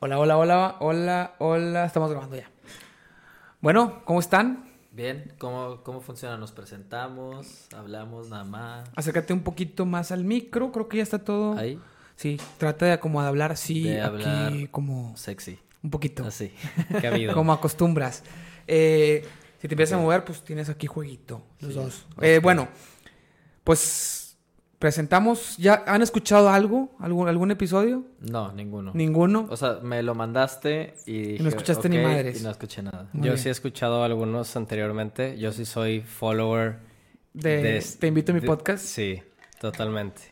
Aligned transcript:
Hola, 0.00 0.18
hola, 0.18 0.36
hola, 0.38 0.76
hola, 0.80 1.34
hola. 1.38 1.84
Estamos 1.84 2.10
grabando 2.10 2.36
ya. 2.36 2.48
Bueno, 3.60 4.02
¿cómo 4.04 4.20
están? 4.20 4.68
Bien, 4.92 5.32
¿cómo, 5.38 5.82
cómo 5.82 6.00
funciona? 6.00 6.36
Nos 6.36 6.52
presentamos, 6.52 7.68
hablamos 7.76 8.28
nada 8.28 8.44
más. 8.44 8.88
Acércate 8.96 9.32
un 9.32 9.42
poquito 9.42 9.86
más 9.86 10.12
al 10.12 10.24
micro, 10.24 10.72
creo 10.72 10.88
que 10.88 10.98
ya 10.98 11.02
está 11.02 11.18
todo. 11.18 11.56
Ahí, 11.58 11.78
Sí, 12.16 12.36
trata 12.58 12.86
de 12.86 12.98
como 12.98 13.22
de 13.22 13.28
hablar 13.28 13.52
así, 13.52 13.84
De 13.84 14.00
aquí 14.00 14.24
hablar 14.24 14.70
como 14.70 15.16
sexy. 15.16 15.58
un 15.84 15.90
poquito. 15.90 16.24
Así. 16.24 16.52
¿Qué 17.00 17.06
ha 17.06 17.10
habido? 17.12 17.32
Como 17.32 17.52
acostumbras. 17.52 18.24
Eh, 18.66 19.24
si 19.60 19.68
te 19.68 19.74
empiezas 19.74 19.98
a 19.98 20.02
mover, 20.02 20.24
pues 20.24 20.42
tienes 20.42 20.68
aquí 20.68 20.88
jueguito, 20.88 21.42
los 21.60 21.72
Sí, 21.74 21.78
dos. 21.78 22.06
Eh, 22.20 22.40
bueno, 22.42 22.66
pues 23.62 24.27
presentamos. 24.78 25.56
¿Ya 25.56 25.82
han 25.86 26.02
escuchado 26.02 26.48
algo? 26.50 26.94
¿Algún, 27.00 27.28
algún 27.28 27.50
episodio? 27.50 28.04
No, 28.20 28.52
ninguno. 28.52 28.92
¿Ninguno? 28.94 29.46
O 29.50 29.56
sea, 29.56 29.80
me 29.82 30.02
lo 30.02 30.14
mandaste 30.14 30.94
y, 31.06 31.22
dije, 31.22 31.42
no 31.42 31.48
escuchaste 31.48 31.88
ni 31.88 31.98
madres. 31.98 32.40
Y 32.40 32.44
no 32.44 32.50
escuché 32.50 32.82
nada. 32.82 33.08
Muy 33.12 33.26
Yo 33.26 33.32
bien. 33.32 33.42
sí 33.42 33.48
he 33.48 33.52
escuchado 33.52 34.04
algunos 34.04 34.54
anteriormente. 34.56 35.38
Yo 35.38 35.52
sí 35.52 35.64
soy 35.64 36.00
follower 36.02 36.78
De, 37.34 37.62
de- 37.62 37.84
Te 37.98 38.06
invito 38.06 38.32
a 38.32 38.34
mi 38.34 38.40
de- 38.40 38.46
podcast. 38.46 38.84
Sí, 38.84 39.22
totalmente. 39.60 40.22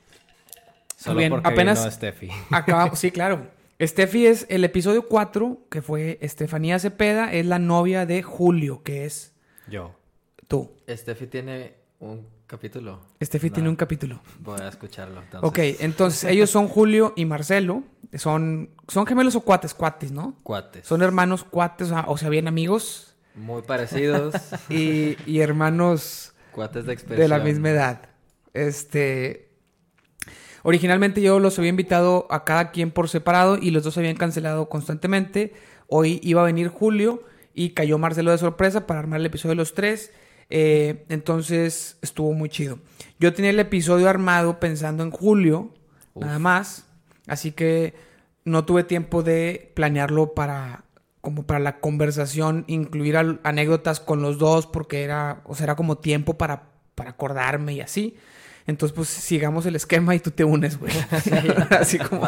Solo 0.96 1.18
bien, 1.18 1.30
porque 1.30 1.48
apenas- 1.48 1.78
vino 1.80 1.90
Steffi. 1.90 2.30
Acabamos, 2.50 2.98
sí, 2.98 3.10
claro. 3.10 3.48
Steffi 3.80 4.26
es 4.26 4.46
el 4.48 4.64
episodio 4.64 5.06
4, 5.06 5.66
que 5.70 5.82
fue 5.82 6.18
Estefanía 6.22 6.78
Cepeda, 6.78 7.30
es 7.32 7.44
la 7.44 7.58
novia 7.58 8.06
de 8.06 8.22
Julio, 8.22 8.82
que 8.82 9.04
es 9.04 9.34
Yo. 9.68 9.94
tú. 10.48 10.72
Steffi 10.88 11.26
tiene 11.26 11.74
un 12.00 12.26
capítulo. 12.46 13.00
Steffi 13.22 13.48
No, 13.48 13.54
tiene 13.54 13.68
un 13.68 13.76
capítulo. 13.76 14.20
Voy 14.40 14.60
a 14.60 14.68
escucharlo. 14.68 15.22
Entonces. 15.22 15.48
Ok, 15.48 15.58
entonces 15.80 16.24
ellos 16.24 16.50
son 16.50 16.68
Julio 16.68 17.12
y 17.16 17.24
Marcelo. 17.24 17.82
Son, 18.14 18.70
son 18.88 19.06
gemelos 19.06 19.34
o 19.34 19.40
cuates, 19.40 19.74
cuates, 19.74 20.12
¿no? 20.12 20.36
Cuates. 20.42 20.86
Son 20.86 21.02
hermanos 21.02 21.44
cuates, 21.44 21.92
o 22.06 22.16
sea, 22.16 22.28
bien 22.28 22.48
amigos 22.48 23.16
Muy 23.34 23.62
parecidos. 23.62 24.34
y, 24.70 25.16
y 25.26 25.40
hermanos 25.40 26.32
cuates 26.52 26.86
de 26.86 26.92
expresión. 26.92 27.20
de 27.20 27.28
la 27.28 27.42
misma 27.42 27.70
edad. 27.70 28.08
Este. 28.54 29.46
Originalmente 30.62 31.20
yo 31.20 31.38
los 31.38 31.58
había 31.58 31.70
invitado 31.70 32.26
a 32.28 32.44
cada 32.44 32.72
quien 32.72 32.90
por 32.90 33.08
separado 33.08 33.56
y 33.56 33.70
los 33.70 33.84
dos 33.84 33.98
habían 33.98 34.16
cancelado 34.16 34.68
constantemente. 34.68 35.54
Hoy 35.86 36.18
iba 36.24 36.42
a 36.42 36.44
venir 36.44 36.68
Julio 36.68 37.22
y 37.54 37.70
cayó 37.70 37.98
Marcelo 37.98 38.32
de 38.32 38.38
sorpresa 38.38 38.86
para 38.86 38.98
armar 38.98 39.20
el 39.20 39.26
episodio 39.26 39.50
de 39.50 39.56
los 39.56 39.74
tres. 39.74 40.12
Eh, 40.50 41.04
entonces 41.08 41.98
estuvo 42.02 42.32
muy 42.32 42.48
chido. 42.48 42.78
Yo 43.18 43.32
tenía 43.32 43.50
el 43.50 43.58
episodio 43.60 44.08
armado 44.08 44.60
pensando 44.60 45.02
en 45.02 45.10
Julio, 45.10 45.72
Uf. 46.14 46.24
nada 46.24 46.38
más. 46.38 46.86
Así 47.26 47.52
que 47.52 47.94
no 48.44 48.64
tuve 48.64 48.84
tiempo 48.84 49.22
de 49.22 49.72
planearlo 49.74 50.34
para 50.34 50.84
como 51.20 51.42
para 51.44 51.58
la 51.58 51.80
conversación, 51.80 52.62
incluir 52.68 53.16
al- 53.16 53.40
anécdotas 53.42 53.98
con 53.98 54.22
los 54.22 54.38
dos, 54.38 54.68
porque 54.68 55.02
era, 55.02 55.40
o 55.44 55.56
sea, 55.56 55.64
era 55.64 55.74
como 55.74 55.98
tiempo 55.98 56.34
para, 56.38 56.68
para 56.94 57.10
acordarme 57.10 57.72
y 57.74 57.80
así. 57.80 58.16
Entonces, 58.68 58.94
pues 58.94 59.08
sigamos 59.08 59.66
el 59.66 59.74
esquema 59.74 60.14
y 60.14 60.20
tú 60.20 60.30
te 60.30 60.44
unes, 60.44 60.78
güey. 60.78 60.92
así 61.70 61.98
como. 61.98 62.22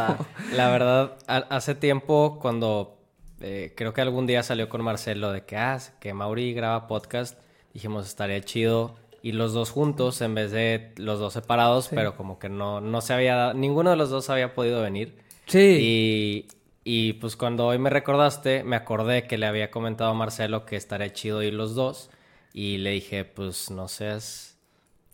La 0.53 0.69
verdad, 0.71 1.17
ha- 1.29 1.47
hace 1.49 1.77
tiempo 1.77 2.41
cuando 2.43 2.99
eh, 3.41 3.73
creo 3.77 3.93
que 3.93 4.01
algún 4.01 4.27
día 4.27 4.43
salió 4.43 4.69
con 4.69 4.83
Marcelo 4.83 5.31
de 5.31 5.45
que, 5.45 5.57
ah, 5.57 5.79
que 6.01 6.13
Mauri 6.13 6.53
graba 6.53 6.89
podcast, 6.89 7.39
dijimos 7.75 8.07
estaría 8.07 8.41
chido 8.41 8.97
y 9.23 9.33
los 9.33 9.53
dos 9.53 9.71
juntos 9.71 10.21
en 10.21 10.35
vez 10.35 10.51
de 10.53 10.93
los 10.97 11.19
dos 11.19 11.33
separados, 11.33 11.87
Sí. 11.87 11.91
pero 11.95 12.17
como 12.17 12.39
que 12.39 12.49
no, 12.49 12.81
no 12.81 13.01
se 13.01 13.13
había, 13.15 13.35
dado- 13.37 13.55
ninguno 13.55 13.91
de 13.91 13.97
los 13.97 14.11
dos 14.11 14.31
había 14.31 14.55
podido 14.55 14.81
venir. 14.83 15.19
Sí. 15.47 15.59
Y, 15.81 16.49
y 16.85 17.13
pues 17.15 17.37
cuando 17.37 17.67
hoy 17.67 17.79
me 17.79 17.91
recordaste, 17.91 18.63
me 18.65 18.77
acordé 18.77 19.27
que 19.27 19.37
le 19.39 19.47
había 19.47 19.71
comentado 19.71 20.11
a 20.11 20.15
Marcelo 20.15 20.65
que 20.67 20.77
estaría 20.77 21.13
chido 21.13 21.43
ir 21.43 21.55
los 21.55 21.75
dos. 21.75 22.11
Y 22.55 22.79
le 22.79 22.91
dije, 22.91 23.25
pues 23.25 23.71
no 23.71 23.89
seas. 23.89 24.57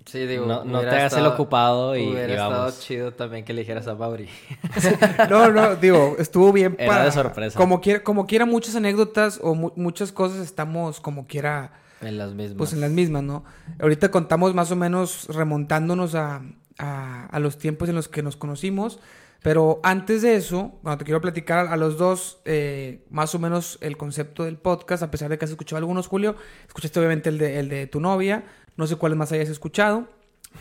Sí, 0.07 0.27
digo, 0.27 0.45
No- 0.47 0.81
te 0.81 0.89
hagas 0.89 1.15
el 1.15 1.27
ocupado 1.27 1.97
y- 1.97 2.07
Hubiera 2.09 2.29
y 2.29 2.33
estado 2.33 2.71
chido 2.79 3.13
también 3.13 3.45
que 3.45 3.55
le 3.55 3.63
dijeras 3.63 3.87
a 3.89 3.95
Mauri. 3.95 4.29
No, 5.31 5.51
no, 5.51 5.77
digo, 5.77 6.17
estuvo 6.19 6.53
bien 6.53 6.77
Era 6.79 6.93
para. 6.93 7.05
de 7.07 7.13
sorpresa. 7.13 7.59
Como 7.59 7.81
quiera, 7.81 8.05
como 8.05 8.27
quiera, 8.27 8.45
muchas 8.45 8.77
anécdotas 8.77 9.41
o 9.43 9.55
mu- 9.55 9.73
muchas 9.77 10.13
cosas 10.13 10.39
estamos 10.41 11.01
como 11.01 11.27
quiera. 11.27 11.73
En 12.01 12.19
las 12.19 12.35
mismas. 12.35 12.57
Pues 12.59 12.73
en 12.73 12.81
las 12.81 12.91
mismas, 12.91 13.23
¿no? 13.23 13.45
Ahorita 13.81 14.11
contamos 14.11 14.55
más 14.55 14.71
o 14.71 14.77
menos 14.77 15.27
remontándonos 15.29 16.15
a, 16.15 16.43
a- 16.79 17.27
a 17.27 17.39
los 17.41 17.59
tiempos 17.59 17.89
en 17.89 17.95
los 17.95 18.09
que 18.09 18.23
nos 18.23 18.37
conocimos. 18.37 18.99
Pero 19.43 19.81
antes 19.83 20.23
de 20.23 20.37
eso, 20.37 20.79
bueno, 20.83 20.97
te 20.97 21.05
quiero 21.05 21.21
platicar 21.21 21.67
a 21.67 21.77
los 21.77 21.99
dos 21.99 22.41
eh, 22.47 23.05
más 23.11 23.35
o 23.35 23.39
menos 23.39 23.77
el 23.83 23.99
concepto 23.99 24.45
del 24.45 24.57
podcast, 24.57 25.03
a 25.03 25.11
pesar 25.11 25.29
de 25.29 25.37
que 25.37 25.45
has 25.45 25.51
escuchado 25.51 25.77
algunos, 25.79 26.07
Julio. 26.07 26.35
Escuchaste 26.67 26.99
obviamente 26.99 27.29
el 27.29 27.37
de, 27.39 27.59
el 27.59 27.69
de 27.69 27.87
tu 27.87 28.01
novia, 28.01 28.45
no 28.77 28.87
sé 28.87 28.97
cuáles 28.97 29.19
más 29.19 29.33
hayas 29.33 29.51
escuchado. 29.51 30.09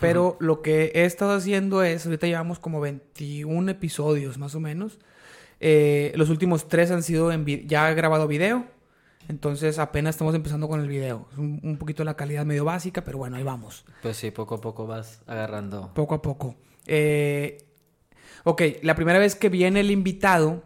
Pero 0.01 0.35
lo 0.39 0.61
que 0.61 0.91
he 0.95 1.05
estado 1.05 1.31
haciendo 1.33 1.81
es, 1.83 2.05
ahorita 2.05 2.27
llevamos 2.27 2.59
como 2.59 2.81
21 2.81 3.71
episodios 3.71 4.37
más 4.37 4.53
o 4.55 4.59
menos. 4.59 4.97
Eh, 5.61 6.11
los 6.15 6.29
últimos 6.29 6.67
tres 6.67 6.91
han 6.91 7.03
sido 7.03 7.31
en 7.31 7.45
ya 7.67 7.89
he 7.89 7.95
grabado 7.95 8.27
video. 8.27 8.65
Entonces 9.29 9.79
apenas 9.79 10.15
estamos 10.15 10.35
empezando 10.35 10.67
con 10.67 10.79
el 10.79 10.87
video. 10.87 11.27
Es 11.31 11.37
un, 11.37 11.59
un 11.63 11.77
poquito 11.77 12.03
la 12.03 12.15
calidad 12.15 12.45
medio 12.45 12.65
básica, 12.65 13.03
pero 13.03 13.17
bueno, 13.17 13.37
ahí 13.37 13.43
vamos. 13.43 13.85
Pues 14.01 14.17
sí, 14.17 14.31
poco 14.31 14.55
a 14.55 14.61
poco 14.61 14.87
vas 14.87 15.21
agarrando. 15.27 15.93
Poco 15.93 16.15
a 16.15 16.21
poco. 16.21 16.55
Eh, 16.85 17.65
ok, 18.43 18.61
la 18.81 18.95
primera 18.95 19.19
vez 19.19 19.35
que 19.35 19.49
viene 19.49 19.79
el 19.79 19.91
invitado, 19.91 20.63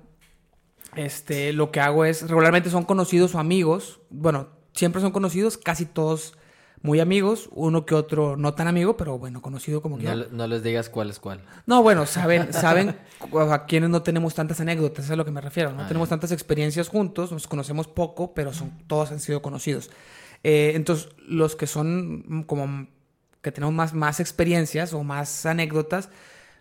este, 0.96 1.54
lo 1.54 1.72
que 1.72 1.80
hago 1.80 2.06
es, 2.06 2.28
regularmente 2.28 2.70
son 2.70 2.84
conocidos 2.84 3.36
o 3.36 3.40
amigos. 3.40 4.02
Bueno, 4.10 4.50
siempre 4.74 5.02
son 5.02 5.12
conocidos, 5.12 5.58
casi 5.58 5.86
todos 5.86 6.37
muy 6.82 7.00
amigos. 7.00 7.50
Uno 7.52 7.86
que 7.86 7.96
otro 7.96 8.38
no 8.38 8.54
tan 8.54 8.68
amigo, 8.68 8.98
pero 8.98 9.18
bueno, 9.18 9.42
conocido 9.42 9.82
como 9.82 9.98
que... 9.98 10.06
No, 10.06 10.26
no 10.32 10.48
les 10.48 10.64
digas 10.64 10.90
cuál 10.90 11.10
es 11.10 11.20
cuál. 11.20 11.42
No, 11.66 11.84
bueno, 11.84 12.06
saben, 12.06 12.54
saben 12.54 12.96
a 13.50 13.66
quienes 13.66 13.90
no 13.90 14.02
tenemos 14.04 14.34
tantas 14.34 14.60
anécdotas, 14.60 15.06
es 15.06 15.12
a 15.12 15.16
lo 15.16 15.26
que 15.26 15.32
me 15.32 15.42
refiero. 15.42 15.72
No 15.72 15.84
Ah, 15.84 15.88
tenemos 15.88 16.10
tantas 16.10 16.32
experiencias 16.32 16.90
juntos, 16.90 17.32
nos 17.32 17.48
conocemos 17.48 17.88
poco, 17.88 18.34
pero 18.34 18.54
son, 18.54 18.72
todos 18.88 19.12
han 19.12 19.20
sido 19.20 19.42
conocidos. 19.42 19.90
Eh, 20.44 20.74
entonces, 20.76 21.10
los 21.28 21.56
que 21.56 21.68
son 21.68 22.24
mm, 22.28 22.44
como 22.44 22.88
que 23.42 23.52
tenemos 23.52 23.74
más, 23.74 23.94
más 23.94 24.20
experiencias 24.20 24.94
o 24.94 25.04
más 25.04 25.46
anécdotas, 25.46 26.10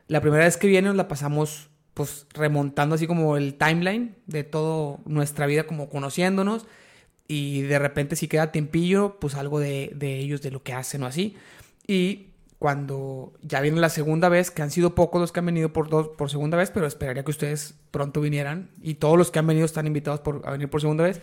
la 0.08 0.20
primera 0.20 0.44
vez 0.44 0.56
que 0.56 0.66
vienen 0.66 0.96
la 0.96 1.08
pasamos 1.08 1.68
pues 1.94 2.26
remontando 2.34 2.94
así 2.94 3.06
como 3.06 3.38
el 3.38 3.54
timeline 3.54 4.16
de 4.26 4.44
toda 4.44 4.98
nuestra 5.06 5.46
vida 5.46 5.66
como 5.66 5.88
conociéndonos 5.88 6.66
y 7.28 7.62
de 7.62 7.78
repente 7.78 8.16
si 8.16 8.28
queda 8.28 8.52
tiempillo 8.52 9.16
pues 9.20 9.34
algo 9.34 9.58
de, 9.58 9.92
de 9.94 10.18
ellos, 10.18 10.42
de 10.42 10.50
lo 10.50 10.62
que 10.62 10.72
hacen 10.72 11.02
o 11.02 11.06
así. 11.06 11.36
Y 11.86 12.28
cuando 12.58 13.32
ya 13.42 13.60
viene 13.60 13.80
la 13.80 13.90
segunda 13.90 14.28
vez, 14.28 14.50
que 14.50 14.62
han 14.62 14.70
sido 14.70 14.94
pocos 14.94 15.20
los 15.20 15.32
que 15.32 15.40
han 15.40 15.46
venido 15.46 15.72
por, 15.72 15.88
dos, 15.88 16.08
por 16.08 16.30
segunda 16.30 16.56
vez, 16.56 16.70
pero 16.70 16.86
esperaría 16.86 17.24
que 17.24 17.30
ustedes 17.30 17.74
pronto 17.90 18.20
vinieran 18.20 18.70
y 18.80 18.94
todos 18.94 19.18
los 19.18 19.30
que 19.30 19.38
han 19.38 19.46
venido 19.46 19.66
están 19.66 19.86
invitados 19.86 20.20
por, 20.20 20.42
a 20.44 20.52
venir 20.52 20.70
por 20.70 20.80
segunda 20.80 21.04
vez, 21.04 21.20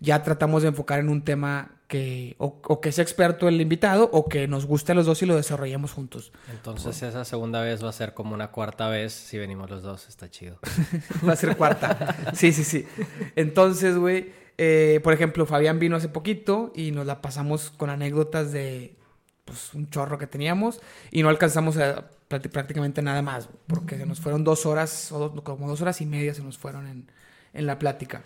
ya 0.00 0.22
tratamos 0.22 0.62
de 0.62 0.68
enfocar 0.68 1.00
en 1.00 1.08
un 1.08 1.22
tema 1.22 1.72
que 1.88 2.36
o, 2.38 2.60
o 2.64 2.80
que 2.80 2.92
sea 2.92 3.02
experto 3.02 3.48
el 3.48 3.60
invitado 3.60 4.08
o 4.12 4.28
que 4.28 4.46
nos 4.46 4.66
guste 4.66 4.92
a 4.92 4.94
los 4.94 5.06
dos 5.06 5.20
y 5.22 5.26
lo 5.26 5.34
desarrollemos 5.34 5.92
juntos. 5.92 6.32
Entonces 6.52 7.02
esa 7.02 7.24
segunda 7.24 7.62
vez 7.62 7.82
va 7.82 7.88
a 7.88 7.92
ser 7.92 8.14
como 8.14 8.34
una 8.34 8.52
cuarta 8.52 8.88
vez 8.88 9.12
si 9.12 9.38
venimos 9.38 9.68
los 9.70 9.82
dos. 9.82 10.08
Está 10.08 10.30
chido. 10.30 10.58
Va 11.26 11.32
a 11.32 11.36
ser 11.36 11.56
cuarta. 11.56 12.14
Sí, 12.34 12.52
sí, 12.52 12.62
sí. 12.62 12.86
Entonces, 13.34 13.96
güey, 13.96 14.32
eh, 14.58 15.00
por 15.02 15.12
ejemplo, 15.12 15.46
Fabián 15.46 15.78
vino 15.78 15.96
hace 15.96 16.08
poquito 16.08 16.72
y 16.74 16.90
nos 16.90 17.06
la 17.06 17.20
pasamos 17.22 17.70
con 17.76 17.90
anécdotas 17.90 18.52
de 18.52 18.96
pues, 19.44 19.72
un 19.74 19.88
chorro 19.88 20.18
que 20.18 20.26
teníamos 20.26 20.80
y 21.10 21.22
no 21.22 21.28
alcanzamos 21.30 21.76
a 21.78 22.10
prácti- 22.28 22.50
prácticamente 22.50 23.00
nada 23.00 23.22
más, 23.22 23.48
porque 23.66 23.96
se 23.96 24.04
nos 24.04 24.20
fueron 24.20 24.44
dos 24.44 24.66
horas, 24.66 25.10
o 25.12 25.18
dos- 25.30 25.42
como 25.42 25.68
dos 25.68 25.80
horas 25.80 26.00
y 26.00 26.06
media 26.06 26.34
se 26.34 26.42
nos 26.42 26.58
fueron 26.58 26.86
en, 26.86 27.10
en 27.54 27.66
la 27.66 27.78
plática. 27.78 28.22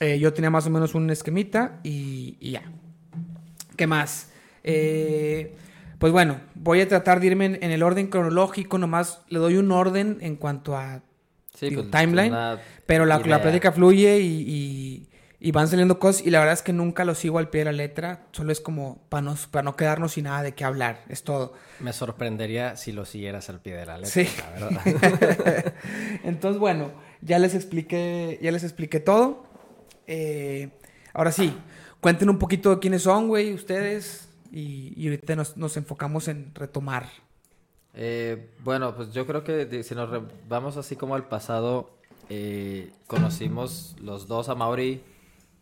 Eh, 0.00 0.18
yo 0.18 0.32
tenía 0.32 0.50
más 0.50 0.66
o 0.66 0.70
menos 0.70 0.94
un 0.94 1.08
esquemita 1.10 1.80
y, 1.82 2.36
y 2.40 2.50
ya. 2.52 2.62
¿Qué 3.76 3.86
más? 3.86 4.30
Eh, 4.64 5.54
pues 5.98 6.12
bueno, 6.12 6.40
voy 6.54 6.80
a 6.80 6.88
tratar 6.88 7.20
de 7.20 7.26
irme 7.28 7.44
en, 7.46 7.58
en 7.62 7.70
el 7.70 7.82
orden 7.82 8.08
cronológico, 8.08 8.78
nomás 8.78 9.20
le 9.28 9.38
doy 9.38 9.56
un 9.56 9.70
orden 9.72 10.18
en 10.20 10.36
cuanto 10.36 10.76
a 10.76 11.02
Sí, 11.54 11.68
Digo, 11.68 11.82
pues, 11.82 11.90
timeline, 11.90 12.32
pero 12.86 13.04
la, 13.04 13.16
la 13.18 13.42
plática 13.42 13.72
fluye 13.72 14.18
y, 14.20 14.26
y- 14.48 15.06
y 15.42 15.52
van 15.52 15.68
saliendo 15.68 15.98
cosas 15.98 16.26
y 16.26 16.30
la 16.30 16.38
verdad 16.40 16.52
es 16.54 16.62
que 16.62 16.72
nunca 16.74 17.04
lo 17.06 17.14
sigo 17.14 17.38
al 17.38 17.48
pie 17.48 17.60
de 17.62 17.64
la 17.66 17.72
letra, 17.72 18.26
solo 18.32 18.52
es 18.52 18.60
como 18.60 18.98
para 19.08 19.22
no, 19.22 19.36
para 19.50 19.62
no 19.62 19.74
quedarnos 19.74 20.12
sin 20.12 20.24
nada 20.24 20.42
de 20.42 20.52
qué 20.54 20.64
hablar, 20.64 21.02
es 21.08 21.22
todo. 21.24 21.54
Me 21.80 21.92
sorprendería 21.94 22.76
si 22.76 22.92
lo 22.92 23.04
siguieras 23.06 23.48
al 23.48 23.60
pie 23.60 23.74
de 23.76 23.86
la 23.86 23.98
letra, 23.98 24.10
Sí. 24.10 24.28
la 24.38 24.50
verdad. 24.68 25.74
Entonces, 26.24 26.58
bueno, 26.60 26.92
ya 27.22 27.38
les 27.38 27.54
expliqué, 27.54 28.38
ya 28.42 28.52
les 28.52 28.64
expliqué 28.64 29.00
todo. 29.00 29.44
Eh, 30.06 30.68
ahora 31.14 31.32
sí, 31.32 31.54
cuenten 32.00 32.28
un 32.28 32.38
poquito 32.38 32.70
de 32.74 32.78
quiénes 32.80 33.02
son, 33.02 33.28
güey, 33.28 33.54
ustedes, 33.54 34.28
y, 34.52 34.92
y 34.96 35.06
ahorita 35.06 35.36
nos, 35.36 35.56
nos 35.56 35.76
enfocamos 35.76 36.28
en 36.28 36.54
retomar. 36.54 37.06
Eh, 37.94 38.50
bueno, 38.62 38.94
pues 38.94 39.12
yo 39.12 39.26
creo 39.26 39.42
que 39.42 39.82
si 39.84 39.94
nos 39.94 40.10
vamos 40.48 40.76
así 40.76 40.96
como 40.96 41.14
al 41.14 41.28
pasado, 41.28 41.90
eh, 42.28 42.90
conocimos 43.06 43.96
los 44.00 44.28
dos 44.28 44.48
a 44.48 44.54
Mauri. 44.54 45.02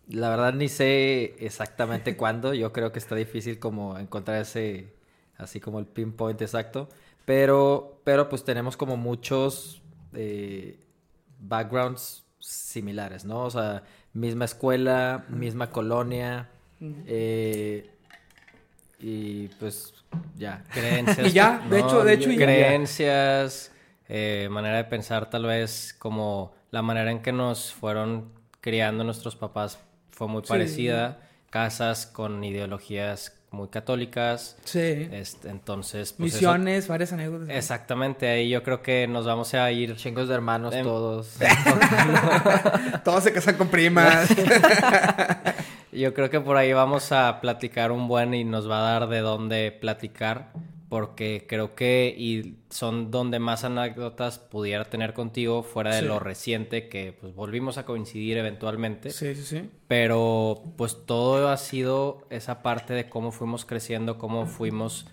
La 0.09 0.31
verdad 0.31 0.55
ni 0.55 0.69
sé 0.69 1.35
exactamente 1.45 2.17
cuándo. 2.17 2.55
Yo 2.55 2.73
creo 2.73 2.93
que 2.93 2.99
está 2.99 3.15
difícil 3.15 3.59
como 3.59 3.99
encontrar 3.99 4.41
ese, 4.41 4.95
así 5.37 5.61
como 5.61 5.79
el 5.79 5.87
pinpoint 5.87 6.41
exacto. 6.43 6.89
Pero, 7.25 8.01
pero 8.05 8.29
pues 8.31 8.43
tenemos 8.45 8.77
como 8.77 8.97
muchos 8.97 9.83
eh, 10.15 10.79
backgrounds 11.41 12.25
similares, 12.41 13.25
¿no? 13.27 13.45
O 13.45 13.51
sea, 13.51 13.83
misma 14.15 14.47
escuela, 14.47 15.25
misma 15.29 15.71
colonia. 15.71 16.49
eh, 16.81 17.91
y 19.01 19.49
pues 19.61 19.93
ya. 20.37 20.65
Creencias. 20.73 21.27
Y 21.29 21.33
ya, 21.33 21.63
de 21.69 21.81
hecho- 21.81 22.05
de 22.05 22.15
hecho, 22.15 22.31
creencias, 22.37 23.73
eh, 24.09 24.49
manera 24.51 24.79
de 24.79 24.85
pensar, 24.85 25.29
tal 25.31 25.45
vez 25.45 25.95
como 25.99 26.55
la 26.71 26.83
manera 26.83 27.11
en 27.11 27.21
que 27.21 27.33
nos 27.33 27.73
fueron 27.75 28.33
criando 28.61 29.05
nuestros 29.05 29.37
papás 29.37 29.79
fue 30.19 30.27
muy 30.27 30.43
Sí. 30.43 30.49
parecida. 30.49 31.19
Casas 31.49 32.07
con 32.07 32.43
ideologías 32.43 33.33
muy 33.53 33.69
católicas. 33.69 34.57
Sí. 34.65 35.09
Este, 35.13 35.49
entonces, 35.49 36.13
pues, 36.13 36.31
eso- 36.35 36.39
Misiones, 36.39 36.89
varias 36.89 37.13
anécdotas. 37.13 37.49
exactamente, 37.49 38.29
ahí 38.29 38.51
yo 38.51 38.63
creo 38.65 38.83
que 38.83 39.07
nos 39.07 39.25
vamos 39.25 39.55
a 39.55 39.71
ir. 39.71 39.95
Chingos 39.97 40.27
de 40.29 40.35
hermanos 40.35 40.75
Em- 40.75 40.83
todos. 40.85 41.37
Todos 43.05 43.23
se 43.25 43.33
casan 43.33 43.55
con 43.57 43.69
primas. 43.69 44.29
Yo 45.93 46.13
creo 46.15 46.29
que 46.31 46.41
por 46.41 46.57
ahí 46.57 46.73
vamos 46.73 47.13
a 47.13 47.41
platicar 47.41 47.93
un 47.93 48.09
buen 48.09 48.35
y 48.35 48.45
nos 48.45 48.69
va 48.71 48.79
a 48.81 48.93
dar 49.01 49.09
de 49.09 49.21
dónde 49.21 49.73
platicar, 49.73 50.51
porque 50.89 51.45
creo 51.49 51.75
que 51.75 52.15
y 52.17 52.57
son 52.71 53.11
donde 53.11 53.39
más 53.39 53.65
anécdotas 53.65 54.39
pudiera 54.39 54.87
tener 54.87 55.13
contigo 55.13 55.63
fuera 55.63 55.95
de 55.95 56.01
Sí. 56.01 56.07
lo 56.07 56.19
reciente 56.19 56.89
que 56.89 57.13
pues 57.13 57.35
volvimos 57.35 57.77
a 57.77 57.85
coincidir 57.85 58.39
eventualmente, 58.39 59.11
sí, 59.11 59.35
sí, 59.35 59.43
sí. 59.43 59.71
pero 59.87 60.63
pues 60.77 61.05
todo 61.05 61.49
ha 61.51 61.57
sido 61.59 62.27
esa 62.31 62.63
parte 62.63 62.95
de 62.95 63.09
cómo 63.09 63.33
fuimos 63.33 63.65
creciendo, 63.67 64.17
cómo 64.19 64.47
fuimos 64.47 65.07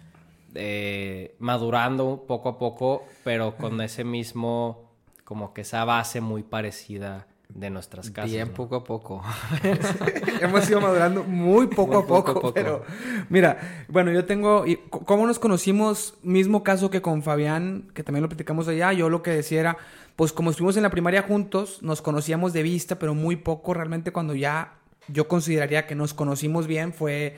eh, 0.53 1.35
madurando 1.39 2.23
poco 2.27 2.47
a 2.49 2.57
poco, 2.57 3.03
pero 3.25 3.57
con 3.57 3.81
ese 3.81 4.03
mismo 4.05 4.89
como 5.25 5.53
que 5.53 5.61
esa 5.61 5.83
base 5.83 6.21
muy 6.21 6.43
parecida 6.43 7.27
de 7.49 7.69
nuestras 7.69 8.11
casas. 8.11 8.31
Bien 8.31 8.49
¿no? 8.49 8.53
poco 8.53 8.75
a 8.75 8.83
poco. 8.83 9.23
Hemos 10.41 10.69
ido 10.69 10.81
madurando 10.81 11.23
muy 11.23 11.67
poco 11.67 11.93
Muy 11.93 12.03
a 12.03 12.07
poco, 12.07 12.25
poco 12.25 12.31
a 12.31 12.41
poco. 12.41 12.53
pero 12.53 12.83
mira, 13.29 13.85
bueno, 13.87 14.11
yo 14.11 14.25
tengo, 14.25 14.65
y 14.65 14.77
¿cómo 14.89 15.25
nos 15.25 15.39
conocimos? 15.39 16.15
Mismo 16.23 16.63
caso 16.63 16.89
que 16.89 17.01
con 17.01 17.23
Fabián, 17.23 17.89
que 17.93 18.03
también 18.03 18.23
lo 18.23 18.29
platicamos 18.29 18.67
allá, 18.67 18.93
yo 18.93 19.09
lo 19.09 19.21
que 19.21 19.31
decía 19.31 19.59
era, 19.59 19.77
pues 20.15 20.33
como 20.33 20.49
estuvimos 20.49 20.77
en 20.77 20.83
la 20.83 20.89
primaria 20.89 21.21
juntos, 21.21 21.81
nos 21.81 22.01
conocíamos 22.01 22.53
de 22.53 22.63
vista, 22.63 22.99
pero 22.99 23.13
muy 23.13 23.35
poco, 23.35 23.73
realmente 23.73 24.11
cuando 24.11 24.35
ya 24.35 24.73
yo 25.07 25.27
consideraría 25.27 25.85
que 25.85 25.95
nos 25.95 26.13
conocimos 26.13 26.67
bien 26.67 26.93
fue 26.93 27.35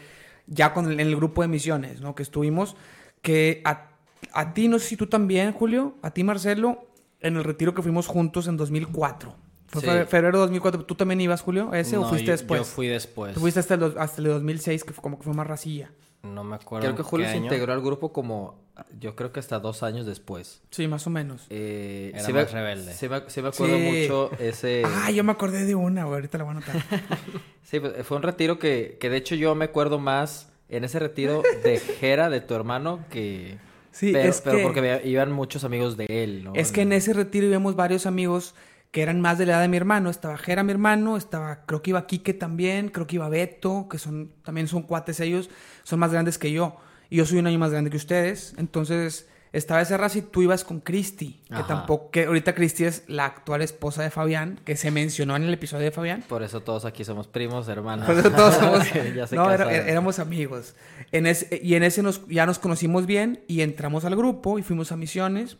ya 0.48 0.74
con 0.74 0.86
el, 0.90 1.00
en 1.00 1.08
el 1.08 1.16
grupo 1.16 1.42
de 1.42 1.50
misiones, 1.50 2.02
¿no? 2.02 2.16
Que 2.16 2.24
estuvimos, 2.24 2.76
que 3.22 3.62
a, 3.66 3.90
a 4.34 4.54
ti, 4.54 4.68
no 4.68 4.80
sé 4.80 4.88
si 4.90 4.98
tú 4.98 5.08
también, 5.08 5.52
Julio, 5.52 5.96
a 6.02 6.12
ti, 6.12 6.24
Marcelo, 6.24 6.88
en 7.20 7.36
el 7.36 7.44
retiro 7.44 7.74
que 7.74 7.82
fuimos 7.82 8.08
juntos 8.08 8.48
en 8.48 8.58
2004. 8.58 9.47
Fue 9.68 9.82
Sí. 9.82 9.88
fe- 9.88 10.06
febrero 10.06 10.38
de 10.38 10.42
2004. 10.44 10.86
¿Tú 10.86 10.96
también 10.96 11.20
ibas, 11.22 11.42
Julio, 11.42 11.70
a 11.72 11.80
ese 11.80 11.98
o 11.98 12.02
No, 12.02 12.10
fuiste 12.10 12.28
yo- 12.28 12.32
después? 12.34 12.62
Yo 12.62 12.66
fui 12.66 12.88
después. 12.88 13.34
Tú 13.34 13.40
fuiste 13.42 13.60
hasta 13.60 13.74
el, 13.76 13.94
hasta 13.98 14.22
el 14.22 14.28
2006, 14.30 14.84
que 14.84 14.94
fue 14.94 15.02
como 15.02 15.18
que 15.18 15.24
fue 15.24 15.34
más 15.34 15.46
racilla. 15.48 15.92
No 16.24 16.44
me 16.44 16.56
acuerdo. 16.56 16.86
Creo 16.86 16.96
que 16.98 17.04
Julio 17.04 17.26
qué 17.28 17.32
se 17.34 17.38
integró 17.38 17.74
al 17.74 17.82
grupo 17.82 18.12
como, 18.12 18.56
yo 19.00 19.16
creo 19.16 19.32
que 19.32 19.40
hasta 19.40 19.60
dos 19.60 19.84
años 19.84 20.06
después. 20.06 20.62
Sí, 20.72 20.88
más 20.88 21.06
o 21.06 21.10
menos. 21.10 21.46
Eh, 21.50 22.12
Era 22.16 22.24
sí 22.24 22.34
más 22.34 22.52
me, 22.54 22.60
rebelde. 22.60 22.94
Sí 22.94 23.08
me, 23.08 23.22
sí 23.28 23.42
me 23.42 23.50
acuerdo 23.50 23.76
Sí. 23.78 23.82
mucho 23.84 24.32
ese... 24.40 24.82
Ah, 24.86 25.12
yo 25.12 25.24
me 25.24 25.32
acordé 25.32 25.64
de 25.66 25.76
una, 25.76 26.04
güey. 26.06 26.16
Ahorita 26.16 26.38
la 26.40 26.44
voy 26.46 26.54
a 26.56 26.58
anotar. 26.58 26.76
Sí, 27.64 27.82
pues, 27.82 27.94
fue 28.06 28.16
un 28.16 28.24
retiro 28.24 28.60
que, 28.60 28.98
que 29.00 29.10
de 29.10 29.18
hecho 29.18 29.36
yo 29.36 29.54
me 29.54 29.66
acuerdo 29.66 30.00
más 30.00 30.50
en 30.70 30.86
ese 30.86 31.00
retiro 31.00 31.44
de 31.64 31.80
Jera, 31.80 32.30
de 32.30 32.40
tu 32.42 32.54
hermano, 32.56 33.00
que... 33.10 33.58
Sí, 33.92 34.12
pero, 34.14 34.30
es 34.30 34.40
pero 34.42 34.58
que... 34.58 34.64
porque 34.64 35.02
iban 35.06 35.32
muchos 35.34 35.64
amigos 35.66 35.98
de 35.98 36.06
él, 36.08 36.44
¿no? 36.46 36.54
Es 36.56 36.72
que 36.72 36.82
en 36.84 36.94
ese 36.94 37.12
retiro 37.14 37.46
íbamos 37.48 37.76
varios 37.76 38.06
amigos 38.06 38.56
que 38.98 39.04
eran 39.04 39.22
más 39.22 39.38
de 39.38 39.46
la 39.46 39.52
edad 39.54 39.62
de 39.62 39.68
mi 39.68 39.78
hermano. 39.78 40.10
Estaba 40.10 40.40
Jera, 40.40 40.64
mi 40.64 40.72
hermano, 40.72 41.18
estaba, 41.18 41.68
creo 41.68 41.84
que 41.84 41.92
iba 41.92 42.08
Quique 42.08 42.34
también, 42.34 42.90
creo 42.90 43.06
que 43.06 43.18
iba 43.18 43.30
Beto, 43.30 43.88
que 43.88 44.00
son, 44.00 44.32
también 44.44 44.68
son 44.68 44.82
cuates 44.82 45.20
ellos, 45.20 45.52
son 45.84 46.00
más 46.00 46.12
grandes 46.12 46.40
que 46.40 46.52
yo. 46.52 46.78
Y 47.12 47.18
yo 47.18 47.26
soy 47.28 47.38
un 47.38 47.46
año 47.46 47.60
más 47.60 47.70
grande 47.70 47.92
que 47.92 47.98
ustedes. 47.98 48.56
Entonces, 48.58 49.30
estaba 49.54 49.84
esa 49.84 49.98
raza 49.98 50.18
y 50.18 50.22
tú 50.24 50.42
ibas 50.42 50.64
con 50.64 50.80
Cristi, 50.80 51.44
que 51.48 51.54
Ajá. 51.54 51.68
tampoco, 51.68 52.10
que 52.10 52.26
ahorita 52.26 52.56
Cristi 52.56 52.86
es 52.86 53.04
la 53.08 53.26
actual 53.26 53.62
esposa 53.62 54.02
de 54.02 54.10
Fabián, 54.10 54.60
que 54.66 54.76
se 54.76 54.90
mencionó 54.90 55.36
en 55.36 55.44
el 55.44 55.54
episodio 55.54 55.84
de 55.86 55.92
Fabián. 55.92 56.24
Por 56.28 56.42
eso 56.42 56.62
todos 56.62 56.84
aquí 56.84 57.06
somos 57.06 57.28
primos, 57.28 57.68
hermanos. 57.68 58.08
Por 58.08 58.18
eso 58.18 58.32
todos 58.32 58.56
somos- 58.60 58.92
ya 59.16 59.28
se 59.28 59.36
no, 59.36 59.52
era- 59.52 59.66
casaron. 59.66 59.90
éramos 59.90 60.18
amigos. 60.18 60.74
En 61.12 61.28
ese, 61.28 61.60
y 61.64 61.76
en 61.76 61.84
ese 61.84 62.02
nos, 62.02 62.28
ya 62.30 62.48
nos 62.48 62.58
conocimos 62.58 63.06
bien 63.06 63.44
y 63.48 63.62
entramos 63.62 64.06
al 64.06 64.16
grupo 64.16 64.58
y 64.58 64.64
fuimos 64.64 64.92
a 64.92 64.98
misiones. 64.98 65.58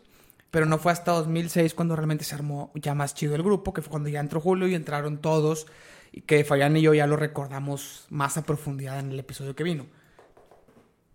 Pero 0.50 0.66
no 0.66 0.78
fue 0.78 0.92
hasta 0.92 1.12
2006 1.12 1.74
cuando 1.74 1.94
realmente 1.94 2.24
se 2.24 2.34
armó 2.34 2.70
ya 2.74 2.94
más 2.94 3.14
chido 3.14 3.34
el 3.34 3.42
grupo, 3.42 3.74
que 3.74 3.82
fue 3.82 3.90
cuando 3.90 4.08
ya 4.08 4.20
entró 4.20 4.40
Julio 4.40 4.66
y 4.68 4.74
entraron 4.74 5.18
todos. 5.18 5.66
Y 6.10 6.22
que 6.22 6.42
Fabián 6.44 6.76
y 6.76 6.80
yo 6.82 6.94
ya 6.94 7.06
lo 7.06 7.16
recordamos 7.16 8.06
más 8.08 8.38
a 8.38 8.42
profundidad 8.44 8.98
en 8.98 9.12
el 9.12 9.18
episodio 9.18 9.54
que 9.54 9.62
vino. 9.64 9.86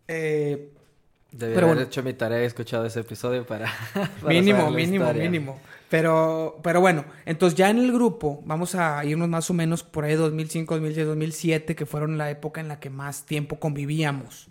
Eh, 0.07 0.71
Debí 1.33 1.55
Pero 1.55 1.65
haber 1.65 1.77
bueno. 1.77 1.89
hecho 1.89 2.03
mi 2.03 2.13
tarea 2.13 2.43
y 2.43 2.45
escuchado 2.45 2.85
ese 2.85 2.99
episodio 2.99 3.43
para... 3.43 3.65
para 3.93 4.09
mínimo, 4.27 4.69
mínimo, 4.69 5.05
historia. 5.05 5.23
mínimo. 5.23 5.59
Pero, 5.89 6.59
pero 6.61 6.79
bueno, 6.79 7.05
entonces 7.25 7.57
ya 7.57 7.71
en 7.71 7.79
el 7.79 7.91
grupo 7.91 8.43
vamos 8.45 8.75
a 8.75 9.03
irnos 9.03 9.27
más 9.29 9.49
o 9.49 9.53
menos 9.55 9.83
por 9.83 10.05
ahí 10.05 10.13
2005, 10.13 10.75
2006, 10.75 11.07
2007, 11.07 11.75
que 11.75 11.85
fueron 11.87 12.19
la 12.19 12.29
época 12.29 12.61
en 12.61 12.67
la 12.67 12.79
que 12.79 12.91
más 12.91 13.25
tiempo 13.25 13.59
convivíamos. 13.59 14.47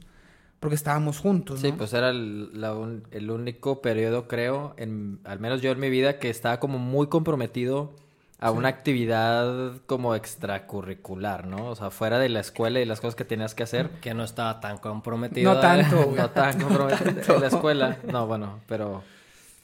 Porque 0.62 0.76
estábamos 0.76 1.18
juntos, 1.18 1.60
¿no? 1.60 1.68
Sí, 1.68 1.74
pues 1.76 1.92
era 1.92 2.08
el, 2.10 2.58
la 2.58 2.72
un- 2.74 3.02
el 3.10 3.30
único 3.30 3.82
periodo, 3.82 4.28
creo, 4.28 4.74
en, 4.78 5.18
al 5.24 5.40
menos 5.40 5.60
yo 5.60 5.72
en 5.72 5.80
mi 5.80 5.90
vida, 5.90 6.18
que 6.18 6.30
estaba 6.30 6.58
como 6.60 6.78
muy 6.78 7.08
comprometido 7.08 7.92
a 8.38 8.50
una 8.52 8.68
actividad 8.68 9.72
como 9.86 10.14
extracurricular, 10.14 11.46
¿no? 11.46 11.66
O 11.68 11.74
sea, 11.76 11.90
fuera 11.90 12.18
de 12.18 12.28
la 12.28 12.40
escuela 12.40 12.80
y 12.80 12.84
las 12.84 13.00
cosas 13.00 13.14
que 13.16 13.24
tenías 13.24 13.54
que 13.54 13.62
hacer. 13.64 13.90
Que 14.00 14.14
no 14.14 14.24
estaba 14.24 14.60
tan 14.60 14.78
comprometido. 14.78 15.52
No 15.54 15.60
tanto, 15.60 15.96
güey. 16.04 16.16
No 16.16 16.30
tan 16.30 16.60
comprometido 16.60 17.34
en 17.34 17.40
la 17.40 17.46
escuela. 17.48 17.98
No, 18.10 18.26
bueno, 18.26 18.60
pero... 18.68 19.02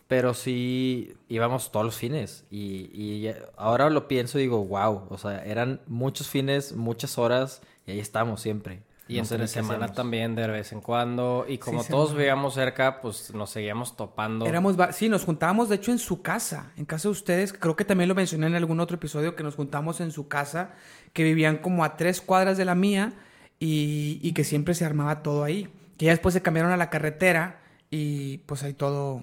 Pero 0.08 0.32
sí 0.32 1.14
íbamos 1.28 1.70
todos 1.70 1.84
los 1.84 1.96
fines. 1.96 2.44
Y, 2.50 2.90
y 2.94 3.30
ahora 3.56 3.90
lo 3.90 4.08
pienso 4.08 4.38
y 4.38 4.42
digo, 4.42 4.64
wow. 4.64 5.02
O 5.10 5.18
sea, 5.18 5.44
eran 5.44 5.80
muchos 5.86 6.28
fines, 6.28 6.74
muchas 6.74 7.18
horas. 7.18 7.60
Y 7.86 7.90
ahí 7.92 8.00
estamos 8.00 8.40
siempre. 8.40 8.80
Y 9.08 9.14
No 9.14 9.20
entre 9.22 9.48
semana 9.48 9.88
también 9.88 10.34
de 10.34 10.46
vez 10.46 10.72
en 10.72 10.82
cuando. 10.82 11.46
Y 11.48 11.56
como 11.56 11.82
Sí, 11.82 11.90
todos 11.90 12.14
vivíamos 12.14 12.54
cerca, 12.54 13.00
pues 13.00 13.32
nos 13.34 13.48
seguíamos 13.50 13.96
topando. 13.96 14.44
Éramos, 14.46 14.76
sí, 14.92 15.08
nos 15.08 15.24
juntábamos 15.24 15.70
de 15.70 15.76
hecho 15.76 15.92
en 15.92 15.98
su 15.98 16.20
casa, 16.20 16.72
en 16.76 16.84
casa 16.84 17.08
de 17.08 17.12
ustedes, 17.12 17.54
creo 17.54 17.74
que 17.74 17.86
también 17.86 18.08
lo 18.08 18.14
mencioné 18.14 18.48
en 18.48 18.54
algún 18.54 18.80
otro 18.80 18.96
episodio, 18.96 19.34
que 19.34 19.42
nos 19.42 19.54
juntamos 19.54 20.00
en 20.00 20.12
su 20.12 20.28
casa, 20.28 20.74
que 21.14 21.24
vivían 21.24 21.56
como 21.56 21.84
a 21.84 21.96
tres 21.96 22.20
cuadras 22.20 22.58
de 22.58 22.66
la 22.66 22.74
mía 22.74 23.14
y, 23.58 24.20
y 24.22 24.32
que 24.32 24.44
siempre 24.44 24.74
se 24.74 24.84
armaba 24.84 25.22
todo 25.22 25.42
ahí. 25.42 25.68
Que 25.96 26.06
ya 26.06 26.12
después 26.12 26.34
se 26.34 26.42
cambiaron 26.42 26.70
a 26.70 26.76
la 26.76 26.90
carretera 26.90 27.60
y 27.90 28.38
pues 28.38 28.62
ahí 28.62 28.74
todo, 28.74 29.22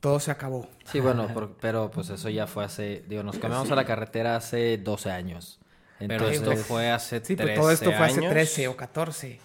todo 0.00 0.20
se 0.20 0.30
acabó. 0.30 0.68
Sí, 0.84 1.00
bueno, 1.00 1.28
pero 1.60 1.90
pues 1.90 2.08
eso 2.10 2.28
ya 2.28 2.46
fue 2.46 2.64
hace, 2.64 3.04
digo, 3.08 3.22
nos 3.22 3.38
cambiamos 3.38 3.70
a 3.70 3.74
la 3.74 3.84
carretera 3.84 4.36
hace 4.36 4.78
12 4.78 5.10
años. 5.10 5.60
Pero 5.98 6.12
Entonces, 6.14 6.40
esto 6.42 6.56
fue 6.64 6.90
hace 6.90 7.16
Sí, 7.24 7.36
13 7.36 7.42
pero 7.44 7.60
todo 7.60 7.70
esto 7.70 7.90
fue 7.92 8.04
hace 8.06 8.18
años. 8.20 8.30
13 8.32 8.68
o 8.68 8.76
14. 8.76 9.40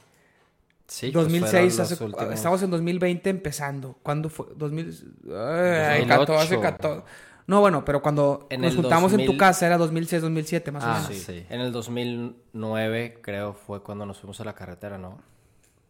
sí, 0.88 1.12
pues, 1.12 1.14
2006, 1.14 1.52
fueron 1.52 1.68
los 1.68 1.80
hace- 1.92 2.04
últimos- 2.04 2.34
estamos 2.34 2.62
en 2.64 2.70
2020 2.72 3.30
empezando. 3.30 3.98
¿Cuándo 4.04 4.30
fue? 4.30 4.48
2000, 4.58 4.86
ay, 5.28 6.00
2008. 6.02 6.08
14, 6.08 6.60
14. 6.60 7.04
No, 7.48 7.60
bueno, 7.62 7.84
pero 7.86 8.02
cuando 8.02 8.48
En 8.50 8.62
nos 8.62 8.76
juntamos 8.76 9.12
en 9.14 9.20
tu 9.20 9.26
2000 9.34 9.38
casa 9.38 9.66
era 9.66 9.78
2006, 9.78 10.22
2007 10.22 10.72
más 10.72 10.84
o 10.84 10.88
Ah, 10.88 10.94
menos. 10.94 11.08
Sí. 11.08 11.20
Sí. 11.20 11.46
En 11.50 11.60
el 11.62 11.72
2009 11.72 13.20
creo 13.22 13.54
fue 13.54 13.82
cuando 13.82 14.06
nos 14.06 14.20
fuimos 14.20 14.40
a 14.42 14.46
la 14.46 14.54
carretera, 14.54 14.98
¿no? 14.98 15.20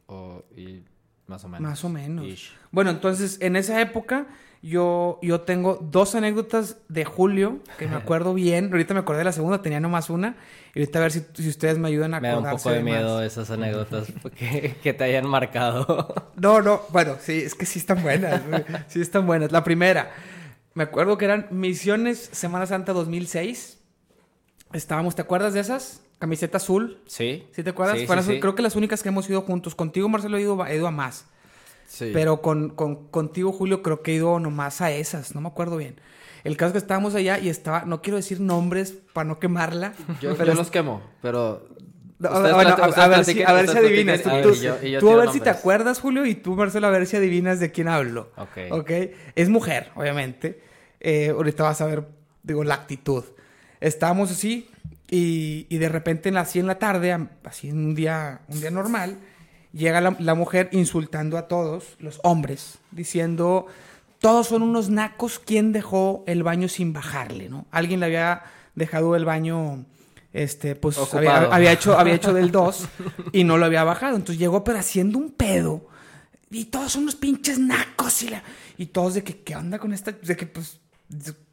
o- 0.08 0.44
y 0.58 0.84
más 1.28 1.44
o 1.46 1.48
menos. 1.48 1.62
Más 1.70 1.84
o 1.86 1.90
menos. 1.90 2.26
Ish. 2.26 2.52
Bueno, 2.72 2.90
entonces 2.92 3.38
en 3.42 3.56
esa 3.56 3.80
época 3.80 4.28
yo, 4.62 5.20
yo 5.22 5.42
tengo 5.42 5.80
dos 5.82 6.14
anécdotas 6.14 6.78
de 6.88 7.04
Julio 7.06 7.60
que 7.78 7.88
me 7.88 7.96
acuerdo 7.98 8.34
bien. 8.34 8.70
Ahorita 8.72 8.94
me 8.94 9.00
acordé 9.00 9.20
de 9.20 9.26
la 9.26 9.32
segunda, 9.32 9.62
tenía 9.62 9.80
nomás 9.80 10.10
una. 10.10 10.38
Y 10.74 10.80
ahorita 10.80 11.00
a 11.00 11.02
ver 11.02 11.12
si, 11.12 11.26
si 11.34 11.50
ustedes 11.50 11.78
me 11.78 11.88
ayudan 11.88 12.14
a 12.14 12.20
Me 12.20 12.30
da 12.30 12.36
un 12.38 12.46
acordarse 12.46 12.64
poco 12.64 12.76
de 12.76 12.84
miedo 12.84 13.22
esas 13.24 13.50
anécdotas 13.50 14.08
que, 14.36 14.76
que 14.84 14.94
te 14.94 15.04
hayan 15.04 15.28
marcado. 15.28 16.14
No, 16.36 16.62
no, 16.62 16.82
bueno, 16.90 17.16
sí, 17.20 17.40
es 17.40 17.56
que 17.56 17.66
sí 17.66 17.80
están 17.80 18.04
buenas. 18.04 18.42
sí 18.88 19.02
están 19.02 19.26
buenas. 19.26 19.52
La 19.52 19.64
primera, 19.64 20.12
me 20.74 20.84
acuerdo 20.84 21.18
que 21.18 21.26
eran 21.26 21.48
Misiones 21.52 22.30
Semana 22.32 22.66
Santa 22.66 22.94
2006. 22.94 23.80
Estábamos, 24.74 25.16
¿te 25.16 25.22
acuerdas 25.22 25.54
de 25.54 25.60
esas? 25.60 26.02
Camiseta 26.20 26.58
azul. 26.58 27.02
¿Sí? 27.08 27.48
¿Sí 27.52 27.64
te 27.64 27.72
acuerdas? 27.72 27.98
Sí, 27.98 28.08
sí. 28.08 28.40
Creo 28.40 28.56
que 28.56 28.62
las 28.62 28.76
únicas 28.76 29.02
que 29.02 29.10
hemos 29.10 29.28
ido 29.30 29.42
juntos. 29.42 29.76
Contigo, 29.76 30.08
Marcelo, 30.08 30.38
he 30.38 30.42
ido, 30.42 30.66
he 30.66 30.76
ido 30.76 30.88
a 30.88 30.92
más. 30.92 31.26
Sí. 31.92 32.12
Pero 32.14 32.42
con, 32.42 32.70
con- 32.70 33.08
contigo, 33.10 33.52
Julio, 33.52 33.82
creo 33.84 34.02
que 34.02 34.12
he 34.12 34.16
ido 34.16 34.40
nomás 34.40 34.80
a 34.80 34.92
esas. 34.92 35.36
No 35.36 35.42
me 35.42 35.50
acuerdo 35.50 35.76
bien. 35.76 36.00
El 36.46 36.56
caso 36.56 36.68
es 36.70 36.72
que 36.74 36.78
estábamos 36.78 37.16
allá 37.16 37.38
y 37.38 37.50
estaba, 37.50 37.84
no 37.84 38.02
quiero 38.02 38.16
decir 38.16 38.40
nombres 38.40 38.94
para 39.14 39.28
no 39.28 39.40
quemarla. 39.40 39.94
Yo, 40.22 40.36
pero 40.38 40.54
yo 40.54 40.58
los 40.58 40.72
quemo, 40.72 41.02
pero... 41.22 41.68
Bueno, 42.18 42.76
a, 42.80 43.08
ver 43.08 43.26
si, 43.26 43.42
a 43.44 43.52
ver 43.52 43.68
si 43.68 43.78
adivinas. 43.78 44.22
Tú, 44.22 44.30
tú- 44.44 44.54
yo- 44.54 44.80
yo 44.82 45.00
tú 45.00 45.10
a 45.12 45.16
ver 45.16 45.28
si 45.30 45.40
te 45.40 45.46
nombres. 45.46 45.58
acuerdas, 45.58 46.00
Julio, 46.00 46.26
y 46.26 46.36
tú, 46.36 46.56
Marcelo, 46.56 46.86
a 46.88 46.92
ver 46.92 47.08
si 47.08 47.18
adivinas 47.18 47.60
de 47.60 47.72
quién 47.72 47.88
hablo. 47.88 48.32
Ok. 48.38 48.58
Ok. 48.72 48.92
Es 49.36 49.50
mujer, 49.50 49.90
obviamente. 49.96 50.62
Eh, 51.00 51.30
ahorita 51.30 51.64
vas 51.64 51.82
a 51.82 51.88
ver, 51.88 52.06
digo, 52.44 52.64
la 52.64 52.76
actitud. 52.76 53.24
Estábamos 53.80 54.30
así 54.32 54.70
y, 55.10 55.66
y 55.70 55.78
de 55.80 55.90
repente, 55.90 56.30
así 56.38 56.60
en 56.60 56.68
la 56.68 56.78
tarde, 56.78 57.18
así 57.44 57.70
en 57.70 57.78
un 57.80 57.96
día, 57.96 58.42
un 58.48 58.62
día 58.62 58.70
normal, 58.70 59.18
llega 59.74 60.02
la, 60.02 60.16
la 60.20 60.36
mujer 60.36 60.70
insultando 60.72 61.38
a 61.38 61.48
todos, 61.48 61.96
los 62.00 62.20
hombres, 62.24 62.78
diciendo, 62.92 63.68
todos 64.20 64.48
son 64.48 64.62
unos 64.64 64.90
nacos, 64.90 65.40
¿quién 65.40 65.72
dejó 65.72 66.24
el 66.28 66.44
baño 66.44 66.68
sin 66.68 66.94
bajarle? 66.94 67.50
¿no? 67.50 67.66
Alguien 67.72 68.00
le 68.00 68.08
había 68.08 68.44
dejado 68.76 69.16
el 69.16 69.26
baño, 69.26 69.86
este, 70.34 70.76
pues 70.76 70.98
había 71.52 71.72
hecho, 71.72 71.98
había 71.98 72.14
hecho 72.16 72.34
del 72.34 72.52
2 72.52 72.88
y 73.32 73.44
no 73.44 73.58
lo 73.58 73.66
había 73.66 73.84
bajado. 73.84 74.16
Entonces 74.16 74.40
llegó, 74.40 74.64
pero 74.64 74.80
haciendo 74.80 75.18
un 75.18 75.32
pedo. 75.32 75.88
Y 76.50 76.66
todos 76.66 76.92
son 76.92 77.04
unos 77.04 77.16
pinches 77.16 77.58
nacos. 77.60 78.24
Y, 78.24 78.30
la- 78.30 78.44
y 78.78 78.88
todos 78.88 79.14
de 79.14 79.24
que, 79.24 79.42
¿qué 79.42 79.56
onda 79.56 79.80
con 79.80 79.94
esta? 79.94 80.12
De 80.12 80.36
que, 80.36 80.46
pues, 80.46 80.81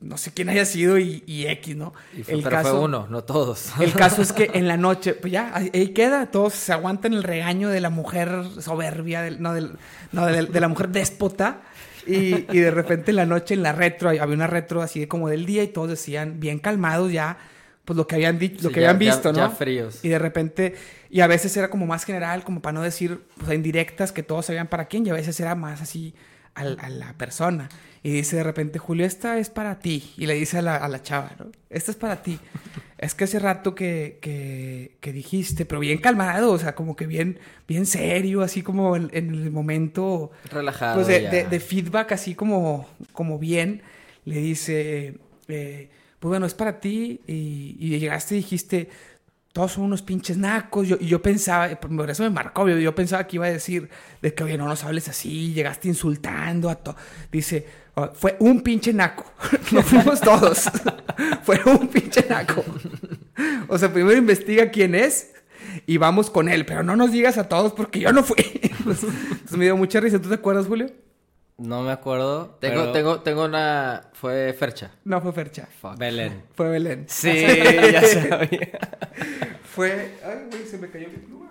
no 0.00 0.16
sé 0.18 0.32
quién 0.32 0.48
haya 0.48 0.64
sido 0.64 0.98
y, 0.98 1.22
y 1.26 1.46
X, 1.46 1.76
¿no? 1.76 1.92
Y 2.16 2.22
fue- 2.22 2.34
pero 2.42 2.60
fue 2.62 2.72
uno, 2.80 3.06
no 3.10 3.24
todos. 3.24 3.72
El 3.80 3.92
caso 3.92 4.22
es 4.22 4.32
que 4.32 4.50
en 4.54 4.68
la 4.68 4.76
noche, 4.76 5.14
pues 5.14 5.32
ya, 5.32 5.52
ahí 5.54 5.88
queda, 5.88 6.26
todos 6.30 6.54
se 6.54 6.72
aguantan 6.72 7.12
el 7.12 7.22
regaño 7.24 7.68
de 7.68 7.80
la 7.80 7.90
mujer 7.90 8.44
soberbia, 8.60 9.22
del- 9.22 9.42
no, 9.42 9.52
del- 9.54 9.72
no, 10.12 10.26
de, 10.26 10.46
de 10.46 10.60
la 10.60 10.68
mujer 10.68 10.88
déspota. 10.90 11.62
Y, 12.06 12.46
y 12.56 12.58
de 12.60 12.70
repente 12.70 13.10
en 13.10 13.16
la 13.16 13.26
noche, 13.26 13.52
en 13.54 13.62
la 13.62 13.72
retro, 13.72 14.08
había 14.08 14.24
una 14.24 14.46
retro 14.46 14.80
así 14.80 15.00
de 15.00 15.08
como 15.08 15.28
del 15.28 15.44
día 15.44 15.62
y 15.62 15.68
todos 15.68 15.90
decían, 15.90 16.40
bien 16.40 16.58
calmados 16.58 17.12
ya, 17.12 17.36
pues 17.84 17.96
lo 17.98 18.06
que 18.06 18.14
habían 18.14 18.38
dicho, 18.38 18.62
lo 18.62 18.70
que 18.70 18.80
ya- 18.80 18.90
habían 18.90 19.00
ya- 19.10 19.14
visto, 19.16 19.32
¿no? 19.32 19.38
ya 19.38 19.50
fríos. 19.50 20.02
Y 20.04 20.08
de 20.08 20.18
repente, 20.18 20.74
y 21.10 21.20
a 21.20 21.26
veces 21.26 21.54
era 21.56 21.68
como 21.68 21.84
más 21.86 22.04
general, 22.04 22.44
como 22.44 22.62
para 22.62 22.72
no 22.74 22.82
decir, 22.82 23.20
pues 23.44 23.52
indirectas 23.54 24.12
que 24.12 24.22
todos 24.22 24.46
sabían 24.46 24.68
para 24.68 24.86
quién, 24.86 25.06
y 25.06 25.10
a 25.10 25.14
veces 25.14 25.38
era 25.40 25.54
más 25.54 25.82
así 25.82 26.14
a, 26.54 26.64
la 26.64 27.12
persona. 27.18 27.68
Y 28.02 28.10
dice 28.10 28.36
de 28.36 28.42
repente, 28.44 28.78
Julio, 28.78 29.04
esta 29.06 29.38
es 29.38 29.50
para 29.50 29.78
ti. 29.78 30.12
Y 30.16 30.26
le 30.26 30.34
dice 30.34 30.58
a 30.58 30.62
la, 30.62 30.76
a 30.76 30.88
la 30.88 31.02
chava, 31.02 31.32
¿no? 31.38 31.46
Esta 31.70 31.90
es 31.90 31.96
para 31.96 32.22
ti. 32.22 32.38
es 32.98 33.14
que 33.14 33.24
hace 33.24 33.38
rato 33.38 33.74
que, 33.74 34.18
que, 34.20 34.96
que 35.00 35.12
dijiste, 35.12 35.64
pero 35.64 35.80
bien 35.80 35.98
calmado, 35.98 36.52
o 36.52 36.58
sea, 36.58 36.74
como 36.74 36.96
que 36.96 37.06
bien, 37.06 37.38
bien 37.66 37.86
serio, 37.86 38.42
así 38.42 38.62
como 38.62 38.96
en, 38.96 39.08
en 39.12 39.34
el 39.34 39.50
momento 39.50 40.30
Relajado 40.50 40.96
pues 40.96 41.06
de, 41.08 41.28
de- 41.30 41.44
de 41.44 41.60
feedback 41.60 42.12
así 42.12 42.34
como, 42.34 42.88
como 43.12 43.38
bien, 43.38 43.82
le 44.24 44.38
dice, 44.40 45.18
eh, 45.48 45.90
pues 46.18 46.28
bueno, 46.28 46.46
es 46.46 46.54
para 46.54 46.80
ti 46.80 47.20
y, 47.26 47.76
y 47.78 47.98
llegaste 47.98 48.34
y 48.34 48.38
dijiste, 48.38 48.88
todos 49.52 49.72
son 49.72 49.84
unos 49.84 50.02
pinches 50.02 50.36
nacos, 50.36 50.86
yo, 50.86 50.96
y 51.00 51.06
yo 51.06 51.22
pensaba, 51.22 51.68
por 51.80 52.10
eso 52.10 52.22
me 52.24 52.30
marcó, 52.30 52.68
yo, 52.68 52.78
yo 52.78 52.94
pensaba 52.94 53.26
que 53.26 53.36
iba 53.36 53.46
a 53.46 53.50
decir 53.50 53.88
de 54.22 54.34
que, 54.34 54.44
oye, 54.44 54.58
no 54.58 54.66
nos 54.68 54.84
hables 54.84 55.08
así, 55.08 55.52
llegaste 55.52 55.88
insultando 55.88 56.68
a 56.68 56.76
todo. 56.76 56.96
Dice, 57.32 57.66
"Oh, 57.87 57.87
fue 58.14 58.36
un 58.40 58.60
pinche 58.62 58.92
naco, 58.92 59.24
no 59.72 59.82
fuimos 59.82 60.20
todos, 60.20 60.64
fue 61.42 61.60
un 61.66 61.88
pinche 61.88 62.24
naco. 62.28 62.64
O 63.68 63.78
sea, 63.78 63.92
primero 63.92 64.16
investiga 64.16 64.70
quién 64.70 64.94
es 64.94 65.32
y 65.86 65.96
vamos 65.98 66.30
con 66.30 66.48
él, 66.48 66.64
pero 66.66 66.82
no 66.82 66.96
nos 66.96 67.12
digas 67.12 67.38
a 67.38 67.48
todos 67.48 67.72
porque 67.72 68.00
yo 68.00 68.12
no 68.12 68.22
fui. 68.22 68.36
Entonces 68.62 69.56
me 69.56 69.64
dio 69.64 69.76
mucha 69.76 70.00
risa. 70.00 70.20
¿Tú 70.20 70.28
te 70.28 70.36
acuerdas, 70.36 70.66
Julio? 70.66 70.90
No 71.58 71.82
me 71.82 71.90
acuerdo. 71.90 72.56
Tengo, 72.60 72.80
pero- 72.80 72.92
tengo, 72.92 73.20
tengo 73.20 73.44
una... 73.44 74.10
Fue 74.12 74.52
Fercha. 74.52 74.92
No 75.04 75.20
fue 75.20 75.32
Fercha. 75.32 75.68
Belén. 75.98 76.42
Fue 76.54 76.68
Belén. 76.68 77.04
Sí, 77.08 77.32
ya 77.92 78.02
sabía. 78.02 78.78
Fue. 79.64 80.14
Ay, 80.24 80.46
güey, 80.50 80.64
se 80.66 80.78
me 80.78 80.88
cayó 80.88 81.08
mi 81.08 81.16
pluma. 81.18 81.47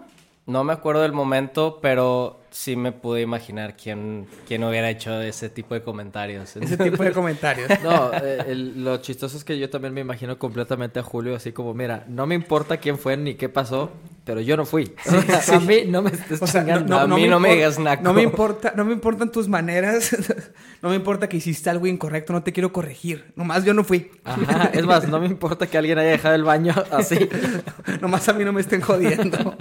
No 0.48 0.64
me 0.64 0.72
acuerdo 0.74 1.02
del 1.02 1.12
momento, 1.12 1.80
pero 1.82 2.40
sí 2.52 2.78
me 2.78 2.94
pude 2.94 3.22
imaginar 3.22 3.76
quién, 3.76 4.26
quién 4.48 4.64
hubiera 4.64 4.90
hecho 4.90 5.22
ese 5.22 5.50
tipo 5.50 5.76
de 5.76 5.82
comentarios. 5.84 6.56
Ese 6.56 6.78
tipo 6.78 7.04
de 7.04 7.12
comentarios. 7.12 7.70
No, 7.84 8.12
eh, 8.14 8.44
el- 8.48 8.84
lo 8.84 8.98
chistoso 8.98 9.36
es 9.38 9.44
que 9.44 9.60
yo 9.60 9.70
también 9.70 9.94
me 9.94 10.00
imagino 10.02 10.40
completamente 10.40 11.00
a 11.00 11.04
Julio 11.04 11.36
así 11.36 11.52
como, 11.52 11.74
mira, 11.74 12.06
no 12.08 12.26
me 12.26 12.34
importa 12.36 12.78
quién 12.78 12.98
fue 12.98 13.18
ni 13.18 13.36
qué 13.36 13.50
pasó, 13.50 13.92
pero 14.24 14.40
yo 14.40 14.56
no 14.56 14.66
fui. 14.66 14.94
A 15.54 15.60
mí 15.60 15.82
no 15.86 16.02
me 16.02 16.12
estés 16.12 16.42
O 16.42 16.48
sea, 16.48 16.62
no, 16.62 16.68
chingando. 16.68 16.96
no, 16.96 17.02
A 17.02 17.08
no 17.08 17.16
mí 17.18 17.28
no 17.28 17.40
me 17.42 17.54
digas 17.54 17.78
naco. 17.78 18.04
No 18.04 18.14
me 18.14 18.24
importa, 18.24 18.74
no 18.76 18.86
me 18.86 18.94
importan 18.94 19.30
tus 19.32 19.50
maneras. 19.50 20.16
no 20.82 20.90
me 20.90 20.96
importa 20.96 21.28
que 21.28 21.36
hiciste 21.38 21.70
algo 21.70 21.88
incorrecto, 21.88 22.32
no 22.32 22.42
te 22.44 22.54
quiero 22.54 22.72
corregir. 22.72 23.34
Nomás 23.36 23.66
yo 23.66 23.74
no 23.74 23.84
fui. 23.84 24.12
Ajá, 24.24 24.70
es 24.74 24.86
más, 24.86 25.08
no 25.10 25.20
me 25.20 25.26
importa 25.28 25.68
que 25.68 25.78
alguien 25.78 25.98
haya 26.00 26.12
dejado 26.12 26.36
el 26.36 26.44
baño 26.46 26.74
así. 26.92 27.30
Nomás 28.02 28.28
a 28.30 28.34
mí 28.34 28.46
no 28.46 28.54
me 28.54 28.62
estén 28.62 28.80
jodiendo. 28.80 29.56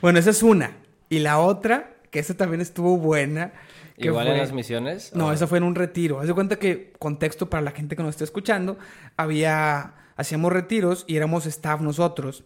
Bueno, 0.00 0.18
esa 0.18 0.30
es 0.30 0.42
una. 0.42 0.72
Y 1.08 1.20
la 1.20 1.38
otra, 1.38 1.96
que 2.10 2.18
esa 2.18 2.34
también 2.34 2.60
estuvo 2.60 2.96
buena. 2.98 3.52
que 3.96 4.06
Igual 4.06 4.26
fue- 4.26 4.34
en 4.34 4.40
las 4.40 4.52
misiones. 4.52 5.12
No, 5.14 5.26
¿o? 5.28 5.32
esa 5.32 5.46
fue 5.46 5.58
en 5.58 5.64
un 5.64 5.74
retiro. 5.74 6.20
Haz 6.20 6.26
de 6.28 6.34
cuenta 6.34 6.56
que, 6.58 6.92
contexto 6.98 7.50
para 7.50 7.62
la 7.62 7.72
gente 7.72 7.96
que 7.96 8.02
nos 8.02 8.10
está 8.10 8.24
escuchando, 8.24 8.78
había, 9.16 9.94
hacíamos 10.16 10.52
retiros 10.52 11.04
y 11.08 11.16
éramos 11.16 11.46
staff 11.46 11.80
nosotros, 11.80 12.44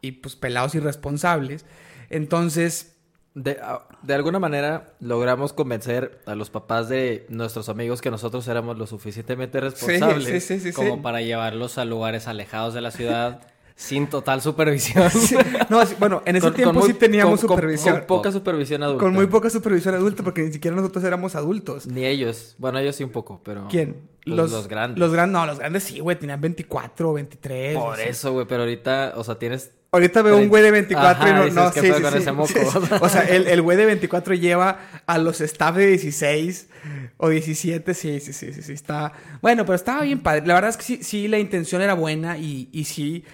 y 0.00 0.12
pues 0.12 0.34
pelados 0.36 0.74
irresponsables. 0.74 1.64
Entonces, 2.10 2.94
De, 3.34 3.52
a- 3.62 3.86
de 4.02 4.14
alguna 4.14 4.40
manera 4.40 4.94
logramos 4.98 5.52
convencer 5.52 6.18
a 6.26 6.34
los 6.34 6.50
papás 6.50 6.88
de 6.88 7.24
nuestros 7.28 7.68
amigos 7.68 8.00
que 8.00 8.10
nosotros 8.10 8.48
éramos 8.48 8.78
lo 8.78 8.86
suficientemente 8.88 9.60
responsables. 9.60 10.24
sí, 10.24 10.40
sí, 10.40 10.58
sí, 10.60 10.68
sí. 10.70 10.72
como 10.72 11.02
para 11.02 11.20
llevarlos 11.20 11.78
a 11.78 11.84
lugares 11.84 12.26
alejados 12.26 12.74
de 12.74 12.80
la 12.80 12.90
ciudad 12.90 13.40
sin 13.78 14.08
total 14.08 14.42
supervisión. 14.42 15.08
Sí, 15.10 15.36
no, 15.70 15.80
bueno, 16.00 16.20
en 16.26 16.34
ese 16.34 16.46
Con- 16.48 16.54
tiempo 16.54 16.74
con 16.74 16.80
muy- 16.82 16.88
sí 16.92 16.98
teníamos 16.98 17.40
con- 17.40 17.48
supervisión. 17.50 17.98
Con, 17.98 18.06
poca 18.06 18.32
supervisión 18.32 18.82
adulta. 18.82 19.04
Con 19.04 19.14
muy 19.14 19.28
poca 19.28 19.48
supervisión 19.50 19.94
adulta, 19.94 20.24
porque 20.24 20.42
ni 20.42 20.52
siquiera 20.52 20.76
nosotros 20.76 21.04
éramos 21.04 21.36
adultos. 21.36 21.86
Ni 21.86 22.04
ellos. 22.04 22.56
Bueno, 22.58 22.80
ellos 22.80 22.96
sí 22.96 23.04
un 23.04 23.10
poco, 23.10 23.40
pero... 23.44 23.68
¿Quién? 23.70 24.08
Los, 24.24 24.50
los 24.50 24.66
grandes. 24.66 24.98
Los 24.98 25.12
grandes, 25.12 25.32
no, 25.32 25.46
los 25.46 25.60
grandes 25.60 25.84
sí, 25.84 26.00
güey, 26.00 26.18
tenían 26.18 26.40
24 26.40 27.08
o 27.10 27.12
23. 27.14 27.76
Por 27.78 27.92
o 27.92 27.96
sea. 27.96 28.04
eso, 28.06 28.32
güey, 28.32 28.46
pero 28.48 28.62
ahorita, 28.62 29.12
o 29.16 29.22
sea, 29.22 29.36
tienes... 29.38 29.70
Ahorita 29.92 30.22
veo 30.22 30.36
un 30.36 30.48
güey 30.48 30.62
de 30.64 30.70
24 30.72 31.28
y 31.28 31.32
no, 31.32 31.38
dices, 31.44 31.54
no, 31.54 31.72
¿qué 31.72 31.80
sí, 31.80 31.86
sí, 31.94 32.02
con 32.02 32.12
sí. 32.12 32.18
ese 32.18 32.32
moco? 32.32 32.52
O 33.00 33.08
sea, 33.08 33.22
el, 33.22 33.46
el 33.46 33.62
güey 33.62 33.78
de 33.78 33.86
24 33.86 34.34
lleva 34.34 34.80
a 35.06 35.18
los 35.18 35.40
staff 35.40 35.76
de 35.76 35.86
16 35.86 36.68
o 37.16 37.28
17, 37.28 37.94
sí, 37.94 38.18
sí, 38.20 38.32
sí, 38.32 38.52
sí, 38.52 38.62
sí, 38.62 38.72
está... 38.72 39.12
Bueno, 39.40 39.64
pero 39.64 39.76
estaba 39.76 40.02
bien 40.02 40.18
padre. 40.20 40.44
La 40.46 40.54
verdad 40.54 40.70
es 40.70 40.76
que 40.76 40.82
sí, 40.82 40.98
sí 41.02 41.28
la 41.28 41.38
intención 41.38 41.80
era 41.80 41.94
buena 41.94 42.36
y, 42.38 42.68
y 42.72 42.84
sí, 42.84 43.24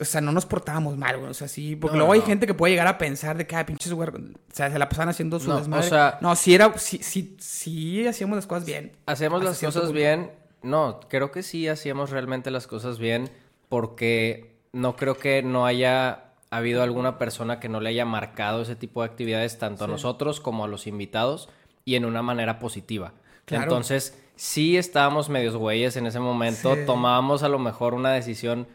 o 0.00 0.04
sea, 0.04 0.20
no 0.20 0.32
nos 0.32 0.46
portábamos 0.46 0.96
mal, 0.96 1.16
güey. 1.18 1.30
O 1.30 1.34
sea, 1.34 1.46
sí, 1.48 1.76
porque 1.76 1.94
No, 1.96 1.98
luego 2.00 2.12
hay 2.14 2.20
no. 2.20 2.26
gente 2.26 2.46
que 2.46 2.54
puede 2.54 2.72
llegar 2.72 2.88
a 2.88 2.98
pensar 2.98 3.36
de 3.38 3.46
que, 3.46 3.54
ah, 3.54 3.64
pinches 3.64 3.92
güey, 3.92 4.08
o 4.08 4.12
sea, 4.52 4.70
se 4.70 4.78
la 4.78 4.88
pasaban 4.88 5.10
haciendo 5.10 5.38
su 5.38 5.48
No, 5.48 5.54
o 5.56 5.58
desmadre. 5.58 5.88
sea- 5.88 6.18
no, 6.20 6.34
sí 6.34 6.54
era, 6.54 6.76
sí, 6.78 6.98
sí, 7.02 7.36
sí 7.38 8.06
hacíamos 8.06 8.36
las 8.36 8.46
cosas 8.46 8.64
bien. 8.66 8.92
Hasta 9.06 9.28
las 9.28 9.58
cosas 9.60 9.74
punto. 9.82 9.92
bien. 9.92 10.32
No, 10.62 10.98
creo 11.08 11.30
que 11.30 11.42
sí 11.42 11.68
hacíamos 11.68 12.10
realmente 12.10 12.50
las 12.50 12.66
cosas 12.66 12.98
bien 12.98 13.30
porque 13.68 14.56
no 14.72 14.96
creo 14.96 15.16
que 15.18 15.42
no 15.42 15.66
haya 15.66 16.24
habido 16.50 16.82
alguna 16.82 17.18
persona 17.18 17.60
que 17.60 17.68
no 17.68 17.80
le 17.80 17.90
haya 17.90 18.04
marcado 18.04 18.62
ese 18.62 18.76
tipo 18.76 19.02
de 19.02 19.06
actividades 19.08 19.58
tanto 19.58 19.84
a 19.84 19.88
nosotros 19.88 20.40
como 20.40 20.64
a 20.64 20.68
los 20.68 20.86
invitados 20.86 21.48
y 21.84 21.96
en 21.96 22.04
una 22.04 22.22
manera 22.22 22.58
positiva. 22.58 23.12
Claro. 23.44 23.64
Entonces, 23.64 24.18
sí 24.36 24.76
estábamos 24.78 25.28
medios 25.28 25.56
güeyes 25.56 25.96
en 25.96 26.06
ese 26.06 26.18
momento, 26.20 26.74
Sí. 26.76 26.80
tomábamos 26.86 27.42
a 27.42 27.48
lo 27.48 27.58
mejor 27.58 27.92
una 27.94 28.12
decisión 28.12 28.66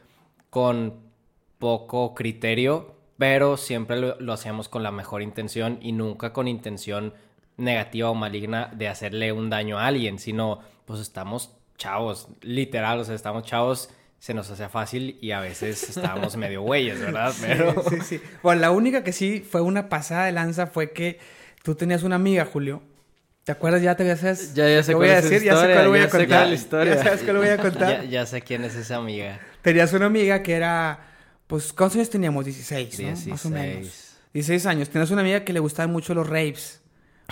con 0.50 1.00
poco 1.58 2.14
criterio, 2.16 2.96
pero 3.18 3.58
siempre 3.58 4.00
lo, 4.00 4.20
lo 4.20 4.34
hacíamos 4.34 4.70
con 4.70 4.84
la 4.84 4.92
mejor 4.92 5.22
intención 5.22 5.78
y 5.82 5.92
nunca 5.92 6.32
con 6.34 6.48
intención 6.48 7.14
negativa 7.58 8.10
o 8.10 8.16
maligna 8.16 8.72
de 8.74 8.88
hacerle 8.88 9.32
un 9.34 9.50
daño 9.50 9.78
a 9.78 9.88
alguien, 9.88 10.20
sino 10.20 10.60
pues 10.86 11.02
estamos 11.02 11.52
chavos, 11.78 12.30
literal, 12.42 13.00
o 13.00 13.04
sea, 13.04 13.16
estamos 13.16 13.44
chavos, 13.44 13.90
se 14.20 14.34
nos 14.34 14.50
hacía 14.50 14.70
fácil 14.70 15.18
y 15.22 15.32
a 15.32 15.40
veces 15.42 15.90
estábamos 15.90 16.36
medio 16.38 16.62
güeyes, 16.62 17.00
¿verdad? 17.00 17.34
Pero 17.42 17.84
Sí, 17.90 17.98
sí. 18.02 18.22
Bueno, 18.44 18.62
la 18.62 18.72
única 18.72 19.04
que 19.04 19.12
sí 19.14 19.42
fue 19.50 19.62
una 19.62 19.90
pasada 19.90 20.26
de 20.26 20.32
lanza 20.32 20.68
fue 20.68 20.92
que 20.92 21.20
tú 21.64 21.76
tenías 21.76 22.04
una 22.04 22.16
amiga, 22.16 22.46
Julio. 22.46 22.82
¿Te 23.44 23.52
acuerdas? 23.54 23.82
Ya 23.82 23.96
te 23.96 24.06
ya. 24.06 24.16
Ya- 24.16 24.70
ya 24.70 24.84
sé 24.84 24.94
voy 24.94 25.08
cuál 25.08 25.16
a 25.16 25.20
esa 25.20 25.30
decir, 25.30 25.46
ya 25.46 25.56
sé 25.58 25.74
cuál 25.74 25.88
voy 25.90 26.00
ya 26.00 26.06
a 26.06 26.10
sé 26.10 26.18
contar. 26.18 26.48
la 26.48 26.54
historia. 26.54 26.96
Ya 26.96 27.04
sabes 27.04 27.24
cuál 27.24 27.38
voy 27.38 27.48
a 27.48 27.56
ya, 27.58 27.62
contar. 27.62 28.08
ya 28.08 28.26
sé 28.26 28.42
quién 28.42 28.64
es 28.64 28.76
esa 28.76 28.98
amiga. 28.98 29.40
Tenías 29.62 29.94
una 29.94 30.06
amiga 30.06 30.42
que 30.42 30.54
era, 30.54 31.00
pues, 31.48 31.74
¿cuántos 31.74 31.98
años 31.98 32.10
teníamos? 32.10 32.46
16, 32.46 33.00
¿no? 33.00 33.10
Más 33.10 33.46
o 33.46 33.50
16. 33.50 33.54
menos. 33.54 34.16
16 34.34 34.66
años. 34.66 34.90
Tenías 34.90 35.12
una 35.12 35.22
amiga 35.22 35.44
que 35.44 35.54
le 35.54 35.60
gustaban 35.60 35.92
mucho 35.92 36.14
los 36.14 36.28
raves. 36.28 36.82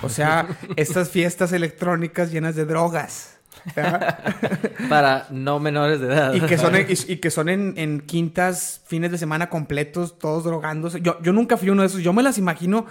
O 0.01 0.09
sea, 0.09 0.47
estas 0.75 1.09
fiestas 1.09 1.53
electrónicas 1.53 2.31
llenas 2.31 2.55
de 2.55 2.65
drogas. 2.65 3.33
Para 4.89 5.27
no 5.31 5.59
menores 5.59 5.99
de 5.99 6.07
edad. 6.07 6.33
Y 6.33 6.41
que 6.41 6.57
son, 6.57 6.75
en, 6.75 6.87
y, 6.89 7.11
y 7.13 7.17
que 7.17 7.31
son 7.31 7.49
en, 7.49 7.73
en 7.77 8.01
quintas, 8.01 8.81
fines 8.85 9.11
de 9.11 9.17
semana 9.17 9.49
completos, 9.49 10.19
todos 10.19 10.43
drogándose. 10.43 11.01
Yo, 11.01 11.21
yo 11.21 11.33
nunca 11.33 11.57
fui 11.57 11.69
uno 11.69 11.81
de 11.81 11.87
esos. 11.87 12.01
Yo 12.01 12.13
me 12.13 12.23
las 12.23 12.37
imagino 12.37 12.85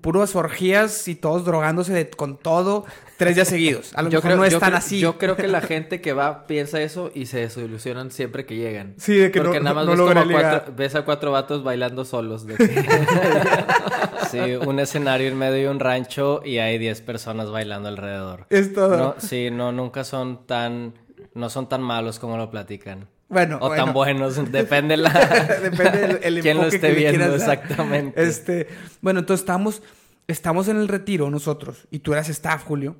puras 0.00 0.34
orgías 0.34 1.06
y 1.06 1.14
todos 1.14 1.44
drogándose 1.44 1.92
de- 1.92 2.10
con 2.10 2.36
todo 2.38 2.84
tres 3.18 3.36
días 3.36 3.46
seguidos. 3.48 3.92
A 3.94 4.02
lo 4.02 4.10
mejor 4.10 4.36
no 4.36 4.44
es 4.44 4.58
tan 4.58 4.74
así. 4.74 4.98
Yo 4.98 5.18
creo 5.18 5.36
que 5.36 5.46
la 5.46 5.60
gente 5.60 6.00
que 6.00 6.12
va 6.12 6.46
piensa 6.46 6.80
eso 6.80 7.10
y 7.14 7.26
se 7.26 7.38
desilusionan 7.40 8.10
siempre 8.10 8.44
que 8.46 8.56
llegan. 8.56 8.94
Sí, 8.96 9.14
de 9.16 9.30
que 9.30 9.40
Porque 9.40 9.58
no- 9.58 9.64
nada 9.64 9.74
más 9.76 9.84
no 9.84 9.90
ves, 9.92 9.98
logré 9.98 10.20
como 10.22 10.32
cuatro, 10.32 10.72
ves 10.76 10.94
a 10.96 11.04
cuatro 11.04 11.30
vatos 11.30 11.62
bailando 11.62 12.04
solos. 12.04 12.46
de 12.46 12.56
que- 12.56 12.84
Sí, 14.30 14.38
un 14.66 14.80
escenario 14.80 15.28
en 15.28 15.36
medio 15.36 15.54
de 15.54 15.68
un 15.68 15.78
rancho 15.78 16.40
y 16.44 16.58
hay 16.58 16.78
10 16.78 17.02
personas 17.02 17.50
bailando 17.50 17.88
alrededor. 17.88 18.46
Es 18.48 18.72
todo. 18.72 18.96
No, 18.96 19.14
sí, 19.18 19.50
no, 19.50 19.72
nunca 19.72 20.04
son 20.04 20.46
tan... 20.46 20.94
No 21.34 21.48
son 21.48 21.68
tan 21.68 21.80
malos 21.82 22.18
como 22.18 22.36
lo 22.36 22.50
platican. 22.50 23.08
Bueno, 23.32 23.56
o 23.62 23.68
bueno. 23.68 23.84
tan 23.86 23.94
buenos, 23.94 24.52
depende 24.52 24.96
la... 24.98 25.10
Depende 25.10 25.98
del 25.98 26.18
el 26.22 26.40
quién 26.42 26.58
lo 26.58 26.66
esté 26.66 26.80
que 26.80 26.92
viendo 26.92 27.34
exactamente. 27.34 28.22
Este, 28.22 28.68
bueno, 29.00 29.20
entonces 29.20 29.42
estamos, 29.42 29.82
estamos 30.28 30.68
en 30.68 30.76
el 30.76 30.86
retiro 30.86 31.30
nosotros 31.30 31.88
y 31.90 32.00
tú 32.00 32.12
eras 32.12 32.28
staff, 32.28 32.62
Julio. 32.62 32.96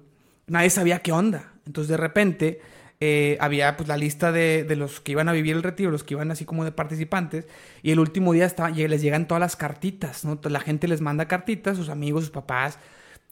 Nadie 0.46 0.70
sabía 0.70 1.00
qué 1.00 1.12
onda. 1.12 1.52
Entonces 1.66 1.88
de 1.88 1.98
repente 1.98 2.60
eh, 3.00 3.36
había 3.40 3.76
pues 3.76 3.88
la 3.88 3.98
lista 3.98 4.32
de, 4.32 4.64
de 4.64 4.74
los 4.74 5.00
que 5.00 5.12
iban 5.12 5.28
a 5.28 5.32
vivir 5.32 5.54
el 5.54 5.62
retiro, 5.62 5.90
los 5.90 6.02
que 6.02 6.14
iban 6.14 6.30
así 6.30 6.46
como 6.46 6.64
de 6.64 6.72
participantes 6.72 7.46
y 7.82 7.90
el 7.90 7.98
último 7.98 8.32
día 8.32 8.46
estaba, 8.46 8.70
les 8.70 9.02
llegan 9.02 9.28
todas 9.28 9.40
las 9.40 9.56
cartitas, 9.56 10.24
¿no? 10.24 10.40
La 10.44 10.60
gente 10.60 10.88
les 10.88 11.02
manda 11.02 11.28
cartitas, 11.28 11.76
sus 11.76 11.90
amigos, 11.90 12.24
sus 12.24 12.30
papás 12.30 12.78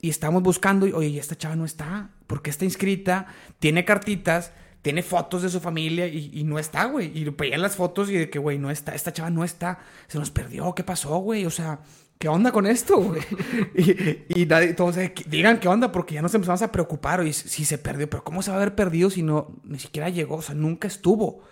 y 0.02 0.10
estamos 0.10 0.42
buscando 0.42 0.86
y 0.86 0.92
oye, 0.92 1.18
esta 1.18 1.36
chava 1.36 1.56
no 1.56 1.64
está, 1.64 2.10
¿por 2.26 2.42
qué 2.42 2.50
está 2.50 2.66
inscrita? 2.66 3.26
Tiene 3.58 3.86
cartitas. 3.86 4.52
Tiene 4.82 5.02
fotos 5.02 5.42
de 5.42 5.50
su 5.50 5.60
familia 5.60 6.06
y, 6.06 6.42
no 6.44 6.58
está, 6.58 6.84
güey. 6.86 7.16
Y 7.16 7.24
veían 7.28 7.60
las 7.60 7.76
fotos 7.76 8.08
y 8.08 8.14
de 8.14 8.30
que, 8.30 8.38
güey, 8.38 8.58
no 8.58 8.70
está. 8.70 8.94
Esta 8.94 9.12
chava 9.12 9.28
no 9.28 9.44
está. 9.44 9.78
Se 10.08 10.18
nos 10.18 10.30
perdió. 10.30 10.74
¿Qué 10.74 10.82
pasó, 10.84 11.18
güey? 11.18 11.44
O 11.44 11.50
sea, 11.50 11.80
¿qué 12.18 12.28
onda 12.28 12.50
con 12.50 12.66
esto, 12.66 12.96
güey? 12.96 13.20
y, 13.74 14.42
y 14.42 14.46
nadie, 14.46 14.72
todos, 14.72 14.96
digan 15.26 15.60
qué 15.60 15.68
onda, 15.68 15.92
porque 15.92 16.14
ya 16.14 16.22
nos 16.22 16.34
empezamos 16.34 16.62
a 16.62 16.72
preocupar. 16.72 17.26
Y 17.26 17.34
si 17.34 17.66
se 17.66 17.76
perdió, 17.76 18.08
pero 18.08 18.24
¿cómo 18.24 18.42
se 18.42 18.50
va 18.50 18.56
a 18.56 18.60
haber 18.60 18.74
perdido 18.74 19.10
si 19.10 19.22
no, 19.22 19.54
ni 19.64 19.78
siquiera 19.78 20.08
llegó? 20.08 20.36
O 20.36 20.42
sea, 20.42 20.54
nunca 20.54 20.88
estuvo. 20.88 21.42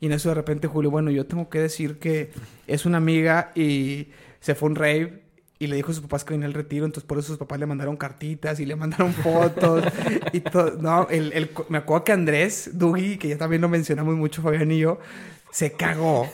Y 0.00 0.06
en 0.06 0.12
eso 0.12 0.30
de 0.30 0.34
repente, 0.34 0.66
Julio, 0.66 0.90
bueno, 0.90 1.10
yo 1.10 1.26
tengo 1.26 1.50
que 1.50 1.60
decir 1.60 1.98
que 1.98 2.32
es 2.66 2.86
una 2.86 2.96
amiga 2.96 3.52
y 3.54 4.08
se 4.40 4.54
fue 4.54 4.70
un 4.70 4.76
rave 4.76 5.22
y 5.60 5.68
le 5.68 5.76
dijo 5.76 5.92
a 5.92 5.94
sus 5.94 6.02
papás 6.02 6.24
que 6.24 6.34
venía 6.34 6.48
al 6.48 6.54
retiro, 6.54 6.86
entonces 6.86 7.06
por 7.06 7.18
eso 7.18 7.28
sus 7.28 7.38
papás 7.38 7.60
le 7.60 7.66
mandaron 7.66 7.96
cartitas 7.96 8.60
y 8.60 8.66
le 8.66 8.76
mandaron 8.76 9.14
fotos 9.14 9.84
y 10.32 10.40
todo. 10.40 10.72
No, 10.82 11.08
el, 11.10 11.32
el- 11.34 11.50
me 11.68 11.78
acuerdo 11.78 12.04
que 12.04 12.12
Andrés 12.12 12.70
Dugi, 12.74 13.18
que 13.18 13.28
ya 13.28 13.38
también 13.38 13.62
lo 13.62 13.68
mencionamos 13.68 14.16
mucho, 14.16 14.42
Fabián 14.42 14.72
y 14.72 14.80
yo, 14.80 14.98
se 15.52 15.72
cagó. 15.72 16.28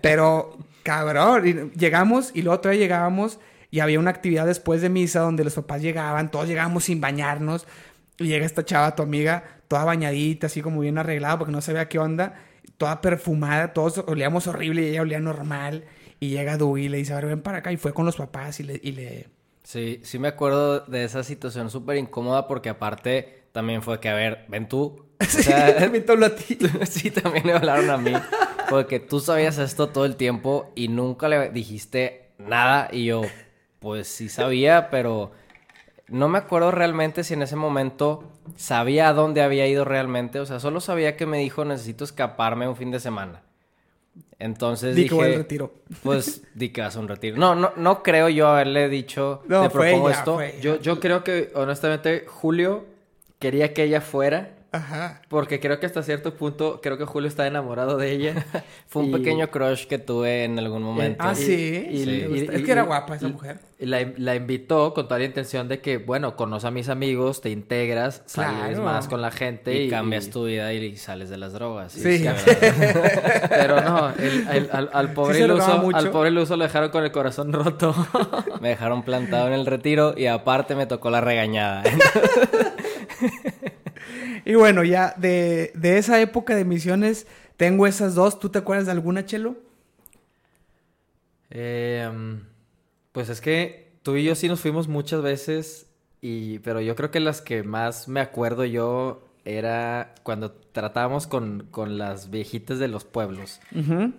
Pero, 0.00 0.58
cabrón, 0.82 1.72
llegamos 1.72 2.30
y 2.34 2.42
luego 2.42 2.60
todavía 2.60 2.80
llegábamos 2.82 3.38
y 3.70 3.80
había 3.80 3.98
una 3.98 4.10
actividad 4.10 4.46
después 4.46 4.82
de 4.82 4.88
misa 4.88 5.20
donde 5.20 5.44
los 5.44 5.54
papás 5.54 5.82
llegaban, 5.82 6.30
todos 6.30 6.48
llegábamos 6.48 6.84
sin 6.84 7.00
bañarnos 7.00 7.66
y 8.18 8.26
llega 8.28 8.46
esta 8.46 8.64
chava, 8.64 8.94
tu 8.94 9.02
amiga, 9.02 9.44
toda 9.68 9.84
bañadita, 9.84 10.46
así 10.46 10.62
como 10.62 10.80
bien 10.80 10.98
arreglada 10.98 11.38
porque 11.38 11.52
no 11.52 11.60
sabía 11.60 11.88
qué 11.88 11.98
onda, 11.98 12.34
toda 12.78 13.00
perfumada, 13.00 13.72
todos 13.72 13.98
olíamos 14.06 14.46
horrible 14.46 14.82
y 14.82 14.86
ella 14.88 15.02
olía 15.02 15.20
normal. 15.20 15.84
Y 16.24 16.30
llega 16.30 16.56
Dugi 16.56 16.84
y 16.84 16.88
le 16.88 16.96
dice, 16.96 17.12
a 17.12 17.16
ver, 17.16 17.26
ven 17.26 17.42
para 17.42 17.58
acá. 17.58 17.70
Y 17.70 17.76
fue 17.76 17.92
con 17.92 18.06
los 18.06 18.16
papás 18.16 18.58
y 18.58 18.62
le... 18.62 18.80
Y 18.82 18.92
le... 18.92 19.28
Sí, 19.62 20.00
sí 20.02 20.18
me 20.18 20.28
acuerdo 20.28 20.80
de 20.80 21.04
esa 21.04 21.22
situación 21.22 21.68
súper 21.68 21.98
incómoda 21.98 22.48
porque 22.48 22.70
aparte 22.70 23.44
también 23.52 23.82
fue 23.82 24.00
que, 24.00 24.08
a 24.08 24.14
ver, 24.14 24.46
ven 24.48 24.66
tú. 24.66 25.04
O 25.20 25.24
Sí, 25.26 25.50
también 25.78 26.06
te 26.06 26.12
habló 26.12 26.26
a 26.26 26.34
ti. 26.34 26.58
sí, 26.88 27.10
también 27.10 27.46
me 27.46 27.52
hablaron 27.52 27.90
a 27.90 27.98
mí. 27.98 28.12
Porque 28.70 29.00
tú 29.00 29.20
sabías 29.20 29.58
esto 29.58 29.90
todo 29.90 30.06
el 30.06 30.16
tiempo 30.16 30.72
y 30.74 30.88
nunca 30.88 31.28
le 31.28 31.50
dijiste 31.50 32.30
nada. 32.38 32.88
Y 32.90 33.04
yo, 33.04 33.20
pues 33.78 34.08
sí 34.08 34.30
sabía, 34.30 34.88
pero 34.88 35.32
no 36.08 36.28
me 36.30 36.38
acuerdo 36.38 36.70
realmente 36.70 37.22
si 37.22 37.34
en 37.34 37.42
ese 37.42 37.56
momento 37.56 38.32
sabía 38.56 39.08
a 39.08 39.12
dónde 39.12 39.42
había 39.42 39.66
ido 39.66 39.84
realmente. 39.84 40.40
O 40.40 40.46
sea, 40.46 40.58
solo 40.58 40.80
sabía 40.80 41.18
que 41.18 41.26
me 41.26 41.36
dijo 41.36 41.66
necesito 41.66 42.02
escaparme 42.02 42.66
un 42.66 42.76
fin 42.76 42.90
de 42.90 43.00
semana. 43.00 43.42
Entonces 44.38 44.96
Di 44.96 45.08
que 45.08 45.14
dije, 45.14 45.26
al 45.26 45.34
retiro. 45.36 45.72
pues 46.02 46.42
di 46.54 46.70
que 46.70 46.80
vas 46.80 46.96
a 46.96 47.00
un 47.00 47.08
retiro. 47.08 47.36
No, 47.36 47.54
no, 47.54 47.72
no 47.76 48.02
creo 48.02 48.28
yo 48.28 48.48
haberle 48.48 48.88
dicho, 48.88 49.42
No, 49.48 49.62
te 49.64 49.70
fue 49.70 49.88
propongo 49.88 50.08
ella, 50.10 50.18
esto. 50.18 50.38
Yo, 50.60 50.80
yo 50.80 51.00
creo 51.00 51.22
que, 51.24 51.50
honestamente, 51.54 52.24
Julio 52.26 52.84
quería 53.38 53.72
que 53.72 53.84
ella 53.84 54.00
fuera. 54.00 54.50
Ajá. 54.74 55.22
Porque 55.28 55.60
creo 55.60 55.78
que 55.80 55.86
hasta 55.86 56.02
cierto 56.02 56.34
punto, 56.34 56.80
creo 56.82 56.98
que 56.98 57.04
Julio 57.04 57.28
está 57.28 57.46
enamorado 57.46 57.96
de 57.96 58.10
ella. 58.12 58.34
Fue 58.88 59.02
un 59.02 59.08
Y- 59.10 59.12
pequeño 59.12 59.50
crush 59.50 59.86
que 59.86 59.98
tuve 59.98 60.44
en 60.44 60.58
algún 60.58 60.82
momento. 60.82 61.24
Ah, 61.26 61.34
sí. 61.34 61.86
y- 61.90 62.04
Sí. 62.04 62.10
y- 62.30 62.48
es 62.52 62.62
que 62.62 62.72
era 62.72 62.82
guapa 62.82 63.16
esa 63.16 63.28
y- 63.28 63.32
mujer. 63.32 63.58
y 63.78 63.86
la, 63.86 63.98
la 64.16 64.34
invitó 64.34 64.94
con 64.94 65.06
toda 65.08 65.18
la 65.18 65.26
intención 65.26 65.68
de 65.68 65.80
que, 65.80 65.98
bueno, 65.98 66.36
conoce 66.36 66.66
a 66.66 66.70
mis 66.70 66.88
amigos, 66.88 67.40
te 67.40 67.50
integras, 67.50 68.22
sales 68.26 68.76
Claro. 68.76 68.82
más 68.84 69.08
con 69.08 69.20
la 69.22 69.30
gente 69.30 69.74
y, 69.74 69.86
y, 69.86 69.90
cambias 69.90 70.30
tu 70.30 70.44
vida 70.46 70.72
y 70.72 70.96
sales 70.96 71.28
de 71.30 71.36
las 71.38 71.52
drogas. 71.52 71.92
Sí. 71.92 72.24
Pero 73.48 73.80
no, 73.82 74.10
el- 74.18 74.46
el- 74.52 74.68
al, 74.72 74.90
al 74.92 75.12
pobre 75.12 75.38
Sí 75.38 75.42
iluso, 75.44 75.82
al 75.94 76.10
pobre 76.10 76.30
iluso 76.30 76.56
lo 76.56 76.64
dejaron 76.64 76.90
con 76.90 77.04
el 77.04 77.12
corazón 77.12 77.52
roto. 77.52 77.94
me 78.60 78.70
dejaron 78.70 79.02
plantado 79.02 79.48
en 79.48 79.52
el 79.54 79.66
retiro 79.66 80.14
y 80.16 80.26
aparte 80.26 80.74
me 80.74 80.86
tocó 80.86 81.10
la 81.10 81.20
regañada. 81.20 81.82
Y 84.44 84.54
bueno, 84.54 84.84
ya 84.84 85.14
de, 85.16 85.72
de 85.74 85.98
esa 85.98 86.20
época 86.20 86.54
de 86.54 86.64
misiones, 86.64 87.26
tengo 87.56 87.86
esas 87.86 88.14
dos. 88.14 88.38
¿Tú 88.38 88.48
te 88.50 88.58
acuerdas 88.58 88.86
de 88.86 88.92
alguna, 88.92 89.24
Chelo? 89.24 89.56
Eh, 91.50 92.10
pues 93.12 93.28
es 93.28 93.40
que 93.40 93.92
tú 94.02 94.16
y 94.16 94.24
yo 94.24 94.34
sí 94.34 94.48
nos 94.48 94.60
fuimos 94.60 94.88
muchas 94.88 95.22
veces, 95.22 95.86
y, 96.20 96.58
pero 96.60 96.80
yo 96.80 96.96
creo 96.96 97.10
que 97.10 97.20
las 97.20 97.40
que 97.42 97.62
más 97.62 98.08
me 98.08 98.20
acuerdo 98.20 98.64
yo 98.64 99.22
era 99.44 100.14
cuando 100.22 100.52
tratábamos 100.52 101.26
con, 101.26 101.68
con 101.70 101.98
las 101.98 102.30
viejitas 102.30 102.78
de 102.78 102.88
los 102.88 103.04
pueblos. 103.04 103.60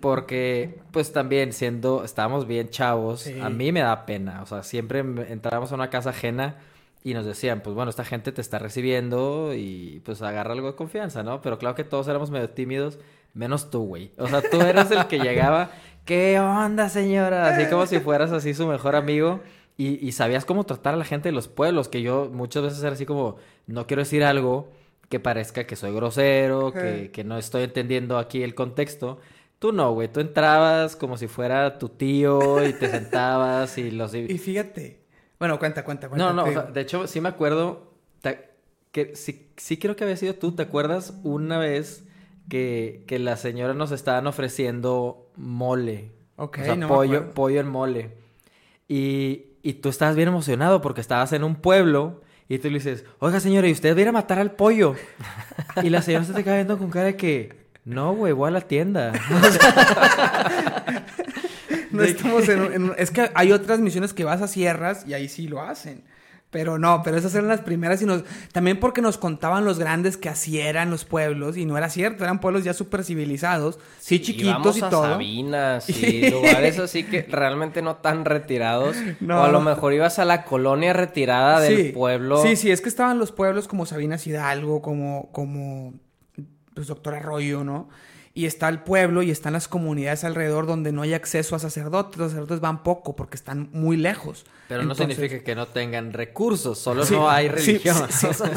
Porque, 0.00 0.78
pues 0.92 1.12
también 1.12 1.52
siendo, 1.52 2.04
estábamos 2.04 2.46
bien 2.46 2.70
chavos, 2.70 3.22
Sí. 3.22 3.38
a 3.40 3.50
mí 3.50 3.72
me 3.72 3.80
da 3.80 4.06
pena. 4.06 4.42
O 4.42 4.46
sea, 4.46 4.62
siempre 4.62 5.00
entrábamos 5.00 5.72
a 5.72 5.74
una 5.74 5.90
casa 5.90 6.10
ajena 6.10 6.56
y 7.06 7.14
nos 7.14 7.24
decían, 7.24 7.60
pues 7.60 7.76
bueno, 7.76 7.88
esta 7.88 8.04
gente 8.04 8.32
te 8.32 8.40
está 8.40 8.58
recibiendo 8.58 9.54
y 9.54 10.02
pues 10.04 10.22
agarra 10.22 10.54
algo 10.54 10.66
de 10.66 10.74
confianza, 10.74 11.22
¿no? 11.22 11.40
Pero 11.40 11.56
claro 11.56 11.76
que 11.76 11.84
todos 11.84 12.08
éramos 12.08 12.32
medio 12.32 12.50
tímidos, 12.50 12.98
menos 13.32 13.70
tú, 13.70 13.86
güey. 13.86 14.10
O 14.18 14.26
sea, 14.26 14.42
tú 14.42 14.60
eras 14.60 14.90
el 14.90 15.06
que 15.06 15.20
llegaba, 15.20 15.70
¿qué 16.04 16.40
onda, 16.40 16.88
señora? 16.88 17.46
Así 17.46 17.70
como 17.70 17.86
si 17.86 18.00
fueras 18.00 18.32
así 18.32 18.54
su 18.54 18.66
mejor 18.66 18.96
amigo. 18.96 19.38
Y, 19.76 20.04
y 20.04 20.10
sabías 20.10 20.44
cómo 20.44 20.64
tratar 20.64 20.94
a 20.94 20.96
la 20.96 21.04
gente 21.04 21.28
de 21.28 21.32
los 21.32 21.46
pueblos, 21.46 21.88
que 21.88 22.02
yo 22.02 22.28
muchas 22.32 22.64
veces 22.64 22.82
era 22.82 22.94
así 22.94 23.06
como, 23.06 23.36
no 23.68 23.86
quiero 23.86 24.02
decir 24.02 24.24
algo 24.24 24.72
que 25.08 25.20
parezca 25.20 25.64
que 25.64 25.76
soy 25.76 25.94
grosero, 25.94 26.72
que, 26.72 27.12
que 27.12 27.22
no 27.22 27.38
estoy 27.38 27.62
entendiendo 27.62 28.18
aquí 28.18 28.42
el 28.42 28.56
contexto. 28.56 29.20
Tú 29.60 29.70
no, 29.70 29.92
güey, 29.92 30.08
tú 30.08 30.18
entrabas 30.18 30.96
como 30.96 31.16
si 31.16 31.28
fuera 31.28 31.78
tu 31.78 31.88
tío 31.88 32.66
y 32.66 32.72
te 32.72 32.90
sentabas 32.90 33.78
y 33.78 33.92
los... 33.92 34.12
Y 34.12 34.38
fíjate. 34.38 35.05
Bueno, 35.38 35.58
cuenta, 35.58 35.84
cuenta, 35.84 36.08
cuenta. 36.08 36.26
No, 36.26 36.32
no, 36.32 36.44
o 36.44 36.52
sea, 36.52 36.62
de 36.62 36.80
hecho 36.80 37.06
sí 37.06 37.20
me 37.20 37.28
acuerdo 37.28 37.92
te- 38.22 38.50
que 38.92 39.14
sí, 39.16 39.50
sí 39.56 39.76
creo 39.78 39.94
que 39.96 40.04
había 40.04 40.16
sido 40.16 40.34
tú, 40.34 40.52
¿te 40.52 40.62
acuerdas 40.62 41.14
una 41.24 41.58
vez 41.58 42.04
que, 42.48 43.04
que 43.06 43.18
las 43.18 43.40
señoras 43.40 43.76
nos 43.76 43.90
estaban 43.92 44.26
ofreciendo 44.26 45.30
mole? 45.36 46.12
Ok, 46.36 46.58
o 46.60 46.64
sea, 46.64 46.76
no 46.76 46.88
pollo, 46.88 47.30
pollo 47.32 47.60
en 47.60 47.68
mole. 47.68 48.16
Y, 48.88 49.46
y 49.62 49.74
tú 49.74 49.88
estabas 49.90 50.16
bien 50.16 50.28
emocionado 50.28 50.80
porque 50.80 51.00
estabas 51.00 51.32
en 51.32 51.44
un 51.44 51.56
pueblo 51.56 52.22
y 52.48 52.58
tú 52.58 52.68
le 52.68 52.74
dices, 52.74 53.04
oiga 53.18 53.40
señora, 53.40 53.66
¿y 53.68 53.72
usted 53.72 53.94
viene 53.94 54.10
a 54.10 54.12
matar 54.12 54.38
al 54.38 54.52
pollo? 54.52 54.94
y 55.82 55.90
la 55.90 56.00
señora 56.02 56.24
se 56.24 56.32
te 56.32 56.44
queda 56.44 56.54
viendo 56.54 56.78
con 56.78 56.90
cara 56.90 57.06
de 57.06 57.16
que, 57.16 57.66
no, 57.84 58.14
güey, 58.14 58.32
voy 58.32 58.48
a 58.48 58.52
la 58.52 58.60
tienda. 58.62 59.12
No 61.92 62.02
estamos 62.02 62.48
en, 62.48 62.72
en- 62.72 62.92
Es 62.98 63.10
que 63.10 63.30
hay 63.34 63.52
otras 63.52 63.80
misiones 63.80 64.12
que 64.12 64.24
vas 64.24 64.42
a 64.42 64.48
sierras 64.48 65.04
y 65.06 65.14
ahí 65.14 65.28
sí 65.28 65.48
lo 65.48 65.60
hacen. 65.62 66.04
Pero 66.48 66.78
no, 66.78 67.02
pero 67.02 67.16
esas 67.18 67.34
eran 67.34 67.48
las 67.48 67.60
primeras 67.60 68.00
y 68.02 68.06
nos... 68.06 68.22
También 68.52 68.78
porque 68.78 69.02
nos 69.02 69.18
contaban 69.18 69.64
los 69.64 69.80
grandes 69.80 70.16
que 70.16 70.28
así 70.28 70.60
eran 70.60 70.90
los 70.90 71.04
pueblos 71.04 71.56
y 71.56 71.66
no 71.66 71.76
era 71.76 71.90
cierto, 71.90 72.22
eran 72.22 72.40
pueblos 72.40 72.62
ya 72.62 72.72
súper 72.72 73.02
civilizados, 73.04 73.80
sí, 73.98 74.22
chiquitos 74.22 74.78
y 74.78 74.80
a 74.82 74.88
todo. 74.88 75.02
Sabinas 75.02 75.90
y 75.90 76.30
lugares 76.30 76.78
así 76.78 77.02
que 77.02 77.22
realmente 77.28 77.82
no 77.82 77.96
tan 77.96 78.24
retirados. 78.24 78.96
No. 79.20 79.40
O 79.40 79.42
a 79.44 79.48
lo 79.50 79.60
mejor 79.60 79.92
ibas 79.92 80.20
a 80.20 80.24
la 80.24 80.44
colonia 80.44 80.92
retirada 80.92 81.60
del 81.60 81.76
Sí. 81.76 81.92
pueblo. 81.92 82.40
Sí, 82.40 82.54
sí, 82.54 82.70
es 82.70 82.80
que 82.80 82.88
estaban 82.88 83.18
los 83.18 83.32
pueblos 83.32 83.66
como 83.66 83.84
Sabinas 83.84 84.24
Hidalgo, 84.26 84.80
como, 84.80 85.30
como 85.32 85.94
pues, 86.74 86.86
Doctor 86.86 87.16
Arroyo, 87.16 87.64
¿no? 87.64 87.88
Y 88.36 88.44
está 88.44 88.68
el 88.68 88.80
pueblo 88.80 89.22
y 89.22 89.30
están 89.30 89.54
las 89.54 89.66
comunidades 89.66 90.22
alrededor 90.22 90.66
donde 90.66 90.92
no 90.92 91.00
hay 91.00 91.14
acceso 91.14 91.56
a 91.56 91.58
sacerdotes. 91.58 92.18
Los 92.18 92.32
sacerdotes 92.32 92.60
van 92.60 92.82
poco 92.82 93.16
porque 93.16 93.34
están 93.34 93.70
muy 93.72 93.96
lejos. 93.96 94.44
Pero 94.68 94.82
no 94.82 94.94
significa 94.94 95.42
que 95.42 95.54
no 95.54 95.66
tengan 95.68 96.12
recursos, 96.12 96.78
solo 96.78 97.06
Sí, 97.06 97.14
no 97.14 97.30
hay 97.30 97.48
religión. 97.48 97.96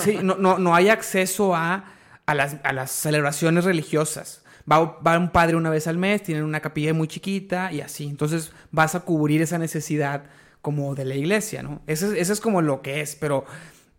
Sí, 0.03 0.19
no, 0.21 0.35
no, 0.35 0.59
no 0.59 0.75
hay 0.75 0.89
acceso 0.89 1.55
a, 1.55 1.85
a, 2.25 2.35
las, 2.35 2.57
a 2.63 2.73
las 2.73 2.91
celebraciones 2.91 3.63
religiosas. 3.63 4.43
Va, 4.69 4.99
va 4.99 5.17
un 5.17 5.29
padre 5.29 5.55
una 5.55 5.69
vez 5.69 5.87
al 5.87 5.97
mes, 5.97 6.23
tienen 6.23 6.43
una 6.43 6.59
capilla 6.59 6.93
muy 6.93 7.07
chiquita 7.07 7.71
y 7.71 7.79
así. 7.79 8.05
Entonces 8.05 8.51
vas 8.71 8.95
a 8.95 8.99
cubrir 8.99 9.41
esa 9.41 9.57
necesidad 9.57 10.25
como 10.61 10.93
de 10.93 11.05
la 11.05 11.15
iglesia, 11.15 11.63
¿no? 11.63 11.81
Eso, 11.87 12.11
es- 12.11 12.19
eso 12.19 12.33
es 12.33 12.41
como 12.41 12.61
lo 12.61 12.81
que 12.81 12.99
es, 12.99 13.15
pero 13.15 13.45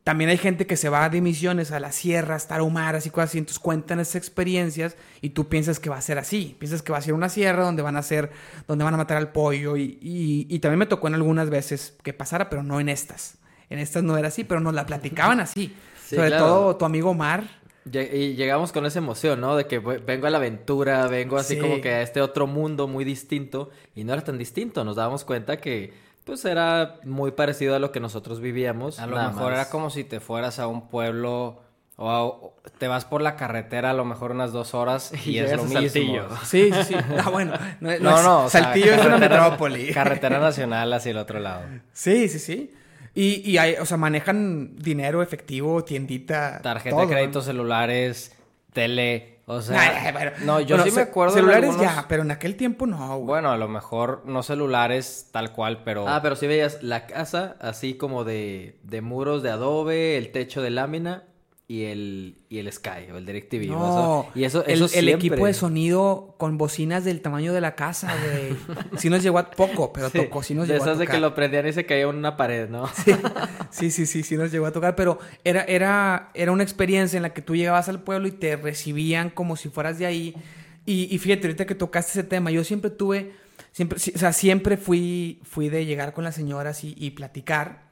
también 0.04 0.30
hay 0.30 0.38
gente 0.38 0.66
que 0.66 0.76
se 0.76 0.88
va 0.88 1.08
de 1.10 1.20
misiones 1.20 1.72
a 1.72 1.78
las 1.80 1.94
sierras, 1.94 2.48
tarahumaras 2.48 3.04
y 3.06 3.10
cosas 3.10 3.30
así, 3.30 3.38
entonces 3.38 3.58
cuentan 3.58 4.00
esas 4.00 4.16
experiencias 4.16 4.96
y 5.20 5.30
tú 5.30 5.48
piensas 5.48 5.78
que 5.78 5.90
va 5.90 5.98
a 5.98 6.00
ser 6.00 6.18
así, 6.18 6.56
piensas 6.58 6.82
que 6.82 6.90
va 6.92 6.98
a 6.98 7.02
ser 7.02 7.12
una 7.14 7.28
sierra 7.28 7.64
donde 7.64 7.82
van 7.82 7.96
a 7.96 8.02
ser, 8.02 8.30
donde 8.66 8.84
van 8.84 8.94
a 8.94 8.96
matar 8.96 9.18
al 9.18 9.30
pollo 9.32 9.76
y, 9.76 9.98
y- 10.00 10.46
y 10.48 10.58
también 10.60 10.78
me 10.78 10.86
tocó 10.86 11.08
en 11.08 11.14
algunas 11.14 11.50
veces 11.50 11.96
que 12.02 12.12
pasara, 12.14 12.48
pero 12.48 12.62
no 12.62 12.80
en 12.80 12.88
estas. 12.88 13.36
En 13.68 13.78
estas 13.78 14.02
no 14.02 14.16
era 14.16 14.28
así, 14.28 14.42
pero 14.44 14.60
nos 14.60 14.74
la 14.74 14.86
platicaban 14.86 15.38
así. 15.40 15.74
Sí, 16.06 16.16
Sobre 16.16 16.28
claro. 16.28 16.44
todo 16.46 16.76
tu 16.76 16.84
amigo 16.86 17.10
Omar. 17.10 17.60
Y 17.92 18.34
llegamos 18.34 18.72
con 18.72 18.84
esa 18.86 18.98
emoción, 18.98 19.40
¿no? 19.40 19.56
De 19.56 19.66
que 19.66 19.78
ve- 19.78 19.98
vengo 19.98 20.26
a 20.26 20.30
la 20.30 20.36
aventura, 20.38 21.06
vengo 21.08 21.38
así 21.38 21.54
Sí. 21.54 21.60
como 21.60 21.80
que 21.80 21.90
a 21.90 22.02
este 22.02 22.20
otro 22.20 22.46
mundo 22.46 22.88
muy 22.88 23.04
distinto. 23.04 23.70
Y 23.94 24.04
no 24.04 24.12
era 24.12 24.22
tan 24.22 24.36
distinto, 24.38 24.84
nos 24.84 24.96
dábamos 24.96 25.24
cuenta 25.24 25.58
que 25.60 25.92
pues 26.24 26.44
era 26.44 26.96
muy 27.04 27.32
parecido 27.32 27.74
a 27.74 27.78
lo 27.78 27.92
que 27.92 28.00
nosotros 28.00 28.40
vivíamos. 28.40 28.98
A 28.98 29.06
lo 29.06 29.16
nada 29.16 29.28
mejor 29.28 29.52
más. 29.52 29.52
era 29.60 29.70
como 29.70 29.90
si 29.90 30.04
te 30.04 30.20
fueras 30.20 30.58
a 30.58 30.66
un 30.66 30.88
pueblo 30.88 31.62
o, 31.96 32.08
a- 32.10 32.24
o 32.24 32.54
te 32.78 32.88
vas 32.88 33.04
por 33.04 33.20
la 33.20 33.36
carretera 33.36 33.90
a 33.90 33.92
lo 33.94 34.04
mejor 34.04 34.30
unas 34.30 34.52
dos 34.52 34.72
horas 34.74 35.12
y, 35.26 35.32
Y 35.32 35.38
es 35.38 35.52
lo 35.56 35.64
mismo. 35.64 35.80
Saltillo. 35.80 36.28
Sí, 36.44 36.70
sí, 36.72 36.82
sí. 36.88 36.94
Ah, 37.24 37.30
bueno. 37.30 37.52
No, 37.80 37.90
no 37.90 37.98
No, 38.00 38.16
es- 38.18 38.24
no, 38.24 38.44
o 38.44 38.50
sea, 38.50 38.62
Saltillo 38.64 38.94
es 38.94 39.04
una 39.04 39.18
metrópoli. 39.18 39.90
Carretera 39.92 40.38
nacional 40.38 40.92
hacia 40.92 41.10
el 41.10 41.18
otro 41.18 41.40
lado. 41.40 41.62
Sí, 41.92 42.28
sí, 42.28 42.38
sí. 42.38 42.74
Y, 43.12 43.42
y 43.50 43.58
hay, 43.58 43.74
o 43.74 43.84
sea, 43.86 43.96
manejan 43.96 44.76
dinero, 44.76 45.20
efectivo, 45.22 45.82
tiendita. 45.84 46.60
Tarjeta 46.62 46.90
todo, 46.94 47.00
de 47.00 47.06
¿no? 47.06 47.12
crédito, 47.12 47.42
celulares, 47.42 48.36
tele, 48.72 49.39
o 49.50 49.62
sea... 49.62 49.80
Ay, 50.06 50.12
bueno. 50.12 50.30
no, 50.44 50.60
yo 50.60 50.76
Bueno, 50.76 50.90
sí 50.90 50.96
me 50.96 51.02
acuerdo 51.02 51.34
de 51.34 51.40
Celulares 51.40 51.70
algunos- 51.70 51.94
ya, 51.94 52.06
pero 52.08 52.22
en 52.22 52.30
aquel 52.30 52.56
tiempo 52.56 52.86
no, 52.86 52.96
güey. 53.16 53.26
Bueno, 53.26 53.50
a 53.50 53.56
lo 53.56 53.68
mejor 53.68 54.22
no 54.26 54.42
celulares 54.42 55.28
tal 55.32 55.52
cual, 55.52 55.82
pero... 55.84 56.08
Ah, 56.08 56.20
pero 56.22 56.36
sí 56.36 56.46
veías 56.46 56.82
la 56.82 57.06
casa 57.06 57.56
así 57.60 57.94
como 57.94 58.24
de, 58.24 58.78
de 58.82 59.00
muros 59.00 59.42
de 59.42 59.50
adobe, 59.50 60.16
el 60.16 60.32
techo 60.32 60.62
de 60.62 60.70
lámina 60.70 61.24
y 61.70 61.84
el, 61.84 62.34
y 62.48 62.58
el 62.58 62.72
Sky 62.72 63.12
o 63.14 63.16
el 63.16 63.24
DirecTV. 63.24 63.68
No, 63.68 64.26
y 64.34 64.42
eso, 64.42 64.64
el, 64.64 64.72
eso 64.72 64.84
el 64.86 64.90
siempre. 64.90 65.12
equipo 65.12 65.46
de 65.46 65.54
sonido 65.54 66.34
con 66.36 66.58
bocinas 66.58 67.04
del 67.04 67.20
tamaño 67.20 67.52
de 67.52 67.60
la 67.60 67.76
casa, 67.76 68.12
güey. 68.24 68.56
Sí 68.98 69.08
nos 69.08 69.22
llegó 69.22 69.38
a 69.38 69.52
poco, 69.52 69.92
pero 69.92 70.10
Sí, 70.10 70.18
tocó, 70.18 70.42
sí 70.42 70.52
nos 70.54 70.66
llegó 70.66 70.82
a 70.82 70.86
esas 70.86 70.98
de 70.98 71.04
tocar. 71.04 71.14
que 71.14 71.20
lo 71.20 71.32
prendían 71.32 71.68
y 71.68 71.72
se 71.72 71.86
caía 71.86 72.02
en 72.08 72.16
una 72.16 72.36
pared, 72.36 72.68
¿no? 72.68 72.90
Sí, 73.70 73.92
sí, 73.92 74.04
sí, 74.06 74.24
sí 74.24 74.36
nos 74.36 74.50
llegó 74.50 74.66
a 74.66 74.72
tocar, 74.72 74.96
pero 74.96 75.20
era, 75.44 75.62
era, 75.62 76.32
era 76.34 76.50
una 76.50 76.64
experiencia 76.64 77.16
en 77.18 77.22
la 77.22 77.32
que 77.32 77.40
tú 77.40 77.54
llegabas 77.54 77.88
al 77.88 78.02
pueblo 78.02 78.26
y 78.26 78.32
te 78.32 78.56
recibían 78.56 79.30
como 79.30 79.54
si 79.54 79.68
fueras 79.68 79.96
de 80.00 80.06
ahí. 80.06 80.34
Y, 80.86 81.14
y 81.14 81.18
fíjate, 81.18 81.46
ahorita 81.46 81.66
que 81.66 81.76
tocaste 81.76 82.10
ese 82.18 82.24
tema, 82.24 82.50
yo 82.50 82.64
siempre 82.64 82.90
tuve, 82.90 83.32
siempre, 83.70 83.96
o 84.12 84.18
sea, 84.18 84.32
siempre 84.32 84.76
fui, 84.76 85.38
fui 85.44 85.68
de 85.68 85.86
llegar 85.86 86.14
con 86.14 86.24
las 86.24 86.34
señoras 86.34 86.82
y, 86.82 86.96
y 86.98 87.12
platicar. 87.12 87.84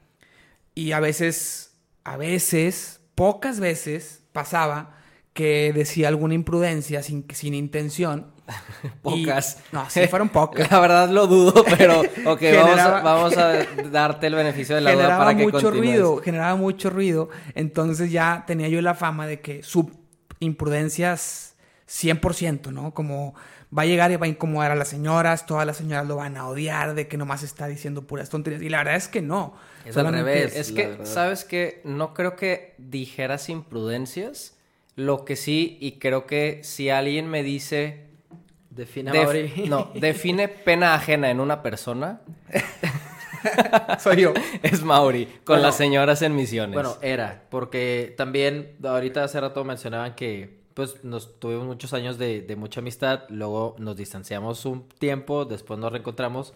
Y 0.75 0.91
a 0.91 0.99
veces, 0.99 1.77
a 2.03 2.17
veces, 2.17 2.98
pocas 3.19 3.59
veces 3.59 4.23
pasaba 4.31 4.95
que 5.33 5.73
decía 5.73 6.07
alguna 6.07 6.33
imprudencia 6.33 7.03
sin, 7.03 7.25
sin 7.33 7.53
intención. 7.53 8.31
Y- 9.03 9.25
Pocas. 9.25 9.57
no, 9.73 9.87
sí 9.89 10.07
fueron 10.07 10.29
pocas. 10.29 10.71
La 10.71 10.79
verdad 10.79 11.09
lo 11.09 11.27
dudo, 11.27 11.63
pero 11.77 11.99
ok, 12.25 12.41
vamos, 12.55 12.79
a, 12.79 13.01
vamos 13.01 13.37
a 13.37 13.53
darte 13.91 14.27
el 14.27 14.35
beneficio 14.35 14.75
de 14.75 14.81
la 14.81 14.91
duda 14.91 15.01
generaba 15.03 15.25
para 15.25 15.37
que 15.37 15.43
mucho 15.43 15.59
continúes. 15.67 15.89
ruido, 15.91 16.17
generaba 16.23 16.55
mucho 16.55 16.89
ruido. 16.89 17.29
Entonces 17.55 18.09
ya 18.11 18.45
tenía 18.47 18.69
yo 18.69 18.81
la 18.81 18.95
fama 18.95 19.27
de 19.27 19.41
que 19.41 19.61
su 19.63 19.91
imprudencias 20.39 21.55
100%, 21.89 22.71
¿no? 22.71 22.93
Como 22.93 23.35
va 23.77 23.83
a 23.83 23.85
llegar 23.85 24.11
y 24.11 24.15
va 24.15 24.25
a 24.25 24.29
incomodar 24.29 24.71
a 24.71 24.75
las 24.75 24.87
señoras, 24.87 25.45
todas 25.45 25.65
las 25.65 25.77
señoras 25.77 26.07
lo 26.07 26.15
van 26.15 26.37
a 26.37 26.47
odiar 26.47 26.95
de 26.95 27.07
que 27.07 27.17
nomás 27.17 27.43
está 27.43 27.67
diciendo 27.67 28.03
puras 28.07 28.29
tonterías. 28.29 28.61
Y 28.61 28.69
la 28.69 28.79
verdad 28.79 28.95
es 28.95 29.07
que 29.07 29.21
no. 29.21 29.53
Es 29.85 29.95
al 29.97 30.11
revés. 30.11 30.55
Es 30.55 30.71
que, 30.71 30.87
verdad. 30.87 31.05
¿sabes 31.05 31.45
qué? 31.45 31.81
No 31.83 32.13
creo 32.13 32.35
que 32.35 32.73
dijeras 32.77 33.49
imprudencias. 33.49 34.55
Lo 34.95 35.23
que 35.23 35.35
sí, 35.35 35.77
y 35.79 35.93
creo 35.93 36.25
que 36.25 36.61
si 36.63 36.89
alguien 36.89 37.27
me 37.29 37.43
dice... 37.43 38.05
Define 38.69 39.11
def- 39.11 39.67
no, 39.67 39.91
define 39.95 40.47
pena 40.47 40.93
ajena 40.93 41.29
en 41.31 41.39
una 41.39 41.61
persona, 41.63 42.21
Soy 43.99 44.21
yo. 44.21 44.33
es 44.63 44.83
Mauri, 44.83 45.25
con 45.25 45.55
Bueno, 45.55 45.63
las 45.63 45.75
señoras 45.75 46.21
en 46.21 46.35
misiones. 46.35 46.73
Bueno, 46.73 46.97
era, 47.01 47.43
porque 47.49 48.13
también 48.17 48.75
ahorita 48.83 49.23
hace 49.23 49.39
rato 49.39 49.63
mencionaban 49.63 50.15
que 50.15 50.58
pues 50.79 51.03
nos 51.03 51.37
tuvimos 51.41 51.65
muchos 51.65 51.93
años 51.93 52.17
de, 52.17 52.41
de 52.41 52.55
mucha 52.55 52.79
amistad, 52.79 53.23
luego 53.27 53.75
nos 53.79 53.97
distanciamos 53.97 54.63
un 54.65 54.87
tiempo, 54.87 55.43
después 55.43 55.77
nos 55.77 55.91
reencontramos 55.91 56.53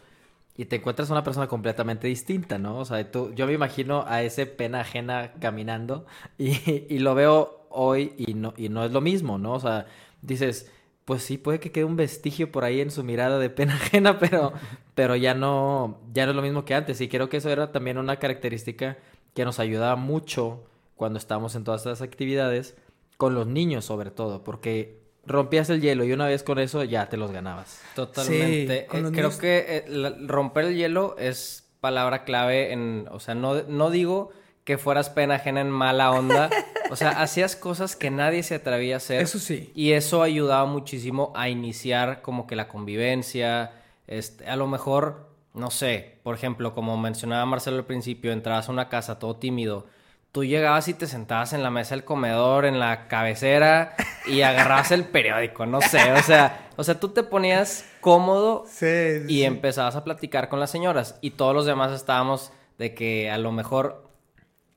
y 0.55 0.63
te 0.63 0.77
encuentras 0.77 1.09
una 1.09 1.25
persona 1.25 1.47
completamente 1.49 2.07
distinta, 2.07 2.57
¿no? 2.57 2.79
O 2.79 2.85
sea, 2.85 3.11
tú, 3.11 3.33
yo 3.33 3.45
me 3.47 3.51
imagino 3.51 4.05
a 4.07 4.23
ese 4.23 4.45
pena 4.45 4.79
ajena 4.79 5.33
caminando 5.41 6.05
y, 6.37 6.85
y 6.87 6.99
lo 6.99 7.15
veo 7.15 7.67
hoy 7.69 8.13
y 8.17 8.33
no, 8.33 8.53
y 8.55 8.69
no 8.69 8.85
es 8.85 8.93
lo 8.93 9.01
mismo, 9.01 9.37
¿no? 9.37 9.55
O 9.55 9.59
sea, 9.59 9.87
dices, 10.21 10.71
pues 11.03 11.23
sí, 11.23 11.37
puede 11.37 11.59
que 11.59 11.73
quede 11.73 11.83
un 11.83 11.97
vestigio 11.97 12.49
por 12.49 12.63
ahí 12.63 12.79
en 12.79 12.91
su 12.91 13.03
mirada 13.03 13.39
de 13.39 13.49
pena 13.49 13.75
ajena, 13.81 14.19
pero, 14.19 14.53
pero 14.95 15.17
ya 15.17 15.33
no, 15.33 15.99
ya 16.13 16.23
no 16.25 16.31
es 16.31 16.35
lo 16.37 16.41
mismo 16.41 16.63
que 16.63 16.75
antes. 16.75 17.01
Y 17.01 17.09
creo 17.09 17.27
que 17.27 17.37
eso 17.37 17.49
era 17.49 17.73
también 17.73 17.97
una 17.97 18.19
característica 18.19 18.97
que 19.33 19.43
nos 19.43 19.59
ayudaba 19.59 19.97
mucho 19.97 20.63
cuando 20.95 21.19
estábamos 21.19 21.55
en 21.55 21.65
todas 21.65 21.81
estas 21.81 22.01
actividades, 22.01 22.77
con 23.17 23.35
los 23.35 23.47
niños 23.47 23.85
sobre 23.85 24.11
todo, 24.11 24.43
porque 24.43 25.01
rompías 25.25 25.69
el 25.69 25.81
hielo 25.81 26.03
y 26.03 26.11
una 26.11 26.27
vez 26.27 26.43
con 26.43 26.59
eso 26.59 26.83
ya 26.83 27.07
te 27.09 27.17
los 27.17 27.31
ganabas. 27.31 27.81
Totalmente. 27.95 28.67
Sí, 28.67 28.73
Eh, 28.73 28.87
creo 28.89 29.09
niños- 29.11 29.37
que 29.37 29.65
eh, 29.69 29.85
la- 29.87 30.15
romper 30.27 30.65
el 30.65 30.75
hielo 30.75 31.15
es 31.17 31.69
palabra 31.79 32.23
clave 32.25 32.71
en, 32.73 33.07
o 33.11 33.19
sea, 33.19 33.35
no, 33.35 33.61
no 33.63 33.89
digo 33.89 34.31
que 34.63 34.77
fueras 34.77 35.09
pena 35.09 35.35
ajena 35.35 35.59
en 35.61 35.69
mala 35.69 36.11
onda, 36.11 36.49
o 36.89 36.95
sea, 36.95 37.09
hacías 37.21 37.55
cosas 37.57 37.95
que 37.97 38.09
nadie 38.11 38.43
se 38.43 38.55
atrevía 38.55 38.95
a 38.95 38.97
hacer. 38.97 39.21
Eso 39.21 39.39
sí. 39.39 39.71
Y 39.75 39.91
eso 39.91 40.23
ayudaba 40.23 40.65
muchísimo 40.65 41.33
a 41.35 41.49
iniciar 41.49 42.21
como 42.21 42.47
que 42.47 42.55
la 42.55 42.67
convivencia, 42.69 43.71
este, 44.07 44.47
a 44.47 44.55
lo 44.55 44.67
mejor, 44.67 45.29
no 45.53 45.69
sé, 45.71 46.19
por 46.23 46.35
ejemplo, 46.35 46.73
como 46.73 46.97
mencionaba 46.97 47.45
Marcelo 47.45 47.77
al 47.77 47.85
principio, 47.85 48.31
entrabas 48.31 48.69
a 48.69 48.71
una 48.71 48.87
casa 48.89 49.19
todo 49.19 49.35
tímido, 49.35 49.85
tú 50.33 50.43
llegabas 50.43 50.87
y 50.89 50.93
te 50.95 51.07
sentabas 51.07 51.53
en 51.53 51.63
la 51.63 51.69
mesa 51.69 51.95
del 51.95 52.03
comedor, 52.03 52.65
en 52.65 52.79
la 52.79 53.07
cabecera 53.07 53.95
y 54.27 54.41
agarrabas 54.41 54.91
el 54.91 55.05
periódico, 55.05 55.65
no 55.65 55.79
sé, 55.79 56.11
o 56.11 56.21
sea, 56.23 56.67
o 56.75 56.83
sea, 56.83 56.99
tú 56.99 57.09
te 57.09 57.23
ponías 57.23 57.85
cómodo 58.01 58.65
Sí, 58.67 58.85
sí, 59.19 59.25
y 59.33 59.43
empezabas 59.43 59.95
a 59.95 60.03
platicar 60.03 60.49
con 60.49 60.59
las 60.59 60.71
señoras 60.71 61.17
y 61.21 61.31
todos 61.31 61.53
los 61.53 61.65
demás 61.65 61.91
estábamos 61.91 62.51
de 62.79 62.93
que 62.95 63.29
a 63.31 63.37
lo 63.37 63.51
mejor 63.51 64.09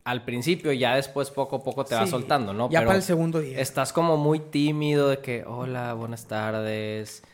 al 0.04 0.24
principio 0.24 0.72
ya 0.72 0.94
después 0.94 1.30
poco 1.30 1.56
a 1.56 1.64
poco 1.64 1.84
te 1.84 1.94
vas 1.96 2.04
Sí, 2.04 2.10
soltando, 2.10 2.52
¿no? 2.52 2.68
ya 2.70 2.84
para 2.84 2.94
el 2.96 3.02
segundo 3.02 3.40
día. 3.40 3.58
Estás 3.58 3.92
como 3.92 4.16
muy 4.16 4.38
tímido 4.38 5.08
de 5.08 5.18
que, 5.18 5.42
hola, 5.46 5.94
buenas 5.94 6.26
tardes, 6.26 7.24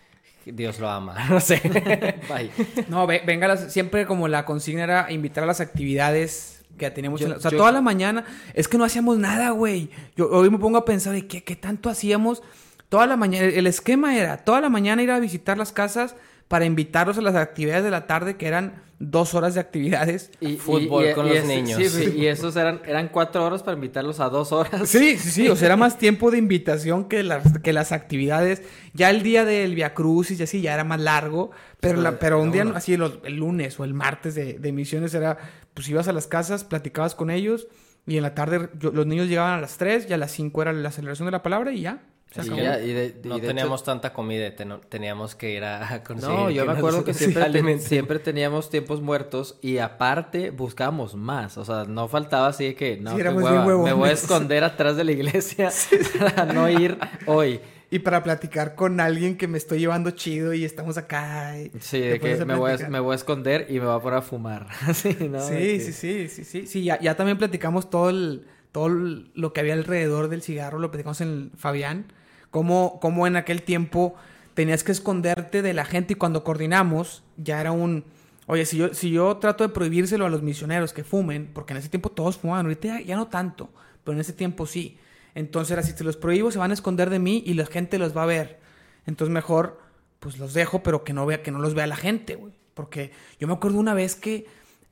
Dios 0.47 0.79
lo 0.79 0.89
ama, 0.89 1.17
no 1.29 1.41
sé. 1.41 1.61
Bye. 2.29 2.51
No, 2.89 3.07
ve- 3.07 3.23
venga, 3.27 3.49
las- 3.49 3.71
siempre 3.73 4.07
como 4.07 4.27
la 4.29 4.45
consigna 4.47 4.85
era 4.85 5.11
invitar 5.13 5.45
a 5.45 5.47
las 5.49 5.61
actividades 5.61 6.62
que 6.79 6.91
teníamos. 6.91 7.21
Yo- 7.21 7.27
en 7.27 7.31
la- 7.33 7.37
o 7.39 7.41
sea, 7.41 7.51
yo- 7.51 7.57
toda 7.59 7.73
la 7.73 7.81
mañana. 7.83 8.25
Es 8.55 8.69
que 8.69 8.79
no 8.79 8.85
hacíamos 8.85 9.19
nada, 9.19 9.51
güey. 9.51 9.91
Yo 10.17 10.29
hoy 10.31 10.51
me 10.51 10.59
pongo 10.59 10.79
a 10.79 10.85
pensar 10.85 11.13
de 11.13 11.27
qué, 11.27 11.43
qué 11.45 11.57
tanto 11.57 11.91
hacíamos. 11.91 12.43
Toda 12.89 13.07
la 13.07 13.17
mañana, 13.17 13.47
el 13.47 13.67
esquema 13.67 14.17
era 14.17 14.37
toda 14.39 14.61
la 14.61 14.69
mañana 14.69 15.03
ir 15.03 15.11
a 15.11 15.19
visitar 15.19 15.57
las 15.57 15.73
casas 15.73 16.15
para 16.49 16.67
invitarlos 16.67 17.17
a 17.17 17.23
las 17.23 17.35
actividades 17.35 17.83
de 17.85 17.91
la 17.91 18.07
tarde, 18.07 18.37
que 18.37 18.47
eran 18.47 18.83
dos 18.99 19.35
horas 19.35 19.55
de 19.55 19.61
actividades. 19.61 20.31
Y, 20.41 20.57
Fútbol 20.57 21.13
con 21.15 21.27
los 21.29 21.45
niños. 21.45 21.79
sí, 21.79 21.89
sí, 21.89 22.13
y 22.15 22.27
esos 22.27 22.55
eran, 22.57 22.83
eran 22.85 23.09
cuatro 23.09 23.43
horas 23.45 23.63
para 23.63 23.75
invitarlos 23.75 24.21
a 24.21 24.29
dos 24.29 24.53
horas. 24.53 24.87
Sí, 24.89 25.17
sí, 25.17 25.31
sí. 25.31 25.49
O 25.49 25.57
sea, 25.57 25.67
era 25.67 25.77
más 25.79 25.97
tiempo 25.99 26.31
de 26.31 26.37
invitación 26.39 27.09
que 27.09 27.23
las, 27.23 27.59
que 27.61 27.73
las 27.73 27.91
actividades. 27.93 28.63
Ya 28.93 29.09
el 29.09 29.23
día 29.23 29.47
del 29.47 29.75
Via 29.75 29.95
Crucis 29.95 30.39
y 30.39 30.43
así 30.43 30.61
ya 30.61 30.75
era 30.75 30.85
más 30.85 31.01
largo. 31.01 31.51
Pero, 31.81 32.01
la, 32.03 32.19
pero 32.19 32.41
un 32.41 32.53
día, 32.53 32.65
así 32.75 32.97
los- 32.99 33.19
el 33.25 33.37
lunes 33.37 33.81
o 33.81 33.85
el 33.85 33.95
martes 33.95 34.35
de, 34.35 34.53
de 34.59 34.73
misiones 34.73 35.15
era, 35.15 35.39
pues 35.75 35.89
ibas 35.89 36.09
a 36.09 36.13
las 36.13 36.27
casas, 36.27 36.65
platicabas 36.65 37.15
con 37.15 37.31
ellos. 37.31 37.67
Y 38.07 38.17
en 38.17 38.23
la 38.25 38.35
tarde 38.35 38.69
yo- 38.79 38.91
los 38.91 39.07
niños 39.07 39.29
llegaban 39.29 39.59
a 39.59 39.61
las 39.61 39.77
3 39.79 40.07
y 40.11 40.13
a 40.13 40.17
las 40.17 40.33
5 40.33 40.61
era 40.63 40.73
la 40.73 40.91
celebración 40.91 41.27
de 41.27 41.33
la 41.33 41.43
palabra 41.43 41.73
y 41.73 41.83
ya. 41.83 42.03
Se 42.33 42.41
Y 42.41 42.45
acabó. 42.47 42.63
ya, 42.63 42.81
y 42.81 42.93
de- 42.95 43.21
y 43.23 43.29
no 43.29 43.35
de 43.35 43.39
hecho- 43.41 43.47
teníamos 43.49 43.85
tanta 43.85 44.13
comida, 44.15 44.57
ten- 44.57 44.81
teníamos 44.89 45.35
que 45.35 45.51
ir 45.51 45.65
a, 45.65 45.93
a 45.95 46.03
conseguir. 46.03 46.35
No, 46.35 46.51
yo 46.51 46.65
me 46.65 46.73
acuerdo 46.73 47.05
que 47.05 47.13
siempre, 47.13 47.79
siempre 47.79 48.19
teníamos 48.21 48.71
tiempos 48.71 49.03
muertos 49.03 49.59
y 49.61 49.77
aparte 49.79 50.51
buscábamos 50.51 51.15
más. 51.15 51.59
O 51.59 51.65
sea, 51.67 51.85
no 51.85 52.09
faltaba 52.09 52.47
así 52.49 52.65
de 52.65 52.75
que, 52.75 52.97
no, 52.97 53.11
Sí, 53.15 53.23
hueva, 53.23 53.65
me 53.85 53.93
voy 53.93 54.09
a 54.09 54.13
esconder 54.13 54.65
atrás 54.65 54.97
de 54.97 55.05
la 55.05 55.13
iglesia 55.13 55.71
para 56.19 56.47
no 56.47 56.69
ir 56.71 56.97
hoy. 57.27 57.61
Y 57.93 57.99
para 57.99 58.23
platicar 58.23 58.75
con 58.75 59.01
alguien 59.01 59.37
que 59.37 59.47
me 59.47 59.59
estoy 59.59 59.79
llevando 59.81 60.13
chido 60.13 60.55
y 60.55 60.65
estamos 60.65 60.97
acá. 60.97 61.59
y 61.61 61.71
Sí, 61.79 62.01
de 62.01 62.19
que 62.19 62.43
me 62.47 62.55
voy, 62.55 62.71
a, 62.71 62.75
platicar. 62.77 62.91
me 62.91 63.01
voy 63.01 63.13
a 63.13 63.17
esconder 63.17 63.67
y 63.69 63.75
me 63.75 63.85
voy 63.85 63.95
a 63.95 64.01
poner 64.01 64.19
a 64.21 64.23
fumar. 64.23 64.67
sí, 64.95 65.15
¿no? 65.31 65.47
Sí, 65.47 65.55
que- 65.55 65.81
sí, 65.81 65.93
sí, 65.93 66.29
sí, 66.29 66.45
sí, 66.45 66.67
sí, 66.67 66.85
ya, 66.85 66.99
ya 67.01 67.17
también 67.17 67.37
platicamos 67.37 67.91
todo 67.91 68.09
el, 68.09 68.47
todo 68.73 68.87
el- 68.87 69.31
lo 69.35 69.53
que 69.53 69.61
había 69.61 69.75
alrededor 69.75 70.29
del 70.31 70.41
cigarro, 70.41 70.79
lo 70.79 70.91
platicamos 70.91 71.21
en 71.21 71.51
Fabián, 71.59 72.07
cómo, 72.51 72.99
cómo 72.99 73.27
en 73.27 73.37
aquel 73.37 73.61
tiempo 73.63 74.15
tenías 74.55 74.85
que 74.85 74.93
esconderte 74.93 75.61
de 75.61 75.75
la 75.75 75.85
gente 75.85 76.15
y 76.15 76.17
cuando 76.17 76.45
coordinamos 76.45 77.23
ya 77.37 77.61
era 77.61 77.73
un, 77.73 78.05
Oye, 78.47 78.65
si 78.65 78.79
yo, 78.79 78.95
si 78.95 79.11
yo 79.11 79.37
trato 79.37 79.65
de 79.65 79.69
prohibírselo 79.73 80.25
a 80.25 80.31
los 80.31 80.41
misioneros 80.43 80.95
que 80.95 81.05
fumen, 81.05 81.51
porque 81.53 81.75
en 81.75 81.79
ese 81.79 81.91
tiempo 81.91 82.09
todos 82.09 82.39
fumaban, 82.39 82.65
ahorita 82.67 82.89
ya, 82.89 83.01
ya 83.03 83.17
no 83.17 83.29
tanto, 83.29 83.69
pero 84.03 84.15
en 84.15 84.21
ese 84.23 84.33
tiempo 84.33 84.67
sí. 84.67 84.97
Entonces, 85.35 85.73
era, 85.73 85.83
si 85.83 85.95
te 85.95 86.05
los 86.05 86.16
prohíbo, 86.16 86.51
se 86.51 86.59
van 86.59 86.71
a 86.71 86.75
esconder 86.75 87.11
de 87.11 87.18
mí 87.18 87.42
y 87.47 87.55
la 87.55 87.66
gente 87.66 87.99
los 87.99 88.16
va 88.16 88.25
a 88.25 88.27
ver. 88.27 88.61
Entonces, 89.07 89.33
mejor, 89.33 89.81
pues 90.21 90.38
los 90.38 90.55
dejo, 90.55 90.83
pero 90.83 91.05
que 91.05 91.12
no, 91.12 91.27
vea, 91.27 91.42
que 91.42 91.51
no 91.51 91.59
los 91.59 91.75
vea 91.75 91.87
la 91.87 91.97
gente, 91.97 92.37
güey. 92.37 92.53
Porque 92.75 93.12
yo 93.38 93.47
me 93.47 93.55
acuerdo 93.55 93.79
una 93.79 93.95
vez 93.95 94.14
que 94.14 94.47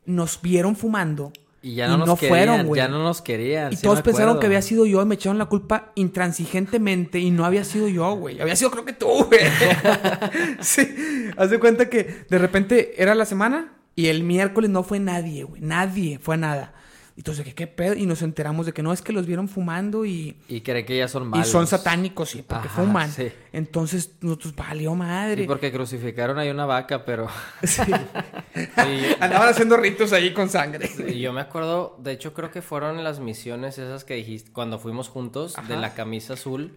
nos 0.05 0.41
vieron 0.43 0.77
fumando 0.77 1.33
Y 1.63 1.75
ya 1.75 1.89
no, 1.89 1.99
nos 1.99 2.19
querían, 2.19 2.31
fueron, 2.31 2.67
güey. 2.67 2.79
ya 2.79 2.89
no 2.89 3.03
nos 3.03 3.23
querían. 3.23 3.73
Y 3.73 3.77
sí 3.77 3.83
todos 3.83 4.03
pensaron 4.03 4.39
que 4.39 4.47
había 4.47 4.63
sido 4.63 4.87
yo 4.87 5.01
y 5.03 5.05
me 5.05 5.15
echaron 5.15 5.39
la 5.39 5.47
culpa 5.47 5.93
intransigentemente 5.95 7.19
y 7.21 7.31
no 7.31 7.45
había 7.45 7.65
sido 7.65 7.89
yo, 7.89 8.15
güey. 8.15 8.41
Había 8.41 8.57
sido 8.57 8.71
creo 8.71 8.85
que 8.85 8.93
tú, 8.93 9.25
güey. 9.25 9.41
sí. 10.61 11.31
Haz 11.37 11.51
de 11.51 11.59
cuenta 11.59 11.89
que 11.89 12.25
de 12.29 12.39
repente 12.39 13.01
era 13.01 13.15
la 13.15 13.25
semana 13.25 13.73
y 13.95 14.07
el 14.07 14.25
miércoles 14.25 14.71
no 14.71 14.83
fue 14.83 14.99
nadie, 15.01 15.45
güey. 15.45 15.61
Nadie 15.63 16.19
fue 16.19 16.37
nada. 16.37 16.75
Entonces, 17.21 17.45
¿qué, 17.45 17.55
¿qué 17.55 17.67
pedo? 17.67 17.93
Y 17.95 18.07
nos 18.07 18.23
enteramos 18.23 18.65
de 18.65 18.73
que 18.73 18.83
no, 18.83 18.95
es 18.95 19.03
que 19.03 19.13
los 19.13 19.27
vieron 19.27 19.47
fumando 19.47 20.07
y, 20.07 20.39
Y 20.49 20.63
creen 20.63 20.87
que 20.87 20.97
ya 20.97 21.07
son 21.07 21.25
y 21.25 21.27
malos. 21.27 21.49
son 21.49 21.67
satánicos, 21.67 22.31
sí, 22.31 22.43
porque 22.49 22.69
Ajá, 22.69 22.81
fuman. 22.81 23.11
sí. 23.13 23.31
Entonces, 23.53 24.13
nosotros 24.23 24.57
valió 24.57 24.95
madre. 24.95 25.43
Y 25.43 25.47
porque 25.47 25.71
crucificaron 25.71 26.39
ahí 26.39 26.49
una 26.49 26.65
vaca, 26.65 27.05
pero... 27.05 27.29
Sí. 27.63 27.83
Y, 28.55 29.23
Andaban 29.23 29.51
haciendo 29.51 29.77
ritos 29.77 30.15
ahí 30.15 30.33
con 30.33 30.49
sangre. 30.49 30.89
y 31.09 31.21
yo 31.21 31.35
me 31.35 31.43
acuerdo, 31.43 31.95
de 31.99 32.13
hecho 32.13 32.33
creo 32.33 32.51
que 32.51 32.63
fueron 32.63 33.05
las 33.05 33.21
misiones 33.21 33.77
esas 33.77 34.05
que 34.05 34.15
dijiste 34.15 34.51
cuando 34.51 34.79
fuimos 34.79 35.11
juntos 35.11 35.57
de 35.69 35.77
la 35.77 35.93
camisa 35.93 36.33
azul 36.33 36.75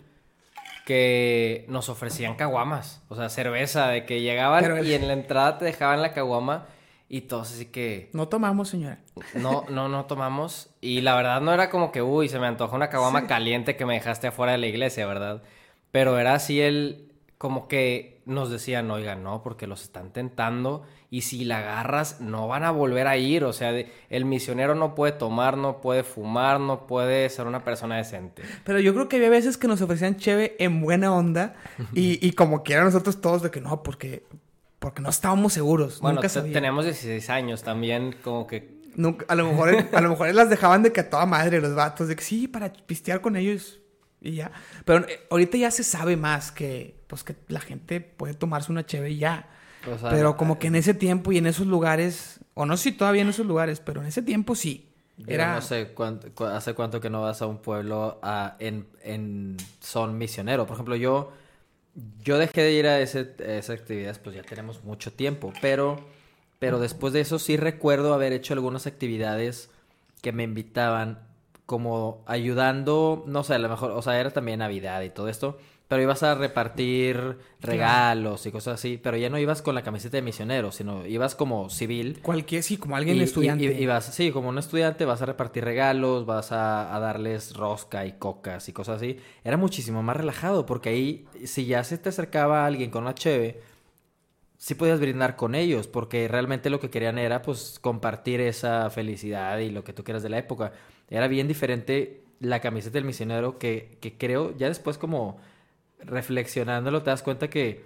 que 0.86 1.66
nos 1.70 1.88
ofrecían 1.88 2.36
caguamas, 2.36 3.02
o 3.08 3.16
sea, 3.16 3.30
cerveza, 3.30 3.88
de 3.88 4.06
que 4.06 4.20
llegaban 4.20 4.66
el- 4.66 4.86
y 4.86 4.94
en 4.94 5.08
la 5.08 5.14
entrada 5.14 5.58
te 5.58 5.64
dejaban 5.64 6.02
la 6.02 6.12
caguama 6.12 6.66
y 7.16 7.22
todos 7.22 7.52
así 7.54 7.68
que 7.68 8.10
No 8.14 8.28
tomamos, 8.28 8.70
señora. 8.70 8.98
no, 9.36 9.66
no, 9.70 9.88
no 9.88 10.06
tomamos. 10.06 10.70
Y 10.82 11.02
la 11.02 11.16
verdad 11.16 11.42
no 11.42 11.54
era 11.54 11.70
como 11.70 11.92
que, 11.92 12.02
uy, 12.02 12.28
se 12.28 12.40
me 12.40 12.48
antoja 12.48 12.76
una 12.76 12.90
caguama 12.90 13.28
caliente 13.28 13.76
que 13.76 13.86
me 13.86 13.94
dejaste 13.94 14.28
afuera 14.28 14.54
de 14.54 14.58
la 14.58 14.66
iglesia, 14.68 15.06
¿verdad? 15.06 15.44
Pero 15.92 16.18
era 16.18 16.34
así 16.34 16.60
el, 16.60 17.12
como 17.38 17.68
que 17.68 18.22
nos 18.26 18.50
decían, 18.50 18.90
oigan, 18.90 19.22
no, 19.24 19.44
porque 19.44 19.68
los 19.68 19.84
están 19.84 20.12
tentando 20.12 20.84
y 21.12 21.22
si 21.22 21.44
la 21.46 21.60
agarras 21.60 22.20
no 22.20 22.48
van 22.48 22.64
a 22.64 22.72
volver 22.72 23.06
a 23.06 23.16
ir. 23.18 23.44
O 23.44 23.54
sea, 23.54 23.72
de- 23.72 23.92
el 24.10 24.26
misionero 24.26 24.74
no 24.74 24.96
puede 24.96 25.12
tomar, 25.12 25.56
no 25.56 25.82
puede 25.82 26.04
fumar, 26.04 26.60
no 26.60 26.88
puede 26.88 27.30
ser 27.30 27.46
una 27.46 27.64
persona 27.64 27.98
decente. 27.98 28.42
Pero 28.64 28.80
yo 28.80 28.92
creo 28.96 29.08
que 29.08 29.18
había 29.18 29.30
veces 29.30 29.58
que 29.58 29.68
nos 29.68 29.82
ofrecían 29.82 30.16
cheve 30.18 30.56
en 30.58 30.82
buena 30.82 31.14
onda 31.14 31.54
y, 31.94 32.26
y 32.28 32.32
como 32.32 32.64
quiera 32.64 32.84
nosotros 32.84 33.22
todos 33.22 33.44
de 33.44 33.52
que 33.52 33.62
no, 33.62 33.84
porque, 33.84 34.24
porque 34.84 35.02
no 35.02 35.10
estábamos 35.10 35.54
seguros. 35.54 36.00
Bueno, 36.02 36.16
nunca 36.16 36.28
te- 36.28 36.34
sabía. 36.34 36.52
tenemos 36.54 36.84
16 36.84 37.30
años 37.30 37.64
también, 37.64 38.14
como 38.22 38.46
que 38.46 38.84
Nunca- 38.96 39.26
a 39.30 39.36
lo 39.36 39.48
mejor 39.48 39.76
a 39.94 40.02
lo 40.02 40.10
mejor 40.10 40.36
las 40.36 40.50
dejaban 40.50 40.84
de 40.84 40.92
que 40.92 41.00
a 41.00 41.10
toda 41.10 41.26
madre 41.26 41.62
los 41.62 41.74
vatos, 41.74 42.08
de 42.10 42.16
que 42.18 42.24
sí, 42.24 42.48
para 42.50 42.72
pistear 42.74 43.22
con 43.22 43.36
ellos 43.38 43.80
y 44.22 44.34
ya. 44.36 44.52
Pero 44.86 45.08
eh, 45.08 45.22
ahorita 45.32 45.58
ya 45.58 45.72
se 45.72 45.84
sabe 45.84 46.18
más 46.18 46.52
que 46.52 47.02
pues 47.08 47.24
que 47.24 47.36
la 47.48 47.60
gente 47.62 48.02
puede 48.02 48.34
tomarse 48.34 48.72
una 48.72 48.86
cheve 48.86 49.12
y 49.12 49.18
ya. 49.20 49.48
o 49.92 49.98
sea, 49.98 50.10
pero 50.10 50.36
como 50.38 50.60
que 50.60 50.68
en 50.68 50.76
ese 50.76 50.94
tiempo 50.94 51.32
y 51.32 51.38
en 51.38 51.48
esos 51.48 51.66
lugares, 51.66 52.40
o 52.54 52.66
no 52.66 52.76
sé 52.78 52.84
si 52.84 52.92
todavía 52.92 53.22
en 53.22 53.30
esos 53.30 53.46
lugares, 53.46 53.80
pero 53.80 54.02
en 54.02 54.08
ese 54.08 54.22
tiempo 54.22 54.54
sí. 54.54 54.90
Yo 55.18 55.26
Era 55.28 55.54
no 55.56 55.62
sé 55.62 55.94
cuánto, 55.94 56.32
cu- 56.34 56.46
hace 56.46 56.74
cuánto 56.74 57.00
que 57.00 57.10
no 57.10 57.22
vas 57.22 57.42
a 57.42 57.46
un 57.48 57.60
pueblo 57.60 58.20
a- 58.24 58.56
en, 58.60 58.88
en 59.04 59.58
son 59.80 60.18
misionero. 60.18 60.66
Por 60.66 60.76
ejemplo, 60.76 60.96
yo, 60.96 61.32
yo 62.24 62.38
dejé 62.38 62.62
de 62.62 62.72
ir 62.74 62.88
a, 62.88 63.00
ese, 63.00 63.36
a 63.40 63.54
esas 63.54 63.80
actividades, 63.80 64.20
pues 64.20 64.36
ya 64.36 64.44
tenemos 64.44 64.84
mucho 64.84 65.12
tiempo, 65.12 65.54
pero, 65.62 66.00
pero 66.60 66.80
después 66.80 67.14
de 67.14 67.22
eso 67.22 67.40
sí 67.40 67.58
recuerdo 67.58 68.14
haber 68.14 68.34
hecho 68.34 68.54
algunas 68.54 68.88
actividades 68.88 69.70
que 70.22 70.32
me 70.32 70.44
invitaban 70.44 71.20
como 71.66 72.24
ayudando, 72.26 73.24
no 73.28 73.44
sé, 73.44 73.56
a 73.56 73.60
lo 73.60 73.70
mejor, 73.70 73.92
o 73.92 74.02
sea, 74.02 74.20
era 74.20 74.32
también 74.32 74.60
Navidad 74.60 75.02
y 75.02 75.10
todo 75.10 75.30
esto, 75.30 75.58
pero 75.94 76.02
ibas 76.02 76.24
a 76.24 76.34
repartir 76.34 77.38
regalos 77.62 78.48
y 78.48 78.52
cosas 78.52 78.74
así, 78.80 78.98
pero 78.98 79.16
ya 79.16 79.30
no 79.30 79.38
ibas 79.38 79.62
con 79.62 79.76
la 79.76 79.84
camiseta 79.84 80.18
de 80.18 80.24
misionero, 80.24 80.72
sino 80.72 81.06
ibas 81.06 81.36
como 81.36 81.70
civil. 81.70 82.20
cualquier, 82.24 82.64
sí, 82.64 82.78
como 82.78 82.96
alguien 82.96 83.18
Y- 83.18 83.22
estudiante. 83.22 83.66
Y, 83.66 83.84
y 83.84 83.86
vas, 83.86 84.06
sí, 84.06 84.32
como 84.32 84.50
un 84.50 84.58
estudiante 84.58 85.06
vas 85.06 85.22
a 85.22 85.28
repartir 85.28 85.64
regalos, 85.64 86.26
vas 86.26 86.52
a, 86.52 86.96
a 86.96 87.00
darles 87.00 87.56
rosca 87.56 88.08
y 88.08 88.14
cocas 88.14 88.68
y 88.70 88.74
cosas 88.74 88.98
así. 88.98 89.18
Era 89.44 89.56
muchísimo 89.58 90.02
más 90.02 90.18
relajado 90.18 90.66
porque 90.66 90.90
ahí, 90.90 91.28
si 91.46 91.68
ya 91.68 91.84
se 91.84 92.00
te 92.00 92.10
acercaba 92.10 92.66
alguien 92.66 92.90
con 92.90 93.04
una 93.04 93.14
cheve, 93.14 93.62
sí 94.58 94.74
podías 94.74 95.00
brindar 95.00 95.36
con 95.36 95.54
ellos 95.54 95.86
porque 95.86 96.28
realmente 96.28 96.72
lo 96.72 96.80
que 96.80 96.90
querían 96.90 97.20
era 97.20 97.44
pues 97.44 97.78
compartir 97.80 98.42
esa 98.42 98.90
felicidad 98.90 99.60
y 99.60 99.70
lo 99.70 99.84
que 99.84 99.94
tú 99.94 100.04
quieras 100.04 100.24
de 100.24 100.30
la 100.30 100.40
época. 100.40 100.74
Era 101.08 101.28
bien 101.28 101.48
diferente 101.48 102.24
la 102.40 102.60
camiseta 102.62 102.94
del 102.96 103.06
misionero 103.06 103.58
que, 103.60 103.98
que 104.02 104.18
creo, 104.18 104.58
ya 104.58 104.68
después 104.68 104.98
como 104.98 105.38
reflexionándolo 106.06 107.04
te 107.04 107.10
das 107.10 107.24
cuenta 107.24 107.50
que 107.50 107.86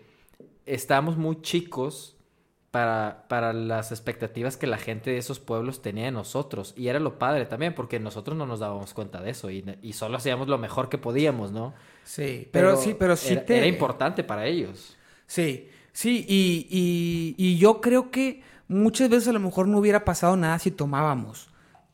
estábamos 0.65 1.17
muy 1.17 1.41
chicos 1.41 2.17
para, 2.71 3.25
para 3.27 3.53
las 3.53 3.91
expectativas 3.91 4.57
que 4.57 4.67
la 4.67 4.77
gente 4.77 5.09
de 5.11 5.17
esos 5.17 5.39
pueblos 5.39 5.81
tenía 5.81 6.05
de 6.05 6.11
nosotros. 6.11 6.73
Y 6.75 6.89
era 6.89 6.99
lo 6.99 7.17
padre 7.17 7.45
también, 7.45 7.73
porque 7.73 7.99
nosotros 7.99 8.37
no 8.37 8.45
nos 8.45 8.59
dábamos 8.59 8.93
cuenta 8.93 9.21
de 9.21 9.31
eso 9.31 9.49
y, 9.49 9.63
y 9.81 9.93
solo 9.93 10.17
hacíamos 10.17 10.47
lo 10.47 10.57
mejor 10.57 10.89
que 10.89 10.97
podíamos, 10.97 11.51
¿no? 11.51 11.73
Sí, 12.03 12.47
pero, 12.51 12.77
sí, 12.77 12.95
pero 12.97 13.15
sí 13.15 13.33
era, 13.33 13.45
te... 13.45 13.57
era 13.57 13.67
importante 13.67 14.23
para 14.23 14.45
ellos. 14.45 14.95
Sí, 15.25 15.69
sí, 15.91 16.25
y, 16.27 16.67
y, 16.69 17.35
y 17.37 17.57
yo 17.57 17.81
creo 17.81 18.11
que 18.11 18.43
muchas 18.67 19.09
veces 19.09 19.29
a 19.29 19.33
lo 19.33 19.39
mejor 19.39 19.67
no 19.67 19.79
hubiera 19.79 20.05
pasado 20.05 20.35
nada 20.35 20.59
si 20.59 20.71
tomábamos 20.71 21.49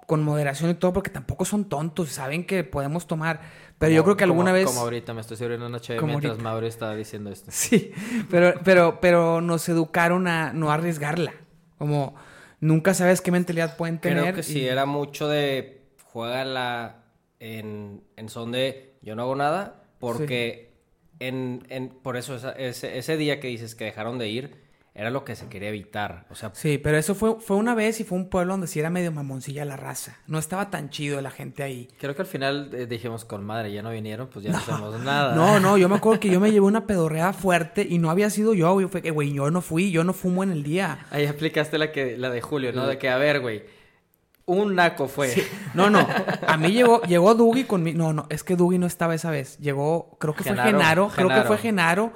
con 0.06 0.24
moderación 0.24 0.70
y 0.72 0.76
todo, 0.76 0.94
porque 0.94 1.10
tampoco 1.10 1.46
son 1.46 1.66
tontos, 1.66 2.10
saben 2.10 2.46
que 2.46 2.64
podemos 2.64 3.08
tomar. 3.08 3.42
Pero 3.88 3.96
yo 3.96 4.04
creo 4.04 4.17
que 4.17 4.24
alguna 4.24 4.46
como- 4.52 4.54
vez... 4.54 4.65
Como 4.65 4.80
ahorita 4.82 5.13
me 5.13 5.22
estoy 5.22 5.38
sirviendo 5.38 5.65
una 5.67 5.80
Como 5.80 6.08
mientras 6.08 6.32
ahorita. 6.32 6.43
Mauri 6.43 6.67
estaba 6.67 6.96
diciendo 6.96 7.30
esto. 7.32 7.52
Sí, 7.52 7.91
pero, 8.30 8.54
pero, 8.63 9.00
pero 9.02 9.41
nos 9.41 9.67
educaron 9.69 10.28
a 10.28 10.54
no 10.54 10.72
arriesgarla. 10.72 11.34
Como 11.78 12.15
nunca 12.60 12.93
sabes 12.93 13.22
qué 13.22 13.32
mentalidad 13.32 13.78
pueden 13.78 14.00
tener. 14.00 14.22
Creo 14.24 14.36
que 14.36 14.43
sí, 14.43 14.62
y- 14.62 14.65
era 14.67 14.86
mucho 14.86 15.28
de 15.28 15.82
juégala 16.06 17.04
en, 17.39 18.04
en 18.15 18.30
son 18.30 18.52
de 18.52 18.96
yo 19.02 19.15
no 19.15 19.24
hago 19.24 19.36
nada, 19.36 19.84
porque 20.00 20.74
en, 21.19 21.65
en, 21.69 21.89
por 21.89 22.15
eso 22.17 22.36
esa- 22.36 22.52
ese, 22.54 22.98
ese 22.98 23.17
día 23.17 23.39
que 23.39 23.48
dices 23.48 23.76
que 23.76 23.84
dejaron 23.86 24.17
de 24.17 24.30
ir, 24.30 24.62
era 24.96 25.10
lo 25.10 25.26
que 25.26 25.36
se 25.36 25.48
quería 25.48 25.70
evitar. 25.70 26.26
O 26.30 26.36
sea, 26.36 26.52
Sí, 26.54 26.78
pero 26.78 26.98
eso 26.98 27.16
fue, 27.16 27.40
fue 27.40 27.58
una 27.58 27.74
vez 27.74 28.00
y 28.00 28.04
fue 28.04 28.18
un 28.18 28.30
pueblo 28.30 28.54
donde 28.54 28.68
sí 28.68 28.80
era 28.80 28.92
medio 28.92 29.12
mamoncilla 29.12 29.66
la 29.66 29.76
raza. 29.76 30.18
No 30.28 30.38
estaba 30.38 30.70
tan 30.70 30.92
chido 30.92 31.20
la 31.22 31.32
gente 31.32 31.64
ahí. 31.64 31.88
Creo 32.00 32.16
que 32.16 32.22
al 32.22 32.28
final 32.28 32.70
eh, 32.74 32.86
dijimos 32.86 33.26
con 33.26 33.44
madre, 33.44 33.74
ya 33.74 33.82
no 33.82 33.90
vinieron, 33.90 34.28
pues 34.28 34.46
ya 34.46 34.52
no, 34.52 34.58
hacemos 34.60 35.00
nada. 35.00 35.36
No, 35.36 35.60
no, 35.60 35.78
yo 35.78 35.90
me 35.90 35.96
acuerdo 35.96 36.20
que 36.20 36.30
yo 36.30 36.40
me 36.40 36.52
llevé 36.52 36.68
una 36.68 36.86
pedorreada 36.88 37.34
fuerte 37.34 37.86
y 37.90 37.98
no 37.98 38.12
había 38.12 38.30
sido 38.30 38.54
yo, 38.54 38.72
güey. 38.74 38.88
Fue 38.88 39.02
que, 39.02 39.10
güey, 39.10 39.34
yo 39.34 39.50
no 39.50 39.62
fui, 39.62 39.92
yo 39.92 40.04
no 40.04 40.14
fumo 40.14 40.44
en 40.44 40.52
el 40.52 40.62
día. 40.62 41.08
Ahí 41.10 41.26
aplicaste 41.26 41.80
la 41.80 41.92
que 41.92 42.16
la 42.18 42.30
de 42.30 42.42
Julio, 42.42 42.72
¿no? 42.72 42.86
De 42.86 43.00
que, 43.00 43.10
a 43.10 43.18
ver, 43.18 43.40
güey, 43.40 43.64
un 44.46 44.76
naco 44.76 45.08
fue. 45.08 45.34
No, 45.74 45.90
no. 45.90 46.06
A 46.46 46.58
mí 46.58 46.72
llegó, 46.72 47.02
llegó 47.08 47.34
Dougie 47.34 47.66
conmigo. 47.66 47.98
No, 47.98 48.14
no, 48.14 48.28
es 48.30 48.44
que 48.44 48.56
Dougie 48.56 48.78
no 48.78 48.86
estaba 48.86 49.16
esa 49.16 49.32
vez. 49.32 49.58
Llegó, 49.58 50.18
creo 50.20 50.36
que 50.36 50.44
fue 50.44 50.52
Genaro, 50.52 50.70
Genaro, 50.70 51.08
creo 51.10 51.28
que 51.30 51.34
Genaro. 51.34 51.48
fue 51.48 51.58
Genaro. 51.58 52.14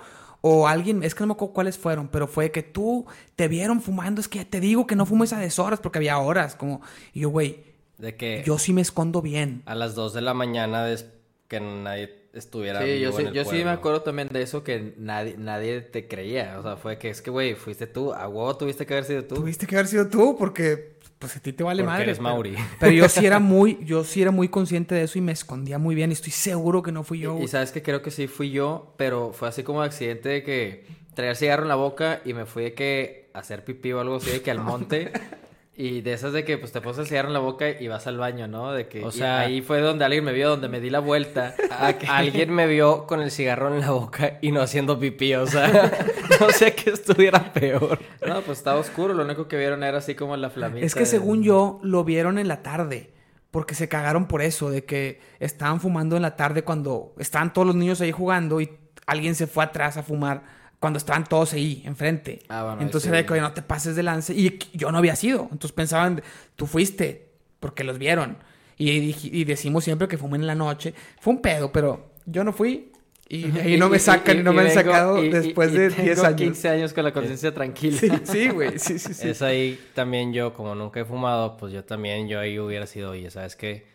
O 0.49 0.67
alguien, 0.67 1.03
es 1.03 1.13
que 1.13 1.21
no 1.21 1.27
me 1.27 1.33
acuerdo 1.33 1.53
cuáles 1.53 1.77
fueron, 1.77 2.07
pero 2.07 2.27
fue 2.27 2.51
que 2.51 2.63
tú 2.63 3.05
te 3.35 3.47
vieron 3.47 3.81
fumando, 3.81 4.21
es 4.21 4.27
que 4.27 4.45
te 4.45 4.59
digo 4.59 4.87
que 4.87 4.95
no 4.95 5.05
fumes 5.05 5.33
a 5.33 5.39
deshoras 5.39 5.79
porque 5.79 5.99
había 5.99 6.17
horas, 6.19 6.55
como, 6.55 6.81
y 7.13 7.21
yo, 7.21 7.29
güey, 7.29 7.63
de 7.97 8.15
que 8.15 8.43
yo 8.45 8.57
sí 8.59 8.73
me 8.73 8.81
escondo 8.81 9.21
bien. 9.21 9.63
a 9.65 9.75
las 9.75 9.95
2 9.95 10.13
de 10.13 10.21
la 10.21 10.33
mañana 10.33 10.85
des- 10.85 11.07
que 11.47 11.59
nadie 11.59 12.13
estuviera 12.33 12.81
Sí, 12.83 12.99
yo, 12.99 13.11
sí, 13.13 13.21
en 13.21 13.27
el 13.29 13.33
yo 13.33 13.45
sí 13.45 13.63
me 13.63 13.69
acuerdo 13.71 14.01
también 14.01 14.27
de 14.27 14.41
eso 14.43 14.63
que 14.63 14.93
nadie, 14.97 15.35
nadie 15.39 15.81
te 15.81 16.07
creía. 16.07 16.59
O 16.59 16.61
sea, 16.63 16.75
fue 16.77 16.99
que 16.99 17.09
es 17.09 17.21
que, 17.21 17.31
güey, 17.31 17.55
fuiste 17.55 17.87
tú. 17.87 18.13
A 18.13 18.27
huevo 18.27 18.55
tuviste 18.57 18.85
que 18.85 18.93
haber 18.93 19.05
sido 19.05 19.23
tú. 19.23 19.35
Tuviste 19.35 19.65
que 19.65 19.75
haber 19.75 19.87
sido 19.87 20.07
tú 20.07 20.35
porque 20.37 20.96
pues 21.19 21.35
a 21.35 21.39
ti 21.39 21.53
te 21.53 21.63
vale 21.63 21.81
Porque 21.83 21.91
madre. 21.91 22.03
eres 22.03 22.17
pero- 22.17 22.29
Mauri. 22.29 22.55
Pero, 22.79 22.91
yo 22.91 23.09
sí 23.09 23.25
era 23.25 23.39
muy, 23.53 23.79
yo 23.83 24.03
sí 24.03 24.21
era 24.21 24.31
muy 24.31 24.49
consciente 24.49 24.95
de 24.95 25.03
eso 25.03 25.17
y 25.17 25.21
me 25.21 25.31
escondía 25.31 25.77
muy 25.79 25.95
bien. 25.95 26.11
Estoy 26.11 26.31
seguro 26.31 26.83
que 26.83 26.91
no 26.91 27.03
fui 27.03 27.19
yo. 27.19 27.39
Y, 27.41 27.47
sabes 27.47 27.71
que 27.71 27.81
creo 27.81 28.01
que 28.01 28.11
sí 28.11 28.27
fui 28.27 28.51
yo, 28.51 28.93
pero 28.97 29.33
fue 29.33 29.47
así 29.47 29.63
como 29.63 29.81
accidente 29.81 30.29
de 30.29 30.43
que 30.43 30.85
traía 31.15 31.31
el 31.31 31.37
cigarro 31.37 31.63
en 31.63 31.69
la 31.69 31.75
boca 31.75 32.21
y 32.25 32.33
me 32.33 32.45
fui 32.45 32.63
de 32.63 32.73
que 32.73 33.29
hacer 33.33 33.63
pipí 33.63 33.91
o 33.93 33.99
algo 33.99 34.17
así, 34.17 34.29
de 34.31 34.41
que 34.41 34.51
al 34.51 34.59
monte. 34.59 35.11
Y 35.79 36.01
de 36.01 36.13
esas 36.13 36.33
de 36.33 36.43
que 36.43 36.57
pues 36.57 36.71
te 36.71 36.81
pones 36.81 36.97
el 36.97 37.05
cigarro 37.05 37.27
en 37.27 37.35
la 37.35 37.39
boca 37.39 37.69
y 37.69 37.87
vas 37.87 38.07
al 38.07 38.17
baño, 38.17 38.47
¿no? 38.47 38.71
De 38.73 38.87
que 38.87 39.03
O 39.05 39.11
sea- 39.11 39.41
ahí 39.41 39.61
fue 39.61 39.79
donde 39.79 40.05
alguien 40.05 40.23
me 40.23 40.33
vio, 40.33 40.49
donde 40.49 40.67
me 40.69 40.79
di 40.79 40.89
la 40.89 40.97
vuelta. 40.99 41.53
a 41.79 41.93
que- 41.93 42.07
Alguien 42.07 42.51
me 42.51 42.65
vio 42.65 43.05
con 43.05 43.21
el 43.21 43.29
cigarro 43.29 43.71
en 43.71 43.81
la 43.81 43.91
boca 43.91 44.39
y 44.41 44.51
no 44.51 44.61
haciendo 44.61 44.97
pipí, 44.99 45.35
o 45.35 45.45
sea, 45.45 45.91
no 46.39 46.49
sé 46.49 46.73
qué 46.73 46.89
estuviera 46.89 47.53
peor. 47.53 47.99
No, 48.27 48.41
pues 48.41 48.57
estaba 48.57 48.79
oscuro, 48.79 49.13
lo 49.13 49.23
único 49.23 49.47
que 49.47 49.55
vieron 49.55 49.83
era 49.83 49.99
así 49.99 50.15
como 50.15 50.35
la 50.35 50.49
flamita. 50.49 50.83
Es 50.83 50.95
que 50.95 51.01
de- 51.01 51.05
según 51.05 51.43
yo, 51.43 51.79
lo 51.83 52.03
vieron 52.03 52.39
en 52.39 52.47
la 52.47 52.63
tarde. 52.63 53.11
Porque 53.51 53.75
se 53.75 53.87
cagaron 53.87 54.27
por 54.27 54.41
eso, 54.41 54.69
de 54.71 54.83
que 54.83 55.21
estaban 55.39 55.79
fumando 55.79 56.15
en 56.15 56.21
la 56.23 56.35
tarde 56.35 56.63
cuando 56.63 57.13
estaban 57.19 57.53
todos 57.53 57.65
los 57.67 57.75
niños 57.75 58.01
ahí 58.01 58.11
jugando 58.11 58.59
y 58.61 58.69
alguien 59.05 59.35
se 59.35 59.45
fue 59.47 59.63
atrás 59.63 59.95
a 59.95 60.03
fumar 60.03 60.43
cuando 60.79 60.97
estaban 60.97 61.23
todos 61.25 61.53
ahí, 61.53 61.81
enfrente. 61.85 62.39
Ah, 62.49 62.63
bueno, 62.63 62.81
Entonces 62.81 63.03
sí. 63.03 63.09
era 63.09 63.17
de 63.17 63.25
que, 63.25 63.41
no 63.41 63.51
te 63.53 63.61
pases 63.61 63.95
de 63.95 64.03
lance. 64.03 64.33
Y 64.33 64.59
yo 64.73 64.91
no 64.91 64.97
había 64.97 65.15
sido. 65.15 65.43
Entonces 65.51 65.71
pensaban, 65.71 66.21
tú 66.55 66.67
fuiste, 66.67 67.29
porque 67.59 67.83
los 67.83 67.97
vieron. 67.97 68.37
Y, 68.77 69.15
y 69.23 69.43
decimos 69.43 69.83
siempre 69.83 70.07
que 70.07 70.17
fumen 70.17 70.41
en 70.41 70.47
la 70.47 70.55
noche. 70.55 70.93
Fue 71.19 71.33
un 71.33 71.41
pedo, 71.41 71.71
pero 71.71 72.11
yo 72.25 72.43
no 72.43 72.53
fui. 72.53 72.91
Y 73.29 73.57
ahí 73.59 73.77
no 73.77 73.89
me 73.89 73.99
sacan 73.99 74.39
y, 74.39 74.43
no 74.43 74.53
me 74.53 74.61
han 74.61 74.71
sacado 74.71 75.21
después 75.21 75.73
de 75.73 75.89
tengo 75.89 76.03
10 76.03 76.23
años. 76.23 76.35
15 76.37 76.69
años 76.69 76.93
con 76.93 77.03
la 77.03 77.11
conciencia 77.11 77.53
tranquila. 77.53 77.97
Sí, 77.99 78.09
sí, 78.23 78.49
güey. 78.49 78.79
Sí, 78.79 78.99
sí, 78.99 79.13
sí. 79.13 79.29
Es 79.29 79.41
ahí 79.41 79.79
también 79.93 80.31
yo, 80.31 80.53
como 80.53 80.75
nunca 80.75 81.01
he 81.01 81.05
fumado, 81.05 81.57
pues 81.57 81.73
yo 81.73 81.83
también, 81.83 82.29
yo 82.29 82.39
ahí 82.39 82.57
hubiera 82.57 82.87
sido, 82.87 83.11
oye, 83.11 83.29
¿sabes 83.29 83.57
qué? 83.57 83.85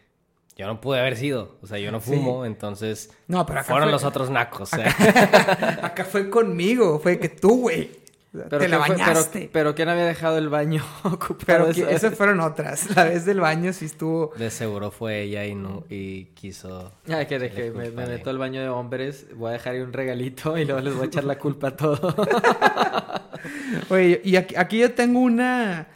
Yo 0.62 0.68
no 0.68 0.80
pude 0.80 1.00
haber 1.00 1.16
sido, 1.16 1.56
o 1.60 1.66
sea, 1.66 1.78
yo 1.78 1.90
no 1.90 1.98
fumo, 2.00 2.44
entonces 2.46 3.10
No, 3.26 3.44
pero 3.44 3.58
acá 3.60 3.68
fueron 3.68 3.86
fue- 3.88 3.92
los 3.92 4.04
otros 4.04 4.30
nacos. 4.30 4.72
¿eh? 4.74 4.84
Acá 5.82 6.04
fue 6.04 6.30
conmigo. 6.30 7.00
Fue 7.00 7.18
que 7.18 7.28
tú, 7.28 7.62
güey. 7.62 7.90
Pero 8.30 8.46
Te 8.48 8.68
la 8.68 8.76
¿quién 8.78 8.86
fue- 8.86 8.94
pero- 8.96 9.06
bañaste. 9.08 9.50
Pero, 9.52 9.74
¿quién 9.74 9.88
había 9.88 10.04
dejado 10.06 10.38
el 10.38 10.48
baño 10.48 10.84
ocupado? 11.02 11.38
Pero 11.44 11.64
esa 11.66 11.74
que- 11.80 11.84
vez? 11.86 11.96
esas 11.96 12.14
fueron 12.16 12.38
otras. 12.40 12.94
La 12.96 13.04
vez 13.04 13.24
del 13.26 13.40
baño 13.40 13.72
sí 13.72 13.86
estuvo. 13.86 14.32
De 14.38 14.50
seguro 14.50 14.92
fue 14.92 15.22
ella 15.22 15.44
y, 15.46 15.56
no, 15.56 15.82
y 15.90 16.26
quiso... 16.26 16.92
Ay, 17.08 17.26
que, 17.26 17.38
me, 17.74 17.90
me 17.90 18.06
meto 18.06 18.30
al 18.30 18.38
baño 18.38 18.60
de 18.62 18.68
hombres, 18.68 19.26
voy 19.34 19.50
a 19.50 19.52
dejar 19.54 19.74
ahí 19.74 19.80
un 19.80 19.92
regalito 19.92 20.56
y 20.56 20.64
luego 20.64 20.80
les 20.80 20.94
voy 20.94 21.02
a 21.02 21.06
echar 21.08 21.24
la 21.24 21.38
culpa 21.38 21.68
a 21.68 21.76
todo. 21.76 22.14
Oye, 23.90 24.20
y 24.24 24.36
aquí, 24.36 24.54
aquí 24.56 24.78
yo 24.78 24.92
tengo 24.94 25.18
una, 25.20 25.88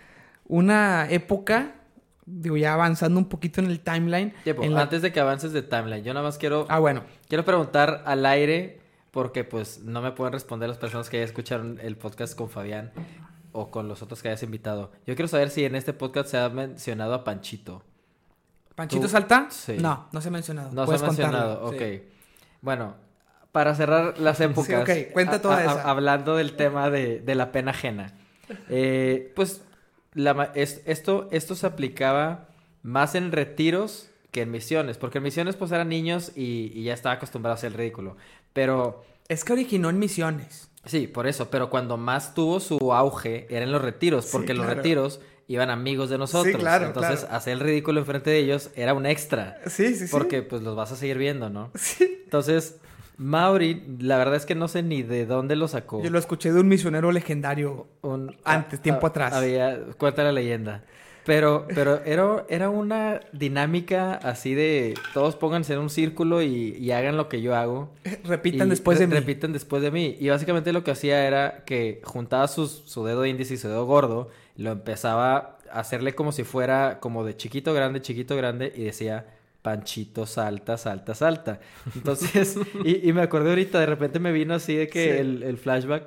una 0.47 1.07
época, 1.11 1.76
digo, 2.27 2.57
ya 2.57 2.75
avanzando 2.75 3.19
un 3.19 3.29
poquito 3.29 3.61
en 3.61 3.67
el 3.69 3.81
timeline. 3.81 4.35
En 4.45 4.75
la- 4.75 4.83
antes 4.83 5.01
de 5.03 5.13
que 5.13 5.21
avances 5.21 5.53
de 5.53 5.63
timeline, 5.63 6.03
yo 6.05 6.13
nada 6.13 6.27
más 6.27 6.39
quiero, 6.39 6.67
Ah, 6.69 6.79
bueno. 6.81 7.05
quiero 7.29 7.45
preguntar 7.45 8.03
al 8.05 8.27
aire, 8.27 8.81
porque 9.13 9.45
pues 9.45 9.81
no 9.83 10.03
me 10.03 10.13
pueden 10.13 10.33
responder 10.35 10.69
las 10.69 10.77
personas 10.79 11.09
que 11.09 11.19
ya 11.19 11.25
escucharon 11.25 11.79
el 11.81 11.97
podcast 11.97 12.37
con 12.37 12.51
Fabián 12.51 12.93
o 13.53 13.71
con 13.71 13.89
los 13.89 14.03
otros 14.03 14.21
que 14.23 14.29
hayas 14.29 14.43
invitado. 14.43 14.93
Yo 15.07 15.15
quiero 15.15 15.29
saber 15.29 15.49
si 15.51 15.65
en 15.65 15.75
este 15.77 15.93
podcast 15.95 16.29
se 16.29 16.37
ha 16.39 16.49
mencionado 16.51 17.15
a 17.15 17.25
Panchito. 17.25 17.83
¿Panchito 18.75 19.03
Tú- 19.03 19.09
Salta? 19.09 19.47
Sí. 19.51 19.77
No, 19.81 20.09
no 20.13 20.21
se 20.21 20.29
ha 20.29 20.31
mencionado. 20.31 20.71
No 20.73 20.87
se 20.87 20.97
ha 20.97 21.07
mencionado, 21.07 21.61
contarlo, 21.63 21.69
ok. 21.87 21.93
sí. 22.03 22.03
Bueno, 22.61 22.95
para 23.53 23.75
cerrar 23.75 24.19
las 24.19 24.39
épocas, 24.43 24.83
ok, 24.83 25.13
cuenta 25.13 25.41
toda 25.41 25.63
esa. 25.65 25.89
hablando 25.89 26.37
del 26.37 26.55
tema 26.57 26.91
de, 26.91 27.21
de 27.21 27.35
la 27.35 27.53
pena 27.53 27.71
ajena, 27.71 28.13
eh, 28.69 29.33
pues 29.35 29.63
la 30.17 30.51
es- 30.57 30.83
esto, 30.87 31.29
esto 31.31 31.55
se 31.55 31.67
aplicaba 31.67 32.49
más 32.83 33.15
en 33.15 33.31
retiros 33.31 34.11
que 34.33 34.43
en 34.43 34.51
misiones, 34.51 34.99
porque 34.99 35.19
en 35.19 35.25
misiones 35.25 35.55
pues 35.57 35.71
eran 35.73 35.89
niños 35.89 36.33
y, 36.35 36.73
y 36.75 36.83
ya 36.83 36.95
estaba 36.95 37.15
acostumbrado 37.15 37.53
a 37.53 37.57
hacer 37.57 37.73
el 37.73 37.79
ridículo, 37.79 38.17
pero 38.53 39.05
Es 39.29 39.45
que 39.45 39.53
originó 39.53 39.89
en 39.91 39.99
Misiones. 39.99 40.69
sí, 40.85 41.07
por 41.07 41.27
eso, 41.27 41.51
pero 41.51 41.71
cuando 41.71 41.97
más 41.97 42.35
tuvo 42.35 42.59
su 42.61 42.93
auge 42.93 43.47
era 43.51 43.65
en 43.65 43.73
los 43.73 43.83
retiros, 43.83 44.25
Sí, 44.27 44.31
porque 44.33 44.53
en 44.53 44.59
los 44.59 44.67
retiros 44.67 45.21
iban 45.49 45.71
amigos 45.71 46.11
de 46.11 46.19
nosotros, 46.19 46.57
claro, 46.57 46.87
entonces 46.87 47.21
claro. 47.21 47.37
hacer 47.37 47.53
el 47.55 47.61
ridículo 47.61 48.01
enfrente 48.01 48.31
de 48.31 48.39
ellos 48.39 48.71
era 48.75 48.95
un 48.95 49.07
extra. 49.07 49.61
Sí, 49.67 49.95
sí, 49.95 50.07
sí. 50.07 50.13
Porque 50.13 50.43
pues 50.43 50.63
los 50.63 50.75
vas 50.77 50.91
a 50.93 50.97
seguir 50.97 51.19
viendo, 51.19 51.51
¿no? 51.51 51.71
Sí. 51.77 52.21
Entonces, 52.25 52.77
Mauri, 53.19 53.83
la 53.99 54.19
verdad 54.19 54.35
es 54.37 54.45
que 54.47 54.55
no 54.55 54.69
sé 54.69 54.83
ni 54.83 55.03
de 55.03 55.25
dónde 55.27 55.57
lo 55.57 55.69
sacó. 55.69 56.03
Yo 56.03 56.11
lo 56.11 56.19
escuché 56.19 56.53
de 56.53 56.61
un 56.61 56.69
misionero 56.69 57.13
legendario. 57.13 57.87
Un- 58.03 58.37
Antes, 58.45 58.81
tiempo 58.81 59.07
atrás. 59.07 59.33
Había, 59.33 59.79
cuenta 59.99 60.23
la 60.23 60.33
leyenda. 60.33 60.85
Pero, 61.25 61.67
pero 61.75 62.03
era, 62.05 62.45
era 62.49 62.71
una 62.71 63.21
dinámica 63.33 64.15
así 64.15 64.55
de 64.55 64.95
todos 65.13 65.35
pónganse 65.35 65.73
en 65.73 65.81
un 65.81 65.91
círculo 65.91 66.41
y, 66.41 66.77
y 66.79 66.93
hagan 66.93 67.17
lo 67.17 67.29
que 67.29 67.43
yo 67.43 67.57
hago. 67.57 67.91
Repitan 68.23 68.69
Y 68.69 68.71
después 68.71 69.01
de 69.01 69.09
mí. 69.09 69.15
Repiten 69.15 69.53
después 69.53 69.83
de 69.83 69.91
mí. 69.91 70.17
Y 70.21 70.29
básicamente 70.29 70.73
lo 70.73 70.85
que 70.85 70.93
hacía 70.93 71.27
era 71.27 71.65
que 71.65 72.01
juntaba 72.05 72.47
sus- 72.47 72.83
su 72.87 73.05
dedo 73.05 73.27
índice 73.27 73.55
y 73.55 73.57
su 73.57 73.67
dedo 73.67 73.87
gordo, 73.87 74.29
lo 74.57 74.71
empezaba 74.71 75.59
a 75.73 75.81
hacerle 75.81 76.15
como 76.15 76.31
si 76.31 76.45
fuera 76.45 77.01
como 77.01 77.25
de 77.25 77.37
chiquito, 77.37 77.75
grande, 77.75 78.01
chiquito, 78.03 78.37
grande, 78.37 78.73
y 78.77 78.85
decía, 78.85 79.27
Panchito, 79.67 80.27
salta, 80.27 80.77
salta, 80.79 81.13
salta. 81.25 81.59
Entonces, 81.93 82.57
y, 82.85 83.09
y 83.09 83.13
me 83.13 83.23
acordé 83.23 83.49
ahorita, 83.51 83.81
de 83.81 83.87
repente 83.87 84.21
me 84.21 84.31
vino 84.31 84.55
así 84.55 84.77
de 84.77 84.87
que 84.87 85.03
Sí. 85.15 85.19
el, 85.19 85.43
el 85.43 85.59
flashback, 85.59 86.05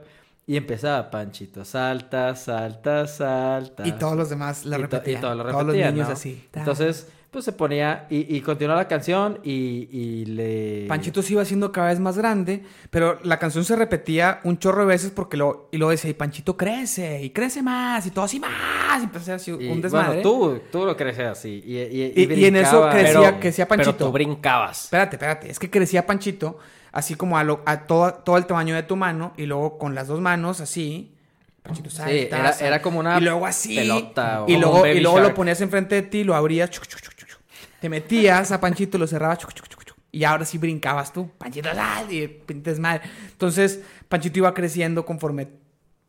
y 0.47 0.55
empezaba, 0.55 1.11
Panchito, 1.11 1.65
salta, 1.65 2.35
salta, 2.37 3.05
salta. 3.05 3.85
Y 3.85 3.91
todos 3.91 4.15
los 4.15 4.29
demás 4.29 4.65
la 4.65 4.77
Y 4.77 4.79
to- 4.79 4.83
repetían. 4.87 5.17
Y 5.17 5.21
todos 5.21 5.35
lo 5.37 5.43
Todos 5.43 5.55
los 5.57 5.65
repetían, 5.67 5.93
niños 5.93 6.07
¿no? 6.07 6.13
así. 6.13 6.47
Entonces, 6.53 7.07
pues 7.31 7.45
se 7.45 7.51
ponía 7.51 8.07
y, 8.09 8.35
y 8.35 8.41
continuó 8.41 8.75
la 8.75 8.87
canción 8.87 9.39
y, 9.43 9.87
y 9.91 10.25
le... 10.25 10.85
Panchito 10.87 11.21
se 11.21 11.33
iba 11.33 11.43
haciendo 11.43 11.71
cada 11.71 11.89
vez 11.89 11.99
más 11.99 12.17
grande, 12.17 12.63
pero 12.89 13.19
la 13.23 13.37
canción 13.37 13.63
se 13.63 13.75
repetía 13.75 14.39
un 14.43 14.57
chorro 14.57 14.81
de 14.81 14.87
veces 14.87 15.11
porque 15.11 15.37
lo, 15.37 15.69
y 15.71 15.77
luego 15.77 15.91
decía, 15.91 16.09
y 16.09 16.13
Panchito 16.15 16.57
crece, 16.57 17.21
y 17.21 17.29
crece 17.29 17.61
más, 17.61 18.05
y 18.07 18.11
todo 18.11 18.25
así 18.25 18.39
más, 18.39 19.01
y 19.01 19.03
empezó 19.03 19.33
así 19.33 19.51
y, 19.51 19.67
un 19.69 19.79
desmadre. 19.79 20.07
Bueno, 20.07 20.21
tú, 20.23 20.59
tú 20.71 20.85
lo 20.85 20.97
creces 20.97 21.27
así. 21.27 21.61
Y, 21.65 21.77
y, 21.77 22.13
Y- 22.15 22.33
y 22.33 22.45
en 22.45 22.55
eso 22.55 22.89
crecía- 22.89 23.19
Pero, 23.29 23.39
que 23.39 23.51
sea 23.51 23.67
pero 23.67 23.83
Panchito. 23.83 24.05
tú 24.05 24.11
brincabas. 24.11 24.85
Espérate, 24.85 25.15
espérate, 25.17 25.51
es 25.51 25.59
que 25.59 25.69
crecía 25.69 26.05
Panchito 26.07 26.57
así 26.91 27.13
como 27.13 27.37
a, 27.37 27.43
lo- 27.43 27.61
a 27.67 27.81
todo, 27.85 28.11
todo 28.13 28.37
el 28.37 28.47
tamaño 28.47 28.73
de 28.73 28.81
tu 28.81 28.95
mano, 28.95 29.33
y 29.37 29.45
luego 29.45 29.77
con 29.77 29.93
las 29.93 30.07
dos 30.07 30.19
manos 30.19 30.61
así, 30.61 31.13
Panchito 31.61 31.91
salta, 31.91 32.11
Sí, 32.11 32.27
era, 32.31 32.51
era 32.59 32.81
como 32.81 32.99
una 32.99 33.19
y 33.19 33.21
luego 33.21 33.45
así, 33.45 33.75
pelota. 33.75 34.41
o- 34.43 34.49
y 34.49 34.57
luego, 34.57 34.87
y 34.87 34.99
luego 34.99 35.19
lo 35.19 35.35
ponías 35.35 35.61
enfrente 35.61 35.93
de 35.93 36.01
ti, 36.01 36.23
lo 36.23 36.33
abrías, 36.33 36.71
chuc. 36.71 36.85
Te 37.79 37.89
metías 37.89 38.51
a 38.51 38.59
Panchito, 38.59 38.97
lo 38.97 39.07
cerrabas, 39.07 39.39
chuc, 39.39 39.53
chuc, 39.53 39.67
chuc, 39.67 39.83
chuc. 39.85 39.97
y 40.11 40.23
ahora 40.23 40.45
sí 40.45 40.57
brincabas 40.57 41.13
tú, 41.13 41.29
Panchito, 41.37 41.73
sal, 41.73 42.11
y 42.11 42.27
pintes 42.27 42.79
madre. 42.79 43.01
Entonces, 43.31 43.81
Panchito 44.07 44.39
iba 44.39 44.53
creciendo 44.53 45.05
conforme, 45.05 45.49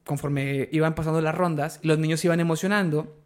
conforme 0.05 0.69
iban 0.73 0.95
pasando 0.95 1.21
las 1.21 1.35
rondas, 1.35 1.81
y 1.83 1.89
los 1.89 1.99
niños 1.99 2.21
se 2.21 2.29
iban 2.29 2.41
emocionando, 2.41 3.17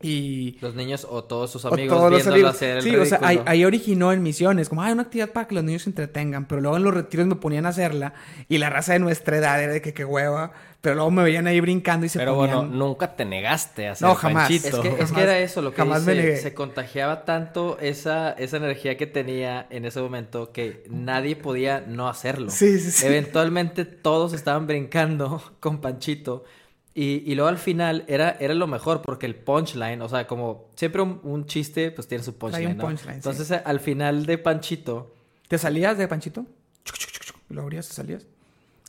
y... 0.00 0.58
Los 0.60 0.74
niños 0.74 1.06
o 1.08 1.24
todos 1.24 1.50
sus 1.50 1.64
amigos 1.64 1.96
todos 1.96 2.10
viéndolo 2.10 2.34
amigos. 2.34 2.56
hacer 2.56 2.76
el 2.76 2.82
Sí, 2.82 2.94
o 2.94 3.06
sea, 3.06 3.20
ahí, 3.22 3.40
ahí 3.46 3.64
originó 3.64 4.12
en 4.12 4.22
misiones, 4.22 4.68
como, 4.68 4.82
hay 4.82 4.92
una 4.92 5.02
actividad 5.02 5.30
para 5.30 5.48
que 5.48 5.54
los 5.54 5.64
niños 5.64 5.82
se 5.82 5.90
entretengan, 5.90 6.46
pero 6.46 6.60
luego 6.60 6.76
en 6.76 6.82
los 6.82 6.92
retiros 6.92 7.26
me 7.26 7.36
ponían 7.36 7.64
a 7.64 7.70
hacerla, 7.70 8.12
y 8.48 8.58
la 8.58 8.70
raza 8.70 8.92
de 8.92 8.98
nuestra 8.98 9.38
edad 9.38 9.62
era 9.62 9.72
de 9.72 9.80
que 9.80 9.94
qué 9.94 10.04
hueva, 10.04 10.52
pero 10.84 10.96
luego 10.96 11.10
me 11.10 11.22
veían 11.24 11.46
ahí 11.46 11.58
brincando 11.60 12.04
y 12.04 12.10
se 12.10 12.18
Pero 12.18 12.34
ponían... 12.36 12.56
bueno, 12.68 12.74
nunca 12.74 13.16
te 13.16 13.24
negaste 13.24 13.88
a 13.88 13.92
hacer 13.92 14.06
No, 14.06 14.14
jamás. 14.14 14.48
Panchito. 14.50 14.68
Es 14.68 14.74
que, 14.82 14.88
es 14.88 14.94
que 14.96 15.04
Jamás- 15.06 15.22
era 15.22 15.38
eso 15.38 15.62
lo 15.62 15.70
que 15.70 15.78
jamás 15.78 16.02
me 16.04 16.12
dice, 16.12 16.24
negué. 16.26 16.36
se 16.36 16.52
contagiaba 16.52 17.24
tanto 17.24 17.78
esa, 17.80 18.32
esa 18.32 18.58
energía 18.58 18.96
que 18.98 19.06
tenía 19.06 19.66
en 19.70 19.86
ese 19.86 20.00
momento 20.02 20.52
que 20.52 20.84
nadie 20.90 21.36
podía 21.36 21.80
no 21.80 22.06
hacerlo. 22.08 22.50
Sí, 22.50 22.78
sí, 22.78 22.90
sí. 22.90 23.06
Eventualmente 23.06 23.86
todos 23.86 24.34
estaban 24.34 24.66
brincando 24.66 25.42
con 25.60 25.80
Panchito 25.80 26.44
y, 26.92 27.28
y 27.28 27.34
luego 27.34 27.48
al 27.48 27.58
final 27.58 28.04
era, 28.06 28.36
era 28.38 28.52
lo 28.54 28.66
mejor 28.66 29.00
porque 29.02 29.24
el 29.26 29.34
punchline, 29.34 30.00
o 30.02 30.08
sea, 30.10 30.26
como 30.26 30.66
siempre 30.76 31.00
un, 31.02 31.18
un 31.24 31.46
chiste 31.46 31.90
pues 31.92 32.06
tiene 32.06 32.22
su 32.22 32.36
punchline, 32.36 32.72
un 32.72 32.76
¿no? 32.76 32.84
punchline, 32.84 33.22
sí. 33.22 33.28
Entonces 33.28 33.50
al 33.64 33.80
final 33.80 34.26
de 34.26 34.38
Panchito 34.38 35.10
¿Te 35.48 35.58
salías 35.58 35.98
de 35.98 36.06
Panchito? 36.08 36.46
Chuc, 36.84 36.96
chuc, 36.98 37.10
chuc, 37.10 37.22
chuc, 37.24 37.36
y 37.50 37.54
lo 37.54 37.62
abrías, 37.62 37.88
te 37.88 37.94
salías. 37.94 38.26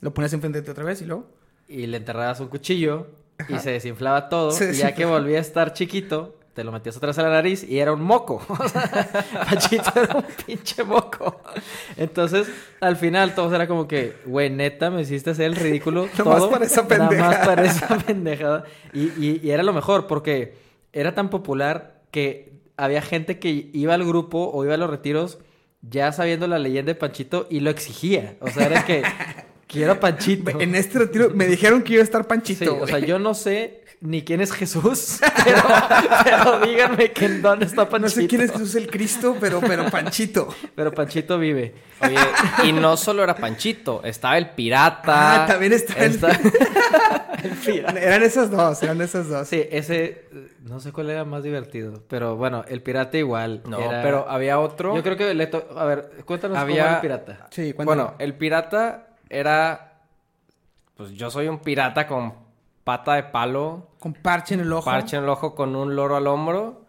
Lo 0.02 0.12
ponías 0.14 0.32
enfrente 0.34 0.60
de 0.60 0.64
ti 0.64 0.70
otra 0.70 0.84
vez 0.84 1.00
y 1.02 1.04
luego... 1.06 1.26
y 1.68 1.86
le 1.86 1.96
enterrabas 1.98 2.40
un 2.40 2.48
cuchillo 2.48 3.08
y 3.48 3.58
se 3.58 3.70
desinflaba 3.72 4.28
todo. 4.28 4.50
Se 4.50 4.72
y 4.72 4.74
ya 4.76 4.94
que 4.94 5.04
volvía 5.04 5.38
a 5.38 5.40
estar 5.40 5.72
chiquito, 5.72 6.34
te 6.54 6.64
lo 6.64 6.72
metías 6.72 6.98
vez 6.98 7.18
a 7.18 7.22
la 7.22 7.28
nariz 7.30 7.64
y 7.68 7.78
era 7.80 7.92
un 7.92 8.00
moco. 8.02 8.40
O 8.48 8.68
sea, 8.68 9.08
Pachito 9.50 9.92
era 10.00 10.16
un 10.16 10.24
pinche 10.46 10.84
moco. 10.84 11.40
Entonces, 11.96 12.48
al 12.80 12.96
final, 12.96 13.34
todos 13.34 13.52
era 13.52 13.66
como 13.68 13.86
que, 13.86 14.14
güey, 14.24 14.48
neta, 14.50 14.90
me 14.90 15.02
hiciste 15.02 15.30
hacer 15.30 15.46
el 15.46 15.56
ridículo. 15.56 16.08
Todo, 16.16 16.50
para 16.50 16.64
esa 16.64 16.82
Nada 16.82 16.98
más 16.98 17.08
pendejada. 17.10 17.44
para 17.44 17.64
esa 17.64 17.98
pendejada. 17.98 18.64
Y, 18.94 19.00
y- 19.22 19.40
y 19.42 19.50
era 19.50 19.62
lo 19.62 19.72
mejor 19.74 20.06
porque 20.06 20.54
era 20.92 21.14
tan 21.14 21.28
popular 21.28 22.00
que 22.10 22.52
había 22.78 23.02
gente 23.02 23.38
que 23.38 23.68
iba 23.72 23.92
al 23.94 24.04
grupo 24.04 24.50
o 24.52 24.64
iba 24.64 24.74
a 24.74 24.78
los 24.78 24.88
retiros 24.88 25.38
ya 25.82 26.10
sabiendo 26.12 26.46
la 26.46 26.58
leyenda 26.58 26.90
de 26.92 26.94
Panchito 26.98 27.46
y 27.50 27.60
lo 27.60 27.68
exigía. 27.70 28.36
O 28.40 28.48
sea, 28.48 28.66
era 28.66 28.84
que 28.86 29.02
quiero 29.66 29.98
Panchito. 30.00 30.60
En 30.60 30.74
este 30.74 30.98
retiro 30.98 31.30
me 31.34 31.46
dijeron 31.46 31.82
que 31.82 31.94
iba 31.94 32.00
a 32.02 32.04
estar 32.04 32.26
Panchito. 32.26 32.64
Sí, 32.64 32.70
o 32.80 32.86
sea, 32.86 32.98
yo 32.98 33.18
no 33.18 33.34
sé 33.34 33.82
ni 34.00 34.22
quién 34.22 34.40
es 34.42 34.52
Jesús, 34.52 35.18
pero, 35.44 35.62
pero 36.22 36.60
díganme 36.60 37.12
que 37.12 37.24
en 37.24 37.42
dónde 37.42 37.64
está 37.66 37.88
Panchito. 37.88 37.98
No 38.00 38.08
sé 38.22 38.26
quién 38.28 38.42
es 38.42 38.52
Jesús 38.52 38.74
el 38.74 38.88
Cristo, 38.88 39.36
pero, 39.40 39.60
pero 39.60 39.90
Panchito. 39.90 40.48
Pero 40.74 40.92
Panchito 40.92 41.38
vive. 41.38 41.74
Oye, 42.02 42.16
y 42.64 42.72
no 42.72 42.96
solo 42.96 43.22
era 43.24 43.34
Panchito, 43.34 44.02
estaba 44.04 44.36
el 44.38 44.50
pirata. 44.50 45.44
Ah, 45.44 45.46
también 45.46 45.72
está 45.72 45.94
el- 46.04 46.12
Está- 46.12 46.38
Eran 48.00 48.22
esas 48.22 48.50
dos, 48.50 48.82
eran 48.82 49.00
esas 49.00 49.28
dos. 49.28 49.46
Sí, 49.46 49.62
ese, 49.70 50.24
no 50.62 50.80
sé 50.80 50.90
cuál 50.92 51.10
era 51.10 51.24
más 51.24 51.42
divertido, 51.42 52.02
pero 52.08 52.34
bueno, 52.36 52.64
el 52.68 52.82
pirata 52.82 53.16
igual. 53.18 53.62
No, 53.66 53.78
era- 53.78 54.02
pero 54.02 54.26
había 54.28 54.58
otro. 54.58 54.96
Yo 54.96 55.02
creo 55.02 55.16
que 55.16 55.32
le 55.34 55.46
to- 55.46 55.66
A 55.76 55.84
ver, 55.84 56.10
cuéntanos 56.24 56.56
Había- 56.58 56.74
cómo 56.76 56.86
era 56.86 56.94
el 56.96 57.00
pirata. 57.02 57.46
Sí, 57.50 57.72
cuéntame. 57.72 57.84
Bueno, 58.02 58.14
el 58.18 58.34
pirata 58.34 59.05
era. 59.28 59.92
Pues 60.96 61.12
yo 61.12 61.30
soy 61.30 61.48
un 61.48 61.58
pirata 61.58 62.06
con 62.06 62.34
pata 62.84 63.14
de 63.14 63.24
palo, 63.24 63.90
Con 63.98 64.14
parche 64.14 64.54
en 64.54 64.60
el 64.60 64.72
ojo. 64.72 64.84
parche 64.84 65.16
en 65.16 65.24
el 65.24 65.28
ojo 65.28 65.54
con 65.54 65.76
un 65.76 65.94
loro 65.96 66.16
al 66.16 66.26
hombro. 66.26 66.84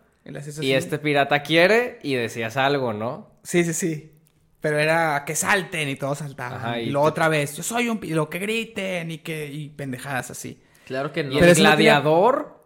Y 0.61 0.71
este 0.73 0.99
pirata 0.99 1.41
quiere 1.41 1.99
y 2.03 2.15
decías 2.15 2.57
algo, 2.57 2.93
¿no? 2.93 3.27
Sí, 3.43 3.63
sí, 3.63 3.73
sí. 3.73 4.11
Pero 4.59 4.77
era 4.77 5.23
que 5.25 5.35
salten 5.35 5.87
y 5.87 5.95
todos 5.95 6.17
saltaban. 6.17 6.57
Ajá, 6.59 6.79
y, 6.81 6.89
te- 6.91 6.95
otra 6.97 7.29
vez, 7.29 7.55
yo 7.55 7.63
soy 7.63 7.87
un... 7.87 7.99
pi-", 7.99 8.09
Y 8.09 8.13
lo 8.13 8.29
que 8.29 8.39
griten 8.39 9.09
y 9.11 9.19
que... 9.19 9.47
Y 9.47 9.69
pendejadas 9.69 10.29
así. 10.31 10.61
Claro 10.85 11.13
que 11.13 11.23
no. 11.23 11.31
Y 11.31 11.37
el 11.39 11.55
gladiador. 11.55 12.61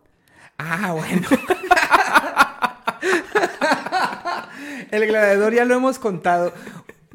Ah, 0.57 0.93
bueno. 0.93 1.27
El 4.91 5.07
gladiador 5.07 5.53
ya 5.53 5.63
lo 5.65 5.75
hemos 5.75 5.99
contado. 5.99 6.53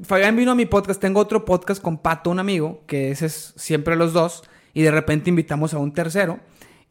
Fabián 0.03 0.37
vino 0.37 0.51
a 0.53 0.55
mi 0.55 0.67
podcast. 0.67 1.01
Tengo 1.01 1.21
otro 1.21 1.45
podcast 1.45 1.81
con 1.83 1.99
Pato, 1.99 2.31
un 2.31 2.39
amigo, 2.39 2.83
que 2.87 3.11
ese 3.11 3.27
es 3.27 3.53
siempre 3.57 3.97
los 3.97 4.13
dos. 4.13 4.43
Y 4.75 4.83
de 4.83 4.91
repente 4.91 5.31
invitamos 5.31 5.73
a 5.75 5.79
un 5.79 5.93
tercero. 5.95 6.39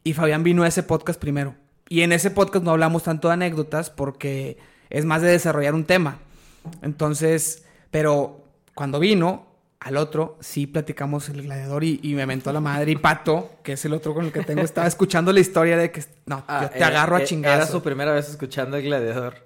Y 0.02 0.12
Fabián 0.12 0.42
vino 0.42 0.62
a 0.64 0.68
ese 0.68 0.82
podcast 0.82 1.20
primero. 1.20 1.54
Y 1.88 2.02
en 2.02 2.12
ese 2.12 2.30
podcast 2.30 2.64
no 2.64 2.72
hablamos 2.72 3.04
tanto 3.04 3.28
de 3.28 3.34
anécdotas 3.34 3.90
porque 3.90 4.58
es 4.90 5.04
más 5.04 5.22
de 5.22 5.28
desarrollar 5.30 5.74
un 5.74 5.84
tema. 5.84 6.18
Entonces, 6.82 7.64
pero 7.92 8.44
cuando 8.74 8.98
vino 8.98 9.46
al 9.78 9.96
otro, 9.98 10.36
sí 10.40 10.66
platicamos 10.66 11.28
el 11.28 11.42
gladiador 11.42 11.84
y, 11.84 12.00
y 12.02 12.14
me 12.14 12.26
mentó 12.26 12.52
la 12.52 12.60
madre. 12.60 12.90
Y 12.90 12.96
Pato, 12.96 13.50
que 13.62 13.74
es 13.74 13.84
el 13.84 13.92
otro 13.92 14.14
con 14.14 14.24
el 14.24 14.32
que 14.32 14.42
tengo, 14.42 14.62
estaba 14.62 14.88
escuchando 14.88 15.32
la 15.32 15.38
historia 15.38 15.76
de 15.76 15.92
que 15.92 16.02
no, 16.26 16.42
Ah, 16.48 16.62
yo 16.62 16.70
te 16.70 16.78
era- 16.78 16.88
agarro 16.88 17.14
a 17.16 17.22
chingazo. 17.24 17.54
Era 17.56 17.66
su 17.66 17.82
primera 17.82 18.12
vez 18.12 18.28
escuchando 18.28 18.76
el 18.76 18.82
gladiador. 18.84 19.45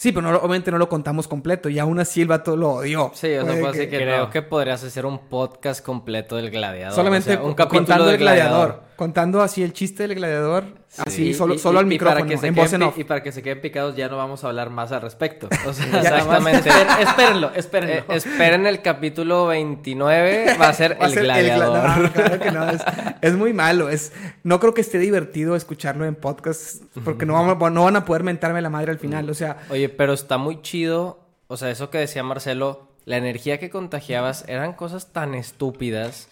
Sí, 0.00 0.12
pero 0.12 0.22
no, 0.22 0.30
lo- 0.32 0.38
obviamente 0.38 0.70
no 0.70 0.78
lo 0.78 0.88
contamos 0.88 1.26
completo. 1.26 1.68
Y 1.68 1.78
aún 1.80 1.98
así 1.98 2.22
el 2.22 2.28
vato 2.28 2.56
lo 2.56 2.70
odió. 2.70 3.10
Sí, 3.14 3.34
o 3.34 3.44
sea, 3.44 3.72
que 3.72 3.88
Creo 3.88 4.18
no. 4.26 4.30
que 4.30 4.42
podrías 4.42 4.82
hacer 4.84 5.04
un 5.04 5.18
podcast 5.28 5.84
completo 5.84 6.36
del 6.36 6.50
gladiador. 6.50 6.94
Solamente 6.94 7.30
o 7.32 7.34
sea, 7.34 7.42
un 7.42 7.54
capítulo 7.54 7.80
contando 7.80 8.04
del 8.06 8.14
el 8.14 8.20
gladiador. 8.20 8.82
Contando 8.94 9.42
así 9.42 9.62
el 9.64 9.72
chiste 9.72 10.06
del 10.06 10.14
gladiador. 10.14 10.64
Así, 11.06 11.34
solo, 11.34 11.54
y- 11.54 11.58
solo 11.58 11.78
y- 11.78 11.78
al 11.78 11.84
para 11.84 11.88
micrófono, 11.88 12.26
que 12.26 12.46
en 12.48 12.54
voz 12.54 12.66
queden 12.66 12.82
en 12.82 12.88
pi- 12.88 12.92
off. 12.92 12.98
Y 12.98 13.04
para 13.04 13.22
que 13.22 13.32
se 13.32 13.42
queden 13.42 13.60
picados 13.60 13.96
ya 13.96 14.08
no 14.08 14.16
vamos 14.16 14.44
a 14.44 14.48
hablar 14.48 14.70
más 14.70 14.92
al 14.92 15.00
respecto. 15.02 15.48
O 15.66 15.72
sea, 15.72 15.86
Ya, 16.02 16.10
nada 16.24 16.40
más 16.40 16.54
exactamente. 16.54 17.02
espérenlo, 17.02 17.50
espérenlo. 17.54 17.94
Eh, 17.96 18.04
esperen 18.16 18.66
el 18.66 18.82
capítulo 18.82 19.46
29, 19.46 20.56
va 20.60 20.68
a 20.68 20.72
ser 20.72 20.96
Va 21.00 21.06
el 21.06 21.12
ser 21.12 21.22
gladiador. 21.24 21.78
gla- 21.78 21.96
no, 22.02 22.12
claro 22.12 22.38
que 22.40 22.50
no. 22.50 22.70
Es, 22.70 22.82
es 23.20 23.34
muy 23.34 23.52
malo. 23.52 23.88
Es, 23.88 24.12
no 24.42 24.60
creo 24.60 24.74
que 24.74 24.80
esté 24.80 24.98
divertido 24.98 25.56
escucharlo 25.56 26.04
en 26.04 26.14
podcast. 26.14 26.82
Porque 27.04 27.26
no, 27.26 27.34
vamos- 27.34 27.72
no 27.72 27.84
van 27.84 27.96
a 27.96 28.04
poder 28.04 28.22
mentarme 28.22 28.60
la 28.62 28.70
madre 28.70 28.92
al 28.92 28.98
final. 28.98 29.28
O 29.30 29.34
sea, 29.34 29.58
Oye, 29.70 29.88
pero 29.88 30.12
está 30.12 30.38
muy 30.38 30.62
chido. 30.62 31.20
O 31.46 31.56
sea, 31.56 31.70
eso 31.70 31.90
que 31.90 31.98
decía 31.98 32.22
Marcelo, 32.22 32.88
la 33.06 33.16
energía 33.16 33.58
que 33.58 33.70
contagiabas 33.70 34.44
eran 34.48 34.74
cosas 34.74 35.12
tan 35.12 35.34
estúpidas, 35.34 36.28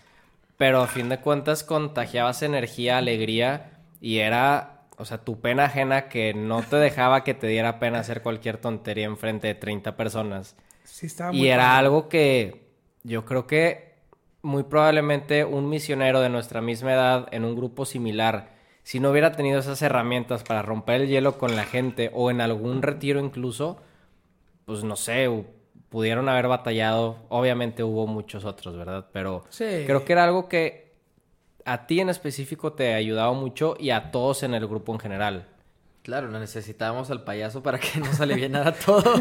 pero 0.58 0.82
a 0.82 0.86
fin 0.86 1.08
de 1.08 1.18
cuentas 1.20 1.64
contagiabas 1.64 2.42
energía, 2.42 2.98
alegría 2.98 3.75
y 4.06 4.20
era, 4.20 4.82
o 4.98 5.04
sea, 5.04 5.18
tu 5.18 5.40
pena 5.40 5.64
ajena 5.64 6.08
que 6.08 6.32
no 6.32 6.62
te 6.62 6.76
dejaba 6.76 7.24
que 7.24 7.34
te 7.34 7.48
diera 7.48 7.80
pena 7.80 7.98
hacer 7.98 8.22
cualquier 8.22 8.56
tontería 8.58 9.06
enfrente 9.06 9.48
de 9.48 9.56
30 9.56 9.96
personas. 9.96 10.54
sí 10.84 11.06
estaba 11.06 11.32
muy 11.32 11.40
Y 11.40 11.48
era 11.48 11.76
algo 11.76 12.08
que 12.08 12.68
yo 13.02 13.24
creo 13.24 13.48
que 13.48 13.96
muy 14.42 14.62
probablemente 14.62 15.44
un 15.44 15.68
misionero 15.68 16.20
de 16.20 16.28
nuestra 16.28 16.60
misma 16.60 16.92
edad 16.92 17.26
en 17.32 17.44
un 17.44 17.56
grupo 17.56 17.84
similar, 17.84 18.54
si 18.84 19.00
no 19.00 19.10
hubiera 19.10 19.32
tenido 19.32 19.58
esas 19.58 19.82
herramientas 19.82 20.44
para 20.44 20.62
romper 20.62 21.00
el 21.00 21.08
hielo 21.08 21.36
con 21.36 21.56
la 21.56 21.64
gente 21.64 22.12
o 22.14 22.30
en 22.30 22.40
algún 22.40 22.82
retiro 22.82 23.18
incluso, 23.18 23.78
pues 24.66 24.84
no 24.84 24.94
sé, 24.94 25.28
pudieron 25.88 26.28
haber 26.28 26.46
batallado. 26.46 27.16
Obviamente 27.28 27.82
hubo 27.82 28.06
muchos 28.06 28.44
otros, 28.44 28.76
¿verdad? 28.76 29.06
Pero 29.12 29.42
Sí. 29.48 29.82
creo 29.84 30.04
que 30.04 30.12
era 30.12 30.22
algo 30.22 30.48
que 30.48 30.85
a 31.66 31.86
ti 31.86 32.00
en 32.00 32.08
específico 32.08 32.72
te 32.72 32.94
ayudaba 32.94 33.32
mucho 33.34 33.76
y 33.78 33.90
a 33.90 34.10
todos 34.10 34.42
en 34.42 34.54
el 34.54 34.66
grupo 34.66 34.92
en 34.94 34.98
general. 35.00 35.46
Claro, 36.02 36.28
lo 36.28 36.38
necesitábamos 36.38 37.10
al 37.10 37.24
payaso 37.24 37.62
para 37.62 37.78
que 37.78 37.98
nos 38.00 38.20
alivianara 38.20 38.72
todo. 38.72 39.14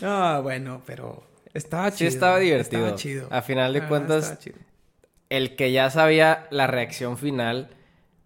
No, 0.00 0.42
bueno, 0.42 0.82
pero 0.86 1.22
estaba 1.54 1.90
Sí 1.90 1.98
chido. 1.98 2.08
estaba 2.08 2.38
divertido. 2.38 2.82
Estaba 2.82 2.96
chido. 2.98 3.28
A 3.30 3.42
final 3.42 3.72
de 3.72 3.80
Ah, 3.80 3.88
cuentas, 3.88 4.38
el 5.30 5.56
que 5.56 5.72
ya 5.72 5.88
sabía 5.90 6.46
la 6.50 6.66
reacción 6.66 7.16
final, 7.16 7.70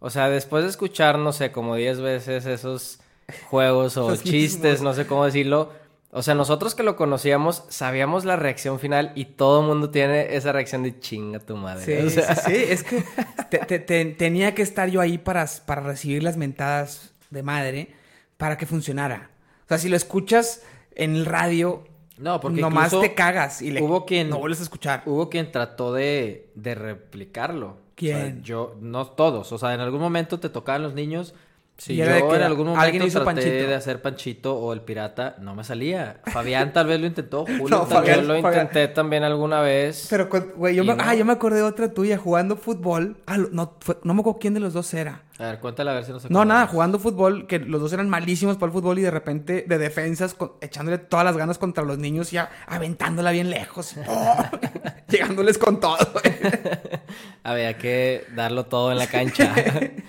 o 0.01 0.11
sea, 0.11 0.29
después 0.29 0.65
de 0.65 0.71
escuchar, 0.71 1.19
no 1.19 1.33
sé, 1.33 1.53
como 1.53 1.77
10 1.77 2.01
veces 2.01 2.47
esos 2.47 3.01
juegos 3.49 3.97
o 3.97 4.09
Los 4.11 4.23
chistes, 4.25 4.81
mismos. 4.81 4.83
no 4.83 4.95
sé 5.03 5.07
cómo 5.07 5.25
decirlo, 5.25 5.73
o 6.11 6.23
sea, 6.23 6.35
nosotros 6.35 6.75
que 6.75 6.83
lo 6.83 6.97
conocíamos, 6.97 7.65
sabíamos 7.69 8.25
la 8.25 8.37
reacción 8.37 8.79
final 8.79 9.13
y 9.15 9.27
todo 9.27 9.61
el 9.61 9.67
mundo 9.67 9.91
tiene 9.91 10.35
esa 10.37 10.53
reacción 10.53 10.83
de 10.83 10.99
chinga 11.01 11.39
tu 11.41 11.57
madre. 11.57 11.85
Sí, 11.85 12.07
o 12.07 12.11
sea, 12.11 12.35
sí, 12.35 12.51
sí, 12.55 12.65
es 12.69 12.83
que 12.83 13.05
te- 13.51 13.59
te- 13.59 13.79
te- 13.79 14.05
tenía 14.07 14.55
que 14.55 14.63
estar 14.63 14.89
yo 14.89 15.01
ahí 15.01 15.19
para, 15.19 15.47
para 15.67 15.83
recibir 15.83 16.23
las 16.23 16.37
mentadas 16.37 17.13
de 17.31 17.43
madre 17.43 17.95
para 18.37 18.57
que 18.57 18.65
funcionara. 18.67 19.31
O 19.65 19.69
sea, 19.69 19.79
si 19.79 19.89
lo 19.91 19.97
escuchas 19.97 20.63
en 20.95 21.15
el 21.15 21.27
radio, 21.27 21.85
No, 22.17 22.41
porque 22.41 22.61
nomás 22.63 22.99
te 22.99 23.13
cagas 23.15 23.61
y 23.61 23.71
le, 23.71 23.83
hubo 23.83 24.07
quien- 24.07 24.31
no 24.31 24.39
vuelves 24.39 24.61
a 24.61 24.63
escuchar. 24.63 25.03
Hubo 25.05 25.29
quien 25.29 25.53
trató 25.53 25.93
de, 25.93 26.51
de 26.55 26.75
replicarlo. 26.75 27.77
¿Quién? 27.95 28.17
O 28.17 28.21
sea, 28.21 28.35
yo, 28.43 28.77
no 28.81 29.09
todos. 29.09 29.53
O 29.53 29.59
sea, 29.59 29.75
en 29.75 29.81
algún 29.81 30.01
momento 30.01 30.41
te 30.41 30.49
tocaban 30.49 30.83
los 30.83 30.95
niños. 30.95 31.35
Sí, 31.79 31.95
yo 31.95 32.05
en 32.05 32.43
algún 32.43 32.67
momento 32.67 32.81
alguien 32.85 33.05
hizo 33.05 33.23
traté 33.23 33.41
Panchito. 33.41 33.69
de 33.69 33.75
hacer 33.77 34.03
Panchito 34.03 34.57
o 34.59 34.73
el 34.73 34.81
pirata, 34.81 35.37
no 35.41 35.55
me 35.55 35.63
salía. 35.63 36.21
Fabián 36.27 36.73
tal 36.73 36.89
vez 36.89 37.01
lo 37.01 37.07
intentó, 37.07 37.45
Julio 37.47 37.69
No, 37.69 37.87
tal 37.87 38.05
vez. 38.05 38.17
lo 38.27 38.35
Fabián- 38.43 38.67
intenté 38.67 38.89
también 38.89 39.23
alguna 39.23 39.61
vez. 39.61 40.09
Pero, 40.11 40.29
güey, 40.57 40.75
yo 40.75 40.83
me, 40.85 40.95
no. 40.97 41.03
ah, 41.07 41.15
yo 41.15 41.25
me 41.25 41.33
acordé 41.33 41.59
de 41.59 41.63
otra 41.63 41.95
tuya 41.95 42.19
jugando 42.19 42.57
fútbol. 42.57 43.19
Ah, 43.27 43.39
no, 43.53 43.77
fue- 43.81 43.97
no 44.03 44.13
me 44.13 44.21
acuerdo 44.21 44.41
quién 44.41 44.55
de 44.55 44.61
los 44.61 44.73
dos 44.73 44.93
era. 44.93 45.23
A 45.39 45.45
ver, 45.45 45.61
cuéntala 45.61 45.93
a 45.93 45.95
ver 45.95 46.05
si 46.05 46.11
No, 46.11 46.17
acordamos. 46.19 46.47
nada, 46.47 46.67
jugando 46.67 46.99
fútbol, 46.99 47.47
que 47.47 47.61
los 47.61 47.81
dos 47.81 47.93
eran 47.93 48.09
malísimos 48.11 48.57
para 48.57 48.67
el 48.67 48.73
fútbol 48.73 48.99
y 48.99 49.03
de 49.03 49.11
repente 49.13 49.65
de 49.69 49.79
defensas, 49.79 50.35
con- 50.35 50.55
echándole 50.61 50.99
todas 50.99 51.25
las 51.25 51.37
ganas 51.37 51.59
contra 51.59 51.85
los 51.85 51.97
niños 51.99 52.33
y 52.33 52.39
a- 52.39 52.51
aventándola 52.67 53.31
bien 53.31 53.49
lejos. 53.51 53.95
¡Oh! 54.09 54.37
Llegándoles 55.09 55.57
con 55.59 55.79
todo. 55.79 55.97
Había 57.45 57.79
que 57.79 58.25
darlo 58.35 58.67
todo 58.67 58.91
en 58.93 58.99
la 58.99 59.07
cancha. 59.07 59.55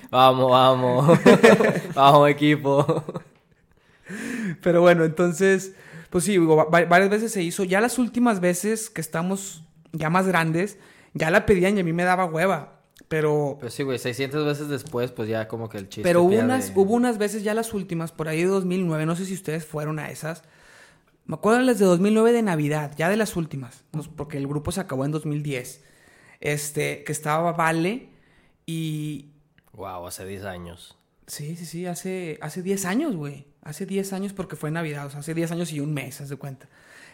vamos, 0.10 0.50
vamos. 0.52 1.20
vamos, 1.94 2.30
equipo. 2.30 3.04
Pero 4.64 4.82
bueno, 4.82 5.04
entonces, 5.06 5.74
pues 6.10 6.24
sí, 6.24 6.32
digo, 6.32 6.68
varias 6.70 7.10
veces 7.10 7.32
se 7.32 7.44
hizo. 7.44 7.64
Ya 7.64 7.80
las 7.82 8.00
últimas 8.00 8.40
veces 8.40 8.90
que 8.90 9.00
estamos 9.02 9.64
ya 9.92 10.10
más 10.10 10.28
grandes, 10.28 10.80
ya 11.14 11.30
la 11.30 11.46
pedían 11.46 11.78
y 11.78 11.82
a 11.82 11.84
mí 11.84 11.94
me 11.94 12.04
daba 12.04 12.26
hueva. 12.26 12.79
Pero, 13.10 13.58
Pues 13.60 13.74
sí, 13.74 13.84
güey, 13.84 13.98
600 14.00 14.46
veces 14.46 14.70
después, 14.70 15.12
pues 15.12 15.28
ya 15.28 15.48
como 15.48 15.68
que 15.68 15.78
el 15.80 15.90
chiste 15.90 16.04
pero 16.04 16.22
hubo 16.22 16.30
pierde- 16.32 16.44
unas, 16.46 16.72
hubo 16.76 16.94
unas 16.94 17.18
veces 17.18 17.44
ya 17.44 17.54
las 17.54 17.74
últimas, 17.74 18.12
por 18.12 18.30
ahí 18.30 18.42
de 18.44 18.48
2009, 18.48 19.06
no 19.08 19.16
sé 19.16 19.26
si 19.26 19.34
ustedes 19.34 19.66
fueron 19.66 19.98
a 20.00 20.10
esas. 20.12 20.44
Me 21.26 21.36
acuerdo 21.36 21.60
de 21.60 21.66
las 21.66 21.80
de 21.80 21.86
2009 21.86 22.32
de 22.32 22.42
Navidad, 22.44 22.94
ya 22.98 23.10
de 23.10 23.18
las 23.18 23.36
últimas, 23.36 23.84
porque 24.16 24.38
el 24.38 24.48
grupo 24.48 24.72
se 24.72 24.80
acabó 24.80 25.06
en 25.06 25.12
2010. 25.12 25.84
Este, 26.40 27.04
que 27.04 27.12
estaba 27.12 27.52
Vale 27.52 28.10
y, 28.66 29.32
Wow, 29.74 30.08
hace 30.08 30.26
10 30.26 30.46
años. 30.46 30.96
Sí, 31.28 31.56
sí, 31.56 31.66
sí, 31.66 31.86
hace, 31.86 32.38
hace 32.42 32.62
10 32.64 32.86
años, 32.86 33.16
güey. 33.16 33.46
Hace 33.70 33.86
10 33.86 34.14
años 34.14 34.34
porque 34.34 34.56
fue 34.56 34.72
Navidad, 34.72 35.06
o 35.06 35.10
sea, 35.12 35.20
hace 35.20 35.36
10 35.36 35.52
años 35.52 35.72
y 35.72 35.80
un 35.80 35.94
mes, 35.94 36.20
haz 36.22 36.30
de 36.30 36.38
cuenta. 36.38 36.68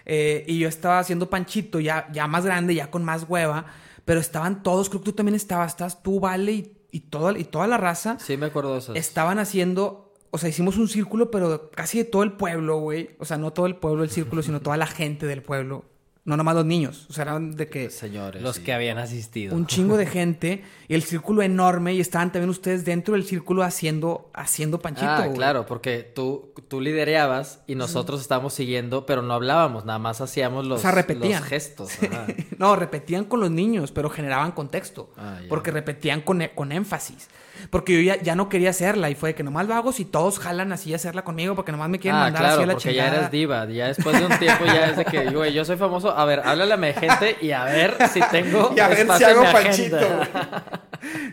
Eh, 0.06 0.46
y 0.48 0.58
yo 0.58 0.70
estaba 0.70 1.00
haciendo 1.00 1.30
panchito 1.30 1.82
ya, 1.82 2.08
ya 2.14 2.28
más 2.28 2.46
grande, 2.46 2.74
ya 2.74 2.90
con 2.90 3.04
más 3.04 3.26
hueva, 3.28 3.66
pero 4.06 4.22
estaban 4.22 4.64
todos, 4.64 4.88
creo 4.90 5.02
que 5.02 5.06
tú 5.06 5.14
también 5.14 5.36
estabas, 5.36 5.74
estás 5.74 6.02
tú, 6.02 6.22
Vale, 6.22 6.52
y, 6.54 6.78
y, 6.92 7.00
toda, 7.02 7.38
y 7.38 7.44
toda 7.44 7.68
la 7.68 7.76
raza. 7.76 8.18
Sí, 8.20 8.38
me 8.38 8.46
acuerdo 8.46 8.72
de 8.72 8.80
esas. 8.80 8.96
Estaban 8.96 9.38
haciendo, 9.38 10.14
o 10.32 10.38
sea, 10.38 10.48
hicimos 10.48 10.78
un 10.78 10.88
círculo, 10.88 11.30
pero 11.30 11.70
casi 11.72 11.98
de 11.98 12.06
todo 12.06 12.24
el 12.24 12.32
pueblo, 12.32 12.80
güey. 12.80 13.18
O 13.20 13.26
sea, 13.26 13.38
no 13.38 13.52
todo 13.52 13.66
el 13.66 13.76
pueblo 13.76 14.04
el 14.04 14.10
círculo, 14.10 14.42
sino 14.42 14.62
toda 14.62 14.78
la 14.78 14.88
gente 14.88 15.26
del 15.26 15.42
pueblo. 15.42 15.84
No 16.26 16.36
nomás 16.36 16.56
los 16.56 16.66
niños, 16.66 17.06
o 17.08 17.14
sea, 17.14 17.22
eran 17.22 17.56
de 17.56 17.70
que 17.70 17.92
Señores. 17.92 18.42
Los 18.42 18.56
sí. 18.56 18.64
que 18.64 18.74
habían 18.74 18.98
asistido. 18.98 19.56
un 19.56 19.68
chingo 19.68 19.96
de 19.96 20.08
gente 20.08 20.64
y 20.88 20.96
el 20.96 21.04
círculo 21.04 21.44
enorme 21.44 21.94
y 21.94 22.00
estaban 22.00 22.32
también 22.32 22.50
ustedes 22.50 22.84
dentro 22.84 23.14
del 23.14 23.24
círculo 23.26 23.62
haciendo, 23.62 24.32
haciendo 24.34 24.80
panchito, 24.80 25.08
Ah, 25.08 25.26
güey. 25.26 25.38
claro, 25.38 25.68
porque 25.68 26.00
tú, 26.16 26.52
tú 26.68 26.82
lidereabas 26.82 27.62
y 27.68 27.76
nosotros 27.76 28.22
estábamos 28.22 28.56
siguiendo, 28.56 29.06
pero 29.06 29.22
no 29.22 29.36
hablábamos, 29.36 29.86
nada 29.86 30.00
más 30.00 30.20
hacíamos 30.20 30.66
los, 30.66 30.80
O 30.80 30.82
sea, 30.82 30.92
repetían. 30.92 31.42
los 31.42 31.50
gestos. 31.50 31.92
ajá. 32.02 32.26
No, 32.58 32.76
repetían 32.76 33.26
con 33.26 33.40
los 33.42 33.52
niños, 33.52 33.92
pero 33.92 34.10
generaban 34.10 34.52
contexto. 34.54 35.12
Ah, 35.18 35.40
porque 35.48 35.70
repetían 35.70 36.22
con, 36.22 36.42
con 36.56 36.72
énfasis. 36.72 37.28
Porque 37.70 37.94
yo 37.94 38.02
ya, 38.02 38.22
ya 38.22 38.36
no 38.36 38.50
quería 38.50 38.70
hacerla 38.72 39.10
y 39.10 39.16
fue 39.16 39.30
de 39.30 39.36
que 39.36 39.44
nomás 39.44 39.68
lo 39.68 39.74
hago 39.76 39.92
si 39.92 40.06
todos 40.06 40.40
jalan 40.40 40.72
así 40.72 40.94
a 40.94 40.96
hacerla 40.98 41.24
conmigo 41.24 41.56
porque 41.56 41.72
nomás 41.72 41.90
me 41.90 42.00
quieren 42.00 42.20
Ah, 42.20 42.24
mandar 42.26 42.42
claro, 42.42 42.54
así 42.56 42.64
a 42.64 42.66
la 42.68 42.74
porque 42.74 42.90
chingada. 42.90 43.12
ya 43.12 43.18
eres 43.18 43.32
diva. 43.32 43.66
Ya 43.70 43.88
después 43.88 44.20
de 44.20 44.26
un 44.26 44.40
tiempo 44.40 44.66
ya 44.66 44.90
es 44.90 44.98
de 44.98 45.06
que, 45.06 45.30
güey, 45.32 45.54
yo 45.54 45.66
soy 45.66 45.78
famoso. 45.78 46.16
A 46.18 46.26
ver, 46.26 46.42
háblale 46.46 46.74
a 46.74 46.78
mi 46.78 46.94
gente 46.94 47.38
y 47.42 47.52
a 47.52 47.64
ver 47.66 47.96
si 48.14 48.20
tengo 48.32 48.74
Y 48.76 48.80
a 48.80 48.88
ver 48.88 49.08
si 49.18 49.24
hago 49.24 49.44
panchito. 49.52 49.98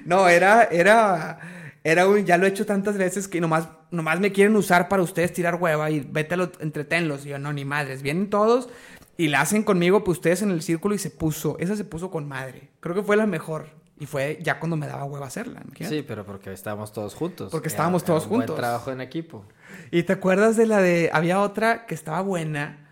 no, 0.04 0.28
era, 0.28 0.64
era, 0.64 1.38
era 1.84 2.06
un, 2.06 2.24
ya 2.24 2.36
lo 2.38 2.46
he 2.46 2.48
hecho 2.50 2.66
tantas 2.66 2.96
veces 2.96 3.28
que 3.28 3.40
nomás, 3.40 3.68
nomás 3.90 4.20
me 4.20 4.32
quieren 4.32 4.56
usar 4.56 4.88
para 4.88 5.02
ustedes 5.02 5.32
tirar 5.32 5.56
hueva 5.56 5.90
y 5.90 6.00
vete 6.00 6.34
a 6.34 6.36
los, 6.36 6.50
entretenlos. 6.60 7.24
Y 7.26 7.30
yo, 7.30 7.38
no, 7.38 7.52
ni 7.52 7.64
madres, 7.64 8.02
vienen 8.02 8.30
todos 8.30 8.68
y 9.16 9.28
la 9.28 9.40
hacen 9.42 9.62
conmigo, 9.62 10.04
pues 10.04 10.18
ustedes 10.18 10.42
en 10.42 10.50
el 10.50 10.62
círculo 10.62 10.94
y 10.94 10.98
se 10.98 11.10
puso, 11.10 11.56
esa 11.58 11.76
se 11.76 11.84
puso 11.84 12.10
con 12.10 12.26
madre. 12.28 12.70
Creo 12.80 12.94
que 12.94 13.02
fue 13.02 13.16
la 13.16 13.26
mejor. 13.26 13.68
Y 14.02 14.06
fue 14.06 14.38
ya 14.42 14.58
cuando 14.58 14.76
me 14.76 14.88
daba 14.88 15.04
hueva 15.04 15.28
hacerla. 15.28 15.60
imagínate. 15.64 15.94
Sí, 15.96 16.02
pero 16.02 16.26
porque 16.26 16.52
estábamos 16.52 16.92
todos 16.92 17.14
juntos. 17.14 17.52
Porque 17.52 17.68
Era- 17.68 17.74
estábamos 17.74 18.02
era 18.02 18.06
todos 18.08 18.24
un 18.24 18.28
buen 18.30 18.40
juntos. 18.40 18.56
trabajo 18.56 18.90
en 18.90 19.00
equipo. 19.00 19.44
¿Y 19.92 20.02
te 20.02 20.14
acuerdas 20.14 20.56
de 20.56 20.66
la 20.66 20.78
de... 20.82 21.08
Había 21.12 21.38
otra 21.40 21.86
que 21.86 21.94
estaba 21.94 22.20
buena, 22.20 22.90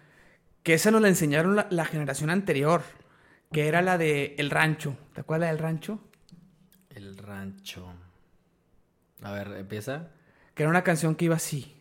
que 0.62 0.74
esa 0.74 0.92
nos 0.92 1.02
la 1.02 1.08
enseñaron 1.08 1.56
la, 1.56 1.66
la 1.70 1.84
generación 1.84 2.30
anterior, 2.30 2.82
que 3.50 3.66
era 3.66 3.82
la 3.82 3.98
de 3.98 4.36
El 4.38 4.50
Rancho. 4.50 4.96
¿Te 5.12 5.22
acuerdas 5.22 5.48
del 5.50 5.58
Rancho? 5.58 5.98
El 6.90 7.16
rancho. 7.18 7.92
A 9.22 9.32
ver, 9.32 9.48
empieza. 9.58 10.10
Que 10.54 10.62
era 10.62 10.70
una 10.70 10.82
canción 10.84 11.16
que 11.16 11.24
iba 11.24 11.34
así. 11.36 11.74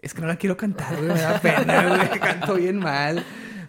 Es 0.00 0.14
que 0.14 0.22
no 0.22 0.26
la 0.26 0.36
quiero 0.36 0.56
cantar, 0.56 0.96
güey, 0.96 1.08
me 1.12 1.20
da 1.20 1.38
pena, 1.38 1.88
güey, 1.88 2.08
canto 2.20 2.54
bien 2.54 2.78
mal. 2.78 3.24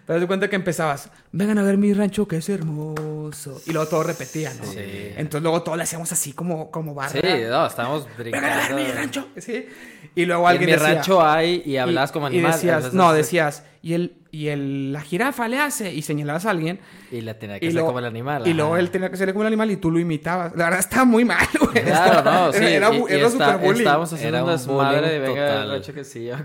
Pero 0.06 0.20
te 0.20 0.26
cuenta 0.26 0.50
que 0.50 0.56
empezabas, 0.56 1.08
vengan 1.32 1.56
a 1.58 1.62
ver 1.62 1.78
mi 1.78 1.94
rancho 1.94 2.28
que 2.28 2.36
es 2.36 2.48
hermoso. 2.50 3.60
Y 3.66 3.72
luego 3.72 3.88
todo 3.88 4.02
repetía, 4.02 4.52
¿no? 4.52 4.64
Sí. 4.70 4.78
Entonces 5.16 5.42
luego 5.42 5.62
todo 5.62 5.76
le 5.76 5.84
hacíamos 5.84 6.12
así 6.12 6.34
como, 6.34 6.70
como 6.70 6.94
barra. 6.94 7.08
Sí, 7.12 7.20
no, 7.48 7.66
estábamos 7.66 8.06
Vengan 8.18 8.44
a 8.44 8.48
ver 8.48 8.74
brincando. 8.74 8.76
mi 8.82 8.92
rancho. 8.92 9.28
Sí. 9.38 9.66
Y 10.14 10.26
luego 10.26 10.42
Y 10.42 10.44
en 10.44 10.50
alguien 10.50 10.66
mi 10.68 10.72
decía, 10.76 10.94
rancho 10.96 11.24
hay 11.26 11.62
y 11.64 11.78
hablas 11.78 12.12
como 12.12 12.26
y 12.28 12.34
animal. 12.34 12.52
decías, 12.52 12.76
entonces, 12.76 12.94
no, 12.98 13.12
decías, 13.14 13.64
y 13.82 13.94
el, 13.94 14.16
y 14.30 14.48
el, 14.48 14.92
la 14.92 15.00
jirafa 15.00 15.48
le 15.48 15.58
hace, 15.58 15.92
y 15.94 16.02
señalabas 16.02 16.44
a 16.44 16.50
alguien. 16.50 16.80
Y 17.10 17.22
la 17.22 17.38
tenía 17.38 17.58
que 17.58 17.64
Y 17.64 17.68
hacer 17.68 17.74
luego, 17.76 17.88
como 17.88 17.98
el 18.00 18.04
animal. 18.04 18.46
y 18.46 18.52
luego 18.52 18.72
ajá. 18.74 18.80
él 18.80 18.90
tenía 18.90 19.10
que 19.10 19.16
ser 19.16 19.28
como 19.32 19.42
el 19.44 19.46
animal 19.48 19.70
y 19.70 19.76
tú 19.78 19.90
lo 19.90 19.98
imitabas. 19.98 20.54
La 20.54 20.64
verdad 20.64 20.80
estaba 20.80 21.04
muy 21.06 21.24
mal, 21.24 21.46
güey. 21.58 21.82
Claro, 21.82 22.22
no, 22.30 22.52
sí. 22.52 22.62
Era, 22.62 22.92
y- 22.94 22.98
y 22.98 23.04
era 23.08 23.26
está- 23.26 23.30
super 23.30 23.56
bullying. 23.58 23.78
Estábamos 23.80 24.12
haciendo 24.12 24.36
Era 24.36 24.44
un 24.44 24.50
desmadre 24.52 25.08
de 25.08 25.18
venga 25.18 25.64
rancho 25.64 25.94
que 25.94 26.04
sí. 26.04 26.26
yo. 26.26 26.36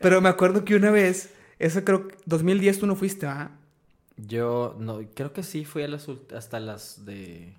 Pero 0.00 0.20
me 0.20 0.28
acuerdo 0.28 0.64
que 0.64 0.74
una 0.74 0.90
vez, 0.90 1.30
eso 1.64 1.84
creo 1.84 2.08
que 2.08 2.16
2010 2.26 2.78
tú 2.78 2.86
no 2.86 2.96
fuiste, 2.96 3.26
¿ah? 3.26 3.50
Yo 4.16 4.76
no, 4.78 5.00
creo 5.14 5.32
que 5.32 5.42
sí 5.42 5.64
fui 5.64 5.82
a 5.82 5.88
las 5.88 6.06
hasta 6.36 6.60
las 6.60 7.04
de... 7.06 7.54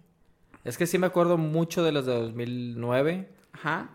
Es 0.64 0.78
que 0.78 0.88
sí 0.88 0.98
me 0.98 1.08
acuerdo 1.08 1.38
mucho 1.38 1.84
de 1.84 1.92
las 1.92 2.06
de 2.06 2.14
2009, 2.14 3.28
Ajá. 3.54 3.90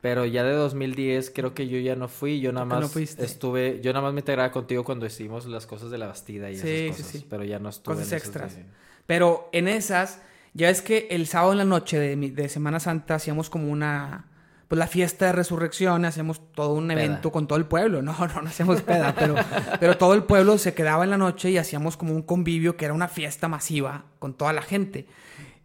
pero 0.00 0.24
ya 0.24 0.44
de 0.44 0.52
2010 0.52 1.30
creo 1.34 1.52
que 1.54 1.66
yo 1.68 1.78
ya 1.78 1.96
no 1.96 2.06
fui, 2.08 2.40
yo 2.40 2.52
nada 2.52 2.66
¿Por 2.66 2.70
qué 2.70 2.80
no 2.80 2.80
más 2.82 2.92
fuiste? 2.92 3.24
estuve, 3.24 3.80
yo 3.82 3.92
nada 3.92 4.04
más 4.04 4.14
me 4.14 4.20
integraba 4.20 4.52
contigo 4.52 4.84
cuando 4.84 5.06
hicimos 5.06 5.46
las 5.46 5.66
cosas 5.66 5.90
de 5.90 5.98
la 5.98 6.06
Bastida 6.06 6.50
y 6.50 6.56
Sí, 6.56 6.68
esas 6.68 6.96
sí, 6.96 7.02
cosas, 7.02 7.20
sí. 7.22 7.26
pero 7.28 7.44
ya 7.44 7.58
no 7.58 7.70
estuve 7.70 7.94
Cosas 7.96 8.12
en 8.12 8.16
esas 8.16 8.28
extras. 8.28 8.56
de- 8.56 8.64
Pero 9.06 9.48
en 9.52 9.66
esas, 9.68 10.20
ya 10.54 10.70
es 10.70 10.80
que 10.82 11.08
el 11.10 11.26
sábado 11.26 11.52
en 11.52 11.58
la 11.58 11.64
noche 11.64 11.98
de 11.98 12.48
Semana 12.48 12.78
Santa 12.78 13.16
hacíamos 13.16 13.50
como 13.50 13.68
una. 13.70 14.26
Pues 14.68 14.78
la 14.78 14.86
fiesta 14.88 15.26
de 15.26 15.32
resurrección, 15.32 16.04
hacíamos 16.04 16.40
todo 16.52 16.74
un 16.74 16.88
Peda. 16.88 17.02
evento 17.04 17.30
con 17.30 17.46
todo 17.46 17.58
el 17.58 17.66
pueblo. 17.66 18.02
No, 18.02 18.12
no, 18.18 18.42
no 18.42 18.48
hacíamos 18.48 18.82
peda, 18.82 19.14
pero, 19.16 19.34
pero 19.78 19.96
todo 19.96 20.14
el 20.14 20.24
pueblo 20.24 20.58
se 20.58 20.74
quedaba 20.74 21.04
en 21.04 21.10
la 21.10 21.18
noche 21.18 21.50
y 21.50 21.58
hacíamos 21.58 21.96
como 21.96 22.14
un 22.14 22.22
convivio 22.22 22.76
que 22.76 22.84
era 22.84 22.94
una 22.94 23.08
fiesta 23.08 23.46
masiva 23.48 24.06
con 24.18 24.34
toda 24.34 24.52
la 24.52 24.62
gente. 24.62 25.06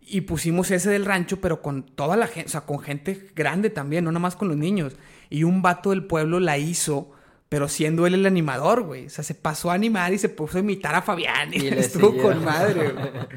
Y 0.02 0.22
pusimos 0.22 0.70
ese 0.72 0.90
del 0.90 1.06
rancho, 1.06 1.40
pero 1.42 1.62
con 1.62 1.84
toda 1.84 2.16
la 2.18 2.28
gente, 2.28 2.48
o 2.48 2.52
sea, 2.52 2.62
con 2.62 2.80
gente 2.80 3.28
grande 3.36 3.70
también, 3.70 4.04
no 4.04 4.12
nada 4.12 4.20
más 4.20 4.36
con 4.36 4.50
los 4.50 4.58
niños. 4.58 4.96
Y 5.30 5.44
un 5.46 5.62
vato 5.62 5.92
del 5.92 6.04
pueblo 6.06 6.40
la 6.40 6.58
hizo, 6.58 7.12
pero 7.50 7.70
siendo 7.70 8.06
él 8.06 8.14
el 8.16 8.26
animador, 8.26 8.82
güey. 8.84 9.06
O 9.06 9.10
sea, 9.10 9.24
se 9.24 9.34
pasó 9.36 9.72
a 9.72 9.76
animar 9.76 10.12
y 10.14 10.18
se 10.18 10.28
puso 10.30 10.58
a 10.58 10.62
imitar 10.62 10.94
a 10.96 11.02
Fabián. 11.02 11.54
Y, 11.54 11.58
Y 11.58 11.72
le 11.72 11.80
estuvo 11.80 12.08
siguió. 12.10 12.24
con 12.24 12.44
madre, 12.46 12.90
güey. 12.92 13.06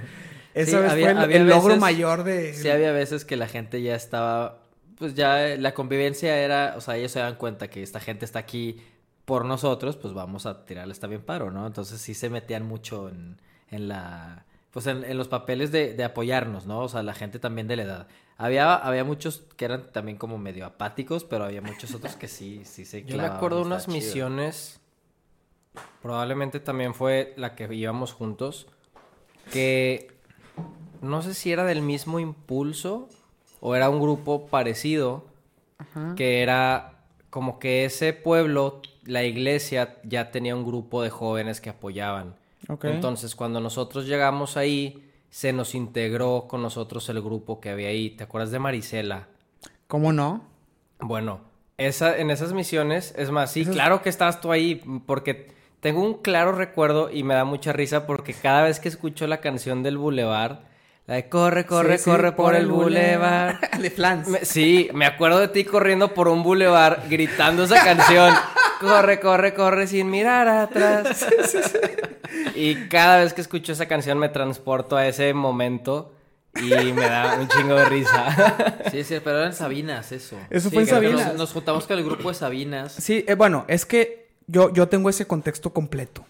Sí, 0.54 0.60
vez 0.60 0.74
había- 0.74 0.90
fue 1.06 1.10
el, 1.10 1.18
había 1.18 1.36
el 1.38 1.48
logro 1.48 1.76
mayor 1.78 2.22
de... 2.22 2.54
Sí 2.54 2.68
había 2.70 2.92
veces 2.92 3.24
que 3.24 3.34
la 3.36 3.48
gente 3.48 3.82
ya 3.82 3.96
estaba, 3.96 4.62
pues 4.98 5.14
ya 5.14 5.48
eh, 5.48 5.58
la 5.58 5.74
convivencia 5.74 6.36
era, 6.36 6.74
o 6.76 6.80
sea, 6.80 6.96
ellos 6.96 7.12
se 7.12 7.20
dan 7.20 7.36
cuenta 7.36 7.68
que 7.68 7.82
esta 7.82 8.00
gente 8.00 8.24
está 8.24 8.38
aquí 8.40 8.80
por 9.24 9.44
nosotros, 9.44 9.96
pues 9.96 10.12
vamos 10.14 10.46
a 10.46 10.64
tirarle 10.66 10.92
esta 10.92 11.06
bien 11.06 11.22
paro, 11.22 11.50
¿no? 11.50 11.66
Entonces 11.66 12.00
sí 12.00 12.14
se 12.14 12.28
metían 12.30 12.64
mucho 12.66 13.08
en, 13.08 13.40
en 13.70 13.88
la, 13.88 14.44
pues 14.70 14.86
en, 14.86 15.04
en 15.04 15.16
los 15.16 15.28
papeles 15.28 15.72
de, 15.72 15.94
de 15.94 16.04
apoyarnos, 16.04 16.66
¿no? 16.66 16.80
O 16.80 16.88
sea, 16.88 17.02
la 17.02 17.14
gente 17.14 17.38
también 17.38 17.66
de 17.66 17.76
la 17.76 17.82
edad. 17.84 18.08
Había, 18.36 18.74
había 18.74 19.04
muchos 19.04 19.44
que 19.56 19.64
eran 19.64 19.92
también 19.92 20.18
como 20.18 20.38
medio 20.38 20.66
apáticos, 20.66 21.24
pero 21.24 21.44
había 21.44 21.62
muchos 21.62 21.94
otros 21.94 22.16
que 22.16 22.28
sí, 22.28 22.62
sí 22.64 22.84
se 22.84 23.04
Yo 23.04 23.16
me 23.16 23.22
acuerdo 23.26 23.62
unas 23.62 23.84
chido. 23.86 23.94
misiones, 23.96 24.80
probablemente 26.02 26.60
también 26.60 26.94
fue 26.94 27.32
la 27.36 27.54
que 27.54 27.72
íbamos 27.72 28.12
juntos, 28.12 28.66
que 29.52 30.12
no 31.00 31.22
sé 31.22 31.34
si 31.34 31.52
era 31.52 31.64
del 31.64 31.82
mismo 31.82 32.18
impulso 32.18 33.08
o 33.66 33.74
era 33.74 33.88
un 33.88 33.98
grupo 33.98 34.46
parecido, 34.48 35.24
que 36.16 36.42
era 36.42 36.98
como 37.30 37.58
que 37.58 37.86
ese 37.86 38.12
pueblo, 38.12 38.82
la 39.04 39.24
iglesia 39.24 39.96
ya 40.04 40.30
tenía 40.30 40.54
un 40.54 40.66
grupo 40.66 41.02
de 41.02 41.08
jóvenes 41.08 41.62
que 41.62 41.70
apoyaban. 41.70 42.34
Entonces, 42.82 43.34
cuando 43.34 43.60
nosotros 43.60 44.06
llegamos 44.06 44.58
ahí, 44.58 45.10
se 45.30 45.54
nos 45.54 45.74
integró 45.74 46.44
con 46.46 46.60
nosotros 46.60 47.08
el 47.08 47.22
grupo 47.22 47.58
que 47.58 47.70
había 47.70 47.88
ahí. 47.88 48.10
¿Te 48.10 48.24
acuerdas 48.24 48.50
de 48.50 48.58
Marisela? 48.58 49.28
¿Cómo 49.86 50.12
no? 50.12 50.44
Bueno, 51.00 51.40
esa, 51.78 52.18
en 52.18 52.30
esas 52.30 52.52
misiones, 52.52 53.14
es 53.16 53.30
más, 53.30 53.50
sí, 53.50 53.64
claro 53.64 54.02
que 54.02 54.10
estabas 54.10 54.42
tú 54.42 54.52
ahí, 54.52 54.82
porque 55.06 55.54
tengo 55.80 56.02
un 56.02 56.20
claro 56.20 56.52
recuerdo 56.52 57.10
y 57.10 57.22
me 57.22 57.32
da 57.32 57.46
mucha 57.46 57.72
risa 57.72 58.06
porque 58.06 58.34
cada 58.34 58.64
vez 58.64 58.78
que 58.78 58.90
escucho 58.90 59.26
la 59.26 59.40
canción 59.40 59.82
del 59.82 59.96
Boulevard, 59.96 60.58
la 61.06 61.14
de 61.16 61.28
corre, 61.28 61.66
corre, 61.66 61.98
Sí, 61.98 62.04
sí, 62.04 62.10
corre 62.10 62.32
por, 62.32 62.54
el 62.54 62.66
Boulevard. 62.66 63.56
de 63.80 63.90
Flans. 63.90 64.28
Me- 64.28 64.44
sí, 64.44 64.88
me 64.94 65.04
acuerdo 65.06 65.38
de 65.40 65.48
ti 65.48 65.64
corriendo 65.64 66.14
por 66.14 66.28
un 66.28 66.42
boulevard 66.42 67.00
gritando 67.10 67.64
esa 67.64 67.82
canción. 67.84 68.32
Corre, 68.80 69.18
corre, 69.20 69.54
corre 69.54 69.86
sin 69.86 70.10
mirar 70.10 70.46
atrás. 70.48 71.24
Y 72.54 72.74
cada 72.88 73.18
vez 73.18 73.32
que 73.32 73.40
escucho 73.40 73.72
esa 73.72 73.86
canción 73.86 74.18
me 74.18 74.28
transporto 74.28 74.96
a 74.96 75.06
ese 75.06 75.32
momento 75.32 76.12
y 76.60 76.92
me 76.92 77.08
da 77.08 77.38
un 77.40 77.48
chingo 77.48 77.74
de 77.76 77.84
risa. 77.86 78.74
Sí, 78.90 79.02
sí, 79.04 79.16
pero 79.24 79.38
eran 79.38 79.54
Sabinas 79.54 80.12
eso. 80.12 80.36
Eso 80.50 80.68
Sí, 80.68 80.74
fue 80.74 80.82
en 80.84 80.88
Nos- 80.90 80.94
Sabinas. 81.22 81.34
Nos, 81.36 81.52
juntamos 81.52 81.86
con 81.86 81.96
el 81.98 82.04
grupo 82.04 82.28
de 82.28 82.34
Sabinas. 82.34 82.92
Sí, 82.92 83.24
eh, 83.26 83.34
bueno, 83.34 83.64
es 83.68 83.86
que 83.86 84.28
yo, 84.48 84.70
yo 84.72 84.86
tengo 84.88 85.08
ese 85.08 85.26
contexto 85.26 85.72
completo. 85.72 86.26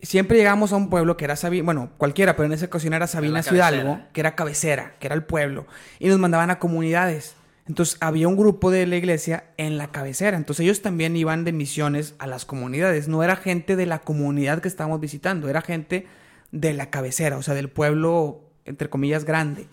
Siempre 0.00 0.36
llegamos 0.36 0.72
a 0.72 0.76
un 0.76 0.90
pueblo 0.90 1.16
que 1.16 1.24
era 1.24 1.34
Sabina, 1.34 1.64
bueno, 1.64 1.90
cualquiera, 1.98 2.36
pero 2.36 2.46
en 2.46 2.52
esa 2.52 2.66
ocasión 2.66 2.94
era 2.94 3.06
Sabina. 3.08 3.40
Hidalgo, 3.40 4.00
que 4.12 4.20
era 4.20 4.36
cabecera, 4.36 4.94
que 5.00 5.06
era 5.08 5.16
el 5.16 5.24
pueblo, 5.24 5.66
y 5.98 6.08
nos 6.08 6.18
mandaban 6.20 6.50
a 6.50 6.58
comunidades. 6.60 7.34
Entonces 7.66 7.96
había 8.00 8.28
un 8.28 8.36
grupo 8.36 8.70
de 8.70 8.86
la 8.86 8.96
iglesia 8.96 9.44
en 9.56 9.76
la 9.76 9.88
cabecera, 9.90 10.36
entonces 10.36 10.64
ellos 10.64 10.82
también 10.82 11.16
iban 11.16 11.44
de 11.44 11.52
misiones 11.52 12.14
a 12.18 12.26
las 12.28 12.44
comunidades, 12.44 13.08
no 13.08 13.22
era 13.24 13.34
gente 13.36 13.74
de 13.76 13.86
la 13.86 13.98
comunidad 13.98 14.60
que 14.62 14.68
estábamos 14.68 15.00
visitando, 15.00 15.48
era 15.48 15.60
gente 15.62 16.06
de 16.52 16.72
la 16.74 16.90
cabecera, 16.90 17.36
o 17.36 17.42
sea, 17.42 17.54
del 17.54 17.68
pueblo, 17.68 18.40
entre 18.64 18.88
comillas, 18.88 19.24
grande. 19.24 19.66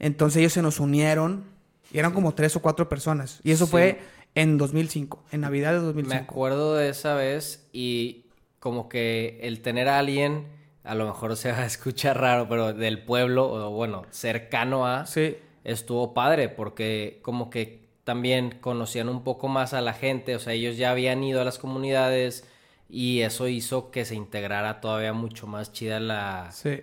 Entonces 0.00 0.38
ellos 0.40 0.52
se 0.52 0.60
nos 0.62 0.80
unieron, 0.80 1.44
y 1.92 1.98
eran 1.98 2.12
como 2.12 2.34
tres 2.34 2.54
o 2.56 2.60
cuatro 2.60 2.88
personas, 2.88 3.40
y 3.44 3.52
eso 3.52 3.64
Sí. 3.66 3.70
fue 3.70 4.00
en 4.34 4.58
2005, 4.58 5.24
en 5.32 5.40
Navidad 5.40 5.72
de 5.72 5.78
Me 5.78 5.84
2005. 5.86 6.22
acuerdo 6.24 6.74
de 6.74 6.90
esa 6.90 7.14
vez 7.14 7.66
y 7.72 8.24
como 8.68 8.90
que 8.90 9.38
el 9.40 9.62
tener 9.62 9.88
a 9.88 9.98
alguien, 9.98 10.44
a 10.84 10.94
lo 10.94 11.06
mejor 11.06 11.38
se 11.38 11.50
va 11.52 11.60
a 11.60 11.64
escuchar 11.64 12.20
raro, 12.20 12.50
pero 12.50 12.74
del 12.74 13.02
pueblo, 13.02 13.50
o 13.50 13.70
bueno, 13.70 14.04
cercano 14.10 14.86
a, 14.86 15.06
Sí, 15.06 15.38
estuvo 15.64 16.12
padre 16.12 16.50
porque 16.50 17.18
como 17.22 17.48
que 17.48 17.88
también 18.04 18.58
conocían 18.60 19.08
un 19.08 19.24
poco 19.24 19.48
más 19.48 19.72
a 19.72 19.80
la 19.80 19.94
gente, 19.94 20.36
o 20.36 20.38
sea, 20.38 20.52
ellos 20.52 20.76
ya 20.76 20.90
habían 20.90 21.24
ido 21.24 21.40
a 21.40 21.44
las 21.46 21.58
comunidades 21.58 22.46
y 22.90 23.20
eso 23.20 23.48
hizo 23.48 23.90
que 23.90 24.04
se 24.04 24.16
integrara 24.16 24.82
todavía 24.82 25.14
mucho 25.14 25.46
más 25.46 25.72
chida 25.72 25.98
la... 25.98 26.50
sí. 26.52 26.82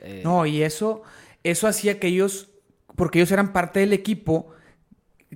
eh, 0.00 0.22
No, 0.24 0.44
y 0.44 0.64
eso, 0.64 1.04
eso 1.44 1.68
hacía 1.68 2.00
que 2.00 2.08
ellos, 2.08 2.48
porque 2.96 3.20
ellos 3.20 3.30
eran 3.30 3.52
parte 3.52 3.78
del 3.78 3.92
equipo, 3.92 4.48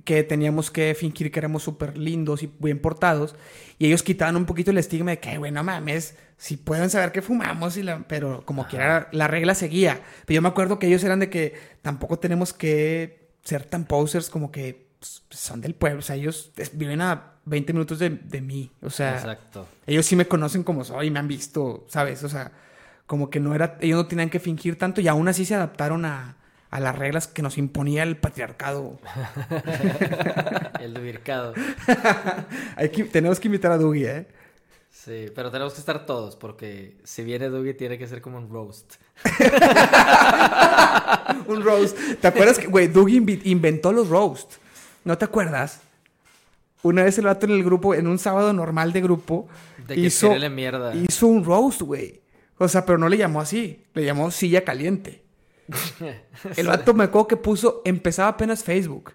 que 0.03 0.23
teníamos 0.23 0.69
que 0.69 0.93
fingir 0.95 1.31
que 1.31 1.39
éramos 1.39 1.63
súper 1.63 1.97
lindos 1.97 2.43
y 2.43 2.51
bien 2.59 2.79
portados, 2.79 3.35
y 3.79 3.87
ellos 3.87 4.03
quitaban 4.03 4.35
un 4.35 4.45
poquito 4.45 4.71
el 4.71 4.77
estigma 4.77 5.11
de 5.11 5.19
que, 5.19 5.37
güey, 5.37 5.51
no 5.51 5.63
mames, 5.63 6.15
si 6.37 6.57
pueden 6.57 6.89
saber 6.89 7.11
que 7.11 7.21
fumamos, 7.21 7.77
y 7.77 7.83
la... 7.83 7.99
pero 8.07 8.43
como 8.45 8.67
que 8.67 8.77
era, 8.77 9.07
la 9.11 9.27
regla 9.27 9.53
seguía. 9.55 10.01
Pero 10.25 10.35
yo 10.35 10.41
me 10.41 10.47
acuerdo 10.47 10.79
que 10.79 10.87
ellos 10.87 11.03
eran 11.03 11.19
de 11.19 11.29
que 11.29 11.53
tampoco 11.81 12.17
tenemos 12.17 12.53
que 12.53 13.29
ser 13.43 13.65
tan 13.65 13.85
posers 13.85 14.29
como 14.29 14.51
que 14.51 14.87
pues, 14.99 15.23
son 15.29 15.61
del 15.61 15.75
pueblo, 15.75 15.99
o 15.99 16.01
sea, 16.01 16.15
ellos 16.15 16.51
viven 16.73 17.01
a 17.01 17.33
20 17.45 17.73
minutos 17.73 17.99
de, 17.99 18.09
de 18.09 18.41
mí, 18.41 18.71
o 18.81 18.89
sea... 18.89 19.13
Exacto. 19.13 19.67
Ellos 19.85 20.05
sí 20.05 20.15
me 20.15 20.27
conocen 20.27 20.63
como 20.63 20.83
soy, 20.83 21.11
me 21.11 21.19
han 21.19 21.27
visto, 21.27 21.85
¿sabes? 21.87 22.23
O 22.23 22.29
sea, 22.29 22.51
como 23.05 23.29
que 23.29 23.39
no 23.39 23.53
era, 23.53 23.77
ellos 23.79 23.97
no 23.97 24.07
tenían 24.07 24.29
que 24.29 24.39
fingir 24.39 24.77
tanto 24.77 25.01
y 25.01 25.07
aún 25.07 25.27
así 25.27 25.45
se 25.45 25.55
adaptaron 25.55 26.03
a, 26.05 26.35
a 26.69 26.79
las 26.79 26.97
reglas 26.97 27.27
que 27.27 27.41
nos 27.41 27.57
imponía 27.57 28.03
el 28.03 28.17
patriarcado. 28.17 28.99
El. 30.79 30.97
Hay 32.75 32.89
que, 32.89 33.05
tenemos 33.05 33.39
que 33.39 33.47
invitar 33.47 33.71
a 33.71 33.77
Dougie, 33.77 34.09
¿eh? 34.09 34.27
Sí, 34.91 35.27
pero 35.35 35.51
tenemos 35.51 35.73
que 35.73 35.79
estar 35.79 36.05
todos 36.05 36.35
porque 36.35 36.97
si 37.03 37.23
viene 37.23 37.49
Dougie 37.49 37.73
tiene 37.73 37.97
que 37.97 38.07
ser 38.07 38.21
como 38.21 38.37
un 38.37 38.49
roast. 38.49 38.95
Un 41.47 41.63
roast. 41.63 41.97
¿Te 42.19 42.27
acuerdas 42.27 42.59
que, 42.59 42.67
güey, 42.67 42.87
Dougie 42.87 43.23
inventó 43.45 43.91
los 43.91 44.09
roast? 44.09 44.55
¿No 45.05 45.17
te 45.17 45.25
acuerdas? 45.25 45.81
Una 46.83 47.03
vez 47.03 47.17
el 47.17 47.25
vato 47.25 47.45
en 47.45 47.53
el 47.53 47.63
grupo, 47.63 47.95
en 47.95 48.07
un 48.07 48.19
sábado 48.19 48.53
normal 48.53 48.93
de 48.93 49.01
grupo, 49.01 49.47
De 49.87 49.95
que 49.95 50.01
hizo, 50.01 50.33
mierda. 50.49 50.93
hizo 50.95 51.27
un 51.27 51.45
roast, 51.45 51.81
güey. 51.81 52.21
O 52.57 52.67
sea, 52.67 52.85
pero 52.85 52.97
no 52.97 53.07
le 53.07 53.17
llamó 53.17 53.39
así, 53.39 53.83
le 53.93 54.03
llamó 54.03 54.31
silla 54.31 54.63
caliente. 54.63 55.23
El 56.55 56.67
vato 56.67 56.93
me 56.93 57.05
acuerdo 57.05 57.27
que 57.27 57.37
puso, 57.37 57.81
empezaba 57.85 58.29
apenas 58.29 58.63
Facebook. 58.63 59.13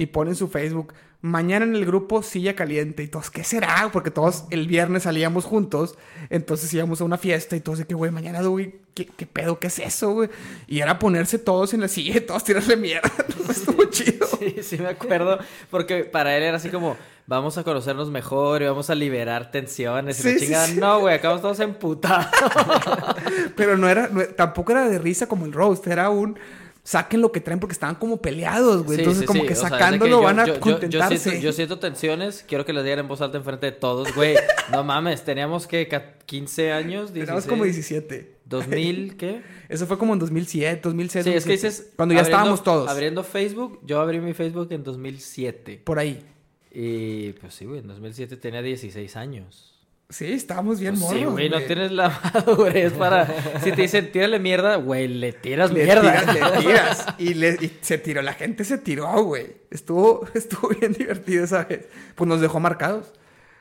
Y 0.00 0.06
pone 0.06 0.30
en 0.30 0.36
su 0.36 0.46
Facebook, 0.46 0.94
mañana 1.20 1.64
en 1.64 1.74
el 1.74 1.84
grupo 1.84 2.22
silla 2.22 2.54
caliente 2.54 3.02
y 3.02 3.08
todos, 3.08 3.30
¿qué 3.30 3.42
será? 3.42 3.90
Porque 3.92 4.12
todos 4.12 4.44
el 4.50 4.68
viernes 4.68 5.02
salíamos 5.02 5.44
juntos, 5.44 5.98
entonces 6.30 6.72
íbamos 6.72 7.00
a 7.00 7.04
una 7.04 7.18
fiesta 7.18 7.56
y 7.56 7.60
todos 7.60 7.78
de 7.78 7.86
que, 7.86 7.94
güey, 7.94 8.12
mañana, 8.12 8.40
güey, 8.42 8.76
¿qué, 8.94 9.06
¿qué, 9.06 9.26
pedo? 9.26 9.58
¿Qué 9.58 9.66
es 9.66 9.78
eso, 9.80 10.12
güey? 10.12 10.30
Y 10.68 10.80
era 10.80 10.98
ponerse 10.98 11.38
todos 11.38 11.74
en 11.74 11.80
la 11.80 11.88
silla 11.88 12.16
y 12.16 12.20
todos 12.20 12.44
tirarle 12.44 12.76
mierda. 12.76 13.10
Estuvo 13.50 13.84
chido. 13.86 14.17
Sí, 14.38 14.56
sí 14.62 14.78
me 14.78 14.88
acuerdo, 14.88 15.38
porque 15.70 16.04
para 16.04 16.36
él 16.36 16.42
era 16.42 16.56
así 16.56 16.68
como, 16.70 16.96
vamos 17.26 17.58
a 17.58 17.64
conocernos 17.64 18.10
mejor 18.10 18.62
y 18.62 18.66
vamos 18.66 18.88
a 18.90 18.94
liberar 18.94 19.50
tensiones 19.50 20.24
y 20.24 20.32
la 20.32 20.38
chingada. 20.38 20.66
sí. 20.66 20.76
No, 20.78 21.00
güey, 21.00 21.14
acabamos 21.16 21.42
todos 21.42 21.60
emputados. 21.60 22.26
Pero 23.56 23.76
no 23.76 23.88
era, 23.88 24.08
no- 24.08 24.24
tampoco 24.24 24.72
era 24.72 24.88
de 24.88 24.98
risa 24.98 25.26
como 25.26 25.44
el 25.46 25.52
roast, 25.52 25.86
era 25.86 26.10
un 26.10 26.38
saquen 26.82 27.20
lo 27.20 27.30
que 27.30 27.40
traen 27.42 27.60
porque 27.60 27.74
estaban 27.74 27.96
como 27.96 28.16
peleados, 28.22 28.82
güey. 28.84 28.96
Sí, 28.96 29.02
Entonces, 29.02 29.20
sí, 29.20 29.26
como 29.26 29.40
sí, 29.42 29.46
que 29.46 29.52
o 29.52 29.56
sea, 29.56 29.68
sacándolo 29.68 30.10
yo- 30.10 30.22
van 30.22 30.40
a 30.40 30.46
yo- 30.46 30.58
contentarse. 30.60 31.14
Yo, 31.16 31.20
siento, 31.20 31.40
yo 31.42 31.52
siento 31.52 31.78
tensiones, 31.78 32.44
quiero 32.48 32.64
que 32.64 32.72
les 32.72 32.82
digan 32.84 33.00
en 33.00 33.08
voz 33.08 33.20
alta 33.20 33.36
enfrente 33.36 33.66
de 33.66 33.72
todos, 33.72 34.14
güey. 34.14 34.36
No 34.72 34.84
mames, 34.84 35.22
teníamos 35.22 35.66
que 35.66 35.86
ca- 35.86 36.14
15 36.24 36.72
años, 36.72 37.12
16. 37.12 37.26
Teníamos 37.26 37.46
como 37.46 37.64
17. 37.64 38.37
2000, 38.48 39.16
¿qué? 39.18 39.42
Eso 39.68 39.86
fue 39.86 39.98
como 39.98 40.12
en 40.14 40.18
2007, 40.18 40.80
2006. 40.82 41.24
Sí, 41.24 41.30
es 41.30 41.44
que 41.44 41.50
2007. 41.52 41.68
dices. 41.68 41.92
Cuando 41.96 42.14
ya 42.14 42.20
abriendo- 42.20 42.36
estábamos 42.36 42.62
todos. 42.64 42.88
Abriendo 42.90 43.22
Facebook, 43.24 43.80
yo 43.84 44.00
abrí 44.00 44.20
mi 44.20 44.34
Facebook 44.34 44.68
en 44.70 44.82
2007. 44.84 45.82
Por 45.84 45.98
ahí. 45.98 46.22
Y 46.70 47.32
pues 47.34 47.54
sí, 47.54 47.64
güey, 47.64 47.80
en 47.80 47.86
2007 47.88 48.36
tenía 48.36 48.62
16 48.62 49.16
años. 49.16 49.74
Sí, 50.10 50.32
estábamos 50.32 50.80
bien 50.80 50.92
Pues 50.94 51.02
morros. 51.02 51.18
sí, 51.18 51.24
güey, 51.26 51.50
no 51.50 51.60
tienes 51.60 51.92
la 51.92 52.08
madurez 52.34 52.94
para. 52.94 53.26
Si 53.62 53.72
te 53.72 53.82
dicen, 53.82 54.10
tírale 54.10 54.38
mierda, 54.38 54.76
güey, 54.76 55.06
le 55.06 55.34
tiras 55.34 55.70
Le 55.70 55.84
mierda. 55.84 56.00
tiras, 56.24 56.34
le 56.54 56.60
tiras. 56.62 57.06
Y, 57.18 57.34
le, 57.34 57.58
y 57.60 57.76
se 57.82 57.98
tiró, 57.98 58.22
la 58.22 58.32
gente 58.32 58.64
se 58.64 58.78
tiró, 58.78 59.22
güey. 59.22 59.48
Estuvo, 59.70 60.26
estuvo 60.34 60.68
bien 60.70 60.94
divertido 60.94 61.44
esa 61.44 61.64
vez. 61.64 61.88
Pues 62.14 62.26
nos 62.26 62.40
dejó 62.40 62.58
marcados. 62.58 63.12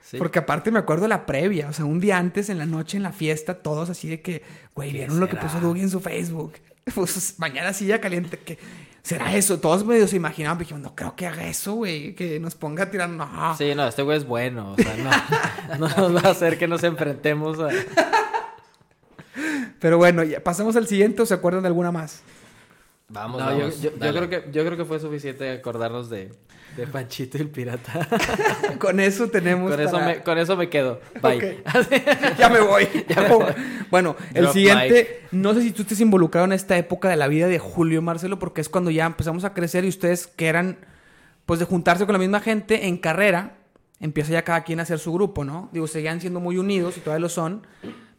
Sí. 0.09 0.17
Porque 0.17 0.39
aparte 0.39 0.71
me 0.71 0.79
acuerdo 0.79 1.07
la 1.09 1.25
previa, 1.25 1.67
o 1.67 1.73
sea, 1.73 1.83
un 1.83 1.99
día 1.99 2.17
antes 2.17 2.49
en 2.49 2.57
la 2.57 2.65
noche 2.65 2.95
en 2.95 3.03
la 3.03 3.11
fiesta, 3.11 3.55
todos 3.55 3.89
así 3.89 4.07
de 4.07 4.21
que, 4.21 4.41
güey, 4.73 4.91
¿Qué 4.91 4.97
vieron 4.99 5.19
lo 5.19 5.27
que 5.27 5.35
puso 5.35 5.59
Dougie 5.59 5.83
en 5.83 5.89
su 5.89 5.99
Facebook. 5.99 6.53
Pues 6.95 7.35
mañana 7.37 7.73
sí 7.73 7.85
ya 7.85 7.99
caliente, 7.99 8.37
que 8.39 8.57
será 9.03 9.35
eso. 9.35 9.59
Todos 9.59 9.85
medio 9.85 10.07
se 10.07 10.15
imaginaban, 10.15 10.57
dijimos, 10.57 10.81
no 10.81 10.95
creo 10.95 11.17
que 11.17 11.27
haga 11.27 11.45
eso, 11.45 11.73
güey, 11.73 12.15
que 12.15 12.39
nos 12.39 12.55
ponga 12.55 12.83
a 12.83 12.89
tirar, 12.89 13.09
no. 13.09 13.27
Sí, 13.57 13.75
no, 13.75 13.85
este 13.85 14.03
güey 14.03 14.17
es 14.17 14.25
bueno. 14.25 14.71
O 14.71 14.75
sea, 14.77 14.95
no, 14.95 15.77
no 15.85 15.89
nos 16.09 16.15
va 16.15 16.29
a 16.29 16.31
hacer 16.31 16.57
que 16.57 16.65
nos 16.69 16.85
enfrentemos 16.85 17.59
a. 17.59 17.67
Pero 19.79 19.97
bueno, 19.97 20.23
ya, 20.23 20.43
pasamos 20.43 20.75
al 20.75 20.87
siguiente, 20.87 21.21
¿o 21.21 21.25
se 21.25 21.33
acuerdan 21.33 21.61
de 21.61 21.67
alguna 21.67 21.91
más? 21.91 22.21
Vamos, 23.09 23.39
No, 23.41 23.51
yo, 23.51 23.57
vamos. 23.59 23.81
yo- 23.81 23.91
yo 23.91 23.97
dale. 23.97 24.17
creo 24.25 24.29
que, 24.45 24.51
yo 24.51 24.65
creo 24.65 24.77
que 24.77 24.85
fue 24.85 24.99
suficiente 24.99 25.49
acordarnos 25.51 26.09
de, 26.09 26.31
de 26.77 26.87
Panchito 26.87 27.37
y 27.37 27.41
el 27.41 27.49
pirata. 27.49 28.07
Con 28.79 28.99
eso 28.99 29.27
tenemos. 29.29 29.71
con, 29.71 29.79
eso 29.81 29.91
para- 29.93 30.05
me, 30.05 30.23
con 30.23 30.37
eso 30.37 30.55
me 30.55 30.69
quedo. 30.69 31.01
Bye. 31.21 31.63
Ya 32.37 32.49
me 32.49 32.59
voy. 32.61 32.87
Ya 33.09 33.21
me 33.23 33.29
voy. 33.35 33.45
Bueno, 33.89 34.15
el 34.33 34.43
Drop 34.43 34.53
siguiente, 34.53 35.23
no 35.31 35.53
sé 35.53 35.61
si 35.63 35.71
tú 35.71 35.81
estés 35.81 35.99
involucrado 35.99 36.45
en 36.45 36.53
esta 36.53 36.77
época 36.77 37.09
de 37.09 37.15
la 37.15 37.27
vida 37.27 37.47
de 37.47 37.59
Julio 37.59 37.99
y 37.99 38.01
Marcelo, 38.03 38.37
porque 38.39 38.61
es 38.61 38.69
cuando 38.69 38.91
ya 38.91 39.05
empezamos 39.05 39.43
a 39.43 39.53
crecer 39.53 39.83
y 39.85 39.89
ustedes 39.89 40.27
que 40.27 40.47
eran, 40.47 40.77
pues 41.45 41.59
de 41.59 41.65
juntarse 41.65 42.05
con 42.05 42.13
la 42.13 42.19
misma 42.19 42.39
gente 42.39 42.87
en 42.87 42.97
carrera, 42.97 43.57
empieza 43.99 44.31
ya 44.33 44.43
cada 44.43 44.63
quien 44.63 44.79
a 44.79 44.83
hacer 44.83 44.99
su 44.99 45.11
grupo, 45.11 45.43
¿no? 45.43 45.69
Digo, 45.73 45.87
seguían 45.87 46.21
siendo 46.21 46.39
muy 46.39 46.57
unidos 46.57 46.97
y 46.97 46.99
todavía 46.99 47.21
lo 47.21 47.29
son, 47.29 47.65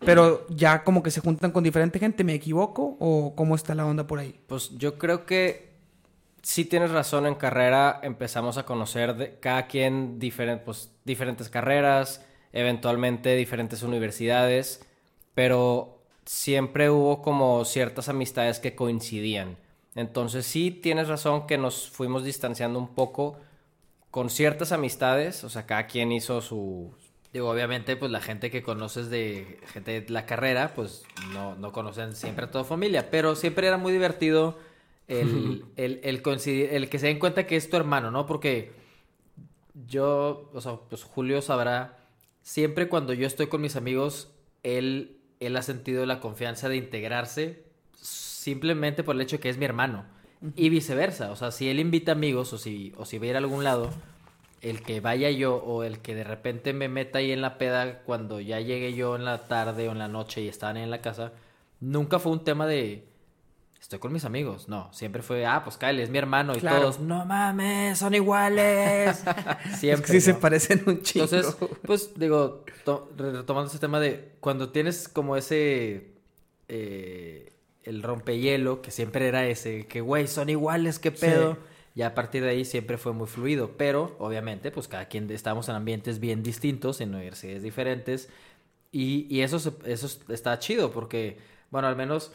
pero 0.01 0.47
ya 0.49 0.83
como 0.83 1.03
que 1.03 1.11
se 1.13 1.21
juntan 1.21 1.53
con 1.53 1.63
diferente 1.63 1.99
gente, 2.01 2.25
¿me 2.25 2.35
equivoco? 2.35 2.97
¿O 2.99 3.35
cómo 3.37 3.55
está 3.55 3.75
la 3.75 3.87
onda 3.87 4.07
por 4.07 4.19
ahí? 4.19 4.41
Pues 4.49 4.71
yo 4.79 4.99
creo 4.99 5.27
que 5.27 5.68
sí 6.49 6.65
tienes 6.65 6.93
razón 6.93 7.27
en 7.27 7.35
carrera. 7.35 8.01
Empezamos 8.03 8.57
a 8.57 8.65
conocer 8.65 9.37
cada 9.39 9.67
quien 9.67 10.19
diferen- 10.19 10.63
pues, 10.65 10.91
diferentes 11.05 11.51
carreras, 11.51 12.25
eventualmente 12.55 13.37
diferentes 13.37 13.83
universidades, 13.83 14.81
pero 15.35 16.01
siempre 16.25 16.89
hubo 16.89 17.21
como 17.21 17.67
ciertas 17.67 18.09
amistades 18.09 18.61
que 18.61 18.75
coincidían. 18.75 19.59
Entonces 19.95 20.47
sí 20.47 20.71
tienes 20.71 21.09
razón 21.09 21.47
que 21.47 21.59
nos 21.59 21.91
fuimos 21.91 22.25
distanciando 22.25 22.79
un 22.79 22.95
poco 22.95 23.37
con 24.11 24.31
ciertas 24.31 24.73
amistades, 24.73 25.45
o 25.45 25.51
sea, 25.51 25.67
cada 25.67 25.87
quien 25.87 26.13
hizo 26.13 26.41
su... 26.41 26.95
Digo, 27.31 27.51
obviamente, 27.51 27.95
pues 27.97 28.11
la 28.11 28.23
gente 28.23 28.51
que 28.51 28.63
conoces 28.63 29.11
de 29.11 29.61
gente 29.67 30.01
de 30.01 30.09
la 30.09 30.25
carrera, 30.25 30.73
pues 30.75 31.03
no, 31.35 31.57
no 31.57 31.73
conocen 31.73 32.17
siempre 32.17 32.47
a 32.47 32.51
toda 32.51 32.65
familia, 32.65 33.11
pero 33.11 33.37
siempre 33.37 33.67
era 33.67 33.77
muy 33.77 33.93
divertido 33.93 34.57
el, 35.23 35.65
el, 35.77 36.01
el 36.03 36.23
coincidir, 36.23 36.71
el 36.73 36.89
que 36.89 36.99
se 36.99 37.07
den 37.07 37.19
cuenta 37.19 37.47
que 37.47 37.57
es 37.57 37.69
tu 37.71 37.77
hermano, 37.77 38.11
¿no? 38.11 38.27
Porque 38.27 38.73
yo, 39.87 40.51
o 40.53 40.61
sea, 40.61 40.77
pues 40.89 41.05
Julio 41.05 41.43
sabrá, 41.43 41.99
siempre 42.43 42.89
cuando 42.89 43.13
yo 43.13 43.27
estoy 43.27 43.47
con 43.47 43.61
mis 43.61 43.77
amigos, 43.77 44.31
él, 44.63 45.19
él 45.41 45.57
ha 45.57 45.63
sentido 45.63 46.07
la 46.07 46.21
confianza 46.21 46.69
de 46.69 46.77
integrarse 46.77 47.65
simplemente 48.01 49.03
por 49.03 49.15
el 49.15 49.23
hecho 49.23 49.37
de 49.37 49.41
que 49.41 49.49
es 49.49 49.59
mi 49.59 49.65
hermano. 49.65 50.05
Y 50.55 50.69
viceversa, 50.69 51.33
o 51.33 51.37
sea, 51.37 51.51
si 51.51 51.69
él 51.69 51.81
invita 51.81 52.13
amigos 52.13 52.53
o 52.53 52.59
si, 52.59 52.93
o 52.97 53.05
si 53.05 53.19
va 53.19 53.27
a 53.27 53.29
ir 53.29 53.35
a 53.35 53.39
algún 53.39 53.65
lado, 53.65 53.91
el 54.63 54.83
que 54.83 55.01
vaya 55.01 55.31
yo 55.31 55.57
o 55.57 55.83
el 55.83 55.99
que 55.99 56.15
de 56.15 56.23
repente 56.23 56.73
me 56.73 56.89
meta 56.89 57.19
ahí 57.19 57.33
en 57.33 57.43
la 57.43 57.59
peda 57.59 58.03
cuando 58.05 58.41
ya 58.41 58.61
llegue 58.61 58.95
yo 58.95 59.17
en 59.17 59.25
la 59.25 59.47
tarde 59.49 59.89
o 59.89 59.93
en 59.93 59.99
la 59.99 60.09
noche 60.09 60.41
y 60.43 60.49
estaban 60.49 60.77
en 60.77 60.91
la 60.91 61.01
casa, 61.01 61.33
nunca 61.81 62.21
fue 62.21 62.33
un 62.33 62.45
tema 62.45 62.67
de 62.67 63.05
estoy 63.81 63.99
con 63.99 64.13
mis 64.13 64.25
amigos. 64.25 64.69
No, 64.69 64.93
siempre 64.93 65.23
fue, 65.23 65.47
ah, 65.47 65.63
pues 65.65 65.77
Kyle 65.77 66.01
es 66.01 66.11
mi 66.11 66.19
hermano 66.19 66.55
y 66.55 66.61
Claro. 66.61 66.81
todos, 66.83 67.01
no 67.01 67.25
mames, 67.25 67.99
son 67.99 68.15
iguales. 68.15 69.23
siempre. 69.79 70.05
Es 70.05 70.11
que 70.11 70.13
sí 70.13 70.21
se 70.21 70.35
parecen 70.35 70.83
un 70.87 71.03
chingo. 71.03 71.25
Entonces, 71.25 71.57
pues 71.87 72.13
digo, 72.17 72.65
to- 72.85 73.11
re- 73.17 73.33
retomando 73.33 73.71
ese 73.71 73.79
tema 73.79 74.01
de 74.01 74.33
cuando 74.41 74.71
tienes 74.71 75.09
como 75.09 75.37
ese, 75.37 76.13
eh, 76.69 77.53
el 77.85 78.03
rompehielo, 78.03 78.83
que 78.83 78.91
siempre 78.91 79.29
era 79.29 79.47
ese, 79.47 79.87
que 79.87 80.01
güey, 80.01 80.27
son 80.29 80.49
iguales, 80.51 80.99
qué 80.99 81.11
pedo. 81.13 81.55
Sí. 81.55 81.59
Ya 81.95 82.09
a 82.09 82.15
partir 82.15 82.45
de 82.45 82.51
ahí 82.51 82.65
siempre 82.65 82.97
fue 82.97 83.13
muy 83.13 83.27
fluido, 83.27 83.73
pero 83.77 84.15
obviamente 84.21 84.71
pues 84.71 84.87
cada 84.87 85.07
quien 85.07 85.29
estábamos 85.33 85.69
en 85.69 85.75
ambientes 85.75 86.21
bien 86.21 86.45
distintos, 86.45 87.01
en 87.01 87.13
universidades 87.15 87.63
diferentes, 87.65 88.29
y, 88.93 89.27
y 89.35 89.41
eso, 89.43 89.59
se- 89.59 89.73
eso 89.87 90.07
está 90.29 90.59
chido 90.61 90.93
porque, 90.93 91.39
bueno, 91.71 91.89
al 91.89 91.97
menos 91.97 92.33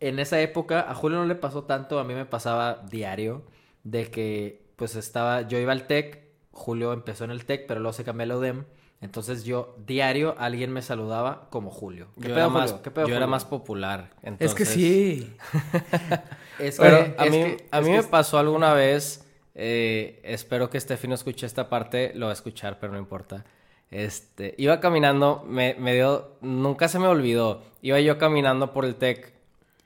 en 0.00 0.18
esa 0.18 0.40
época 0.40 0.90
a 0.90 0.94
Julio 0.94 1.18
no 1.18 1.24
le 1.26 1.34
pasó 1.34 1.64
tanto, 1.64 1.98
a 1.98 2.04
mí 2.04 2.14
me 2.14 2.26
pasaba 2.26 2.82
diario, 2.90 3.42
de 3.84 4.10
que 4.10 4.66
pues 4.76 4.94
estaba, 4.96 5.42
yo 5.42 5.58
iba 5.58 5.72
al 5.72 5.86
TEC, 5.86 6.22
Julio 6.52 6.92
empezó 6.92 7.24
en 7.24 7.30
el 7.30 7.44
TEC, 7.46 7.66
pero 7.66 7.80
luego 7.80 7.92
se 7.94 8.04
cambió 8.04 8.32
a 8.32 8.36
UDEM, 8.36 8.64
entonces 9.00 9.44
yo 9.44 9.76
diario 9.86 10.34
alguien 10.38 10.72
me 10.72 10.82
saludaba 10.82 11.48
como 11.50 11.70
Julio. 11.70 12.08
¿Qué 12.20 12.28
Yo, 12.28 12.34
pedo, 12.34 12.36
era, 12.36 12.46
Julio? 12.50 12.60
más, 12.60 12.72
¿Qué 12.74 12.90
pedo, 12.90 13.08
yo 13.08 13.16
era 13.16 13.26
más 13.26 13.44
popular. 13.44 14.10
es 14.22 14.22
que 14.22 14.28
entonces- 14.64 14.68
sí. 14.68 15.36
Es 16.58 16.78
Pero 16.78 16.96
que- 17.04 17.14
a 17.18 17.24
es 17.26 17.30
mí, 17.30 17.38
que- 17.42 17.68
a 17.70 17.78
es 17.80 17.84
mí 17.84 17.90
que 17.92 17.96
me 17.98 18.02
pasó 18.04 18.38
alguna 18.38 18.72
vez, 18.72 19.26
eh, 19.54 20.20
espero 20.24 20.70
que 20.70 20.80
Steffi 20.80 21.06
no 21.08 21.14
escuche 21.14 21.44
esta 21.46 21.68
parte, 21.68 22.12
lo 22.14 22.26
va 22.26 22.32
a 22.32 22.34
escuchar, 22.34 22.78
pero 22.80 22.92
no 22.94 22.98
importa. 22.98 23.44
Este, 23.90 24.54
iba 24.58 24.80
caminando, 24.80 25.44
me, 25.46 25.74
me 25.78 25.94
dio, 25.94 26.36
nunca 26.40 26.88
se 26.88 26.98
me 26.98 27.06
olvidó, 27.06 27.62
iba 27.82 28.00
yo 28.00 28.18
caminando 28.18 28.72
por 28.72 28.84
el 28.86 28.96
TEC 28.96 29.34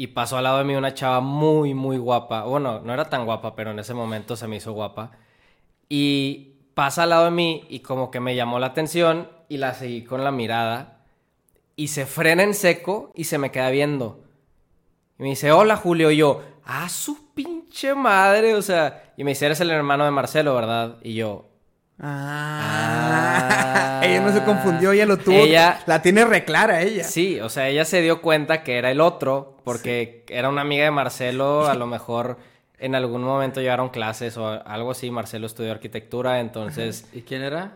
y 0.01 0.07
pasó 0.07 0.39
al 0.39 0.45
lado 0.45 0.57
de 0.57 0.65
mí 0.65 0.75
una 0.77 0.95
chava 0.95 1.21
muy, 1.21 1.75
muy 1.75 1.99
guapa. 1.99 2.45
Bueno, 2.45 2.81
no 2.83 2.95
era 2.95 3.11
tan 3.11 3.27
guapa, 3.27 3.55
pero 3.55 3.73
en 3.73 3.81
ese 3.81 3.93
momento 3.93 4.35
se 4.35 4.49
me 4.49 4.57
hizo 4.57 4.73
guapa. 4.73 5.11
Y 5.91 6.55
pasa 6.73 7.03
al 7.03 7.11
lado 7.11 7.27
de 7.27 7.33
mí 7.33 7.67
y 7.69 7.81
como 7.81 8.11
que 8.11 8.19
me 8.19 8.35
llamó 8.35 8.59
la 8.59 8.69
atención 8.69 9.29
y 9.51 9.59
la 9.59 9.75
seguí 9.75 10.03
con 10.03 10.25
la 10.25 10.31
mirada 10.31 11.03
y 11.77 11.89
se 11.89 12.07
frena 12.07 12.43
en 12.45 12.55
seco 12.55 13.13
y 13.15 13.25
se 13.25 13.37
me 13.37 13.51
queda 13.51 13.69
viendo. 13.69 14.25
Y 15.19 15.25
me 15.25 15.29
dice, 15.29 15.53
hola 15.53 15.77
Julio, 15.77 16.11
y 16.11 16.17
yo, 16.17 16.45
ah, 16.65 16.89
su 16.89 17.35
pinche 17.35 17.95
madre, 17.95 18.55
o 18.55 18.63
sea, 18.63 19.13
y 19.19 19.25
me 19.25 19.33
dice, 19.33 19.45
eres 19.45 19.61
el 19.61 19.71
hermano 19.71 20.07
de 20.07 20.13
Marcelo, 20.13 20.55
¿verdad? 20.55 20.97
Y 21.03 21.13
yo, 21.13 21.50
Ah. 22.01 24.01
Ah. 24.03 24.03
ella 24.05 24.21
no 24.21 24.33
se 24.33 24.43
confundió, 24.45 24.93
ella 24.93 25.07
lo 25.07 25.19
tuvo. 25.19 25.35
Ella- 25.37 25.81
La 25.87 26.03
tiene 26.03 26.25
reclara 26.25 26.81
ella. 26.83 27.05
sí, 27.05 27.41
o 27.41 27.49
sea, 27.49 27.69
ella 27.69 27.85
se 27.85 28.01
dio 28.03 28.21
cuenta 28.23 28.63
que 28.63 28.79
era 28.79 28.91
el 28.91 29.01
otro, 29.01 29.57
porque 29.65 30.25
era 30.29 30.49
una 30.49 30.63
amiga 30.63 30.85
de 30.85 30.91
Marcelo, 30.91 31.67
a 31.69 31.75
lo 31.75 31.87
mejor 31.87 32.39
en 32.79 32.95
algún 32.95 33.23
momento 33.23 33.61
llevaron 33.61 33.91
clases 33.91 34.37
o 34.39 34.49
algo 34.49 34.93
así, 34.93 35.11
Marcelo 35.11 35.47
estudió 35.47 35.71
arquitectura, 35.73 36.41
entonces 36.41 37.07
¿Y 37.13 37.23
quién 37.23 37.43
era? 37.43 37.73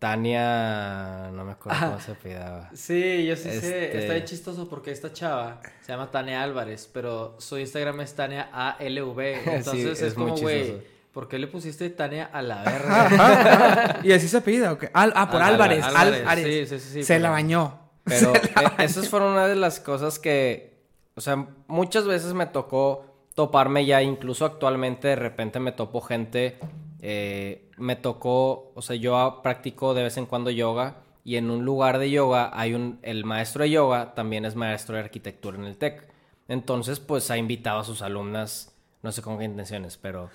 Tania, 0.00 1.28
no 1.32 1.44
me 1.44 1.52
acuerdo 1.52 1.78
cómo 1.80 2.00
se 2.00 2.12
apellidaba. 2.12 2.70
Sí, 2.72 3.26
yo 3.26 3.34
sí 3.34 3.42
sé. 3.42 3.56
Este- 3.56 3.98
Está 4.00 4.12
bien 4.14 4.24
chistoso 4.26 4.68
porque 4.68 4.92
esta 4.92 5.12
chava 5.12 5.60
se 5.82 5.90
llama 5.92 6.10
Tania 6.10 6.42
Álvarez, 6.42 6.88
pero 6.92 7.34
su 7.40 7.58
Instagram 7.58 8.00
es 8.02 8.14
Tania 8.14 8.48
ALV. 8.52 9.20
Entonces 9.46 9.72
Sí, 9.72 9.88
es, 9.88 10.02
es 10.02 10.14
como, 10.14 10.36
güey. 10.36 10.97
¿Por 11.18 11.26
qué 11.26 11.36
le 11.36 11.48
pusiste 11.48 11.90
Tania 11.90 12.30
a 12.32 12.42
la 12.42 12.62
verga? 12.62 13.98
y 14.04 14.12
así 14.12 14.28
se 14.28 14.36
apellida, 14.36 14.70
¿o 14.70 14.78
qué? 14.78 14.88
Al- 14.92 15.12
ah, 15.16 15.28
por 15.28 15.42
Al- 15.42 15.54
Álvarez. 15.54 15.82
Álvarez, 15.84 16.20
Álvarez. 16.20 16.68
sí, 16.68 16.78
sí, 16.78 16.88
sí, 16.92 17.02
se 17.02 17.14
pero- 17.14 17.24
la 17.24 17.30
bañó. 17.30 17.78
Pero 18.04 18.32
eh, 18.36 18.40
esas 18.78 19.08
fueron 19.08 19.32
una 19.32 19.48
de 19.48 19.56
las 19.56 19.80
cosas 19.80 20.20
que, 20.20 20.78
o 21.16 21.20
sea, 21.20 21.48
muchas 21.66 22.06
veces 22.06 22.34
me 22.34 22.46
tocó 22.46 23.04
toparme 23.34 23.84
ya, 23.84 24.00
incluso 24.00 24.44
actualmente 24.44 25.08
de 25.08 25.16
repente 25.16 25.58
me 25.58 25.72
topo 25.72 26.00
gente 26.02 26.60
eh, 27.02 27.68
me 27.78 27.96
tocó, 27.96 28.70
o 28.76 28.80
sea, 28.80 28.94
yo 28.94 29.40
practico 29.42 29.94
de 29.94 30.04
vez 30.04 30.18
en 30.18 30.26
cuando 30.26 30.50
yoga 30.50 30.98
y 31.24 31.34
en 31.34 31.50
un 31.50 31.64
lugar 31.64 31.98
de 31.98 32.10
yoga 32.12 32.52
hay 32.54 32.74
un, 32.74 33.00
el 33.02 33.24
maestro 33.24 33.64
de 33.64 33.70
yoga 33.70 34.14
también 34.14 34.44
es 34.44 34.54
maestro 34.54 34.94
de 34.94 35.02
arquitectura 35.02 35.58
en 35.58 35.64
el 35.64 35.76
TEC. 35.76 36.06
Entonces, 36.46 37.00
pues 37.00 37.28
ha 37.32 37.36
invitado 37.36 37.80
a 37.80 37.84
sus 37.84 38.02
alumnas, 38.02 38.72
no 39.02 39.12
sé 39.12 39.22
con 39.22 39.38
qué 39.38 39.44
intenciones, 39.44 39.96
pero... 39.96 40.30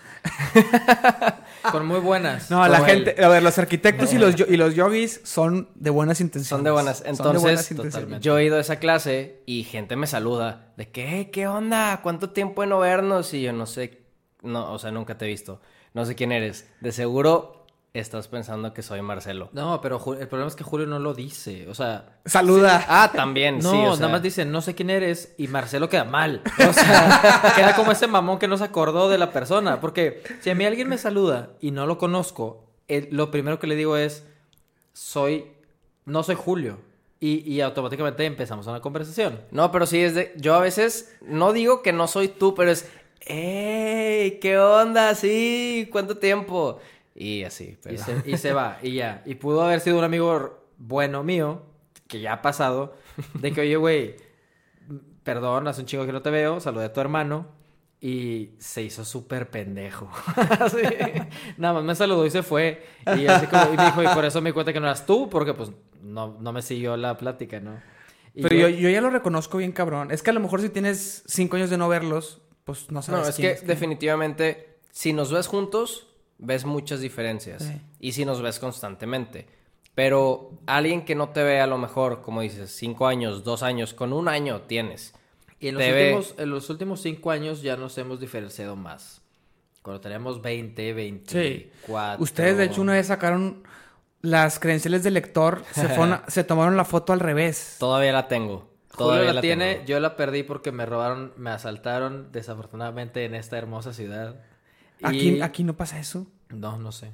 Con 1.72 1.86
muy 1.86 2.00
buenas. 2.00 2.52
No, 2.52 2.68
la 2.68 2.82
gente, 2.84 3.16
a 3.24 3.28
ver, 3.30 3.42
los 3.42 3.58
arquitectos 3.58 4.14
y 4.14 4.18
los, 4.18 4.36
y 4.40 4.58
los 4.58 4.76
yogis 4.76 5.22
son 5.24 5.70
de 5.76 5.90
buenas 5.90 6.20
intenciones. 6.20 6.48
Son 6.50 6.64
de 6.64 6.72
buenas. 6.72 7.04
De 7.04 7.10
Entonces, 7.10 7.42
buenas 7.42 7.72
intenciones. 7.72 7.94
totalmente. 7.94 8.24
yo 8.24 8.38
he 8.38 8.46
ido 8.46 8.58
a 8.58 8.60
esa 8.60 8.78
clase 8.78 9.42
y 9.46 9.64
gente 9.64 9.96
me 9.96 10.08
saluda 10.08 10.74
de 10.78 10.90
que, 10.92 11.22
"Eh, 11.22 11.32
¿qué 11.32 11.48
onda? 11.48 12.02
¿Cuánto 12.04 12.32
tiempo 12.32 12.62
de 12.62 12.68
no 12.68 12.80
vernos? 12.80 13.34
Y 13.34 13.42
yo 13.44 13.54
no 13.54 13.66
sé, 13.66 14.02
no, 14.42 14.74
o 14.74 14.80
sea, 14.80 14.92
nunca 14.92 15.18
te 15.18 15.26
he 15.26 15.28
visto. 15.30 15.62
No 15.94 16.06
sé 16.06 16.16
quién 16.16 16.32
eres. 16.32 16.70
De 16.82 16.92
seguro 16.92 17.63
estás 17.94 18.28
pensando 18.28 18.74
que 18.74 18.82
soy 18.82 19.02
Marcelo. 19.04 19.50
No, 19.54 19.80
pero 19.82 19.98
el 20.20 20.28
problema 20.28 20.48
es 20.48 20.56
que 20.56 20.64
Julio 20.64 20.88
no 20.88 20.98
lo 21.00 21.14
dice. 21.14 21.68
O 21.70 21.76
sea, 21.76 22.18
Saluda. 22.26 22.84
Ah, 22.88 23.12
también, 23.16 23.60
no, 23.60 23.70
sí. 23.72 23.78
o 23.78 23.92
sea, 23.92 24.02
nada 24.02 24.14
más 24.14 24.24
dice, 24.24 24.46
no 24.46 24.62
sé 24.62 24.74
quién 24.76 24.90
eres, 24.90 25.36
y 25.38 25.48
Marcelo 25.48 25.90
queda 25.90 26.04
mal. 26.04 26.42
O 26.68 26.74
sea, 26.74 27.54
queda 27.56 27.76
como 27.76 27.92
ese 27.92 28.08
mamón 28.08 28.40
que 28.40 28.48
no 28.48 28.58
se 28.58 28.64
acordó 28.64 29.10
de 29.10 29.18
la 29.20 29.32
persona. 29.32 29.80
Porque 29.80 30.24
si 30.42 30.50
a 30.50 30.56
mí 30.56 30.66
alguien 30.66 30.90
me 30.90 30.98
saluda 30.98 31.52
y 31.62 31.72
no 31.72 31.86
lo 31.86 31.98
conozco, 32.00 32.66
el- 32.88 33.10
lo 33.12 33.30
primero 33.30 33.60
que 33.60 33.68
le 33.68 33.76
digo 33.76 33.96
es, 33.96 34.26
soy, 34.94 35.48
no 36.06 36.24
soy 36.24 36.36
Julio. 36.36 36.80
Y, 37.20 37.50
y 37.50 37.62
automáticamente 37.62 38.26
empezamos 38.26 38.68
una 38.68 38.82
conversación. 38.82 39.40
No, 39.52 39.72
pero 39.72 39.86
sí 39.86 40.00
es 40.00 40.14
de. 40.14 40.34
Yo 40.36 40.56
a 40.56 40.60
veces 40.60 41.16
no 41.22 41.54
digo 41.54 41.82
que 41.82 41.94
no 41.94 42.08
soy 42.08 42.28
tú, 42.28 42.54
pero 42.54 42.70
es. 42.72 42.90
¡Ey! 43.26 44.40
¿Qué 44.42 44.58
onda? 44.58 45.16
Sí, 45.16 45.88
¿cuánto 45.92 46.18
tiempo? 46.18 46.80
Y 47.16 47.44
así, 47.44 47.78
pero. 47.82 47.96
Y 47.96 47.98
se, 47.98 48.24
y 48.26 48.38
se 48.38 48.54
va, 48.54 48.78
y 48.82 48.94
ya. 48.94 49.22
Y 49.26 49.36
pudo 49.36 49.64
haber 49.64 49.80
sido 49.80 49.98
un 49.98 50.04
amigo 50.04 50.68
bueno 50.78 51.24
mío, 51.24 51.62
que 52.08 52.20
ya 52.20 52.34
ha 52.34 52.42
pasado, 52.42 52.96
de 53.36 53.52
que, 53.52 53.62
oye, 53.62 53.76
güey, 53.76 54.16
perdón, 55.24 55.68
hace 55.68 55.82
un 55.82 55.88
chingo 55.88 56.06
que 56.06 56.12
no 56.12 56.22
te 56.22 56.30
veo, 56.30 56.60
saludé 56.60 56.86
a 56.86 56.94
tu 56.94 57.02
hermano, 57.02 57.48
y 58.04 58.52
se 58.58 58.82
hizo 58.82 59.06
súper 59.06 59.50
pendejo. 59.50 60.10
Así, 60.60 60.82
Nada 61.58 61.76
más 61.76 61.84
me 61.84 61.96
saludó 61.96 62.26
y 62.26 62.32
se 62.32 62.44
fue. 62.44 62.86
Y, 63.18 63.28
así 63.28 63.48
como, 63.48 63.74
y 63.74 63.78
me 63.78 63.86
dijo, 63.86 64.04
y 64.04 64.08
por 64.08 64.26
eso 64.26 64.42
me 64.42 64.50
di 64.50 64.54
cuenta 64.54 64.74
que 64.74 64.82
no 64.82 64.88
eras 64.88 65.06
tú, 65.06 65.30
porque 65.30 65.54
pues 65.54 65.72
no, 66.02 66.38
no 66.42 66.52
me 66.52 66.62
siguió 66.62 66.98
la 66.98 67.16
plática, 67.16 67.62
¿no? 67.62 67.80
Y 68.34 68.42
Pero 68.42 68.56
yo, 68.56 68.68
yo 68.68 68.90
ya 68.90 69.00
lo 69.00 69.10
reconozco 69.10 69.60
bien, 69.60 69.72
cabrón. 69.72 70.12
Es 70.12 70.22
que 70.22 70.32
a 70.32 70.34
lo 70.34 70.42
mejor 70.42 70.60
si 70.60 70.68
tienes 70.68 71.24
cinco 71.28 71.56
años 71.56 71.70
de 71.70 71.78
no 71.78 71.88
verlos, 71.88 72.42
pues 72.66 72.92
no 72.92 73.02
sabes 73.02 73.22
No, 73.22 73.30
es 73.30 73.36
quién 73.38 73.56
que 73.56 73.66
definitivamente, 73.66 74.80
si 74.92 75.14
nos 75.14 75.32
ves 75.32 75.48
juntos, 75.48 76.13
ves 76.44 76.66
muchas 76.66 77.00
diferencias. 77.02 77.64
Sí. 77.64 77.82
Y 78.00 78.12
si 78.12 78.26
nos 78.26 78.42
ves 78.42 78.60
constantemente. 78.60 79.48
Pero 79.96 80.52
alguien 80.66 81.06
que 81.06 81.14
no 81.16 81.30
te 81.30 81.44
ve 81.44 81.62
a 81.62 81.68
lo 81.68 81.78
mejor, 81.78 82.22
como 82.22 82.42
dices, 82.42 82.72
cinco 82.72 83.08
años, 83.08 83.44
dos 83.44 83.62
años, 83.64 83.94
con 83.94 84.12
un 84.14 84.28
año 84.28 84.62
tienes. 84.62 85.14
Y 85.60 85.68
en 85.70 85.76
los, 85.76 85.84
Te 85.84 85.92
ve- 85.92 86.14
últimos, 86.16 86.36
en 86.40 86.50
los 86.50 86.70
últimos 86.70 87.02
cinco 87.02 87.32
años 87.32 87.62
ya 87.62 87.78
nos 87.78 87.98
hemos 87.98 88.20
diferenciado 88.20 88.76
más. 88.76 89.22
Cuando 89.82 90.02
teníamos 90.02 90.42
20, 90.42 90.94
24. 90.94 92.24
Ustedes, 92.24 92.58
de 92.58 92.64
hecho, 92.66 92.82
una 92.82 92.94
vez 92.94 93.08
sacaron 93.08 93.64
las 94.22 94.58
credenciales 94.60 95.04
del 95.04 95.14
lector, 95.16 95.64
se, 95.74 95.88
fueron 95.90 96.22
se 96.28 96.44
tomaron 96.44 96.76
la 96.78 96.86
foto 96.86 97.14
al 97.14 97.20
revés. 97.20 97.76
Todavía 97.80 98.14
la 98.14 98.28
tengo. 98.28 98.70
Julio 98.94 99.08
Todavía 99.12 99.34
la, 99.34 99.42
tiene, 99.42 99.74
tengo. 99.76 99.86
yo 99.88 100.00
la 100.00 100.16
perdí 100.16 100.44
porque 100.44 100.72
me 100.72 100.86
robaron, 100.86 101.34
me 101.36 101.50
asaltaron 101.50 102.32
desafortunadamente 102.32 103.26
en 103.26 103.36
esta 103.36 103.58
hermosa 103.58 103.92
ciudad. 103.94 104.42
Y- 105.04 105.08
Aquí, 105.08 105.42
aquí 105.42 105.64
no 105.64 105.76
pasa 105.76 106.00
eso. 106.00 106.28
No, 106.50 106.78
no 106.78 106.92
sé. 106.92 107.12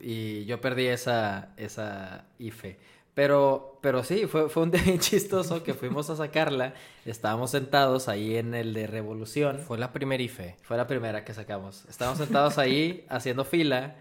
Y 0.00 0.44
yo 0.44 0.60
perdí 0.60 0.86
esa, 0.86 1.50
esa 1.56 2.26
IFE. 2.38 2.78
Pero, 3.14 3.78
pero 3.80 4.04
sí, 4.04 4.26
fue, 4.26 4.48
fue 4.50 4.64
un 4.64 4.70
día 4.72 4.82
bien 4.82 4.98
chistoso 4.98 5.62
que 5.62 5.72
fuimos 5.74 6.10
a 6.10 6.16
sacarla. 6.16 6.74
Estábamos 7.06 7.50
sentados 7.50 8.08
ahí 8.08 8.36
en 8.36 8.54
el 8.54 8.74
de 8.74 8.86
Revolución. 8.86 9.58
Fue 9.58 9.78
la 9.78 9.92
primera 9.92 10.22
IFE. 10.22 10.56
Fue 10.62 10.76
la 10.76 10.86
primera 10.86 11.24
que 11.24 11.32
sacamos. 11.32 11.84
Estábamos 11.88 12.18
sentados 12.18 12.58
ahí 12.58 13.06
haciendo 13.08 13.44
fila 13.44 13.96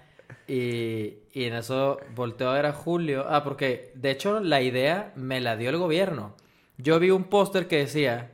y, 0.47 1.13
y 1.33 1.45
en 1.45 1.53
eso 1.53 1.99
volteó 2.13 2.49
a 2.49 2.53
ver 2.55 2.65
a 2.65 2.73
Julio. 2.73 3.25
Ah, 3.29 3.43
porque 3.43 3.91
de 3.95 4.11
hecho 4.11 4.41
la 4.41 4.61
idea 4.61 5.13
me 5.15 5.39
la 5.39 5.55
dio 5.55 5.69
el 5.69 5.77
gobierno. 5.77 6.35
Yo 6.77 6.99
vi 6.99 7.09
un 7.11 7.23
póster 7.25 7.67
que 7.69 7.77
decía 7.77 8.31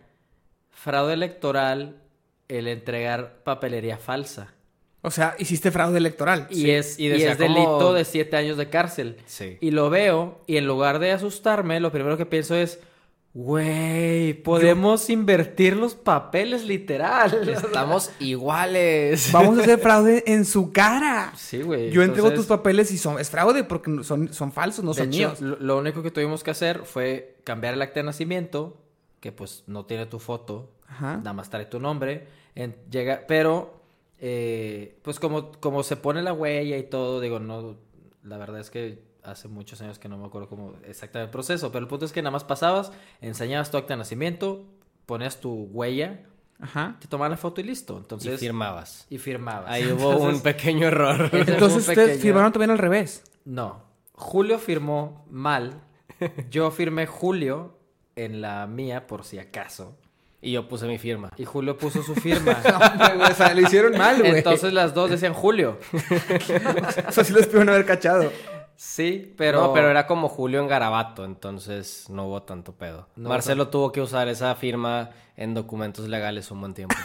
fraude 0.72 1.14
electoral 1.14 1.98
el 2.48 2.68
entregar 2.68 3.44
papelería 3.44 3.98
falsa. 3.98 4.52
O 5.04 5.10
sea, 5.12 5.36
hiciste 5.40 5.72
fraude 5.72 5.98
electoral. 5.98 6.48
Y 6.52 6.56
Sí, 6.56 6.72
es, 6.72 7.00
y 7.00 7.06
y 7.06 7.10
decía 7.10 7.32
es 7.32 7.38
como- 7.38 7.54
delito 7.56 7.94
de 7.94 8.06
siete 8.06 8.38
años 8.38 8.58
de 8.58 8.70
cárcel. 8.70 9.18
Sí. 9.26 9.58
Y 9.60 9.72
lo 9.72 9.90
veo 9.90 10.42
y 10.48 10.58
en 10.58 10.68
lugar 10.68 11.00
de 11.00 11.12
asustarme, 11.12 11.80
lo 11.80 11.92
primero 11.92 12.18
que 12.18 12.26
pienso 12.28 12.56
es, 12.56 12.80
güey, 13.34 14.34
podemos 14.34 15.10
invertir 15.10 15.76
los 15.76 15.96
papeles 15.96 16.64
literal. 16.66 17.50
Estamos 17.50 18.12
iguales. 18.20 19.32
Vamos 19.32 19.58
a 19.58 19.62
hacer 19.62 19.80
fraude 19.82 20.24
en 20.28 20.46
su 20.46 20.72
cara. 20.72 21.34
Sí, 21.36 21.62
güey. 21.62 21.90
Yo 21.92 22.04
entrego 22.04 22.32
tus 22.34 22.46
papeles 22.46 22.92
y 22.92 22.98
son, 22.98 23.20
es 23.20 23.30
fraude 23.30 23.64
porque 23.64 24.04
son, 24.04 24.32
son 24.34 24.52
falsos, 24.52 24.84
no 24.86 24.94
De 24.94 25.00
son 25.00 25.08
hecho, 25.10 25.18
míos. 25.18 25.42
lo, 25.42 25.58
lo 25.60 25.78
único 25.80 26.04
que 26.04 26.12
tuvimos 26.12 26.44
que 26.44 26.52
hacer 26.52 26.82
fue 26.86 27.38
cambiar 27.44 27.74
el 27.74 27.82
acta 27.82 28.02
de 28.02 28.04
nacimiento, 28.06 28.78
que 29.20 29.32
pues 29.32 29.64
no 29.68 29.86
tiene 29.86 30.06
tu 30.06 30.20
foto, 30.20 30.70
Ajá. 30.88 31.18
nada 31.18 31.34
más 31.34 31.50
trae 31.50 31.66
tu 31.66 31.80
nombre, 31.80 32.28
en- 32.56 32.76
llega, 32.92 33.24
pero 33.28 33.81
eh, 34.22 35.00
pues 35.04 35.20
como, 35.20 35.52
como 35.54 35.84
se 35.84 35.98
pone 35.98 36.22
la 36.22 36.32
huella 36.34 36.78
y 36.78 36.84
todo, 36.84 37.20
digo, 37.20 37.40
no, 37.40 37.76
la 38.24 38.38
verdad 38.38 38.60
es 38.62 38.70
que 38.70 39.04
hace 39.24 39.48
muchos 39.48 39.82
años 39.82 40.00
que 40.00 40.08
no 40.10 40.18
me 40.18 40.26
acuerdo 40.28 40.48
cómo 40.48 40.74
exactamente 40.86 41.26
el 41.26 41.32
proceso, 41.32 41.72
pero 41.72 41.84
el 41.84 41.90
punto 41.90 42.06
es 42.06 42.12
que 42.14 42.22
nada 42.22 42.32
más 42.32 42.44
pasabas, 42.44 42.92
enseñabas 43.20 43.70
tu 43.72 43.78
acta 43.78 43.94
de 43.94 43.98
nacimiento, 43.98 44.66
ponías 45.06 45.40
tu 45.40 45.52
huella, 45.72 46.22
Ajá. 46.60 46.98
te 47.00 47.08
tomaban 47.08 47.32
la 47.32 47.38
foto 47.38 47.62
y 47.62 47.64
listo, 47.64 47.96
Y 47.96 47.98
entonces... 47.98 48.40
firmabas. 48.40 49.08
y 49.10 49.18
firmabas. 49.18 49.70
Ahí 49.72 49.92
hubo 49.92 50.18
un 50.18 50.42
pequeño 50.42 50.88
error. 50.88 51.30
Entonces 51.34 51.80
ustedes 51.88 52.10
pequeño- 52.12 52.22
firmaron 52.22 52.52
también 52.52 52.72
al 52.72 52.78
revés. 52.78 53.24
no. 53.44 53.90
Julio 54.14 54.60
firmó 54.60 55.26
mal. 55.32 55.82
Yo 56.52 56.70
firmé 56.70 57.08
Julio 57.08 57.80
en 58.16 58.40
la 58.40 58.68
mía, 58.68 59.08
por 59.08 59.24
si 59.24 59.40
acaso. 59.40 59.98
Y 60.42 60.54
yo 60.54 60.68
puse 60.68 60.88
mi 60.88 60.98
firma. 60.98 61.32
Y 61.38 61.46
Julio 61.46 61.78
puso 61.78 62.02
su 62.02 62.16
firma. 62.16 62.58
o 63.30 63.34
sea, 63.34 63.54
lo 63.54 63.62
hicieron 63.62 63.96
mal, 63.96 64.20
güey. 64.20 64.38
Entonces 64.38 64.74
las 64.74 64.94
dos 64.94 65.12
decían 65.12 65.34
Julio. 65.34 65.78
o 67.08 67.12
sea, 67.12 67.24
sí 67.24 67.32
los 67.32 67.46
pudieron 67.46 67.70
haber 67.70 67.86
cachado. 67.86 68.32
Sí, 68.76 69.36
pero. 69.38 69.62
No, 69.62 69.74
pero 69.74 69.92
era 69.92 70.08
como 70.08 70.28
Julio 70.28 70.60
en 70.60 70.68
Garabato, 70.68 71.24
entonces 71.24 72.10
no 72.10 72.26
hubo 72.26 72.42
tanto 72.42 72.74
pedo. 72.74 73.08
No 73.16 73.30
Marcelo 73.30 73.68
tuvo 73.68 73.92
que 73.92 74.02
usar 74.02 74.28
esa 74.28 74.56
firma 74.56 75.12
en 75.38 75.54
documentos 75.54 76.08
legales 76.08 76.50
un 76.50 76.62
buen 76.62 76.74
tiempo. 76.74 76.96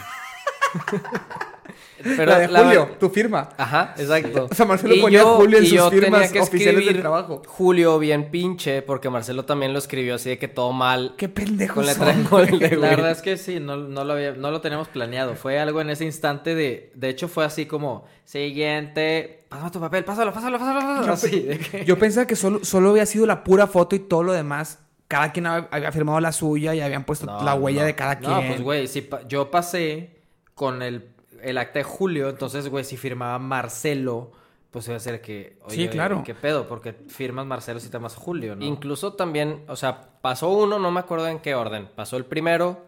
La 2.03 2.39
de 2.39 2.47
la 2.47 2.63
Julio, 2.63 2.89
tu 2.99 3.09
firma. 3.09 3.49
Ajá, 3.57 3.95
exacto. 3.97 4.47
O 4.51 4.53
sea, 4.55 4.65
Marcelo 4.65 4.95
ponía 5.01 5.23
Julio 5.23 5.57
en 5.57 5.63
y 5.63 5.67
sus 5.67 5.77
yo 5.77 5.89
firmas 5.89 6.31
que 6.31 6.39
oficiales 6.39 6.75
del 6.75 6.83
escribir 6.83 7.01
trabajo. 7.01 7.41
Julio 7.47 7.97
bien 7.99 8.29
pinche, 8.29 8.81
porque 8.83 9.09
Marcelo 9.09 9.45
también 9.45 9.73
lo 9.73 9.79
escribió 9.79 10.15
así 10.15 10.29
de 10.29 10.37
que 10.37 10.47
todo 10.47 10.71
mal. 10.73 11.15
Qué 11.17 11.27
pendejos 11.27 11.75
Con 11.75 11.85
letra 11.87 12.13
son, 12.29 12.45
de 12.45 12.51
de 12.51 12.69
La 12.75 12.77
güey. 12.77 12.89
verdad 12.91 13.11
es 13.11 13.21
que 13.21 13.37
sí, 13.37 13.59
no, 13.59 13.77
no, 13.77 14.03
lo 14.03 14.13
había, 14.13 14.33
no 14.33 14.51
lo 14.51 14.61
teníamos 14.61 14.87
planeado. 14.89 15.35
Fue 15.35 15.59
algo 15.59 15.81
en 15.81 15.89
ese 15.89 16.05
instante 16.05 16.53
de. 16.55 16.91
De 16.95 17.09
hecho, 17.09 17.27
fue 17.27 17.45
así 17.45 17.65
como: 17.65 18.05
siguiente. 18.25 19.45
Pásame 19.49 19.71
tu 19.71 19.79
papel, 19.79 20.03
pásalo, 20.03 20.31
pásalo, 20.33 20.59
pásalo. 20.59 20.79
pásalo. 20.81 21.13
Así, 21.13 21.39
de 21.41 21.57
que- 21.59 21.85
Yo 21.85 21.97
pensaba 21.97 22.27
que 22.27 22.35
solo, 22.35 22.63
solo 22.63 22.91
había 22.91 23.05
sido 23.05 23.25
la 23.25 23.43
pura 23.43 23.65
foto 23.67 23.95
y 23.95 23.99
todo 23.99 24.23
lo 24.23 24.33
demás. 24.33 24.79
Cada 25.07 25.31
quien 25.31 25.45
hab- 25.45 25.69
había 25.71 25.89
firmado 25.93 26.19
la 26.19 26.33
suya 26.33 26.75
y 26.75 26.81
habían 26.81 27.05
puesto 27.05 27.25
No, 27.25 27.41
la 27.41 27.55
huella 27.55 27.79
no. 27.81 27.85
de 27.87 27.95
cada 27.95 28.19
quien. 28.19 28.29
No, 28.29 28.41
pues 28.45 28.61
güey, 28.61 28.87
si 28.87 29.01
pa- 29.01 29.25
yo 29.25 29.49
pasé 29.49 30.16
con 30.57 30.81
el, 30.81 31.11
el 31.43 31.59
acta 31.59 31.77
de 31.77 31.83
Julio, 31.83 32.29
entonces, 32.29 32.67
güey, 32.67 32.83
si 32.83 32.97
firmaba 32.97 33.37
Marcelo, 33.37 34.31
pues 34.71 34.87
iba 34.87 34.97
a 34.97 34.99
ser 34.99 35.21
que, 35.21 35.59
oye, 35.65 35.75
Sí, 35.75 35.87
claro. 35.87 36.23
¿qué 36.25 36.33
pedo? 36.33 36.67
Porque 36.67 36.93
firmas 36.93 37.45
Marcelo 37.45 37.79
si 37.79 37.89
te 37.89 37.93
llamas 37.93 38.15
Julio, 38.15 38.55
¿no? 38.55 38.65
Incluso 38.65 39.13
también, 39.13 39.63
o 39.67 39.75
sea, 39.75 40.09
pasó 40.19 40.49
uno, 40.49 40.79
no 40.79 40.89
me 40.89 40.99
acuerdo 40.99 41.27
en 41.27 41.37
qué 41.37 41.53
orden. 41.53 41.87
Pasó 41.95 42.17
el 42.17 42.25
primero, 42.25 42.87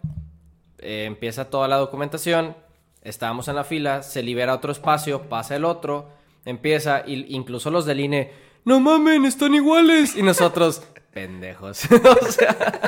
eh, 0.79 1.03
empieza 1.05 1.51
toda 1.51 1.67
la 1.67 1.77
documentación, 1.77 2.55
estábamos 3.03 3.47
en 3.49 3.55
la 3.55 3.63
fila, 3.63 4.01
se 4.01 4.23
libera 4.23 4.55
otro 4.55 4.71
espacio, 4.71 5.29
pasa 5.29 5.55
el 5.55 5.63
otro, 5.63 6.09
empieza, 6.45 7.03
y 7.05 7.35
incluso 7.35 7.69
los 7.69 7.85
del 7.85 7.99
INE, 7.99 8.33
no 8.65 8.79
mamen, 8.79 9.25
están 9.25 9.53
iguales. 9.53 10.15
Y 10.15 10.23
nosotros, 10.23 10.81
pendejos. 11.13 11.83
o 12.21 12.31
sea, 12.31 12.81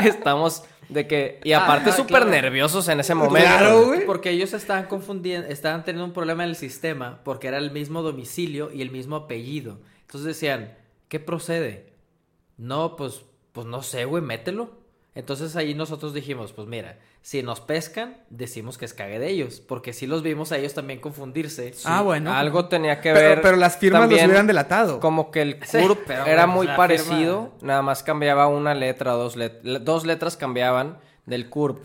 estamos 0.00 0.64
de 0.92 1.06
que, 1.06 1.40
y 1.44 1.52
aparte 1.52 1.90
Ah, 1.90 1.92
súper 1.92 2.22
claro. 2.22 2.30
nerviosos 2.30 2.88
en 2.88 3.00
ese 3.00 3.14
momento. 3.14 3.48
Claro, 3.48 3.86
güey. 3.86 4.06
Porque 4.06 4.30
ellos 4.30 4.52
estaban 4.52 4.86
confundiendo, 4.86 5.48
estaban 5.48 5.84
teniendo 5.84 6.04
un 6.06 6.12
problema 6.12 6.44
en 6.44 6.50
el 6.50 6.56
sistema 6.56 7.20
porque 7.24 7.48
era 7.48 7.58
el 7.58 7.70
mismo 7.70 8.02
domicilio 8.02 8.70
y 8.72 8.82
el 8.82 8.90
mismo 8.90 9.16
apellido. 9.16 9.80
Entonces 10.02 10.26
decían, 10.26 10.76
¿qué 11.08 11.20
procede? 11.20 11.92
No, 12.56 12.96
pues, 12.96 13.22
pues 13.52 13.66
no 13.66 13.82
sé, 13.82 14.04
güey, 14.04 14.22
mételo. 14.22 14.80
Entonces 15.14 15.56
ahí 15.56 15.74
nosotros 15.74 16.14
dijimos, 16.14 16.52
pues 16.52 16.68
mira, 16.68 16.98
si 17.22 17.42
nos 17.42 17.60
pescan, 17.60 18.16
decimos 18.30 18.78
que 18.78 18.84
es 18.84 18.94
cague 18.94 19.18
de 19.18 19.28
ellos, 19.30 19.60
porque 19.60 19.92
sí 19.92 20.06
los 20.06 20.22
vimos 20.22 20.50
a 20.52 20.58
ellos 20.58 20.74
también 20.74 21.00
confundirse. 21.00 21.72
Ah, 21.84 22.02
bueno. 22.02 22.32
Algo 22.32 22.66
tenía 22.66 23.00
que 23.00 23.12
ver. 23.12 23.40
pero 23.40 23.56
las 23.56 23.76
firmas 23.78 24.02
los 24.02 24.08
también 24.10 24.26
hubieran 24.26 24.46
delatado. 24.46 24.98
Como 25.00 25.30
que 25.30 25.42
el 25.42 25.58
Sí, 25.64 25.78
CURP 25.78 26.00
pero, 26.06 26.26
era 26.26 26.44
pues, 26.46 26.54
muy 26.56 26.66
parecido, 26.76 27.52
nada 27.62 27.80
más 27.82 28.02
cambiaba 28.02 28.48
una 28.48 28.74
letra, 28.74 29.12
dos, 29.12 29.36
let- 29.36 29.62
dos 29.62 30.04
letras 30.04 30.36
cambiaban 30.36 30.98
del 31.26 31.48
CURP. 31.48 31.78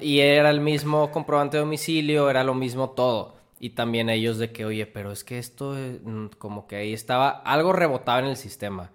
Y 0.00 0.20
era 0.20 0.50
el 0.50 0.60
mismo 0.60 1.10
comprobante 1.12 1.56
de 1.56 1.62
domicilio, 1.62 2.30
era 2.30 2.42
lo 2.44 2.54
mismo 2.54 2.90
todo. 2.90 3.36
Y 3.58 3.70
también 3.70 4.10
ellos 4.10 4.38
de 4.38 4.52
que, 4.52 4.64
oye, 4.64 4.86
pero 4.86 5.10
es 5.12 5.24
que 5.24 5.38
esto, 5.38 5.76
eh, 5.78 5.98
como 6.38 6.66
que 6.66 6.76
ahí 6.76 6.92
estaba, 6.92 7.30
algo 7.30 7.72
rebotaba 7.72 8.18
en 8.20 8.26
el 8.26 8.36
sistema. 8.36 8.90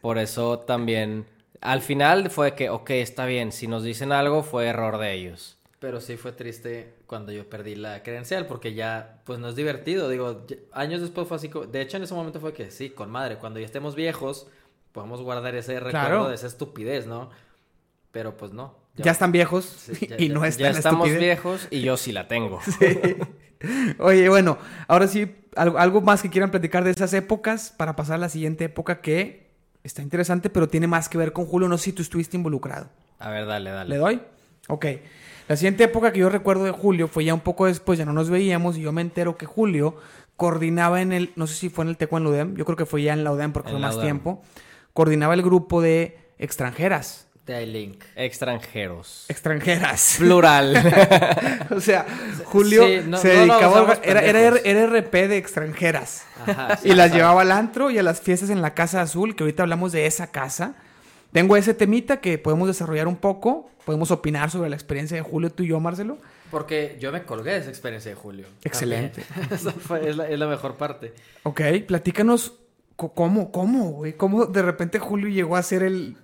Por 0.00 0.18
eso 0.18 0.60
también, 0.60 1.26
al 1.70 1.82
final 1.82 2.30
fue 2.30 2.54
que, 2.54 2.70
ok, 2.70 2.90
está 2.90 3.26
bien, 3.26 3.52
si 3.52 3.66
nos 3.66 3.82
dicen 3.84 4.12
algo 4.12 4.42
fue 4.42 4.66
error 4.66 4.98
de 4.98 5.12
ellos. 5.12 5.58
Pero 5.78 6.00
sí 6.00 6.16
fue 6.16 6.32
triste 6.32 6.94
cuando 7.06 7.32
yo 7.32 7.48
perdí 7.50 7.74
la 7.76 8.02
credencial, 8.02 8.46
porque 8.46 8.72
ya, 8.74 9.20
pues 9.24 9.38
no 9.38 9.48
es 9.48 9.56
divertido. 9.56 10.08
Digo, 10.08 10.46
años 10.72 11.00
después 11.02 11.28
fue 11.28 11.36
así. 11.36 11.50
De 11.70 11.80
hecho, 11.82 11.98
en 11.98 12.02
ese 12.04 12.14
momento 12.14 12.40
fue 12.40 12.52
que 12.54 12.70
sí, 12.70 12.90
con 12.90 13.10
madre, 13.10 13.36
cuando 13.36 13.60
ya 13.60 13.66
estemos 13.66 13.94
viejos, 13.94 14.46
podemos 14.92 15.20
guardar 15.20 15.54
ese 15.54 15.74
recuerdo 15.78 15.90
Claro. 16.08 16.28
de 16.28 16.34
esa 16.34 16.46
estupidez, 16.46 17.06
¿no? 17.06 17.28
Pero 18.10 18.36
pues 18.38 18.52
no. 18.52 18.74
Ya 18.94 19.12
están 19.12 19.30
viejos 19.32 19.66
Sí, 19.66 20.06
ya- 20.08 20.16
y 20.18 20.28
ya- 20.28 20.34
no 20.34 20.44
están 20.46 20.72
Ya 20.72 20.78
estamos 20.78 21.06
estupidez. 21.08 21.20
viejos 21.20 21.68
y 21.70 21.82
yo 21.82 21.98
sí 21.98 22.12
la 22.12 22.26
tengo. 22.26 22.60
Oye, 23.98 24.28
bueno, 24.28 24.58
ahora 24.88 25.06
sí, 25.08 25.34
algo, 25.54 25.78
algo 25.78 26.00
más 26.00 26.22
que 26.22 26.30
quieran 26.30 26.50
platicar 26.50 26.84
de 26.84 26.90
esas 26.90 27.12
épocas 27.14 27.72
para 27.76 27.96
pasar 27.96 28.16
a 28.16 28.18
la 28.18 28.28
siguiente 28.28 28.64
época 28.64 29.00
que 29.00 29.45
está 29.86 30.02
interesante, 30.02 30.50
pero 30.50 30.68
tiene 30.68 30.86
más 30.86 31.08
que 31.08 31.18
ver 31.18 31.32
con 31.32 31.46
Julio. 31.46 31.68
No 31.68 31.78
sé 31.78 31.84
si 31.84 31.92
tú 31.92 32.02
estuviste 32.02 32.36
involucrado. 32.36 32.88
A 33.18 33.30
ver, 33.30 33.46
dale, 33.46 33.70
dale. 33.70 33.90
¿Le 33.90 33.96
doy? 33.96 34.20
Ok. 34.68 34.86
La 35.48 35.56
siguiente 35.56 35.84
época 35.84 36.12
que 36.12 36.18
yo 36.20 36.28
recuerdo 36.28 36.64
de 36.64 36.72
Julio 36.72 37.06
fue 37.08 37.24
ya 37.24 37.32
un 37.32 37.40
poco 37.40 37.66
después, 37.66 37.98
ya 37.98 38.04
no 38.04 38.12
nos 38.12 38.30
veíamos 38.30 38.76
y 38.76 38.80
yo 38.82 38.92
me 38.92 39.00
entero 39.00 39.36
que 39.36 39.46
Julio 39.46 39.96
coordinaba 40.36 41.00
en 41.00 41.12
el, 41.12 41.32
no 41.36 41.46
sé 41.46 41.54
si 41.54 41.68
fue 41.70 41.84
en 41.84 41.90
el 41.90 41.96
TECO 41.96 42.18
en 42.18 42.24
la 42.24 42.30
UDEM, 42.30 42.56
yo 42.56 42.64
creo 42.64 42.76
que 42.76 42.84
fue 42.84 43.02
ya 43.02 43.12
en 43.12 43.22
la 43.24 43.32
UDEM 43.32 43.52
porque 43.52 43.68
En 43.70 43.74
fue 43.76 43.80
más 43.80 43.94
UDEM. 43.94 44.04
tiempo, 44.06 44.42
coordinaba 44.92 45.34
el 45.34 45.42
grupo 45.42 45.80
de 45.80 46.18
extranjeras. 46.38 47.25
De 47.46 47.62
iLink. 47.62 48.02
Extranjeros. 48.16 49.24
Extranjeras. 49.28 50.16
Plural. 50.18 50.74
o 51.70 51.80
sea, 51.80 52.04
Julio 52.44 52.86
Sí, 52.86 53.00
no- 53.06 53.18
se 53.18 53.34
no 53.34 53.40
dedicaba 53.54 53.98
era, 54.02 54.20
era, 54.20 54.40
era 54.64 54.86
RP 54.86 55.28
de 55.28 55.36
extranjeras. 55.36 56.24
Ajá, 56.44 56.76
sí, 56.76 56.88
y 56.88 56.94
las 56.94 57.06
ajá. 57.08 57.16
llevaba 57.16 57.42
al 57.42 57.52
antro 57.52 57.90
y 57.90 57.98
a 57.98 58.02
las 58.02 58.20
fiestas 58.20 58.50
en 58.50 58.62
la 58.62 58.74
Casa 58.74 59.00
Azul, 59.00 59.36
que 59.36 59.44
ahorita 59.44 59.62
hablamos 59.62 59.92
de 59.92 60.06
esa 60.06 60.26
casa. 60.32 60.74
Tengo 61.32 61.56
ese 61.56 61.72
temita 61.74 62.20
que 62.20 62.38
podemos 62.38 62.66
desarrollar 62.66 63.06
un 63.08 63.16
poco, 63.16 63.70
podemos 63.84 64.10
opinar 64.10 64.50
sobre 64.50 64.68
la 64.70 64.76
experiencia 64.76 65.16
de 65.16 65.22
Julio, 65.22 65.50
tú 65.52 65.62
y 65.62 65.68
yo, 65.68 65.78
Marcelo. 65.80 66.18
Porque 66.50 66.96
yo 67.00 67.12
me 67.12 67.22
colgué 67.24 67.52
de 67.52 67.58
esa 67.58 67.68
experiencia 67.70 68.10
de 68.10 68.14
Julio. 68.16 68.46
Excelente. 68.64 69.22
Esa 69.50 69.72
fue- 69.72 70.08
es, 70.08 70.16
la, 70.16 70.28
es 70.28 70.38
la 70.38 70.46
mejor 70.46 70.74
parte. 70.76 71.12
Ok, 71.42 71.60
platícanos 71.86 72.54
cómo, 72.96 73.52
cómo, 73.52 73.90
güey, 73.90 74.14
cómo 74.14 74.46
de 74.46 74.62
repente 74.62 74.98
Julio 74.98 75.28
llegó 75.28 75.56
a 75.56 75.62
ser 75.62 75.82
el 75.82 76.16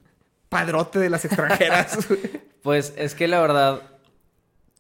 padrote 0.53 0.99
de 0.99 1.11
las 1.11 1.25
extranjeras. 1.25 1.99
Pues 2.63 2.95
es 2.97 3.17
que 3.17 3.27
la 3.27 3.41
verdad 3.41 3.83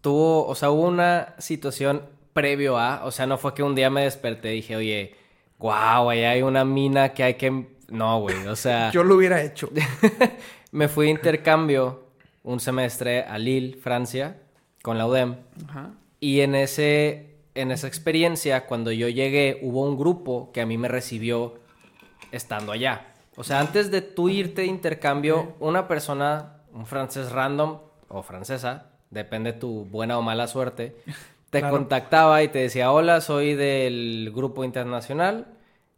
tuvo, 0.02 0.46
o 0.46 0.54
sea, 0.54 0.70
hubo 0.70 0.86
una 0.86 1.34
situación 1.38 2.02
previo 2.32 2.78
a, 2.78 3.04
o 3.04 3.10
sea, 3.10 3.26
no 3.26 3.38
fue 3.38 3.54
que 3.54 3.64
un 3.64 3.74
día 3.74 3.90
me 3.90 4.04
desperté 4.04 4.52
y 4.52 4.56
dije, 4.56 4.76
oye, 4.76 5.16
wow, 5.58 6.10
allá 6.10 6.30
hay 6.30 6.42
una 6.42 6.64
mina 6.64 7.08
que 7.08 7.24
hay 7.24 7.34
que... 7.34 7.66
No, 7.88 8.20
güey, 8.20 8.46
o 8.46 8.54
sea, 8.54 8.90
yo 8.92 9.02
lo 9.02 9.16
hubiera 9.16 9.42
hecho. 9.42 9.68
me 10.70 10.86
fui 10.86 11.06
de 11.06 11.10
intercambio 11.10 12.06
un 12.44 12.60
semestre 12.60 13.24
a 13.24 13.36
Lille, 13.36 13.76
Francia, 13.76 14.36
con 14.80 14.96
la 14.96 15.08
UDEM. 15.08 15.34
Ajá. 15.68 15.90
Y 16.20 16.42
en, 16.42 16.54
ese, 16.54 17.34
en 17.56 17.72
esa 17.72 17.88
experiencia, 17.88 18.66
cuando 18.66 18.92
yo 18.92 19.08
llegué, 19.08 19.58
hubo 19.60 19.82
un 19.82 19.98
grupo 19.98 20.52
que 20.52 20.60
a 20.60 20.66
mí 20.66 20.78
me 20.78 20.86
recibió 20.86 21.58
estando 22.30 22.70
allá. 22.70 23.11
O 23.36 23.44
sea, 23.44 23.60
antes 23.60 23.90
de 23.90 24.02
tú 24.02 24.28
irte 24.28 24.62
de 24.62 24.66
intercambio, 24.68 25.54
una 25.58 25.88
persona, 25.88 26.58
un 26.72 26.86
francés 26.86 27.32
random 27.32 27.78
o 28.08 28.22
francesa, 28.22 28.86
depende 29.10 29.52
tu 29.52 29.84
buena 29.86 30.18
o 30.18 30.22
mala 30.22 30.46
suerte, 30.48 30.96
te 31.50 31.60
Claro. 31.60 31.76
contactaba 31.76 32.42
y 32.42 32.48
te 32.48 32.58
decía, 32.60 32.92
hola, 32.92 33.20
soy 33.20 33.54
del 33.54 34.32
grupo 34.34 34.64
internacional. 34.64 35.46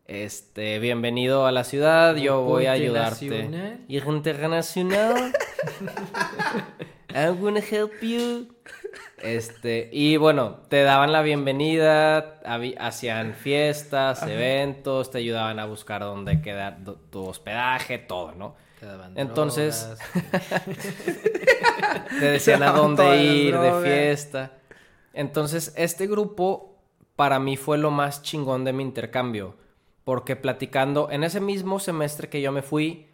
Este, 0.07 0.78
bienvenido 0.80 1.47
a 1.47 1.53
la 1.53 1.64
ciudad, 1.64 2.14
yo 2.16 2.43
voy 2.43 2.66
a 2.66 2.72
ayudarte. 2.72 3.24
internacional. 3.24 3.80
Internacional. 3.89 5.32
I'm 7.14 7.41
gonna 7.41 7.61
help 7.61 7.93
you. 8.03 8.49
Este, 9.25 9.89
y 9.91 10.18
bueno, 10.18 10.59
te 10.68 10.83
daban 10.83 11.11
la 11.11 11.22
bienvenida, 11.22 12.41
hacían 12.79 13.33
fiestas, 13.33 14.22
eventos, 14.22 15.11
te 15.11 15.18
ayudaban 15.18 15.59
a 15.59 15.64
buscar 15.64 16.03
dónde 16.03 16.43
quedar 16.43 16.81
tu 17.11 17.25
hospedaje, 17.25 17.97
todo, 17.97 18.33
¿no? 18.33 18.55
Te 18.79 18.85
daban 18.85 19.16
Entonces. 19.16 19.97
Te 22.20 22.27
decían 22.27 22.62
a 22.62 22.72
dónde 22.72 23.25
ir 23.25 23.57
de 23.57 23.83
fiesta. 23.83 24.53
Entonces, 25.14 25.72
este 25.77 26.07
grupo 26.07 26.77
para 27.16 27.39
mí 27.39 27.57
fue 27.57 27.79
lo 27.79 27.91
más 27.91 28.22
chingón 28.22 28.64
de 28.64 28.75
mi 28.75 28.83
intercambio. 28.83 29.57
Porque 30.05 30.37
platicando, 30.37 31.11
en 31.11 31.25
ese 31.25 31.41
mismo 31.41 31.79
semestre 31.79 32.29
que 32.29 32.43
yo 32.43 32.53
me 32.53 32.61
fui, 32.61 33.09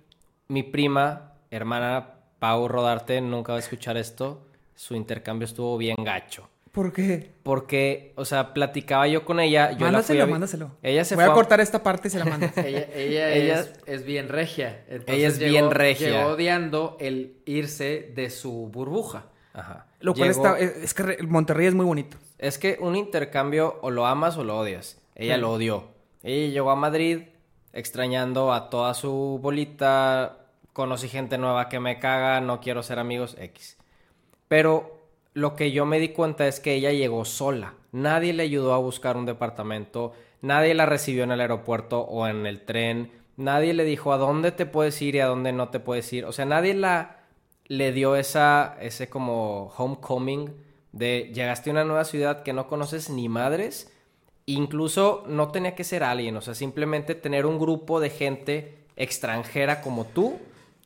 mi 0.48 0.64
prima, 0.64 1.34
hermana 1.52 2.14
Pau 2.40 2.66
Rodarte, 2.66 3.20
nunca 3.20 3.52
va 3.52 3.58
a 3.58 3.60
escuchar 3.60 3.96
esto, 3.96 4.49
su 4.80 4.94
intercambio 4.94 5.44
estuvo 5.44 5.76
bien 5.76 5.96
gacho. 6.02 6.48
¿Por 6.72 6.90
qué? 6.92 7.32
Porque, 7.42 8.12
o 8.16 8.24
sea, 8.24 8.54
platicaba 8.54 9.06
yo 9.08 9.26
con 9.26 9.38
ella. 9.40 9.72
Yo 9.72 9.90
la 9.90 10.02
fui 10.02 10.16
mándaselo, 10.16 10.22
a 10.22 10.26
mándaselo. 10.26 10.70
Ella 10.82 11.04
se 11.04 11.16
Voy 11.16 11.24
fue 11.24 11.32
a 11.32 11.34
cortar 11.34 11.60
esta 11.60 11.82
parte 11.82 12.08
y 12.08 12.10
se 12.12 12.18
la 12.18 12.24
mando. 12.24 12.46
Ella, 12.56 12.86
ella, 12.94 13.30
Ella- 13.34 13.60
es, 13.60 13.74
es 13.86 14.04
bien 14.06 14.28
regia. 14.30 14.84
Entonces 14.88 15.16
Ella 15.16 15.28
es 15.28 15.38
llegó- 15.38 15.50
bien 15.50 15.70
regia. 15.70 16.08
Llegó 16.10 16.28
odiando 16.30 16.96
el 16.98 17.36
irse 17.44 18.10
de 18.14 18.30
su 18.30 18.68
burbuja. 18.68 19.26
Ajá. 19.52 19.86
Lo 20.00 20.14
cual 20.14 20.30
Llegó- 20.30 20.46
está, 20.46 20.58
es, 20.58 20.76
es 20.84 20.94
que 20.94 21.02
re- 21.02 21.22
Monterrey 21.24 21.66
es 21.66 21.74
muy 21.74 21.84
bonito. 21.84 22.16
Es 22.38 22.56
que 22.56 22.78
un 22.80 22.96
intercambio 22.96 23.78
o 23.82 23.90
lo 23.90 24.06
amas 24.06 24.38
o 24.38 24.44
lo 24.44 24.56
odias. 24.56 24.98
Ella 25.14 25.34
Sí. 25.34 25.40
lo 25.42 25.50
odió. 25.52 25.88
Ella 26.22 26.52
llegó 26.52 26.70
a 26.70 26.76
Madrid 26.76 27.22
extrañando 27.74 28.52
a 28.54 28.70
toda 28.70 28.94
su 28.94 29.38
bolita. 29.42 30.38
Conocí 30.72 31.08
gente 31.08 31.36
nueva 31.36 31.68
que 31.68 31.80
me 31.80 31.98
caga, 31.98 32.40
no 32.40 32.60
quiero 32.60 32.82
ser 32.82 32.98
amigos 32.98 33.36
X. 33.38 33.76
Pero 34.50 35.06
lo 35.32 35.54
que 35.54 35.70
yo 35.70 35.86
me 35.86 36.00
di 36.00 36.08
cuenta 36.08 36.48
es 36.48 36.58
que 36.58 36.74
ella 36.74 36.90
llegó 36.90 37.24
sola. 37.24 37.74
Nadie 37.92 38.32
le 38.32 38.42
ayudó 38.42 38.74
a 38.74 38.78
buscar 38.78 39.16
un 39.16 39.24
departamento, 39.24 40.12
nadie 40.42 40.74
la 40.74 40.86
recibió 40.86 41.22
en 41.22 41.30
el 41.30 41.40
aeropuerto 41.40 42.00
o 42.00 42.26
en 42.26 42.46
el 42.46 42.64
tren, 42.64 43.12
nadie 43.36 43.74
le 43.74 43.84
dijo 43.84 44.12
a 44.12 44.16
dónde 44.16 44.50
te 44.50 44.66
puedes 44.66 45.00
ir 45.02 45.14
y 45.14 45.20
a 45.20 45.26
dónde 45.26 45.52
no 45.52 45.68
te 45.68 45.78
puedes 45.78 46.12
ir. 46.12 46.24
O 46.24 46.32
sea, 46.32 46.46
nadie 46.46 46.74
la 46.74 47.20
le 47.66 47.92
dio 47.92 48.16
esa 48.16 48.76
ese 48.80 49.08
como 49.08 49.72
homecoming 49.76 50.52
de 50.90 51.30
llegaste 51.32 51.70
a 51.70 51.74
una 51.74 51.84
nueva 51.84 52.04
ciudad 52.04 52.42
que 52.42 52.52
no 52.52 52.66
conoces 52.66 53.08
ni 53.08 53.28
madres. 53.28 53.92
Incluso 54.46 55.22
no 55.28 55.52
tenía 55.52 55.76
que 55.76 55.84
ser 55.84 56.02
alguien, 56.02 56.36
o 56.36 56.40
sea, 56.40 56.56
simplemente 56.56 57.14
tener 57.14 57.46
un 57.46 57.60
grupo 57.60 58.00
de 58.00 58.10
gente 58.10 58.78
extranjera 58.96 59.80
como 59.80 60.06
tú 60.06 60.40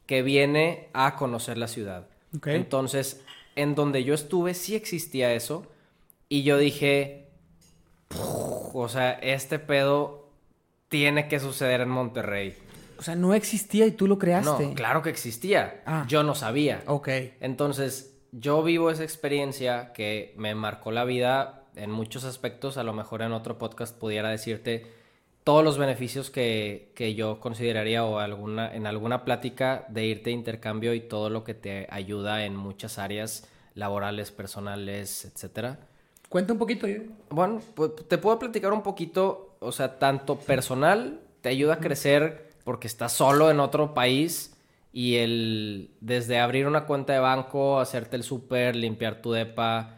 que 0.04 0.20
viene 0.20 0.90
a 0.92 1.16
conocer 1.16 1.56
la 1.56 1.66
ciudad. 1.66 2.08
Entonces, 2.44 3.24
en 3.56 3.74
donde 3.74 4.04
yo 4.04 4.14
estuve 4.14 4.54
sí 4.54 4.74
existía 4.74 5.32
eso 5.34 5.66
y 6.28 6.42
yo 6.42 6.58
dije, 6.58 7.28
"Puf, 8.08 8.74
o 8.74 8.88
sea, 8.88 9.12
este 9.12 9.58
pedo 9.58 10.24
tiene 10.94 11.26
que 11.26 11.40
suceder 11.40 11.80
en 11.80 11.88
Monterrey. 11.88 12.54
O 12.98 13.02
sea, 13.02 13.16
no 13.16 13.34
existía 13.34 13.84
y 13.84 13.90
tú 13.90 14.06
lo 14.06 14.16
creaste. 14.16 14.66
No, 14.68 14.74
claro 14.74 15.02
que 15.02 15.10
existía. 15.10 15.82
Ah. 15.86 16.04
Yo 16.06 16.22
no 16.22 16.36
sabía. 16.36 16.84
Ok. 16.86 17.08
Entonces, 17.40 18.16
yo 18.30 18.62
vivo 18.62 18.90
esa 18.90 19.02
experiencia 19.02 19.92
que 19.92 20.34
me 20.36 20.54
marcó 20.54 20.92
la 20.92 21.04
vida 21.04 21.64
en 21.74 21.90
muchos 21.90 22.22
aspectos. 22.22 22.76
A 22.76 22.84
lo 22.84 22.92
mejor 22.92 23.22
en 23.22 23.32
otro 23.32 23.58
podcast 23.58 23.98
pudiera 23.98 24.28
decirte 24.28 24.86
todos 25.44 25.62
los 25.62 25.76
beneficios 25.76 26.30
que, 26.30 26.90
que 26.94 27.14
yo 27.14 27.38
consideraría 27.38 28.02
o 28.04 28.18
alguna, 28.18 28.74
en 28.74 28.86
alguna 28.86 29.24
plática 29.26 29.84
de 29.88 30.06
irte 30.06 30.30
de 30.30 30.36
intercambio 30.36 30.94
y 30.94 31.00
todo 31.00 31.28
lo 31.28 31.44
que 31.44 31.52
te 31.52 31.86
ayuda 31.90 32.46
en 32.46 32.56
muchas 32.56 32.98
áreas 32.98 33.46
laborales, 33.74 34.30
personales, 34.30 35.26
etcétera. 35.26 35.78
Cuenta 36.30 36.54
un 36.54 36.58
poquito. 36.58 36.88
yo. 36.88 37.02
Bueno, 37.28 37.60
pues 37.74 37.90
te 38.08 38.16
puedo 38.16 38.38
platicar 38.38 38.72
un 38.72 38.82
poquito, 38.82 39.56
o 39.60 39.70
sea, 39.70 39.98
tanto 39.98 40.38
personal, 40.38 41.20
te 41.42 41.50
ayuda 41.50 41.74
a 41.74 41.78
crecer 41.78 42.54
porque 42.64 42.86
estás 42.86 43.12
solo 43.12 43.50
en 43.50 43.60
otro 43.60 43.92
país 43.92 44.56
y 44.92 45.16
el 45.16 45.90
desde 46.00 46.40
abrir 46.40 46.66
una 46.66 46.86
cuenta 46.86 47.12
de 47.12 47.18
banco, 47.18 47.80
hacerte 47.80 48.16
el 48.16 48.22
súper, 48.22 48.76
limpiar 48.76 49.20
tu 49.20 49.32
depa, 49.32 49.96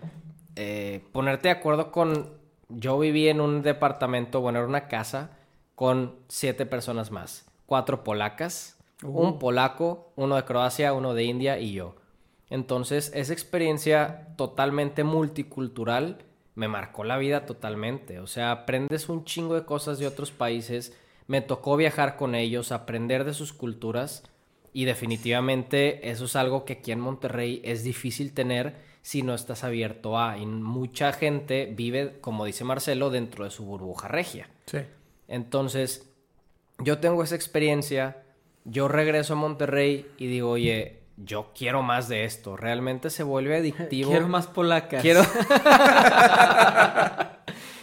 eh, 0.57 1.05
ponerte 1.13 1.49
de 1.49 1.53
acuerdo 1.53 1.93
con... 1.93 2.35
Yo 2.69 2.99
viví 2.99 3.29
en 3.29 3.41
un 3.41 3.63
departamento, 3.63 4.41
bueno, 4.41 4.59
era 4.59 4.67
una 4.67 4.89
casa 4.89 5.36
con 5.77 6.17
siete 6.27 6.67
personas 6.67 7.13
más, 7.13 7.47
cuatro 7.67 8.03
polacas, 8.03 8.77
Un 9.03 9.39
polaco, 9.39 10.11
uno 10.17 10.37
de 10.37 10.45
Croacia, 10.45 10.95
uno 10.95 11.13
de 11.13 11.25
India 11.25 11.59
y 11.59 11.73
yo. 11.73 11.97
Entonces, 12.49 13.13
esa 13.15 13.35
experiencia 13.35 14.29
totalmente 14.37 15.05
multicultural 15.05 16.25
me 16.55 16.67
marcó 16.69 17.05
la 17.05 17.19
vida 17.19 17.45
totalmente. 17.45 18.21
O 18.21 18.27
sea, 18.27 18.53
aprendes 18.53 19.11
un 19.11 19.25
chingo 19.25 19.55
de 19.55 19.67
cosas 19.67 19.99
de 19.99 20.07
otros 20.07 20.31
países. 20.31 20.97
Me 21.27 21.43
tocó 21.43 21.77
viajar 21.77 22.17
con 22.17 22.35
ellos, 22.35 22.73
aprender 22.73 23.25
de 23.25 23.35
sus 23.35 23.53
culturas. 23.53 24.23
Y 24.73 24.87
definitivamente 24.87 26.11
eso 26.11 26.25
es 26.25 26.37
algo 26.37 26.65
que 26.65 26.75
aquí 26.75 26.93
en 26.93 27.01
Monterrey 27.01 27.61
es 27.65 27.85
difícil 27.85 28.33
tener 28.33 28.77
si 29.03 29.23
no 29.23 29.35
estás 29.35 29.63
abierto 29.63 30.19
a. 30.19 30.39
Y 30.39 30.47
mucha 30.47 31.13
gente 31.13 31.71
vive, 31.77 32.19
como 32.23 32.47
dice 32.47 32.65
Marcelo, 32.65 33.11
dentro 33.11 33.45
de 33.45 33.51
su 33.51 33.67
burbuja 33.67 34.09
regia. 34.09 34.49
Sí. 34.65 34.79
Entonces, 35.29 36.09
yo 36.79 36.99
tengo 36.99 37.23
esa 37.23 37.35
experiencia. 37.35 38.23
Yo 38.65 38.89
regreso 38.89 39.35
a 39.35 39.37
Monterrey 39.37 40.07
y 40.19 40.27
digo, 40.27 40.51
oye, 40.51 41.01
yo 41.17 41.53
quiero 41.57 41.83
más 41.83 42.09
de 42.09 42.25
esto. 42.25 42.57
Realmente 42.57 43.11
se 43.11 43.23
vuelve 43.23 43.57
adictivo. 43.59 44.11
Quiero 44.11 44.29
más 44.29 44.47
polacas. 44.47 45.03
Quiero. 45.03 45.23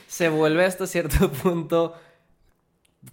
se 0.07 0.29
vuelve 0.29 0.65
hasta 0.65 0.87
cierto 0.87 1.31
punto. 1.43 1.95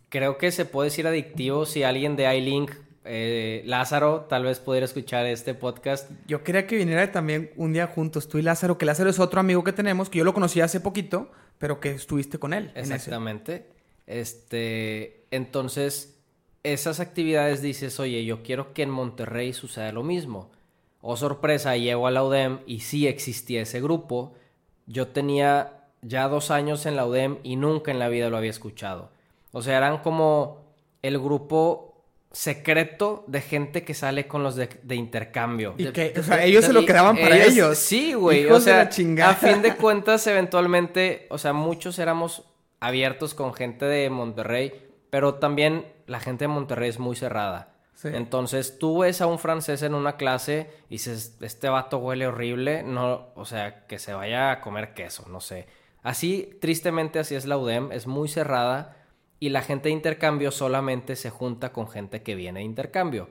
Creo 0.09 0.39
que 0.39 0.53
se 0.53 0.64
puede 0.64 0.89
decir 0.89 1.07
adictivo 1.07 1.66
si 1.66 1.83
alguien 1.83 2.16
de 2.16 2.37
iLink, 2.37 2.72
eh, 3.05 3.62
Lázaro, 3.64 4.26
tal 4.28 4.45
vez 4.45 4.61
pudiera 4.61 4.85
escuchar 4.85 5.26
este 5.26 5.55
podcast. 5.55 6.11
Yo 6.26 6.45
quería 6.45 6.66
que 6.66 6.76
viniera 6.76 7.11
también 7.11 7.51
un 7.57 7.72
día 7.72 7.87
juntos, 7.87 8.28
tú 8.28 8.39
y 8.39 8.43
Lázaro, 8.43 8.76
que 8.76 8.87
Lázaro 8.87 9.09
es 9.09 9.18
otro 9.18 9.41
amigo 9.41 9.64
que 9.64 9.72
tenemos, 9.72 10.11
que 10.11 10.18
yo 10.18 10.24
lo 10.24 10.35
conocí 10.35 10.61
hace 10.61 10.81
poquito, 10.81 11.31
pero 11.59 11.81
que 11.81 11.93
estuviste 11.93 12.39
con 12.39 12.53
él. 12.53 12.70
en 12.74 12.85
ese. 12.85 12.95
Exactamente. 12.95 13.80
Este. 14.11 15.24
Entonces 15.30 16.20
esas 16.62 17.00
actividades 17.00 17.62
dices, 17.62 17.98
oye, 18.00 18.24
yo 18.24 18.42
quiero 18.42 18.74
que 18.74 18.82
en 18.82 18.90
Monterrey 18.90 19.52
suceda 19.52 19.92
lo 19.92 20.02
mismo. 20.02 20.50
O 21.00 21.12
oh, 21.12 21.16
sorpresa, 21.16 21.76
llego 21.76 22.06
a 22.06 22.11
la 22.11 22.22
UDEM 22.22 22.61
y 22.66 22.80
sí 22.80 23.06
existía 23.06 23.62
ese 23.62 23.80
grupo. 23.80 24.34
Yo 24.86 25.08
tenía 25.08 25.84
ya 26.02 26.28
dos 26.28 26.50
años 26.50 26.84
en 26.84 26.96
la 26.96 27.06
UDEM 27.06 27.38
y 27.42 27.56
nunca 27.56 27.90
en 27.90 27.98
la 27.98 28.08
vida 28.08 28.28
lo 28.28 28.36
había 28.36 28.50
escuchado. 28.50 29.11
O 29.52 29.62
sea, 29.62 29.78
eran 29.78 29.98
como 29.98 30.74
el 31.02 31.18
grupo 31.18 31.86
secreto 32.30 33.24
de 33.26 33.40
gente 33.40 33.82
que 33.82 33.94
sale 33.94 34.28
con 34.28 34.42
los 34.42 34.54
de, 34.54 34.68
intercambio. 34.94 35.74
Y 35.78 35.86
que, 35.86 36.14
o 36.18 36.22
sea, 36.22 36.44
ellos 36.44 36.64
se 36.64 36.74
lo 36.74 36.84
quedaban 36.84 37.16
para 37.16 37.44
ellos. 37.44 37.78
Sí, 37.78 38.12
güey. 38.12 38.44
O 38.46 38.61
sea, 38.61 38.82
a 38.82 39.34
fin 39.34 39.62
de 39.62 39.74
cuentas, 39.76 40.26
eventualmente, 40.26 41.26
o 41.30 41.38
sea, 41.38 41.54
muchos 41.54 41.98
éramos 41.98 42.44
abiertos 42.81 43.35
con 43.35 43.55
gente 43.55 43.85
de 43.85 44.11
Monterrey, 44.11 44.91
pero 45.11 45.35
también 45.35 45.87
la 46.07 46.20
gente 46.20 46.45
de 46.45 46.49
Monterrey 46.49 46.89
es 46.89 46.99
muy 46.99 47.16
cerrada. 47.16 47.74
Entonces 48.03 48.78
tú 48.78 49.01
ves 49.01 49.20
a 49.20 49.26
un 49.26 49.39
francés 49.39 49.83
en 49.83 49.95
una 49.95 50.16
clase 50.16 50.70
y 50.89 50.95
dices, 50.95 51.37
este 51.43 51.68
vato 51.68 51.99
huele 51.99 52.26
horrible, 52.26 52.83
no, 52.83 53.28
o 53.35 53.45
sea, 53.45 53.87
que 53.87 53.99
se 53.99 54.14
vaya 54.14 54.53
a 54.53 54.61
comer 54.62 54.95
queso, 54.95 55.26
no 55.28 55.41
sé. 55.41 55.66
Así, 56.03 56.57
tristemente, 56.62 57.18
así 57.18 57.35
es 57.35 57.45
la 57.45 57.59
UDEM, 57.59 57.93
es 57.93 58.07
muy 58.07 58.28
cerrada 58.28 58.97
y 59.39 59.51
la 59.51 59.61
gente 59.61 59.91
de 59.91 59.95
intercambio 59.95 60.51
solamente 60.51 61.14
se 61.14 61.28
junta 61.28 61.72
con 61.72 61.89
gente 61.89 62.22
que 62.22 62.35
viene 62.35 62.61
de 62.61 62.66
intercambio 62.66 63.28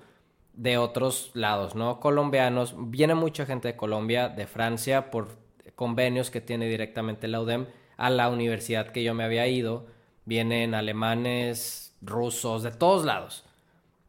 de 0.54 0.78
otros 0.78 1.32
lados, 1.34 1.74
¿no? 1.74 2.00
Colombianos, 2.00 2.76
viene 2.78 3.16
mucha 3.16 3.46
gente 3.46 3.70
de 3.70 3.76
Colombia, 3.76 4.30
de 4.30 4.46
Francia, 4.46 5.10
por 5.10 5.30
convenios 5.76 6.30
que 6.30 6.42
tiene 6.42 6.68
directamente 6.68 7.28
la 7.28 7.42
UDEM 7.42 7.66
a 8.00 8.10
la 8.10 8.30
universidad 8.30 8.88
que 8.88 9.04
yo 9.04 9.14
me 9.14 9.26
había 9.26 9.46
ido. 9.48 9.86
Vienen 10.26 10.74
alemanes, 10.74 11.94
rusos, 12.02 12.64
de 12.64 12.72
todos 12.72 13.06
lados. 13.06 13.44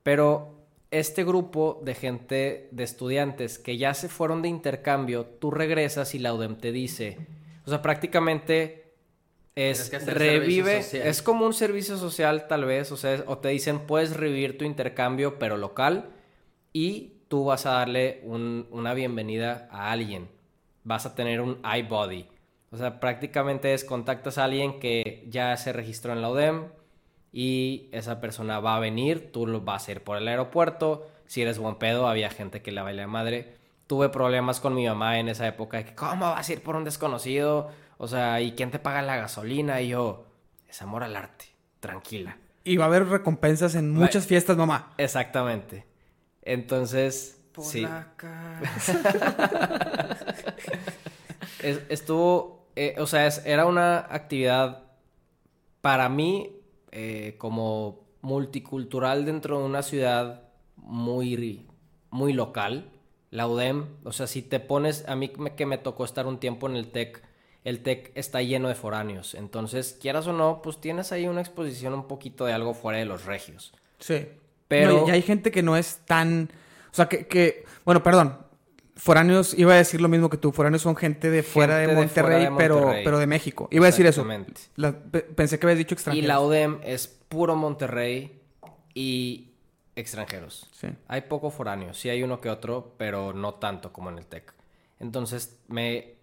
Pero 0.05 0.55
este 0.93 1.25
grupo 1.25 1.81
de 1.85 1.95
gente, 1.95 2.69
de 2.71 2.85
estudiantes 2.85 3.59
que 3.59 3.77
ya 3.77 3.93
se 3.95 4.09
fueron 4.09 4.43
de 4.43 4.49
intercambio, 4.49 5.27
tú 5.27 5.51
regresas 5.51 6.15
y 6.15 6.21
la 6.21 6.33
UDEM 6.33 6.57
te 6.57 6.73
dice, 6.73 7.19
o 7.67 7.71
sea, 7.71 7.83
prácticamente 7.83 8.93
es 9.57 9.91
revive, 10.07 10.79
es 10.79 11.21
como 11.21 11.45
un 11.45 11.53
servicio 11.53 11.97
social 11.97 12.47
tal 12.47 12.65
vez, 12.65 12.93
o 12.93 12.97
sea, 12.97 13.25
o 13.27 13.39
te 13.39 13.49
dicen 13.49 13.81
puedes 13.81 14.17
revivir 14.17 14.57
tu 14.57 14.65
intercambio 14.65 15.39
pero 15.39 15.57
local 15.57 16.11
y 16.73 17.15
tú 17.29 17.45
vas 17.45 17.67
a 17.67 17.73
darle 17.73 18.23
una 18.25 18.95
bienvenida 18.95 19.69
a 19.71 19.91
alguien, 19.91 20.29
vas 20.85 21.07
a 21.07 21.15
tener 21.15 21.41
un 21.41 21.59
iBody, 21.65 22.27
o 22.71 22.77
sea, 22.77 23.01
prácticamente 23.01 23.75
es 23.75 23.85
contactas 23.85 24.39
a 24.39 24.45
alguien 24.45 24.81
que 24.81 25.25
ya 25.29 25.57
se 25.57 25.73
registró 25.73 26.13
en 26.13 26.23
la 26.23 26.31
UDEM, 26.31 26.69
y 27.33 27.89
esa 27.93 28.21
persona 28.21 28.61
va 28.61 28.77
a 28.77 28.81
venir, 28.81 29.31
tú 29.33 29.47
lo 29.47 29.61
vas 29.61 29.89
a 29.89 29.93
ir 29.93 30.03
por 30.03 30.17
el 30.17 30.27
aeropuerto, 30.27 31.09
si 31.27 31.43
eres 31.43 31.59
buen 31.59 31.77
pedo, 31.77 32.09
había 32.09 32.29
gente 32.29 32.61
que 32.61 32.73
la 32.73 32.83
baila 32.83 33.07
madre. 33.07 33.55
Tuve 33.87 34.09
problemas 34.09 34.59
con 34.61 34.75
mi 34.75 34.87
mamá 34.87 35.21
en 35.21 35.29
esa 35.29 35.47
época 35.47 35.77
de 35.77 35.85
que, 35.85 35.95
¿cómo 35.95 36.27
vas 36.27 36.49
a 36.49 36.53
ir 36.53 36.63
por 36.63 36.75
un 36.75 36.83
desconocido? 36.83 37.71
O 37.99 38.09
sea, 38.09 38.41
¿y 38.41 38.53
quién 38.53 38.73
te 38.73 38.81
paga 38.81 39.03
la 39.03 39.17
gasolina? 39.17 39.81
Y 39.81 39.89
yo, 39.89 40.27
es 40.69 40.83
amor 40.83 41.05
al 41.05 41.15
arte, 41.15 41.45
tranquila. 41.79 42.37
Y 42.65 42.77
va 42.77 42.85
a 42.85 42.89
haber 42.89 43.07
recompensas 43.07 43.77
en 43.77 43.93
muchas 43.93 44.27
fiestas, 44.27 44.57
mamá. 44.57 44.93
Exactamente. 44.97 45.87
Entonces, 46.43 47.41
sí. 47.63 47.87
estuvo, 51.89 52.60
eh, 52.77 52.95
o 52.99 53.07
sea, 53.07 53.27
era 53.45 53.67
una 53.67 53.99
actividad 53.99 54.83
para 55.81 56.09
mí 56.09 56.57
eh, 56.93 57.35
como 57.39 58.01
multicultural 58.23 59.25
dentro 59.25 59.59
de 59.59 59.65
una 59.65 59.83
ciudad 59.83 60.43
muy, 60.77 61.67
muy 62.11 62.33
local. 62.33 62.91
La 63.31 63.47
UDEM, 63.47 63.87
o 64.05 64.13
sea, 64.13 64.27
si 64.27 64.43
te 64.43 64.59
pones, 64.59 65.09
a 65.09 65.15
mí 65.15 65.31
que 65.57 65.67
me 65.67 65.79
tocó 65.79 66.05
estar 66.05 66.27
un 66.27 66.39
tiempo 66.39 66.69
en 66.69 66.77
el 66.77 66.91
TEC, 66.91 67.23
el 67.63 67.83
TEC 67.83 68.11
está 68.15 68.43
lleno 68.43 68.69
de 68.69 68.75
foráneos. 68.75 69.35
Entonces, 69.35 69.97
quieras 70.01 70.27
o 70.27 70.33
no, 70.33 70.63
pues 70.63 70.81
tienes 70.81 71.13
ahí 71.13 71.29
una 71.29 71.41
exposición 71.41 71.95
un 71.95 72.09
poquito 72.09 72.45
de 72.45 72.53
algo 72.53 72.75
fuera 72.75 72.99
de 72.99 73.05
los 73.05 73.27
regios. 73.27 73.73
Sí. 73.99 74.27
Pero... 74.67 75.07
y 75.07 75.11
hay 75.11 75.23
gente 75.23 75.51
que 75.51 75.63
no 75.63 75.77
es 75.77 76.01
tan... 76.07 76.51
O 76.91 76.95
sea, 76.95 77.09
que, 77.09 77.27
que... 77.27 77.65
Bueno, 77.85 78.03
perdón 78.03 78.50
foráneos, 79.01 79.59
iba 79.59 79.73
a 79.73 79.77
decir 79.77 80.01
lo 80.01 80.09
mismo 80.09 80.29
que 80.29 80.37
tú, 80.37 80.53
foráneos 80.53 80.83
son 80.83 80.95
gente 80.95 81.31
de 81.31 81.43
fuera, 81.43 81.79
de 81.79 81.89
Monterrey, 81.89 82.49
Pero, 82.59 82.93
pero 83.03 83.19
de 83.19 83.27
México. 83.27 83.67
Iba 83.71 83.87
a 83.87 83.91
decir 83.91 84.07
eso. 84.07 84.27
pensé 85.35 85.59
que 85.59 85.67
habías 85.67 85.79
dicho 85.79 85.95
extranjeros. 85.95 86.25
Y 86.25 86.29
la 86.29 86.41
UDEM 86.41 86.81
es 86.85 87.09
puro 87.09 87.57
Monterrey 87.57 88.41
y 88.93 89.53
extranjeros. 89.97 90.69
Sí. 90.73 90.89
Hay 91.09 91.23
poco 91.23 91.51
foráneos, 91.51 91.99
sí 91.99 92.11
hay 92.11 92.23
uno 92.23 92.41
que 92.41 92.51
otro, 92.51 92.95
pero 92.99 93.33
no 93.33 93.55
tanto 93.55 93.93
como 93.93 94.11
en 94.11 94.19
el 94.19 94.27
TEC. 94.27 94.53
Entonces 94.99 95.59
me, 95.69 96.17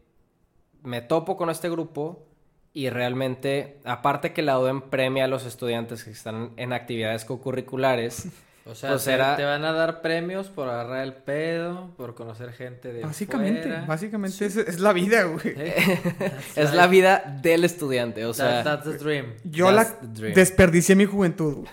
me 0.84 1.02
topo 1.02 1.36
con 1.36 1.50
este 1.50 1.70
grupo 1.70 2.28
y 2.74 2.92
realmente, 2.92 3.80
aparte 3.86 4.34
que 4.34 4.44
la 4.44 4.60
UDEM 4.60 4.82
premia 4.82 5.24
a 5.24 5.28
los 5.28 5.46
estudiantes 5.46 6.04
que 6.04 6.12
están 6.12 6.52
en 6.58 6.74
actividades 6.74 7.26
co-curriculares, 7.26 8.28
O 8.70 8.76
sea, 8.76 8.92
pues 8.92 9.06
te, 9.06 9.16
van 9.16 9.64
a 9.64 9.72
dar 9.72 10.02
premios 10.02 10.48
por 10.48 10.68
agarrar 10.68 11.04
el 11.04 11.14
pedo, 11.14 11.94
por 11.96 12.16
conocer 12.16 12.52
gente 12.52 12.92
de 12.92 13.02
Básicamente, 13.02 13.82
básicamente 13.88 14.46
es, 14.46 14.80
la 14.80 14.92
vida, 14.92 15.24
güey. 15.24 15.56
es 16.56 16.74
la 16.74 16.88
vida 16.88 17.40
del 17.42 17.64
estudiante, 17.64 18.26
o 18.26 18.34
sea... 18.34 18.64
that's 18.64 18.84
the 18.84 18.98
dream. 18.98 19.36
Yo 19.46 19.72
la 19.72 19.86
desperdicié 20.02 20.96
mi 20.96 21.06
juventud, 21.06 21.66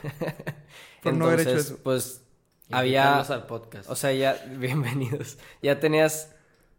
por 1.02 1.14
no 1.14 1.26
haber 1.26 1.40
hecho 1.40 1.56
eso. 1.56 1.78
pues, 1.82 2.22
había... 2.70 3.20
al 3.20 3.46
podcast. 3.46 3.90
O 3.90 3.96
sea, 3.96 4.12
ya... 4.12 4.36
Bienvenidos. 4.58 5.38
Ya 5.62 5.80
tenías 5.80 6.32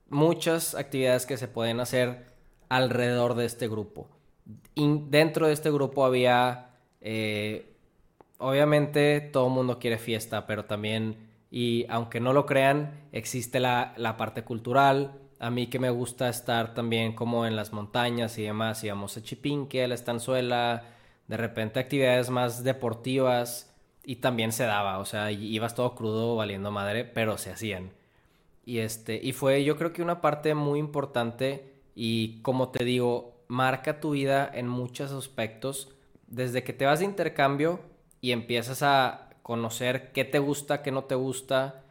muchas 0.07 0.75
actividades 0.75 1.25
que 1.25 1.35
se 1.37 1.49
pueden 1.49 1.81
hacer 1.81 2.25
alrededor 2.69 3.35
de 3.35 3.45
este 3.45 3.67
grupo. 3.67 4.09
Dentro 4.75 5.47
de 5.47 5.53
este 5.53 5.71
grupo 5.71 6.05
había... 6.05 6.69
Eh, 7.01 7.74
obviamente 8.37 9.21
todo 9.21 9.47
el 9.47 9.53
mundo 9.53 9.79
quiere 9.79 9.97
fiesta, 9.97 10.45
pero 10.45 10.65
también, 10.65 11.17
y 11.51 11.85
aunque 11.89 12.19
no 12.19 12.33
lo 12.33 12.45
crean, 12.45 13.07
existe 13.11 13.59
la, 13.59 13.93
la, 13.97 14.17
parte 14.17 14.43
cultural. 14.43 15.13
A 15.39 15.49
mí 15.49 15.67
que 15.67 15.79
me 15.79 15.89
gusta 15.89 16.29
estar 16.29 16.73
también 16.73 17.13
como 17.13 17.45
en 17.45 17.55
las 17.55 17.73
montañas 17.73 18.37
y 18.37 18.43
demás, 18.43 18.83
íbamos 18.83 19.17
a 19.17 19.23
Chipinque, 19.23 19.83
a 19.83 19.87
la 19.87 19.95
Estanzuela, 19.95 20.83
de 21.27 21.37
repente 21.37 21.79
actividades 21.79 22.29
más 22.29 22.63
deportivas 22.63 23.73
y 24.03 24.17
también 24.17 24.51
se 24.51 24.65
daba, 24.65 24.99
o 24.99 25.05
sea, 25.05 25.31
ibas 25.31 25.75
todo 25.75 25.95
crudo 25.95 26.35
valiendo 26.35 26.71
madre, 26.71 27.05
pero 27.05 27.37
se 27.37 27.51
hacían. 27.51 27.91
Y 28.65 28.79
este, 28.79 29.19
y 29.21 29.33
fue 29.33 29.63
yo 29.63 29.77
creo 29.77 29.93
que 29.93 30.01
una 30.01 30.21
parte 30.21 30.53
muy 30.55 30.79
importante 30.79 31.73
y 31.95 32.41
como 32.41 32.69
te 32.69 32.83
digo, 32.83 33.35
marca 33.47 33.99
tu 33.99 34.11
vida 34.11 34.49
en 34.53 34.67
muchos 34.67 35.11
aspectos. 35.11 35.91
Desde 36.27 36.63
que 36.63 36.73
te 36.73 36.85
vas 36.85 36.99
de 36.99 37.05
intercambio, 37.05 37.79
y 38.25 38.31
empiezas 38.31 38.81
a 38.81 39.29
conocer 39.43 40.11
qué 40.11 40.25
te 40.25 40.39
gusta, 40.39 40.81
qué 40.81 40.91
no 40.91 41.03
te 41.03 41.13
gusta 41.13 41.83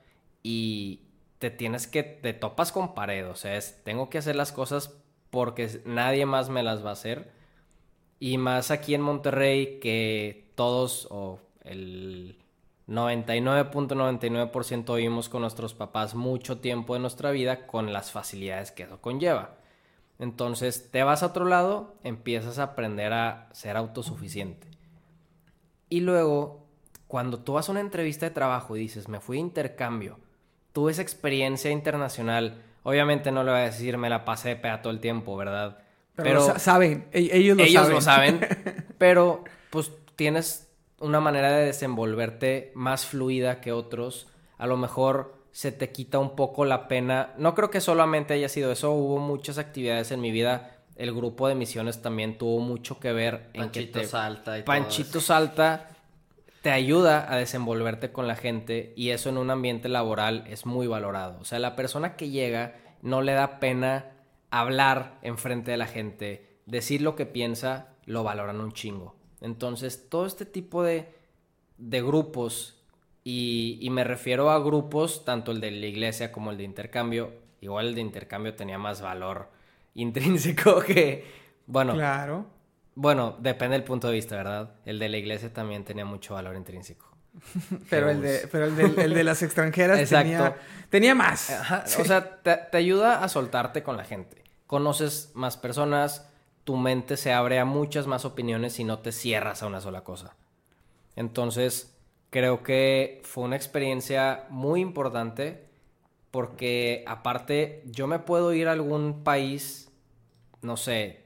y 0.43 1.03
te 1.39 1.53
tienes 1.53 1.87
que, 1.87 2.03
te 2.03 2.33
topas 2.33 2.73
con 2.73 2.93
pared, 2.93 3.29
o 3.29 3.37
sea, 3.37 3.57
es, 3.57 3.85
tengo 3.85 4.11
que 4.11 4.19
hacer 4.19 4.35
las 4.35 4.51
cosas 4.51 4.93
porque 5.31 5.81
nadie 5.85 6.27
más 6.27 6.49
me 6.49 6.65
las 6.65 6.85
va 6.85 6.91
a 6.91 6.95
hacer. 6.95 7.31
Y 8.19 8.37
más 8.37 8.73
aquí 8.73 8.97
en 8.97 9.03
Monterrey 9.03 9.79
que 9.79 10.51
todos, 10.57 11.07
o 11.13 11.39
el 11.63 12.37
99.99% 12.89 14.97
vivimos 14.97 15.29
con 15.29 15.43
nuestros 15.43 15.73
papás 15.73 16.17
mucho 16.17 16.59
tiempo 16.59 16.95
de 16.95 17.01
nuestra 17.01 17.31
vida 17.31 17.69
con 17.69 17.93
las 17.93 18.11
facilidades 18.11 18.73
que 18.73 18.83
eso 18.83 19.01
conlleva. 19.01 19.55
Entonces 20.19 20.91
te 20.91 21.05
vas 21.05 21.23
a 21.23 21.27
otro 21.27 21.45
lado, 21.45 21.95
empiezas 22.03 22.59
a 22.59 22.65
aprender 22.65 23.13
a 23.13 23.49
ser 23.53 23.77
autosuficiente. 23.77 24.74
Y 25.89 26.01
luego, 26.01 26.67
cuando 27.07 27.39
tú 27.41 27.55
vas 27.55 27.69
a 27.69 27.73
una 27.73 27.81
entrevista 27.81 28.27
de 28.27 28.31
trabajo 28.31 28.77
y 28.77 28.81
dices, 28.81 29.09
me 29.09 29.21
fui 29.21 29.37
de 29.37 29.43
intercambio, 29.43 30.19
tuve 30.73 30.93
esa 30.93 31.03
experiencia 31.03 31.71
internacional, 31.71 32.63
obviamente 32.83 33.31
no 33.31 33.45
le 33.45 33.51
voy 33.51 33.61
a 33.61 33.65
decir, 33.65 33.97
me 33.99 34.11
la 34.11 34.25
pasé 34.25 34.51
de 34.51 34.57
pea 34.57 34.83
todo 34.83 34.93
el 34.93 35.01
tiempo, 35.01 35.37
¿verdad? 35.37 35.79
Pero, 36.17 36.59
saben, 36.59 37.09
e-, 37.13 37.31
ellos 37.33 37.57
lo 37.57 37.65
ellos 37.65 37.83
saben. 37.83 37.95
lo 37.95 38.01
saben, 38.01 38.87
pero 38.99 39.45
pues 39.71 39.91
tienes 40.17 40.69
una 41.01 41.21
manera 41.21 41.53
de 41.53 41.67
desenvolverte 41.67 42.73
más 42.75 43.07
fluida 43.07 43.61
que 43.61 43.73
otros. 43.73 44.29
A 44.59 44.67
lo 44.67 44.77
mejor 44.77 45.35
se 45.51 45.73
te 45.73 45.91
quita 45.91 46.19
un 46.19 46.35
poco 46.37 46.65
la 46.65 46.89
pena. 46.89 47.35
No 47.39 47.55
creo 47.55 47.71
que 47.71 47.81
solamente 47.81 48.35
haya 48.35 48.49
sido 48.49 48.73
eso, 48.73 48.93
hubo 48.93 49.19
muchas 49.19 49.59
actividades 49.59 50.11
en 50.11 50.21
mi 50.21 50.31
vida. 50.31 50.74
El 50.97 51.13
grupo 51.13 51.49
de 51.49 51.55
misiones 51.55 52.03
también 52.03 52.39
tuvo 52.39 52.61
mucho 52.61 53.01
que 53.01 53.13
ver 53.13 53.51
en 53.53 53.71
que 53.71 53.85
te... 53.85 54.05
Salta 54.05 54.59
y 54.59 54.63
Panchito 54.63 55.21
Salta 55.21 55.89
te 56.63 56.71
ayuda 56.71 57.31
a 57.31 57.37
desenvolverte 57.37 58.11
con 58.11 58.27
la 58.27 58.37
gente 58.37 58.95
y 58.97 59.11
eso 59.11 59.29
en 59.29 59.37
un 59.37 59.51
ambiente 59.51 59.91
laboral 59.91 60.45
es 60.49 60.65
muy 60.65 60.87
valorado. 60.87 61.39
O 61.41 61.45
sea, 61.45 61.59
la 61.59 61.77
persona 61.77 62.17
que 62.17 62.31
llega 62.31 62.77
no 63.03 63.21
le 63.21 63.33
da 63.33 63.61
pena 63.61 64.13
hablar 64.51 65.19
enfrente 65.21 65.73
de 65.73 65.77
la 65.77 65.87
gente, 65.87 66.61
decir 66.65 67.03
lo 67.03 67.17
que 67.17 67.27
piensa, 67.27 67.89
lo 68.07 68.23
valoran 68.23 68.61
un 68.61 68.73
chingo. 68.73 69.15
Entonces, 69.43 70.09
todo 70.09 70.25
este 70.25 70.47
tipo 70.47 70.83
de, 70.83 71.13
de 71.77 72.01
grupos, 72.01 72.83
y, 73.25 73.79
y, 73.83 73.91
me 73.91 74.05
refiero 74.05 74.51
a 74.51 74.59
grupos, 74.59 75.25
tanto 75.25 75.53
el 75.53 75.61
de 75.61 75.71
la 75.71 75.87
iglesia 75.87 76.33
como 76.33 76.51
el 76.51 76.57
de 76.57 76.65
intercambio, 76.65 77.33
igual 77.61 77.89
el 77.89 77.95
de 77.95 78.01
intercambio 78.01 78.55
tenía 78.55 78.79
más 78.79 79.03
valor 79.03 79.51
intrínseco 79.95 80.81
que, 80.87 81.25
bueno, 81.67 81.95
claro. 81.95 82.47
Bueno, 82.97 83.37
depende 83.41 83.77
del 83.77 83.85
punto 83.85 84.07
de 84.09 84.15
vista, 84.15 84.37
¿verdad? 84.37 84.75
El 84.85 84.99
de 84.99 85.09
la 85.09 85.17
iglesia 85.17 85.53
también 85.53 85.85
tenía 85.85 86.05
mucho 86.05 86.35
valor 86.35 86.55
intrínseco. 86.57 87.11
pero 87.91 88.11
el 88.11 88.23
de, 88.23 88.49
pero 88.53 88.67
el 88.67 88.77
de, 88.77 89.05
el 89.05 89.15
de 89.15 89.25
las 89.25 89.43
extranjeras 89.43 90.09
tenía, 90.09 90.57
tenía, 90.89 91.15
más. 91.17 91.51
O 91.99 92.05
sea, 92.05 92.41
te, 92.43 92.57
te 92.57 92.77
ayuda 92.77 93.25
a 93.25 93.29
soltarte 93.29 93.83
con 93.83 93.97
la 93.97 94.05
gente. 94.05 94.45
Conoces 94.69 95.33
más 95.35 95.57
personas, 95.57 96.31
tu 96.63 96.77
mente 96.77 97.17
se 97.17 97.33
abre 97.33 97.59
a 97.59 97.65
muchas 97.65 98.07
más 98.07 98.25
opiniones 98.25 98.79
y 98.79 98.85
no 98.85 99.01
te 99.01 99.11
cierras 99.11 99.65
a 99.65 99.67
una 99.67 99.81
sola 99.81 100.03
cosa. 100.05 100.37
Entonces, 101.17 101.97
creo 102.31 102.63
que 102.63 103.21
fue 103.25 103.45
una 103.45 103.57
experiencia 103.57 104.47
muy 104.51 104.81
importante 104.81 105.69
porque 106.33 107.05
aparte 107.07 107.85
yo 107.87 108.09
me 108.09 108.19
puedo 108.19 108.53
ir 108.53 108.67
a 108.67 108.73
algún 108.73 109.23
país, 109.23 109.84
no 110.65 110.77
sé, 110.77 111.25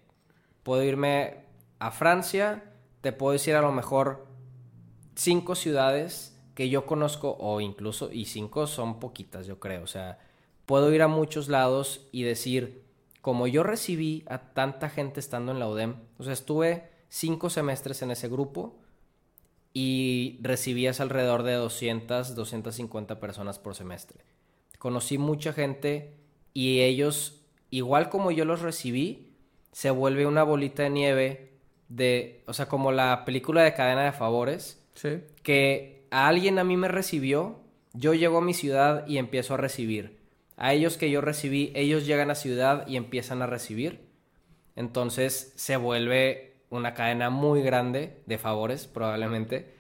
puedo 0.63 0.83
irme 0.83 1.45
a 1.79 1.91
Francia, 1.91 2.65
te 3.01 3.13
puedo 3.13 3.33
decir 3.33 3.55
a 3.55 3.63
lo 3.63 3.73
mejor 3.73 4.27
cinco 5.15 5.55
ciudades 5.55 6.39
que 6.55 6.69
yo 6.69 6.87
conozco 6.87 7.37
o 7.39 7.61
incluso, 7.61 8.11
y 8.13 8.25
cinco 8.25 8.67
son 8.67 9.01
poquitas 9.01 9.47
yo 9.47 9.61
creo, 9.61 9.85
o 9.85 9.87
sea, 9.87 10.19
puedo 10.67 10.93
ir 10.93 11.03
a 11.03 11.09
muchos 11.09 11.49
lados 11.49 12.09
y 12.13 12.25
decir, 12.25 12.85
como 13.21 13.47
yo 13.47 13.63
recibí 13.63 14.25
a 14.29 14.53
tanta 14.53 14.91
gente 14.91 15.21
estando 15.21 15.53
en 15.53 15.61
la 15.61 15.69
UDEM, 15.69 15.97
o 16.19 16.25
sea, 16.25 16.33
estuve 16.33 16.91
cinco 17.09 17.49
semestres 17.51 18.03
en 18.03 18.11
ese 18.11 18.29
grupo 18.29 18.79
y 19.73 20.39
recibías 20.43 21.01
alrededor 21.01 21.43
de 21.43 21.55
200, 21.55 22.35
250 22.35 23.21
personas 23.21 23.59
por 23.59 23.75
semestre. 23.75 24.25
Conocí 24.79 25.19
mucha 25.19 25.53
gente 25.53 26.17
y 26.55 26.81
ellos, 26.81 27.43
igual 27.71 28.09
como 28.09 28.31
yo 28.31 28.45
los 28.45 28.61
recibí, 28.61 29.28
se 29.79 29.91
vuelve 29.91 30.27
una 30.27 30.43
bolita 30.43 30.83
de 30.83 30.91
nieve 30.91 31.51
de, 31.89 32.43
o 32.49 32.53
sea, 32.53 32.67
como 32.67 32.91
la 32.91 33.25
película 33.25 33.63
de 33.63 33.75
cadena 33.75 34.07
de 34.07 34.11
favores, 34.13 34.83
sí. 34.95 35.21
que 35.45 36.05
a 36.11 36.27
alguien 36.27 36.59
a 36.59 36.65
mí 36.65 36.77
me 36.77 36.89
recibió, 36.89 37.61
yo 37.93 38.13
llego 38.13 38.39
a 38.39 38.43
mi 38.43 38.55
ciudad 38.55 39.07
y 39.07 39.19
empiezo 39.19 39.55
a 39.55 39.57
recibir 39.59 40.19
a 40.57 40.73
ellos 40.73 40.97
que 40.97 41.13
yo 41.13 41.21
recibí, 41.21 41.71
ellos 41.77 42.07
llegan 42.07 42.33
a 42.33 42.35
ciudad 42.35 42.89
y 42.89 42.97
empiezan 42.97 43.41
a 43.41 43.47
recibir. 43.47 44.01
Entonces 44.75 45.53
se 45.55 45.77
vuelve 45.77 46.57
una 46.71 46.95
cadena 46.95 47.31
muy 47.31 47.63
grande 47.63 48.21
de 48.27 48.37
favores, 48.37 48.89
probablemente. 48.89 49.77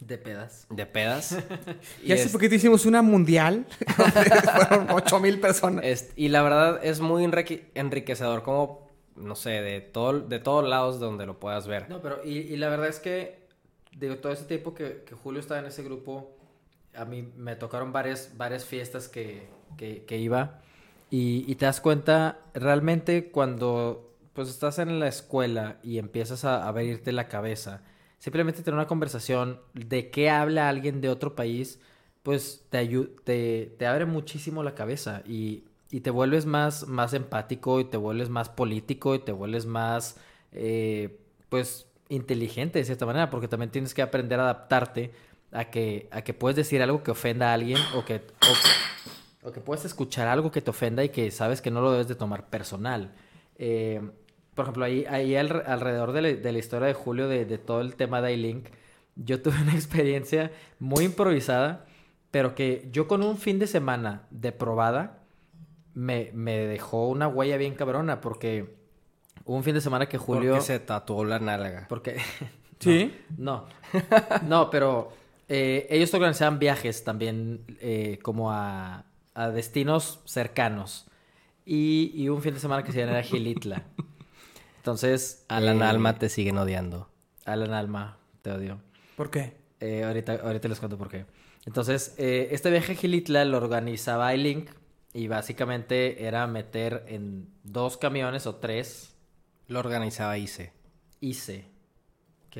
De 0.00 0.18
pedas. 0.18 0.66
De 0.70 0.86
pedas. 0.86 1.38
y 2.02 2.10
hace 2.10 2.30
poquito 2.30 2.56
hicimos 2.56 2.84
una 2.84 3.00
mundial. 3.00 3.64
fueron 4.66 4.88
8 4.90 5.20
mil 5.20 5.38
personas. 5.38 6.10
y 6.16 6.26
la 6.30 6.42
verdad 6.42 6.80
es 6.82 6.98
muy 6.98 7.22
enriquecedor, 7.76 8.42
como, 8.42 8.89
no 9.16 9.34
sé, 9.34 9.50
de, 9.62 9.80
todo, 9.80 10.20
de 10.20 10.38
todos 10.38 10.68
lados 10.68 11.00
donde 11.00 11.26
lo 11.26 11.38
puedas 11.38 11.66
ver. 11.66 11.88
No, 11.88 12.00
pero 12.00 12.24
y, 12.24 12.56
la 12.56 12.68
verdad 12.68 12.88
es 12.88 13.00
que, 13.00 13.46
digo, 13.96 14.16
todo 14.16 14.32
ese 14.32 14.44
tiempo 14.44 14.74
que, 14.74 15.04
que 15.06 15.14
Julio 15.14 15.40
estaba 15.40 15.60
en 15.60 15.66
ese 15.66 15.82
grupo, 15.82 16.36
a 16.94 17.04
mí 17.04 17.30
me 17.36 17.56
tocaron 17.56 17.92
varias, 17.92 18.36
varias 18.36 18.64
fiestas 18.64 19.08
que, 19.08 19.48
que, 19.76 20.18
iba 20.18 20.60
y, 21.10 21.54
te 21.54 21.66
das 21.66 21.80
cuenta 21.80 22.38
realmente 22.54 23.30
cuando 23.30 24.14
pues 24.32 24.48
estás 24.48 24.78
en 24.78 25.00
la 25.00 25.08
escuela 25.08 25.78
y 25.82 25.98
empiezas 25.98 26.44
a, 26.44 26.66
abrirte 26.66 27.12
la 27.12 27.28
cabeza, 27.28 27.82
simplemente 28.18 28.62
tener 28.62 28.74
una 28.74 28.86
conversación 28.86 29.60
de 29.74 30.10
qué 30.10 30.30
habla 30.30 30.68
alguien 30.68 31.00
de 31.00 31.08
otro 31.08 31.34
país, 31.34 31.80
pues 32.22 32.66
te, 32.70 32.86
te, 33.24 33.74
te 33.78 33.86
abre 33.86 34.04
muchísimo 34.04 34.62
la 34.62 34.74
cabeza 34.74 35.22
y, 35.26 35.64
y, 35.90 36.00
te 36.00 36.10
vuelves 36.10 36.46
más, 36.46 36.86
más 36.86 37.14
empático 37.14 37.80
y 37.80 37.84
te 37.84 37.96
vuelves 37.96 38.28
más 38.28 38.48
político 38.48 39.14
y 39.14 39.18
te 39.18 39.32
vuelves 39.32 39.66
más, 39.66 40.16
eh, 40.52 41.20
pues, 41.48 41.86
inteligente 42.08 42.78
de 42.78 42.84
cierta 42.84 43.06
manera, 43.06 43.30
porque 43.30 43.48
también 43.48 43.70
tienes 43.70 43.94
que 43.94 44.02
aprender 44.02 44.40
a 44.40 44.44
adaptarte 44.44 45.12
a 45.52 45.64
que, 45.66 46.08
a 46.10 46.22
que 46.22 46.34
puedes 46.34 46.56
decir 46.56 46.82
algo 46.82 47.02
que 47.02 47.10
ofenda 47.10 47.50
a 47.50 47.54
alguien 47.54 47.78
o 47.94 48.04
que, 48.04 48.22
o, 49.42 49.52
que 49.52 49.60
puedes 49.60 49.84
escuchar 49.84 50.28
algo 50.28 50.50
que 50.50 50.60
te 50.60 50.70
ofenda 50.70 51.02
y 51.04 51.08
que 51.08 51.30
sabes 51.30 51.60
que 51.60 51.70
no 51.70 51.80
lo 51.80 51.92
debes 51.92 52.08
de 52.08 52.14
tomar 52.14 52.48
personal. 52.48 53.12
Eh, 53.56 54.00
por 54.54 54.64
ejemplo, 54.64 54.84
ahí, 54.84 55.04
ahí 55.08 55.36
alrededor 55.36 56.12
de 56.12 56.52
la, 56.52 56.58
historia 56.58 56.88
de 56.88 56.94
Julio, 56.94 57.28
de, 57.28 57.58
todo 57.58 57.80
el 57.80 57.94
tema 57.96 58.20
de 58.20 58.34
iLink, 58.34 58.68
yo 59.16 59.40
tuve 59.42 59.60
una 59.62 59.74
experiencia 59.74 60.52
muy 60.78 61.04
improvisada, 61.04 61.86
pero 62.30 62.54
que 62.54 62.88
yo 62.92 63.08
con 63.08 63.22
un 63.22 63.38
fin 63.38 63.58
de 63.58 63.66
semana 63.66 64.26
de 64.30 64.52
probada 64.52 65.19
me, 65.94 66.30
me 66.34 66.56
dejó 66.56 67.08
una 67.08 67.28
huella 67.28 67.56
bien 67.56 67.74
cabrona, 67.74 68.20
porque 68.20 68.76
hubo 69.44 69.56
un 69.56 69.64
fin 69.64 69.74
de 69.74 69.80
semana 69.80 70.06
que 70.06 70.18
Julio... 70.18 70.52
Porque 70.52 70.66
se 70.66 70.78
tatuó 70.80 71.24
la 71.24 71.38
nalga. 71.38 71.86
Porque... 71.88 72.16
¿Sí? 72.78 73.14
No. 73.36 73.66
No, 74.46 74.70
pero 74.70 75.12
eh, 75.48 75.86
ellos 75.90 76.12
organizaban 76.14 76.58
viajes 76.58 77.04
también 77.04 77.64
eh, 77.80 78.18
como 78.22 78.52
a, 78.52 79.04
a, 79.34 79.50
destinos 79.50 80.20
cercanos. 80.24 81.06
Y, 81.66 82.12
y, 82.14 82.28
un 82.28 82.40
fin 82.40 82.54
de 82.54 82.60
semana 82.60 82.82
que 82.82 82.92
se 82.92 83.04
llama 83.04 83.22
Gilitla. 83.22 83.84
Entonces... 84.78 85.44
Alan 85.48 85.82
eh, 85.82 85.84
Alma 85.84 86.18
te 86.18 86.28
siguen 86.28 86.56
odiando. 86.56 87.08
Alan 87.44 87.74
Alma, 87.74 88.18
te 88.42 88.50
odio. 88.50 88.80
¿Por 89.16 89.30
qué? 89.30 89.58
ahorita, 90.04 90.40
ahorita 90.44 90.68
les 90.68 90.78
cuento 90.78 90.98
por 90.98 91.08
qué. 91.08 91.24
Entonces, 91.64 92.14
este 92.18 92.70
viaje 92.70 92.92
a 92.92 92.94
Gilitla 92.94 93.44
lo 93.46 93.56
organizaba 93.56 94.34
iLink 94.34 94.70
y 95.12 95.28
básicamente 95.28 96.26
era 96.26 96.46
meter 96.46 97.04
en 97.08 97.48
dos 97.64 97.96
camiones 97.96 98.46
o 98.46 98.56
tres. 98.56 99.16
Lo 99.66 99.78
organizaba 99.78 100.38
ICE. 100.38 100.72
ICE. 101.20 101.68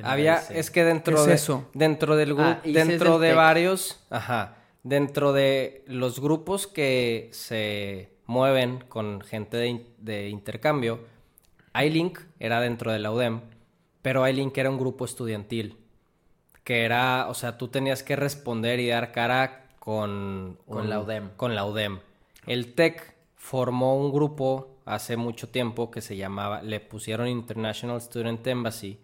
Había, 0.02 0.36
es 0.50 0.70
que 0.70 0.84
dentro 0.84 1.24
de 1.24 1.34
eso? 1.34 1.68
dentro 1.74 2.14
del 2.14 2.34
grupo, 2.34 2.42
ah, 2.44 2.60
dentro 2.64 3.18
de 3.18 3.34
varios, 3.34 4.04
ajá, 4.08 4.56
dentro 4.84 5.32
de 5.32 5.84
los 5.88 6.20
grupos 6.20 6.68
que 6.68 7.28
se 7.32 8.12
mueven 8.26 8.84
con 8.88 9.20
gente 9.20 9.56
de, 9.56 9.86
de 9.98 10.28
intercambio, 10.28 11.04
iLink 11.74 12.20
era 12.38 12.60
dentro 12.60 12.92
de 12.92 13.00
la 13.00 13.10
UDEM, 13.10 13.40
pero 14.00 14.26
iLink 14.28 14.56
era 14.56 14.70
un 14.70 14.78
grupo 14.78 15.04
estudiantil, 15.04 15.76
que 16.62 16.84
era, 16.84 17.26
o 17.28 17.34
sea, 17.34 17.58
tú 17.58 17.66
tenías 17.66 18.04
que 18.04 18.14
responder 18.14 18.78
y 18.78 18.88
dar 18.88 19.10
cara 19.10 19.70
con, 19.80 20.58
con, 20.68 20.88
la 20.88 21.00
UDEM. 21.00 21.30
Con 21.36 21.56
la 21.56 21.64
UDEM. 21.64 21.98
El 22.46 22.74
TEC 22.74 23.14
formó 23.36 23.96
un 23.96 24.12
grupo 24.12 24.78
hace 24.84 25.16
mucho 25.16 25.48
tiempo 25.48 25.90
que 25.90 26.00
se 26.00 26.16
llamaba, 26.16 26.62
le 26.62 26.80
pusieron 26.80 27.28
International 27.28 28.00
Student 28.00 28.46
Embassy, 28.46 28.98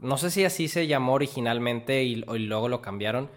no 0.00 0.16
sé 0.16 0.30
si 0.30 0.44
así 0.44 0.68
se 0.68 0.86
llamó 0.86 1.14
originalmente 1.14 2.02
y, 2.04 2.16
luego 2.16 2.68
lo 2.68 2.80
cambiaron, 2.80 3.28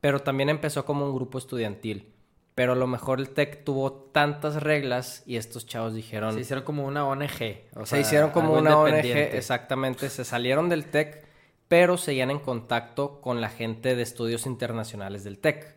pero 0.00 0.20
también 0.20 0.48
empezó 0.48 0.84
como 0.84 1.04
un 1.06 1.14
grupo 1.14 1.38
estudiantil. 1.38 2.08
Pero 2.54 2.72
a 2.72 2.76
lo 2.76 2.86
mejor 2.86 3.18
el 3.18 3.30
TEC 3.30 3.64
tuvo 3.64 3.92
tantas 3.92 4.62
reglas 4.62 5.22
y 5.26 5.36
estos 5.36 5.66
chavos 5.66 5.94
dijeron... 5.94 6.34
Se 6.34 6.40
hicieron 6.40 6.64
como 6.64 6.84
una 6.84 7.06
ONG. 7.06 7.62
se 7.84 8.00
hicieron 8.00 8.30
como 8.30 8.52
una 8.52 8.78
ONG, 8.78 9.06
exactamente. 9.06 10.10
Se 10.10 10.24
salieron 10.24 10.68
del 10.68 10.86
TEC, 10.86 11.24
pero 11.68 11.96
seguían 11.96 12.30
en 12.30 12.40
contacto 12.40 13.22
con 13.22 13.40
la 13.40 13.48
gente 13.48 13.96
de 13.96 14.02
estudios 14.02 14.44
internacionales 14.44 15.24
del 15.24 15.38
TEC. 15.38 15.76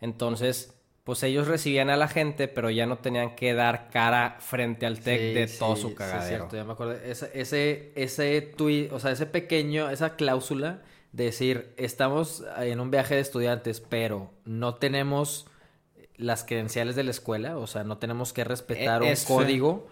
Entonces, 0.00 0.74
pues 1.04 1.22
ellos 1.22 1.46
recibían 1.46 1.90
a 1.90 1.96
la 1.96 2.08
gente, 2.08 2.48
pero 2.48 2.70
ya 2.70 2.86
no 2.86 2.96
tenían 2.98 3.36
que 3.36 3.52
dar 3.54 3.90
cara 3.90 4.36
frente 4.40 4.86
al 4.86 5.00
TEC 5.00 5.34
de 5.34 5.46
todo 5.58 5.76
su 5.76 5.94
cagadero. 5.94 6.22
Sí, 6.22 6.28
cierto, 6.28 6.56
ya 6.56 6.64
me 6.64 6.72
acuerdo. 6.72 6.94
Ese, 6.94 7.30
ese, 7.34 7.92
ese 7.94 8.40
tweet, 8.40 8.88
o 8.90 8.98
sea, 8.98 9.10
ese 9.10 9.26
pequeño, 9.26 9.90
esa 9.90 10.16
cláusula 10.16 10.80
de 11.12 11.24
decir, 11.24 11.72
estamos 11.76 12.42
en 12.58 12.80
un 12.80 12.90
viaje 12.90 13.14
de 13.16 13.20
estudiantes, 13.20 13.80
pero 13.80 14.30
no 14.46 14.74
tenemos 14.76 15.46
las 16.16 16.42
credenciales 16.44 16.96
de 16.96 17.04
la 17.04 17.10
escuela, 17.10 17.58
o 17.58 17.66
sea, 17.66 17.84
no 17.84 17.98
tenemos 17.98 18.32
que 18.32 18.42
respetar 18.44 19.02
Eh, 19.02 19.06
un 19.06 19.12
es- 19.12 19.24
código, 19.24 19.86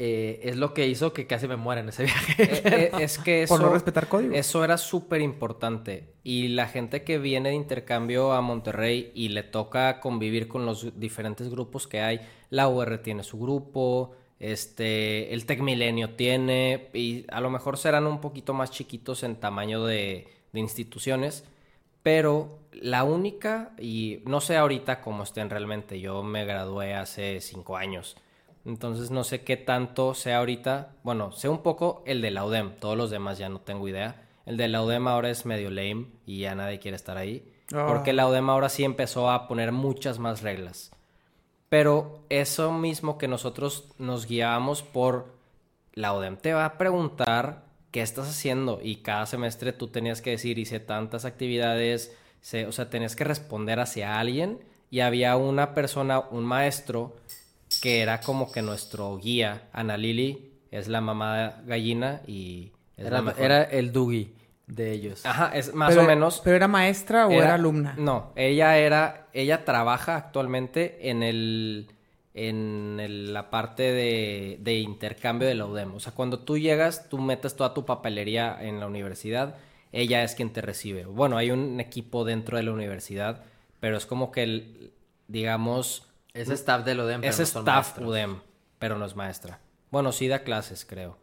eh, 0.00 0.38
es 0.44 0.56
lo 0.56 0.74
que 0.74 0.86
hizo 0.86 1.12
que 1.12 1.26
casi 1.26 1.48
me 1.48 1.56
muera 1.56 1.80
en 1.80 1.88
ese 1.88 2.04
viaje. 2.04 2.34
Eh, 2.38 2.62
eh, 2.64 2.90
es 3.00 3.18
que 3.18 3.42
eso, 3.42 3.54
Por 3.56 3.66
no 3.66 3.72
respetar 3.72 4.06
códigos. 4.06 4.36
eso 4.36 4.62
era 4.62 4.78
súper 4.78 5.20
importante. 5.20 6.14
Y 6.22 6.48
la 6.48 6.68
gente 6.68 7.02
que 7.02 7.18
viene 7.18 7.48
de 7.48 7.56
intercambio 7.56 8.32
a 8.32 8.40
Monterrey 8.40 9.10
y 9.16 9.30
le 9.30 9.42
toca 9.42 9.98
convivir 9.98 10.46
con 10.46 10.64
los 10.64 10.98
diferentes 11.00 11.50
grupos 11.50 11.88
que 11.88 12.00
hay, 12.00 12.20
la 12.48 12.68
UR 12.68 12.98
tiene 12.98 13.24
su 13.24 13.40
grupo, 13.40 14.14
este, 14.38 15.34
el 15.34 15.46
Tec 15.46 15.62
Milenio 15.62 16.10
tiene, 16.10 16.90
y 16.94 17.24
a 17.28 17.40
lo 17.40 17.50
mejor 17.50 17.76
serán 17.76 18.06
un 18.06 18.20
poquito 18.20 18.54
más 18.54 18.70
chiquitos 18.70 19.24
en 19.24 19.34
tamaño 19.34 19.84
de, 19.84 20.28
de 20.52 20.60
instituciones, 20.60 21.44
pero 22.04 22.60
la 22.70 23.02
única, 23.02 23.72
y 23.80 24.20
no 24.26 24.40
sé 24.40 24.56
ahorita 24.56 25.00
cómo 25.00 25.24
estén 25.24 25.50
realmente, 25.50 25.98
yo 25.98 26.22
me 26.22 26.44
gradué 26.44 26.94
hace 26.94 27.40
cinco 27.40 27.76
años, 27.76 28.16
entonces 28.68 29.10
no 29.10 29.24
sé 29.24 29.42
qué 29.42 29.56
tanto 29.56 30.14
sea 30.14 30.38
ahorita, 30.38 30.92
bueno, 31.02 31.32
sé 31.32 31.48
un 31.48 31.62
poco 31.62 32.02
el 32.06 32.20
de 32.22 32.30
la 32.30 32.44
UDEM, 32.44 32.76
todos 32.78 32.96
los 32.96 33.10
demás 33.10 33.38
ya 33.38 33.48
no 33.48 33.60
tengo 33.60 33.88
idea. 33.88 34.22
El 34.46 34.56
de 34.56 34.68
la 34.68 34.82
UDEM 34.82 35.08
ahora 35.08 35.30
es 35.30 35.44
medio 35.46 35.70
lame 35.70 36.06
y 36.26 36.38
ya 36.40 36.54
nadie 36.54 36.78
quiere 36.78 36.96
estar 36.96 37.16
ahí, 37.16 37.52
Ah. 37.74 37.86
porque 37.88 38.12
la 38.12 38.28
UDEM 38.28 38.48
ahora 38.50 38.68
sí 38.68 38.84
empezó 38.84 39.30
a 39.30 39.48
poner 39.48 39.72
muchas 39.72 40.18
más 40.18 40.42
reglas. 40.42 40.90
Pero 41.68 42.20
eso 42.30 42.72
mismo 42.72 43.18
que 43.18 43.28
nosotros 43.28 43.88
nos 43.98 44.26
guiábamos 44.26 44.82
por 44.82 45.34
la 45.92 46.14
ODEM 46.14 46.36
te 46.36 46.54
va 46.54 46.64
a 46.64 46.78
preguntar 46.78 47.64
qué 47.90 48.00
estás 48.02 48.28
haciendo 48.28 48.80
y 48.82 48.96
cada 48.96 49.26
semestre 49.26 49.72
tú 49.72 49.88
tenías 49.88 50.22
que 50.22 50.30
decir 50.30 50.58
hice 50.58 50.80
tantas 50.80 51.24
actividades, 51.24 52.16
se- 52.40 52.66
o 52.66 52.72
sea, 52.72 52.88
tenías 52.88 53.16
que 53.16 53.24
responder 53.24 53.80
hacia 53.80 54.18
alguien 54.18 54.60
y 54.90 55.00
había 55.00 55.36
una 55.36 55.74
persona, 55.74 56.20
un 56.20 56.44
maestro 56.44 57.16
que 57.80 58.00
era 58.00 58.20
como 58.20 58.50
que 58.52 58.62
nuestro 58.62 59.16
guía, 59.18 59.68
Ana 59.72 59.96
Lili, 59.96 60.52
es 60.70 60.88
la 60.88 61.00
mamá 61.00 61.62
gallina 61.66 62.20
y 62.26 62.72
Era, 62.96 63.62
el 63.62 63.92
Dougie 63.92 64.32
de 64.66 64.92
ellos. 64.92 65.24
Ajá, 65.24 65.50
es 65.54 65.72
más 65.74 65.88
Pero- 65.90 66.02
o 66.02 66.06
menos 66.06 66.40
¿Pero 66.44 66.56
era 66.56 66.68
maestra 66.68 67.26
o 67.26 67.30
era, 67.32 67.54
alumna? 67.54 67.94
no, 67.98 68.32
ella 68.36 68.76
era, 68.78 69.28
ella 69.32 69.64
trabaja 69.64 70.16
actualmente 70.16 71.08
en 71.10 71.22
el, 71.22 71.86
en 72.34 72.98
el- 73.00 73.32
la 73.32 73.48
parte 73.50 73.84
de, 73.84 74.58
de 74.60 74.74
intercambio 74.80 75.48
de 75.48 75.54
la 75.54 75.64
UDEM. 75.66 75.94
O 75.94 76.00
sea, 76.00 76.12
cuando 76.12 76.40
tú 76.40 76.58
llegas, 76.58 77.08
tú 77.08 77.18
metes 77.18 77.56
toda 77.56 77.72
tu 77.72 77.86
papelería 77.86 78.58
en 78.60 78.78
la 78.80 78.86
universidad, 78.86 79.54
ella 79.92 80.22
es 80.22 80.34
quien 80.34 80.50
te 80.52 80.60
recibe. 80.60 81.06
Bueno, 81.06 81.38
hay 81.38 81.50
un 81.50 81.80
equipo 81.80 82.24
dentro 82.26 82.58
de 82.58 82.62
la 82.64 82.72
universidad, 82.72 83.42
pero 83.80 83.96
es 83.96 84.04
como 84.04 84.30
que 84.32 84.42
el, 84.42 84.92
digamos, 85.28 86.07
Es 86.34 86.48
staff 86.50 86.84
del 86.84 87.00
UDEM, 87.00 87.20
pero 87.20 87.30
es 87.32 87.38
no 87.38 87.46
son 87.46 87.62
staff 87.62 87.86
maestros. 87.86 88.08
UDEM, 88.08 88.40
pero 88.78 88.98
no 88.98 89.04
es 89.06 89.16
maestra. 89.16 89.60
Bueno, 89.90 90.12
sí 90.12 90.28
da 90.28 90.40
clases, 90.40 90.84
creo. 90.84 91.16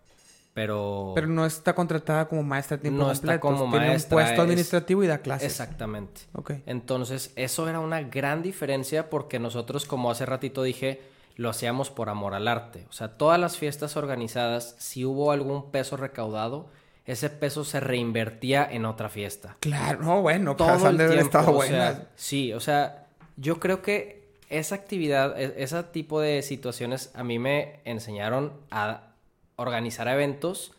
Pero, 0.53 1.11
Pero 1.15 1.27
no 1.27 1.45
está 1.45 1.75
contratada 1.75 2.29
como 2.29 2.41
maestra 2.41 2.77
a 2.77 2.79
tiempo 2.79 3.03
No 3.03 3.11
está 3.11 3.41
como 3.41 3.69
Tiene 3.69 3.87
maestra, 3.87 4.15
un 4.17 4.23
puesto 4.23 4.33
es- 4.35 4.39
administrativo 4.47 5.03
y 5.03 5.07
da 5.07 5.17
clases. 5.17 5.51
Exactamente. 5.51 6.21
Ok. 6.33 6.51
Entonces, 6.65 7.33
eso 7.35 7.67
era 7.67 7.81
una 7.81 8.01
gran 8.01 8.41
diferencia 8.41 9.09
porque 9.09 9.37
nosotros, 9.37 9.85
como 9.85 10.09
hace 10.09 10.25
ratito 10.25 10.63
dije, 10.63 11.01
lo 11.35 11.49
hacíamos 11.49 11.89
por 11.89 12.07
amor 12.09 12.33
al 12.33 12.47
arte. 12.47 12.85
O 12.89 12.93
sea, 12.93 13.17
todas 13.17 13.37
las 13.37 13.57
fiestas 13.57 13.97
organizadas, 13.97 14.75
si 14.79 15.03
hubo 15.03 15.31
algún 15.33 15.71
peso 15.71 15.97
recaudado, 15.97 16.69
ese 17.05 17.29
peso 17.29 17.65
se 17.65 17.81
reinvertía 17.81 18.65
en 18.71 18.85
otra 18.85 19.09
fiesta. 19.09 19.57
Claro, 19.59 20.01
no, 20.03 20.21
bueno, 20.21 20.55
Todo 20.55 20.87
el 20.89 20.95
tiempo. 20.97 21.15
estado 21.15 21.49
o 21.51 21.53
buenas. 21.55 21.95
sea, 21.97 22.07
sí, 22.15 22.53
o 22.53 22.61
sea, 22.61 23.07
yo 23.35 23.59
creo 23.59 23.81
que 23.81 24.24
esa 24.59 24.75
actividad, 24.75 25.39
e- 25.39 25.61
ese 25.63 25.81
tipo 25.83 26.19
de 26.19 26.41
situaciones 26.41 27.11
a 27.13 27.23
mí 27.23 27.39
me 27.39 27.79
enseñaron 27.85 28.53
a 28.71 29.13
organizar 29.55 30.07
eventos 30.07 30.73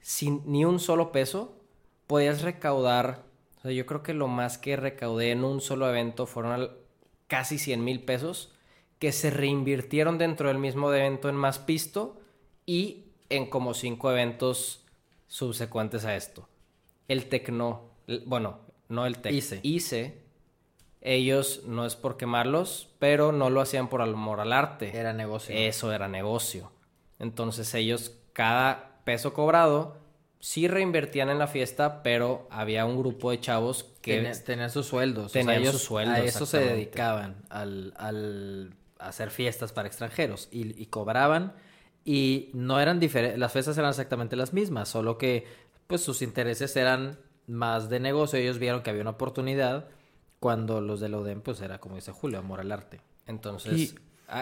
sin 0.00 0.42
ni 0.46 0.64
un 0.64 0.80
solo 0.80 1.12
peso. 1.12 1.56
Podías 2.06 2.42
recaudar, 2.42 3.22
o 3.58 3.62
sea, 3.62 3.72
yo 3.72 3.86
creo 3.86 4.02
que 4.02 4.14
lo 4.14 4.28
más 4.28 4.58
que 4.58 4.76
recaudé 4.76 5.30
en 5.30 5.44
un 5.44 5.60
solo 5.60 5.88
evento 5.88 6.26
fueron 6.26 6.70
casi 7.26 7.58
100 7.58 7.84
mil 7.84 8.04
pesos 8.04 8.52
que 8.98 9.12
se 9.12 9.30
reinvirtieron 9.30 10.18
dentro 10.18 10.48
del 10.48 10.58
mismo 10.58 10.92
evento 10.92 11.28
en 11.28 11.34
más 11.34 11.58
pisto 11.58 12.20
y 12.66 13.06
en 13.30 13.46
como 13.48 13.74
cinco 13.74 14.10
eventos 14.10 14.84
subsecuentes 15.26 16.04
a 16.04 16.14
esto. 16.14 16.48
El 17.08 17.28
Tecno, 17.28 17.90
bueno, 18.26 18.60
no 18.88 19.06
el 19.06 19.18
Tec, 19.18 19.32
ICE. 19.32 19.60
ICE, 19.62 20.21
ellos 21.02 21.62
no 21.66 21.84
es 21.84 21.96
por 21.96 22.16
quemarlos, 22.16 22.88
pero 22.98 23.32
no 23.32 23.50
lo 23.50 23.60
hacían 23.60 23.88
por 23.88 24.02
amor 24.02 24.40
al 24.40 24.52
arte. 24.52 24.96
Era 24.96 25.12
negocio. 25.12 25.54
Eso 25.54 25.92
era 25.92 26.08
negocio. 26.08 26.70
Entonces 27.18 27.74
ellos, 27.74 28.16
cada 28.32 29.00
peso 29.04 29.34
cobrado, 29.34 29.96
sí 30.38 30.68
reinvertían 30.68 31.28
en 31.28 31.38
la 31.38 31.48
fiesta, 31.48 32.02
pero 32.04 32.46
había 32.50 32.84
un 32.84 32.96
grupo 32.96 33.32
de 33.32 33.40
chavos 33.40 33.84
que... 34.00 34.16
Tenían, 34.16 34.44
tenían 34.44 34.70
sus 34.70 34.86
sueldos. 34.86 35.26
o 35.26 35.28
sea, 35.28 35.42
Tenían 35.42 35.62
ellos 35.62 35.72
sus 35.72 35.82
sueldos, 35.82 36.16
A 36.16 36.22
eso 36.22 36.46
se 36.46 36.60
dedicaban, 36.60 37.36
al, 37.50 37.94
al 37.96 38.74
hacer 38.98 39.30
fiestas 39.30 39.72
para 39.72 39.88
extranjeros. 39.88 40.48
Y, 40.52 40.80
y 40.80 40.86
cobraban. 40.86 41.54
Y 42.04 42.50
no 42.54 42.80
eran 42.80 43.00
diferentes. 43.00 43.40
Las 43.40 43.52
fiestas 43.52 43.76
eran 43.76 43.90
exactamente 43.90 44.36
las 44.36 44.52
mismas. 44.52 44.88
Solo 44.88 45.18
que, 45.18 45.46
pues, 45.88 46.00
sus 46.00 46.22
intereses 46.22 46.76
eran 46.76 47.18
más 47.48 47.88
de 47.88 47.98
negocio. 47.98 48.38
Ellos 48.38 48.58
vieron 48.58 48.82
que 48.82 48.90
había 48.90 49.02
una 49.02 49.10
oportunidad. 49.10 49.88
Cuando 50.42 50.80
los 50.80 50.98
de 50.98 51.08
la 51.08 51.18
UDEM, 51.18 51.40
pues, 51.40 51.60
era 51.60 51.78
como 51.78 51.94
dice 51.94 52.10
Julio, 52.10 52.40
amor 52.40 52.58
al 52.58 52.72
arte. 52.72 53.00
Entonces, 53.28 53.78
Y- 53.78 53.94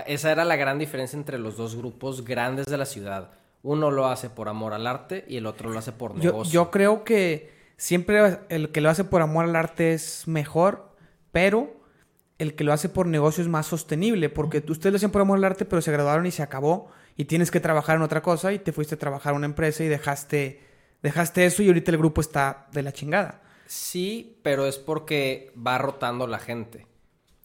esa 0.06 0.32
era 0.32 0.46
la 0.46 0.56
gran 0.56 0.78
diferencia 0.78 1.14
entre 1.18 1.38
los 1.38 1.58
dos 1.58 1.76
grupos 1.76 2.24
grandes 2.24 2.64
de 2.64 2.78
la 2.78 2.86
ciudad. 2.86 3.32
Uno 3.62 3.90
lo 3.90 4.06
hace 4.06 4.30
por 4.30 4.48
amor 4.48 4.72
al 4.72 4.86
arte 4.86 5.26
y 5.28 5.36
el 5.36 5.44
otro 5.44 5.68
lo 5.68 5.78
hace 5.78 5.92
por 5.92 6.14
Yo, 6.18 6.30
negocio. 6.32 6.50
yo 6.54 6.70
creo 6.70 7.04
que 7.04 7.52
siempre 7.76 8.38
el 8.48 8.70
que 8.72 8.80
lo 8.80 8.88
hace 8.88 9.04
por 9.04 9.20
amor 9.20 9.44
al 9.44 9.54
arte 9.54 9.92
es 9.92 10.26
mejor, 10.26 10.96
pero 11.32 11.70
el 12.38 12.54
que 12.54 12.64
lo 12.64 12.72
hace 12.72 12.88
por 12.88 13.06
negocio 13.06 13.42
es 13.42 13.48
más 13.50 13.66
sostenible, 13.66 14.30
porque 14.30 14.64
ustedes 14.68 14.92
lo 14.92 14.96
hacían 14.96 15.10
por 15.10 15.20
amor 15.20 15.36
al 15.36 15.44
arte, 15.44 15.66
pero 15.66 15.82
se 15.82 15.92
graduaron 15.92 16.24
y 16.24 16.30
se 16.30 16.42
acabó, 16.42 16.88
y 17.14 17.26
tienes 17.26 17.50
que 17.50 17.60
trabajar 17.60 17.96
en 17.96 18.02
otra 18.02 18.22
cosa, 18.22 18.54
y 18.54 18.58
te 18.58 18.72
fuiste 18.72 18.94
a 18.94 18.98
trabajar 18.98 19.34
a 19.34 19.36
una 19.36 19.44
empresa 19.44 19.84
y 19.84 19.88
dejaste, 19.88 20.62
dejaste 21.02 21.44
eso, 21.44 21.62
y 21.62 21.66
ahorita 21.68 21.90
el 21.90 21.98
grupo 21.98 22.22
está 22.22 22.68
de 22.72 22.82
la 22.82 22.92
chingada. 22.92 23.42
Sí, 23.72 24.36
pero 24.42 24.66
es 24.66 24.78
porque 24.78 25.52
va 25.56 25.78
rotando 25.78 26.26
la 26.26 26.40
gente. 26.40 26.86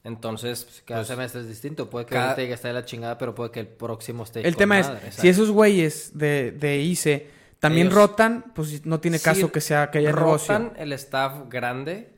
Entonces, 0.03 0.81
Cada 0.85 1.01
pues, 1.01 1.07
semestre 1.07 1.41
es 1.41 1.47
distinto. 1.47 1.87
Puede 1.89 2.07
que 2.07 2.13
cada- 2.15 2.29
ahorita 2.29 2.41
llegue 2.41 2.53
a 2.53 2.55
estar 2.55 2.69
de 2.73 2.79
la 2.79 2.85
chingada, 2.85 3.17
pero 3.19 3.35
puede 3.35 3.51
que 3.51 3.59
el 3.59 3.67
próximo 3.67 4.23
esté 4.23 4.39
El 4.39 4.53
con 4.55 4.59
tema 4.59 4.79
es, 4.79 4.89
si 5.11 5.27
esos 5.27 5.51
güeyes 5.51 6.17
de, 6.17 6.51
de 6.51 6.77
ICE 6.79 7.27
también 7.59 7.87
Ellos- 7.87 7.95
rotan, 7.99 8.51
pues 8.55 8.85
no 8.87 8.99
tiene 8.99 9.19
sí 9.19 9.23
caso 9.23 9.51
que 9.51 9.61
sea 9.61 9.91
que 9.91 9.99
haya 9.99 10.11
negocio. 10.13 10.57
rotan 10.57 10.73
el 10.77 10.93
staff 10.93 11.43
grande, 11.47 12.09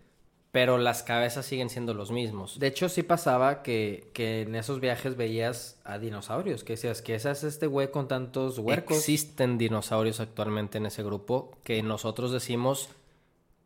pero 0.51 0.77
las 0.77 1.03
cabezas 1.03 1.45
siguen 1.45 1.69
siendo 1.69 1.93
los 1.93 2.09
mismos. 2.11 2.59
De 2.59 2.67
hecho, 2.67 2.87
sí 2.87 3.03
pasaba 3.03 3.61
que, 3.61 4.09
que 4.13 4.41
en 4.43 4.55
esos 4.55 4.79
viajes 4.79 5.17
veías 5.17 5.79
a 5.83 5.99
dinosaurios. 5.99 6.63
Que 6.63 6.73
decías, 6.73 7.01
¿qué 7.01 7.15
es 7.15 7.25
este 7.25 7.67
güey 7.67 7.91
con 7.91 8.07
tantos 8.07 8.57
huercos? 8.57 8.97
Existen 8.97 9.57
dinosaurios 9.57 10.21
actualmente 10.21 10.77
en 10.77 10.85
ese 10.85 11.03
grupo 11.03 11.57
que 11.63 11.83
nosotros 11.83 12.31
decimos, 12.31 12.89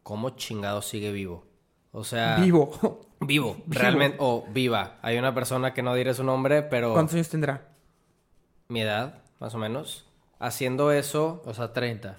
¿cómo 0.03 0.31
chingado 0.31 0.81
sigue 0.81 1.11
vivo? 1.11 1.45
O 1.91 2.03
sea, 2.03 2.37
Vivo. 2.37 3.07
Vivo, 3.23 3.55
realmente, 3.67 4.17
o 4.19 4.47
viva. 4.49 4.97
Hay 5.03 5.19
una 5.19 5.31
persona 5.35 5.75
que 5.75 5.83
no 5.83 5.93
diré 5.93 6.11
su 6.15 6.23
nombre, 6.23 6.63
pero 6.63 6.93
¿Cuántos 6.93 7.13
años 7.13 7.29
tendrá? 7.29 7.67
mi 8.67 8.81
edad, 8.81 9.19
más 9.39 9.53
o 9.53 9.59
menos. 9.59 10.07
Haciendo 10.39 10.91
eso, 10.91 11.43
O 11.45 11.53
sea, 11.53 11.71
30. 11.71 12.17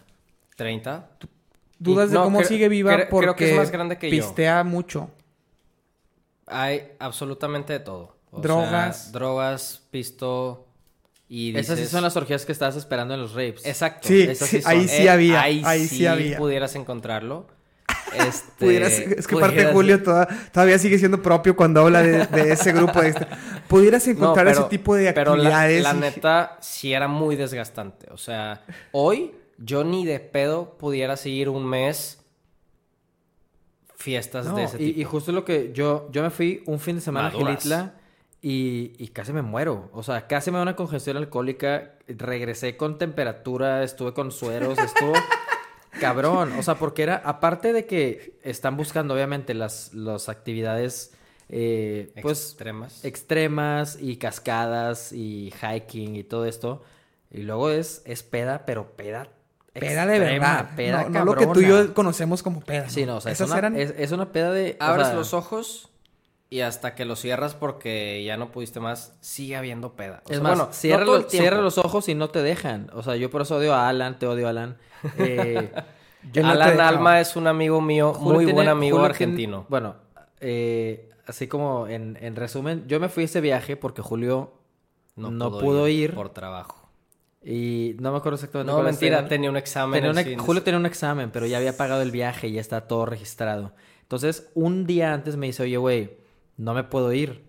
30. 0.56 1.10
Dudas 1.80 2.10
de 2.10 2.14
No, 2.18 2.22
cómo 2.24 2.44
sigue 2.44 2.68
viva 2.68 2.92
porque 3.10 3.24
creo 3.26 3.34
que 3.34 3.50
es 3.50 3.56
más 3.56 3.72
grande 3.72 3.98
que 3.98 4.08
yo. 4.08 4.16
pistea 4.24 4.62
mucho. 4.62 5.10
Hay 6.46 6.92
absolutamente 7.00 7.72
de 7.72 7.80
todo. 7.80 8.16
O 8.30 8.40
Drogas. 8.40 9.04
sea, 9.04 9.12
drogas, 9.12 9.82
pisto 9.90 10.68
y 11.28 11.56
Esas 11.56 11.78
sí 11.80 11.86
son 11.86 12.02
las 12.02 12.16
orgías 12.16 12.44
que 12.46 12.52
estabas 12.52 12.76
esperando 12.76 13.14
en 13.14 13.20
los 13.22 13.32
rapes. 13.34 13.66
Exacto. 13.66 14.06
Sí, 14.06 14.22
esas 14.22 14.48
sí 14.48 14.58
sí, 14.60 14.64
ahí 14.68 14.86
sí 14.86 15.08
había. 15.08 15.42
Ahí, 15.42 15.62
Ahí 15.64 15.86
sí, 15.88 15.96
sí 15.96 16.06
había. 16.06 16.38
pudieras 16.38 16.76
encontrarlo. 16.76 17.48
Este, 18.14 18.66
Pudieras- 18.66 18.92
es 18.98 19.26
que 19.26 19.34
aparte 19.36 19.56
pudieras- 19.56 19.72
Julio 19.72 20.02
toda- 20.02 20.28
todavía 20.52 20.78
sigue 20.78 20.98
siendo 20.98 21.22
propio 21.22 21.56
cuando 21.56 21.80
habla 21.82 22.02
de, 22.02 22.26
de 22.26 22.52
ese 22.52 22.72
grupo 22.72 23.00
de 23.00 23.08
extra. 23.08 23.28
Pudieras 23.68 24.06
No, 24.06 24.12
encontrar 24.12 24.46
pero- 24.46 24.60
ese 24.60 24.68
tipo 24.68 24.94
de 24.94 25.12
pero 25.12 25.36
la- 25.36 25.62
actividades. 25.62 25.82
la, 25.82 25.94
y- 25.94 26.00
neta 26.00 26.58
sí 26.60 26.92
era 26.92 27.08
muy 27.08 27.36
desgastante. 27.36 28.08
O 28.10 28.16
sea, 28.18 28.62
hoy 28.92 29.32
yo 29.58 29.84
ni 29.84 30.04
de 30.04 30.20
pedo 30.20 30.76
pudiera 30.78 31.16
seguir 31.16 31.48
un 31.48 31.64
mes 31.66 32.18
fiestas 33.96 34.46
No, 34.46 34.56
de 34.56 34.64
ese 34.64 34.76
y, 34.82 34.86
tipo. 34.86 35.00
y 35.00 35.04
justo 35.04 35.32
lo 35.32 35.44
que 35.44 35.70
yo, 35.72 36.08
yo 36.10 36.22
me 36.22 36.30
fui 36.30 36.62
un 36.66 36.80
fin 36.80 36.96
de 36.96 37.02
semana 37.02 37.28
Maduras. 37.30 37.46
a 37.46 37.60
Gilitla 37.60 37.94
y, 38.40 38.92
y 38.98 39.08
casi 39.08 39.32
me 39.32 39.42
muero. 39.42 39.88
O 39.92 40.02
sea, 40.02 40.26
casi 40.26 40.50
me 40.50 40.56
da 40.56 40.62
una 40.62 40.74
congestión 40.76 41.16
alcohólica. 41.16 41.92
Regresé 42.08 42.76
con 42.76 42.98
temperatura, 42.98 43.84
estuve 43.84 44.12
con 44.12 44.32
sueros, 44.32 44.76
estuvo 44.78 45.12
cabrón. 46.00 46.52
O 46.58 46.62
sea, 46.62 46.76
porque 46.76 47.02
era, 47.02 47.16
aparte 47.24 47.72
de 47.72 47.86
que 47.86 48.38
están 48.42 48.76
buscando 48.76 49.14
obviamente 49.14 49.54
las, 49.54 49.94
las 49.94 50.28
actividades, 50.28 51.12
eh, 51.48 52.12
pues 52.22 52.50
extremas. 52.50 53.04
extremas 53.04 53.98
y 54.00 54.16
cascadas 54.16 55.12
y 55.12 55.52
hiking 55.60 56.16
y 56.16 56.24
todo 56.24 56.46
esto. 56.46 56.82
Y 57.30 57.42
luego 57.42 57.70
es, 57.70 58.02
es 58.04 58.22
peda, 58.22 58.64
pero 58.66 58.96
peda. 58.96 59.28
Peda 59.72 60.06
de 60.06 60.16
extrema, 60.16 60.56
verdad. 60.56 60.76
Peda 60.76 61.02
no, 61.04 61.10
no 61.10 61.24
lo 61.24 61.34
que 61.34 61.46
tú 61.46 61.60
y 61.60 61.66
yo 61.66 61.94
conocemos 61.94 62.42
como 62.42 62.60
peda. 62.60 62.90
Sí, 62.90 63.06
no, 63.06 63.16
o 63.16 63.20
sea, 63.22 63.32
es 63.32 63.38
Esas 63.40 63.50
una, 63.50 63.58
eran... 63.58 63.76
es, 63.76 63.94
es 63.96 64.12
una 64.12 64.30
peda 64.30 64.52
de. 64.52 64.76
o 64.78 64.84
Abres 64.84 65.06
sea, 65.06 65.16
los 65.16 65.32
ojos 65.32 65.91
y 66.52 66.60
hasta 66.60 66.94
que 66.94 67.04
los 67.04 67.18
cierras 67.20 67.54
porque 67.54 68.22
ya 68.24 68.36
no 68.36 68.52
pudiste 68.52 68.78
más, 68.78 69.16
sigue 69.20 69.56
habiendo 69.56 69.94
peda. 69.96 70.22
O 70.26 70.30
Es 70.30 70.36
sea, 70.36 70.42
más, 70.42 70.52
bueno, 70.52 70.66
no 70.68 70.72
cierra, 70.74 71.04
los, 71.04 71.26
tiempo. 71.28 71.30
cierra 71.30 71.60
los 71.62 71.78
ojos 71.78 72.08
y 72.08 72.14
no 72.14 72.28
te 72.28 72.42
dejan. 72.42 72.90
O 72.92 73.02
sea, 73.02 73.16
yo 73.16 73.30
por 73.30 73.42
eso 73.42 73.56
odio 73.56 73.74
a 73.74 73.88
Alan, 73.88 74.18
te 74.18 74.26
odio 74.26 74.46
a 74.46 74.50
Alan. 74.50 74.76
Eh, 75.18 75.72
yo 76.32 76.46
Alan. 76.46 76.80
Alma 76.80 77.20
es 77.20 77.34
un 77.36 77.46
amigo 77.46 77.80
mío, 77.80 78.12
Julio 78.14 78.34
muy 78.34 78.44
tiene- 78.44 78.52
buen 78.56 78.68
amigo 78.68 78.96
Julio 78.98 79.10
argentino. 79.10 79.56
tiene- 79.56 79.66
bueno, 79.70 79.96
eh, 80.40 81.10
así 81.26 81.48
como 81.48 81.88
en, 81.88 82.18
en 82.20 82.36
resumen, 82.36 82.84
yo 82.86 83.00
me 83.00 83.08
fui 83.08 83.22
a 83.22 83.26
ese 83.26 83.40
viaje 83.40 83.76
porque 83.76 84.02
Julio 84.02 84.52
no, 85.16 85.50
pudo, 85.58 85.88
ir, 85.88 86.14
por 86.14 86.28
trabajo. 86.30 86.88
y 87.42 87.96
no 87.98 88.12
me 88.12 88.18
acuerdo 88.18 88.36
exactamente 88.36 88.70
No, 88.72 88.82
mentira, 88.82 89.26
tenía 89.26 89.50
un 89.50 89.56
examen. 89.56 90.00
Tenía 90.14 90.38
Julio 90.38 90.62
tenía 90.62 90.78
un 90.78 90.86
examen, 90.86 91.30
pero 91.32 91.46
ya 91.46 91.56
había 91.58 91.76
pagado 91.76 92.02
el 92.02 92.10
viaje 92.10 92.48
y 92.48 92.52
ya 92.52 92.60
está 92.60 92.82
todo 92.82 93.04
registrado. 93.06 93.72
Entonces, 94.02 94.50
un 94.54 94.86
día 94.86 95.12
antes 95.14 95.36
me 95.36 95.46
dice, 95.46 95.62
oye, 95.64 95.76
güey, 95.78 96.21
no 96.62 96.74
me 96.74 96.84
puedo 96.84 97.12
ir. 97.12 97.42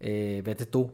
Eh, 0.00 0.42
vete 0.44 0.66
tú. 0.66 0.92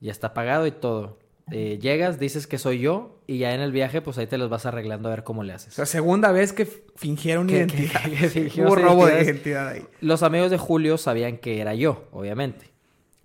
Ya 0.00 0.10
está 0.12 0.32
pagado 0.34 0.66
y 0.66 0.70
todo. 0.72 1.18
Eh, 1.52 1.78
llegas, 1.80 2.18
dices 2.20 2.46
que 2.46 2.58
soy 2.58 2.78
yo 2.78 3.18
y 3.26 3.38
ya 3.38 3.54
en 3.54 3.60
el 3.60 3.72
viaje, 3.72 4.00
pues 4.00 4.16
ahí 4.18 4.26
te 4.26 4.38
los 4.38 4.48
vas 4.48 4.66
arreglando 4.66 5.08
a 5.08 5.10
ver 5.10 5.24
cómo 5.24 5.42
le 5.42 5.52
haces. 5.52 5.74
sea, 5.74 5.84
segunda 5.86 6.30
vez 6.32 6.52
que 6.52 6.64
fingieron 6.96 7.46
Que- 7.48 7.56
identidad. 7.58 8.02
que- 8.04 8.10
que 8.16 8.28
fingimos 8.28 8.70
Hubo 8.72 8.76
robo 8.76 9.06
de 9.06 9.22
identidad 9.24 9.68
ahí. 9.68 9.82
Los 10.00 10.22
amigos 10.22 10.50
de 10.50 10.58
Julio 10.58 10.96
sabían 10.96 11.38
que 11.38 11.60
era 11.60 11.74
yo, 11.74 12.04
obviamente. 12.12 12.70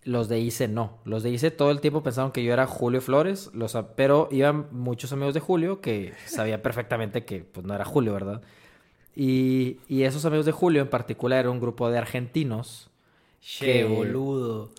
Los 0.03 0.27
de 0.29 0.39
ICE 0.39 0.67
no. 0.67 0.99
Los 1.05 1.23
de 1.23 1.29
ICE 1.31 1.49
todo 1.51 1.71
el 1.71 1.81
tiempo 1.81 2.03
pensaron 2.03 2.31
que 2.31 2.43
yo 2.43 2.51
era 2.53 2.67
Julio 2.67 3.01
Flores, 3.01 3.49
los, 3.53 3.75
pero 3.95 4.27
iban 4.31 4.67
muchos 4.71 5.11
amigos 5.13 5.33
de 5.33 5.39
Julio 5.39 5.81
que 5.81 6.13
sabían 6.25 6.61
perfectamente 6.61 7.25
que 7.25 7.39
pues, 7.43 7.65
no 7.65 7.73
era 7.73 7.85
Julio, 7.85 8.13
¿verdad? 8.13 8.41
Y, 9.15 9.79
y 9.87 10.03
esos 10.03 10.25
amigos 10.25 10.45
de 10.45 10.51
Julio 10.51 10.81
en 10.81 10.89
particular 10.89 11.39
era 11.39 11.49
un 11.49 11.59
grupo 11.59 11.89
de 11.89 11.97
argentinos 11.97 12.89
Che, 13.47 13.65
que- 13.65 13.83
boludo. 13.85 14.71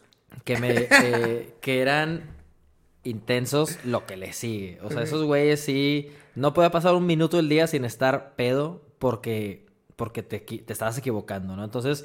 que, 0.44 0.56
me, 0.58 0.70
eh, 0.90 1.54
que 1.60 1.80
eran 1.80 2.28
intensos 3.04 3.78
lo 3.84 4.06
que 4.06 4.16
le 4.16 4.32
sigue. 4.32 4.78
O 4.82 4.90
sea, 4.90 5.02
esos 5.02 5.22
güeyes 5.24 5.60
sí... 5.60 6.10
No 6.34 6.52
puede 6.52 6.68
pasar 6.70 6.94
un 6.94 7.06
minuto 7.06 7.36
del 7.38 7.48
día 7.48 7.66
sin 7.66 7.84
estar 7.84 8.34
pedo 8.34 8.82
porque, 8.98 9.64
porque 9.94 10.22
te, 10.22 10.40
te 10.40 10.72
estabas 10.72 10.98
equivocando, 10.98 11.56
¿no? 11.56 11.64
Entonces, 11.64 12.04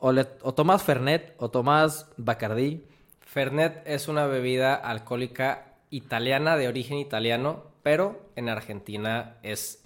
o, 0.00 0.12
le- 0.12 0.26
o 0.42 0.52
tomas 0.52 0.82
Fernet 0.82 1.34
o 1.38 1.50
tomas 1.50 2.10
Bacardí. 2.18 2.84
Fernet 3.20 3.82
es 3.86 4.08
una 4.08 4.26
bebida 4.26 4.74
alcohólica 4.74 5.76
italiana, 5.90 6.56
de 6.56 6.68
origen 6.68 6.98
italiano, 6.98 7.64
pero 7.82 8.28
en 8.36 8.48
Argentina 8.50 9.36
es, 9.42 9.82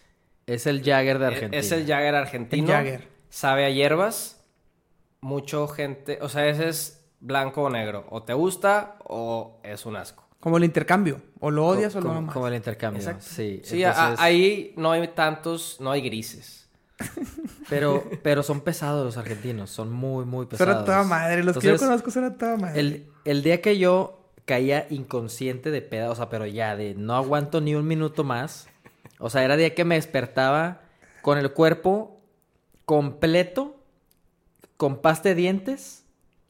Es 0.46 0.66
el 0.66 0.82
Jagger 0.82 1.18
de 1.20 1.26
Argentina. 1.26 1.60
es 1.60 1.70
el 1.70 1.86
Jagger 1.86 2.14
argentino. 2.16 2.66
El 2.68 2.72
Jagger. 2.72 3.08
Sabe 3.28 3.64
a 3.66 3.70
hierbas. 3.70 4.37
Mucho 5.20 5.66
gente, 5.68 6.18
o 6.22 6.28
sea, 6.28 6.46
ese 6.48 6.68
es 6.68 7.04
blanco 7.20 7.62
o 7.64 7.70
negro. 7.70 8.06
O 8.10 8.22
te 8.22 8.32
gusta 8.34 8.96
o 9.04 9.60
es 9.62 9.84
un 9.86 9.96
asco. 9.96 10.24
Como 10.40 10.56
el 10.56 10.64
intercambio. 10.64 11.20
O 11.40 11.50
lo 11.50 11.66
odias 11.66 11.94
o 11.96 12.00
lo 12.00 12.06
como, 12.06 12.18
amas. 12.18 12.32
como 12.34 12.46
el 12.46 12.54
intercambio. 12.54 13.00
Exacto. 13.00 13.24
Sí, 13.28 13.60
Sí, 13.64 13.82
a- 13.82 14.14
ahí 14.18 14.72
no 14.76 14.92
hay 14.92 15.08
tantos, 15.08 15.78
no 15.80 15.90
hay 15.90 16.00
grises. 16.02 16.68
Pero, 17.68 18.02
pero 18.22 18.42
son 18.42 18.62
pesados 18.62 19.04
los 19.04 19.16
argentinos. 19.18 19.70
Son 19.70 19.92
muy, 19.92 20.24
muy 20.24 20.46
pesados. 20.46 20.72
Son 20.74 20.82
a 20.82 20.84
toda 20.86 21.02
madre. 21.04 21.44
Los 21.44 21.58
que 21.58 21.66
yo 21.68 21.76
conozco 21.76 22.10
son 22.10 22.24
a 22.24 22.34
toda 22.38 22.56
madre. 22.56 22.80
El, 22.80 23.06
el 23.24 23.42
día 23.42 23.60
que 23.60 23.78
yo 23.78 24.30
caía 24.46 24.86
inconsciente 24.90 25.70
de 25.70 25.82
peda, 25.82 26.10
o 26.10 26.14
sea, 26.14 26.28
pero 26.30 26.46
ya 26.46 26.74
de 26.76 26.94
no 26.94 27.14
aguanto 27.14 27.60
ni 27.60 27.74
un 27.74 27.86
minuto 27.86 28.24
más. 28.24 28.68
O 29.18 29.28
sea, 29.30 29.44
era 29.44 29.56
día 29.56 29.74
que 29.74 29.84
me 29.84 29.96
despertaba 29.96 30.80
con 31.22 31.36
el 31.38 31.52
cuerpo 31.52 32.20
completo, 32.86 33.76
con 34.78 35.02
pasta 35.02 35.28
de 35.28 35.34
dientes 35.34 36.04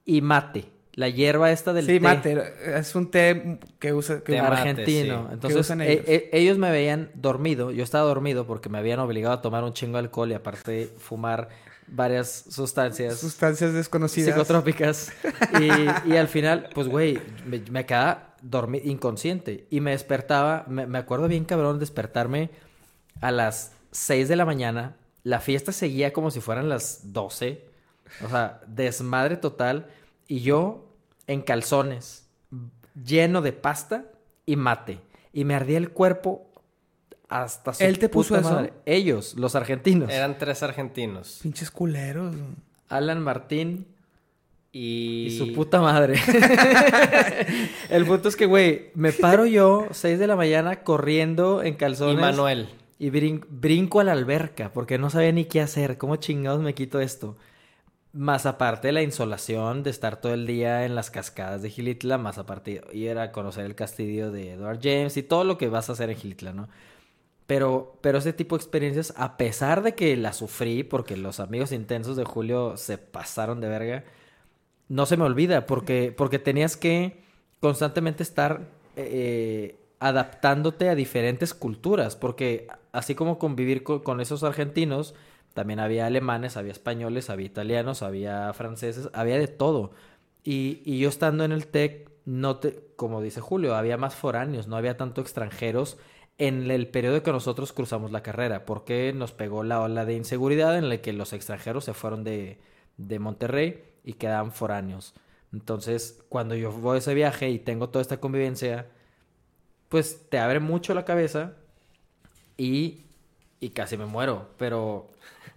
y 0.04 0.20
mate. 0.20 0.66
La 0.94 1.08
hierba 1.08 1.50
esta 1.52 1.72
del 1.72 1.86
Sí, 1.86 1.92
té 1.94 2.00
mate. 2.00 2.36
Es 2.76 2.94
un 2.96 3.10
té 3.10 3.58
que 3.78 3.92
usa... 3.92 4.18
Que 4.24 4.32
Té 4.34 4.42
mate, 4.42 4.52
argentino. 4.56 5.26
sí. 5.28 5.34
Entonces, 5.34 5.70
e- 5.70 5.92
ellos. 5.92 6.04
e- 6.08 6.30
ellos 6.32 6.58
me 6.58 6.70
veían 6.72 7.10
dormido. 7.14 7.70
Yo 7.70 7.84
estaba 7.84 8.04
dormido 8.06 8.46
porque 8.48 8.68
me 8.68 8.78
habían 8.78 8.98
obligado 9.00 9.34
a 9.34 9.40
tomar 9.42 9.62
un 9.64 9.72
chingo 9.72 9.92
de 9.94 10.00
alcohol 10.00 10.30
y 10.30 10.34
aparte 10.34 10.90
fumar 10.98 11.48
varias 11.86 12.44
sustancias 12.50 13.16
Sustancias 13.18 13.72
desconocidas. 13.72 14.30
psicotrópicas. 14.34 15.12
Y, 15.60 16.10
y 16.12 16.16
al 16.16 16.26
final, 16.28 16.68
pues, 16.74 16.88
güey, 16.88 17.18
me, 17.46 17.60
me 17.70 17.86
quedaba 17.86 18.34
dormi- 18.42 18.82
inconsciente. 18.84 19.66
Y 19.70 19.80
me 19.80 19.92
despertaba, 19.92 20.64
me, 20.68 20.86
me 20.86 20.98
acuerdo 20.98 21.28
bien 21.28 21.44
cabrón 21.44 21.78
despertarme 21.78 22.50
a 23.20 23.30
las 23.30 23.70
6 23.92 24.28
de 24.28 24.34
la 24.36 24.44
mañana. 24.44 24.96
La 25.22 25.38
fiesta 25.40 25.70
seguía 25.72 26.12
como 26.12 26.30
si 26.32 26.40
fueran 26.40 26.68
las 26.68 27.12
12. 27.12 27.67
O 28.24 28.28
sea, 28.28 28.60
desmadre 28.66 29.36
total. 29.36 29.86
Y 30.26 30.40
yo 30.40 30.86
en 31.26 31.42
calzones, 31.42 32.28
lleno 33.04 33.42
de 33.42 33.52
pasta 33.52 34.04
y 34.46 34.56
mate. 34.56 34.98
Y 35.32 35.44
me 35.44 35.54
ardía 35.54 35.78
el 35.78 35.90
cuerpo 35.90 36.46
hasta 37.28 37.74
su 37.74 37.84
¿Él 37.84 37.98
te 37.98 38.08
puso 38.08 38.34
puta 38.34 38.40
eso? 38.40 38.54
madre. 38.54 38.72
Ellos, 38.86 39.34
los 39.36 39.54
argentinos. 39.54 40.10
Eran 40.10 40.38
tres 40.38 40.62
argentinos. 40.62 41.40
Pinches 41.42 41.70
culeros. 41.70 42.34
Alan 42.88 43.22
Martín 43.22 43.86
Y, 44.72 45.26
Y 45.28 45.38
su 45.38 45.52
puta 45.54 45.80
madre. 45.82 46.14
el 47.90 48.04
punto 48.06 48.28
es 48.28 48.36
que, 48.36 48.46
güey, 48.46 48.90
me 48.94 49.12
paro 49.12 49.46
yo, 49.46 49.86
6 49.90 50.18
de 50.18 50.26
la 50.26 50.36
mañana, 50.36 50.82
corriendo 50.82 51.62
en 51.62 51.74
Y 51.74 51.76
calzones. 51.76 52.20
Manuel. 52.20 52.68
Y 52.98 53.10
brin- 53.10 53.44
brinco 53.48 54.00
a 54.00 54.04
la 54.04 54.12
alberca, 54.12 54.72
porque 54.72 54.98
no 54.98 55.08
sabía 55.10 55.32
ni 55.32 55.44
qué 55.44 55.60
hacer. 55.60 55.98
¿Cómo 55.98 56.16
chingados 56.16 56.60
me 56.62 56.74
quito 56.74 57.00
esto? 57.00 57.36
Más 58.12 58.46
aparte 58.46 58.90
la 58.90 59.02
insolación 59.02 59.82
de 59.82 59.90
estar 59.90 60.20
todo 60.20 60.32
el 60.32 60.46
día 60.46 60.86
en 60.86 60.94
las 60.94 61.10
cascadas 61.10 61.60
de 61.62 61.70
Gilitla, 61.70 62.16
más 62.16 62.38
aparte 62.38 62.80
ir 62.92 63.18
a 63.18 63.32
conocer 63.32 63.66
el 63.66 63.74
castillo 63.74 64.30
de 64.32 64.52
Edward 64.52 64.80
James 64.82 65.16
y 65.18 65.22
todo 65.22 65.44
lo 65.44 65.58
que 65.58 65.68
vas 65.68 65.88
a 65.90 65.92
hacer 65.92 66.08
en 66.10 66.16
Gilitla, 66.16 66.52
¿no? 66.54 66.68
Pero, 67.46 67.98
pero 68.02 68.18
ese 68.18 68.32
tipo 68.34 68.56
de 68.56 68.62
experiencias, 68.62 69.14
a 69.16 69.36
pesar 69.38 69.82
de 69.82 69.94
que 69.94 70.16
la 70.16 70.32
sufrí, 70.34 70.84
porque 70.84 71.16
los 71.16 71.40
amigos 71.40 71.72
intensos 71.72 72.16
de 72.16 72.24
Julio 72.24 72.76
se 72.76 72.98
pasaron 72.98 73.60
de 73.60 73.68
verga, 73.68 74.04
no 74.88 75.06
se 75.06 75.16
me 75.16 75.24
olvida, 75.24 75.66
porque, 75.66 76.14
porque 76.16 76.38
tenías 76.38 76.76
que 76.76 77.20
constantemente 77.60 78.22
estar 78.22 78.62
eh, 78.96 79.76
adaptándote 80.00 80.88
a 80.88 80.94
diferentes 80.94 81.54
culturas, 81.54 82.16
porque 82.16 82.68
así 82.92 83.14
como 83.14 83.38
convivir 83.38 83.82
co- 83.82 84.02
con, 84.02 84.20
esos 84.20 84.42
argentinos, 84.44 85.14
también 85.58 85.80
había 85.80 86.06
alemanes, 86.06 86.56
había 86.56 86.70
españoles, 86.70 87.30
había 87.30 87.46
italianos, 87.46 88.02
había 88.02 88.52
franceses, 88.52 89.10
había 89.12 89.40
de 89.40 89.48
todo. 89.48 89.90
Y, 90.44 90.82
y 90.84 91.00
yo 91.00 91.08
estando 91.08 91.42
en 91.42 91.50
el 91.50 91.66
TEC, 91.66 92.08
no 92.26 92.58
te, 92.58 92.80
como 92.94 93.20
dice 93.20 93.40
Julio, 93.40 93.74
había 93.74 93.96
más 93.96 94.14
foráneos, 94.14 94.68
no 94.68 94.76
había 94.76 94.96
tanto 94.96 95.20
extranjeros 95.20 95.98
en 96.38 96.70
el 96.70 96.86
periodo 96.86 97.24
que 97.24 97.32
nosotros 97.32 97.72
cruzamos 97.72 98.12
la 98.12 98.22
carrera, 98.22 98.64
porque 98.66 99.12
nos 99.12 99.32
pegó 99.32 99.64
la 99.64 99.80
ola 99.80 100.04
de 100.04 100.14
inseguridad 100.14 100.78
en 100.78 100.88
la 100.88 100.98
que 100.98 101.12
los 101.12 101.32
extranjeros 101.32 101.84
se 101.84 101.92
fueron 101.92 102.22
de, 102.22 102.60
de 102.96 103.18
Monterrey 103.18 103.82
y 104.04 104.12
quedaban 104.12 104.52
foráneos. 104.52 105.12
Entonces, 105.52 106.22
cuando 106.28 106.54
yo 106.54 106.70
voy 106.70 106.96
a 106.96 106.98
ese 106.98 107.14
viaje 107.14 107.50
y 107.50 107.58
tengo 107.58 107.88
toda 107.88 108.02
esta 108.02 108.20
convivencia, 108.20 108.86
pues 109.88 110.28
te 110.30 110.38
abre 110.38 110.60
mucho 110.60 110.94
la 110.94 111.04
cabeza 111.04 111.54
y, 112.56 113.06
y 113.58 113.70
casi 113.70 113.96
me 113.96 114.06
muero. 114.06 114.48
Pero, 114.58 115.08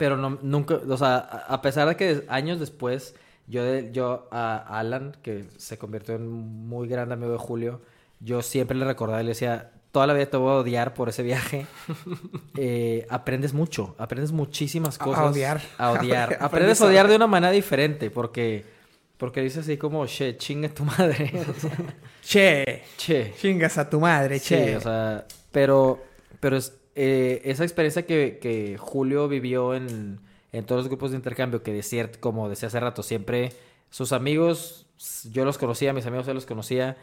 pero 0.02 0.18
no, 0.18 0.40
nunca, 0.42 0.80
o 0.90 0.98
sea, 0.98 1.18
a 1.48 1.62
pesar 1.62 1.88
de 1.88 1.96
que 1.96 2.26
años 2.28 2.60
después, 2.60 3.14
yo, 3.46 3.64
de- 3.64 3.92
yo 3.92 4.28
a 4.32 4.58
Alan, 4.80 5.16
que 5.22 5.46
se 5.58 5.78
convirtió 5.78 6.16
en 6.16 6.28
muy 6.28 6.88
grande 6.88 7.14
amigo 7.14 7.32
de 7.34 7.38
Julio, 7.38 7.82
yo 8.20 8.42
siempre 8.42 8.76
le 8.76 8.84
recordaba 8.86 9.22
y 9.22 9.26
le 9.26 9.30
decía, 9.30 9.70
toda 9.92 10.08
la 10.08 10.14
vida 10.16 10.26
te 10.26 10.38
voy 10.38 10.50
a 10.50 10.56
odiar 10.56 10.96
por 10.96 11.08
ese 11.10 11.22
viaje. 11.22 11.68
Eh, 12.58 13.06
aprendes 13.12 13.54
mucho, 13.54 13.94
aprendes 14.00 14.32
muchísimas 14.32 15.00
A- 15.00 15.04
a 15.04 15.06
cosas. 15.06 15.26
odiar. 15.32 15.62
A 15.78 15.92
odiar. 15.92 16.38
Aprendes 16.42 16.82
a 16.82 16.88
odiar 16.88 17.08
de 17.08 17.16
una 17.16 17.28
manera 17.28 17.52
diferente, 17.52 18.10
porque, 18.10 18.66
porque 19.18 19.42
dices 19.42 19.60
así 19.66 19.78
como, 19.78 20.06
che, 20.08 20.36
chinga 20.38 20.70
tu 20.70 20.84
madre. 20.84 21.32
O 21.48 21.54
sea, 21.60 21.78
Che. 22.24 22.84
che. 22.98 23.34
Chingas 23.40 23.78
a 23.78 23.88
tu 23.88 24.00
madre, 24.00 24.40
Sí, 24.40 24.56
che. 24.56 24.78
o 24.78 24.82
sea, 24.82 25.26
pero, 25.52 26.02
pero 26.40 26.58
es, 26.58 26.74
eh, 27.04 27.42
esa 27.46 27.64
experiencia 27.64 28.06
que, 28.06 28.78
Julio 28.80 29.28
vivió 29.28 29.74
en, 29.74 30.20
todos 30.68 30.82
los 30.82 30.88
grupos 30.88 31.10
de 31.10 31.18
intercambio 31.18 31.64
que 31.64 31.74
de 31.74 32.12
como 32.20 32.48
decía 32.48 32.68
hace 32.68 32.80
rato, 32.80 33.02
siempre 33.02 33.54
sus 33.90 34.12
amigos, 34.12 34.86
yo 35.32 35.44
los 35.44 35.58
conocía, 35.58 35.94
mis 35.94 36.06
amigos 36.06 36.28
yo 36.28 36.36
los 36.36 36.46
conocía, 36.46 36.98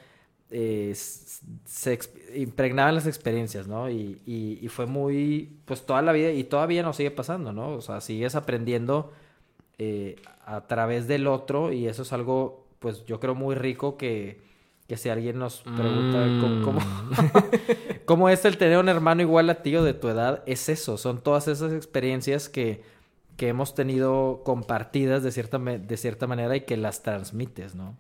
eh, 0.51 0.93
se 0.95 1.99
impregnaban 2.37 2.95
las 2.95 3.09
experiencias, 3.09 3.67
¿no? 3.67 3.91
Y, 3.91 4.23
y, 4.25 4.61
y, 4.63 4.69
fue 4.69 4.87
muy, 4.87 5.59
pues 5.65 5.85
toda 5.85 6.01
la 6.01 6.13
vida, 6.13 6.31
y 6.31 6.45
todavía 6.45 6.85
nos 6.85 6.95
sigue 6.95 7.11
pasando, 7.11 7.53
¿no? 7.53 7.71
O 7.73 7.81
sea, 7.81 8.01
sigues 8.01 8.37
aprendiendo 8.37 9.13
eh, 9.79 10.15
a 10.47 10.69
través 10.69 11.09
del 11.09 11.27
otro 11.27 11.73
y 11.73 11.89
eso 11.89 12.03
es 12.03 12.13
algo, 12.13 12.69
pues 12.79 13.05
yo 13.05 13.19
creo 13.19 13.35
muy 13.35 13.57
rico 13.57 13.97
que, 13.97 14.41
que 14.89 14.97
si 14.97 15.11
alguien 15.11 15.39
nos 15.39 15.59
pregunta 15.59 16.27
cómo, 16.65 16.81
cómo, 18.07 18.27
mm. 18.27 18.31
es 18.31 18.45
el 18.47 18.57
tener 18.57 18.79
un 18.79 18.89
hermano 18.89 19.21
igual 19.21 19.51
a 19.51 19.63
ti 19.63 19.77
o 19.77 19.85
de 19.85 19.93
tu 19.93 20.09
edad, 20.09 20.43
es 20.47 20.71
eso, 20.71 20.97
son 20.97 21.21
todas 21.21 21.47
esas 21.47 21.75
experiencias 21.75 22.49
que, 22.49 22.83
que 23.37 23.49
hemos 23.49 23.75
tenido 23.75 24.41
compartidas 24.45 25.23
de 25.23 25.31
cierta, 25.31 25.59
de 25.59 25.97
cierta 25.99 26.27
manera 26.27 26.57
y 26.57 26.63
que 26.63 26.79
las 26.79 27.03
transmites, 27.03 27.75
¿no? 27.75 27.97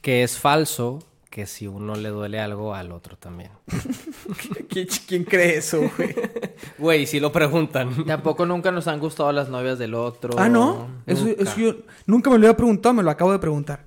Que 0.00 0.24
es 0.24 0.38
falso 0.38 0.98
que 1.30 1.46
si 1.46 1.68
uno 1.68 1.94
le 1.94 2.08
duele 2.08 2.40
algo 2.40 2.74
al 2.74 2.90
otro 2.90 3.16
también. 3.16 3.50
¿Quién, 5.06 5.24
cree 5.24 5.58
eso, 5.58 5.80
güey? 5.96 6.14
Güey, 6.78 7.06
si 7.06 7.20
lo 7.20 7.30
preguntan. 7.30 8.04
Tampoco 8.04 8.44
nunca 8.44 8.72
nos 8.72 8.88
han 8.88 8.98
gustado 8.98 9.30
las 9.30 9.48
novias 9.48 9.78
del 9.78 9.94
otro. 9.94 10.34
Ah, 10.36 10.48
¿no? 10.48 10.88
Eso, 11.06 11.28
yo 11.56 11.76
nunca 12.06 12.30
me 12.30 12.38
lo 12.38 12.46
había 12.46 12.56
preguntado, 12.56 12.94
me 12.94 13.02
lo 13.02 13.10
acabo 13.10 13.30
de 13.30 13.38
preguntar. 13.38 13.84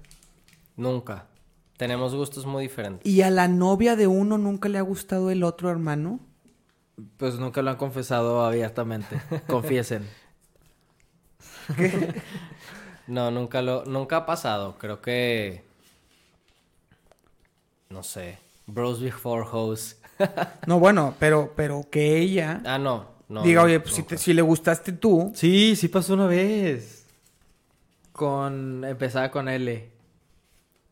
Nunca. 0.78 1.26
Tenemos 1.82 2.14
gustos 2.14 2.45
muy 2.45 2.66
diferentes. 2.66 3.12
¿Y 3.12 3.24
a 3.24 3.32
la 3.32 3.48
novia 3.48 3.95
de 3.95 4.06
uno 4.06 4.38
nunca 4.38 4.70
le 4.70 4.78
ha 4.78 4.84
gustado 4.84 5.32
el 5.32 5.41
otro 5.44 5.72
hermano? 5.72 6.20
Pues 7.18 7.40
nunca 7.40 7.64
lo 7.64 7.72
han 7.72 7.78
confesado 7.78 8.45
abiertamente. 8.45 9.20
Confiesen. 9.48 10.08
¿Qué? 11.76 12.22
No, 13.08 13.32
nunca 13.32 13.64
lo, 13.64 13.84
nunca 13.86 14.18
ha 14.18 14.26
pasado. 14.28 14.76
Creo 14.78 15.02
que 15.02 15.64
no 17.90 18.03
sé, 18.03 18.38
Bros 18.68 19.02
Before 19.02 19.44
Hoes. 19.52 19.99
no, 20.68 20.78
bueno, 20.78 21.16
pero, 21.18 21.52
pero 21.56 21.88
que 21.90 22.20
ella. 22.20 22.62
Ah, 22.64 22.78
no. 22.78 23.08
no 23.28 23.41
diga, 23.41 23.64
oye, 23.64 23.80
pues 23.80 23.95
si, 23.95 24.06
si, 24.20 24.34
le 24.36 24.44
gustaste 24.44 24.91
tú. 24.91 25.32
Sí, 25.34 25.76
sí 25.76 25.88
pasó 25.88 26.14
una 26.14 26.28
vez. 26.28 27.08
Con. 28.12 28.86
Empezaba 28.86 29.32
con 29.32 29.49
L. 29.49 29.90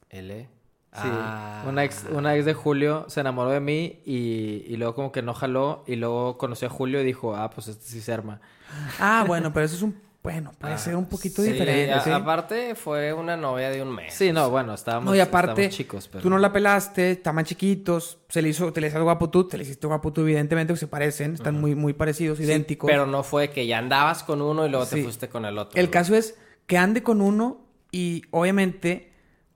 ¿L? 0.10 0.59
Sí. 0.94 1.02
Ah. 1.04 1.64
Una, 1.68 1.84
ex, 1.84 2.06
una 2.12 2.36
ex 2.36 2.46
de 2.46 2.54
Julio 2.54 3.06
se 3.10 3.20
enamoró 3.20 3.52
de 3.52 3.60
mí 3.60 4.02
y, 4.06 4.64
y, 4.68 4.76
luego 4.78 4.96
como 4.96 5.12
que 5.12 5.22
no 5.22 5.36
jaló 5.36 5.84
y 5.86 5.98
luego 5.98 6.38
conoció 6.40 6.68
a 6.68 6.72
Julio 6.72 7.02
y 7.02 7.04
dijo, 7.06 7.36
ah, 7.36 7.52
pues 7.52 7.68
este 7.68 7.86
sí 7.86 8.02
se 8.02 8.12
arma. 8.12 8.42
Ah, 9.00 9.24
bueno, 9.28 9.54
pero 9.54 9.68
eso 9.68 9.76
es 9.76 9.82
un 9.84 10.02
bueno, 10.22 10.52
puede 10.60 10.74
ah, 10.74 10.78
ser 10.78 10.98
un 10.98 11.06
poquito 11.06 11.42
diferente. 11.42 12.12
Aparte, 12.12 12.76
fue 12.76 13.14
una 13.14 13.38
novia 13.38 13.70
de 13.70 13.82
un 13.82 13.96
mes. 13.96 14.14
Sí, 14.14 14.34
no, 14.34 14.50
bueno, 14.50 14.74
estábamos, 14.74 15.06
no, 15.06 15.16
y 15.16 15.20
aparte, 15.22 15.70
chicos. 15.70 16.10
Pero... 16.10 16.22
Tú 16.22 16.30
no 16.30 16.38
la 16.38 16.52
pelaste, 16.52 17.12
estaban 17.12 17.46
chiquitos, 17.46 18.20
se 18.28 18.42
le 18.42 18.50
hizo, 18.50 18.74
te 18.74 18.82
le 18.82 18.88
hiciste 18.88 19.02
guapo 19.02 19.30
tú, 19.30 19.48
te 19.48 19.58
le 19.58 19.64
hiciste 19.64 19.88
guapo 19.88 20.12
tú, 20.12 20.22
evidentemente, 20.22 20.74
que 20.74 20.80
se 20.80 20.88
parecen, 20.88 21.36
están 21.36 21.60
muy, 21.60 21.74
muy 21.74 21.94
parecidos, 21.94 22.38
idénticos. 22.42 22.90
Pero 22.90 23.06
no 23.06 23.24
fue 23.24 23.50
que 23.52 23.66
ya 23.66 23.78
andabas 23.78 24.24
con 24.24 24.42
uno 24.42 24.66
y 24.66 24.70
luego 24.70 24.86
te 24.86 25.02
fuiste 25.02 25.30
con 25.30 25.46
el 25.46 25.58
otro. 25.58 25.80
El 25.80 25.90
caso 25.90 26.14
es 26.16 26.38
que 26.68 26.78
ande 26.78 27.02
con 27.02 27.22
uno 27.22 27.66
y 27.90 28.24
obviamente 28.32 29.09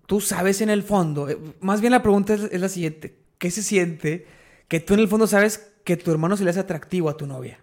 tú 0.06 0.22
sabes 0.22 0.62
en 0.62 0.70
el 0.70 0.84
fondo, 0.84 1.30
eh, 1.30 1.38
más 1.60 1.82
bien 1.82 1.92
la 1.92 2.02
pregunta 2.02 2.34
es, 2.34 2.44
es 2.52 2.62
la 2.62 2.70
siguiente: 2.70 3.16
¿qué 3.38 3.52
se 3.52 3.64
siente 3.64 4.28
que 4.68 4.80
tú 4.80 4.94
en 4.94 5.02
el 5.02 5.08
fondo 5.08 5.28
sabes 5.28 5.72
que 5.84 5.98
tu 5.98 6.12
hermano 6.12 6.38
se 6.38 6.44
le 6.44 6.50
hace 6.50 6.60
atractivo 6.60 7.10
a 7.10 7.18
tu 7.18 7.28
novia? 7.28 7.60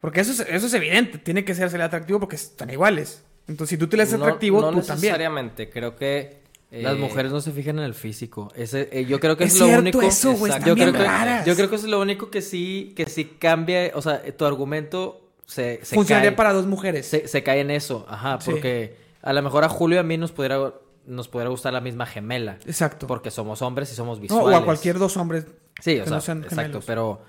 Porque 0.00 0.20
eso 0.20 0.32
es, 0.32 0.40
eso 0.48 0.66
es 0.66 0.74
evidente, 0.74 1.18
tiene 1.18 1.44
que 1.44 1.54
ser 1.54 1.80
atractivo 1.80 2.20
porque 2.20 2.36
están 2.36 2.70
iguales. 2.70 3.24
Entonces, 3.48 3.70
si 3.70 3.78
tú 3.78 3.88
te 3.88 3.96
le 3.96 4.02
haces 4.02 4.14
atractivo, 4.14 4.60
no 4.60 4.70
tú 4.70 4.76
necesariamente. 4.76 5.70
Creo 5.70 5.96
que 5.96 6.42
las 6.70 6.94
eh, 6.94 6.98
mujeres 6.98 7.32
no 7.32 7.40
se 7.40 7.50
fijan 7.52 7.78
en 7.78 7.84
el 7.84 7.94
físico. 7.94 8.52
Ese, 8.54 8.88
eh, 8.92 9.06
yo 9.06 9.18
creo 9.18 9.36
que 9.36 9.44
es, 9.44 9.58
lo 9.58 9.66
único. 9.66 10.02
Eso, 10.02 10.34
güey, 10.34 10.52
yo, 10.64 10.74
creo 10.74 10.92
que, 10.92 11.42
yo 11.46 11.56
creo 11.56 11.70
que 11.70 11.76
es 11.76 11.84
lo 11.84 12.00
único 12.00 12.30
que 12.30 12.42
sí, 12.42 12.92
que 12.94 13.06
sí 13.06 13.24
cambia. 13.24 13.90
O 13.94 14.02
sea, 14.02 14.22
tu 14.36 14.44
argumento 14.44 15.30
se, 15.46 15.80
se 15.82 15.94
funcionaría 15.94 16.36
para 16.36 16.52
dos 16.52 16.66
mujeres. 16.66 17.06
Se, 17.06 17.26
se, 17.26 17.42
cae 17.42 17.60
en 17.60 17.70
eso, 17.70 18.04
ajá, 18.08 18.38
porque 18.44 18.96
a 19.22 19.32
lo 19.32 19.42
mejor 19.42 19.64
a 19.64 19.68
Julio 19.68 19.96
y 19.96 20.00
a 20.00 20.02
mí 20.02 20.18
nos 20.18 20.30
pudiera 20.30 20.74
nos 21.08 21.28
pudiera 21.28 21.50
gustar 21.50 21.72
la 21.72 21.80
misma 21.80 22.06
gemela. 22.06 22.58
Exacto. 22.66 23.06
Porque 23.06 23.30
somos 23.30 23.62
hombres 23.62 23.90
y 23.92 23.94
somos 23.94 24.20
visuales. 24.20 24.56
o 24.56 24.60
a 24.60 24.64
cualquier 24.64 24.98
dos 24.98 25.16
hombres. 25.16 25.46
Sí, 25.80 25.98
o 25.98 26.06
sea, 26.06 26.34
exacto. 26.34 26.80
Pero 26.86 27.20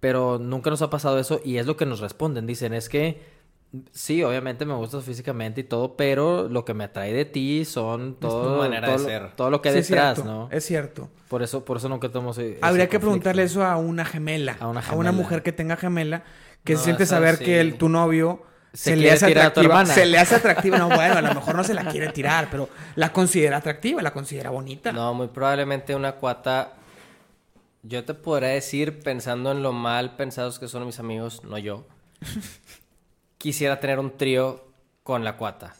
pero 0.00 0.38
nunca 0.38 0.70
nos 0.70 0.82
ha 0.82 0.90
pasado 0.90 1.18
eso 1.18 1.40
y 1.44 1.56
es 1.56 1.66
lo 1.66 1.76
que 1.76 1.86
nos 1.86 2.00
responden. 2.00 2.46
Dicen, 2.46 2.72
es 2.72 2.88
que 2.88 3.20
sí, 3.90 4.22
obviamente 4.22 4.64
me 4.64 4.74
gustas 4.74 5.04
físicamente 5.04 5.62
y 5.62 5.64
todo, 5.64 5.96
pero 5.96 6.48
lo 6.48 6.64
que 6.64 6.74
me 6.74 6.84
atrae 6.84 7.12
de 7.12 7.24
ti 7.24 7.64
son 7.64 8.14
todo, 8.14 8.58
manera 8.58 8.92
de 8.92 8.98
ser. 8.98 9.32
todo 9.34 9.50
lo 9.50 9.60
que 9.60 9.70
hay 9.70 9.74
detrás, 9.76 10.24
¿no? 10.24 10.48
Es 10.52 10.64
cierto. 10.64 11.10
Por 11.28 11.42
eso, 11.42 11.64
por 11.64 11.78
eso 11.78 11.88
nunca 11.88 12.08
tomamos 12.10 12.40
Habría 12.60 12.88
que 12.88 13.00
preguntarle 13.00 13.42
eso 13.42 13.64
a 13.64 13.76
una 13.76 14.04
gemela. 14.04 14.56
A 14.60 14.68
una 14.68 14.82
gemela. 14.82 14.96
A 14.96 15.00
una 15.00 15.12
mujer 15.12 15.42
que 15.42 15.52
tenga 15.52 15.76
gemela, 15.76 16.22
que 16.64 16.76
se 16.76 16.84
siente 16.84 17.06
saber 17.06 17.38
que 17.38 17.60
el, 17.60 17.76
tu 17.76 17.88
novio... 17.88 18.42
Se, 18.78 18.94
le 18.94 19.10
hace 19.10 19.26
atractiva. 19.26 19.84
Se 19.86 20.06
le 20.06 20.18
hace 20.18 20.36
atractiva. 20.36 20.78
No, 20.78 20.88
bueno, 20.88 21.16
a 21.16 21.20
lo 21.20 21.34
mejor 21.34 21.56
no 21.56 21.64
se 21.64 21.74
la 21.74 21.84
quiere 21.84 22.12
tirar, 22.12 22.48
pero 22.48 22.68
la 22.94 23.12
considera 23.12 23.56
atractiva, 23.56 24.00
la 24.02 24.12
considera 24.12 24.50
bonita. 24.50 24.92
No, 24.92 25.12
muy 25.14 25.26
probablemente 25.26 25.96
una 25.96 26.12
cuata 26.12 26.74
yo 27.82 28.04
te 28.04 28.14
podría 28.14 28.50
decir, 28.50 29.00
pensando 29.00 29.50
en 29.52 29.62
lo 29.62 29.72
mal 29.72 30.16
pensados 30.16 30.58
que 30.58 30.68
son 30.68 30.84
mis 30.86 30.98
amigos, 30.98 31.42
no 31.44 31.58
yo, 31.58 31.86
quisiera 33.38 33.80
tener 33.80 33.98
un 33.98 34.16
trío 34.16 34.64
con 35.02 35.24
la 35.24 35.36
cuata. 35.36 35.74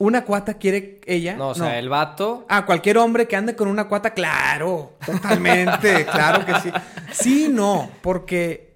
¿Una 0.00 0.24
cuata 0.24 0.54
quiere 0.54 1.00
ella? 1.06 1.34
No, 1.34 1.48
o 1.48 1.54
sea, 1.56 1.76
el 1.78 1.88
vato. 1.88 2.46
Ah, 2.48 2.64
cualquier 2.64 2.98
hombre 2.98 3.26
que 3.26 3.34
ande 3.34 3.56
con 3.56 3.66
una 3.66 3.88
cuata, 3.88 4.14
claro, 4.14 4.96
totalmente, 5.04 6.06
claro 6.10 6.46
que 6.46 6.54
sí. 6.60 6.70
Sí, 7.10 7.48
no, 7.50 7.90
porque. 8.00 8.67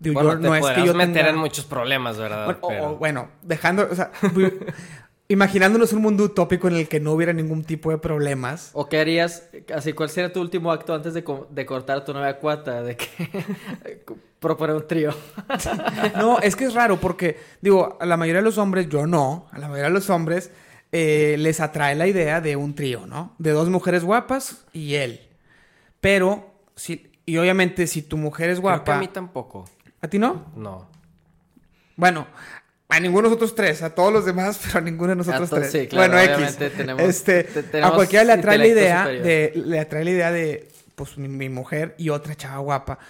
Bueno, 0.00 0.38
te 0.38 0.48
no 0.48 0.54
es 0.54 0.66
que 0.66 0.86
yo 0.86 0.94
meter 0.94 1.26
en 1.26 1.36
muchos 1.36 1.64
problemas, 1.64 2.18
¿verdad? 2.18 2.58
Bueno, 2.60 2.96
bueno 2.96 3.28
dejando, 3.42 3.88
o 3.90 3.94
sea, 3.94 4.10
Imaginándonos 5.28 5.92
un 5.92 6.02
mundo 6.02 6.22
utópico 6.22 6.68
en 6.68 6.76
el 6.76 6.88
que 6.88 7.00
no 7.00 7.12
hubiera 7.12 7.32
ningún 7.32 7.64
tipo 7.64 7.90
de 7.90 7.98
problemas. 7.98 8.70
¿O 8.74 8.88
qué 8.88 9.00
harías? 9.00 9.48
Así, 9.74 9.92
¿cuál 9.92 10.08
sería 10.08 10.32
tu 10.32 10.40
último 10.40 10.70
acto 10.70 10.94
antes 10.94 11.14
de, 11.14 11.24
de 11.50 11.66
cortar 11.66 12.04
tu 12.04 12.14
novia 12.14 12.38
cuata? 12.38 12.80
De 12.84 12.96
que 12.96 13.08
proponer 14.38 14.76
un 14.76 14.86
trío. 14.86 15.12
no, 16.16 16.38
es 16.38 16.54
que 16.54 16.66
es 16.66 16.74
raro 16.74 17.00
porque, 17.00 17.40
digo, 17.60 17.98
a 18.00 18.06
la 18.06 18.16
mayoría 18.16 18.40
de 18.40 18.44
los 18.44 18.56
hombres, 18.56 18.88
yo 18.88 19.08
no, 19.08 19.48
a 19.50 19.58
la 19.58 19.66
mayoría 19.66 19.88
de 19.88 19.94
los 19.94 20.10
hombres 20.10 20.52
eh, 20.92 21.34
les 21.40 21.58
atrae 21.58 21.96
la 21.96 22.06
idea 22.06 22.40
de 22.40 22.54
un 22.54 22.76
trío, 22.76 23.04
¿no? 23.06 23.34
De 23.38 23.50
dos 23.50 23.68
mujeres 23.68 24.04
guapas 24.04 24.64
y 24.72 24.94
él. 24.94 25.28
Pero, 26.00 26.54
si, 26.76 27.10
y 27.26 27.36
obviamente 27.38 27.88
si 27.88 28.02
tu 28.02 28.16
mujer 28.16 28.50
es 28.50 28.60
guapa... 28.60 28.94
a 28.94 29.00
mí 29.00 29.08
tampoco. 29.08 29.64
¿A 30.06 30.08
ti 30.08 30.20
no? 30.20 30.52
No. 30.54 30.88
Bueno, 31.96 32.28
a 32.88 33.00
ninguno 33.00 33.22
de 33.22 33.30
nosotros 33.30 33.56
tres, 33.56 33.82
a 33.82 33.92
todos 33.92 34.12
los 34.12 34.24
demás, 34.24 34.60
pero 34.64 34.78
a 34.78 34.80
ninguno 34.80 35.08
de 35.08 35.16
nosotros 35.16 35.50
tres. 35.50 35.88
bueno, 35.92 36.16
X. 36.16 36.58
este, 37.00 37.48
a 37.82 37.90
cualquiera 37.90 38.24
le 38.24 38.32
atrae 38.34 38.56
la 38.56 38.66
idea 38.68 39.08
de, 39.08 39.52
le 39.56 39.80
atrae 39.80 40.04
la 40.04 40.10
idea 40.10 40.30
de, 40.30 40.68
pues, 40.94 41.18
mi, 41.18 41.48
mujer 41.48 41.96
y 41.98 42.10
otra 42.10 42.36
chava 42.36 42.58
guapa. 42.58 43.00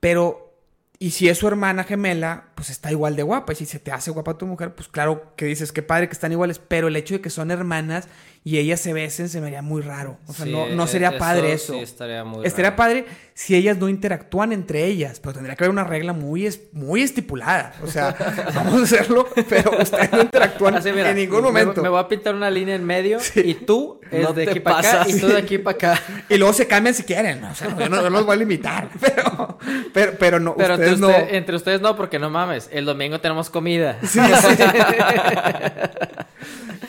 Pero, 0.00 0.54
y 0.98 1.10
si 1.10 1.28
es 1.28 1.36
su 1.36 1.46
hermana 1.46 1.84
gemela, 1.84 2.44
pues 2.56 2.70
está 2.70 2.90
igual 2.90 3.14
de 3.14 3.22
guapa. 3.22 3.52
Y 3.52 3.56
si 3.56 3.66
se 3.66 3.78
te 3.78 3.92
hace 3.92 4.10
guapa 4.10 4.36
tu 4.36 4.46
mujer, 4.46 4.74
pues 4.74 4.88
claro 4.88 5.34
que 5.36 5.44
dices, 5.44 5.70
qué 5.70 5.82
padre 5.82 6.08
que 6.08 6.14
están 6.14 6.32
iguales. 6.32 6.58
Pero 6.58 6.88
el 6.88 6.96
hecho 6.96 7.14
de 7.14 7.20
que 7.20 7.30
son 7.30 7.52
hermanas 7.52 8.08
y 8.46 8.58
ellas 8.58 8.80
se 8.80 8.92
besen 8.92 9.28
se 9.28 9.40
me 9.40 9.48
haría 9.48 9.60
muy 9.60 9.82
raro. 9.82 10.18
O 10.28 10.32
sea, 10.32 10.46
no, 10.46 10.68
no, 10.68 10.86
sería 10.86 11.18
padre 11.18 11.52
eso. 11.52 11.72
Sí, 11.72 11.80
estaría 11.80 12.22
muy 12.22 12.46
Estaría 12.46 12.76
padre 12.76 13.04
si 13.34 13.56
ellas 13.56 13.76
no 13.76 13.88
interactúan 13.88 14.52
entre 14.52 14.84
ellas, 14.84 15.18
pero 15.18 15.34
tendría 15.34 15.56
que 15.56 15.64
haber 15.64 15.72
una 15.72 15.82
regla 15.82 16.12
muy, 16.12 16.48
muy 16.70 17.02
estipulada. 17.02 17.74
O 17.82 17.88
sea, 17.88 18.16
vamos 18.54 18.80
a 18.80 18.84
hacerlo, 18.84 19.28
pero 19.48 19.72
ustedes 19.82 20.12
no 20.12 20.22
interactúan 20.22 20.86
en 20.86 21.16
ningún 21.16 21.42
momento. 21.42 21.82
Me, 21.82 21.88
voy 21.88 21.98
a 21.98 22.06
pintar 22.06 22.36
una 22.36 22.48
línea 22.48 22.76
en 22.76 22.84
medio 22.84 23.18
y 23.34 23.54
tú 23.54 24.00
no 24.12 24.32
de 24.32 24.48
aquí 24.48 24.60
para 24.60 24.78
acá 24.78 25.06
y 25.08 25.18
tú 25.18 25.26
de 25.26 25.38
aquí 25.38 25.58
para 25.58 25.74
acá. 25.74 26.02
Y 26.28 26.38
luego 26.38 26.52
se 26.52 26.66
cambian 26.68 26.94
si 26.94 27.02
quieren. 27.02 27.42
O 27.44 27.54
sea, 27.54 27.76
yo 27.76 27.88
no, 27.88 28.08
los 28.08 28.24
voy 28.24 28.34
a 28.34 28.38
limitar, 28.38 28.88
pero, 29.00 29.58
pero, 29.92 30.12
pero 30.18 30.40
no. 30.40 30.56
Pero 30.56 30.74
ustedes 30.74 31.00
no... 31.00 31.10
entre 31.10 31.56
ustedes 31.56 31.80
no, 31.80 31.96
porque 31.96 32.20
no 32.20 32.30
mames. 32.30 32.45
El 32.52 32.84
domingo 32.84 33.20
tenemos 33.20 33.50
comida. 33.50 33.98
Sí, 34.06 34.20
sí. 34.20 34.62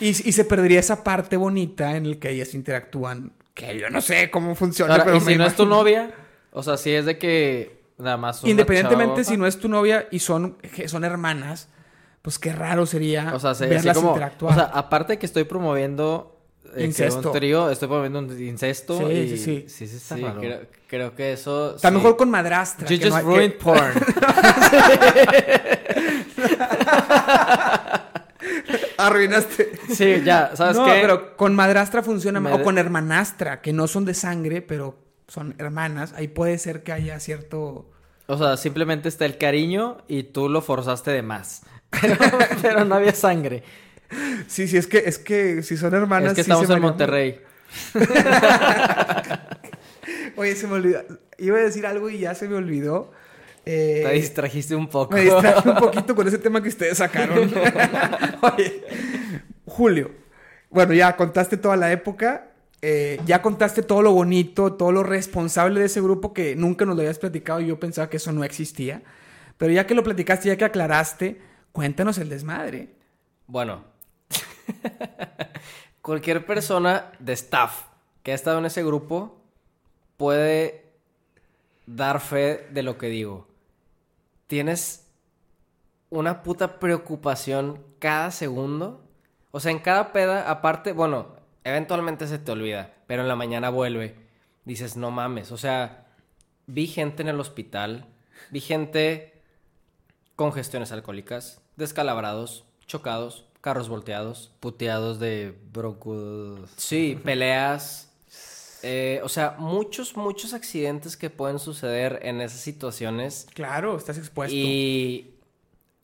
y, 0.00 0.08
y 0.08 0.32
se 0.32 0.44
perdería 0.44 0.80
esa 0.80 1.02
parte 1.02 1.36
bonita 1.36 1.96
en 1.96 2.06
el 2.06 2.18
que 2.18 2.30
ellas 2.30 2.54
interactúan. 2.54 3.32
Que 3.54 3.78
yo 3.78 3.90
no 3.90 4.00
sé 4.00 4.30
cómo 4.30 4.54
funciona. 4.54 5.02
pero 5.04 5.16
¿y 5.16 5.20
si 5.20 5.36
no 5.36 5.44
es 5.44 5.56
tu 5.56 5.66
novia, 5.66 6.12
o 6.52 6.62
sea, 6.62 6.76
si 6.76 6.92
es 6.92 7.04
de 7.04 7.18
que 7.18 7.82
nada 7.98 8.16
más. 8.16 8.44
Independientemente 8.44 9.24
si 9.24 9.36
no 9.36 9.46
es 9.46 9.58
tu 9.58 9.68
novia 9.68 10.06
y 10.10 10.20
son, 10.20 10.56
son 10.86 11.04
hermanas, 11.04 11.68
pues 12.22 12.38
qué 12.38 12.52
raro 12.52 12.86
sería 12.86 13.34
o 13.34 13.38
sea, 13.40 13.52
verlas 13.54 13.96
interactuar. 13.96 14.52
O 14.52 14.54
sea, 14.54 14.64
aparte 14.64 15.18
que 15.18 15.26
estoy 15.26 15.44
promoviendo 15.44 16.37
eh, 16.76 16.84
incesto. 16.84 17.30
Un 17.30 17.38
trío, 17.38 17.70
estoy 17.70 17.88
promoviendo 17.88 18.18
un 18.20 18.42
incesto. 18.42 18.98
Sí, 18.98 19.04
y... 19.04 19.28
sí, 19.30 19.38
sí. 19.38 19.64
Sí, 19.68 19.86
sí, 19.86 19.96
está 19.96 20.16
sí 20.16 20.24
creo, 20.38 20.60
creo, 20.86 21.14
que 21.14 21.32
eso. 21.32 21.76
Está 21.76 21.90
mejor 21.90 22.16
con 22.16 22.30
madrastra. 22.30 22.88
You 22.88 22.98
just 23.02 23.22
ruined 23.22 23.56
porn. 23.58 23.92
Arruinaste. 28.98 29.72
Sí, 29.94 30.22
ya, 30.24 30.52
¿sabes 30.54 30.76
no, 30.76 30.84
qué? 30.84 30.98
pero 31.00 31.36
con 31.36 31.54
madrastra 31.54 32.02
funciona 32.02 32.40
más. 32.40 32.52
O 32.54 32.62
con 32.62 32.78
hermanastra, 32.78 33.60
que 33.60 33.72
no 33.72 33.86
son 33.86 34.04
de 34.04 34.14
sangre, 34.14 34.60
pero 34.62 34.98
son 35.28 35.54
hermanas. 35.58 36.12
Ahí 36.14 36.28
puede 36.28 36.58
ser 36.58 36.82
que 36.82 36.92
haya 36.92 37.20
cierto. 37.20 37.90
O 38.26 38.36
sea, 38.36 38.56
simplemente 38.56 39.08
está 39.08 39.24
el 39.24 39.38
cariño 39.38 39.98
y 40.08 40.24
tú 40.24 40.48
lo 40.48 40.60
forzaste 40.62 41.10
de 41.10 41.22
más. 41.22 41.62
Pero, 42.02 42.16
pero 42.60 42.84
no 42.84 42.96
había 42.96 43.14
sangre. 43.14 43.62
Sí, 44.46 44.66
sí, 44.68 44.76
es 44.76 44.86
que, 44.86 44.98
es 45.06 45.18
que 45.18 45.62
si 45.62 45.76
son 45.76 45.94
hermanas. 45.94 46.30
es 46.32 46.36
que 46.36 46.44
sí 46.44 46.50
estamos 46.50 46.70
en. 46.70 46.80
Monterrey. 46.82 47.40
Oye, 50.36 50.54
se 50.54 50.66
me 50.66 50.74
olvidó. 50.74 51.02
Iba 51.38 51.58
a 51.58 51.62
decir 51.62 51.86
algo 51.86 52.08
y 52.10 52.18
ya 52.18 52.34
se 52.34 52.48
me 52.48 52.54
olvidó. 52.56 53.10
Eh, 53.66 54.02
Te 54.06 54.12
distrajiste 54.14 54.74
un 54.74 54.88
poco. 54.88 55.14
Me 55.14 55.22
distraje 55.22 55.68
un 55.68 55.76
poquito 55.80 56.14
con 56.14 56.26
ese 56.26 56.38
tema 56.38 56.62
que 56.62 56.68
ustedes 56.68 56.98
sacaron. 56.98 57.38
Oye, 58.56 58.82
Julio. 59.66 60.10
Bueno, 60.70 60.94
ya 60.94 61.16
contaste 61.16 61.56
toda 61.56 61.76
la 61.76 61.92
época. 61.92 62.50
eh, 62.80 63.20
ya 63.26 63.42
contaste 63.42 63.82
todo 63.82 64.02
lo 64.02 64.12
bonito, 64.12 64.72
todo 64.74 64.92
lo 64.92 65.02
responsable 65.02 65.80
de 65.80 65.86
ese 65.86 66.00
grupo 66.00 66.32
que 66.32 66.54
nunca 66.56 66.84
nos 66.84 66.94
lo 66.96 67.02
habías 67.02 67.18
platicado 67.18 67.60
y 67.60 67.66
yo 67.66 67.78
pensaba 67.80 68.08
que 68.08 68.16
eso 68.18 68.32
no 68.32 68.44
existía. 68.44 69.02
Pero 69.56 69.72
ya 69.72 69.86
que 69.86 69.94
lo 69.94 70.04
platicaste, 70.04 70.48
ya 70.48 70.56
que 70.56 70.64
aclaraste, 70.64 71.40
cuéntanos 71.72 72.18
el 72.18 72.28
desmadre. 72.28 72.90
Bueno, 73.48 73.84
cualquier 76.02 76.46
persona 76.46 77.12
de 77.18 77.32
staff 77.34 77.84
que 78.22 78.32
ha 78.32 78.34
estado 78.34 78.58
en 78.58 78.66
ese 78.66 78.84
grupo 78.84 79.40
puede 80.16 80.84
dar 81.86 82.20
fe 82.20 82.66
de 82.70 82.82
lo 82.82 82.98
que 82.98 83.08
digo. 83.08 83.48
Tienes 84.46 85.06
una 86.10 86.42
puta 86.42 86.78
preocupación 86.78 87.84
cada 87.98 88.30
segundo. 88.30 89.04
O 89.50 89.60
sea, 89.60 89.72
en 89.72 89.78
cada 89.78 90.12
peda, 90.12 90.50
aparte, 90.50 90.92
bueno, 90.92 91.36
eventualmente 91.64 92.26
se 92.26 92.38
te 92.38 92.52
olvida, 92.52 92.94
pero 93.06 93.22
en 93.22 93.28
la 93.28 93.36
mañana 93.36 93.70
vuelve. 93.70 94.16
Dices, 94.64 94.96
no 94.96 95.10
mames. 95.10 95.52
O 95.52 95.56
sea, 95.56 96.06
vi 96.66 96.86
gente 96.86 97.22
en 97.22 97.28
el 97.28 97.40
hospital, 97.40 98.06
vi 98.50 98.60
gente 98.60 99.42
con 100.36 100.52
gestiones 100.52 100.92
alcohólicas, 100.92 101.62
descalabrados, 101.76 102.64
chocados, 102.86 103.47
carros 103.60 103.88
volteados. 103.88 104.52
Puteados 104.60 105.18
de 105.18 105.54
broncudos. 105.72 106.70
Sí, 106.76 107.18
peleas. 107.24 108.10
eh, 108.82 109.20
o 109.24 109.28
sea, 109.28 109.56
muchos, 109.58 110.16
muchos 110.16 110.54
accidentes 110.54 111.16
que 111.16 111.30
pueden 111.30 111.58
suceder 111.58 112.20
en 112.22 112.40
esas 112.40 112.60
situaciones. 112.60 113.46
Claro, 113.54 113.96
estás 113.96 114.18
expuesto. 114.18 114.54
Y, 114.54 115.34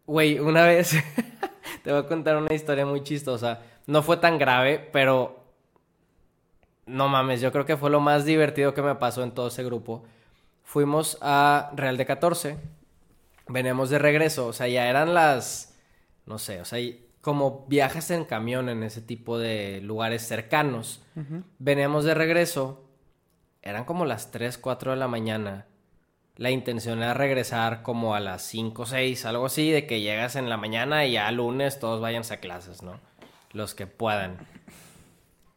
güey, 0.07 0.39
una 0.39 0.65
vez 0.67 0.93
te 1.83 1.91
voy 1.91 2.01
a 2.01 2.07
contar 2.07 2.37
una 2.37 2.55
historia 2.55 2.87
muy 2.87 3.03
chistosa. 3.03 3.61
No 3.87 4.03
fue 4.03 4.17
tan 4.17 4.39
grave, 4.39 4.89
pero 4.93 5.45
no 6.87 7.09
mames, 7.09 7.41
yo 7.41 7.53
creo 7.53 7.65
que 7.65 7.77
fue 7.77 7.91
lo 7.91 8.01
más 8.01 8.25
divertido 8.25 8.75
que 8.75 8.83
me 8.83 8.95
pasó 8.95 9.23
en 9.23 9.33
todo 9.33 9.49
ese 9.49 9.65
grupo. 9.65 10.05
Fuimos 10.63 11.19
a 11.21 11.71
Real 11.75 11.97
de 11.97 12.07
14, 12.07 12.57
veníamos 13.49 13.91
de 13.91 13.99
regreso, 13.99 14.47
o 14.47 14.53
sea, 14.53 14.69
ya 14.69 14.89
eran 14.89 15.15
las, 15.15 15.75
no 16.27 16.39
sé, 16.39 16.61
o 16.61 16.65
sea, 16.65 16.79
como 17.25 17.65
viajes 17.69 18.11
en 18.11 18.27
camión 18.27 18.69
en 18.69 18.83
ese 18.83 19.01
tipo 19.01 19.39
de 19.39 19.81
lugares 19.81 20.29
cercanos. 20.29 21.03
Veníamos 21.59 22.05
de 22.05 22.13
regreso, 22.13 22.85
eran 23.63 23.87
como 23.87 24.05
las 24.05 24.31
3, 24.31 24.59
4 24.59 24.91
de 24.91 24.99
la 24.99 25.09
mañana. 25.09 25.67
La 26.37 26.51
intención 26.51 26.99
era 26.99 27.15
regresar 27.15 27.83
como 27.83 28.15
a 28.15 28.21
las 28.21 28.43
5, 28.43 28.85
6, 28.85 29.25
algo 29.25 29.47
así, 29.47 29.71
de 29.71 29.87
que 29.87 30.03
llegas 30.03 30.37
en 30.37 30.51
la 30.51 30.59
mañana 30.59 31.07
y 31.07 31.13
ya 31.13 31.31
lunes 31.31 31.79
todos 31.79 32.03
váyanse 32.03 32.35
a 32.35 32.41
clases, 32.41 32.83
¿no? 32.83 33.01
Los 33.53 33.75
que 33.75 33.87
puedan. 33.87 34.37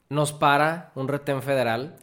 Nos 0.08 0.32
para 0.32 0.94
un 0.96 1.10
retén 1.10 1.42
federal. 1.42 1.98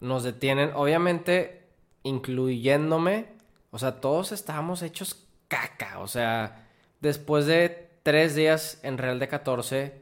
Nos 0.00 0.24
detienen, 0.24 0.72
obviamente, 0.74 1.62
incluyéndome. 2.02 3.26
O 3.70 3.78
sea, 3.78 4.00
todos 4.00 4.32
estábamos 4.32 4.82
hechos 4.82 5.28
caca. 5.46 6.00
O 6.00 6.08
sea, 6.08 6.66
después 7.00 7.46
de 7.46 7.85
tres 8.06 8.36
días 8.36 8.78
en 8.84 8.98
Real 8.98 9.18
de 9.18 9.26
14, 9.26 9.92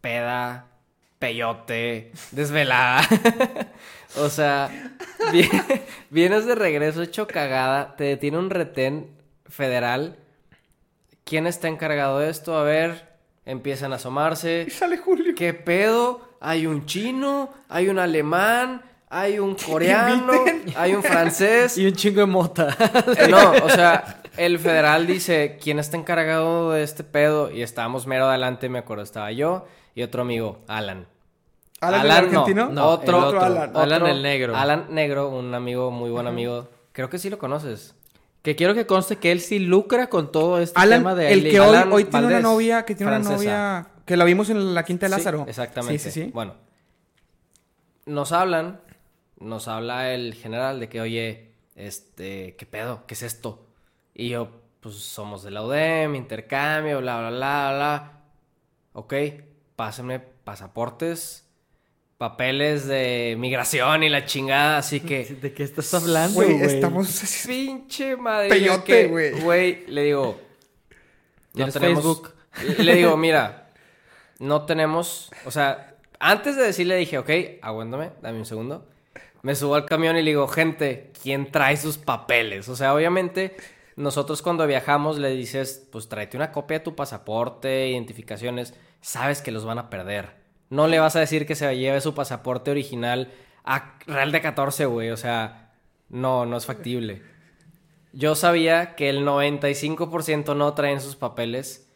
peda, 0.00 0.66
peyote, 1.18 2.12
desvelada. 2.30 3.02
o 4.16 4.28
sea, 4.28 4.70
vi- 5.32 5.50
vienes 6.10 6.46
de 6.46 6.54
regreso 6.54 7.02
hecho 7.02 7.26
cagada, 7.26 7.96
te 7.96 8.04
detiene 8.04 8.38
un 8.38 8.50
retén 8.50 9.10
federal. 9.48 10.16
¿Quién 11.24 11.48
está 11.48 11.66
encargado 11.66 12.20
de 12.20 12.30
esto? 12.30 12.56
A 12.56 12.62
ver, 12.62 13.08
empiezan 13.44 13.92
a 13.92 13.96
asomarse. 13.96 14.68
Sale 14.70 14.98
Julio. 14.98 15.34
¿Qué 15.36 15.54
pedo? 15.54 16.36
Hay 16.40 16.68
un 16.68 16.86
chino, 16.86 17.52
hay 17.68 17.88
un 17.88 17.98
alemán, 17.98 18.80
hay 19.08 19.40
un 19.40 19.56
coreano, 19.66 20.44
hay 20.76 20.94
un 20.94 21.02
francés. 21.02 21.76
Y 21.76 21.86
un 21.86 21.94
chingo 21.94 22.20
de 22.20 22.26
mota. 22.26 22.76
No, 23.28 23.50
o 23.64 23.70
sea, 23.70 24.22
el 24.36 24.58
federal 24.58 25.06
dice, 25.06 25.58
¿quién 25.62 25.78
está 25.78 25.96
encargado 25.96 26.72
de 26.72 26.82
este 26.82 27.04
pedo? 27.04 27.50
Y 27.50 27.62
estábamos 27.62 28.06
mero 28.06 28.26
adelante, 28.28 28.68
me 28.68 28.78
acuerdo, 28.78 29.02
estaba 29.02 29.32
yo 29.32 29.66
y 29.94 30.02
otro 30.02 30.22
amigo, 30.22 30.60
Alan. 30.68 31.06
¿Alan, 31.80 32.04
el 32.06 32.10
argentino? 32.10 32.68
No, 32.70 32.86
otro, 32.88 33.18
el 33.18 33.24
otro, 33.24 33.40
Alan. 33.42 33.76
Alan 33.76 34.06
el 34.06 34.22
negro. 34.22 34.56
Alan 34.56 34.86
Negro, 34.90 35.28
un 35.28 35.54
amigo, 35.54 35.90
muy 35.90 36.10
buen 36.10 36.26
amigo. 36.26 36.68
Creo 36.92 37.10
que 37.10 37.18
sí 37.18 37.28
lo 37.28 37.38
conoces. 37.38 37.94
Que 38.42 38.56
quiero 38.56 38.74
que 38.74 38.86
conste 38.86 39.16
que 39.16 39.32
él 39.32 39.40
sí 39.40 39.58
lucra 39.58 40.08
con 40.08 40.30
todo 40.32 40.58
este 40.58 40.80
Alan, 40.80 41.00
tema 41.00 41.14
de 41.14 41.32
el 41.32 41.42
que 41.50 41.60
hoy, 41.60 41.68
Alan 41.76 41.92
hoy 41.92 42.04
tiene 42.04 42.26
una 42.28 42.40
novia, 42.40 42.84
que 42.84 42.94
tiene 42.94 43.10
una 43.12 43.18
novia, 43.18 43.88
que 44.04 44.16
la 44.16 44.24
vimos 44.24 44.48
en 44.50 44.72
la 44.74 44.84
Quinta 44.84 45.06
de 45.06 45.12
Sí, 45.12 45.18
Lázaro. 45.18 45.44
exactamente. 45.48 45.98
Sí, 45.98 46.10
sí, 46.10 46.24
sí. 46.24 46.30
Bueno, 46.32 46.54
nos 48.06 48.32
hablan, 48.32 48.80
nos 49.40 49.68
habla 49.68 50.14
el 50.14 50.34
general 50.34 50.78
de 50.80 50.88
que, 50.88 51.00
oye, 51.00 51.50
este, 51.74 52.54
¿qué 52.56 52.66
pedo? 52.66 53.02
¿Qué 53.06 53.14
es 53.14 53.22
esto? 53.22 53.65
Y 54.18 54.30
yo, 54.30 54.48
pues 54.80 54.94
somos 54.94 55.42
de 55.42 55.50
la 55.50 55.62
UDEM, 55.62 56.14
intercambio, 56.14 57.00
bla, 57.00 57.18
bla, 57.18 57.28
bla, 57.30 57.72
bla. 57.74 58.12
Ok, 58.94 59.12
pásenme 59.76 60.20
pasaportes, 60.20 61.46
papeles 62.16 62.86
de 62.86 63.36
migración 63.38 64.04
y 64.04 64.08
la 64.08 64.24
chingada, 64.24 64.78
así 64.78 65.00
que... 65.00 65.24
¿De 65.42 65.52
qué 65.52 65.62
estás 65.62 65.92
hablando, 65.92 66.34
Güey, 66.36 66.62
estamos... 66.62 67.44
Pinche 67.46 68.16
madre. 68.16 68.48
Peyote, 68.48 69.08
güey. 69.08 69.38
Güey, 69.38 69.86
le 69.86 70.04
digo. 70.04 70.40
¿Tienes 71.52 71.74
tenemos- 71.74 72.02
Facebook? 72.02 72.32
Le 72.78 72.94
digo, 72.94 73.18
mira, 73.18 73.68
no 74.38 74.64
tenemos. 74.64 75.30
O 75.44 75.50
sea, 75.50 75.94
antes 76.18 76.56
de 76.56 76.62
decirle 76.62 76.96
dije, 76.96 77.18
ok, 77.18 77.30
aguántame, 77.60 78.12
dame 78.22 78.38
un 78.38 78.46
segundo. 78.46 78.88
Me 79.42 79.54
subo 79.54 79.74
al 79.74 79.84
camión 79.84 80.16
y 80.16 80.22
le 80.22 80.30
digo, 80.30 80.48
gente, 80.48 81.12
¿quién 81.22 81.52
trae 81.52 81.76
sus 81.76 81.98
papeles? 81.98 82.70
O 82.70 82.76
sea, 82.76 82.94
obviamente, 82.94 83.54
nosotros 83.96 84.42
cuando 84.42 84.66
viajamos 84.66 85.18
le 85.18 85.30
dices, 85.30 85.88
pues 85.90 86.08
tráete 86.08 86.36
una 86.36 86.52
copia 86.52 86.78
de 86.78 86.84
tu 86.84 86.94
pasaporte, 86.94 87.88
identificaciones, 87.88 88.74
sabes 89.00 89.40
que 89.40 89.50
los 89.50 89.64
van 89.64 89.78
a 89.78 89.88
perder. 89.88 90.36
No 90.68 90.86
le 90.86 90.98
vas 90.98 91.16
a 91.16 91.20
decir 91.20 91.46
que 91.46 91.54
se 91.54 91.76
lleve 91.76 92.00
su 92.02 92.14
pasaporte 92.14 92.70
original 92.70 93.32
a 93.64 93.98
Real 94.06 94.32
de 94.32 94.42
14, 94.42 94.84
güey. 94.84 95.10
O 95.10 95.16
sea, 95.16 95.72
no, 96.10 96.44
no 96.44 96.58
es 96.58 96.66
factible. 96.66 97.22
Yo 98.12 98.34
sabía 98.34 98.96
que 98.96 99.08
el 99.08 99.26
95% 99.26 100.54
no 100.54 100.74
traen 100.74 101.00
sus 101.00 101.16
papeles. 101.16 101.90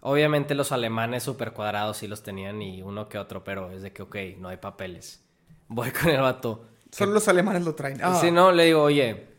Obviamente 0.00 0.54
los 0.54 0.72
alemanes 0.72 1.22
super 1.22 1.52
cuadrados 1.52 1.98
sí 1.98 2.08
los 2.08 2.22
tenían 2.22 2.60
y 2.60 2.82
uno 2.82 3.08
que 3.08 3.18
otro, 3.18 3.44
pero 3.44 3.70
es 3.70 3.82
de 3.82 3.92
que, 3.92 4.02
ok, 4.02 4.16
no 4.38 4.48
hay 4.48 4.56
papeles. 4.58 5.24
Voy 5.68 5.90
con 5.90 6.10
el 6.10 6.20
vato. 6.20 6.66
Solo 6.90 7.12
los 7.12 7.28
alemanes 7.28 7.64
lo 7.64 7.74
traen. 7.74 7.98
Ah. 8.02 8.18
Si 8.20 8.30
no, 8.30 8.52
le 8.52 8.64
digo, 8.64 8.82
oye, 8.82 9.29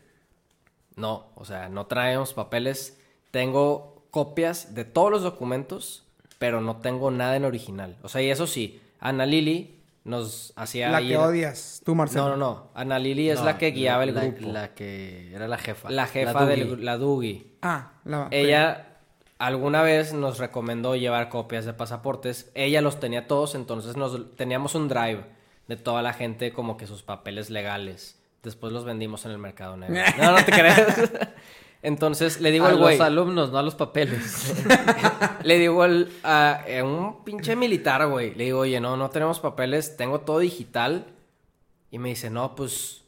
no, 0.96 1.26
o 1.34 1.44
sea, 1.44 1.68
no 1.68 1.86
traemos 1.86 2.32
papeles. 2.34 2.98
Tengo 3.30 4.02
copias 4.10 4.74
de 4.74 4.84
todos 4.84 5.10
los 5.10 5.22
documentos, 5.22 6.04
pero 6.38 6.60
no 6.60 6.76
tengo 6.78 7.10
nada 7.10 7.36
en 7.36 7.44
original. 7.44 7.96
O 8.02 8.08
sea, 8.08 8.20
y 8.22 8.30
eso 8.30 8.46
sí, 8.46 8.80
Ana 9.00 9.24
Lili 9.26 9.78
nos 10.04 10.52
hacía 10.56 10.90
La 10.90 11.00
ir- 11.00 11.08
que 11.08 11.16
odias, 11.16 11.80
tú, 11.84 11.94
Marcelo. 11.94 12.24
No, 12.24 12.30
no, 12.30 12.36
no. 12.36 12.68
Ana 12.74 12.98
Lili 12.98 13.30
es 13.30 13.38
No, 13.38 13.46
la 13.46 13.58
que 13.58 13.70
guiaba 13.70 14.04
el 14.04 14.14
la- 14.14 14.20
grupo. 14.24 14.46
La, 14.48 14.52
La 14.52 14.74
que 14.74 15.32
era 15.34 15.48
la 15.48 15.58
jefa. 15.58 15.88
jefa 16.06 16.32
Dougie. 16.44 16.64
del 16.64 16.84
la 16.84 16.98
Dugi. 16.98 17.52
Ah, 17.62 17.92
la... 18.04 18.28
Ella 18.32 18.88
alguna 19.38 19.82
vez 19.82 20.12
nos 20.12 20.38
recomendó 20.38 20.94
llevar 20.96 21.28
copias 21.28 21.64
de 21.64 21.72
pasaportes. 21.72 22.50
Ella 22.54 22.80
los 22.82 23.00
tenía 23.00 23.26
todos, 23.28 23.54
entonces 23.54 23.96
nos 23.96 24.36
teníamos 24.36 24.74
un 24.74 24.88
drive 24.88 25.24
de 25.68 25.76
toda 25.76 26.02
la 26.02 26.12
gente 26.12 26.52
como 26.52 26.76
que 26.76 26.86
sus 26.86 27.02
papeles 27.02 27.48
legales. 27.48 28.18
Después 28.42 28.72
los 28.72 28.84
vendimos 28.84 29.24
en 29.24 29.32
el 29.32 29.38
mercado 29.38 29.76
negro. 29.76 30.02
No, 30.18 30.32
no 30.32 30.44
te 30.44 30.52
creas. 30.52 31.10
Entonces 31.82 32.40
le 32.40 32.52
digo 32.52 32.66
a 32.66 32.68
al 32.68 32.78
güey, 32.78 32.96
los 32.96 33.06
alumnos, 33.06 33.50
no 33.50 33.58
a 33.58 33.62
los 33.62 33.74
papeles. 33.74 34.54
le 35.42 35.58
digo 35.58 35.82
al, 35.82 36.12
a, 36.22 36.62
a 36.78 36.84
un 36.84 37.24
pinche 37.24 37.56
militar, 37.56 38.06
güey. 38.06 38.34
Le 38.34 38.44
digo, 38.44 38.60
oye, 38.60 38.80
no, 38.80 38.96
no 38.96 39.10
tenemos 39.10 39.40
papeles, 39.40 39.96
tengo 39.96 40.20
todo 40.20 40.38
digital. 40.38 41.06
Y 41.90 41.98
me 41.98 42.10
dice, 42.10 42.30
no, 42.30 42.54
pues, 42.54 43.02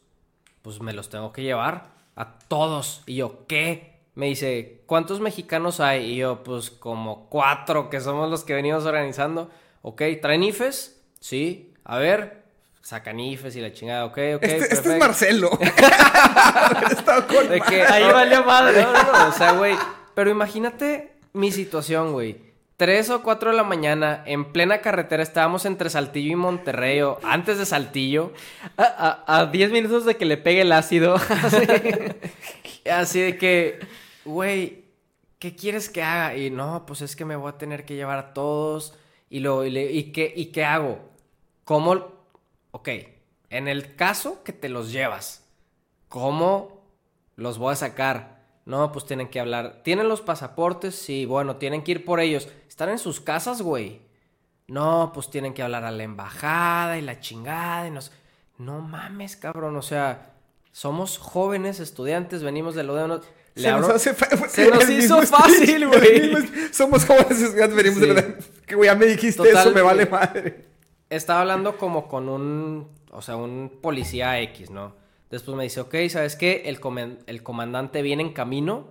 pues 0.61 0.81
me 0.81 0.91
los 0.93 1.09
tengo 1.09 1.31
que 1.31 1.43
llevar 1.43 1.91
a 2.15 2.37
todos. 2.37 3.01
Y 3.05 3.15
yo, 3.15 3.45
¿qué? 3.47 3.95
me 4.15 4.27
dice, 4.27 4.81
¿cuántos 4.85 5.19
mexicanos 5.19 5.81
hay? 5.81 6.13
Y 6.13 6.15
yo, 6.17 6.43
pues 6.43 6.71
como 6.71 7.27
cuatro, 7.29 7.89
que 7.89 7.99
somos 7.99 8.29
los 8.29 8.43
que 8.43 8.53
venimos 8.53 8.85
organizando. 8.85 9.51
Ok, 9.81 10.01
¿traen 10.21 10.43
IFES? 10.43 11.01
Sí. 11.19 11.73
A 11.83 11.97
ver, 11.97 12.44
sacan 12.85 13.19
IFES 13.19 13.55
y 13.55 13.61
la 13.61 13.73
chingada. 13.73 14.05
Ok, 14.05 14.19
ok, 14.35 14.43
Este, 14.43 14.73
este 14.75 14.93
es. 14.93 14.99
Marcelo. 14.99 15.49
Con 17.27 17.49
De 17.49 17.59
que, 17.61 17.81
Ahí 17.81 18.03
no, 18.03 18.13
valió 18.13 18.43
madre. 18.45 18.83
No, 18.83 18.93
no, 18.93 19.11
no, 19.11 19.27
o 19.29 19.31
sea, 19.31 19.53
güey. 19.53 19.75
Pero 20.13 20.29
imagínate 20.29 21.13
mi 21.33 21.51
situación, 21.51 22.13
güey. 22.13 22.37
Tres 22.77 23.09
o 23.09 23.23
cuatro 23.23 23.49
de 23.51 23.57
la 23.57 23.63
mañana, 23.63 24.21
en 24.27 24.51
plena 24.51 24.81
carretera, 24.81 25.23
estábamos 25.23 25.65
entre 25.65 25.89
Saltillo 25.89 26.33
y 26.33 26.35
Monterrey, 26.35 27.01
o 27.01 27.19
antes 27.23 27.57
de 27.57 27.65
Saltillo. 27.65 28.33
A, 28.77 29.23
a, 29.25 29.39
a 29.39 29.45
10 29.47 29.71
minutos 29.71 30.05
de 30.05 30.15
que 30.17 30.25
le 30.25 30.37
pegue 30.37 30.61
el 30.61 30.71
ácido. 30.73 31.15
Así 32.91 33.19
de 33.19 33.37
que, 33.37 33.79
güey, 34.25 34.83
¿qué 35.39 35.55
quieres 35.55 35.89
que 35.89 36.03
haga? 36.03 36.35
Y 36.37 36.49
no, 36.51 36.85
pues 36.85 37.01
es 37.01 37.15
que 37.15 37.25
me 37.25 37.35
voy 37.35 37.49
a 37.49 37.57
tener 37.57 37.83
que 37.85 37.95
llevar 37.95 38.19
a 38.19 38.33
todos. 38.33 38.93
Y, 39.29 39.39
lo, 39.39 39.65
y, 39.65 39.71
le- 39.71 39.91
¿y 39.91 40.11
qué, 40.11 40.31
¿Y 40.35 40.47
qué 40.47 40.65
hago? 40.65 40.99
¿Cómo? 41.63 42.14
Ok, 42.75 42.89
en 43.51 43.69
el 43.69 43.95
caso 43.95 44.43
que 44.43 44.51
te 44.51 44.67
los 44.67 44.91
llevas, 44.91 45.45
¿cómo 46.09 46.81
los 47.37 47.57
voy 47.57 47.71
a 47.71 47.77
sacar? 47.77 48.43
No, 48.65 48.91
pues 48.91 49.05
tienen 49.05 49.29
que 49.29 49.39
hablar. 49.39 49.79
¿Tienen 49.85 50.09
los 50.09 50.19
pasaportes? 50.19 50.93
Sí, 50.95 51.25
bueno, 51.25 51.55
tienen 51.55 51.83
que 51.85 51.93
ir 51.93 52.03
por 52.03 52.19
ellos. 52.19 52.49
¿Están 52.67 52.89
en 52.89 52.99
sus 52.99 53.21
casas, 53.21 53.61
güey? 53.61 54.01
No, 54.67 55.11
pues 55.13 55.29
tienen 55.29 55.53
que 55.53 55.63
hablar 55.63 55.85
a 55.85 55.91
la 55.91 56.03
embajada 56.03 56.97
y 56.97 57.01
la 57.01 57.21
chingada 57.21 57.87
y 57.87 57.91
nos... 57.91 58.11
No 58.57 58.81
mames, 58.81 59.37
cabrón, 59.37 59.77
o 59.77 59.81
sea, 59.81 60.33
somos 60.73 61.17
jóvenes 61.17 61.79
estudiantes, 61.79 62.43
venimos 62.43 62.75
de 62.75 62.83
lo 62.83 62.95
de... 62.95 63.05
unos- 63.05 63.21
Le 63.53 63.61
Se 63.61 63.71
nos, 63.71 63.89
hace 63.89 64.13
fa- 64.13 64.49
Se 64.49 64.69
nos 64.69 64.83
el 64.89 64.99
hizo 64.99 65.21
fácil, 65.21 65.87
güey. 65.87 66.29
mismo- 66.33 66.49
Somos 66.73 67.05
jóvenes 67.05 67.39
estudiantes, 67.41 67.75
venimos 67.77 68.01
de 68.01 68.07
Sí. 68.07 68.13
la... 68.13 68.65
Que 68.65 68.75
güey, 68.75 68.89
ya 68.89 68.95
me 68.95 69.05
dijiste 69.05 69.37
Total, 69.43 69.67
eso, 69.67 69.71
me 69.75 69.81
vale 69.81 70.05
madre. 70.07 70.65
Estaba 71.15 71.41
hablando 71.41 71.77
como 71.77 72.07
con 72.07 72.29
un, 72.29 72.89
o 73.11 73.21
sea, 73.21 73.35
un 73.35 73.79
policía 73.81 74.39
X, 74.41 74.69
¿no? 74.69 74.95
Después 75.29 75.57
me 75.57 75.63
dice, 75.63 75.81
ok, 75.81 75.95
¿sabes 76.09 76.35
qué? 76.35 76.63
El, 76.65 76.79
el 77.25 77.43
comandante 77.43 78.01
viene 78.01 78.23
en 78.23 78.33
camino, 78.33 78.87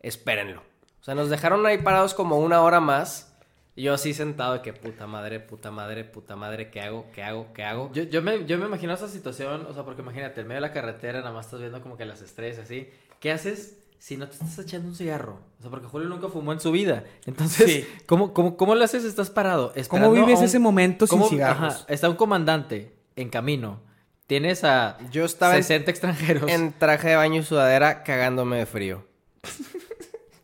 espérenlo. 0.00 0.62
O 1.00 1.04
sea, 1.04 1.14
nos 1.14 1.30
dejaron 1.30 1.66
ahí 1.66 1.78
parados 1.78 2.14
como 2.14 2.38
una 2.38 2.62
hora 2.62 2.80
más. 2.80 3.36
Yo 3.74 3.94
así 3.94 4.12
sentado 4.12 4.54
de 4.54 4.62
que 4.62 4.72
puta 4.74 5.06
madre, 5.06 5.40
puta 5.40 5.70
madre, 5.70 6.04
puta 6.04 6.36
madre, 6.36 6.70
¿qué 6.70 6.82
hago? 6.82 7.06
¿Qué 7.12 7.22
hago? 7.22 7.52
¿Qué 7.54 7.64
hago? 7.64 7.90
Yo, 7.92 8.02
yo, 8.04 8.22
me, 8.22 8.44
yo 8.44 8.58
me 8.58 8.66
imagino 8.66 8.92
esa 8.92 9.08
situación, 9.08 9.66
o 9.66 9.72
sea, 9.72 9.84
porque 9.84 10.02
imagínate, 10.02 10.42
en 10.42 10.46
medio 10.46 10.60
de 10.60 10.68
la 10.68 10.72
carretera 10.72 11.20
nada 11.20 11.32
más 11.32 11.46
estás 11.46 11.60
viendo 11.60 11.80
como 11.80 11.96
que 11.96 12.04
las 12.04 12.20
estrellas 12.20 12.58
así. 12.58 12.90
¿Qué 13.18 13.32
haces 13.32 13.81
si 14.04 14.16
no 14.16 14.26
te 14.26 14.32
estás 14.32 14.58
echando 14.58 14.88
un 14.88 14.96
cigarro? 14.96 15.38
O 15.58 15.62
sea, 15.62 15.70
porque 15.70 15.86
Julio 15.86 16.08
nunca 16.08 16.26
fumó 16.28 16.52
en 16.52 16.58
su 16.58 16.72
vida. 16.72 17.04
Entonces, 17.24 17.70
Sí. 17.70 17.86
¿cómo, 18.06 18.32
cómo, 18.34 18.56
cómo 18.56 18.74
le 18.74 18.84
haces? 18.84 19.04
Estás 19.04 19.30
parado. 19.30 19.72
¿Cómo 19.88 20.10
vives 20.10 20.40
un- 20.40 20.44
ese 20.44 20.58
momento 20.58 21.06
sin 21.06 21.22
cigarros? 21.24 21.74
ajá, 21.74 21.84
está 21.88 22.10
un 22.10 22.16
comandante 22.16 22.96
en 23.14 23.28
camino. 23.30 23.80
Tienes 24.26 24.64
a 24.64 24.98
Yo 25.12 25.24
estaba 25.24 25.54
en- 25.56 25.62
60 25.62 25.90
extranjeros. 25.92 26.50
En 26.50 26.72
traje 26.72 27.10
de 27.10 27.16
baño 27.16 27.40
y 27.40 27.44
sudadera, 27.44 28.02
cagándome 28.02 28.56
de 28.56 28.66
frío. 28.66 29.06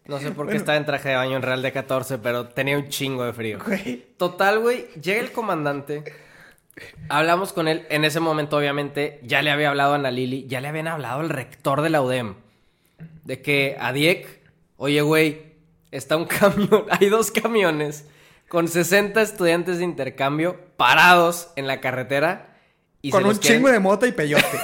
No 0.07 0.19
sé 0.21 0.31
por 0.31 0.49
qué 0.49 0.57
estaba 0.57 0.79
en 0.79 0.87
traje 0.87 1.09
de 1.11 1.17
baño 1.17 1.37
en 1.37 1.43
Real 1.43 1.61
de 1.61 1.73
14, 1.73 2.19
pero 2.19 2.49
tenía 2.49 2.79
un 2.79 2.89
chingo 2.89 3.25
de 3.25 3.33
frío. 3.33 3.59
Güey. 3.67 4.07
Total, 4.17 4.61
güey, 4.61 4.87
llega 5.03 5.21
el 5.21 5.33
comandante. 5.33 6.05
Hablamos 7.09 7.53
con 7.53 7.67
él. 7.69 7.87
En 7.91 8.05
ese 8.05 8.21
momento, 8.21 8.57
obviamente, 8.57 9.21
ya 9.25 9.43
le 9.43 9.51
había 9.51 9.69
hablado 9.69 9.93
a 9.93 9.97
Ana 9.97 10.11
Lili, 10.13 10.47
ya 10.47 10.61
le 10.61 10.69
habían 10.69 10.87
hablado 10.89 11.21
al 11.21 11.29
rector 11.29 11.83
de 11.83 11.91
la 11.91 12.01
UDEM. 12.03 12.37
De 13.25 13.43
que 13.43 13.77
a 13.79 13.93
Diek, 13.93 14.27
oye, 14.77 15.01
güey, 15.03 15.43
está 15.91 16.17
un 16.17 16.25
camión, 16.27 16.85
hay 16.91 17.09
dos 17.09 17.31
camiones 17.31 18.07
con 18.49 18.69
60 18.69 19.21
estudiantes 19.21 19.79
de 19.79 19.85
intercambio 19.85 20.59
parados 20.77 21.51
en 21.57 21.67
la 21.67 21.81
carretera. 21.81 22.57
Y 23.03 23.11
Con 23.11 23.21
se 23.21 23.25
un 23.25 23.29
los 23.31 23.41
chingo 23.41 23.71
de 23.71 23.79
mota 23.79 24.07
y 24.07 24.13
peyote. 24.13 24.45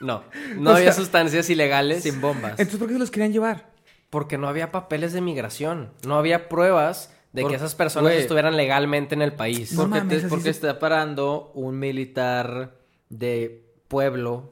No, 0.00 0.24
no 0.56 0.70
O 0.70 0.74
había 0.74 0.92
sea, 0.92 1.00
sustancias 1.04 1.48
ilegales. 1.48 2.02
sin 2.02 2.20
bombas. 2.20 2.52
Entonces, 2.52 2.76
¿por 2.78 2.88
qué 2.88 2.94
se 2.94 2.98
los 2.98 3.10
querían 3.12 3.32
llevar? 3.32 3.70
Porque 4.10 4.36
no 4.36 4.48
había 4.48 4.72
papeles 4.72 5.12
de 5.12 5.20
migración. 5.20 5.92
No 6.04 6.16
había 6.16 6.48
pruebas 6.48 7.14
de 7.32 7.42
Por- 7.42 7.50
que 7.52 7.56
esas 7.56 7.74
personas 7.76 8.12
estuvieran 8.14 8.56
legalmente 8.56 9.14
en 9.14 9.22
el 9.22 9.32
país. 9.32 9.72
No 9.72 9.82
porque 9.84 10.00
mames, 10.00 10.08
te- 10.08 10.16
así 10.16 10.26
porque 10.28 10.44
se- 10.44 10.50
está 10.50 10.78
parando 10.80 11.52
un 11.54 11.78
militar 11.78 12.76
de 13.10 13.64
pueblo 13.86 14.51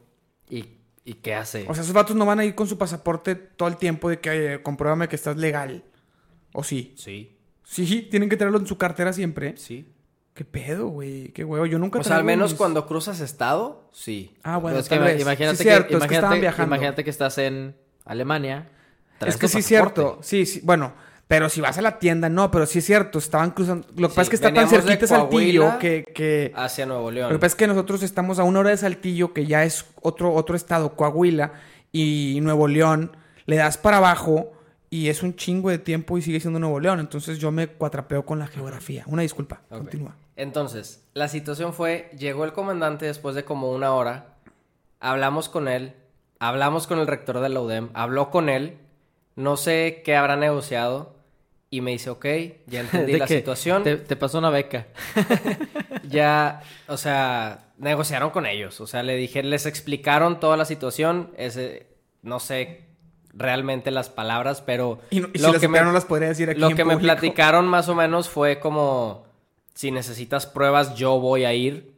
y, 1.04 1.14
¿qué 1.14 1.34
hace? 1.34 1.64
O 1.68 1.74
sea, 1.74 1.82
esos 1.82 1.94
vatos 1.94 2.14
no 2.16 2.26
van 2.26 2.40
a 2.40 2.44
ir 2.44 2.54
con 2.54 2.66
su 2.66 2.76
pasaporte 2.78 3.34
todo 3.34 3.68
el 3.68 3.76
tiempo 3.76 4.08
de 4.08 4.20
que, 4.20 4.30
oye, 4.30 4.62
compruébame 4.62 5.08
que 5.08 5.16
estás 5.16 5.36
legal. 5.36 5.82
¿O 6.52 6.62
sí? 6.64 6.94
Sí, 6.96 7.36
Sí, 7.64 8.02
tienen 8.10 8.28
que 8.28 8.36
tenerlo 8.36 8.58
en 8.58 8.66
su 8.66 8.76
cartera 8.76 9.12
siempre. 9.12 9.56
sí. 9.56 9.86
¿Qué 10.34 10.44
pedo, 10.44 10.86
güey? 10.88 11.28
¿Qué 11.32 11.44
huevo? 11.44 11.66
Yo 11.66 11.78
nunca 11.78 11.98
O 11.98 12.04
sea, 12.04 12.16
al 12.16 12.24
menos 12.24 12.52
mis- 12.52 12.58
cuando 12.58 12.86
cruzas 12.86 13.20
estado, 13.20 13.90
sí. 13.92 14.32
Ah, 14.42 14.56
bueno, 14.58 14.80
tal 14.82 14.98
ima- 15.00 15.04
vez. 15.06 15.20
imagínate, 15.20 15.56
sí, 15.58 15.64
que, 15.64 15.70
cierto, 15.70 15.82
es 15.84 15.88
que 15.88 15.94
imagínate, 15.96 16.16
estaban 16.16 16.40
viajando. 16.40 16.74
imagínate 16.76 17.04
que 17.04 17.10
estás 17.10 17.36
en 17.38 17.76
Alemania. 18.06 18.68
Es 19.26 19.36
que 19.36 19.48
sí 19.48 19.58
es 19.58 19.64
pasaporte. 19.66 20.00
cierto. 20.00 20.18
Sí, 20.22 20.46
sí. 20.46 20.60
Bueno, 20.62 20.94
pero 21.30 21.48
si 21.48 21.60
vas 21.60 21.78
a 21.78 21.82
la 21.82 22.00
tienda, 22.00 22.28
no, 22.28 22.50
pero 22.50 22.66
sí 22.66 22.80
es 22.80 22.84
cierto. 22.86 23.20
Estaban 23.20 23.52
cruzando. 23.52 23.86
Lo 23.94 24.08
que 24.08 24.14
Sí, 24.14 24.16
pasa 24.16 24.22
es 24.22 24.28
que 24.30 24.34
está 24.34 24.52
tan 24.52 24.68
cerquita 24.68 25.06
Saltillo 25.06 25.78
que... 25.78 26.02
que... 26.12 26.52
Hacia 26.56 26.86
Nuevo 26.86 27.04
Lo 27.04 27.10
León. 27.12 27.30
que 27.30 27.36
pasa 27.38 27.46
es 27.46 27.54
que 27.54 27.68
nosotros 27.68 28.02
estamos 28.02 28.40
a 28.40 28.42
una 28.42 28.58
hora 28.58 28.70
de 28.70 28.76
Saltillo, 28.76 29.32
que 29.32 29.46
ya 29.46 29.62
es 29.62 29.86
otro, 30.02 30.34
otro 30.34 30.56
estado, 30.56 30.96
Coahuila 30.96 31.52
y 31.92 32.40
Nuevo 32.42 32.66
León. 32.66 33.16
Le 33.46 33.54
das 33.54 33.78
para 33.78 33.98
abajo 33.98 34.50
y 34.90 35.08
es 35.08 35.22
un 35.22 35.36
chingo 35.36 35.70
de 35.70 35.78
tiempo 35.78 36.18
y 36.18 36.22
sigue 36.22 36.40
siendo 36.40 36.58
Nuevo 36.58 36.80
León. 36.80 36.98
Entonces 36.98 37.38
yo 37.38 37.52
me 37.52 37.68
cuatrapeo 37.68 38.26
con 38.26 38.40
la 38.40 38.48
geografía. 38.48 39.04
Una 39.06 39.22
disculpa. 39.22 39.60
Continúa. 39.68 40.16
Entonces, 40.34 41.04
la 41.14 41.28
situación 41.28 41.72
fue, 41.72 42.10
llegó 42.18 42.44
el 42.44 42.52
comandante 42.52 43.06
después 43.06 43.36
de 43.36 43.44
como 43.44 43.70
una 43.70 43.92
hora, 43.94 44.34
hablamos 44.98 45.48
con 45.48 45.68
él, 45.68 45.94
hablamos 46.40 46.88
con 46.88 46.98
el 46.98 47.06
rector 47.06 47.38
de 47.38 47.50
la 47.50 47.60
UDEM, 47.60 47.90
habló 47.94 48.30
con 48.32 48.48
él, 48.48 48.78
no 49.36 49.56
sé 49.56 50.02
qué 50.04 50.16
habrá 50.16 50.34
negociado, 50.34 51.19
y 51.70 51.80
me 51.82 51.92
dice, 51.92 52.10
ok, 52.10 52.26
ya 52.66 52.80
entendí 52.80 53.16
la 53.16 53.26
situación, 53.28 53.82
Te, 53.84 53.96
te 53.96 54.16
pasó 54.16 54.38
una 54.38 54.50
beca. 54.50 54.88
ya, 56.08 56.62
o 56.88 56.96
sea, 56.96 57.70
negociaron 57.78 58.30
con 58.30 58.46
ellos, 58.46 58.80
o 58.80 58.86
sea, 58.86 59.02
le 59.02 59.16
dije, 59.16 59.42
les 59.42 59.66
explicaron 59.66 60.40
toda 60.40 60.56
la 60.56 60.64
situación, 60.64 61.30
ese, 61.36 61.86
no 62.22 62.40
sé 62.40 62.86
realmente 63.32 63.90
las 63.92 64.08
palabras, 64.10 64.60
pero 64.60 65.00
Y, 65.10 65.20
no- 65.20 65.28
y 65.32 65.38
si 65.38 65.44
lo 65.44 65.52
las 65.52 65.60
que 65.60 65.68
me- 65.68 65.80
no 65.80 65.92
las 65.92 66.04
podría 66.04 66.28
decir 66.28 66.50
aquí 66.50 66.60
lo 66.60 66.70
en 66.70 66.76
que 66.76 66.84
me 66.84 66.94
público. 66.94 67.12
platicaron 67.14 67.66
más 67.68 67.88
o 67.88 67.94
menos 67.94 68.28
fue 68.28 68.58
como, 68.58 69.24
si 69.74 69.90
necesitas 69.92 70.46
pruebas, 70.46 70.94
yo 70.96 71.20
voy 71.20 71.44
a 71.44 71.54
ir. 71.54 71.90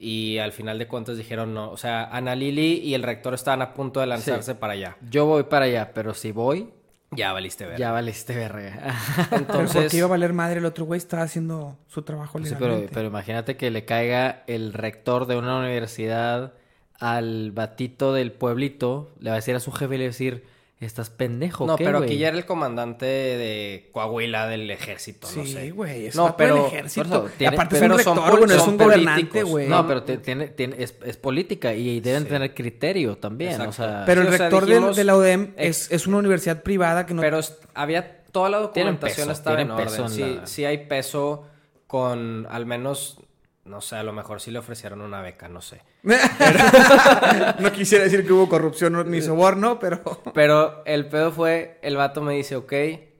Y 0.00 0.38
al 0.38 0.52
final 0.52 0.78
de 0.78 0.86
cuentas 0.86 1.16
dijeron 1.16 1.52
no. 1.54 1.72
O 1.72 1.76
sea, 1.76 2.04
Ana 2.04 2.36
Lili 2.36 2.74
y 2.74 2.94
el 2.94 3.02
rector 3.02 3.34
estaban 3.34 3.62
a 3.62 3.74
punto 3.74 3.98
de 3.98 4.06
lanzarse 4.06 4.54
para 4.54 4.74
allá. 4.74 4.96
Yo 5.10 5.26
voy 5.26 5.42
para 5.42 5.64
allá, 5.64 5.90
pero 5.92 6.14
si 6.14 6.30
voy, 6.30 6.68
Ya 7.10 7.32
valiste 7.32 7.64
ver. 7.66 7.78
ya 7.78 7.90
valiste 7.92 8.34
verga. 8.34 8.94
Pero 9.30 9.40
Entonces, 9.42 9.82
porque 9.84 9.96
iba 9.96 10.06
a 10.06 10.10
valer 10.10 10.32
madre 10.34 10.58
el 10.58 10.66
otro 10.66 10.84
güey, 10.84 10.98
estaba 10.98 11.22
haciendo 11.22 11.76
su 11.88 12.02
trabajo 12.02 12.38
Sí, 12.38 12.44
pero, 12.54 12.60
legalmente. 12.66 12.92
pero 12.94 13.08
imagínate 13.08 13.56
que 13.56 13.70
le 13.70 13.84
caiga 13.86 14.42
el 14.46 14.72
rector 14.74 15.26
de 15.26 15.36
una 15.36 15.58
universidad 15.58 16.52
al 16.98 17.52
batito 17.52 18.12
del 18.12 18.32
pueblito, 18.32 19.10
le 19.20 19.30
va 19.30 19.34
a 19.34 19.38
decir 19.38 19.54
a 19.56 19.60
su 19.60 19.72
jefe 19.72 19.94
y 19.94 19.98
le 19.98 20.04
va 20.04 20.08
a 20.08 20.12
decir, 20.12 20.44
estás 20.86 21.10
pendejo, 21.10 21.66
no, 21.66 21.76
¿qué, 21.76 21.84
pero 21.84 21.98
güey?" 21.98 22.10
aquí 22.10 22.18
ya 22.18 22.28
era 22.28 22.36
el 22.38 22.46
comandante 22.46 23.04
de 23.06 23.88
Coahuila 23.92 24.46
del 24.46 24.70
ejército, 24.70 25.26
no 25.34 25.44
Sí, 25.44 25.52
sé. 25.52 25.70
güey. 25.72 26.06
Es 26.06 26.14
No, 26.16 26.26
del 26.26 26.34
pero- 26.36 26.66
ejército. 26.68 27.06
eso, 27.06 27.28
tiene- 27.36 27.56
aparte 27.56 27.76
es 27.76 27.82
un 27.82 27.88
son 27.88 28.16
rector, 28.16 28.30
güey, 28.38 28.48
no 28.50 28.54
es 28.62 28.66
un 28.68 28.76
gobernante, 28.78 29.20
políticos. 29.22 29.50
güey. 29.50 29.68
No, 29.68 29.86
pero 29.88 30.02
te- 30.04 30.18
tiene, 30.18 30.48
tiene, 30.48 30.76
es, 30.78 30.94
es 31.04 31.16
política 31.16 31.74
y 31.74 32.00
deben 32.00 32.22
Sí. 32.22 32.28
tener 32.28 32.54
criterio 32.54 33.16
también, 33.18 33.50
Exacto. 33.52 33.70
o 33.70 33.72
sea... 33.72 34.02
Pero 34.06 34.20
el 34.22 34.28
Sí, 34.28 34.34
o 34.34 34.36
sea, 34.36 34.46
rector 34.46 34.66
del- 34.66 34.74
dijimos- 34.78 34.96
de 34.96 35.04
la 35.04 35.16
UDEM 35.16 35.42
ex- 35.56 35.86
es, 35.86 35.90
es 35.92 36.06
una 36.06 36.18
universidad 36.18 36.62
privada 36.62 37.06
que 37.06 37.14
no... 37.14 37.22
Pero 37.22 37.38
es- 37.40 37.56
había 37.74 38.22
toda 38.30 38.48
la 38.50 38.58
documentación 38.58 39.26
peso, 39.28 39.32
estaba 39.32 39.60
en 39.60 39.70
orden. 39.72 40.02
en 40.02 40.08
Sí, 40.10 40.20
la- 40.36 40.46
sí 40.46 40.64
hay 40.64 40.86
peso 40.86 41.46
con 41.86 42.46
al 42.50 42.66
menos, 42.66 43.18
no 43.64 43.80
sé, 43.80 43.96
a 43.96 44.02
lo 44.02 44.12
mejor 44.12 44.40
sí 44.40 44.50
le 44.50 44.58
ofrecieron 44.58 45.00
una 45.00 45.22
beca, 45.22 45.48
no 45.48 45.60
sé. 45.60 45.80
no 47.58 47.72
quisiera 47.72 48.04
decir 48.04 48.26
que 48.26 48.32
hubo 48.32 48.48
corrupción 48.48 49.10
ni 49.10 49.20
soborno, 49.20 49.78
pero... 49.78 50.00
Pero 50.34 50.82
el 50.84 51.08
pedo 51.08 51.32
fue, 51.32 51.78
el 51.82 51.96
vato 51.96 52.22
me 52.22 52.34
dice, 52.34 52.56
ok, 52.56 52.72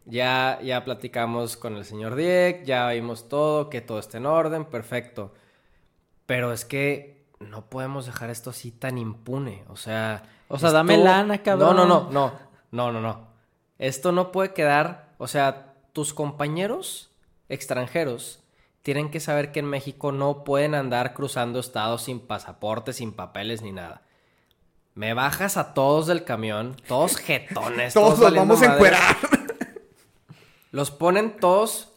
ya, 0.06 0.58
ya 0.62 0.84
platicamos 0.84 1.56
con 1.56 1.76
el 1.76 1.84
señor 1.84 2.14
Dieck, 2.14 2.64
ya 2.64 2.88
vimos 2.90 3.28
todo, 3.28 3.68
que 3.68 3.80
todo 3.80 3.98
está 3.98 4.18
en 4.18 4.26
orden, 4.26 4.64
perfecto. 4.64 5.34
Pero 6.26 6.52
es 6.52 6.64
que 6.64 7.26
no 7.40 7.66
podemos 7.68 8.06
dejar 8.06 8.30
esto 8.30 8.50
así 8.50 8.70
tan 8.70 8.98
impune, 8.98 9.64
o 9.68 9.76
sea... 9.76 10.22
O 10.48 10.58
sea, 10.58 10.70
dame 10.70 10.96
lana, 10.96 11.42
cabrón. 11.42 11.76
No, 11.76 11.84
no, 11.84 12.04
no, 12.04 12.10
no, 12.10 12.32
no, 12.70 12.92
no, 12.92 13.00
no. 13.00 13.28
Esto 13.78 14.12
no 14.12 14.32
puede 14.32 14.54
quedar, 14.54 15.10
o 15.18 15.28
sea, 15.28 15.74
tus 15.92 16.14
compañeros 16.14 17.10
extranjeros 17.48 18.42
tienen 18.88 19.10
que 19.10 19.20
saber 19.20 19.52
que 19.52 19.60
en 19.60 19.66
México 19.66 20.12
no 20.12 20.44
pueden 20.44 20.74
andar 20.74 21.12
cruzando 21.12 21.60
estados 21.60 22.04
sin 22.04 22.20
pasaporte, 22.20 22.94
sin 22.94 23.12
papeles 23.12 23.60
ni 23.60 23.70
nada. 23.70 24.00
Me 24.94 25.12
bajas 25.12 25.58
a 25.58 25.74
todos 25.74 26.06
del 26.06 26.24
camión, 26.24 26.74
todos 26.86 27.18
jetones. 27.18 27.92
Todos 27.92 28.12
los 28.12 28.20
valiendo 28.20 28.54
vamos 28.54 28.66
a 28.66 28.74
encuerar. 28.74 29.16
Los 30.70 30.90
ponen 30.90 31.36
todos 31.36 31.92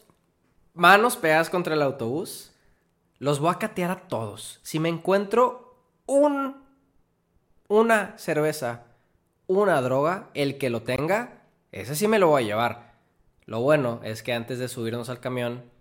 manos 0.74 1.16
pegadas 1.16 1.48
contra 1.48 1.72
el 1.72 1.80
autobús. 1.80 2.52
Los 3.18 3.40
voy 3.40 3.54
a 3.54 3.58
catear 3.58 3.90
a 3.90 4.00
todos. 4.08 4.60
Si 4.62 4.78
me 4.78 4.90
encuentro 4.90 5.78
un 6.04 6.62
una 7.68 8.18
cerveza, 8.18 8.82
una 9.46 9.80
droga, 9.80 10.28
el 10.34 10.58
que 10.58 10.68
lo 10.68 10.82
tenga, 10.82 11.40
ese 11.70 11.94
sí 11.94 12.06
me 12.06 12.18
lo 12.18 12.28
voy 12.28 12.42
a 12.42 12.46
llevar. 12.46 12.92
Lo 13.46 13.62
bueno 13.62 14.00
es 14.04 14.22
que 14.22 14.34
antes 14.34 14.58
de 14.58 14.68
subirnos 14.68 15.08
al 15.08 15.20
camión 15.20 15.71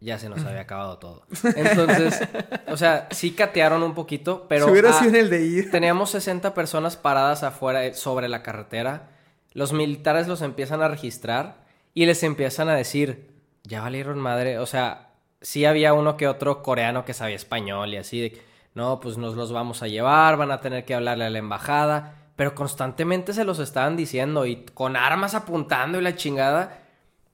ya 0.00 0.18
se 0.18 0.30
nos 0.30 0.44
había 0.44 0.62
acabado 0.62 0.98
todo. 0.98 1.26
Entonces, 1.56 2.20
o 2.68 2.76
sea, 2.76 3.06
sí 3.10 3.32
catearon 3.32 3.82
un 3.82 3.94
poquito, 3.94 4.46
pero 4.48 4.64
si 4.64 4.72
hubiera 4.72 4.90
ah, 4.90 4.92
sido 4.94 5.10
en 5.10 5.16
el 5.16 5.30
de 5.30 5.44
ir. 5.44 5.70
Teníamos 5.70 6.10
60 6.10 6.54
personas 6.54 6.96
paradas 6.96 7.42
afuera 7.42 7.84
eh, 7.84 7.94
sobre 7.94 8.28
la 8.28 8.42
carretera. 8.42 9.10
Los 9.52 9.72
militares 9.72 10.26
los 10.26 10.40
empiezan 10.40 10.80
a 10.80 10.88
registrar 10.88 11.64
y 11.92 12.06
les 12.06 12.22
empiezan 12.22 12.70
a 12.70 12.74
decir, 12.74 13.30
ya 13.64 13.82
valieron 13.82 14.18
madre. 14.18 14.58
O 14.58 14.66
sea, 14.66 15.10
sí 15.42 15.66
había 15.66 15.92
uno 15.92 16.16
que 16.16 16.28
otro 16.28 16.62
coreano 16.62 17.04
que 17.04 17.12
sabía 17.12 17.36
español 17.36 17.92
y 17.92 17.98
así 17.98 18.20
de, 18.20 18.42
no, 18.74 19.00
pues 19.00 19.18
nos 19.18 19.34
los 19.34 19.52
vamos 19.52 19.82
a 19.82 19.88
llevar, 19.88 20.38
van 20.38 20.50
a 20.50 20.60
tener 20.60 20.86
que 20.86 20.94
hablarle 20.94 21.26
a 21.26 21.30
la 21.30 21.38
embajada. 21.38 22.16
Pero 22.36 22.54
constantemente 22.54 23.34
se 23.34 23.44
los 23.44 23.58
estaban 23.58 23.98
diciendo 23.98 24.46
y 24.46 24.64
con 24.64 24.96
armas 24.96 25.34
apuntando 25.34 25.98
y 25.98 26.02
la 26.02 26.16
chingada. 26.16 26.79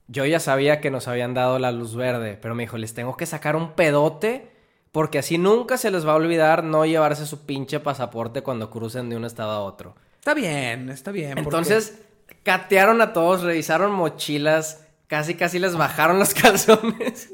Yo 0.09 0.25
ya 0.25 0.39
sabía 0.41 0.81
que 0.81 0.91
nos 0.91 1.09
habían 1.09 1.35
dado 1.35 1.59
la 1.59 1.73
luz 1.73 1.97
verde, 1.97 2.39
pero 2.41 2.55
me 2.55 2.63
dijo, 2.65 2.79
les 2.79 2.95
tengo 2.95 3.17
que 3.17 3.27
sacar 3.27 3.57
un 3.57 3.73
pedote 3.73 4.51
porque 4.93 5.19
así 5.19 5.37
nunca 5.37 5.77
se 5.77 5.91
les 5.91 6.07
va 6.07 6.13
a 6.13 6.17
olvidar 6.17 6.63
no 6.65 6.87
llevarse 6.87 7.27
su 7.27 7.45
pinche 7.45 7.81
pasaporte 7.81 8.43
cuando 8.43 8.71
crucen 8.71 9.11
de 9.11 9.17
un 9.17 9.25
estado 9.25 9.51
a 9.51 9.61
otro. 9.61 9.95
Está 10.19 10.33
bien, 10.35 10.89
está 10.91 11.11
bien. 11.13 11.31
porque- 11.35 11.41
Entonces, 11.43 11.99
catearon 12.45 13.01
a 13.03 13.13
todos, 13.13 13.43
revisaron 13.43 13.91
mochilas, 13.93 14.85
casi 15.09 15.35
casi 15.35 15.59
les 15.59 15.77
bajaron 15.77 16.19
los 16.19 16.33
calzones. 16.35 17.31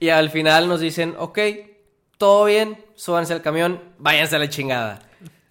y 0.00 0.08
al 0.10 0.30
final 0.30 0.68
nos 0.68 0.80
dicen, 0.80 1.14
ok, 1.18 1.38
todo 2.16 2.44
bien, 2.44 2.82
súbanse 2.94 3.32
al 3.32 3.42
camión, 3.42 3.82
váyanse 3.98 4.36
a 4.36 4.38
la 4.38 4.48
chingada. 4.48 5.00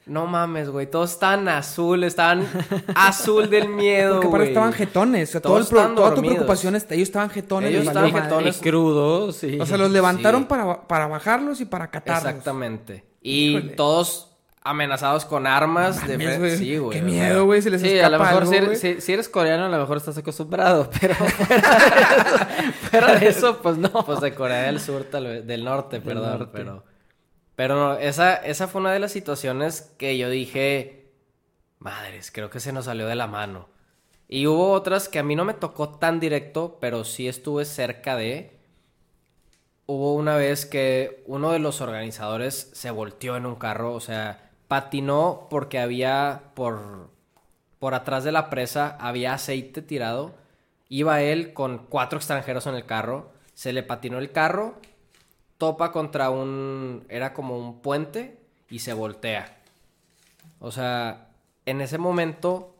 No 0.08 0.26
mames, 0.26 0.70
güey, 0.70 0.90
todos 0.90 1.12
estaban 1.12 1.48
azul, 1.50 2.04
estaban 2.04 2.48
azul 2.96 3.50
del 3.50 3.68
miedo, 3.84 4.16
Porque 4.16 4.28
para 4.30 4.38
güey. 4.44 4.50
estaban 4.50 4.74
jetones. 4.74 5.30
O 5.30 5.32
sea, 5.34 5.42
todo 5.42 5.54
Todos 5.54 5.66
el 5.66 5.70
pro- 5.70 5.78
estaban 5.80 5.96
toda 5.96 6.10
tu 6.10 6.16
dormidos. 6.16 6.36
preocupación, 6.38 6.76
está- 6.76 6.96
ellos 6.96 7.08
estaban 7.10 7.30
jetones. 7.30 7.70
Ellos 7.72 7.86
les 7.86 7.94
valió 7.94 8.08
estaban 8.08 8.24
madre. 8.24 8.36
jetones. 8.54 8.58
Y 8.58 8.62
crudos. 8.62 9.44
O 9.62 9.66
sea, 9.66 9.78
los 9.78 9.92
levantaron 9.92 10.42
Sí. 10.44 10.48
para, 10.48 10.82
para 10.88 11.08
bajarlos 11.08 11.60
y 11.62 11.66
para 11.66 11.90
catarlos. 11.92 12.26
Exactamente. 12.26 13.04
Y 13.22 13.58
Híjole. 13.58 13.74
todos 13.74 14.24
amenazados 14.64 15.24
con 15.26 15.48
armas. 15.48 16.06
de 16.08 16.18
Mames, 16.18 16.36
fre- 16.36 16.40
güey. 16.40 16.58
Sí, 16.58 16.78
güey. 16.78 16.92
Qué 17.00 17.06
o 17.06 17.10
sea, 17.10 17.12
miedo, 17.12 17.46
güey. 17.46 17.62
Se 17.62 17.70
les 17.70 17.82
Sí, 17.82 17.88
escapa 17.90 18.08
a 18.08 18.10
lo 18.12 18.20
mejor 18.20 18.38
algo, 18.44 18.52
si, 18.52 18.58
eres, 18.58 18.70
güey. 18.82 18.96
si- 18.96 19.02
si 19.02 19.14
eres 19.14 19.30
coreano, 19.30 19.66
a 19.66 19.70
lo 19.70 19.78
mejor 19.78 19.98
estás 19.98 20.18
acostumbrado, 20.18 20.90
pero 21.02 21.16
fuera 21.16 21.38
de 21.96 21.98
eso, 22.10 22.90
fuera 22.90 23.16
de 23.20 23.28
eso, 23.28 23.58
pues 23.62 23.78
no. 23.78 23.90
Pues 24.06 24.22
de 24.22 24.34
Corea 24.34 24.64
del 24.64 24.80
Sur, 24.80 25.04
tal 25.06 25.26
vez, 25.26 25.48
del 25.48 25.64
norte, 25.64 25.98
Del 25.98 26.04
perdón, 26.04 26.30
norte. 26.40 26.52
pero... 26.54 26.84
Pero 27.58 27.76
no, 27.76 27.94
esa, 27.96 28.36
esa 28.36 28.68
fue 28.68 28.82
una 28.82 28.94
de 28.94 29.00
las 29.00 29.12
situaciones 29.12 29.82
que 29.98 30.16
yo 30.16 30.30
dije, 30.30 31.10
madres, 31.80 32.30
creo 32.32 32.52
que 32.52 32.60
se 32.60 32.72
nos 32.72 32.86
salió 32.86 33.08
de 33.08 33.16
la 33.16 33.26
mano. 33.26 33.68
Y 34.28 34.46
hubo 34.46 34.74
otras 34.74 35.10
que 35.10 35.18
a 35.18 35.24
mí 35.24 35.36
no 35.36 35.44
me 35.44 35.56
tocó 35.56 35.90
tan 35.90 36.20
directo, 36.20 36.78
pero 36.80 37.04
sí 37.04 37.28
estuve 37.28 37.66
cerca 37.66 38.16
de... 38.16 38.56
Hubo 39.88 40.14
una 40.14 40.36
vez 40.36 40.68
que 40.68 41.24
uno 41.26 41.52
de 41.52 41.58
los 41.58 41.82
organizadores 41.82 42.70
se 42.74 42.92
volteó 42.92 43.38
en 43.38 43.48
un 43.48 43.56
carro, 43.56 43.96
o 43.96 44.02
sea, 44.02 44.52
patinó 44.68 45.48
porque 45.50 45.80
había 45.80 46.52
por, 46.54 47.10
por 47.80 47.96
atrás 47.96 48.24
de 48.24 48.34
la 48.34 48.52
presa, 48.52 48.98
había 49.00 49.34
aceite 49.34 49.82
tirado. 49.82 50.36
Iba 50.90 51.24
él 51.24 51.54
con 51.54 51.80
cuatro 51.90 52.20
extranjeros 52.20 52.68
en 52.68 52.76
el 52.76 52.86
carro, 52.86 53.32
se 53.56 53.74
le 53.74 53.82
patinó 53.82 54.20
el 54.20 54.32
carro, 54.32 54.76
topa 55.58 55.92
contra 55.92 56.30
un, 56.30 57.06
era 57.10 57.34
como 57.34 57.58
un 57.58 57.82
puente 57.82 58.38
y 58.70 58.80
se 58.80 58.94
voltea. 58.94 59.58
O 60.60 60.72
sea, 60.72 61.30
en 61.66 61.82
ese 61.82 61.98
momento 61.98 62.76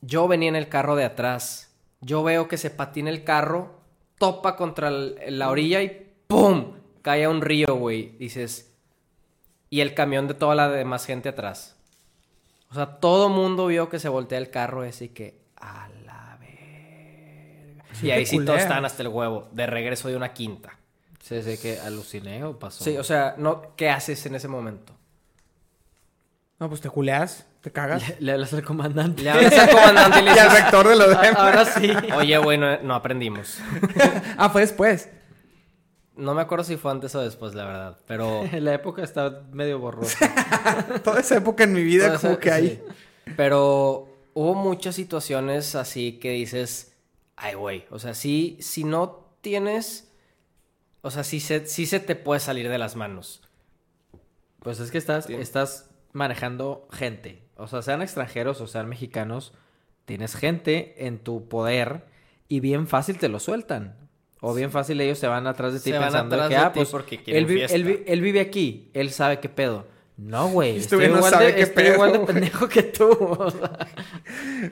yo 0.00 0.28
venía 0.28 0.48
en 0.48 0.56
el 0.56 0.68
carro 0.68 0.96
de 0.96 1.04
atrás. 1.04 1.74
Yo 2.00 2.22
veo 2.22 2.48
que 2.48 2.58
se 2.58 2.70
patina 2.70 3.10
el 3.10 3.24
carro, 3.24 3.80
topa 4.18 4.56
contra 4.56 4.90
la 4.90 5.50
orilla 5.50 5.82
y 5.82 6.12
¡pum! 6.26 6.74
Cae 7.02 7.24
a 7.24 7.30
un 7.30 7.40
río, 7.40 7.74
güey. 7.76 8.16
Dices. 8.18 8.72
Y 9.70 9.80
el 9.80 9.94
camión 9.94 10.28
de 10.28 10.34
toda 10.34 10.54
la 10.54 10.68
demás 10.68 11.06
gente 11.06 11.28
atrás. 11.28 11.76
O 12.70 12.74
sea, 12.74 12.86
todo 13.00 13.28
mundo 13.28 13.66
vio 13.66 13.88
que 13.88 13.98
se 13.98 14.08
voltea 14.08 14.38
el 14.38 14.50
carro 14.50 14.84
ese 14.84 15.06
y 15.06 15.08
que. 15.08 15.42
A 15.56 15.88
la 16.04 16.38
verga. 16.40 17.84
y 18.02 18.10
ahí 18.10 18.26
sí 18.26 18.44
todos 18.44 18.60
estaban 18.60 18.84
hasta 18.84 19.02
el 19.02 19.08
huevo. 19.08 19.48
De 19.52 19.66
regreso 19.66 20.08
de 20.08 20.16
una 20.16 20.32
quinta. 20.32 20.78
Sí, 21.22 21.40
sí, 21.42 21.56
que 21.56 21.78
aluciné 21.78 22.42
o 22.44 22.58
pasó. 22.58 22.82
Sí, 22.82 22.96
o 22.98 23.04
sea, 23.04 23.36
no, 23.38 23.76
¿qué 23.76 23.88
haces 23.90 24.26
en 24.26 24.34
ese 24.34 24.48
momento? 24.48 24.92
No, 26.58 26.68
pues 26.68 26.80
te 26.80 26.90
culeas, 26.90 27.46
te 27.60 27.70
cagas. 27.70 28.08
Le, 28.08 28.16
le 28.20 28.32
hablas 28.32 28.52
al 28.52 28.64
comandante. 28.64 29.22
Le 29.22 29.30
hablas 29.30 29.52
al 29.56 29.70
comandante 29.70 30.18
y 30.18 30.22
le 30.22 30.30
Y 30.36 30.38
al 30.38 30.50
rector 30.50 30.88
de 30.88 30.96
los 30.96 31.14
Ahora 31.36 31.64
sí. 31.64 31.90
oye, 32.16 32.36
güey, 32.38 32.58
no, 32.58 32.80
no 32.82 32.94
aprendimos. 32.94 33.58
Ah, 34.36 34.50
fue 34.50 34.62
después. 34.62 35.08
No 36.16 36.34
me 36.34 36.42
acuerdo 36.42 36.64
si 36.64 36.76
fue 36.76 36.90
antes 36.90 37.14
o 37.14 37.20
después, 37.20 37.54
la 37.54 37.64
verdad. 37.66 37.98
Pero. 38.06 38.42
La 38.60 38.74
época 38.74 39.02
está 39.04 39.42
medio 39.52 39.78
borrosa. 39.78 40.18
Toda 41.04 41.20
esa 41.20 41.36
época 41.36 41.64
en 41.64 41.72
mi 41.72 41.82
vida, 41.84 42.06
Toda 42.08 42.18
como 42.18 42.32
esa- 42.32 42.40
que 42.40 42.50
hay. 42.50 42.68
sí. 42.68 43.32
Pero 43.36 44.08
hubo 44.34 44.54
muchas 44.54 44.94
situaciones 44.96 45.74
así 45.76 46.18
que 46.18 46.30
dices, 46.32 46.94
ay, 47.36 47.54
güey. 47.54 47.86
O 47.90 47.98
sea, 48.00 48.14
sí, 48.14 48.58
si 48.60 48.82
no 48.84 49.36
tienes. 49.40 50.08
O 51.02 51.10
sea, 51.10 51.24
sí 51.24 51.40
se, 51.40 51.66
sí 51.66 51.86
se 51.86 52.00
te 52.00 52.16
puede 52.16 52.40
salir 52.40 52.68
de 52.68 52.78
las 52.78 52.96
manos. 52.96 53.42
Pues 54.60 54.78
es 54.80 54.90
que 54.90 54.98
estás, 54.98 55.28
estás 55.28 55.90
manejando 56.12 56.86
gente. 56.92 57.42
O 57.56 57.66
sea, 57.66 57.82
sean 57.82 58.02
extranjeros 58.02 58.60
o 58.60 58.66
sean 58.66 58.88
mexicanos, 58.88 59.52
tienes 60.04 60.34
gente 60.36 61.06
en 61.06 61.18
tu 61.18 61.48
poder 61.48 62.04
y 62.48 62.60
bien 62.60 62.86
fácil 62.86 63.18
te 63.18 63.28
lo 63.28 63.40
sueltan. 63.40 63.96
O 64.40 64.54
bien 64.54 64.70
fácil 64.72 65.00
ellos 65.00 65.18
se 65.18 65.26
van 65.28 65.46
atrás 65.46 65.72
de 65.72 65.78
ti 65.80 65.90
Se 65.90 65.98
van 65.98 66.04
pensando 66.08 66.48
que, 66.48 66.56
ah, 66.56 66.72
pues, 66.72 66.88
porque 66.88 67.22
quieren 67.22 67.42
él, 67.44 67.46
vi- 67.54 67.62
él 67.62 67.84
vi- 67.84 68.02
él 68.06 68.20
vive 68.20 68.40
aquí, 68.40 68.90
él 68.92 69.10
sabe 69.10 69.38
qué 69.40 69.48
pedo. 69.48 69.86
No, 70.16 70.48
güey, 70.48 70.70
Este 70.76 70.96
estoy, 70.96 71.08
no 71.08 71.16
igual, 71.18 71.32
sabe 71.32 71.46
de, 71.46 71.54
qué 71.54 71.62
estoy 71.62 71.84
pedo, 71.84 71.94
igual 71.94 72.12
de 72.12 72.18
pendejo 72.20 72.68
que 72.68 72.82
tú. 72.82 73.08
o 73.38 73.50
sea. 73.50 73.78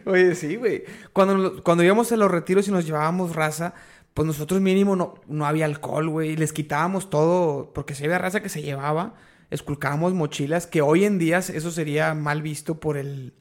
Oye, 0.06 0.34
sí, 0.34 0.56
güey. 0.56 0.84
Cuando, 1.12 1.62
cuando 1.62 1.82
íbamos 1.84 2.10
a 2.12 2.16
los 2.16 2.30
retiros 2.30 2.68
y 2.68 2.70
nos 2.72 2.84
llevábamos 2.84 3.34
raza, 3.34 3.74
pues 4.14 4.26
nosotros 4.26 4.60
mínimo 4.60 4.96
no, 4.96 5.14
no 5.28 5.46
había 5.46 5.64
alcohol, 5.64 6.08
güey. 6.08 6.36
Les 6.36 6.52
quitábamos 6.52 7.10
todo, 7.10 7.72
porque 7.72 7.94
si 7.94 8.04
había 8.04 8.18
raza 8.18 8.40
que 8.40 8.48
se 8.48 8.62
llevaba, 8.62 9.14
esculcábamos 9.50 10.14
mochilas, 10.14 10.66
que 10.66 10.82
hoy 10.82 11.04
en 11.04 11.18
día 11.18 11.38
eso 11.38 11.70
sería 11.70 12.14
mal 12.14 12.42
visto 12.42 12.78
por 12.80 12.96
el 12.96 13.34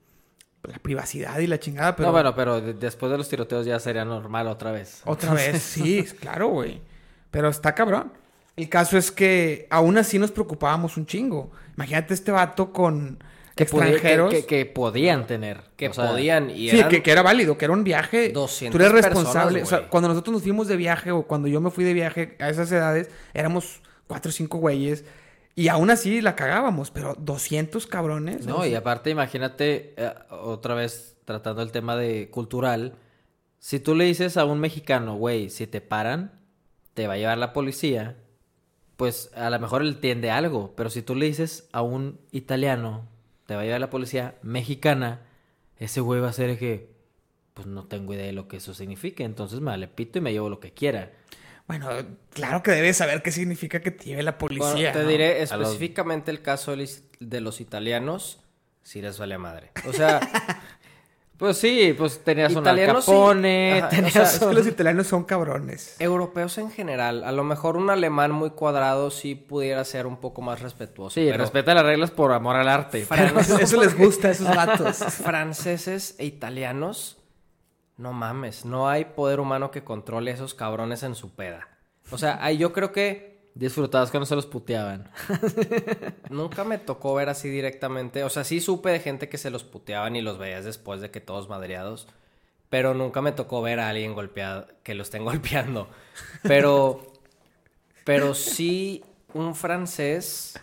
la 0.63 0.77
privacidad 0.79 1.39
y 1.39 1.47
la 1.47 1.57
chingada, 1.57 1.95
pero 1.95 2.07
No, 2.09 2.11
bueno, 2.13 2.35
pero 2.35 2.59
de- 2.59 2.73
después 2.73 3.09
de 3.11 3.17
los 3.17 3.29
tiroteos 3.29 3.65
ya 3.65 3.79
sería 3.79 4.03
normal 4.03 4.45
otra 4.47 4.71
vez. 4.73 5.01
otra 5.05 5.33
vez, 5.33 5.61
sí, 5.63 6.03
claro, 6.19 6.49
güey. 6.49 6.81
Pero 7.31 7.47
está 7.47 7.73
cabrón. 7.73 8.11
El 8.57 8.67
caso 8.67 8.97
es 8.97 9.09
que 9.09 9.67
aún 9.69 9.97
así 9.97 10.19
nos 10.19 10.31
preocupábamos 10.31 10.97
un 10.97 11.05
chingo. 11.05 11.49
Imagínate 11.77 12.13
este 12.13 12.31
vato 12.31 12.73
con 12.73 13.23
Que, 13.59 13.63
extranjeros. 13.65 14.33
que, 14.33 14.41
que- 14.41 14.45
que 14.45 14.65
podían 14.65 15.27
tener. 15.27 15.61
Que 15.75 15.89
O 15.89 15.93
sea, 15.93 16.09
podían 16.11 16.49
y 16.49 16.69
Sí, 16.69 16.83
que, 16.89 17.03
que 17.03 17.11
era 17.11 17.21
válido, 17.21 17.57
que 17.57 17.65
era 17.65 17.73
un 17.73 17.83
viaje. 17.83 18.29
200 18.29 18.71
Tú 18.77 18.83
eres 18.83 18.91
personas, 18.93 19.15
responsable. 19.25 19.63
o 19.63 19.65
sea, 19.65 19.87
cuando 19.89 20.09
nosotros 20.09 20.33
nos 20.33 20.43
fuimos 20.43 20.67
de 20.67 20.75
viaje 20.77 21.11
o 21.11 21.23
cuando 21.23 21.47
yo 21.47 21.59
me 21.61 21.69
fui 21.71 21.83
de 21.83 21.93
viaje 21.93 22.35
a 22.39 22.49
esas 22.49 22.71
edades, 22.71 23.09
éramos 23.33 23.81
cuatro 24.07 24.29
o 24.29 24.31
cinco 24.31 24.57
güeyes. 24.59 25.05
Y 25.55 25.67
aún 25.67 25.89
así 25.89 26.21
la 26.21 26.35
cagábamos, 26.35 26.89
pero 26.89 27.15
200 27.19 27.85
cabrones. 27.87 28.45
No, 28.45 28.65
y 28.65 28.73
aparte 28.75 29.09
imagínate, 29.09 29.93
eh, 29.97 30.13
otra 30.29 30.73
vez 30.73 31.17
tratando 31.25 31.61
el 31.61 31.71
tema 31.71 31.95
de 31.97 32.29
cultural, 32.29 32.93
si 33.59 33.79
tú 33.81 33.93
le 33.93 34.05
dices 34.05 34.37
a 34.37 34.45
un 34.45 34.59
mexicano, 34.61 35.15
güey, 35.15 35.49
si 35.49 35.67
te 35.67 35.81
paran, 35.81 36.31
te 36.93 37.07
va 37.07 37.15
a 37.15 37.17
llevar 37.17 37.37
la 37.37 37.51
policía, 37.51 38.15
pues 38.95 39.31
a 39.35 39.49
lo 39.49 39.59
mejor 39.59 39.81
él 39.81 39.89
entiende 39.89 40.31
algo, 40.31 40.73
pero 40.77 40.89
si 40.89 41.01
tú 41.01 41.13
le 41.15 41.25
dices 41.25 41.67
a 41.73 41.81
un 41.81 42.19
italiano, 42.31 43.05
te 43.49 43.55
va 43.55 43.61
a 43.61 43.63
llevar 43.65 43.81
la 43.81 43.89
policía 43.89 44.35
mexicana, 44.43 45.21
ese 45.77 46.01
güey 46.01 46.21
va 46.21 46.29
a 46.29 46.33
ser 46.33 46.59
que, 46.59 46.91
pues 47.55 47.65
no 47.65 47.85
tengo 47.87 48.13
idea 48.13 48.27
de 48.27 48.31
lo 48.31 48.47
que 48.47 48.57
eso 48.57 48.75
significa, 48.75 49.23
entonces 49.23 49.59
me 49.59 49.71
vale 49.71 49.87
pito 49.87 50.19
y 50.19 50.21
me 50.21 50.31
llevo 50.31 50.49
lo 50.49 50.59
que 50.59 50.71
quiera. 50.71 51.11
Bueno, 51.67 51.89
claro 52.31 52.61
que 52.61 52.69
debes 52.69 52.97
saber 52.97 53.23
qué 53.23 53.31
significa 53.31 53.79
que 53.81 53.89
te 53.89 54.05
lleve 54.05 54.21
la 54.21 54.33
Bueno, 54.39 54.59
policía. 54.61 54.91
te 54.91 55.01
¿no? 55.01 55.07
diré 55.09 55.39
los- 55.41 55.51
específicamente 55.51 56.29
el 56.29 56.43
caso 56.43 56.69
de 56.69 56.77
los- 56.77 57.01
de 57.19 57.41
los 57.41 57.59
italianos, 57.59 58.39
si 58.83 59.01
les 59.01 59.17
vale 59.17 59.33
a 59.33 59.39
madre. 59.39 59.71
O 59.87 59.93
sea, 59.93 60.19
Pues 61.39 61.57
sí, 61.57 61.95
pues 61.97 62.21
tenías 62.23 62.53
un 62.53 62.59
Italianos 62.63 63.05
sí. 63.05 63.11
Capone, 63.11 63.79
Ajá, 63.79 63.89
tenías 63.89 64.09
O 64.09 64.13
sea, 64.19 64.23
es 64.23 64.39
que 64.39 64.45
un- 64.45 64.55
los 64.55 64.67
italianos 64.67 65.07
son 65.07 65.23
cabrones. 65.23 65.95
Europeos 65.99 66.57
en 66.57 66.69
general. 66.69 67.23
A 67.23 67.31
lo 67.31 67.45
mejor 67.45 67.77
un 67.77 67.89
alemán 67.89 68.31
muy 68.31 68.49
cuadrado 68.49 69.09
sí 69.09 69.35
pudiera 69.35 69.83
ser 69.85 70.05
un 70.05 70.17
poco 70.17 70.41
más 70.41 70.59
respetuoso. 70.61 71.13
Sí, 71.13 71.25
pero 71.25 71.37
respeta 71.37 71.73
las 71.73 71.83
reglas 71.85 72.11
por 72.11 72.33
amor 72.33 72.57
al 72.57 72.67
arte. 72.67 73.05
Fran- 73.09 73.37
Eso, 73.39 73.57
eso 73.57 73.79
les 73.81 73.97
gusta 73.97 74.27
a 74.27 74.31
esos 74.31 74.53
vatos. 74.53 74.97
franceses 75.23 76.15
e 76.17 76.25
italianos, 76.25 77.15
no 77.95 78.11
mames, 78.11 78.65
no 78.65 78.89
hay 78.89 79.05
poder 79.05 79.39
humano 79.39 79.71
que 79.71 79.83
controle 79.83 80.31
a 80.31 80.33
esos 80.33 80.53
cabrones 80.53 81.03
en 81.03 81.15
su 81.15 81.33
peda. 81.35 81.69
O 82.11 82.17
sea, 82.17 82.37
ahí 82.43 82.57
yo 82.57 82.73
creo 82.73 82.91
que 82.91 83.28
Disfrutabas 83.55 84.11
cuando 84.11 84.25
se 84.25 84.35
los 84.35 84.45
puteaban. 84.45 85.09
nunca 86.29 86.63
me 86.63 86.77
tocó 86.77 87.13
ver 87.15 87.29
así 87.29 87.49
directamente. 87.49 88.23
O 88.23 88.29
sea, 88.29 88.43
sí 88.43 88.61
supe 88.61 88.89
de 88.89 88.99
gente 88.99 89.27
que 89.29 89.37
se 89.37 89.49
los 89.49 89.63
puteaban 89.63 90.15
y 90.15 90.21
los 90.21 90.37
veías 90.37 90.65
después 90.65 91.01
de 91.01 91.11
que 91.11 91.19
todos 91.19 91.49
madreados. 91.49 92.07
Pero 92.69 92.93
nunca 92.93 93.21
me 93.21 93.31
tocó 93.31 93.61
ver 93.61 93.79
a 93.79 93.89
alguien 93.89 94.13
golpeado, 94.13 94.67
que 94.83 94.93
lo 94.93 95.03
estén 95.03 95.25
golpeando. 95.25 95.89
Pero, 96.43 97.01
pero 98.05 98.33
sí 98.33 99.03
un 99.33 99.55
francés, 99.55 100.59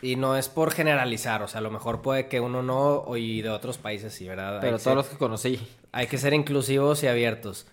y 0.00 0.16
no 0.16 0.36
es 0.36 0.48
por 0.48 0.72
generalizar, 0.72 1.42
o 1.42 1.48
sea, 1.48 1.58
a 1.58 1.62
lo 1.62 1.70
mejor 1.70 2.02
puede 2.02 2.28
que 2.28 2.40
uno 2.40 2.62
no, 2.62 3.16
y 3.16 3.42
de 3.42 3.50
otros 3.50 3.78
países 3.78 4.12
sí, 4.14 4.26
¿verdad? 4.28 4.58
Pero 4.60 4.72
todos 4.72 4.82
ser- 4.82 4.94
los 4.96 5.06
que 5.08 5.16
conocí. 5.16 5.66
Hay 5.92 6.06
que 6.06 6.18
ser 6.18 6.34
inclusivos 6.34 7.02
y 7.02 7.06
abiertos. 7.06 7.66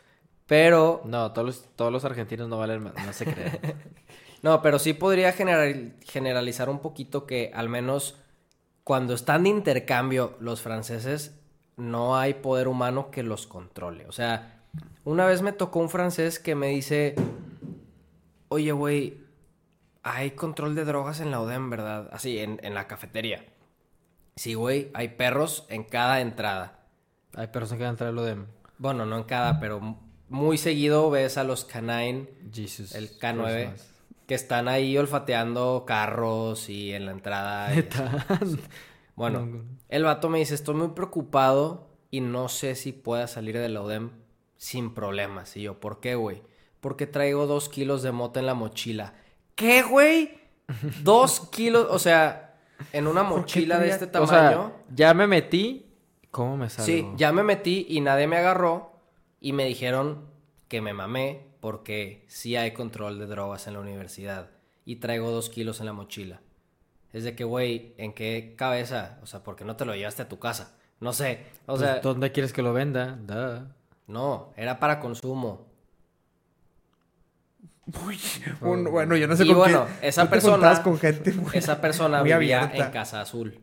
Pero, 0.46 1.02
No, 1.06 1.32
todos 1.32 1.46
los, 1.46 1.64
todos 1.76 1.92
los 1.92 2.04
argentinos 2.06 2.48
no 2.50 2.58
valen 2.58 2.84
más, 2.84 2.94
no 3.06 3.14
se 3.14 3.26
crean. 3.26 3.60
no, 4.42 4.62
pero 4.62 4.80
sí 4.80 4.94
podría 4.94 5.32
general- 5.34 5.94
generalizar 6.06 6.70
un 6.70 6.80
poquito 6.80 7.26
que 7.26 7.52
al 7.54 7.70
menos 7.70 8.18
cuando 8.84 9.14
están 9.14 9.44
de 9.44 9.50
intercambio 9.50 10.36
los 10.40 10.62
franceses, 10.62 11.36
no 11.78 12.18
hay 12.18 12.34
poder 12.36 12.68
humano 12.68 13.12
que 13.12 13.24
los 13.24 13.48
controle. 13.48 14.06
O 14.08 14.12
sea, 14.12 14.64
una 15.06 15.26
vez 15.26 15.42
me 15.42 15.52
tocó 15.54 15.80
un 15.80 15.90
francés 15.90 16.40
que 16.40 16.56
me 16.56 16.68
dice, 16.68 17.16
oye, 18.50 18.72
güey, 18.72 19.18
hay 20.04 20.32
control 20.32 20.76
de 20.76 20.86
drogas 20.86 21.20
en 21.20 21.32
la 21.32 21.40
UDEM, 21.42 21.70
¿verdad? 21.70 22.10
Así, 22.12 22.40
en, 22.40 22.60
en 22.64 22.74
la 22.74 22.88
cafetería. 22.88 23.46
Sí, 24.36 24.54
güey, 24.54 24.90
hay 24.94 25.10
perros 25.10 25.66
en 25.70 25.84
cada 25.84 26.22
entrada. 26.22 26.80
Hay 27.36 27.48
personas 27.48 27.78
que 27.78 27.84
van 27.84 27.90
a 27.90 27.92
entrar 27.92 28.14
lo 28.14 28.24
de 28.24 28.38
Bueno, 28.78 29.06
no 29.06 29.18
en 29.18 29.24
cada, 29.24 29.60
pero 29.60 29.98
muy 30.30 30.58
seguido 30.58 31.10
ves 31.10 31.38
a 31.38 31.44
los 31.44 31.66
canine, 31.66 32.28
Jesus. 32.52 32.96
el 32.96 33.10
K9, 33.20 33.44
Christmas. 33.72 33.92
Que 34.30 34.36
están 34.36 34.68
ahí 34.68 34.96
olfateando 34.96 35.86
carros 35.88 36.70
y 36.70 36.94
en 36.94 37.08
la 37.08 37.14
entrada. 37.14 37.74
y. 37.74 37.84
Bueno, 39.16 39.66
el 39.90 40.04
vato 40.04 40.30
me 40.30 40.38
dice, 40.38 40.54
estoy 40.54 40.76
muy 40.76 40.90
preocupado 40.90 41.90
y 42.12 42.22
no 42.22 42.48
sé 42.48 42.76
si 42.76 42.94
pueda 42.94 43.28
salir 43.28 43.58
de 43.58 43.68
la 43.68 43.82
UDEM 43.82 44.12
sin 44.56 44.94
problemas. 44.94 45.58
Y 45.58 45.64
yo, 45.64 45.80
¿por 45.82 46.00
qué, 46.00 46.14
güey? 46.14 46.42
Porque 46.80 47.06
traigo 47.06 47.48
dos 47.48 47.68
kilos 47.68 48.02
de 48.02 48.12
mota 48.14 48.40
en 48.40 48.46
la 48.46 48.54
mochila. 48.54 49.16
¿Qué, 49.56 49.82
güey? 49.82 50.40
Dos 51.04 51.50
kilos, 51.50 51.88
o 51.90 52.00
sea, 52.00 52.56
en 52.94 53.08
una 53.08 53.24
¿Por 53.24 53.32
qué 53.32 53.42
mochila 53.42 53.80
de 53.80 53.90
este 53.90 54.06
O 54.06 54.10
tamaño. 54.10 54.30
sea, 54.30 54.72
ya 54.94 55.14
me 55.14 55.28
metí. 55.28 55.92
¿Cómo 56.32 56.56
me 56.56 56.70
salgo? 56.70 56.86
Sí, 56.86 57.06
ya 57.18 57.34
me 57.34 57.44
metí 57.44 57.88
y 57.90 58.00
nadie 58.00 58.28
me 58.28 58.38
agarró 58.38 58.94
y 59.42 59.52
me 59.52 59.66
dijeron 59.66 60.30
que 60.70 60.80
me 60.80 60.94
mamé 60.94 61.49
porque 61.60 62.26
sí 62.28 62.56
hay 62.56 62.72
control 62.72 63.20
de 63.20 63.26
drogas 63.28 63.68
en 63.68 63.74
la 63.74 63.80
universidad 63.82 64.50
y 64.86 64.98
traigo 64.98 65.30
dos 65.32 65.50
kilos 65.50 65.80
en 65.80 65.86
la 65.88 65.94
mochila. 65.94 66.42
Es 67.14 67.24
de 67.24 67.36
que, 67.36 67.44
güey, 67.44 67.94
¿en 67.98 68.14
qué 68.14 68.54
cabeza? 68.58 69.18
O 69.24 69.26
sea, 69.26 69.44
¿por 69.44 69.56
qué 69.56 69.66
no 69.66 69.76
te 69.76 69.86
lo 69.86 69.96
llevaste 69.96 70.22
a 70.22 70.30
tu 70.30 70.40
casa? 70.40 70.76
No 71.00 71.12
sé. 71.14 71.44
O 71.66 71.76
Pues, 71.76 71.82
sea, 71.82 72.00
¿dónde 72.02 72.32
quieres 72.32 72.54
que 72.54 72.62
lo 72.62 72.74
venda? 72.74 73.18
Duh. 73.26 73.68
no, 74.08 74.54
era 74.58 74.80
para 74.80 75.00
consumo. 75.00 75.68
Uy, 78.06 78.20
un- 78.62 78.84
bueno, 78.86 79.16
yo 79.16 79.28
no 79.28 79.36
sé 79.36 79.44
Y 79.46 79.48
con 79.48 79.58
bueno, 79.58 79.88
qué- 80.00 80.10
esa 80.10 80.24
no 80.26 80.30
persona- 80.30 80.84
con 80.84 81.00
gente 81.00 81.32
muy- 81.34 81.52
Esa 81.58 81.82
persona 81.82 82.20
muy 82.20 82.32
vivía 82.34 82.62
abierta. 82.64 82.86
en 82.86 82.92
Casa 82.92 83.22
Azul. 83.22 83.60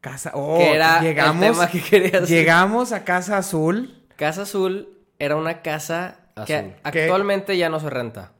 Casa, 0.00 0.30
oh, 0.34 0.58
que 0.58 0.74
era 0.74 1.00
llegamos, 1.00 1.42
el 1.44 1.52
tema 1.52 1.68
que 1.68 1.82
quería 1.82 2.18
hacer. 2.20 2.28
llegamos 2.28 2.92
a 2.92 3.04
Casa 3.04 3.36
Azul. 3.38 4.04
Casa 4.16 4.42
Azul 4.42 4.88
era 5.18 5.34
una 5.34 5.62
casa 5.62 6.20
que 6.46 6.76
actualmente 6.84 7.56
ya 7.56 7.68
no 7.68 7.80
se 7.80 7.90
renta. 7.90 8.32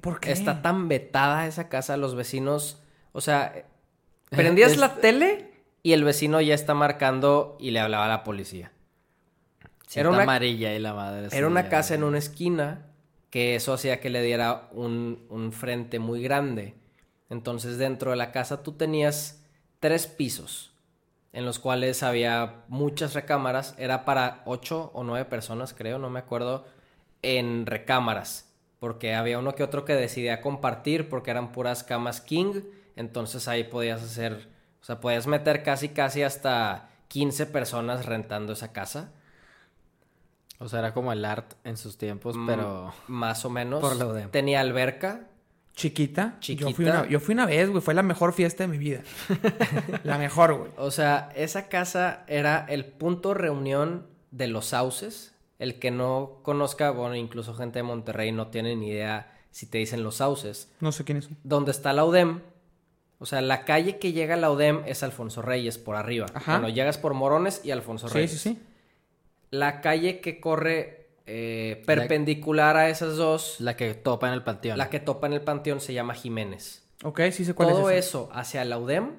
¿Por 0.00 0.20
qué? 0.20 0.32
Está 0.32 0.62
tan 0.62 0.88
vetada 0.88 1.46
esa 1.46 1.68
casa, 1.68 1.96
los 1.96 2.14
vecinos, 2.14 2.82
o 3.12 3.20
sea, 3.20 3.64
prendías 4.30 4.72
Es- 4.72 4.78
la 4.78 4.96
tele 4.96 5.50
y 5.82 5.92
el 5.92 6.02
vecino 6.04 6.40
ya 6.40 6.54
está 6.54 6.74
marcando 6.74 7.56
y 7.60 7.70
le 7.70 7.78
hablaba 7.80 8.06
a 8.06 8.08
la 8.08 8.24
policía. 8.24 8.72
Era 9.94 10.08
una- 10.10 10.22
amarilla 10.24 10.74
y 10.74 10.78
la 10.80 10.94
madre. 10.94 11.28
Era 11.30 11.46
una 11.46 11.68
casa 11.68 11.94
en 11.94 12.02
una 12.02 12.18
esquina 12.18 12.86
que 13.30 13.54
eso 13.54 13.72
hacía 13.72 14.00
que 14.00 14.10
le 14.10 14.22
diera 14.22 14.68
un, 14.72 15.24
un 15.30 15.52
frente 15.52 15.98
muy 16.00 16.22
grande. 16.22 16.74
Entonces 17.30 17.78
dentro 17.78 18.10
de 18.10 18.16
la 18.16 18.32
casa 18.32 18.62
tú 18.64 18.72
tenías 18.72 19.42
tres 19.78 20.06
pisos 20.08 20.72
en 21.32 21.44
los 21.44 21.58
cuales 21.60 22.02
había 22.02 22.64
muchas 22.68 23.14
recámaras. 23.14 23.74
Era 23.78 24.04
para 24.04 24.42
ocho 24.46 24.90
o 24.94 25.04
nueve 25.04 25.24
personas, 25.26 25.74
creo, 25.74 25.98
no 25.98 26.10
me 26.10 26.18
acuerdo, 26.18 26.66
en 27.22 27.66
recámaras. 27.66 28.52
Porque 28.78 29.14
había 29.14 29.38
uno 29.38 29.54
que 29.54 29.62
otro 29.62 29.84
que 29.84 29.94
decidía 29.94 30.40
compartir 30.40 31.08
porque 31.08 31.30
eran 31.30 31.52
puras 31.52 31.82
camas 31.82 32.20
king. 32.20 32.62
Entonces 32.94 33.48
ahí 33.48 33.64
podías 33.64 34.02
hacer, 34.02 34.48
o 34.80 34.84
sea, 34.84 35.00
podías 35.00 35.26
meter 35.26 35.62
casi 35.62 35.90
casi 35.90 36.22
hasta 36.22 36.90
15 37.08 37.46
personas 37.46 38.06
rentando 38.06 38.52
esa 38.52 38.72
casa. 38.72 39.12
O 40.58 40.68
sea, 40.68 40.78
era 40.78 40.94
como 40.94 41.12
el 41.12 41.24
art 41.24 41.52
en 41.64 41.76
sus 41.76 41.98
tiempos, 41.98 42.36
pero. 42.46 42.92
Más 43.08 43.44
o 43.44 43.50
menos. 43.50 43.80
Por 43.80 43.96
la 43.96 44.06
UDEM. 44.06 44.30
Tenía 44.30 44.60
alberca. 44.60 45.28
Chiquita. 45.74 46.36
Chiquita. 46.40 46.70
Yo 46.70 46.74
fui, 46.74 46.84
una, 46.86 47.06
yo 47.06 47.20
fui 47.20 47.34
una 47.34 47.44
vez, 47.44 47.68
güey. 47.68 47.82
Fue 47.82 47.92
la 47.92 48.02
mejor 48.02 48.32
fiesta 48.32 48.64
de 48.64 48.68
mi 48.68 48.78
vida. 48.78 49.02
la 50.04 50.16
mejor, 50.16 50.54
güey. 50.54 50.70
O 50.78 50.90
sea, 50.90 51.28
esa 51.34 51.68
casa 51.68 52.24
era 52.26 52.64
el 52.68 52.86
punto 52.86 53.34
reunión 53.34 54.06
de 54.30 54.46
los 54.46 54.66
sauces. 54.66 55.34
El 55.58 55.78
que 55.78 55.90
no 55.90 56.40
conozca, 56.42 56.90
bueno, 56.90 57.14
incluso 57.14 57.54
gente 57.54 57.78
de 57.78 57.82
Monterrey 57.82 58.30
no 58.32 58.48
tiene 58.48 58.76
ni 58.76 58.88
idea 58.88 59.32
si 59.50 59.66
te 59.66 59.78
dicen 59.78 60.02
los 60.02 60.16
sauces. 60.16 60.70
No 60.80 60.92
sé 60.92 61.04
quién 61.04 61.18
es. 61.18 61.28
Donde 61.44 61.70
está 61.70 61.92
la 61.92 62.04
UDEM. 62.04 62.40
O 63.18 63.24
sea, 63.24 63.40
la 63.40 63.64
calle 63.64 63.98
que 63.98 64.12
llega 64.12 64.34
a 64.34 64.36
la 64.36 64.50
UDEM 64.50 64.82
es 64.84 65.02
Alfonso 65.02 65.40
Reyes, 65.40 65.78
por 65.78 65.96
arriba. 65.96 66.26
Ajá. 66.34 66.58
Bueno, 66.58 66.68
llegas 66.68 66.98
por 66.98 67.14
Morones 67.14 67.62
y 67.64 67.70
Alfonso 67.70 68.08
Sí, 68.08 68.14
Reyes. 68.14 68.30
sí, 68.32 68.38
sí. 68.38 68.58
La 69.50 69.80
calle 69.80 70.20
que 70.20 70.38
corre 70.40 71.06
eh, 71.24 71.82
perpendicular 71.86 72.76
a 72.76 72.90
esas 72.90 73.16
dos, 73.16 73.56
La 73.60 73.74
que 73.76 73.94
topa 73.94 74.28
en 74.28 74.34
el 74.34 74.42
panteón. 74.44 74.76
la 74.76 74.90
que 74.90 75.00
topa 75.00 75.26
en 75.26 75.32
el 75.32 75.40
panteón, 75.40 75.80
se 75.80 75.94
llama 75.94 76.14
Jiménez. 76.14 76.82
Ok, 77.02 77.20
sí 77.32 77.44
sé 77.46 77.54
cuál 77.54 77.70
Todo 77.70 77.88
es. 77.90 77.98
ese. 78.00 78.08
eso 78.08 78.28
hacia 78.32 78.64
la 78.66 78.78
UDEM, 78.78 79.12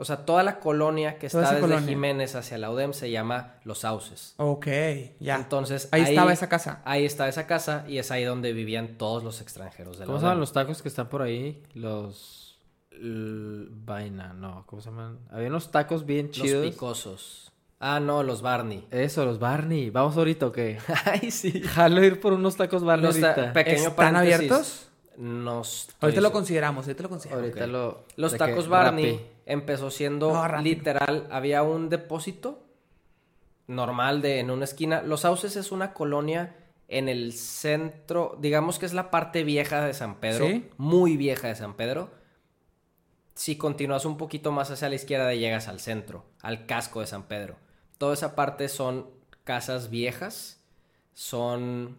o 0.00 0.04
sea, 0.04 0.24
toda 0.24 0.42
la 0.42 0.58
colonia 0.60 1.18
que 1.18 1.28
Toda 1.28 1.42
está 1.44 1.54
desde 1.56 1.68
colonia. 1.68 1.88
Jiménez 1.88 2.34
hacia 2.34 2.56
la 2.58 2.70
UDEM 2.70 2.92
se 2.94 3.10
llama 3.10 3.54
Los 3.64 3.80
Sauces. 3.80 4.34
Ok, 4.38 4.66
ya. 5.20 5.36
Entonces, 5.36 5.88
ahí, 5.92 6.02
estaba 6.02 6.32
esa 6.32 6.48
casa. 6.48 6.80
Ahí 6.84 7.04
estaba 7.04 7.28
esa 7.28 7.46
casa 7.46 7.84
y 7.86 7.98
es 7.98 8.10
ahí 8.10 8.24
donde 8.24 8.52
vivían 8.52 8.96
todos 8.96 9.22
los 9.22 9.40
extranjeros 9.40 9.96
de 9.98 10.00
la 10.00 10.06
¿Cómo 10.06 10.18
se 10.18 10.24
llaman 10.24 10.40
los 10.40 10.52
tacos 10.52 10.82
que 10.82 10.88
están 10.88 11.08
por 11.08 11.22
ahí? 11.22 11.62
Los. 11.74 12.58
l- 12.92 13.66
Vaina, 13.70 14.32
no. 14.32 14.64
¿Cómo 14.66 14.82
se 14.82 14.90
llaman? 14.90 15.18
Había 15.30 15.48
unos 15.48 15.70
tacos 15.70 16.04
bien 16.06 16.26
Los 16.28 16.36
chidos. 16.36 16.66
picosos. 16.66 17.52
Ah, 17.82 17.98
no, 17.98 18.22
los 18.22 18.42
Barney. 18.42 18.86
Eso, 18.90 19.24
los 19.24 19.38
Barney. 19.38 19.88
¿Vamos 19.90 20.16
ahorita 20.16 20.46
o 20.46 20.52
qué? 20.52 20.78
Ay, 21.06 21.30
sí. 21.30 21.62
Jalo 21.62 22.04
ir 22.04 22.20
por 22.20 22.32
unos 22.34 22.56
tacos 22.56 22.84
Barney 22.84 23.06
Los 23.06 23.20
ta- 23.20 23.30
ahorita. 23.32 23.52
pequeño 23.54 23.76
¿Están 23.88 23.94
paréntesis. 23.96 24.34
abiertos? 24.34 24.86
No 25.16 25.60
estoy 25.62 25.94
Ahorita 26.00 26.20
lo 26.22 26.32
consideramos, 26.32 26.86
ahorita 26.86 27.02
lo 27.02 27.08
consideramos. 27.10 27.44
Ahorita 27.44 27.64
Ok. 27.64 27.70
lo. 27.70 28.04
Los 28.16 28.36
tacos 28.36 28.68
Barney. 28.68 29.20
Empezó 29.52 29.90
siendo 29.90 30.32
No, 30.32 30.62
literal, 30.62 31.26
había 31.30 31.62
un 31.62 31.88
depósito 31.88 32.64
normal 33.66 34.22
de 34.22 34.40
en 34.40 34.50
una 34.50 34.64
esquina. 34.64 35.02
Los 35.02 35.20
Sauces 35.20 35.56
es 35.56 35.72
una 35.72 35.92
colonia 35.92 36.56
en 36.88 37.08
el 37.08 37.32
centro, 37.32 38.36
digamos 38.40 38.78
que 38.78 38.86
es 38.86 38.92
la 38.92 39.10
parte 39.10 39.44
vieja 39.44 39.84
de 39.84 39.94
San 39.94 40.16
Pedro, 40.16 40.46
¿Sí? 40.46 40.68
muy 40.76 41.16
vieja 41.16 41.48
de 41.48 41.54
San 41.54 41.74
Pedro. 41.74 42.10
Si 43.34 43.56
continúas 43.56 44.04
un 44.04 44.16
poquito 44.16 44.50
más 44.50 44.70
hacia 44.70 44.88
la 44.88 44.96
izquierda 44.96 45.32
llegas 45.34 45.68
al 45.68 45.80
centro, 45.80 46.24
al 46.42 46.66
casco 46.66 47.00
de 47.00 47.06
San 47.06 47.24
Pedro. 47.24 47.56
Toda 47.96 48.14
esa 48.14 48.34
parte 48.34 48.68
son 48.68 49.08
casas 49.44 49.88
viejas, 49.88 50.60
son 51.14 51.96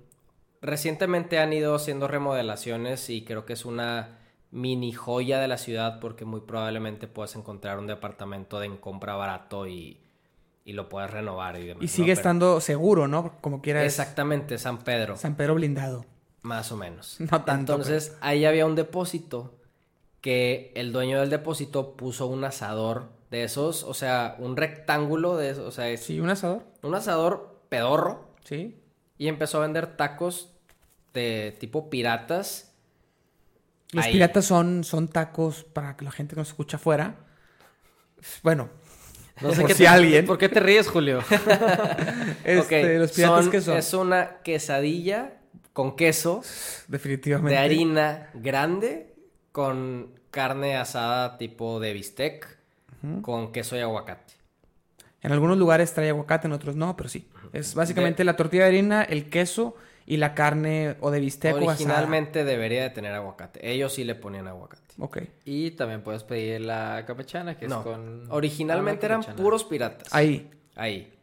recientemente 0.62 1.40
han 1.40 1.54
ido 1.54 1.74
haciendo 1.74 2.08
remodelaciones 2.08 3.10
y 3.10 3.24
creo 3.24 3.46
que 3.46 3.54
es 3.54 3.66
una 3.66 4.20
mini 4.52 4.92
joya 4.94 5.40
de 5.40 5.48
la 5.48 5.58
ciudad 5.58 6.00
porque 6.00 6.26
muy 6.26 6.42
probablemente 6.42 7.08
puedas 7.08 7.36
encontrar 7.36 7.80
un 7.80 7.88
departamento 7.88 8.60
de 8.60 8.66
en 8.68 8.78
compra 8.78 9.16
barato 9.16 9.66
y, 9.68 9.98
y 10.66 10.74
lo 10.74 10.90
puedas 10.90 11.10
renovar 11.12 11.58
y 11.58 11.68
demás. 11.68 11.84
Y 11.84 11.86
¿no? 11.86 11.92
sigue 11.92 12.08
Pero- 12.08 12.14
estando 12.20 12.62
seguro, 12.62 13.08
¿no? 13.08 13.38
Como 13.42 13.62
quiera. 13.62 13.82
es 13.84 13.94
Exactamente, 13.94 14.58
San 14.58 14.80
Pedro, 14.80 15.16
San 15.18 15.36
Pedro 15.36 15.56
blindado. 15.56 16.06
más 16.42 16.72
o 16.72 16.78
menos. 16.78 17.18
No 17.32 17.44
tanto. 17.44 17.74
Entonces, 17.74 18.18
ahí 18.22 18.46
había 18.46 18.66
un 18.66 18.76
depósito 18.76 19.54
que 20.22 20.72
el 20.76 20.92
dueño 20.92 21.20
del 21.20 21.30
depósito 21.30 21.96
puso 21.96 22.28
un 22.28 22.44
asador 22.44 23.10
de 23.32 23.44
esos, 23.44 23.84
o 23.84 23.94
sea, 23.94 24.36
un 24.40 24.58
rectángulo 24.58 25.38
de 25.38 25.52
esos, 25.52 25.66
o 25.66 25.72
sea, 25.72 25.88
es 25.90 26.02
Sí, 26.04 26.20
un 26.20 26.30
asador. 26.30 26.64
un 26.84 26.94
asador 26.94 27.62
pedorro 27.70 28.28
Sí. 28.44 28.76
y 29.18 29.30
empezó 29.30 29.58
a 29.60 29.62
vender 29.62 29.96
tacos 29.96 30.52
de 31.14 31.56
tipo 31.60 31.90
piratas. 31.90 32.71
Los 33.92 34.06
Ahí. 34.06 34.14
piratas 34.14 34.46
son, 34.46 34.84
son 34.84 35.08
tacos 35.10 35.64
para 35.64 35.98
que 35.98 36.06
la 36.06 36.12
gente 36.12 36.36
que 36.36 36.42
nos 36.42 36.48
escucha 36.50 36.78
afuera. 36.78 37.16
Bueno, 38.44 38.70
No 39.42 39.52
sé 39.54 39.62
por 39.62 39.68
qué 39.70 39.74
si 39.74 39.84
te- 39.84 39.88
alguien. 39.88 40.26
¿Por 40.26 40.38
qué 40.38 40.48
te 40.50 40.60
ríes, 40.60 40.88
Julio? 40.88 41.20
Este, 42.44 42.98
los 43.00 43.12
piratas 43.12 43.64
son. 43.64 43.78
Es 43.78 43.94
una 43.94 44.38
quesadilla 44.44 45.34
con 45.74 45.96
queso 45.96 46.42
Definitivamente. 46.88 47.52
de 47.52 47.58
harina 47.58 48.30
grande 48.34 49.14
con 49.52 50.12
carne 50.32 50.78
asada 50.78 51.38
tipo 51.38 51.80
de 51.80 51.94
bistec 51.94 52.58
con 53.22 53.52
queso 53.52 53.76
y 53.76 53.80
aguacate. 53.80 54.34
En 55.22 55.32
algunos 55.32 55.58
lugares 55.58 55.94
trae 55.94 56.10
aguacate, 56.10 56.48
en 56.48 56.54
otros 56.54 56.76
no, 56.76 56.96
pero 56.96 57.10
sí. 57.10 57.28
Es 57.52 57.74
básicamente 57.76 58.24
la 58.24 58.36
tortilla 58.36 58.64
de 58.64 58.70
harina, 58.70 59.04
el 59.04 59.30
queso 59.30 59.76
y 60.12 60.18
la 60.18 60.34
carne 60.34 60.98
o 61.00 61.10
de 61.10 61.22
bistec 61.22 61.54
o 61.54 61.58
asada. 61.58 61.72
Originalmente 61.72 62.44
debería 62.44 62.84
de 62.84 62.90
tener 62.90 63.14
aguacate. 63.14 63.72
Ellos 63.72 63.94
sí 63.94 64.04
le 64.04 64.14
ponían 64.14 64.46
aguacate. 64.46 64.94
Ok. 65.00 65.20
Y 65.46 65.72
también 65.72 66.02
puedes 66.02 66.26
pedir 66.26 66.60
la 66.60 67.06
campechana, 67.08 67.58
que 67.58 67.70
No, 67.70 67.78
es 67.80 67.84
con... 67.86 68.30
originalmente 68.30 69.06
eran 69.06 69.24
puros 69.38 69.64
piratas. 69.64 70.14
Ahí. 70.14 70.52
Ahí. 70.76 71.14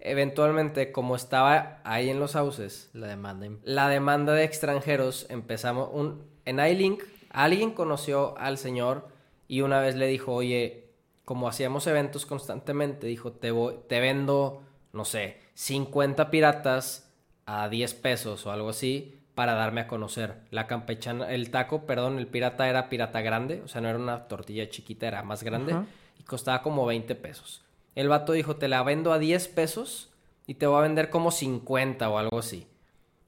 Eventualmente, 0.00 0.90
como 0.90 1.14
estaba 1.14 1.78
ahí 1.84 2.10
en 2.10 2.18
los 2.18 2.32
sauces, 2.32 2.90
La 2.94 3.06
demanda. 3.06 3.46
la 3.62 3.88
demanda 3.88 4.32
de 4.32 4.42
extranjeros 4.42 5.26
empezamos 5.28 5.90
un 5.92 6.24
en 6.44 6.58
iLink 6.58 7.04
alguien 7.30 7.70
conoció 7.70 8.36
al 8.38 8.58
señor 8.58 9.06
y 9.46 9.60
una 9.60 9.78
vez 9.80 9.94
le 9.94 10.08
dijo 10.08 10.32
oye 10.34 10.88
como 11.24 11.46
hacíamos 11.46 11.86
eventos 11.86 12.26
constantemente 12.26 13.06
dijo 13.06 13.30
te 13.30 13.52
voy, 13.52 13.76
te 13.88 14.00
vendo 14.00 14.62
no 14.92 15.04
sé 15.04 15.36
50 15.54 16.30
piratas 16.32 17.08
a 17.46 17.68
10 17.68 17.94
pesos 17.94 18.46
o 18.46 18.52
algo 18.52 18.70
así 18.70 19.18
para 19.34 19.54
darme 19.54 19.82
a 19.82 19.88
conocer 19.88 20.36
la 20.50 20.66
campechana 20.66 21.30
el 21.32 21.50
taco 21.50 21.86
perdón 21.86 22.18
el 22.18 22.26
pirata 22.26 22.68
era 22.68 22.88
pirata 22.88 23.20
grande 23.20 23.62
o 23.64 23.68
sea 23.68 23.80
no 23.80 23.88
era 23.88 23.98
una 23.98 24.28
tortilla 24.28 24.68
chiquita 24.68 25.08
era 25.08 25.22
más 25.22 25.42
grande 25.42 25.74
y 26.18 26.22
costaba 26.22 26.62
como 26.62 26.86
20 26.86 27.14
pesos 27.14 27.62
el 27.94 28.08
vato 28.08 28.32
dijo 28.32 28.56
te 28.56 28.68
la 28.68 28.82
vendo 28.82 29.12
a 29.12 29.18
10 29.18 29.48
pesos 29.48 30.10
y 30.46 30.54
te 30.54 30.66
voy 30.66 30.78
a 30.78 30.82
vender 30.82 31.10
como 31.10 31.30
50 31.30 32.08
o 32.08 32.18
algo 32.18 32.38
así 32.38 32.66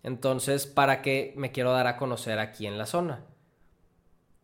entonces, 0.04 0.66
¿para 0.66 1.00
qué 1.00 1.32
me 1.34 1.50
quiero 1.50 1.72
dar 1.72 1.86
a 1.86 1.96
conocer 1.96 2.38
aquí 2.38 2.66
en 2.66 2.76
la 2.76 2.84
zona? 2.84 3.24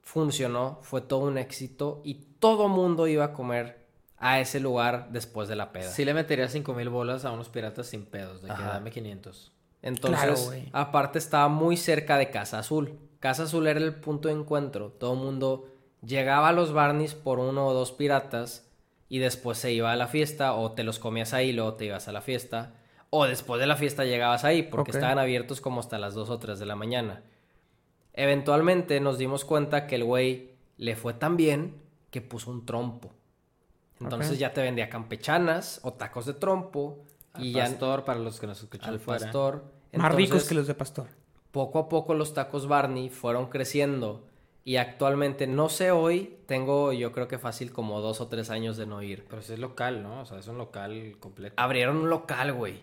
Funcionó, 0.01 0.79
fue 0.81 1.03
todo 1.03 1.21
un 1.21 1.37
éxito 1.37 2.01
y 2.03 2.15
todo 2.15 2.69
mundo 2.69 3.07
iba 3.07 3.27
a 3.27 3.33
comer 3.35 3.87
a 4.17 4.41
ese 4.41 4.59
lugar 4.59 5.11
después 5.13 5.49
de 5.49 5.57
la 5.57 5.71
peda. 5.71 5.91
Sí 5.91 6.07
le 6.07 6.15
metería 6.15 6.49
cinco 6.49 6.73
mil 6.73 6.89
bolas 6.89 7.27
a 7.27 7.31
unos 7.31 7.51
piratas 7.51 7.89
sin 7.89 8.07
pedos, 8.07 8.41
de 8.41 8.49
que 8.49 8.63
dame 8.63 8.91
500. 8.91 9.53
Entonces, 9.83 10.49
Claro, 10.49 10.67
aparte 10.73 11.19
estaba 11.19 11.49
muy 11.49 11.77
cerca 11.77 12.19
de 12.19 12.31
Casa 12.31 12.59
Azul. 12.59 12.99
Casa 13.19 13.45
Azul 13.45 13.67
era 13.67 13.81
el 13.81 13.95
punto 13.95 14.29
de 14.29 14.35
encuentro. 14.35 14.91
Todo 14.91 15.15
el 15.15 15.21
mundo 15.21 15.69
llegaba 16.03 16.49
a 16.49 16.53
los 16.53 16.73
Barneys 16.73 17.15
por 17.15 17.39
uno 17.39 17.67
o 17.67 17.75
dos 17.75 17.93
piratas 17.93 18.67
y 19.09 19.19
después 19.19 19.59
se 19.59 19.73
iba 19.73 19.93
a 19.93 19.97
la 19.97 20.07
fiesta 20.07 20.55
o 20.55 20.73
te 20.73 20.85
los 20.85 20.99
comías 20.99 21.33
ahí 21.35 21.51
y 21.51 21.53
luego 21.53 21.75
te 21.75 21.87
ibas 21.87 22.09
a 22.09 22.13
la 22.13 22.21
fiesta. 22.21 22.75
O 23.11 23.27
después 23.27 23.61
de 23.61 23.67
la 23.67 23.77
fiesta 23.77 24.05
llegabas 24.05 24.45
ahí 24.45 24.63
porque 24.63 24.93
estaban 24.93 25.19
abiertos 25.19 25.61
como 25.61 25.81
hasta 25.81 25.99
las 25.99 26.15
2 26.15 26.31
o 26.31 26.39
3 26.39 26.59
de 26.59 26.67
la 26.67 26.77
mañana. 26.77 27.23
Eventualmente 28.13 29.01
nos 29.01 29.19
dimos 29.19 29.45
cuenta 29.45 29.87
que 29.87 29.97
el 29.97 30.05
güey 30.05 30.53
le 30.77 30.95
fue 30.97 31.15
tan 31.15 31.37
bien 31.37 31.83
que 32.11 32.21
puso 32.21 32.51
un 32.51 32.67
trompo. 32.67 33.13
Entonces 34.01 34.39
ya 34.39 34.53
te 34.53 34.63
vendía 34.63 34.89
campechanas 34.89 35.81
o 35.83 35.93
tacos 35.93 36.25
de 36.27 36.35
trompo 36.35 37.05
Al 37.33 37.45
y 37.45 37.53
ya 37.53 37.65
pastor, 37.65 38.05
para 38.05 38.19
los 38.19 38.41
que 38.41 38.47
nos 38.47 38.61
escuchan 38.63 38.91
al 38.91 39.01
fuera. 39.01 39.27
pastor. 39.27 39.65
Más 39.93 40.15
ricos 40.15 40.49
que 40.49 40.55
los 40.55 40.67
de 40.67 40.75
pastor. 40.75 41.09
Poco 41.51 41.79
a 41.81 41.89
poco 41.89 42.15
los 42.15 42.35
tacos 42.35 42.69
Barney 42.69 43.09
fueron 43.09 43.47
creciendo 43.47 44.25
y 44.65 44.77
actualmente, 44.77 45.47
no 45.47 45.69
sé 45.69 45.91
hoy, 45.91 46.39
tengo 46.47 46.93
yo 46.93 47.13
creo 47.13 47.29
que 47.29 47.39
fácil 47.39 47.73
como 47.73 48.01
dos 48.01 48.21
o 48.21 48.29
tres 48.29 48.51
años 48.51 48.77
de 48.77 48.87
no 48.87 49.03
ir. 49.03 49.27
Pero 49.29 49.43
si 49.43 49.55
es 49.55 49.59
local, 49.59 50.03
¿no? 50.03 50.21
O 50.21 50.27
sea, 50.27 50.39
es 50.39 50.47
un 50.49 50.59
local 50.59 51.17
completo. 51.19 51.55
Abrieron 51.57 51.97
un 51.97 52.11
local, 52.11 52.53
güey. 52.53 52.83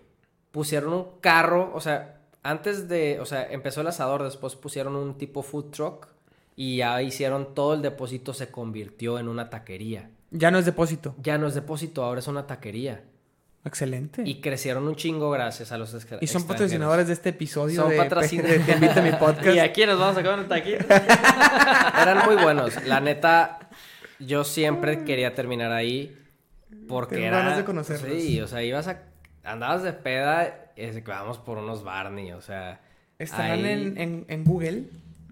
Pusieron 0.51 0.93
un 0.93 1.05
carro, 1.21 1.71
o 1.73 1.79
sea, 1.79 2.21
antes 2.41 2.87
de, 2.87 3.19
o 3.19 3.25
sea, 3.25 3.49
empezó 3.51 3.81
el 3.81 3.87
asador, 3.87 4.23
después 4.23 4.55
pusieron 4.55 4.95
un 4.95 5.17
tipo 5.17 5.43
food 5.43 5.71
truck 5.71 6.07
y 6.55 6.77
ya 6.77 7.01
hicieron 7.01 7.53
todo 7.53 7.75
el 7.75 7.81
depósito, 7.81 8.33
se 8.33 8.49
convirtió 8.49 9.19
en 9.19 9.27
una 9.27 9.49
taquería. 9.49 10.09
Ya 10.31 10.49
no 10.49 10.57
es 10.57 10.65
depósito. 10.65 11.15
Ya 11.21 11.37
no 11.37 11.47
es 11.47 11.53
depósito, 11.53 12.03
ahora 12.03 12.19
es 12.19 12.27
una 12.27 12.47
taquería. 12.47 13.03
Excelente. 13.67 14.23
Y 14.25 14.31
Y, 14.31 14.41
crecieron 14.41 14.87
un 14.87 14.95
chingo 14.95 15.29
gracias 15.29 15.71
a 15.71 15.77
los 15.77 15.93
extra- 15.93 16.17
son 16.17 16.23
extranjeros. 16.23 16.47
patrocinadores 16.47 17.07
de 17.07 17.13
este 17.13 17.29
episodio. 17.29 17.81
Son 17.81 17.89
de, 17.89 17.97
patrocinadores. 17.97 18.65
de 18.65 18.73
Te 18.73 18.77
invito 18.79 18.99
a 18.99 19.03
mi 19.03 19.11
podcast. 19.11 19.47
Y 19.55 19.59
aquí 19.59 19.85
nos 19.85 19.99
vamos 19.99 20.17
a 20.17 20.23
comer 20.23 20.39
un 20.39 20.47
taquito. 20.47 20.85
Eran 22.01 22.25
muy 22.25 22.35
buenos. 22.41 22.83
La 22.85 22.99
neta, 22.99 23.69
yo 24.19 24.43
siempre 24.43 25.03
quería 25.03 25.35
terminar 25.35 25.71
ahí 25.71 26.17
porque 26.87 27.15
Tengo 27.15 27.27
era... 27.27 27.37
ganas 27.39 27.57
de 27.57 27.65
conocerlos. 27.65 28.21
Sí, 28.21 28.39
o 28.41 28.47
sea, 28.47 28.63
ibas 28.63 28.87
a... 28.87 29.03
Andabas 29.43 29.83
de 29.83 29.93
peda 29.93 30.71
y 30.75 30.81
es 30.83 30.95
que 30.95 31.01
vamos 31.09 31.37
por 31.37 31.57
unos 31.57 31.83
Barney, 31.83 32.31
o 32.33 32.41
sea... 32.41 32.81
¿Estarán 33.19 33.65
ahí- 33.65 33.71
en, 33.71 33.97
en, 33.97 34.25
en 34.27 34.43
Google? 34.43 34.83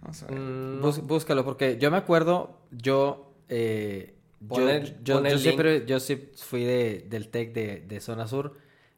Vamos 0.01 0.23
a 0.23 0.27
ver. 0.27 0.39
Mm, 0.39 0.81
Bus- 0.81 1.01
búscalo, 1.05 1.43
porque 1.45 1.77
yo 1.77 1.91
me 1.91 1.97
acuerdo, 1.97 2.59
yo... 2.71 3.33
eh, 3.49 4.14
Yo, 4.39 4.67
yo- 5.03 5.15
yo 5.31 5.37
siempre, 5.39 5.85
yo 5.85 5.99
sí 5.99 6.29
fui 6.35 6.63
de, 6.63 7.05
del 7.09 7.29
TEC 7.29 7.53
de, 7.53 7.81
de 7.81 7.99
Zona 7.99 8.27
Sur, 8.27 8.57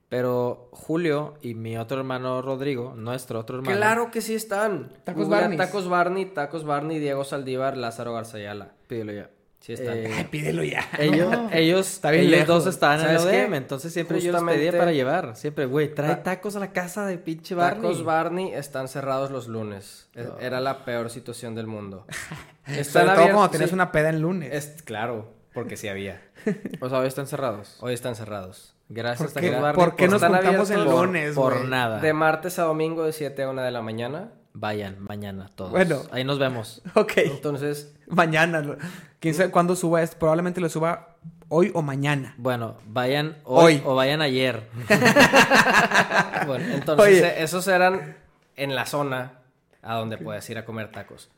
pero 0.09 0.69
Julio 0.71 1.35
y 1.41 1.53
mi 1.53 1.77
otro 1.77 1.97
hermano 1.99 2.41
Rodrigo, 2.41 2.93
nuestro 2.95 3.39
otro 3.39 3.57
hermano... 3.57 3.75
Claro 3.77 4.09
que 4.11 4.21
sí 4.21 4.35
están. 4.35 4.89
Tacos 5.03 5.27
Barneys. 5.29 5.57
Tacos 5.59 5.87
Barney, 5.89 6.25
Tacos 6.25 6.63
Barney, 6.63 6.99
Diego 6.99 7.23
Saldívar, 7.23 7.77
Lázaro 7.77 8.13
Garzayala. 8.13 8.73
Pídelo 8.87 9.11
ya. 9.13 9.29
Sí 9.59 9.73
están. 9.73 9.97
Eh, 9.97 10.11
Ay, 10.15 10.23
pídelo 10.25 10.63
ya. 10.63 10.87
Ellos, 10.99 11.29
No. 11.31 11.49
ellos, 11.51 11.87
Está 11.93 12.11
bien 12.11 12.25
ellos 12.33 12.47
dos 12.47 12.67
estaban 12.67 13.01
en 13.01 13.07
el. 13.09 13.17
ODM, 13.17 13.53
entonces 13.55 13.91
siempre 13.91 14.21
yo 14.21 14.31
los 14.31 14.43
pedía 14.43 14.71
para 14.71 14.91
llevar. 14.93 15.35
Siempre, 15.35 15.65
güey, 15.65 15.93
trae 15.93 16.15
Ta- 16.17 16.23
tacos 16.23 16.55
a 16.55 16.59
la 16.59 16.71
casa 16.71 17.05
de 17.05 17.17
pinche 17.17 17.53
Barney. 17.55 17.81
Tacos 17.81 18.03
Barney 18.05 18.53
están 18.53 18.87
cerrados 18.87 19.29
los 19.31 19.47
lunes. 19.47 20.09
Es- 20.13 20.27
Era 20.39 20.61
la 20.61 20.85
peor 20.85 21.09
situación 21.09 21.55
del 21.55 21.67
mundo. 21.67 22.05
Sobre 22.65 22.79
Están 22.81 23.01
todo 23.03 23.11
abiertos, 23.13 23.33
cuando 23.35 23.51
tenías 23.51 23.69
sí. 23.69 23.73
una 23.73 23.91
peda 23.91 24.09
en 24.09 24.21
lunes. 24.21 24.53
Es, 24.53 24.81
claro, 24.83 25.33
porque 25.53 25.75
sí 25.75 25.87
había. 25.87 26.21
O 26.79 26.87
sea, 26.89 26.99
hoy 26.99 27.07
están 27.07 27.27
cerrados. 27.27 27.77
Hoy 27.81 27.93
están 27.93 28.15
cerrados. 28.15 28.73
Gracias, 28.89 29.33
¿Por 29.33 29.41
qué, 29.41 29.49
Tacos 29.49 29.61
Barney. 29.63 29.85
por 29.85 29.95
qué 29.97 30.05
nos 30.07 30.15
están 30.21 30.33
juntamos 30.35 30.69
el 30.69 30.77
abiertos 30.81 31.01
lunes, 31.07 31.35
Por 31.35 31.57
güey? 31.57 31.67
nada. 31.67 31.99
De 31.99 32.13
martes 32.13 32.57
a 32.59 32.63
domingo 32.63 33.03
de 33.03 33.11
7 33.11 33.43
a 33.43 33.49
1 33.49 33.61
de 33.63 33.71
la 33.71 33.81
mañana. 33.81 34.31
Vayan, 34.59 34.97
mañana 34.99 35.49
todos. 35.53 35.69
Bueno. 35.71 36.01
Ahí 36.11 36.23
nos 36.23 36.39
vemos. 36.39 36.81
Ok. 36.95 37.13
Entonces, 37.17 37.93
Mañana. 38.07 38.77
¿Quién 39.19 39.35
sabe 39.35 39.51
cuándo 39.51 39.75
suba 39.75 40.01
esto? 40.01 40.17
Probablemente 40.17 40.59
lo 40.61 40.69
suba 40.69 41.15
hoy 41.49 41.71
o 41.75 41.81
mañana. 41.83 42.33
Bueno, 42.37 42.77
vayan 42.87 43.37
hoy, 43.43 43.75
Hoy. 43.75 43.81
o 43.85 43.93
vayan 43.95 44.21
ayer. 44.21 44.67
bueno, 46.47 46.65
entonces 46.73 47.05
Oye. 47.05 47.43
esos 47.43 47.67
eran 47.67 48.17
en 48.55 48.73
la 48.75 48.85
zona 48.85 49.33
a 49.81 49.95
donde 49.95 50.17
puedes 50.17 50.49
ir 50.49 50.57
a 50.57 50.65
comer 50.65 50.91
tacos. 50.91 51.29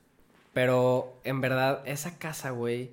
Pero 0.53 1.19
en 1.23 1.41
verdad, 1.41 1.81
esa 1.85 2.17
casa, 2.17 2.51
güey. 2.51 2.91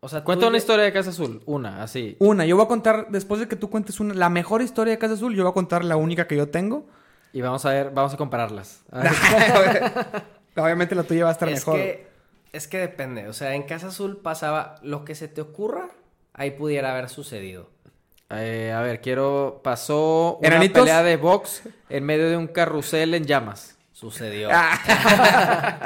O 0.00 0.08
sea, 0.08 0.24
Cuenta 0.24 0.46
una 0.48 0.58
historia 0.58 0.84
de 0.84 0.92
Casa 0.92 1.10
Azul. 1.10 1.42
Una, 1.46 1.82
así. 1.82 2.16
Una, 2.18 2.44
yo 2.46 2.56
voy 2.56 2.64
a 2.64 2.68
contar, 2.68 3.08
después 3.10 3.40
de 3.40 3.48
que 3.48 3.56
tú 3.56 3.68
cuentes 3.70 4.00
una, 4.00 4.14
la 4.14 4.28
mejor 4.28 4.62
historia 4.62 4.92
de 4.92 4.98
Casa 4.98 5.14
Azul, 5.14 5.34
yo 5.34 5.42
voy 5.44 5.50
a 5.50 5.54
contar 5.54 5.84
la 5.84 5.96
única 5.96 6.26
que 6.26 6.36
yo 6.36 6.48
tengo. 6.48 6.86
Y 7.32 7.40
vamos 7.40 7.64
a 7.64 7.70
ver, 7.70 7.90
vamos 7.90 8.12
a 8.14 8.16
compararlas. 8.16 8.82
A. 8.92 9.02
Obviamente 10.56 10.94
la 10.94 11.02
tuya 11.02 11.24
va 11.24 11.30
a 11.30 11.32
estar 11.32 11.48
es 11.48 11.60
mejor. 11.60 11.76
que 11.76 12.06
es 12.52 12.68
que 12.68 12.78
depende. 12.78 13.28
O 13.28 13.32
sea, 13.32 13.54
en 13.54 13.62
Casa 13.62 13.88
Azul 13.88 14.18
pasaba 14.18 14.76
lo 14.82 15.04
que 15.04 15.14
se 15.14 15.28
te 15.28 15.40
ocurra, 15.40 15.88
ahí 16.34 16.50
pudiera 16.50 16.92
haber 16.92 17.08
sucedido. 17.08 17.70
Eh, 18.30 18.72
a 18.74 18.80
ver, 18.80 19.00
quiero. 19.00 19.60
Pasó 19.64 20.38
una 20.38 20.48
¿Enanitos? 20.48 20.82
pelea 20.82 21.02
de 21.02 21.16
box 21.16 21.62
en 21.88 22.04
medio 22.04 22.28
de 22.28 22.36
un 22.36 22.46
carrusel 22.48 23.14
en 23.14 23.24
llamas. 23.24 23.76
Sucedió. 23.92 24.48
Ah. 24.52 25.78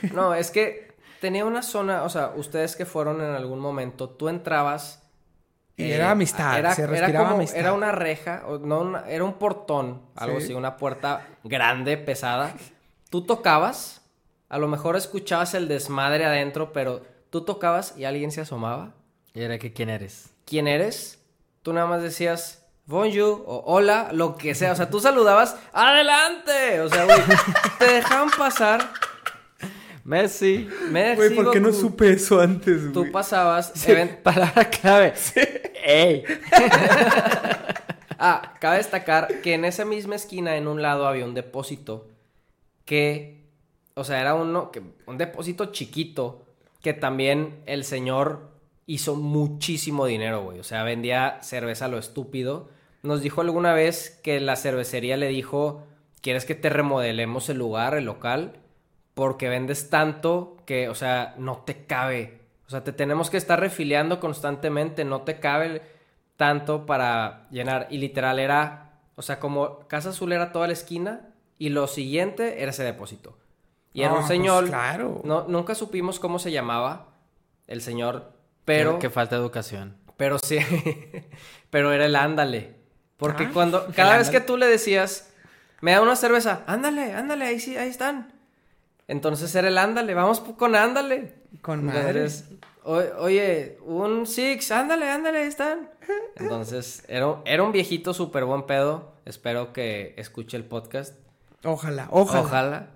No, 0.12 0.34
es 0.34 0.50
que 0.50 0.92
tenía 1.20 1.44
una 1.44 1.62
zona, 1.62 2.02
o 2.04 2.08
sea, 2.08 2.32
ustedes 2.36 2.76
que 2.76 2.86
fueron 2.86 3.20
en 3.20 3.30
algún 3.30 3.60
momento, 3.60 4.08
tú 4.08 4.28
entrabas. 4.28 5.02
Y 5.78 5.84
eh, 5.84 5.94
era 5.94 6.10
amistad, 6.10 6.58
Era, 6.58 6.74
se 6.74 6.82
era 6.82 6.90
respiraba 6.90 7.24
como- 7.24 7.36
amistad. 7.36 7.58
era 7.58 7.72
una 7.72 7.92
reja, 7.92 8.42
no 8.62 8.80
una- 8.80 9.04
era 9.08 9.24
un 9.24 9.34
portón, 9.34 10.02
algo 10.16 10.38
Sí. 10.40 10.44
así, 10.46 10.54
una 10.54 10.76
puerta 10.76 11.26
grande, 11.44 11.96
pesada. 11.96 12.52
Tú 13.10 13.22
tocabas, 13.22 14.02
a 14.50 14.58
lo 14.58 14.68
mejor 14.68 14.96
escuchabas 14.96 15.54
el 15.54 15.68
desmadre 15.68 16.26
adentro, 16.26 16.72
pero 16.72 17.02
tú 17.30 17.42
tocabas 17.42 17.94
y 17.96 18.04
alguien 18.04 18.30
se 18.32 18.40
asomaba. 18.42 18.90
Y 19.34 19.40
era 19.42 19.58
que, 19.58 19.72
¿quién 19.72 19.88
eres? 19.88 20.30
¿Quién 20.44 20.66
eres? 20.68 21.20
Tú 21.62 21.72
nada 21.72 21.86
más 21.86 22.02
decías 22.02 22.64
bonjour 22.86 23.44
o 23.46 23.62
hola, 23.66 24.08
lo 24.12 24.36
que 24.36 24.54
sea. 24.54 24.72
O 24.72 24.74
sea, 24.74 24.90
tú 24.90 24.98
saludabas, 24.98 25.56
¡adelante! 25.72 26.80
O 26.80 26.88
sea, 26.88 27.04
güey, 27.04 27.18
te 27.78 27.84
dejaban 27.84 28.30
pasar 28.36 28.90
Messi. 30.04 30.66
Messi, 30.90 31.16
Güey, 31.16 31.34
¿por 31.34 31.50
qué 31.52 31.60
no 31.60 31.70
supe 31.72 32.10
eso 32.12 32.40
antes, 32.40 32.80
güey? 32.80 32.92
Tú 32.94 33.12
pasabas... 33.12 33.72
Sí, 33.74 33.92
palabra 34.22 34.64
clave. 34.70 35.12
¡Ey! 35.88 36.22
Ah, 38.20 38.54
cabe 38.58 38.78
destacar 38.78 39.42
que 39.42 39.54
en 39.54 39.64
esa 39.64 39.84
misma 39.84 40.16
esquina, 40.16 40.56
en 40.56 40.66
un 40.66 40.82
lado, 40.82 41.06
había 41.06 41.24
un 41.24 41.34
depósito 41.34 42.08
que, 42.84 43.44
o 43.94 44.02
sea, 44.02 44.20
era 44.20 44.34
uno, 44.34 44.72
que, 44.72 44.82
un 45.06 45.18
depósito 45.18 45.66
chiquito 45.66 46.44
que 46.82 46.94
también 46.94 47.62
el 47.66 47.84
señor 47.84 48.48
hizo 48.86 49.14
muchísimo 49.14 50.04
dinero, 50.06 50.42
güey. 50.42 50.58
O 50.58 50.64
sea, 50.64 50.82
vendía 50.82 51.38
cerveza 51.42 51.84
a 51.84 51.88
lo 51.88 51.98
estúpido. 51.98 52.68
Nos 53.04 53.22
dijo 53.22 53.40
alguna 53.40 53.72
vez 53.72 54.18
que 54.24 54.40
la 54.40 54.56
cervecería 54.56 55.16
le 55.16 55.28
dijo, 55.28 55.84
¿quieres 56.20 56.44
que 56.44 56.56
te 56.56 56.70
remodelemos 56.70 57.48
el 57.50 57.58
lugar, 57.58 57.94
el 57.94 58.06
local? 58.06 58.54
Porque 59.14 59.48
vendes 59.48 59.90
tanto 59.90 60.56
que, 60.66 60.88
o 60.88 60.96
sea, 60.96 61.36
no 61.38 61.58
te 61.58 61.84
cabe. 61.84 62.37
O 62.68 62.70
sea, 62.70 62.84
te 62.84 62.92
tenemos 62.92 63.30
que 63.30 63.36
estar 63.38 63.58
refiliando 63.58 64.20
constantemente, 64.20 65.04
no 65.04 65.22
te 65.22 65.40
cabe 65.40 65.82
tanto 66.36 66.86
para 66.86 67.48
llenar. 67.50 67.86
Y 67.90 67.98
literal 67.98 68.38
era, 68.38 68.92
o 69.16 69.22
sea, 69.22 69.40
como 69.40 69.80
Casa 69.88 70.10
Azul 70.10 70.32
era 70.32 70.52
toda 70.52 70.66
la 70.68 70.74
esquina 70.74 71.30
y 71.58 71.70
lo 71.70 71.86
siguiente 71.88 72.62
era 72.62 72.70
ese 72.70 72.84
depósito. 72.84 73.36
Y 73.94 74.02
era 74.02 74.10
Ah, 74.10 74.14
un 74.14 74.18
pues 74.20 74.28
señor, 74.28 74.66
claro. 74.66 75.22
no, 75.24 75.46
nunca 75.48 75.74
supimos 75.74 76.20
cómo 76.20 76.38
se 76.38 76.52
llamaba 76.52 77.08
el 77.66 77.80
señor, 77.80 78.32
pero... 78.64 78.98
Que 78.98 79.10
falta 79.10 79.34
educación. 79.34 79.96
Pero 80.18 80.38
sí, 80.38 80.58
pero 81.70 81.92
era 81.92 82.04
el 82.06 82.16
ándale. 82.16 82.76
Porque 83.16 83.44
Ah, 83.44 83.50
cuando, 83.52 83.86
cada 83.96 84.18
vez 84.18 84.30
que 84.30 84.40
tú 84.40 84.56
le 84.58 84.66
decías, 84.66 85.32
me 85.80 85.92
da 85.92 86.02
una 86.02 86.16
cerveza, 86.16 86.62
ándale, 86.66 87.12
ándale, 87.14 87.46
ahí 87.46 87.58
sí, 87.60 87.76
ahí 87.76 87.88
están. 87.88 88.32
Entonces 89.08 89.54
era 89.54 89.68
el 89.68 89.78
ándale, 89.78 90.14
vamos 90.14 90.40
con 90.40 90.76
ándale. 90.76 91.34
Con 91.62 91.84
madre. 91.84 92.00
Entonces, 92.10 92.44
o- 92.84 93.02
oye, 93.22 93.78
un 93.84 94.26
six, 94.26 94.70
ándale, 94.70 95.08
ándale, 95.10 95.38
ahí 95.38 95.48
están. 95.48 95.90
Entonces, 96.36 97.04
era, 97.08 97.36
era 97.44 97.62
un 97.62 97.72
viejito 97.72 98.14
súper 98.14 98.44
buen 98.44 98.64
pedo. 98.64 99.12
Espero 99.24 99.72
que 99.72 100.14
escuche 100.16 100.56
el 100.56 100.64
podcast. 100.64 101.14
Ojalá, 101.64 102.08
ojalá. 102.10 102.40
Ojalá. 102.42 102.88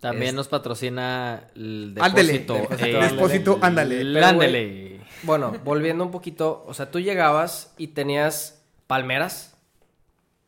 También 0.00 0.28
Es- 0.30 0.34
nos 0.34 0.48
patrocina 0.48 1.44
el 1.54 1.94
depósito. 1.94 2.54
depósito, 2.54 2.84
eh, 2.86 3.08
depósito, 3.10 3.58
ándale. 3.62 4.00
el 4.00 4.12
Pero, 4.14 4.26
ándale. 4.26 5.00
Bueno, 5.22 5.52
volviendo 5.64 6.02
un 6.04 6.10
poquito, 6.10 6.64
o 6.66 6.72
sea, 6.74 6.90
tú 6.90 6.98
llegabas 7.00 7.74
y 7.76 7.88
tenías 7.88 8.62
palmeras. 8.86 9.56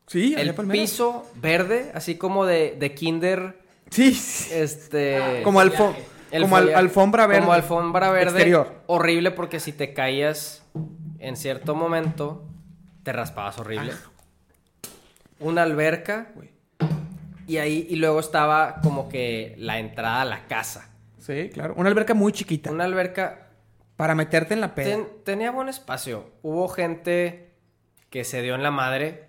Sí, 0.06 0.32
El 0.34 0.40
había 0.40 0.56
palmeras. 0.56 0.80
piso 0.90 1.26
verde, 1.36 1.90
así 1.94 2.16
como 2.16 2.44
de, 2.46 2.76
de 2.78 2.94
kinder, 2.94 3.61
Sí, 3.92 4.14
sí. 4.14 4.50
este... 4.52 5.40
Como, 5.44 5.60
alfo- 5.60 5.94
el 6.30 6.42
como 6.42 6.56
al- 6.56 6.64
folia- 6.68 6.76
alfombra 6.78 7.26
verde. 7.26 7.40
Como 7.42 7.52
alfombra 7.52 8.10
verde. 8.10 8.30
Exterior. 8.30 8.82
Horrible 8.86 9.30
porque 9.30 9.60
si 9.60 9.72
te 9.72 9.92
caías 9.94 10.64
en 11.18 11.36
cierto 11.36 11.74
momento, 11.74 12.48
te 13.04 13.12
raspabas 13.12 13.58
horrible. 13.58 13.92
Una 15.40 15.62
alberca. 15.62 16.28
Y 17.46 17.56
ahí, 17.58 17.86
y 17.90 17.96
luego 17.96 18.20
estaba 18.20 18.80
como 18.82 19.08
que 19.08 19.54
la 19.58 19.78
entrada 19.78 20.22
a 20.22 20.24
la 20.24 20.46
casa. 20.46 20.88
Sí, 21.18 21.50
claro. 21.52 21.74
Una 21.76 21.88
alberca 21.90 22.14
muy 22.14 22.32
chiquita. 22.32 22.70
Una 22.70 22.84
alberca 22.84 23.48
Para 23.96 24.14
meterte 24.14 24.54
en 24.54 24.60
la 24.60 24.74
peda. 24.74 24.86
Ten- 24.90 25.08
tenía 25.24 25.50
buen 25.50 25.68
espacio. 25.68 26.30
Hubo 26.42 26.68
gente 26.68 27.50
que 28.10 28.24
se 28.24 28.42
dio 28.42 28.54
en 28.54 28.62
la 28.62 28.70
madre 28.70 29.28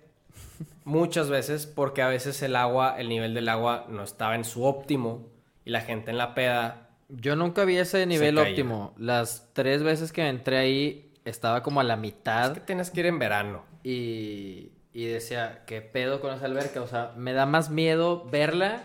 muchas 0.84 1.28
veces 1.30 1.66
porque 1.66 2.02
a 2.02 2.08
veces 2.08 2.40
el 2.42 2.56
agua, 2.56 2.96
el 2.98 3.08
nivel 3.08 3.34
del 3.34 3.48
agua 3.48 3.86
no 3.88 4.02
estaba 4.02 4.34
en 4.34 4.44
su 4.44 4.64
óptimo 4.64 5.26
y 5.64 5.70
la 5.70 5.80
gente 5.80 6.10
en 6.10 6.18
la 6.18 6.34
peda. 6.34 6.90
Yo 7.08 7.36
nunca 7.36 7.64
vi 7.64 7.76
ese 7.76 8.06
nivel 8.06 8.38
óptimo. 8.38 8.94
Las 8.98 9.50
tres 9.52 9.82
veces 9.82 10.12
que 10.12 10.26
entré 10.28 10.58
ahí 10.58 11.12
estaba 11.24 11.62
como 11.62 11.80
a 11.80 11.84
la 11.84 11.94
Es 11.94 12.00
mitad 12.00 12.52
que 12.54 12.60
tienes 12.60 12.90
que 12.90 13.00
ir 13.00 13.06
en 13.06 13.18
verano. 13.18 13.64
y, 13.82 14.70
y 14.92 15.06
decía, 15.06 15.64
¿qué 15.66 15.80
pedo 15.82 16.20
con 16.20 16.32
esa 16.34 16.46
alberca? 16.46 16.80
O 16.80 16.86
sea, 16.86 17.12
me 17.16 17.32
da 17.32 17.46
más 17.46 17.68
miedo 17.70 18.24
verla 18.30 18.84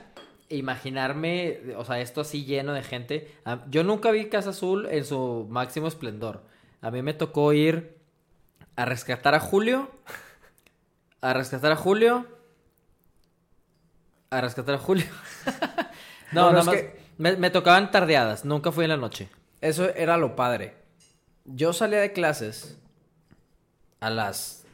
e 0.49 0.55
imaginarme, 0.57 1.59
o 1.77 1.85
sea, 1.85 1.99
esto 1.99 2.21
así 2.21 2.45
lleno 2.45 2.73
de 2.73 2.81
gente. 2.81 3.31
Ah, 3.45 3.59
Yo 3.69 3.83
nunca 3.83 4.09
vi 4.11 4.25
Casa 4.29 4.49
Azul 4.49 4.87
en 4.89 5.05
su 5.05 5.45
máximo 5.49 5.87
esplendor. 5.87 6.43
A 6.81 6.89
mí 6.91 7.01
me 7.03 7.13
tocó 7.13 7.53
ir 7.53 7.97
a 8.75 8.85
rescatar 8.85 9.35
a 9.35 9.39
Julio, 9.39 9.91
a 11.21 11.33
rescatar 11.33 11.71
a 11.71 11.75
Julio, 11.75 12.25
a 14.29 14.41
rescatar 14.41 14.75
a 14.75 14.77
Julio. 14.77 15.05
no, 16.31 16.43
Bueno, 16.43 16.51
nada 16.51 16.63
más. 16.63 16.75
que- 16.75 16.99
Me, 17.17 17.35
me 17.35 17.49
tocaban 17.49 17.91
tardeadas, 17.91 18.45
nunca 18.45 18.71
fui 18.71 18.85
en 18.85 18.89
la 18.91 18.97
noche. 18.97 19.29
Eso 19.61 19.89
era 19.95 20.17
lo 20.17 20.35
padre. 20.35 20.75
Yo 21.45 21.73
salía 21.73 21.99
de 21.99 22.13
clases 22.13 22.77
a 23.99 24.09
las 24.09 24.65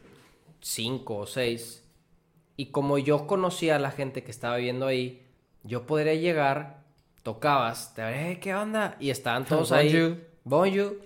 5 0.61 1.15
o 1.17 1.25
6 1.25 1.83
y 2.57 2.67
como 2.67 2.97
yo 2.97 3.25
conocía 3.27 3.77
a 3.77 3.79
la 3.79 3.91
gente 3.91 4.23
que 4.23 4.31
estaba 4.31 4.57
viviendo 4.57 4.85
ahí, 4.87 5.25
yo 5.63 5.87
podría 5.87 6.13
llegar, 6.15 6.83
tocabas, 7.23 7.93
te 7.95 8.03
"Hey, 8.03 8.37
¿qué 8.41 8.53
onda? 8.53 8.95
Y 8.99 9.09
estaban 9.09 9.45
todos 9.49 9.71
ahí. 9.71 9.91
Bonjour. 9.91 10.17
Bonjour. 10.43 11.01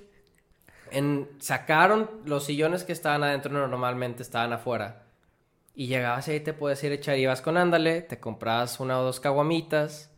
En, 0.91 1.29
sacaron 1.39 2.09
los 2.25 2.43
sillones 2.45 2.83
que 2.83 2.91
estaban 2.91 3.23
adentro, 3.23 3.51
normalmente 3.67 4.23
estaban 4.23 4.51
afuera. 4.51 5.03
Y 5.79 5.87
llegabas 5.87 6.27
y 6.27 6.31
ahí 6.31 6.39
te 6.41 6.51
puedes 6.51 6.83
ir 6.83 6.91
a 6.91 6.95
echar, 6.95 7.17
ibas 7.17 7.41
con 7.41 7.55
ándale, 7.55 8.01
te 8.01 8.19
comprabas 8.19 8.81
una 8.81 8.99
o 8.99 9.03
dos 9.03 9.21
caguamitas 9.21 10.09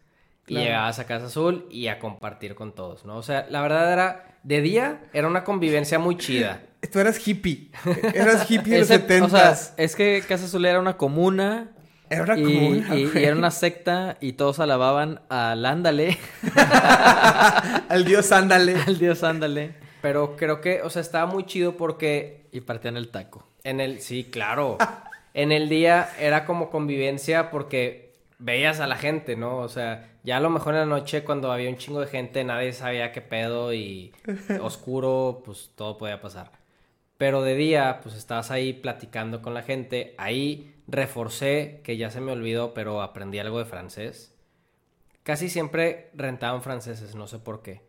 y 0.48 0.56
llegabas 0.56 0.98
a 0.98 1.06
Casa 1.06 1.28
Azul 1.28 1.68
y 1.70 1.86
a 1.86 2.00
compartir 2.00 2.56
con 2.56 2.74
todos, 2.74 3.06
¿no? 3.06 3.16
O 3.18 3.22
sea, 3.22 3.46
la 3.48 3.62
verdad 3.62 3.94
era, 3.94 4.38
de 4.42 4.62
día 4.62 5.02
era 5.14 5.28
una 5.28 5.44
convivencia 5.44 6.00
muy 6.00 6.18
chida. 6.18 6.64
Tú 6.92 6.98
eras 7.00 7.26
hippie. 7.28 7.70
Eras 8.16 8.50
hippie 8.50 8.74
de 8.74 8.80
los 8.80 8.88
setentas. 8.88 9.74
o 9.74 9.76
sea, 9.76 9.86
es 9.86 9.96
que 9.96 10.24
Casa 10.28 10.46
Azul 10.46 10.66
era 10.66 10.80
una 10.80 10.98
comuna. 10.98 11.70
Era 12.10 12.24
una 12.24 12.40
y, 12.40 12.44
comuna, 12.44 12.96
y- 12.96 13.12
y 13.20 13.24
era 13.24 13.36
una 13.36 13.52
secta 13.52 14.18
y 14.20 14.34
todos 14.34 14.60
alababan 14.60 15.22
al 15.30 15.64
ándale, 15.68 16.18
Al 17.88 18.04
dios 18.06 18.32
ándale. 18.32 18.76
al 18.88 18.98
dios 18.98 19.24
ándale. 19.24 19.76
Pero 20.02 20.36
creo 20.36 20.60
que, 20.60 20.82
o 20.82 20.90
sea, 20.90 21.02
estaba 21.04 21.26
muy 21.32 21.46
chido 21.46 21.78
porque 21.78 22.48
Y 22.52 22.62
partían 22.62 22.98
el 22.98 23.10
taco. 23.10 23.48
En 23.64 23.80
el, 23.80 24.02
sí, 24.02 24.24
claro. 24.32 24.78
En 25.34 25.52
el 25.52 25.70
día 25.70 26.10
era 26.20 26.46
como 26.46 26.70
convivencia 26.70 27.52
porque 27.52 28.14
veías 28.40 28.80
a 28.80 28.88
la 28.88 28.98
gente, 28.98 29.36
¿no? 29.36 29.58
O 29.58 29.70
sea, 29.70 30.10
ya 30.24 30.38
a 30.38 30.40
lo 30.42 30.50
mejor 30.50 30.74
en 30.74 30.82
la 30.82 30.86
noche 30.86 31.24
cuando 31.24 31.52
había 31.52 31.70
un 31.70 31.78
chingo 31.78 32.02
de 32.02 32.08
gente 32.08 32.44
nadie 32.44 32.74
sabía 32.74 33.12
qué 33.12 33.22
pedo 33.22 33.74
y 33.74 34.14
oscuro, 34.62 35.42
pues 35.46 35.72
todo 35.76 35.98
podía 35.98 36.22
pasar. 36.22 36.52
Pero 37.18 37.44
de 37.44 37.56
día, 37.56 38.00
pues 38.02 38.16
estabas 38.16 38.50
ahí 38.50 38.74
platicando 38.74 39.44
con 39.44 39.54
la 39.54 39.62
gente. 39.62 40.16
Ahí 40.18 40.74
reforcé, 40.88 41.82
que 41.84 41.96
ya 41.96 42.10
se 42.10 42.20
me 42.20 42.32
olvidó, 42.32 42.74
pero 42.74 43.02
aprendí 43.04 43.38
algo 43.38 43.60
de 43.60 43.66
francés. 43.66 44.34
Casi 45.22 45.48
siempre 45.48 46.10
rentaban 46.16 46.64
franceses, 46.64 47.14
no 47.14 47.28
sé 47.28 47.38
por 47.38 47.62
qué. 47.62 47.82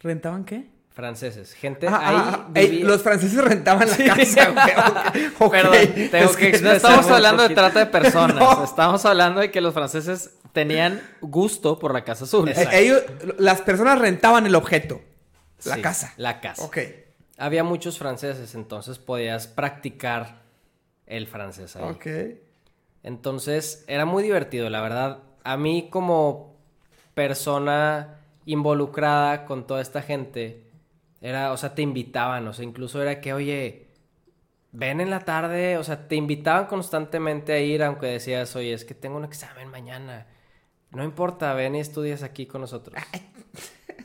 ¿Rentaban 0.00 0.44
qué? 0.44 0.68
Franceses. 0.92 1.54
Gente 1.54 1.86
Ah, 1.88 2.00
ahí 2.02 2.16
ah, 2.18 2.46
ah, 2.46 2.50
ey, 2.54 2.82
los 2.82 3.02
franceses 3.02 3.42
rentaban 3.42 3.88
la 3.88 3.96
casa, 3.96 4.50
güey. 4.50 5.50
Perdón, 5.50 6.10
tengo 6.10 6.30
Es 6.30 6.36
que 6.36 6.58
No 6.60 6.72
estamos 6.72 7.06
hablando 7.10 7.48
de 7.48 7.54
trata 7.54 7.78
de 7.78 7.86
personas. 7.86 8.36
No. 8.36 8.64
Estamos 8.72 9.04
hablando 9.06 9.40
de 9.40 9.50
que 9.50 9.60
los 9.60 9.72
franceses 9.72 10.32
tenían 10.52 11.00
gusto 11.22 11.78
por 11.78 11.94
la 11.94 12.04
Casa 12.04 12.24
Azul. 12.24 12.48
Eh, 12.50 12.68
ellos, 12.72 13.02
las 13.38 13.62
personas 13.62 13.98
rentaban 13.98 14.44
el 14.46 14.54
objeto. 14.54 15.00
La 15.64 15.76
Sí, 15.76 15.82
casa. 15.82 16.12
La 16.18 16.40
casa. 16.40 16.62
Ok. 16.64 16.78
Había 17.38 17.64
muchos 17.64 17.98
franceses, 17.98 18.54
entonces 18.54 18.98
podías 18.98 19.46
practicar 19.46 20.42
el 21.06 21.26
francés 21.26 21.74
ahí. 21.76 21.84
Ok. 21.84 22.06
Entonces 23.02 23.84
era 23.86 24.04
muy 24.04 24.22
divertido, 24.22 24.68
la 24.68 24.80
verdad. 24.82 25.18
A 25.42 25.56
mí 25.56 25.88
como 25.90 26.54
persona 27.14 28.18
involucrada 28.44 29.44
con 29.44 29.66
toda 29.66 29.80
esta 29.80 30.02
gente, 30.02 30.64
era, 31.22 31.52
o 31.52 31.56
sea, 31.56 31.74
te 31.74 31.80
invitaban, 31.82 32.46
o 32.48 32.52
sea, 32.52 32.64
incluso 32.64 33.00
era 33.00 33.20
que, 33.22 33.32
oye, 33.32 33.86
ven 34.72 35.00
en 35.00 35.08
la 35.08 35.20
tarde, 35.20 35.78
o 35.78 35.84
sea, 35.84 36.08
te 36.08 36.16
invitaban 36.16 36.66
constantemente 36.66 37.52
a 37.54 37.60
ir, 37.60 37.82
aunque 37.82 38.06
decías, 38.06 38.54
oye, 38.56 38.74
es 38.74 38.84
que 38.84 38.94
tengo 38.94 39.16
un 39.16 39.24
examen 39.24 39.68
mañana. 39.68 40.26
No 40.90 41.04
importa, 41.04 41.54
ven 41.54 41.74
y 41.76 41.80
estudias 41.80 42.22
aquí 42.22 42.46
con 42.46 42.60
nosotros. 42.60 43.02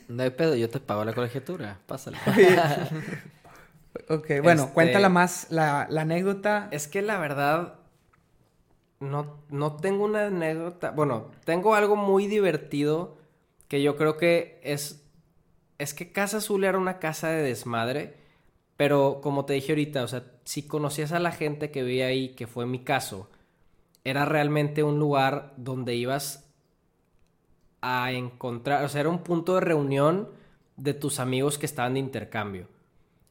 No 0.10 0.23
hay 0.23 0.30
pedo, 0.30 0.56
yo 0.56 0.69
te 0.69 0.80
pago 0.80 1.03
la 1.03 1.11
colegiatura. 1.11 1.80
Pásale. 1.85 2.18
Ok, 4.10 4.27
bueno, 4.44 4.61
Este- 4.64 4.73
cuéntala 4.73 5.10
más 5.10 5.48
la, 5.49 5.88
la 5.89 6.02
anécdota. 6.02 6.68
Es 6.72 6.88
que 6.88 7.02
la 7.02 7.18
verdad, 7.18 7.73
no, 8.99 9.41
no 9.49 9.76
tengo 9.76 10.06
una 10.06 10.27
anécdota. 10.27 10.91
Bueno, 10.91 11.31
tengo 11.45 11.76
algo 11.76 11.95
muy 11.95 12.27
divertido 12.27 13.18
que 13.68 13.81
yo 13.81 13.95
creo 13.98 14.15
que 14.18 14.60
es. 14.64 15.03
Es 15.78 15.94
que 15.94 16.12
Casa 16.12 16.38
Azul 16.38 16.64
era 16.64 16.78
una 16.78 16.99
casa 16.99 17.30
de 17.30 17.44
desmadre. 17.44 18.28
Pero 18.78 19.22
como 19.22 19.45
te 19.45 19.54
dije 19.54 19.72
ahorita, 19.72 20.04
o 20.04 20.08
sea, 20.08 20.24
si 20.44 20.68
conocías 20.68 21.12
a 21.12 21.20
la 21.20 21.32
gente 21.32 21.72
que 21.72 21.82
vivía 21.82 22.06
ahí, 22.08 22.30
que 22.30 22.45
fue 22.45 22.68
mi 22.68 22.84
caso, 22.84 23.28
era 24.04 24.24
realmente 24.24 24.84
un 24.84 24.99
lugar 24.99 25.54
donde 25.58 25.95
ibas 25.95 26.48
a 27.82 28.12
encontrar, 28.12 28.86
o 28.86 28.90
sea, 28.90 29.02
era 29.02 29.10
un 29.10 29.24
punto 29.24 29.56
de 29.56 29.62
reunión 29.62 30.30
de 30.78 30.94
tus 30.94 31.20
amigos 31.20 31.58
que 31.58 31.66
estaban 31.66 31.95
de 31.95 31.99
intercambio. 31.99 32.68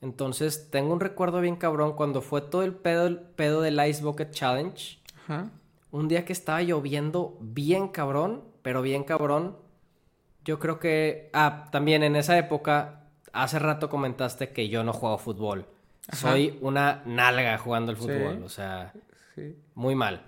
Entonces, 0.00 0.68
tengo 0.70 0.92
un 0.92 1.00
recuerdo 1.00 1.40
bien 1.40 1.56
cabrón 1.56 1.94
cuando 1.94 2.20
fue 2.20 2.42
todo 2.42 2.62
el 2.62 2.74
pedo, 2.74 3.06
el 3.06 3.18
pedo 3.18 3.62
del 3.62 3.80
Ice 3.88 4.02
Bucket 4.02 4.32
Challenge. 4.32 4.98
Ajá. 5.22 5.50
Un 5.92 6.08
día 6.08 6.24
que 6.24 6.32
estaba 6.32 6.60
lloviendo 6.62 7.38
bien 7.40 7.88
cabrón, 7.88 8.42
pero 8.62 8.82
bien 8.82 9.04
cabrón. 9.04 9.56
Yo 10.46 10.58
creo 10.58 10.78
que... 10.78 11.28
Ah, 11.34 11.66
también 11.70 12.02
en 12.02 12.16
esa 12.16 12.38
época, 12.38 13.02
hace 13.32 13.58
rato 13.58 13.90
comentaste 13.90 14.50
que 14.50 14.68
yo 14.70 14.82
no 14.84 14.92
juego 14.94 15.18
fútbol. 15.18 15.66
Ajá. 16.08 16.16
Soy 16.30 16.56
una 16.62 17.02
nalga 17.04 17.58
jugando 17.58 17.92
el 17.92 17.98
Sí. 17.98 18.04
fútbol, 18.04 18.42
o 18.44 18.48
sea, 18.48 18.92
Sí. 19.34 19.54
muy 19.74 19.94
mal. 19.94 20.22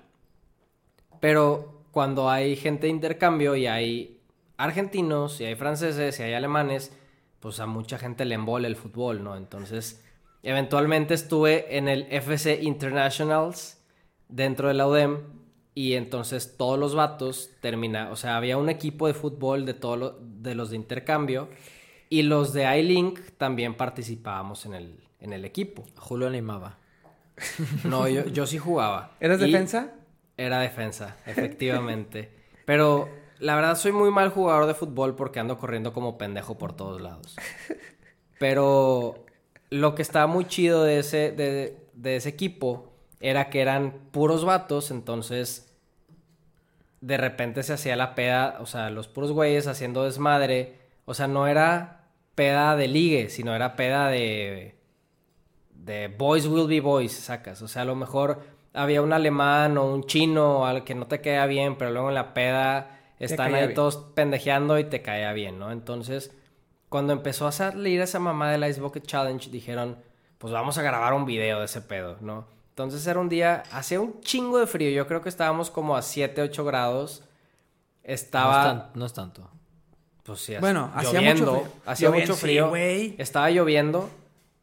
Pero 1.20 1.82
cuando 1.92 2.28
hay 2.30 2.56
gente 2.56 2.86
de 2.86 2.92
intercambio 2.92 3.56
y 3.56 3.66
hay 3.66 4.20
argentinos, 4.56 5.40
y 5.40 5.44
hay 5.44 5.54
franceses, 5.54 6.18
y 6.18 6.22
hay 6.24 6.34
alemanes, 6.34 6.92
pues 7.40 7.60
a 7.60 7.66
mucha 7.66 7.96
gente 7.98 8.24
le 8.24 8.34
embole 8.34 8.68
el 8.68 8.76
fútbol, 8.76 9.22
¿no? 9.22 9.36
Entonces, 9.36 10.04
eventualmente 10.42 11.14
estuve 11.14 11.76
en 11.78 11.88
el 11.88 12.06
FC 12.10 12.58
Internationals 12.62 13.80
dentro 14.28 14.68
de 14.68 14.74
la 14.74 14.86
UDEM 14.88 15.18
y 15.78 15.94
entonces 15.94 16.56
todos 16.56 16.76
los 16.76 16.96
vatos 16.96 17.50
termina, 17.60 18.10
o 18.10 18.16
sea, 18.16 18.36
había 18.36 18.56
un 18.56 18.68
equipo 18.68 19.06
de 19.06 19.14
fútbol 19.14 19.64
de 19.64 19.74
todos 19.74 19.96
lo- 19.98 20.18
de 20.20 20.56
los 20.56 20.70
de 20.70 20.76
intercambio 20.76 21.48
y 22.08 22.22
los 22.22 22.52
de 22.52 22.64
iLink 22.80 23.20
también 23.36 23.74
participábamos 23.74 24.66
en 24.66 24.74
el, 24.74 24.98
en 25.20 25.32
el 25.32 25.44
equipo. 25.44 25.84
Julio 25.96 26.26
animaba. 26.26 26.78
No, 27.84 28.08
yo, 28.08 28.26
yo 28.26 28.44
sí 28.46 28.58
jugaba. 28.58 29.12
¿Eras 29.20 29.40
Y- 29.40 29.44
defensa? 29.52 29.92
Era 30.36 30.58
defensa, 30.58 31.16
efectivamente. 31.26 32.30
Pero 32.64 33.08
la 33.38 33.54
verdad 33.54 33.76
soy 33.76 33.92
muy 33.92 34.10
mal 34.10 34.30
jugador 34.30 34.66
de 34.66 34.74
fútbol 34.74 35.14
porque 35.14 35.38
ando 35.38 35.58
corriendo 35.58 35.92
como 35.92 36.18
pendejo 36.18 36.58
por 36.58 36.72
todos 36.72 37.00
lados. 37.00 37.36
Pero 38.38 39.24
lo 39.70 39.94
que 39.94 40.02
estaba 40.02 40.26
muy 40.26 40.44
chido 40.46 40.82
de 40.82 40.98
ese, 40.98 41.30
de, 41.32 41.76
de 41.94 42.16
ese 42.16 42.28
equipo 42.30 42.92
era 43.20 43.50
que 43.50 43.60
eran 43.60 43.92
puros 44.12 44.44
vatos, 44.44 44.90
entonces 44.90 45.67
de 47.00 47.16
repente 47.16 47.62
se 47.62 47.72
hacía 47.72 47.96
la 47.96 48.14
peda, 48.14 48.56
o 48.60 48.66
sea, 48.66 48.90
los 48.90 49.08
puros 49.08 49.32
güeyes 49.32 49.66
haciendo 49.66 50.04
desmadre. 50.04 50.76
O 51.04 51.14
sea, 51.14 51.26
no 51.26 51.46
era 51.46 52.08
peda 52.34 52.76
de 52.76 52.88
ligue, 52.88 53.30
sino 53.30 53.54
era 53.54 53.76
peda 53.76 54.08
de 54.08 54.78
de 55.88 56.08
boys 56.08 56.46
will 56.46 56.68
be 56.68 56.80
boys, 56.80 57.12
sacas. 57.12 57.62
O 57.62 57.68
sea, 57.68 57.82
a 57.82 57.84
lo 57.84 57.94
mejor 57.94 58.40
había 58.74 59.02
un 59.02 59.12
alemán 59.12 59.78
o 59.78 59.86
un 59.86 60.04
chino 60.04 60.66
al 60.66 60.84
que 60.84 60.94
no 60.94 61.06
te 61.06 61.20
caía 61.20 61.46
bien, 61.46 61.76
pero 61.76 61.90
luego 61.90 62.08
en 62.08 62.14
la 62.14 62.34
peda 62.34 63.00
están 63.18 63.54
ahí 63.54 63.62
bien. 63.62 63.74
todos 63.74 63.96
pendejeando 64.14 64.78
y 64.78 64.84
te 64.84 65.02
caía 65.02 65.32
bien, 65.32 65.58
¿no? 65.58 65.72
Entonces, 65.72 66.32
cuando 66.88 67.12
empezó 67.12 67.46
a 67.46 67.52
salir 67.52 68.00
esa 68.00 68.18
mamá 68.18 68.50
del 68.50 68.68
Ice 68.68 68.80
Bucket 68.80 69.06
Challenge, 69.06 69.50
dijeron, 69.50 69.96
pues 70.36 70.52
vamos 70.52 70.78
a 70.78 70.82
grabar 70.82 71.14
un 71.14 71.24
video 71.24 71.58
de 71.58 71.64
ese 71.64 71.80
pedo, 71.80 72.18
¿no? 72.20 72.46
Entonces 72.78 73.04
era 73.08 73.18
un 73.18 73.28
día, 73.28 73.64
hacía 73.72 74.00
un 74.00 74.20
chingo 74.20 74.56
de 74.60 74.68
frío, 74.68 74.88
yo 74.90 75.08
creo 75.08 75.20
que 75.20 75.28
estábamos 75.28 75.68
como 75.68 75.96
a 75.96 76.02
7, 76.02 76.42
8 76.42 76.64
grados. 76.64 77.24
Estaba... 78.04 78.52
No 78.52 78.58
es, 78.60 78.64
tan- 78.84 78.90
no 79.00 79.06
es 79.06 79.12
tanto. 79.14 79.50
Pues 80.22 80.38
sí, 80.38 80.54
Bueno, 80.60 80.88
hacía 80.94 81.14
lloviendo, 81.14 81.52
mucho 81.54 81.64
frío. 81.64 81.72
Hacía 81.86 82.10
mucho 82.12 82.34
sí, 82.34 82.40
frío. 82.40 82.68
güey. 82.68 83.16
Estaba 83.18 83.50
lloviendo 83.50 84.08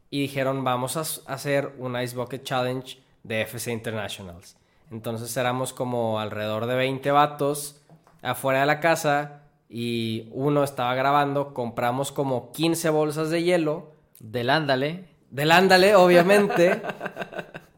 y 0.08 0.22
dijeron, 0.22 0.64
vamos 0.64 0.96
a 0.96 1.02
hacer 1.30 1.74
un 1.76 2.00
Ice 2.00 2.16
Bucket 2.16 2.42
Challenge 2.42 2.98
de 3.22 3.42
FC 3.42 3.70
Internationals. 3.70 4.56
Entonces 4.90 5.36
éramos 5.36 5.74
como 5.74 6.18
alrededor 6.18 6.64
de 6.64 6.74
20 6.74 7.10
vatos 7.10 7.82
afuera 8.22 8.60
de 8.60 8.66
la 8.66 8.80
casa 8.80 9.42
y 9.68 10.30
uno 10.32 10.64
estaba 10.64 10.94
grabando. 10.94 11.52
Compramos 11.52 12.12
como 12.12 12.50
15 12.52 12.88
bolsas 12.88 13.28
de 13.28 13.42
hielo. 13.42 13.90
Del 14.20 14.48
ándale. 14.48 15.04
Del 15.30 15.52
ándale, 15.52 15.94
obviamente. 15.96 16.80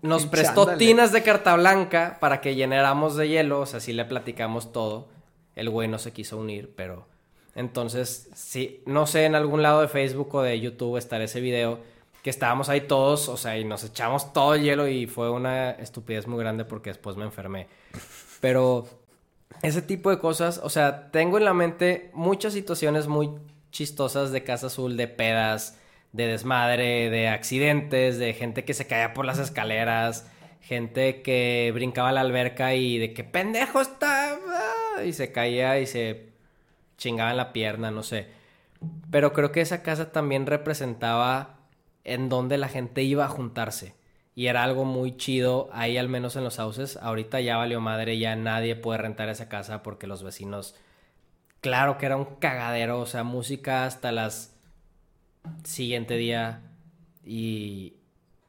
Nos 0.03 0.27
prestó 0.27 0.77
tinas 0.77 1.13
de 1.13 1.23
carta 1.23 1.57
blanca 1.57 2.19
para 2.21 2.41
que 2.41 2.55
llenáramos 2.55 3.17
de 3.17 3.29
hielo. 3.29 3.61
O 3.61 3.67
sea, 3.67 3.81
sí 3.81 3.93
le 3.93 4.05
platicamos 4.05 4.73
todo. 4.73 5.09
El 5.57 5.71
güey 5.71 5.89
no 5.89 5.99
se 5.99 6.13
quiso 6.13 6.39
unir, 6.39 6.73
pero... 6.77 7.07
Entonces, 7.55 8.29
sí, 8.37 8.83
no 8.87 9.09
sé, 9.09 9.25
en 9.25 9.35
algún 9.35 9.63
lado 9.63 9.81
de 9.81 9.89
Facebook 9.89 10.33
o 10.37 10.43
de 10.43 10.61
YouTube 10.61 10.97
estará 10.97 11.25
ese 11.25 11.41
video 11.41 11.81
que 12.23 12.31
estábamos 12.31 12.69
ahí 12.69 12.83
todos, 12.83 13.29
o 13.29 13.37
sea, 13.37 13.59
y 13.59 13.65
nos 13.65 13.83
echamos 13.83 14.33
todo 14.33 14.55
el 14.55 14.63
hielo 14.63 14.87
y 14.87 15.07
fue 15.07 15.31
una 15.31 15.71
estupidez 15.71 16.29
muy 16.29 16.39
grande 16.39 16.65
porque 16.65 16.91
después 16.91 17.17
me 17.17 17.25
enfermé. 17.25 17.67
Pero 18.41 18.87
ese 19.63 19.83
tipo 19.83 20.11
de 20.11 20.19
cosas, 20.19 20.61
o 20.63 20.71
sea, 20.71 21.11
tengo 21.11 21.39
en 21.39 21.45
la 21.45 21.55
mente 21.55 22.11
muchas 22.15 22.53
situaciones 22.53 23.09
muy 23.09 23.31
chistosas 23.71 24.31
de 24.31 24.45
Casa 24.45 24.69
Azul, 24.69 24.97
de 24.97 25.09
pedas, 25.09 25.79
de 26.13 26.27
desmadre, 26.27 27.11
de 27.11 27.29
accidentes, 27.29 28.19
de 28.19 28.35
gente 28.35 28.65
que 28.65 28.75
se 28.75 28.87
caía 28.87 29.15
por 29.15 29.25
las 29.25 29.39
escaleras, 29.39 30.31
gente 30.61 31.23
que 31.23 31.71
brincaba 31.75 32.11
a 32.11 32.13
la 32.13 32.21
alberca 32.21 32.75
y 32.75 32.99
de 32.99 33.13
que 33.13 33.25
pendejo 33.25 33.81
está 33.81 34.35
ah", 34.35 35.05
y 35.05 35.13
se 35.13 35.33
caía 35.33 35.79
y 35.81 35.87
se 35.87 36.29
chingaba 36.97 37.31
en 37.31 37.37
la 37.37 37.53
pierna, 37.53 37.91
no 37.91 38.03
sé. 38.03 38.29
Pero 39.11 39.33
creo 39.33 39.53
que 39.53 39.61
esa 39.61 39.83
casa 39.83 40.13
también 40.13 40.47
representaba 40.47 41.59
en 42.05 42.29
donde 42.29 42.59
la 42.59 42.69
gente 42.69 43.03
iba 43.03 43.25
a 43.25 43.29
juntarse. 43.29 43.95
Y 44.35 44.47
era 44.47 44.63
algo 44.63 44.85
muy 44.85 45.17
chido 45.17 45.69
ahí, 45.73 45.97
al 45.99 46.09
menos 46.09 46.37
en 46.37 46.45
los 46.45 46.59
houses. 46.59 46.97
Ahorita 46.99 47.41
ya 47.41 47.57
valió 47.57 47.81
madre, 47.81 48.19
ya 48.19 48.37
nadie 48.37 48.77
puede 48.77 48.99
rentar 48.99 49.29
esa 49.29 49.49
casa 49.49 49.83
porque 49.83 50.07
los 50.07 50.23
vecinos. 50.23 50.77
Claro 51.61 51.99
que 51.99 52.07
era 52.07 52.17
un 52.17 52.37
cagadero, 52.37 53.01
o 53.01 53.07
sea, 53.07 53.25
música 53.25 53.85
hasta 53.85 54.13
las 54.13 54.58
siguiente 55.65 56.17
día 56.17 56.61
y, 57.25 57.95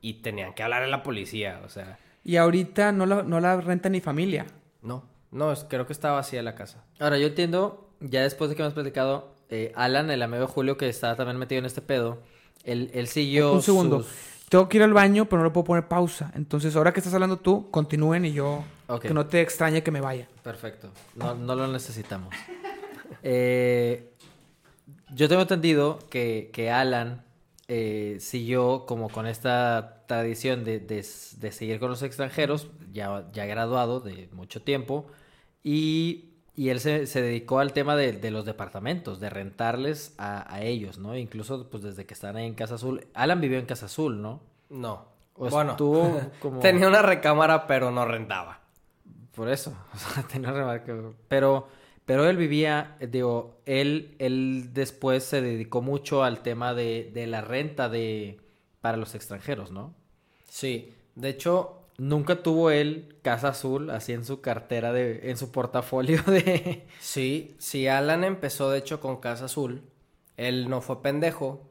y 0.01 0.13
tenían 0.15 0.53
que 0.53 0.63
hablar 0.63 0.83
a 0.83 0.87
la 0.87 1.03
policía, 1.03 1.61
o 1.65 1.69
sea, 1.69 1.97
Y 2.23 2.35
ahorita 2.37 2.91
no 2.91 3.05
la, 3.05 3.23
no 3.23 3.39
la 3.39 3.59
renta 3.61 3.89
ni 3.89 4.01
familia. 4.01 4.45
no, 4.81 5.03
no, 5.31 5.51
es- 5.51 5.65
creo 5.69 5.85
que 5.85 5.93
estaba 5.93 6.15
vacía 6.15 6.41
la 6.43 6.55
casa. 6.55 6.83
Ahora, 6.99 7.17
yo 7.19 7.27
entiendo, 7.27 7.89
ya 7.99 8.21
después 8.23 8.49
de 8.49 8.55
que 8.55 8.63
me 8.63 8.67
has 8.67 8.73
platicado, 8.73 9.35
eh, 9.49 9.71
Alan, 9.75 10.09
el 10.09 10.21
amigo 10.23 10.41
de 10.41 10.47
Julio 10.47 10.75
que 10.77 10.89
estaba 10.89 11.15
también 11.15 11.37
metido 11.37 11.59
en 11.59 11.65
este 11.65 11.81
pedo, 11.81 12.19
él, 12.63 12.89
él 12.93 13.07
siguió. 13.07 13.53
Un 13.53 13.61
segundo. 13.61 14.03
sus- 14.03 14.29
Tengo 14.49 14.67
que 14.67 14.77
ir 14.77 14.83
al 14.83 14.93
baño, 14.93 15.25
pero 15.29 15.41
no 15.43 15.45
le 15.49 15.51
puedo 15.53 15.65
poner 15.65 15.87
pausa. 15.87 16.31
Entonces, 16.35 16.75
ahora 16.75 16.91
que 16.91 16.99
estás 16.99 17.13
hablando 17.13 17.37
tú, 17.37 17.69
continúen 17.69 18.25
y 18.25 18.33
yo... 18.33 18.63
Ok. 18.87 19.03
Que 19.03 19.13
no 19.13 19.27
te 19.27 19.41
extrañe 19.41 19.83
que 19.83 19.91
me 19.91 20.01
vaya. 20.01 20.27
Perfecto. 20.43 20.89
No, 21.15 21.35
no 21.35 21.53
lo 21.55 21.67
necesitamos. 21.67 22.33
Eh, 23.23 24.13
yo 25.15 25.27
tengo 25.29 25.41
entendido 25.41 25.99
que, 26.09 26.49
que 26.53 26.71
Alan 26.71 27.23
eh, 27.67 28.17
siguió 28.19 28.85
como 28.85 29.09
con 29.09 29.27
esta 29.27 30.03
tradición 30.07 30.63
de, 30.63 30.79
de- 30.79 31.05
de 31.37 31.51
seguir 31.51 31.79
con 31.79 31.89
los 31.89 32.01
extranjeros, 32.03 32.67
ya, 32.91 33.27
ya 33.31 33.45
graduado 33.45 33.99
de 33.99 34.27
mucho 34.33 34.61
tiempo, 34.61 35.05
y, 35.63 36.29
y 36.55 36.69
él 36.69 36.79
se, 36.79 37.05
se 37.07 37.21
dedicó 37.21 37.59
al 37.59 37.73
tema 37.73 37.95
de, 37.95 38.13
de 38.13 38.31
los 38.31 38.45
departamentos, 38.45 39.19
de 39.19 39.29
rentarles 39.29 40.15
a, 40.17 40.51
a 40.53 40.61
ellos, 40.63 40.97
¿no? 40.97 41.15
Incluso 41.17 41.69
pues 41.69 41.83
desde 41.83 42.05
que 42.05 42.13
están 42.13 42.35
ahí 42.37 42.45
en 42.47 42.55
Casa 42.55 42.75
Azul. 42.75 43.05
Alan 43.13 43.41
vivió 43.41 43.59
en 43.59 43.65
Casa 43.65 43.85
Azul, 43.87 44.21
¿no? 44.21 44.41
No. 44.69 45.05
O 45.35 45.49
bueno, 45.49 45.75
como... 46.39 46.59
tenía 46.59 46.87
una 46.87 47.01
recámara, 47.01 47.67
pero 47.67 47.91
no 47.91 48.05
rentaba. 48.05 48.59
Por 49.35 49.49
eso, 49.49 49.73
o 49.93 49.97
sea, 49.97 50.23
tenía 50.23 50.51
remarca. 50.51 50.93
Pero, 51.27 51.67
pero 52.09 52.27
él 52.27 52.37
vivía, 52.37 52.97
digo, 53.07 53.61
él, 53.67 54.15
él 54.17 54.71
después 54.73 55.23
se 55.23 55.43
dedicó 55.43 55.83
mucho 55.83 56.23
al 56.23 56.41
tema 56.41 56.73
de, 56.73 57.11
de 57.13 57.27
la 57.27 57.41
renta 57.41 57.87
de 57.87 58.41
para 58.81 58.97
los 58.97 59.13
extranjeros, 59.13 59.69
¿no? 59.69 59.93
Sí, 60.49 60.91
de 61.13 61.29
hecho, 61.29 61.85
Nunca 61.99 62.41
tuvo 62.41 62.71
él 62.71 63.15
casa 63.21 63.49
azul 63.49 63.91
así 63.91 64.13
en 64.13 64.25
su 64.25 64.41
cartera 64.41 64.91
de, 64.91 65.29
en 65.29 65.37
su 65.37 65.51
portafolio 65.51 66.23
de. 66.23 66.87
sí, 66.99 67.55
sí, 67.59 67.87
Alan 67.87 68.23
empezó 68.23 68.71
de 68.71 68.79
hecho 68.79 68.99
con 69.01 69.17
Casa 69.17 69.45
Azul. 69.45 69.83
Él 70.35 70.67
no 70.67 70.81
fue 70.81 71.03
pendejo 71.03 71.69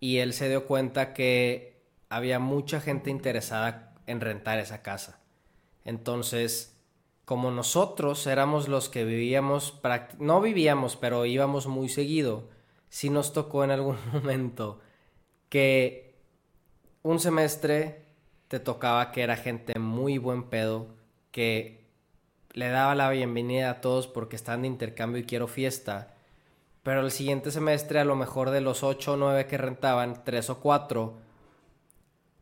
y 0.00 0.18
él 0.18 0.32
se 0.32 0.48
dio 0.48 0.66
cuenta 0.66 1.12
que 1.12 1.82
había 2.08 2.38
mucha 2.38 2.80
gente 2.80 3.10
interesada 3.10 3.94
en 4.06 4.22
rentar 4.22 4.58
esa 4.58 4.80
casa. 4.80 5.20
Entonces, 5.84 6.75
como 7.26 7.50
nosotros 7.50 8.24
éramos 8.28 8.68
los 8.68 8.88
que 8.88 9.04
vivíamos, 9.04 9.78
no 10.18 10.40
vivíamos, 10.40 10.96
pero 10.96 11.26
íbamos 11.26 11.66
muy 11.66 11.88
seguido, 11.88 12.48
sí 12.88 13.10
nos 13.10 13.32
tocó 13.32 13.64
en 13.64 13.72
algún 13.72 13.98
momento 14.12 14.80
que 15.48 16.14
un 17.02 17.18
semestre 17.18 18.04
te 18.46 18.60
tocaba 18.60 19.10
que 19.10 19.22
era 19.22 19.36
gente 19.36 19.78
muy 19.78 20.18
buen 20.18 20.44
pedo, 20.44 20.86
que 21.32 21.84
le 22.52 22.68
daba 22.68 22.94
la 22.94 23.10
bienvenida 23.10 23.70
a 23.70 23.80
todos 23.80 24.06
porque 24.06 24.36
están 24.36 24.62
de 24.62 24.68
intercambio 24.68 25.20
y 25.20 25.26
quiero 25.26 25.48
fiesta. 25.48 26.14
Pero 26.84 27.00
el 27.00 27.10
siguiente 27.10 27.50
semestre, 27.50 27.98
a 27.98 28.04
lo 28.04 28.14
mejor 28.14 28.50
de 28.50 28.60
los 28.60 28.84
8 28.84 29.14
o 29.14 29.16
9 29.16 29.46
que 29.46 29.58
rentaban, 29.58 30.22
3 30.24 30.50
o 30.50 30.60
4 30.60 31.25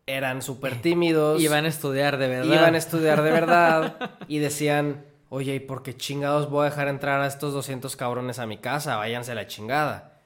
eran 0.07 0.43
súper 0.43 0.81
tímidos. 0.81 1.41
Iban 1.41 1.65
a 1.65 1.69
estudiar 1.69 2.19
de 2.19 2.29
verdad. 2.29 2.55
Iban 2.55 2.75
a 2.75 2.79
estudiar 2.79 3.23
de 3.23 3.31
verdad 3.31 4.19
y 4.29 4.39
decían, 4.39 5.05
oye, 5.29 5.55
¿y 5.55 5.61
por 5.61 5.83
qué 5.83 5.97
chingados 5.97 6.51
voy 6.51 6.67
a 6.67 6.71
dejar 6.71 6.89
entrar 6.89 7.21
a 7.21 7.27
estos 7.27 7.53
200 7.53 7.97
cabrones 7.97 8.39
a 8.39 8.47
mi 8.47 8.59
casa? 8.59 8.97
Váyanse 8.97 9.33
a 9.33 9.37
la 9.37 9.47
chingada. 9.47 10.21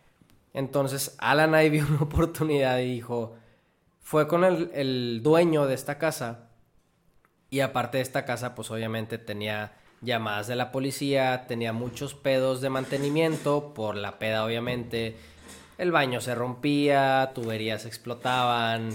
Entonces 0.52 1.14
Alan 1.18 1.54
ahí 1.54 1.70
vio 1.70 1.86
una 1.86 2.02
oportunidad 2.02 2.78
y 2.78 2.92
dijo, 2.92 3.36
fue 4.00 4.26
con 4.26 4.44
el, 4.44 4.70
el 4.74 5.20
dueño 5.22 5.66
de 5.66 5.74
esta 5.74 5.98
casa 5.98 6.48
y 7.50 7.60
aparte 7.60 7.98
de 7.98 8.02
esta 8.02 8.24
casa, 8.24 8.54
pues 8.54 8.70
obviamente 8.70 9.18
tenía 9.18 9.72
llamadas 10.00 10.46
de 10.46 10.56
la 10.56 10.70
policía, 10.70 11.46
tenía 11.46 11.72
muchos 11.72 12.14
pedos 12.14 12.60
de 12.60 12.70
mantenimiento, 12.70 13.72
por 13.74 13.96
la 13.96 14.18
peda 14.18 14.44
obviamente, 14.44 15.16
el 15.78 15.92
baño 15.92 16.20
se 16.20 16.34
rompía, 16.34 17.32
tuberías 17.34 17.86
explotaban, 17.86 18.90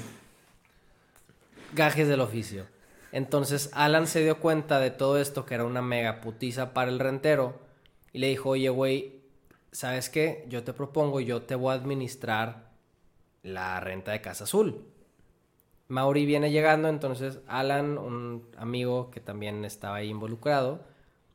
gajes 1.74 2.08
del 2.08 2.22
oficio. 2.22 2.66
Entonces 3.12 3.70
Alan 3.74 4.08
se 4.08 4.22
dio 4.24 4.40
cuenta 4.40 4.80
de 4.80 4.90
todo 4.92 5.20
esto, 5.20 5.46
que 5.46 5.54
era 5.56 5.66
una 5.66 5.82
mega 5.82 6.20
putiza 6.22 6.74
para 6.74 6.90
el 6.90 7.00
rentero, 7.00 7.60
y 8.12 8.20
le 8.20 8.28
dijo, 8.28 8.50
oye, 8.50 8.70
güey, 8.70 9.22
¿sabes 9.72 10.10
qué? 10.10 10.46
Yo 10.50 10.64
te 10.64 10.74
propongo, 10.74 11.20
yo 11.20 11.44
te 11.44 11.56
voy 11.56 11.72
a 11.72 11.76
administrar 11.76 12.70
la 13.44 13.80
renta 13.80 14.12
de 14.12 14.22
Casa 14.22 14.46
Azul. 14.46 14.86
Mauri 15.90 16.26
viene 16.26 16.50
llegando, 16.52 16.88
entonces 16.90 17.40
Alan, 17.48 17.98
un 17.98 18.48
amigo 18.58 19.12
que 19.12 19.20
también 19.20 19.64
estaba 19.66 19.98
ahí 19.98 20.10
involucrado, 20.10 20.82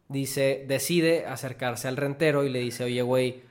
dice, 0.08 0.64
decide 0.66 1.26
acercarse 1.26 1.86
al 1.86 1.96
rentero 1.96 2.44
y 2.44 2.48
le 2.48 2.58
dice, 2.60 2.84
oye, 2.84 3.02
güey, 3.02 3.42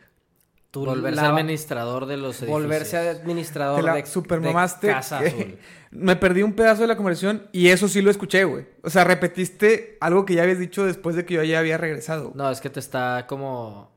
tú 0.72 0.86
Volverse 0.86 1.22
administrador 1.22 2.08
de 2.08 2.18
los 2.18 2.38
edificios. 2.42 2.50
volverse 2.62 2.98
administrador 2.98 3.80
Te 3.80 3.86
la 3.86 3.96
de, 3.96 4.06
supermamaste. 4.06 4.88
de 4.88 4.94
Casa 4.94 5.20
que- 5.20 5.28
Azul. 5.28 5.58
Me 5.92 6.16
perdí 6.16 6.44
un 6.44 6.54
pedazo 6.54 6.82
de 6.82 6.88
la 6.88 6.98
conversación 6.98 7.48
y 7.52 7.68
eso 7.70 7.88
sí 7.88 8.02
lo 8.02 8.12
escuché, 8.12 8.44
güey. 8.44 8.66
O 8.84 8.90
sea, 8.90 9.04
repetiste 9.04 9.98
algo 10.02 10.26
que 10.26 10.34
ya 10.36 10.44
habías 10.44 10.60
dicho 10.60 10.86
después 10.86 11.16
de 11.16 11.26
que 11.26 11.36
yo 11.36 11.44
ya 11.44 11.60
había 11.60 11.78
regresado. 11.78 12.32
No, 12.36 12.50
es 12.52 12.60
que 12.62 12.70
te 12.70 12.80
está 12.80 13.26
como 13.28 13.92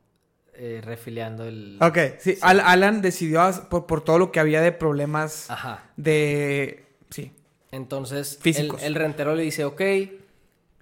eh, 0.55 0.81
refiliando 0.85 1.45
el... 1.45 1.79
Ok, 1.81 1.99
sí. 2.19 2.39
Al- 2.43 2.61
Alan 2.61 3.03
decidió 3.03 3.41
por, 3.71 3.87
por 3.87 4.03
todo 4.05 4.19
lo 4.19 4.31
que 4.31 4.39
había 4.41 4.61
de 4.61 4.73
problemas 4.73 5.51
Ajá. 5.51 5.91
de... 5.97 6.85
Sí. 7.11 7.33
Entonces, 7.73 8.35
el, 8.37 8.43
Físicos. 8.43 8.83
el 8.83 8.95
rentero 8.95 9.35
le 9.35 9.43
dice, 9.43 9.65
ok, 9.65 9.81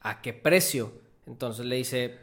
¿a 0.02 0.20
qué 0.20 0.32
precio? 0.32 0.92
Entonces 1.26 1.64
le 1.66 1.76
dice 1.76 2.16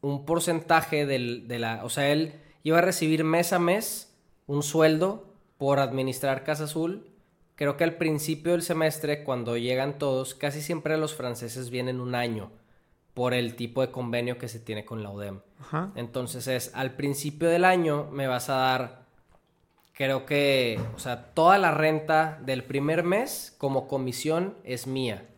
un 0.00 0.24
porcentaje 0.24 1.06
del, 1.06 1.46
de 1.48 1.58
la... 1.58 1.84
O 1.84 1.90
sea, 1.90 2.08
él 2.10 2.34
iba 2.62 2.78
a 2.78 2.82
recibir 2.82 3.22
mes 3.24 3.52
a 3.52 3.58
mes 3.58 4.12
un 4.46 4.62
sueldo 4.62 5.32
por 5.58 5.78
administrar 5.78 6.42
Casa 6.44 6.64
Azul. 6.64 7.06
Creo 7.60 7.76
que 7.76 7.84
al 7.84 7.96
principio 7.96 8.52
del 8.52 8.62
semestre, 8.62 9.22
cuando 9.22 9.58
llegan 9.58 9.98
todos, 9.98 10.34
casi 10.34 10.62
siempre 10.62 10.96
los 10.96 11.14
franceses 11.14 11.68
vienen 11.68 12.00
un 12.00 12.14
año 12.14 12.50
por 13.12 13.34
el 13.34 13.54
tipo 13.54 13.82
de 13.82 13.90
convenio 13.90 14.38
que 14.38 14.48
se 14.48 14.60
tiene 14.60 14.86
con 14.86 15.02
la 15.02 15.10
UDEM. 15.10 15.40
Ajá. 15.60 15.92
Entonces 15.94 16.46
es, 16.46 16.70
al 16.74 16.92
principio 16.92 17.50
del 17.50 17.66
año 17.66 18.08
me 18.12 18.26
vas 18.26 18.48
a 18.48 18.54
dar, 18.54 19.02
creo 19.92 20.24
que, 20.24 20.80
o 20.96 20.98
sea, 20.98 21.34
toda 21.34 21.58
la 21.58 21.70
renta 21.70 22.40
del 22.46 22.64
primer 22.64 23.02
mes 23.02 23.54
como 23.58 23.88
comisión 23.88 24.56
es 24.64 24.86
mía. 24.86 25.28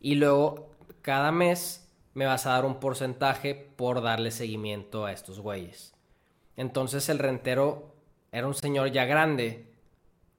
Y 0.00 0.16
luego, 0.16 0.70
cada 1.02 1.30
mes 1.30 1.88
me 2.14 2.26
vas 2.26 2.46
a 2.46 2.50
dar 2.50 2.64
un 2.64 2.80
porcentaje 2.80 3.54
por 3.54 4.02
darle 4.02 4.32
seguimiento 4.32 5.06
a 5.06 5.12
estos 5.12 5.38
güeyes. 5.38 5.94
Entonces 6.56 7.08
el 7.10 7.20
rentero 7.20 7.94
era 8.32 8.48
un 8.48 8.54
señor 8.54 8.90
ya 8.90 9.04
grande 9.04 9.72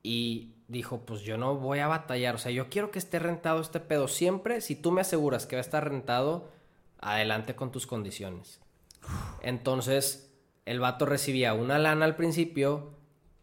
y 0.03 0.56
dijo, 0.72 1.02
pues 1.06 1.22
yo 1.22 1.38
no 1.38 1.56
voy 1.56 1.80
a 1.80 1.88
batallar, 1.88 2.35
o 2.35 2.38
sea, 2.38 2.52
yo 2.52 2.69
quiero 2.69 2.91
que 2.91 2.99
esté 2.99 3.19
rentado 3.19 3.60
este 3.61 3.80
pedo 3.80 4.07
siempre. 4.07 4.61
Si 4.61 4.76
tú 4.76 4.91
me 4.91 5.02
aseguras 5.02 5.45
que 5.45 5.56
va 5.56 5.60
a 5.60 5.61
estar 5.61 5.88
rentado, 5.88 6.49
adelante 6.99 7.56
con 7.56 7.72
tus 7.72 7.85
condiciones. 7.88 8.60
Entonces, 9.41 10.31
el 10.65 10.80
vato 10.80 11.06
recibía 11.06 11.53
una 11.53 11.77
lana 11.80 12.06
al 12.06 12.15
principio 12.15 12.91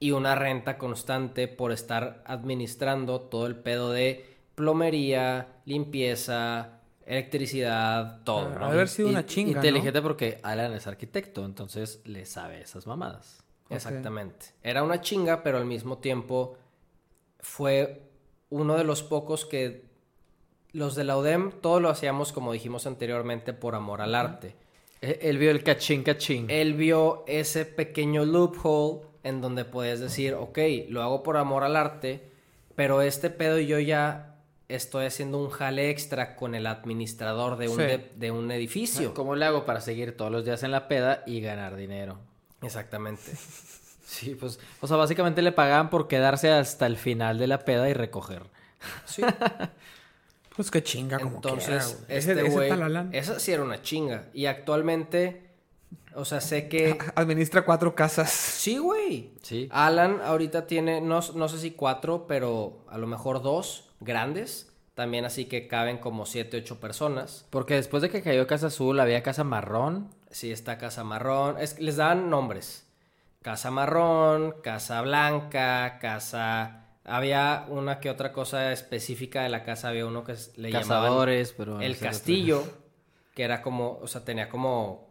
y 0.00 0.12
una 0.12 0.34
renta 0.34 0.78
constante 0.78 1.48
por 1.48 1.72
estar 1.72 2.22
administrando 2.26 3.20
todo 3.20 3.46
el 3.46 3.56
pedo 3.56 3.90
de 3.90 4.24
plomería, 4.54 5.48
limpieza, 5.64 6.80
electricidad, 7.04 8.22
todo. 8.24 8.52
Ah, 8.60 8.70
¿no? 8.72 8.86
si- 8.86 8.96
sido 8.96 9.08
Y- 9.08 9.12
una 9.12 9.26
chinga, 9.26 9.50
Inteligente 9.52 10.02
porque 10.02 10.38
Alan 10.42 10.72
es 10.72 10.86
arquitecto, 10.86 11.44
entonces 11.44 12.00
le 12.04 12.24
sabe 12.26 12.60
esas 12.60 12.86
mamadas. 12.86 13.42
Exactamente. 13.70 14.46
Era 14.62 14.82
una 14.82 15.00
chinga, 15.00 15.42
pero 15.42 15.58
al 15.58 15.66
mismo 15.66 15.98
tiempo 15.98 16.56
fue 17.40 18.02
uno 18.50 18.76
de 18.76 18.84
los 18.84 19.02
pocos 19.02 19.44
que 19.44 19.86
los 20.72 20.94
de 20.94 21.04
la 21.04 21.16
UDEM 21.16 21.52
todo 21.60 21.80
lo 21.80 21.88
hacíamos 21.88 22.32
como 22.32 22.52
dijimos 22.52 22.86
anteriormente 22.86 23.52
por 23.52 23.74
amor 23.74 24.00
al 24.00 24.14
arte. 24.14 24.54
Él, 25.00 25.18
él 25.22 25.38
vio 25.38 25.50
el 25.50 25.62
cachín 25.62 26.02
cachín. 26.02 26.46
Él 26.50 26.74
vio 26.74 27.24
ese 27.26 27.64
pequeño 27.64 28.24
loophole 28.24 29.06
en 29.22 29.40
donde 29.40 29.64
puedes 29.64 30.00
decir, 30.00 30.34
ok, 30.34 30.58
lo 30.88 31.02
hago 31.02 31.22
por 31.22 31.36
amor 31.36 31.64
al 31.64 31.76
arte, 31.76 32.30
pero 32.74 33.02
este 33.02 33.30
pedo 33.30 33.58
yo 33.58 33.78
ya 33.78 34.36
estoy 34.68 35.06
haciendo 35.06 35.38
un 35.38 35.48
jale 35.50 35.90
extra 35.90 36.36
con 36.36 36.54
el 36.54 36.66
administrador 36.66 37.56
de 37.56 37.68
un, 37.68 37.76
Sí. 37.76 37.82
de, 37.82 38.10
de 38.16 38.30
un 38.30 38.50
edificio. 38.50 39.14
¿Cómo 39.14 39.34
le 39.34 39.44
hago 39.46 39.64
para 39.64 39.80
seguir 39.80 40.16
todos 40.16 40.30
los 40.30 40.44
días 40.44 40.62
en 40.62 40.70
la 40.70 40.88
peda 40.88 41.22
y 41.26 41.40
ganar 41.40 41.76
dinero? 41.76 42.18
Exactamente. 42.62 43.32
Sí, 44.08 44.34
pues, 44.34 44.58
o 44.80 44.86
sea, 44.86 44.96
básicamente 44.96 45.42
le 45.42 45.52
pagaban 45.52 45.90
por 45.90 46.08
quedarse 46.08 46.50
hasta 46.50 46.86
el 46.86 46.96
final 46.96 47.36
de 47.38 47.46
la 47.46 47.58
peda 47.58 47.90
y 47.90 47.92
recoger. 47.92 48.44
Sí. 49.04 49.22
Pues 50.56 50.72
qué 50.72 50.82
chinga 50.82 51.20
como 51.20 51.40
quiera, 51.40 51.56
Entonces, 51.56 52.04
güey. 52.08 52.18
este 52.18 52.42
güey, 52.42 52.72
esa 53.12 53.38
sí 53.38 53.52
era 53.52 53.62
una 53.62 53.80
chinga. 53.80 54.24
Y 54.34 54.46
actualmente, 54.46 55.52
o 56.16 56.24
sea, 56.24 56.40
sé 56.40 56.68
que... 56.68 56.98
administra 57.14 57.64
cuatro 57.64 57.94
casas. 57.94 58.32
Sí, 58.32 58.76
güey. 58.76 59.30
Sí. 59.40 59.68
Alan 59.70 60.20
ahorita 60.20 60.66
tiene, 60.66 61.00
no, 61.00 61.20
no 61.36 61.48
sé 61.48 61.58
si 61.60 61.70
cuatro, 61.70 62.26
pero 62.26 62.84
a 62.88 62.98
lo 62.98 63.06
mejor 63.06 63.40
dos 63.40 63.90
grandes. 64.00 64.72
También 64.94 65.24
así 65.24 65.44
que 65.44 65.68
caben 65.68 65.98
como 65.98 66.26
siete, 66.26 66.56
ocho 66.56 66.80
personas. 66.80 67.46
Porque 67.50 67.74
después 67.74 68.02
de 68.02 68.10
que 68.10 68.20
cayó 68.20 68.48
Casa 68.48 68.66
Azul, 68.66 68.98
había 68.98 69.22
Casa 69.22 69.44
Marrón. 69.44 70.08
Sí, 70.32 70.50
está 70.50 70.76
Casa 70.76 71.04
Marrón. 71.04 71.54
Es, 71.60 71.74
que 71.74 71.84
les 71.84 71.94
dan 71.94 72.30
nombres. 72.30 72.87
Casa 73.42 73.70
Marrón, 73.70 74.56
Casa 74.62 75.00
Blanca, 75.02 75.98
Casa... 76.00 76.84
Había 77.04 77.64
una 77.68 78.00
que 78.00 78.10
otra 78.10 78.32
cosa 78.32 78.70
específica 78.70 79.42
de 79.42 79.48
la 79.48 79.64
casa. 79.64 79.88
Había 79.88 80.04
uno 80.04 80.24
que 80.24 80.34
le 80.56 80.70
llamaban 80.70 81.04
Cazadores, 81.04 81.54
pero... 81.56 81.80
el 81.80 81.96
castillo, 81.96 82.62
que 83.34 83.44
era 83.44 83.62
como, 83.62 83.98
o 84.02 84.06
sea, 84.06 84.24
tenía 84.26 84.50
como 84.50 85.08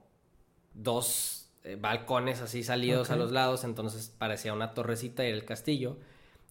dos 0.76 1.38
eh, 1.68 1.76
balcones 1.76 2.42
así 2.42 2.64
salidos 2.64 3.12
a 3.12 3.18
los 3.18 3.32
lados, 3.32 3.66
entonces 3.66 4.14
parecía 4.18 4.54
una 4.54 4.74
torrecita 4.74 5.24
y 5.26 5.28
era 5.28 5.38
el 5.38 5.44
castillo. 5.44 5.98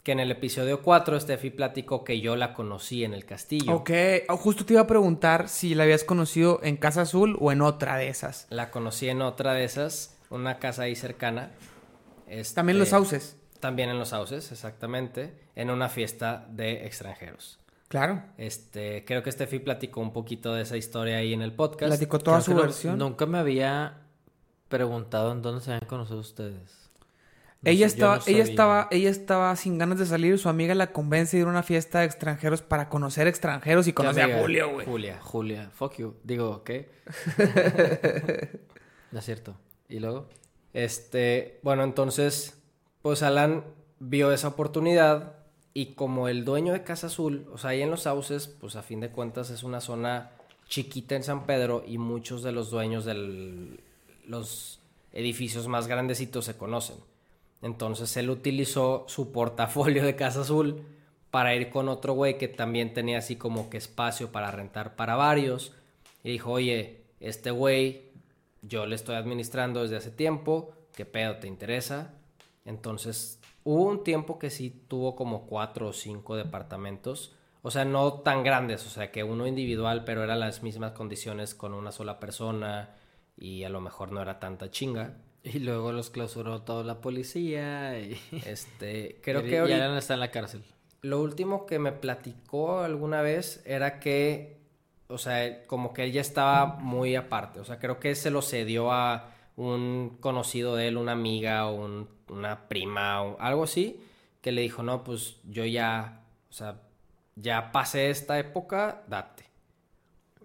Que 0.03 0.13
en 0.13 0.21
el 0.21 0.31
episodio 0.31 0.83
4 0.83 1.19
Steffi 1.19 1.51
platicó 1.51 2.05
que 2.05 2.21
yo 2.21 2.37
la 2.37 2.53
conocí 2.53 3.03
en 3.03 3.15
el 3.15 3.25
castillo. 3.25 3.77
Ok, 3.77 3.91
oh, 4.29 4.37
justo 4.37 4.65
te 4.65 4.75
iba 4.75 4.83
a 4.83 4.87
preguntar 4.87 5.49
si 5.49 5.75
la 5.75 5.85
habías 5.85 6.05
conocido 6.05 6.61
en 6.63 6.77
Casa 6.77 7.03
Azul 7.03 7.37
o 7.41 7.51
en 7.51 7.63
otra 7.63 7.97
de 7.97 8.09
esas. 8.09 8.47
La 8.51 8.71
conocí 8.71 9.09
en 9.09 9.23
otra 9.23 9.55
de 9.55 9.65
esas, 9.65 10.16
una 10.37 10.59
casa 10.59 10.83
ahí 10.83 10.95
cercana. 10.95 11.51
Este, 12.29 12.55
También 12.55 12.79
los 12.79 12.89
sauces. 12.89 13.37
También 13.61 13.89
en 13.91 13.99
los 13.99 14.09
sauces, 14.11 14.53
exactamente. 14.53 15.33
En 15.55 15.71
una 15.71 15.89
fiesta 15.89 16.47
de 16.51 16.87
extranjeros. 16.87 17.59
Claro. 17.89 18.23
Este, 18.37 19.05
creo 19.05 19.23
que 19.23 19.31
Steffi 19.33 19.61
platicó 19.61 20.01
un 20.01 20.13
poquito 20.13 20.53
de 20.55 20.63
esa 20.63 20.77
historia 20.77 21.19
ahí 21.19 21.33
en 21.33 21.43
el 21.43 21.53
podcast. 21.53 21.89
Platicó 21.91 22.19
toda 22.19 22.39
Creo 22.39 22.45
su 22.45 22.55
no- 22.55 22.63
versión. 22.63 22.99
Nunca 22.99 23.27
me 23.27 23.39
había 23.39 24.03
preguntado 24.69 25.33
en 25.33 25.41
dónde 25.43 25.61
se 25.63 25.73
habían 25.73 25.89
conocido 25.89 26.19
ustedes. 26.19 26.91
No 27.63 27.71
ella 27.71 27.89
sé, 27.89 27.95
estaba, 27.95 28.17
no 28.17 28.23
ella 28.27 28.43
estaba, 28.43 28.89
ella 28.91 29.11
estaba 29.11 29.57
sin 29.57 29.79
ganas 29.79 29.99
de 29.99 30.07
salir. 30.07 30.39
Su 30.39 30.49
amiga 30.49 30.75
la 30.75 30.93
convence 30.93 31.37
de 31.37 31.43
ir 31.43 31.47
a 31.47 31.51
una 31.51 31.63
fiesta 31.63 32.01
de 32.01 32.07
extranjeros 32.07 32.61
para 32.63 32.89
conocer 32.89 33.27
extranjeros 33.29 33.87
y 33.87 33.93
¿Qué 33.93 33.95
conocer 33.95 34.31
a? 34.33 34.41
Julio, 34.41 34.73
güey. 34.73 34.87
Julia. 34.87 35.19
Julia, 35.23 35.71
fuck 35.73 35.95
you. 35.97 36.17
Digo, 36.23 36.63
¿qué? 36.65 36.91
no 39.13 39.19
es 39.19 39.25
cierto. 39.25 39.57
¿Y 39.89 40.01
luego? 40.01 40.27
Este, 40.73 41.59
bueno, 41.63 41.85
entonces, 41.85 42.61
pues 43.03 43.23
Alan 43.23 43.65
vio 43.99 44.33
esa 44.33 44.49
oportunidad 44.49 45.37
y 45.73 45.95
como 45.95 46.29
el 46.29 46.45
dueño 46.45 46.73
de 46.73 46.85
Casa 46.85 47.09
Azul, 47.09 47.47
o 47.53 47.59
sea, 47.59 47.71
ahí 47.71 47.83
en 47.83 47.91
los 47.91 48.03
sauces, 48.03 48.47
pues 48.47 48.77
a 48.77 48.83
fin 48.83 49.01
de 49.01 49.11
cuentas 49.11 49.51
es 49.51 49.63
una 49.63 49.81
zona 49.81 50.33
chiquita 50.69 51.15
en 51.15 51.23
San 51.23 51.47
Pedro 51.47 51.85
y 51.87 51.99
muchos 51.99 52.43
de 52.43 52.53
los 52.53 52.71
dueños 52.71 53.05
de 53.05 53.79
los 54.27 54.81
edificios 55.13 55.69
más 55.69 55.87
grandecitos 55.87 56.45
se 56.45 56.57
conocen. 56.57 56.97
Entonces 57.63 58.17
él 58.17 58.31
utilizó 58.31 59.05
su 59.09 59.33
portafolio 59.33 60.05
de 60.05 60.17
Casa 60.17 60.43
Azul 60.43 60.83
para 61.31 61.55
ir 61.55 61.71
con 61.71 61.89
otro 61.89 62.15
güey 62.15 62.39
que 62.39 62.49
también 62.49 62.95
tenía 62.95 63.19
así 63.19 63.37
como 63.37 63.69
que 63.71 63.77
espacio 63.77 64.33
para 64.33 64.51
rentar 64.51 64.97
para 64.97 65.17
varios. 65.17 65.73
Y 66.25 66.33
dijo, 66.33 66.53
oye, 66.53 67.03
este 67.21 67.51
güey 67.51 68.06
yo 68.69 68.87
le 68.87 68.95
estoy 68.97 69.15
administrando 69.17 69.83
desde 69.83 69.97
hace 69.97 70.11
tiempo, 70.11 70.73
¿qué 70.95 71.05
pedo 71.05 71.37
te 71.37 71.47
interesa? 71.49 72.15
Entonces 72.65 73.41
hubo 73.65 73.85
un 73.85 74.03
tiempo 74.05 74.39
que 74.39 74.51
sí 74.51 74.71
tuvo 74.89 75.15
como 75.17 75.47
cuatro 75.47 75.89
o 75.89 75.93
cinco 75.93 76.37
departamentos. 76.37 77.35
o 77.63 77.71
sea, 77.71 77.85
no 77.85 78.21
tan 78.21 78.45
grandes, 78.45 78.87
o 78.87 78.91
sea, 78.91 79.11
que 79.11 79.25
uno 79.25 79.47
individual, 79.47 80.05
pero 80.05 80.23
eran 80.23 80.39
las 80.41 80.63
mismas 80.63 80.93
condiciones 80.93 81.55
con 81.55 81.75
una 81.75 81.91
sola 81.91 82.21
persona 82.21 82.95
y 83.37 83.65
a 83.65 83.69
lo 83.69 83.81
mejor 83.81 84.13
no 84.13 84.23
era 84.23 84.39
tanta 84.39 84.71
chinga. 84.71 85.17
Y 85.43 85.59
luego 85.61 85.93
los 85.93 86.11
clausuró 86.11 86.63
toda 86.63 86.83
la 86.85 87.01
policía 87.01 87.99
y... 87.99 88.17
Este, 88.47 89.21
creo 89.23 89.43
que 89.43 89.51
y 89.51 89.57
ahorita- 89.57 89.85
Alan 89.85 89.97
está 89.97 90.15
en 90.15 90.21
la 90.21 90.31
cárcel. 90.31 90.63
Lo 91.03 91.21
último 91.21 91.67
que 91.67 91.79
me 91.79 91.93
platicó 91.93 92.81
alguna 92.81 93.21
vez 93.23 93.63
era 93.65 94.01
que, 94.01 94.56
o 95.09 95.19
sea, 95.19 95.65
como 95.67 95.93
que 95.95 96.05
él 96.05 96.13
ya 96.13 96.21
estaba 96.21 96.67
muy 96.67 97.15
aparte. 97.17 97.61
O 97.61 97.65
sea, 97.65 97.79
creo 97.79 97.99
que 98.01 98.15
se 98.15 98.31
lo 98.31 98.43
cedió 98.43 98.93
a 98.93 99.31
un 99.57 100.19
conocido 100.21 100.77
de 100.77 100.89
él, 100.89 100.97
una 100.97 101.13
amiga 101.13 101.67
o 101.67 101.85
un- 101.85 102.09
una 102.29 102.69
prima 102.69 103.23
o 103.23 103.41
algo 103.41 103.65
así, 103.65 104.01
que 104.41 104.53
le 104.53 104.63
dijo, 104.63 104.83
no, 104.83 105.05
pues 105.05 105.37
yo 105.45 105.65
ya, 105.65 106.23
o 106.51 106.53
sea, 106.53 106.81
ya 107.37 107.71
pasé 107.73 108.11
esta 108.11 108.39
época, 108.39 109.03
date. 109.09 109.45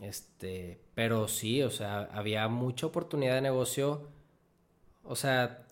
Este, 0.02 0.80
pero 0.96 1.28
sí, 1.28 1.62
o 1.64 1.70
sea, 1.70 2.10
había 2.14 2.48
mucha 2.48 2.88
oportunidad 2.88 3.36
de 3.36 3.42
negocio. 3.42 4.08
O 5.04 5.16
sea, 5.16 5.64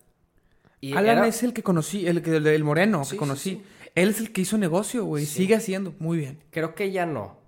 y 0.80 0.92
Alan 0.94 1.18
era- 1.18 1.26
es 1.26 1.42
el 1.42 1.52
que 1.52 1.62
conocí, 1.62 2.06
el, 2.06 2.22
que- 2.22 2.36
el, 2.36 2.46
el 2.46 2.64
moreno 2.64 3.04
Sí, 3.04 3.12
que 3.12 3.16
conocí. 3.16 3.50
sí. 3.50 3.62
Él 3.96 4.10
es 4.10 4.20
el 4.20 4.32
que 4.32 4.42
hizo 4.42 4.56
negocio, 4.56 5.04
güey. 5.04 5.26
Sigue 5.26 5.56
haciendo 5.56 5.92
muy 5.98 6.18
bien. 6.18 6.40
Creo 6.50 6.74
que 6.76 6.92
ya 6.92 7.06
no. 7.06 7.38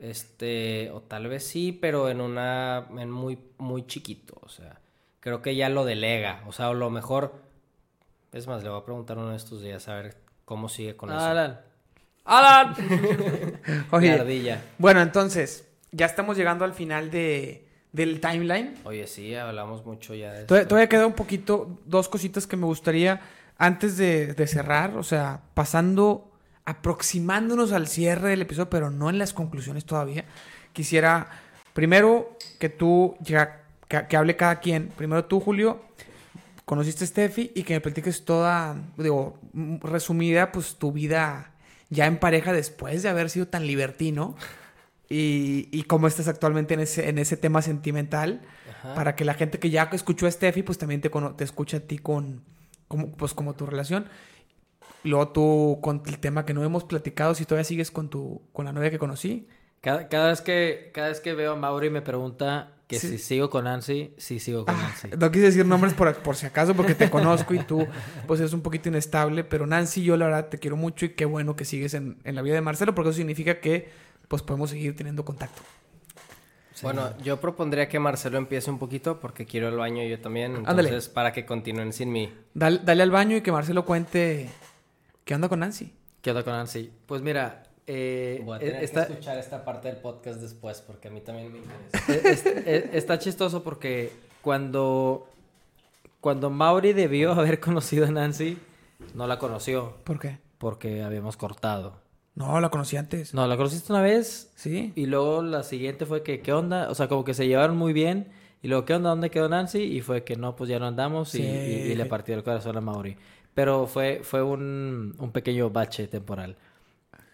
Este, 0.00 0.90
o 0.92 1.02
tal 1.02 1.28
vez 1.28 1.46
sí, 1.46 1.72
pero 1.78 2.08
en 2.08 2.20
una, 2.22 2.86
en 2.98 3.10
muy, 3.10 3.38
muy 3.58 3.86
chiquito, 3.86 4.34
o 4.42 4.48
sea, 4.48 4.80
creo 5.20 5.42
que 5.42 5.54
ya 5.54 5.68
lo 5.68 5.84
delega, 5.84 6.42
o 6.46 6.52
sea, 6.52 6.70
o 6.70 6.74
lo 6.74 6.88
mejor, 6.88 7.34
es 8.32 8.46
más, 8.46 8.62
le 8.62 8.70
voy 8.70 8.80
a 8.80 8.84
preguntar 8.84 9.18
uno 9.18 9.28
de 9.30 9.36
estos 9.36 9.60
días 9.62 9.86
a 9.88 9.96
ver 9.96 10.16
cómo 10.46 10.70
sigue 10.70 10.96
con 10.96 11.10
eso. 11.10 11.18
Alan. 11.20 11.60
¡Alan! 12.24 12.74
Oye, 13.90 14.12
ardilla. 14.12 14.62
bueno, 14.78 15.02
entonces, 15.02 15.68
ya 15.92 16.06
estamos 16.06 16.36
llegando 16.38 16.64
al 16.64 16.72
final 16.72 17.10
de, 17.10 17.68
del 17.92 18.20
timeline. 18.22 18.76
Oye, 18.84 19.06
sí, 19.06 19.34
hablamos 19.34 19.84
mucho 19.84 20.14
ya 20.14 20.32
de 20.32 20.44
Todavía, 20.44 20.62
esto. 20.62 20.68
todavía 20.70 20.88
queda 20.88 21.06
un 21.06 21.12
poquito, 21.12 21.78
dos 21.84 22.08
cositas 22.08 22.46
que 22.46 22.56
me 22.56 22.64
gustaría 22.64 23.20
antes 23.58 23.98
de, 23.98 24.32
de 24.32 24.46
cerrar, 24.46 24.96
o 24.96 25.02
sea, 25.02 25.42
pasando, 25.52 26.29
aproximándonos 26.70 27.72
al 27.72 27.88
cierre 27.88 28.30
del 28.30 28.42
episodio, 28.42 28.70
pero 28.70 28.90
no 28.90 29.10
en 29.10 29.18
las 29.18 29.32
conclusiones 29.32 29.84
todavía. 29.84 30.24
Quisiera, 30.72 31.28
primero, 31.72 32.36
que 32.58 32.68
tú, 32.68 33.16
ya, 33.20 33.64
que, 33.88 34.06
que 34.08 34.16
hable 34.16 34.36
cada 34.36 34.60
quien. 34.60 34.88
Primero 34.88 35.24
tú, 35.24 35.40
Julio, 35.40 35.82
conociste 36.64 37.04
a 37.04 37.06
Steffi 37.08 37.50
y 37.54 37.64
que 37.64 37.74
me 37.74 37.80
platiques 37.80 38.24
toda, 38.24 38.76
digo, 38.96 39.38
resumida, 39.82 40.52
pues 40.52 40.76
tu 40.76 40.92
vida 40.92 41.52
ya 41.88 42.06
en 42.06 42.18
pareja 42.18 42.52
después 42.52 43.02
de 43.02 43.08
haber 43.08 43.28
sido 43.28 43.48
tan 43.48 43.66
libertino. 43.66 44.36
Y, 45.12 45.68
y 45.72 45.82
cómo 45.82 46.06
estás 46.06 46.28
actualmente 46.28 46.74
en 46.74 46.80
ese, 46.80 47.08
en 47.08 47.18
ese 47.18 47.36
tema 47.36 47.62
sentimental 47.62 48.42
Ajá. 48.70 48.94
para 48.94 49.16
que 49.16 49.24
la 49.24 49.34
gente 49.34 49.58
que 49.58 49.68
ya 49.68 49.90
escuchó 49.92 50.28
a 50.28 50.30
Steffi, 50.30 50.62
pues 50.62 50.78
también 50.78 51.00
te, 51.00 51.10
te 51.36 51.42
escuche 51.42 51.78
a 51.78 51.80
ti 51.80 51.98
con, 51.98 52.44
como, 52.86 53.10
pues 53.10 53.34
como 53.34 53.54
tu 53.54 53.66
relación. 53.66 54.06
Luego 55.04 55.28
tú 55.28 55.78
con 55.80 56.02
el 56.06 56.18
tema 56.18 56.44
que 56.44 56.52
no 56.54 56.62
hemos 56.64 56.84
platicado, 56.84 57.34
si 57.34 57.44
todavía 57.44 57.64
sigues 57.64 57.90
con 57.90 58.10
tu, 58.10 58.42
con 58.52 58.64
la 58.66 58.72
novia 58.72 58.90
que 58.90 58.98
conocí. 58.98 59.48
Cada, 59.80 60.08
cada 60.08 60.28
vez 60.28 60.42
que, 60.42 60.90
cada 60.92 61.08
vez 61.08 61.20
que 61.20 61.32
veo 61.34 61.52
a 61.52 61.56
Mauri 61.56 61.88
me 61.88 62.02
pregunta 62.02 62.72
que 62.86 62.98
Sí. 62.98 63.08
si 63.08 63.18
sigo 63.18 63.48
con 63.50 63.64
Nancy, 63.64 64.12
sí 64.18 64.40
sigo 64.40 64.66
con 64.66 64.74
Ah, 64.74 64.82
Nancy. 65.02 65.08
no 65.16 65.30
quise 65.30 65.44
decir 65.44 65.64
nombres 65.64 65.94
por, 65.94 66.12
por 66.16 66.34
si 66.36 66.44
acaso, 66.44 66.74
porque 66.74 66.94
te 66.94 67.08
conozco 67.08 67.54
y 67.54 67.60
tú, 67.60 67.86
pues 68.26 68.40
eres 68.40 68.52
un 68.52 68.60
poquito 68.62 68.88
inestable, 68.90 69.44
pero 69.44 69.64
Nancy, 69.66 70.02
yo 70.02 70.16
la 70.16 70.26
verdad 70.26 70.48
te 70.48 70.58
quiero 70.58 70.76
mucho 70.76 71.06
y 71.06 71.10
qué 71.10 71.24
bueno 71.24 71.54
que 71.56 71.64
sigues 71.64 71.94
en, 71.94 72.18
en 72.24 72.34
la 72.34 72.42
vida 72.42 72.54
de 72.56 72.60
Marcelo, 72.62 72.94
porque 72.94 73.10
eso 73.10 73.16
significa 73.18 73.60
que, 73.60 73.88
pues 74.28 74.42
podemos 74.42 74.70
seguir 74.70 74.94
teniendo 74.96 75.24
contacto. 75.24 75.62
Bueno, 76.82 77.10
yo 77.22 77.40
propondría 77.40 77.88
que 77.88 77.98
Marcelo 77.98 78.38
empiece 78.38 78.70
un 78.70 78.78
poquito 78.78 79.20
porque 79.20 79.44
quiero 79.44 79.68
el 79.68 79.76
baño 79.76 80.02
yo 80.02 80.18
también, 80.20 80.56
Ándale. 80.66 80.88
entonces 80.88 81.08
para 81.10 81.32
que 81.32 81.44
continúen 81.46 81.92
sin 81.92 82.10
mí. 82.10 82.32
Dale, 82.54 82.80
dale 82.84 83.02
al 83.02 83.10
baño 83.10 83.36
y 83.36 83.40
que 83.42 83.52
Marcelo 83.52 83.84
cuente 83.84 84.48
qué 85.24 85.34
onda 85.34 85.48
con 85.48 85.60
Nancy. 85.60 85.92
¿Qué 86.22 86.30
onda 86.30 86.42
con 86.42 86.52
Nancy? 86.52 86.90
Pues 87.06 87.22
mira, 87.22 87.62
eh, 87.86 88.42
Voy 88.44 88.54
a 88.54 88.62
eh, 88.62 88.66
tener 88.66 88.84
está, 88.84 89.06
que 89.06 89.12
escuchar 89.14 89.38
esta 89.38 89.64
parte 89.64 89.88
del 89.88 89.96
podcast 89.98 90.40
después 90.40 90.80
porque 90.80 91.08
a 91.08 91.10
mí 91.10 91.20
también 91.20 91.52
me 91.52 91.58
interesa. 91.58 92.12
eh, 92.12 92.20
es- 92.24 92.46
eh, 92.46 92.90
está 92.92 93.18
chistoso 93.18 93.62
porque 93.62 94.12
cuando, 94.42 95.26
cuando 96.20 96.50
Mauri 96.50 96.92
debió 96.92 97.32
haber 97.40 97.60
conocido 97.60 98.06
a 98.06 98.10
Nancy, 98.10 98.58
no 99.14 99.26
la 99.26 99.38
conoció 99.38 99.96
¿Por 100.04 100.18
qué? 100.18 100.38
porque 100.58 101.02
habíamos 101.02 101.36
cortado. 101.36 101.94
No, 102.34 102.60
la 102.60 102.68
conocí 102.70 102.96
antes. 102.96 103.34
No, 103.34 103.46
la 103.46 103.56
conociste 103.56 103.92
una 103.92 104.02
vez 104.02 104.52
¿Sí? 104.54 104.92
y 104.94 105.06
luego 105.06 105.42
la 105.42 105.62
siguiente 105.62 106.06
fue 106.06 106.22
que, 106.22 106.40
¿qué 106.40 106.52
onda? 106.52 106.88
O 106.90 106.94
sea, 106.94 107.08
como 107.08 107.24
que 107.24 107.34
se 107.34 107.46
llevaron 107.46 107.76
muy 107.76 107.92
bien. 107.92 108.28
Y 108.62 108.68
luego, 108.68 108.84
¿qué 108.84 108.94
onda? 108.94 109.08
¿Dónde 109.10 109.30
quedó 109.30 109.48
Nancy? 109.48 109.78
Y 109.82 110.00
fue 110.02 110.22
que 110.22 110.36
no, 110.36 110.54
pues 110.54 110.68
ya 110.70 110.78
no 110.78 110.86
andamos 110.86 111.34
y, 111.34 111.42
y- 111.42 111.46
y 111.92 111.94
le 111.94 112.04
partió 112.06 112.34
el 112.34 112.44
corazón 112.44 112.76
a 112.76 112.80
Mauri. 112.82 113.16
Pero 113.54 113.86
fue, 113.86 114.20
fue 114.22 114.42
un, 114.42 115.14
un 115.18 115.32
pequeño 115.32 115.70
bache 115.70 116.06
temporal. 116.08 116.56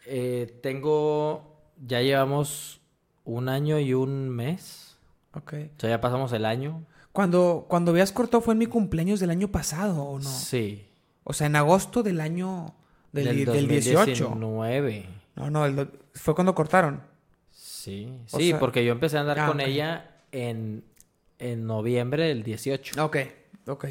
Eh, 0.07 0.59
tengo, 0.63 1.57
ya 1.87 2.01
llevamos 2.01 2.81
un 3.25 3.49
año 3.49 3.79
y 3.79 3.93
un 3.95 4.29
mes. 4.31 4.97
Ok. 5.35 5.53
O 5.77 5.81
sea, 5.81 5.91
ya 5.91 6.01
pasamos 6.01 6.33
el 6.33 6.45
año. 6.45 6.83
Cuando, 7.13 7.67
cuando 7.69 7.91
habías 7.93 8.13
cortado 8.13 8.41
fue 8.41 8.53
en 8.55 8.59
mi 8.59 8.67
cumpleaños 8.67 9.21
del 9.21 9.31
año 9.31 9.49
pasado, 9.49 10.03
¿o 10.03 10.19
no? 10.19 10.29
Sí. 10.29 10.87
O 11.25 11.33
sea, 11.33 11.47
en 11.47 11.57
agosto 11.57 12.03
del 12.03 12.21
año 12.21 12.75
del, 13.13 13.45
del 13.45 13.67
18. 13.69 14.25
2019. 14.25 15.07
No, 15.37 15.51
no, 15.51 15.67
el 15.67 15.89
fue 16.15 16.35
cuando 16.35 16.55
cortaron. 16.55 17.03
Sí, 17.51 18.09
O 18.33 18.39
sí, 18.39 18.51
sea- 18.51 18.59
porque 18.59 18.85
yo 18.85 18.93
empecé 18.93 19.17
a 19.19 19.21
andar 19.21 19.39
Ah, 19.41 19.47
con 19.49 19.61
ella 19.61 20.11
en, 20.33 20.85
en 21.39 21.67
noviembre 21.67 22.25
del 22.29 22.43
18. 22.43 23.05
Ok, 23.05 23.17
ok. 23.67 23.87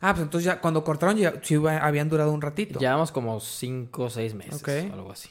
Ah, 0.00 0.14
pues 0.14 0.22
entonces 0.22 0.46
ya 0.46 0.60
cuando 0.60 0.82
cortaron 0.82 1.16
ya 1.16 1.34
sí 1.42 1.56
habían 1.56 2.08
durado 2.08 2.32
un 2.32 2.40
ratito. 2.40 2.78
Llevamos 2.78 3.12
como 3.12 3.38
cinco 3.40 4.04
o 4.04 4.10
seis 4.10 4.34
meses, 4.34 4.62
o 4.62 4.94
algo 4.94 5.12
así. 5.12 5.30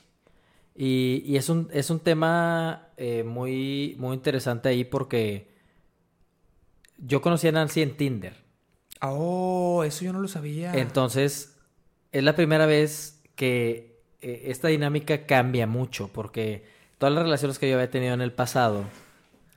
Y, 0.76 1.24
y 1.26 1.38
es 1.38 1.50
un, 1.50 1.70
es 1.74 1.90
un 1.90 2.00
tema 2.00 2.90
eh, 2.96 3.24
muy, 3.24 3.96
muy 4.00 4.16
interesante 4.16 4.70
ahí 4.70 4.86
porque 4.86 5.50
yo 6.98 7.22
conocí 7.22 7.48
a 7.48 7.52
Nancy 7.52 7.82
en 7.82 7.98
Tinder. 7.98 8.36
Ah, 9.02 9.12
Oh, 9.12 9.84
eso 9.84 10.06
yo 10.06 10.14
no 10.14 10.20
lo 10.20 10.28
sabía. 10.28 10.74
Entonces, 10.74 11.58
es 12.12 12.24
la 12.24 12.36
primera 12.36 12.66
vez 12.66 13.22
que 13.36 14.02
eh, 14.22 14.44
esta 14.48 14.68
dinámica 14.68 15.26
cambia 15.26 15.68
mucho 15.68 16.10
porque 16.10 16.66
todas 16.98 17.14
las 17.14 17.24
relaciones 17.24 17.60
que 17.60 17.70
yo 17.70 17.76
había 17.76 17.90
tenido 17.90 18.14
en 18.14 18.22
el 18.22 18.34
pasado 18.34 18.84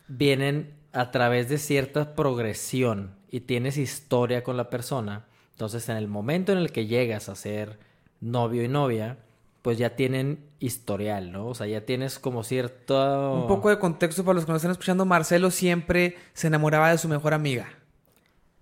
vienen 0.09 0.75
a 0.93 1.11
través 1.11 1.49
de 1.49 1.59
cierta 1.59 2.15
progresión 2.15 3.17
y 3.33 3.41
tienes 3.41 3.79
historia 3.79 4.45
con 4.45 4.57
la 4.57 4.71
persona. 4.71 5.25
Entonces, 5.53 5.89
en 5.89 5.97
el 5.97 6.07
momento 6.07 6.53
en 6.53 6.59
el 6.59 6.71
que 6.71 6.87
llegas 6.87 7.29
a 7.29 7.35
ser 7.35 7.79
novio 8.21 8.63
y 8.63 8.69
novia, 8.69 9.19
pues 9.63 9.79
ya 9.79 9.97
tienen 9.97 10.39
historial, 10.61 11.33
¿no? 11.33 11.49
O 11.49 11.55
sea, 11.55 11.67
ya 11.67 11.81
tienes 11.87 12.19
como 12.19 12.45
cierto... 12.45 13.33
Un 13.35 13.49
poco 13.49 13.71
de 13.71 13.79
contexto 13.79 14.23
para 14.23 14.35
los 14.35 14.45
que 14.45 14.53
nos 14.53 14.59
están 14.61 14.73
escuchando. 14.73 15.05
Marcelo 15.07 15.51
siempre 15.51 16.17
se 16.35 16.49
enamoraba 16.49 16.91
de 16.91 16.99
su 16.99 17.09
mejor 17.09 17.33
amiga. 17.33 17.69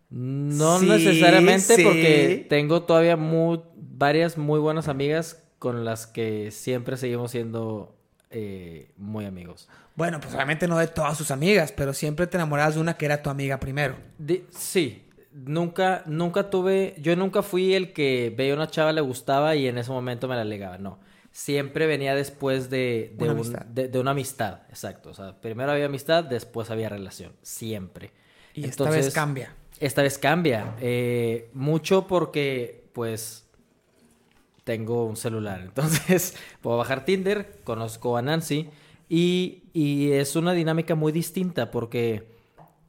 No 0.08 0.78
Sí, 0.78 0.86
necesariamente 0.86 1.74
sí. 1.76 1.82
porque 1.84 2.46
tengo 2.48 2.82
todavía 2.82 3.16
muy, 3.16 3.60
varias 3.74 4.38
muy 4.38 4.60
buenas 4.60 4.88
amigas 4.88 5.42
con 5.58 5.84
las 5.84 6.06
que 6.06 6.50
siempre 6.50 6.96
seguimos 6.96 7.32
siendo 7.32 7.94
eh, 8.30 8.90
muy 8.96 9.24
amigos. 9.24 9.68
Bueno, 10.00 10.18
pues 10.18 10.34
obviamente 10.34 10.66
no 10.66 10.78
de 10.78 10.86
todas 10.86 11.18
sus 11.18 11.30
amigas, 11.30 11.72
pero 11.72 11.92
siempre 11.92 12.26
te 12.26 12.38
enamorabas 12.38 12.74
de 12.76 12.80
una 12.80 12.94
que 12.96 13.04
era 13.04 13.22
tu 13.22 13.28
amiga 13.28 13.60
primero. 13.60 13.96
Sí, 14.50 15.04
nunca, 15.32 16.02
nunca 16.06 16.48
tuve, 16.48 16.94
yo 16.98 17.14
nunca 17.16 17.42
fui 17.42 17.74
el 17.74 17.92
que 17.92 18.32
veía 18.34 18.54
a 18.54 18.56
una 18.56 18.66
chava 18.70 18.92
le 18.92 19.02
gustaba 19.02 19.54
y 19.56 19.66
en 19.68 19.76
ese 19.76 19.90
momento 19.90 20.26
me 20.26 20.36
la 20.36 20.44
legaba, 20.44 20.78
no. 20.78 20.98
Siempre 21.32 21.86
venía 21.86 22.14
después 22.14 22.70
de, 22.70 23.12
de, 23.16 23.24
Una 23.24 23.32
un- 23.34 23.38
amistad. 23.40 23.66
de- 23.66 23.88
de 23.88 23.98
una 24.00 24.10
amistad, 24.12 24.62
exacto. 24.70 25.10
O 25.10 25.14
sea, 25.14 25.38
primero 25.40 25.70
había 25.70 25.84
amistad, 25.86 26.24
después 26.24 26.70
había 26.70 26.88
relación, 26.88 27.32
siempre. 27.42 28.10
Y 28.54 28.64
esta 28.64 28.88
vez 28.90 29.12
cambia. 29.14 29.54
Esta 29.80 30.02
vez 30.02 30.16
cambia. 30.18 30.74
eh, 30.80 31.50
mucho 31.52 32.06
porque, 32.06 32.84
pues, 32.94 33.46
tengo 34.64 35.04
un 35.06 35.16
celular. 35.16 35.60
Entonces, 35.64 36.36
puedo 36.60 36.76
bajar 36.78 37.04
Tinder, 37.04 37.60
conozco 37.64 38.16
a 38.16 38.22
Nancy 38.22 38.68
y, 39.10 39.64
y 39.72 40.12
es 40.12 40.36
una 40.36 40.52
dinámica 40.52 40.94
muy 40.94 41.10
distinta 41.10 41.72
porque, 41.72 42.28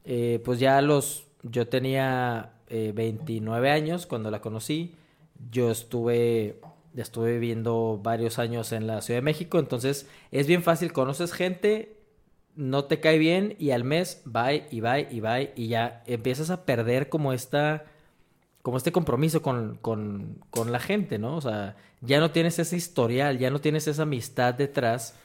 eh, 0.05 0.39
pues 0.45 0.59
ya 0.59 0.79
los, 0.81 1.25
yo 1.41 1.67
tenía 1.67 2.53
eh, 2.69 2.91
29 2.93 3.71
años 3.71 4.05
cuando 4.05 4.29
la 4.29 4.39
conocí. 4.39 4.95
Yo 5.51 5.71
estuve, 5.71 6.61
estuve 6.95 7.33
viviendo 7.33 7.99
varios 8.03 8.37
años 8.37 8.71
en 8.71 8.85
la 8.85 9.01
Ciudad 9.01 9.17
de 9.17 9.23
México, 9.23 9.57
entonces 9.57 10.07
es 10.31 10.45
bien 10.45 10.61
fácil, 10.61 10.93
conoces 10.93 11.33
gente, 11.33 11.97
no 12.55 12.85
te 12.85 12.99
cae 12.99 13.17
bien 13.17 13.55
y 13.57 13.71
al 13.71 13.83
mes 13.83 14.21
bye 14.25 14.67
y 14.69 14.79
bye 14.81 15.07
y 15.09 15.21
bye 15.21 15.53
y 15.55 15.69
ya 15.69 16.03
empiezas 16.05 16.51
a 16.51 16.65
perder 16.65 17.09
como 17.09 17.33
esta 17.33 17.85
como 18.61 18.77
este 18.77 18.91
compromiso 18.91 19.41
con, 19.41 19.79
con, 19.81 20.37
con 20.51 20.71
la 20.71 20.79
gente, 20.79 21.17
¿no? 21.17 21.35
O 21.35 21.41
sea, 21.41 21.77
ya 22.01 22.19
no 22.19 22.29
tienes 22.29 22.59
ese 22.59 22.77
historial, 22.77 23.39
ya 23.39 23.49
no 23.49 23.59
tienes 23.59 23.87
esa 23.87 24.03
amistad 24.03 24.53
detrás 24.53 25.15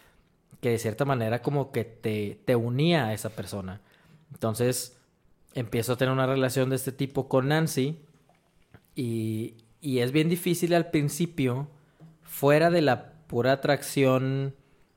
que 0.61 0.71
de 0.71 0.79
cierta 0.79 1.05
manera 1.05 1.43
como 1.43 1.73
que 1.73 1.85
te, 1.85 2.41
te 2.45 2.57
unía 2.57 3.07
a 3.07 3.13
esa 3.15 3.31
persona. 3.31 3.81
Entonces, 4.33 4.99
empiezo 5.55 5.95
a 5.95 5.97
tener 5.97 6.13
una 6.13 6.27
relación 6.27 6.71
de 6.71 6.77
este 6.77 6.93
tipo 6.93 7.29
con 7.29 7.49
Nancy 7.49 7.99
y, 8.95 9.55
y 9.81 10.01
es 10.01 10.13
bien 10.13 10.29
difícil 10.29 10.75
al 10.75 10.91
principio, 10.91 11.69
fuera 12.23 12.71
de 12.71 12.83
la 12.83 13.13
pura 13.27 13.53
atracción, 13.53 14.55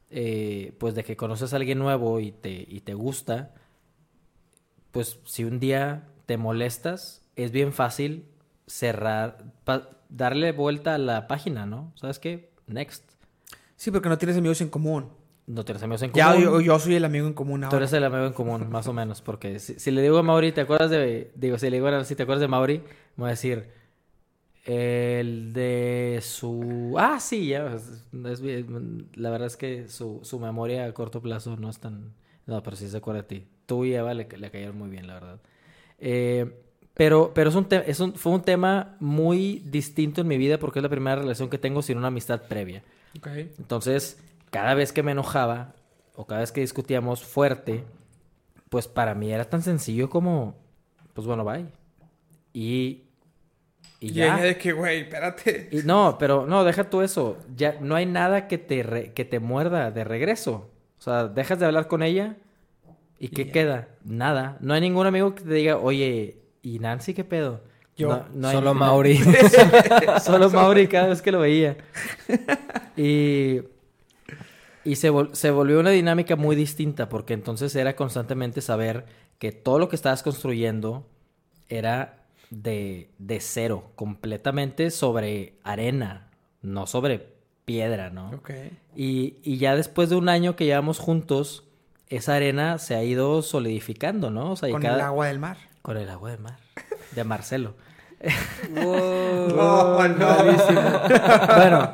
eh, 0.10 0.73
pues 0.80 0.95
de 0.95 1.03
que 1.03 1.15
conoces 1.15 1.53
a 1.53 1.57
alguien 1.57 1.80
nuevo 1.80 2.19
y 2.19 2.31
te, 2.31 2.65
y 2.68 2.81
te 2.81 2.94
gusta, 2.94 3.53
pues 4.91 5.19
si 5.26 5.44
un 5.44 5.60
día 5.60 6.07
te 6.26 6.38
molestas, 6.38 7.22
es 7.36 7.52
bien 7.52 7.73
fácil 7.73 8.26
cerrar, 8.65 9.45
darle 10.10 10.52
vuelta 10.52 10.95
a 10.95 10.98
la 10.98 11.27
página, 11.27 11.65
¿no? 11.65 11.94
¿Sabes 11.95 12.19
qué? 12.19 12.52
Next. 12.68 13.03
Sí, 13.76 13.91
porque 13.91 14.10
no 14.10 14.18
tienes 14.18 14.38
amigos 14.38 14.61
en 14.61 14.69
común. 14.69 15.10
No 15.49 15.65
tienes 15.65 15.81
amigos 15.84 16.03
en 16.03 16.11
Ya 16.13 16.27
común. 16.31 16.43
yo, 16.43 16.61
yo 16.61 16.77
soy 16.80 16.93
el 16.95 17.03
amigo 17.05 17.26
en 17.27 17.34
común 17.34 17.61
Tú 17.61 17.65
ahora. 17.65 17.77
eres 17.80 17.93
el 17.93 18.03
amigo 18.03 18.26
en 18.26 18.34
común, 18.34 18.69
más 18.69 18.88
o 18.88 18.93
menos, 18.93 19.21
porque 19.21 19.57
si, 19.59 19.80
si 19.80 19.89
le 19.91 20.01
digo 20.03 20.17
a 20.19 20.23
Mauri, 20.23 20.51
¿te 20.51 20.61
acuerdas 20.61 20.91
de...? 20.91 21.31
Digo, 21.35 21.57
si 21.57 21.69
le 21.71 21.77
digo 21.77 21.88
a 21.88 21.91
Nancy, 21.91 22.15
¿te 22.15 22.21
acuerdas 22.23 22.41
de 22.41 22.47
Mauri? 22.47 22.77
Me 22.77 22.84
voy 23.23 23.27
a 23.27 23.31
decir... 23.31 23.67
El 24.65 25.51
de 25.53 26.19
su... 26.21 26.93
Ah, 26.97 27.19
sí, 27.19 27.47
ya. 27.47 27.73
es- 27.76 28.03
es 28.23 28.41
la 29.15 29.30
verdad 29.31 29.47
es 29.47 29.57
que 29.57 29.88
su, 29.88 30.19
su 30.21 30.39
memoria 30.39 30.85
a 30.85 30.93
corto 30.93 31.21
plazo 31.21 31.55
no 31.57 31.69
es 31.69 31.80
tan... 31.80 32.13
No, 32.45 32.61
pero 32.61 32.76
sí 32.76 32.88
se 32.88 32.97
acuerda 32.97 33.21
de 33.21 33.27
ti. 33.27 33.47
Tú 33.65 33.85
y 33.85 33.93
Eva 33.95 34.13
le, 34.13 34.27
le 34.27 34.51
cayeron 34.51 34.77
muy 34.77 34.89
bien, 34.89 35.07
la 35.07 35.13
verdad. 35.15 35.39
Eh, 35.99 36.51
pero 36.93 37.31
pero 37.34 37.49
es 37.49 37.55
un 37.55 37.67
es 37.71 37.99
un- 37.99 38.13
fue 38.15 38.31
un 38.34 38.41
tema 38.41 38.95
muy 38.99 39.59
distinto 39.65 40.21
en 40.21 40.27
mi 40.27 40.38
vida 40.38 40.57
porque 40.59 40.80
es 40.80 40.84
la 40.84 40.89
primera 40.89 41.15
relación 41.15 41.49
que 41.49 41.57
tengo 41.57 41.81
sin 41.81 41.97
una 41.97 42.07
amistad 42.07 42.41
previa. 42.47 42.84
Ok. 43.17 43.27
Entonces, 43.57 44.19
cada 44.51 44.73
vez 44.73 44.91
que 44.93 45.03
me 45.03 45.11
enojaba 45.11 45.73
o 46.15 46.26
cada 46.26 46.41
vez 46.41 46.51
que 46.51 46.61
discutíamos 46.61 47.23
fuerte, 47.23 47.84
pues 48.69 48.88
para 48.88 49.15
mí 49.15 49.31
era 49.31 49.45
tan 49.45 49.61
sencillo 49.61 50.09
como, 50.09 50.55
pues 51.13 51.26
bueno, 51.27 51.43
bye. 51.45 51.65
Y, 52.53 53.03
y 53.99 54.07
Y 54.09 54.11
ya. 54.13 54.35
ella 54.35 54.43
de 54.45 54.57
que, 54.57 54.71
güey, 54.73 55.01
espérate. 55.01 55.69
Y 55.71 55.77
no, 55.84 56.17
pero 56.19 56.45
no, 56.45 56.63
deja 56.63 56.89
tú 56.89 57.01
eso. 57.01 57.38
Ya 57.55 57.77
no 57.81 57.95
hay 57.95 58.05
nada 58.05 58.47
que 58.47 58.57
te, 58.57 58.84
re- 58.84 59.13
que 59.13 59.26
te 59.26 59.39
muerda 59.39 59.91
de 59.91 60.03
regreso. 60.03 60.69
O 60.97 61.01
sea, 61.01 61.27
dejas 61.27 61.59
de 61.59 61.65
hablar 61.65 61.88
con 61.88 62.03
ella 62.03 62.35
y 63.19 63.30
¿qué 63.30 63.45
ya. 63.45 63.51
queda? 63.51 63.88
Nada. 64.03 64.57
No 64.61 64.73
hay 64.73 64.81
ningún 64.81 65.07
amigo 65.07 65.34
que 65.35 65.43
te 65.43 65.53
diga, 65.53 65.77
oye, 65.77 66.38
¿y 66.61 66.80
Nancy 66.80 67.13
qué 67.13 67.23
pedo? 67.23 67.61
Yo. 67.95 68.09
No- 68.09 68.26
no 68.34 68.47
hay- 68.49 68.55
Solo 68.55 68.73
Mauri. 68.73 69.17
Solo 70.23 70.49
Mauri 70.51 70.88
cada 70.88 71.07
vez 71.07 71.21
que 71.21 71.31
lo 71.31 71.39
veía. 71.39 71.77
Y, 72.97 73.61
y 74.89 74.95
se, 74.95 75.11
vol- 75.11 75.33
se 75.33 75.51
volvió 75.51 75.79
una 75.79 75.91
dinámica 75.91 76.35
muy 76.35 76.55
distinta 76.55 77.09
porque 77.09 77.33
entonces 77.33 77.75
era 77.75 77.95
constantemente 77.95 78.61
saber 78.61 79.05
que 79.37 79.51
todo 79.51 79.79
lo 79.79 79.89
que 79.89 79.95
estabas 79.95 80.23
construyendo 80.23 81.05
era 81.69 82.25
de, 82.49 83.09
de 83.19 83.39
cero, 83.39 83.91
completamente 83.95 84.89
sobre 84.91 85.53
arena, 85.63 86.27
no 86.61 86.87
sobre 86.87 87.27
piedra, 87.65 88.09
¿no? 88.09 88.31
Ok. 88.31 88.49
Y, 88.95 89.35
y 89.43 89.57
ya 89.57 89.75
después 89.75 90.09
de 90.09 90.15
un 90.15 90.27
año 90.29 90.55
que 90.55 90.65
llevamos 90.65 90.97
juntos, 90.99 91.63
esa 92.07 92.35
arena 92.35 92.79
se 92.79 92.95
ha 92.95 93.03
ido 93.03 93.41
solidificando, 93.43 94.31
¿no? 94.31 94.53
O 94.53 94.55
sea, 94.55 94.67
y 94.69 94.71
Con 94.71 94.81
cada- 94.81 94.95
el 94.95 95.01
agua 95.01 95.27
del 95.27 95.37
mar. 95.39 95.57
Con 95.83 95.97
el 95.97 96.09
agua 96.09 96.31
de 96.31 96.37
mar. 96.39 96.57
De 97.15 97.23
Marcelo. 97.23 97.75
Oh, 98.83 100.05
no. 100.19 100.35
bueno, 101.55 101.91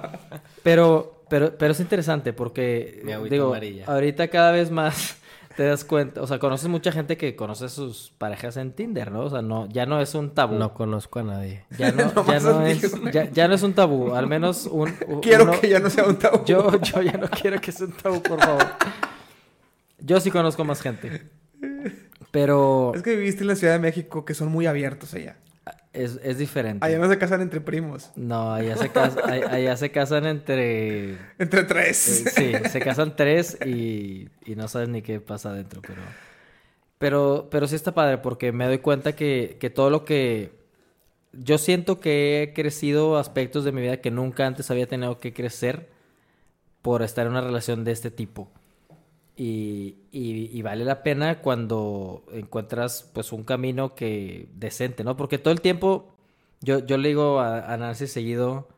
pero, 0.64 1.15
pero, 1.30 1.58
pero 1.58 1.72
es 1.72 1.80
interesante 1.80 2.34
porque, 2.34 3.02
Mi 3.04 3.14
digo, 3.30 3.48
amarilla. 3.48 3.86
ahorita 3.88 4.28
cada 4.30 4.52
vez 4.52 4.72
más 4.72 5.18
te 5.56 5.64
das 5.64 5.86
cuenta, 5.86 6.22
o 6.22 6.28
sea, 6.28 6.38
conoces 6.40 6.68
mucha 6.68 6.92
gente 6.92 7.16
que 7.18 7.36
conoce 7.36 7.66
a 7.66 7.70
sus 7.70 8.12
parejas 8.18 8.58
en 8.58 8.74
Tinder, 8.74 9.12
¿no? 9.12 9.22
O 9.22 9.30
sea, 9.30 9.42
no, 9.42 9.68
ya 9.70 9.86
no 9.86 10.02
es 10.02 10.14
un 10.16 10.32
tabú. 10.34 10.56
No 10.56 10.74
conozco 10.74 11.20
a 11.20 11.24
nadie. 11.24 11.64
Ya 11.78 11.92
no, 11.92 12.12
ya 12.28 12.40
no 12.42 12.62
es, 12.66 12.82
ya, 13.14 13.30
ya 13.32 13.48
no 13.48 13.54
es 13.56 13.64
un 13.64 13.74
tabú, 13.74 14.14
al 14.16 14.28
menos 14.28 14.66
un... 14.66 14.92
Quiero 15.22 15.44
uno- 15.46 15.60
que 15.60 15.70
ya 15.70 15.80
no 15.80 15.90
sea 15.90 16.06
un 16.06 16.18
tabú. 16.18 16.44
Yo, 16.46 16.80
yo 16.82 17.02
ya 17.02 17.14
no 17.14 17.28
quiero 17.30 17.60
que 17.62 17.72
sea 17.72 17.88
un 17.88 17.94
tabú, 17.94 18.22
por 18.22 18.40
favor. 18.40 18.66
Yo 20.00 20.20
sí 20.20 20.30
conozco 20.30 20.64
más 20.66 20.82
gente. 20.82 21.30
Pero 22.32 22.92
Es 22.94 23.02
que 23.02 23.16
viviste 23.16 23.42
en 23.44 23.48
la 23.48 23.56
Ciudad 23.56 23.74
de 23.74 23.80
México 23.80 24.26
que 24.26 24.34
son 24.34 24.50
muy 24.52 24.66
abiertos 24.66 25.14
allá. 25.14 25.38
Es, 25.94 26.20
es 26.24 26.38
diferente. 26.38 26.86
Allá 26.86 27.00
no 27.00 27.10
se 27.10 27.18
casan 27.18 27.42
entre 27.42 27.62
primos. 27.62 28.12
No, 28.16 28.54
allá 28.54 28.76
se, 28.78 28.92
allá 29.50 29.78
se 29.78 29.92
casan 29.92 30.26
entre... 30.26 31.14
eh, 31.14 31.18
Entre 31.40 31.64
tres. 31.64 31.98
sí, 32.36 32.54
se 32.70 32.80
casan 32.82 33.16
tres 33.16 33.58
y, 33.66 34.30
y 34.46 34.56
no 34.56 34.68
saben 34.68 34.92
ni 34.92 35.02
qué 35.02 35.20
pasa 35.20 35.50
adentro, 35.50 35.82
pero... 35.82 36.02
Pero, 36.98 37.50
pero 37.52 37.68
sí 37.68 37.76
está 37.76 37.94
padre 37.94 38.20
porque 38.20 38.52
me 38.52 38.66
doy 38.68 38.80
cuenta 38.80 39.16
que, 39.16 39.58
que 39.60 39.70
todo 39.70 39.90
lo 39.90 40.06
que... 40.06 40.52
Yo 41.34 41.58
siento 41.58 42.00
que 42.00 42.44
he 42.44 42.54
crecido 42.54 43.18
aspectos 43.18 43.66
de 43.66 43.74
mi 43.74 43.82
vida 43.82 43.98
que 43.98 44.12
nunca 44.12 44.48
antes 44.48 44.72
había 44.72 44.88
tenido 44.88 45.20
que 45.20 45.34
crecer 45.34 45.90
por 46.82 47.02
estar 47.04 47.26
en 47.26 47.34
una 47.34 47.42
relación 47.42 47.84
de 47.84 47.92
este 47.92 48.12
tipo. 48.12 48.50
Y, 49.38 49.96
y- 50.12 50.50
y 50.58 50.62
vale 50.62 50.86
la 50.86 51.04
pena 51.04 51.42
cuando 51.42 52.24
encuentras 52.32 53.10
pues 53.14 53.32
un 53.34 53.44
camino 53.44 53.94
que 53.96 54.48
decente, 54.56 55.04
¿no? 55.04 55.18
Porque 55.18 55.38
todo 55.38 55.54
el 55.54 55.60
tiempo, 55.62 56.06
yo, 56.62 56.80
yo 56.86 56.98
le 56.98 57.10
digo 57.10 57.40
a, 57.42 57.72
a 57.74 57.76
Nancy 57.78 58.08
seguido, 58.08 58.70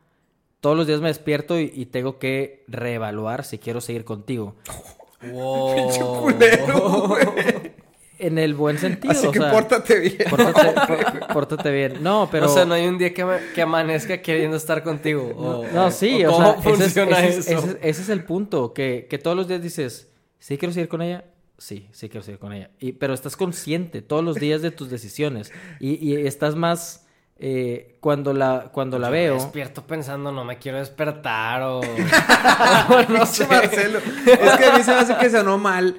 todos 0.60 0.76
los 0.76 0.88
días 0.88 1.00
me 1.00 1.08
despierto 1.08 1.60
y, 1.60 1.70
y 1.74 1.86
tengo 1.86 2.18
que 2.18 2.64
reevaluar 2.66 3.44
si 3.44 3.58
quiero 3.58 3.80
seguir 3.80 4.04
contigo. 4.04 4.56
Pinche 5.20 6.00
culero. 6.00 7.16
En 8.20 8.36
el 8.36 8.54
buen 8.54 8.78
sentido. 8.78 9.12
Así 9.12 9.28
o 9.28 9.30
que 9.30 9.38
sea, 9.38 9.52
pórtate 9.52 10.00
bien. 10.00 10.16
pórtate, 11.32 11.70
bien. 11.72 12.02
No, 12.02 12.28
pero... 12.30 12.46
O 12.46 12.48
sea, 12.48 12.64
no 12.64 12.74
hay 12.74 12.86
un 12.88 12.98
día 12.98 13.14
que, 13.14 13.24
que 13.54 13.62
amanezca 13.62 14.20
queriendo 14.20 14.56
estar 14.56 14.82
contigo. 14.82 15.32
o- 15.36 15.64
No, 15.72 15.90
sí, 15.92 16.24
o 16.24 16.32
o, 16.32 16.32
¿Cómo 16.32 16.44
sea, 16.44 16.58
ese 16.58 16.70
es, 16.70 16.78
funciona 16.78 17.20
ese 17.24 17.38
es- 17.38 17.48
eso? 17.48 17.58
ese 17.58 17.68
es- 17.70 17.76
ese 17.80 18.02
es 18.02 18.08
el 18.08 18.24
punto, 18.24 18.72
que, 18.74 19.06
que 19.08 19.18
todos 19.18 19.36
los 19.36 19.46
días 19.46 19.62
dices, 19.62 20.07
¿sí 20.38 20.58
quiero 20.58 20.72
seguir 20.72 20.88
con 20.88 21.02
ella? 21.02 21.24
Sí, 21.58 21.88
sí 21.92 22.08
quiero 22.08 22.24
seguir 22.24 22.38
con 22.38 22.52
ella. 22.52 22.70
Y, 22.78 22.92
pero 22.92 23.14
estás 23.14 23.36
consciente 23.36 24.02
todos 24.02 24.24
los 24.24 24.36
días 24.36 24.62
de 24.62 24.70
tus 24.70 24.90
decisiones 24.90 25.52
y, 25.80 25.94
y 25.94 26.14
estás 26.26 26.54
más... 26.54 27.04
eh, 27.40 27.96
cuando 28.00 28.32
la, 28.32 28.70
cuando 28.72 28.98
la 28.98 29.10
me 29.10 29.18
veo... 29.18 29.34
despierto 29.34 29.86
pensando, 29.86 30.32
no 30.32 30.44
me 30.44 30.58
quiero 30.58 30.78
despertar 30.78 31.62
o... 31.62 31.80
no 32.88 33.06
Pinche 33.06 33.46
Marcelo. 33.46 33.98
Es 33.98 34.56
que 34.56 34.64
a 34.66 34.76
mí 34.76 34.82
se 34.82 34.90
me 34.92 34.98
hace 34.98 35.16
que 35.16 35.30
sonó 35.30 35.58
mal. 35.58 35.96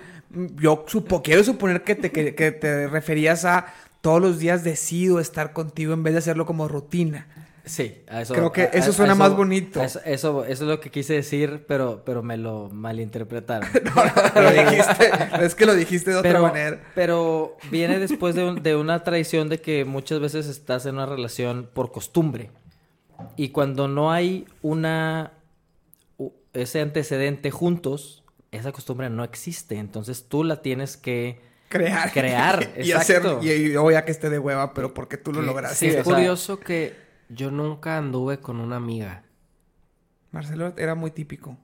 Yo 0.56 0.86
supo, 0.88 1.22
quiero 1.22 1.44
suponer 1.44 1.84
que 1.84 1.95
te, 1.95 2.11
que, 2.11 2.36
que 2.36 2.52
te 2.52 2.88
referías 2.88 3.45
a 3.45 3.74
todos 4.02 4.22
los 4.22 4.40
días 4.40 4.64
decido 4.64 5.20
estar 5.20 5.53
contigo 5.53 5.94
en 5.94 6.03
vez 6.03 6.14
de 6.14 6.20
hacerlo 6.20 6.45
como 6.45 6.68
rutina. 6.68 7.28
Sí, 7.69 8.01
a 8.09 8.21
eso, 8.23 8.33
Creo 8.33 8.51
que 8.51 8.63
a- 8.63 8.65
eso 8.65 8.91
suena 8.91 9.11
a 9.13 9.15
más 9.15 9.35
bonito. 9.35 9.79
Eso, 9.83 9.99
eso, 10.03 10.43
eso 10.43 10.63
es 10.63 10.69
lo 10.69 10.79
que 10.79 10.89
quise 10.89 11.13
decir, 11.13 11.65
pero, 11.67 12.01
pero 12.03 12.23
me 12.23 12.35
lo 12.35 12.67
malinterpretaron. 12.69 13.69
lo 14.35 14.51
dijiste, 14.51 15.11
es 15.45 15.53
que 15.53 15.65
lo 15.67 15.75
dijiste 15.75 16.09
de 16.09 16.17
otra 16.17 16.41
manera. 16.41 16.81
pero 16.95 17.57
viene 17.69 17.99
después 17.99 18.33
de, 18.33 18.45
un- 18.45 18.63
de 18.63 18.75
una 18.75 19.03
tradición 19.03 19.49
de 19.49 19.61
que 19.61 19.85
muchas 19.85 20.19
veces 20.19 20.47
estás 20.47 20.87
en 20.87 20.95
una 20.95 21.05
relación 21.05 21.69
por 21.71 21.91
costumbre. 21.91 22.49
Y 23.35 23.49
cuando 23.49 23.87
no 23.87 24.11
hay 24.11 24.47
una 24.63 25.33
ese 26.53 26.81
antecedente 26.81 27.51
juntos, 27.51 28.23
esa 28.51 28.71
costumbre 28.71 29.09
no 29.11 29.23
existe. 29.23 29.75
Entonces 29.77 30.25
tú 30.27 30.43
la 30.43 30.61
tienes 30.63 30.97
que 30.97 31.39
Crear. 31.67 32.11
crear, 32.11 32.69
y 32.77 32.91
hacer. 32.93 33.17
exacto. 33.17 33.39
Y, 33.43 33.51
y 33.51 33.71
yo 33.73 33.91
ya 33.91 34.03
que 34.05 34.11
esté 34.11 34.31
de 34.31 34.39
hueva, 34.39 34.73
pero 34.73 34.93
porque 34.95 35.17
tú 35.17 35.31
lo 35.31 35.43
lograste. 35.43 35.75
Sí, 35.77 35.85
es 35.87 36.01
o 36.01 36.03
sea- 36.03 36.15
curioso 36.15 36.59
que 36.59 37.09
yo 37.30 37.51
nunca 37.51 37.97
anduve 37.97 38.39
con 38.39 38.60
una 38.60 38.76
amiga. 38.77 39.23
Marcelo 40.31 40.73
era 40.77 40.95
muy 40.95 41.11
típico. 41.11 41.57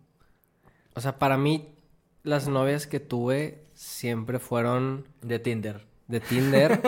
O 0.95 1.01
sea, 1.01 1.19
para 1.19 1.37
mí, 1.37 1.75
las 2.23 2.47
novias 2.47 2.87
que 2.87 2.99
tuve 2.99 3.63
siempre 3.73 4.39
fueron 4.39 5.07
de 5.21 5.39
Tinder. 5.39 5.85
de 6.07 6.19
Tinder. 6.19 6.81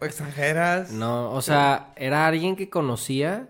O 0.00 0.04
extranjeras. 0.04 0.90
No, 0.92 1.32
o 1.32 1.42
sea, 1.42 1.92
era 1.96 2.26
alguien 2.26 2.56
que 2.56 2.68
conocía 2.70 3.48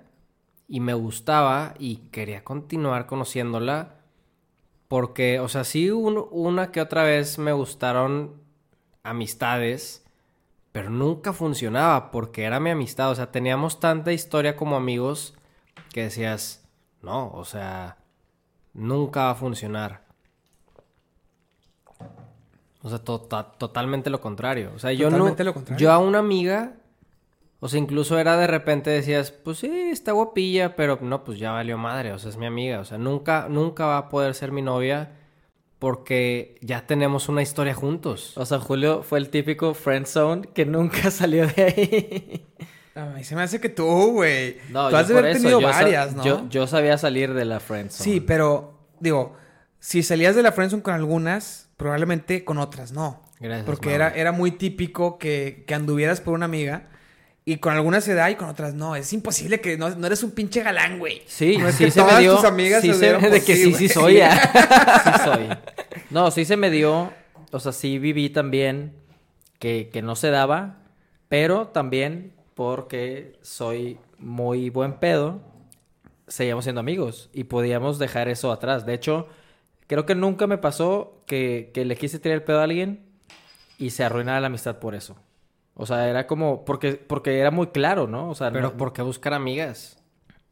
y 0.69 0.81
me 0.81 0.95
gustaba 0.95 1.75
y 1.79 1.97
quería 2.13 2.45
continuar 2.45 3.07
conociéndola. 3.07 3.95
Porque, 4.87 5.41
o 5.41 5.49
sea, 5.49 5.65
sí 5.65 5.91
un- 5.91 6.27
una 6.31 6.71
que 6.73 6.81
otra 6.81 7.03
vez 7.03 7.39
me 7.39 7.53
gustaron 7.53 8.41
amistades, 9.03 10.05
pero 10.73 10.91
nunca 10.91 11.33
funcionaba 11.33 12.11
porque 12.11 12.45
era 12.45 12.61
mi 12.61 12.71
amistad. 12.71 13.11
O 13.11 13.15
sea, 13.15 13.31
teníamos 13.31 13.81
tanta 13.81 14.13
historia 14.13 14.57
como 14.57 14.77
amigos 14.77 15.35
que 15.93 16.03
decías, 16.05 16.65
no, 17.03 17.31
o 17.33 17.45
sea, 17.45 17.97
nunca 18.75 19.25
va 19.25 19.31
a 19.31 19.35
funcionar. 19.35 20.03
O 22.83 22.89
sea, 22.89 22.99
to- 22.99 23.21
to- 23.23 23.45
totalmente 23.59 24.09
lo 24.11 24.21
contrario. 24.21 24.73
O 24.75 24.79
sea, 24.79 24.93
yo 24.93 25.11
no. 25.11 25.19
Lo 25.19 25.55
contrario. 25.55 25.79
Yo 25.79 25.93
a 25.93 25.99
una 25.99 26.19
amiga 26.19 26.75
O 27.61 27.67
sea, 27.69 27.81
incluso 27.81 28.17
era 28.21 28.37
de 28.37 28.47
repente 28.47 28.89
decías, 28.89 29.33
pues 29.33 29.59
sí, 29.59 29.69
está 29.91 30.13
guapilla, 30.13 30.77
pero 30.77 30.97
no, 31.03 31.25
pues 31.25 31.41
ya 31.41 31.51
valió 31.51 31.77
madre, 31.77 32.13
o 32.13 32.19
sea, 32.21 32.31
es 32.31 32.37
mi 32.37 32.47
amiga, 32.47 32.79
o 32.79 32.85
sea, 32.85 32.99
nunca, 32.99 33.49
nunca 33.49 33.85
va 33.85 33.99
a 33.99 34.09
poder 34.11 34.35
ser 34.37 34.53
mi 34.53 34.63
novia 34.63 35.18
porque 35.79 36.57
ya 36.61 36.87
tenemos 36.87 37.29
una 37.29 37.43
historia 37.43 37.75
juntos. 37.75 38.37
O 38.37 38.45
sea, 38.45 38.59
Julio 38.59 39.03
fue 39.03 39.19
el 39.19 39.29
típico 39.31 39.75
friend 39.75 40.07
zone 40.07 40.49
que 40.55 40.67
nunca 40.67 41.11
salió 41.11 41.47
de 41.47 41.63
ahí. 41.63 42.47
A 42.95 43.07
mí 43.07 43.23
se 43.23 43.37
me 43.37 43.43
hace 43.43 43.61
que 43.61 43.69
tú, 43.69 44.13
güey. 44.13 44.59
No, 44.71 44.87
tú 44.87 44.93
yo 44.93 44.97
has 44.99 45.09
de 45.09 45.19
haber 45.19 45.31
eso, 45.31 45.43
tenido 45.43 45.61
varias, 45.61 46.15
¿no? 46.15 46.25
Yo, 46.25 46.49
yo 46.49 46.67
sabía 46.67 46.99
salir 46.99 47.33
de 47.33 47.45
la 47.45 47.61
friend 47.61 47.91
zone. 47.91 48.05
Sí, 48.05 48.21
pero 48.21 48.79
digo, 48.99 49.37
si 49.79 50.03
salías 50.03 50.35
de 50.35 50.43
la 50.43 50.53
friendzone 50.53 50.83
con 50.83 50.95
algunas, 50.95 51.69
probablemente 51.77 52.45
con 52.45 52.59
otras 52.59 52.93
no. 52.93 53.23
Gracias, 53.41 53.67
Porque 53.67 53.95
era, 53.95 54.09
era 54.09 54.33
muy 54.33 54.51
típico 54.51 55.17
que, 55.19 55.65
que 55.67 55.75
anduvieras 55.75 56.21
por 56.21 56.35
una 56.35 56.47
amiga 56.47 56.89
y 57.49 57.57
con 57.57 57.73
algunas 57.73 58.05
se 58.05 58.13
da 58.13 58.31
y 58.31 58.35
con 58.35 58.51
otras 58.51 58.75
no. 58.75 58.95
Es 58.95 59.11
imposible 59.15 59.59
que 59.63 59.79
no, 59.79 59.89
no 59.89 60.07
eres 60.07 60.23
un 60.23 60.33
pinche 60.33 60.63
galán, 60.63 60.99
güey. 60.99 61.23
Sí, 61.27 61.57
No 61.57 61.67
es 61.69 61.77
sí 61.77 61.87
que 61.87 61.91
se 61.91 62.05
me 62.05 62.19
dio. 62.21 62.37
tus 62.37 62.45
amigas 62.45 62.83
sí 62.83 62.93
se 62.93 63.17
de 63.31 63.43
que 63.43 63.57
sí, 63.57 63.71
güey. 63.71 63.75
sí 63.75 63.89
soy. 63.89 64.17
sí 65.05 65.11
soy. 65.25 65.49
No, 66.11 66.31
sí 66.31 66.45
se 66.45 66.59
me 66.59 66.69
dio. 66.69 67.11
O 67.51 67.59
sea, 67.59 67.73
sí 67.73 67.99
viví 67.99 68.29
también 68.29 68.93
que, 69.59 69.89
que 69.91 70.03
no 70.03 70.15
se 70.15 70.29
daba, 70.31 70.83
pero 71.31 71.69
también 71.69 72.35
porque 72.53 73.39
soy 73.41 73.99
muy 74.19 74.69
buen 74.69 74.99
pedo, 74.99 75.41
seguíamos 76.27 76.65
siendo 76.67 76.81
amigos 76.81 77.31
y 77.33 77.45
podíamos 77.45 77.99
dejar 77.99 78.29
eso 78.29 78.53
atrás. 78.53 78.85
De 78.85 78.93
hecho, 78.93 79.27
creo 79.87 80.05
que 80.05 80.15
nunca 80.15 80.47
me 80.47 80.59
pasó 80.59 81.23
que, 81.27 81.71
que 81.73 81.87
le 81.87 81.97
quise 81.97 82.19
tirar 82.19 82.37
el 82.37 82.43
pedo 82.45 82.61
a 82.61 82.65
alguien 82.65 83.07
y 83.79 83.89
se 83.89 84.05
arruinara 84.05 84.39
la 84.43 84.49
amistad 84.49 84.81
por 84.81 84.95
eso. 84.95 85.17
O 85.79 85.87
sea, 85.87 86.09
era 86.11 86.27
como, 86.27 86.65
porque, 86.67 86.93
porque 86.95 87.39
era 87.39 87.51
muy 87.51 87.69
claro, 87.69 88.07
¿no? 88.07 88.29
O 88.29 88.35
sea, 88.35 88.51
Pero 88.51 88.71
no- 88.73 88.77
¿por 88.77 88.93
qué 88.93 89.01
buscar 89.03 89.33
amigas? 89.33 89.95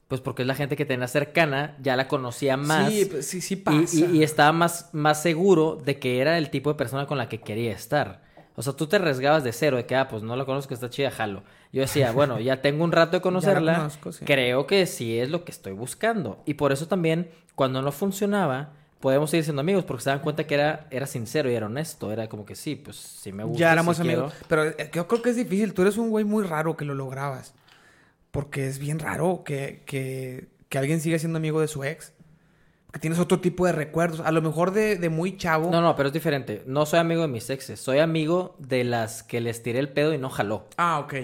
pues 0.09 0.21
porque 0.21 0.43
es 0.43 0.47
la 0.49 0.55
gente 0.55 0.77
que 0.77 0.85
tenía 0.87 1.09
cercana, 1.09 1.77
ya 1.83 1.97
la 1.97 2.07
conocía 2.07 2.57
más. 2.57 2.93
Sí, 2.93 3.07
pues, 3.07 3.27
sí, 3.27 3.41
sí 3.41 3.55
y, 3.55 3.57
pasa. 3.57 3.97
y- 3.97 4.19
y 4.19 4.23
estaba 4.23 4.53
más, 4.53 4.89
más 4.93 5.21
seguro 5.21 5.77
de 5.85 5.99
que 5.99 6.21
era 6.21 6.39
el 6.39 6.49
tipo 6.51 6.71
de 6.73 6.77
persona 6.79 7.07
con 7.07 7.19
la 7.19 7.29
que 7.29 7.41
quería 7.41 7.73
estar. 7.73 8.23
O 8.55 8.63
sea, 8.63 8.73
tú 8.73 8.87
te 8.87 8.97
arriesgabas 8.97 9.43
de 9.43 9.53
cero, 9.53 9.77
de 9.77 9.85
que, 9.85 9.97
ah, 9.97 10.07
pues 10.09 10.23
no 10.23 10.37
la 10.37 10.45
conozco, 10.45 10.73
está 10.73 10.89
chida, 10.89 11.11
jalo. 11.11 11.43
Yo 11.73 11.81
decía, 11.83 12.13
bueno, 12.13 12.39
ya 12.39 12.61
tengo 12.63 12.85
un 12.85 12.93
rato 12.93 13.17
de 13.17 13.21
conocerla, 13.21 13.75
conozco, 13.79 14.13
sí. 14.13 14.25
creo 14.25 14.67
que 14.69 14.87
sí 14.87 15.19
es 15.19 15.29
lo 15.29 15.45
que 15.45 15.51
estoy 15.51 15.73
buscando. 15.73 16.41
Y 16.47 16.55
por 16.55 16.71
eso 16.71 16.87
también, 16.87 17.29
cuando 17.57 17.83
no 17.83 17.91
funcionaba, 17.91 18.75
podemos 19.01 19.31
seguir 19.31 19.45
siendo 19.45 19.61
amigos, 19.61 19.85
porque 19.85 20.03
se 20.03 20.11
dan 20.11 20.21
cuenta 20.21 20.47
que 20.47 20.55
era, 20.55 20.87
era 20.91 21.07
sincero 21.07 21.51
y 21.51 21.55
era 21.55 21.67
honesto. 21.67 22.13
Era 22.13 22.29
como 22.29 22.45
que 22.45 22.55
sí, 22.55 22.77
pues 22.77 22.97
sí 22.97 23.33
me 23.33 23.45
gusta. 23.45 23.61
ya 23.61 23.73
éramos 23.73 23.97
sí 23.97 24.03
amigos. 24.03 24.33
quiero. 24.33 24.47
Pero 24.49 24.65
eh, 24.65 24.91
yo 24.93 25.07
creo 25.09 25.23
que 25.23 25.31
es 25.31 25.37
difícil. 25.37 25.75
Tú 25.75 25.83
eres 25.83 25.97
un 25.97 26.11
güey 26.11 26.25
muy 26.25 26.45
raro 26.45 26.77
que 26.77 26.85
lo 26.85 26.95
lograbas. 26.95 27.55
Porque 28.31 28.67
es 28.67 28.79
bien 28.79 28.99
raro 28.99 29.43
que, 29.45 29.83
que, 29.87 30.49
que 30.69 30.79
alguien 30.79 31.01
siga 31.01 31.19
siendo 31.19 31.39
amigo 31.39 31.61
de 31.61 31.69
su 31.69 31.85
ex. 31.85 32.13
Porque 32.87 33.01
tienes 33.01 33.19
otro 33.19 33.41
tipo 33.41 33.67
de 33.67 33.73
recuerdos. 33.73 34.21
A 34.21 34.31
lo 34.33 34.43
mejor 34.43 34.73
de, 34.73 34.97
de 34.97 35.09
muy 35.09 35.37
chavo. 35.37 35.71
No, 35.71 35.81
no, 35.81 35.97
pero 35.97 36.09
es 36.09 36.13
diferente. 36.13 36.63
No 36.67 36.87
soy 36.87 36.99
amigo 36.99 37.23
de 37.23 37.29
mis 37.29 37.49
exes, 37.51 37.81
soy 37.81 37.99
amigo 37.99 38.57
de 38.59 38.85
las 38.85 39.23
que 39.23 39.41
les 39.41 39.63
tiré 39.63 39.79
el 39.79 39.89
pedo 39.89 40.13
y 40.15 40.19
no 40.19 40.31
jaló. 40.31 40.69
Ah, 40.77 40.99
ok. 41.01 41.15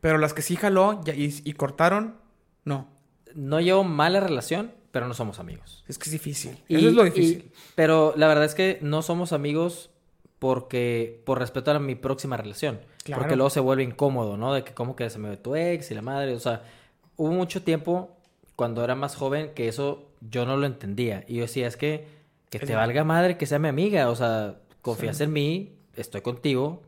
Pero 0.00 0.18
las 0.18 0.34
que 0.34 0.42
sí 0.42 0.56
jaló 0.56 1.00
y, 1.06 1.48
y 1.48 1.52
cortaron, 1.54 2.16
no. 2.64 2.88
No 3.34 3.60
llevo 3.60 3.84
mala 3.84 4.20
relación, 4.20 4.72
pero 4.92 5.08
no 5.08 5.14
somos 5.14 5.40
amigos. 5.40 5.82
Es 5.88 5.98
que 5.98 6.04
es 6.04 6.12
difícil. 6.12 6.56
Y- 6.68 6.76
Eso 6.76 6.88
es 6.88 6.94
lo 6.94 7.04
y- 7.06 7.10
difícil. 7.10 7.50
pero 7.74 8.14
la 8.16 8.28
verdad 8.28 8.44
es 8.44 8.54
que 8.54 8.78
no 8.82 9.02
somos 9.02 9.32
amigos 9.32 9.90
porque 10.38 11.20
por 11.24 11.38
respeto 11.38 11.70
a 11.70 11.78
mi 11.78 11.94
próxima 11.94 12.36
relación. 12.36 12.80
Claro. 13.04 13.22
Porque 13.22 13.36
luego 13.36 13.50
se 13.50 13.60
vuelve 13.60 13.82
incómodo, 13.82 14.36
¿no? 14.36 14.52
De 14.54 14.64
que 14.64 14.74
cómo 14.74 14.94
que 14.96 15.08
se 15.10 15.18
me 15.18 15.28
ve 15.30 15.36
tu 15.36 15.54
ex 15.56 15.90
y 15.90 15.94
la 15.94 16.02
madre. 16.02 16.34
O 16.34 16.40
sea, 16.40 16.62
hubo 17.16 17.30
mucho 17.32 17.62
tiempo 17.62 18.16
cuando 18.56 18.84
era 18.84 18.94
más 18.94 19.16
joven 19.16 19.52
que 19.54 19.68
eso 19.68 20.08
yo 20.20 20.44
no 20.46 20.56
lo 20.56 20.66
entendía. 20.66 21.24
Y 21.26 21.36
yo 21.36 21.42
decía, 21.42 21.66
es 21.66 21.76
que 21.76 22.06
que 22.50 22.58
te 22.58 22.74
valga 22.74 23.02
madre 23.02 23.38
que 23.38 23.46
sea 23.46 23.58
mi 23.58 23.68
amiga. 23.68 24.10
O 24.10 24.14
sea, 24.16 24.56
confías 24.82 25.20
en 25.20 25.32
mí, 25.32 25.72
estoy 25.96 26.20
contigo. 26.20 26.82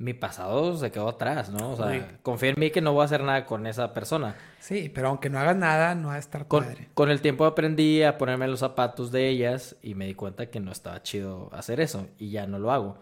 Mi 0.00 0.14
pasado 0.14 0.76
se 0.78 0.90
quedó 0.90 1.10
atrás, 1.10 1.50
¿no? 1.50 1.72
O 1.72 1.76
sea, 1.76 1.92
Sí. 1.92 2.02
confía 2.22 2.48
en 2.50 2.54
mí 2.58 2.70
que 2.70 2.80
no 2.80 2.94
voy 2.94 3.02
a 3.02 3.04
hacer 3.04 3.22
nada 3.22 3.44
con 3.44 3.66
esa 3.66 3.92
persona. 3.92 4.34
Sí, 4.58 4.90
pero 4.94 5.08
aunque 5.08 5.28
no 5.28 5.38
hagas 5.38 5.56
nada, 5.56 5.94
no 5.94 6.08
va 6.08 6.14
a 6.14 6.18
estar 6.18 6.48
Con, 6.48 6.64
padre. 6.64 6.88
con 6.94 7.10
el 7.10 7.20
tiempo 7.20 7.44
aprendí 7.44 8.02
a 8.02 8.16
ponerme 8.16 8.48
los 8.48 8.60
zapatos 8.60 9.12
de 9.12 9.28
ellas 9.28 9.76
y 9.82 9.94
me 9.94 10.06
di 10.06 10.14
cuenta 10.14 10.46
que 10.46 10.58
no 10.58 10.72
estaba 10.72 11.02
chido 11.02 11.50
hacer 11.52 11.80
eso 11.80 12.06
y 12.18 12.30
ya 12.30 12.46
no 12.46 12.58
lo 12.58 12.72
hago. 12.72 12.96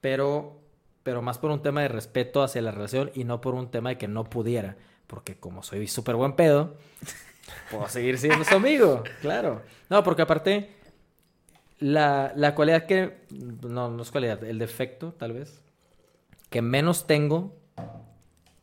Pero, 0.00 0.60
pero 1.02 1.20
más 1.20 1.38
por 1.38 1.50
un 1.50 1.62
tema 1.62 1.82
de 1.82 1.88
respeto 1.88 2.44
hacia 2.44 2.62
la 2.62 2.70
relación 2.70 3.10
y 3.14 3.24
no 3.24 3.40
por 3.40 3.54
un 3.54 3.68
tema 3.70 3.88
de 3.90 3.98
que 3.98 4.06
no 4.06 4.22
pudiera. 4.24 4.76
Porque 5.08 5.36
como 5.36 5.64
soy 5.64 5.88
súper 5.88 6.14
buen 6.14 6.34
pedo, 6.34 6.76
puedo 7.72 7.88
seguir 7.88 8.18
siendo 8.18 8.44
su 8.44 8.54
amigo, 8.54 9.02
claro. 9.20 9.62
No, 9.90 10.04
porque 10.04 10.22
aparte, 10.22 10.70
la, 11.80 12.32
la 12.36 12.54
cualidad 12.54 12.86
que... 12.86 13.26
No, 13.62 13.90
no 13.90 14.02
es 14.02 14.10
cualidad, 14.12 14.44
el 14.44 14.58
defecto 14.60 15.12
tal 15.12 15.32
vez, 15.32 15.62
que 16.50 16.62
menos 16.62 17.06
tengo 17.06 17.56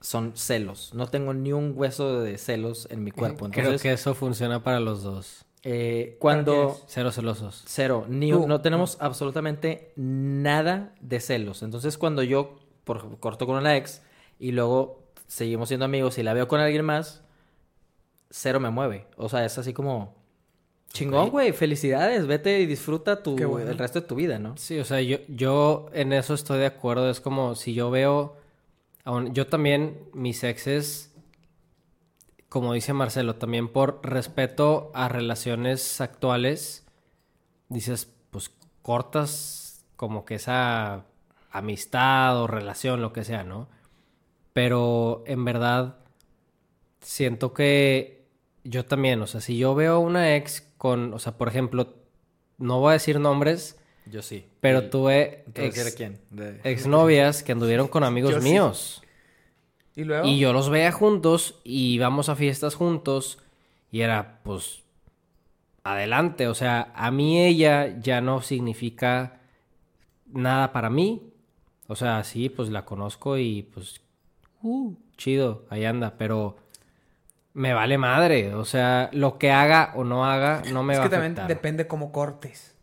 son 0.02 0.34
celos. 0.36 0.94
No 0.94 1.08
tengo 1.08 1.34
ni 1.34 1.54
un 1.54 1.74
hueso 1.76 2.22
de 2.22 2.38
celos 2.38 2.88
en 2.92 3.04
mi 3.04 3.12
cuerpo. 3.12 3.50
Creo 3.50 3.66
Entonces, 3.66 3.82
que 3.82 3.94
eso 3.94 4.14
funciona 4.14 4.64
para 4.64 4.80
los 4.80 5.04
dos. 5.04 5.46
eh, 5.64 6.18
cuando... 6.20 6.78
Cero 6.88 7.12
celosos. 7.12 7.64
Cero, 7.66 8.06
ni, 8.10 8.32
no 8.32 8.62
tenemos 8.62 8.98
absolutamente 9.00 9.94
nada 9.96 10.94
de 11.00 11.22
celos. 11.22 11.64
Entonces, 11.64 11.98
cuando 11.98 12.22
yo 12.22 12.60
por, 12.84 13.18
corto 13.20 13.46
con 13.46 13.56
una 13.56 13.78
ex 13.78 14.02
y 14.40 14.52
luego 14.52 15.04
seguimos 15.28 15.70
siendo 15.70 15.86
amigos 15.86 16.18
y 16.18 16.24
la 16.24 16.34
veo 16.34 16.50
con 16.50 16.60
alguien 16.60 16.84
más, 16.84 17.24
cero 18.30 18.60
me 18.60 18.72
mueve. 18.72 19.08
O 19.16 19.30
sea, 19.30 19.46
es 19.46 19.58
así 19.58 19.74
como 19.74 20.23
chingón, 20.94 21.30
güey, 21.32 21.52
felicidades, 21.52 22.28
vete 22.28 22.62
y 22.62 22.66
disfruta 22.66 23.22
tu, 23.22 23.36
bueno. 23.36 23.70
el 23.70 23.78
resto 23.78 24.02
de 24.02 24.08
tu 24.08 24.16
vida, 24.16 24.40
¿no? 24.40 24.56
Sí, 24.58 24.80
o 24.80 24.86
sea, 24.86 25.02
yo, 25.02 25.18
yo 25.28 25.90
en 25.92 26.14
eso 26.14 26.36
estoy 26.36 26.60
de 26.60 26.68
acuerdo. 26.68 27.10
Es 27.10 27.20
como 27.20 27.56
si 27.56 27.74
yo 27.74 27.92
veo. 27.92 28.38
Yo 29.32 29.48
también, 29.48 30.00
mis 30.14 30.46
exes, 30.46 31.12
como 32.48 32.74
dice 32.74 32.94
Marcelo, 32.94 33.36
también 33.36 33.68
por 33.68 34.00
respeto 34.02 34.92
a 34.94 35.10
relaciones 35.10 36.00
actuales, 36.00 36.86
dices, 37.68 38.08
pues 38.30 38.52
cortas 38.82 39.86
como 39.98 40.24
que 40.24 40.36
esa 40.36 41.06
amistad 41.52 42.40
o 42.42 42.48
relación, 42.48 43.02
lo 43.02 43.12
que 43.12 43.26
sea, 43.26 43.44
¿no? 43.44 43.68
Pero 44.54 45.24
en 45.26 45.44
verdad, 45.44 45.98
siento 47.02 47.54
que 47.54 48.26
yo 48.64 48.86
también, 48.86 49.22
o 49.22 49.28
sea, 49.28 49.42
si 49.42 49.58
yo 49.58 49.76
veo 49.76 50.00
una 50.00 50.36
ex 50.36 50.62
con, 50.84 51.14
o 51.14 51.20
sea, 51.20 51.38
por 51.38 51.48
ejemplo, 51.48 51.94
no 52.58 52.82
voy 52.82 52.90
a 52.90 52.94
decir 52.94 53.18
nombres. 53.18 53.80
Yo 54.06 54.22
sí. 54.22 54.46
Pero 54.60 54.90
tuve 54.90 55.46
¿Tú 55.54 55.62
ex, 55.62 55.96
quién? 55.96 56.20
De- 56.30 56.60
exnovias 56.66 57.42
que 57.42 57.54
anduvieron 57.54 57.88
con 57.88 58.04
amigos 58.12 58.32
Yo 58.34 58.42
sí. 58.42 58.50
míos. 58.50 59.02
Y 59.96 60.04
luego. 60.04 60.28
Y 60.28 60.40
yo 60.40 60.52
los 60.52 60.70
veía 60.70 60.92
juntos 60.92 61.62
y 61.64 61.94
íbamos 61.94 62.28
a 62.28 62.36
fiestas 62.36 62.76
juntos 62.76 63.38
y 63.94 64.02
era 64.02 64.42
pues 64.44 64.84
adelante, 65.86 66.50
o 66.50 66.54
sea, 66.54 66.92
a 66.96 67.12
mí 67.12 67.42
ella 67.42 67.98
ya 68.02 68.20
no 68.20 68.42
significa 68.42 69.40
nada 70.34 70.74
para 70.74 70.90
mí. 70.90 71.32
O 71.88 71.96
sea, 71.96 72.26
sí, 72.26 72.50
pues 72.50 72.68
la 72.68 72.84
conozco 72.84 73.38
y 73.38 73.64
pues 73.74 74.02
uh, 74.64 74.94
chido, 75.16 75.66
ahí 75.70 75.86
anda, 75.86 76.16
pero 76.18 76.58
me 77.54 77.74
vale 77.74 77.98
madre, 77.98 78.54
o 78.54 78.66
sea, 78.66 79.10
lo 79.14 79.38
que 79.38 79.52
haga 79.52 79.94
o 79.96 80.04
no 80.04 80.26
haga 80.26 80.64
no 80.72 80.84
me 80.84 80.94
es 80.94 81.00
va 81.00 81.04
que 81.04 81.08
a 81.08 81.12
también 81.12 81.34
afectar. 81.34 81.48
depende 81.48 81.88
cómo 81.88 82.12
cortes. 82.12 82.76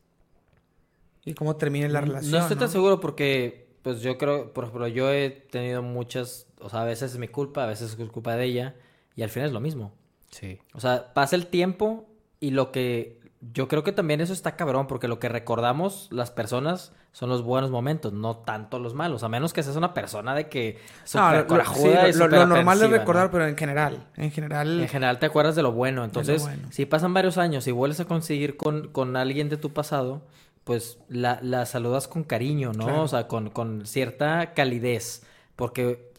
Y 1.25 1.35
cómo 1.35 1.57
termine 1.57 1.89
la 1.89 2.01
relación. 2.01 2.33
No 2.33 2.39
estoy 2.39 2.57
tan 2.57 2.71
seguro 2.71 2.99
porque, 3.01 3.69
pues 3.83 4.01
yo 4.01 4.17
creo, 4.17 4.53
por 4.53 4.65
ejemplo, 4.65 4.89
yo 4.89 5.13
he 5.13 5.31
tenido 5.31 5.83
muchas, 5.83 6.47
o 6.61 6.69
sea, 6.71 6.83
a 6.83 6.85
veces 6.85 7.13
es 7.13 7.19
mi 7.19 7.29
culpa, 7.29 7.65
a 7.65 7.67
veces 7.67 7.97
es 7.99 8.11
culpa 8.11 8.37
de 8.37 8.45
ella, 8.45 8.75
y 9.17 9.23
al 9.23 9.29
final 9.29 9.49
es 9.49 9.53
lo 9.53 9.61
mismo. 9.61 9.93
Sí. 10.31 10.59
O 10.73 10.81
sea, 10.81 11.13
pasa 11.13 11.37
el 11.37 11.49
tiempo 11.49 12.09
y 12.39 12.53
lo 12.53 12.73
que 12.73 13.20
yo 13.41 13.69
creo 13.69 13.83
que 13.83 13.93
también 13.93 14.21
eso 14.21 14.33
está 14.35 14.55
cabrón, 14.55 14.87
porque 14.87 15.09
lo 15.09 15.19
que 15.19 15.29
recordamos 15.31 16.09
las 16.11 16.31
personas 16.31 16.93
son 17.13 17.31
los 17.31 17.43
buenos 17.43 17.71
momentos, 17.71 18.13
no 18.13 18.37
tanto 18.37 18.79
los 18.79 18.93
malos, 18.95 19.23
a 19.23 19.29
menos 19.31 19.53
que 19.55 19.63
seas 19.63 19.77
una 19.77 19.95
persona 19.95 20.35
de 20.35 20.49
que 20.51 20.79
No, 21.15 21.31
lo- 21.33 21.39
lo, 21.39 21.47
corajuda 21.47 22.05
sí, 22.05 22.11
y 22.11 22.19
lo- 22.19 22.29
lo 22.29 22.37
súper 22.37 22.49
normal 22.49 22.83
es 22.83 22.91
recordar, 22.91 23.25
¿no? 23.27 23.31
pero 23.33 23.47
en 23.47 23.57
general. 23.57 24.07
En 24.17 24.31
general. 24.31 24.81
En 24.83 24.89
general 24.89 25.19
te 25.19 25.27
acuerdas 25.27 25.57
de 25.57 25.63
lo 25.63 25.73
bueno. 25.73 26.05
Entonces, 26.05 26.43
bueno. 26.43 26.69
si 26.71 26.85
pasan 26.85 27.15
varios 27.15 27.39
años 27.39 27.67
y 27.67 27.73
vuelves 27.73 28.01
a 28.01 28.05
conseguir 28.05 28.57
con, 28.59 28.89
con 28.89 29.17
alguien 29.17 29.49
de 29.49 29.57
tu 29.57 29.73
pasado, 29.73 30.21
pues 30.65 30.99
la, 31.09 31.39
la 31.43 31.65
saludas 31.65 32.07
con 32.09 32.25
cariño, 32.25 32.73
¿no? 32.75 32.85
Claro. 32.85 33.03
O 33.03 33.09
sea, 33.09 33.27
con, 33.27 33.49
con 33.49 33.87
cierta 33.87 34.53
calidez. 34.53 35.23
Porque 35.57 36.13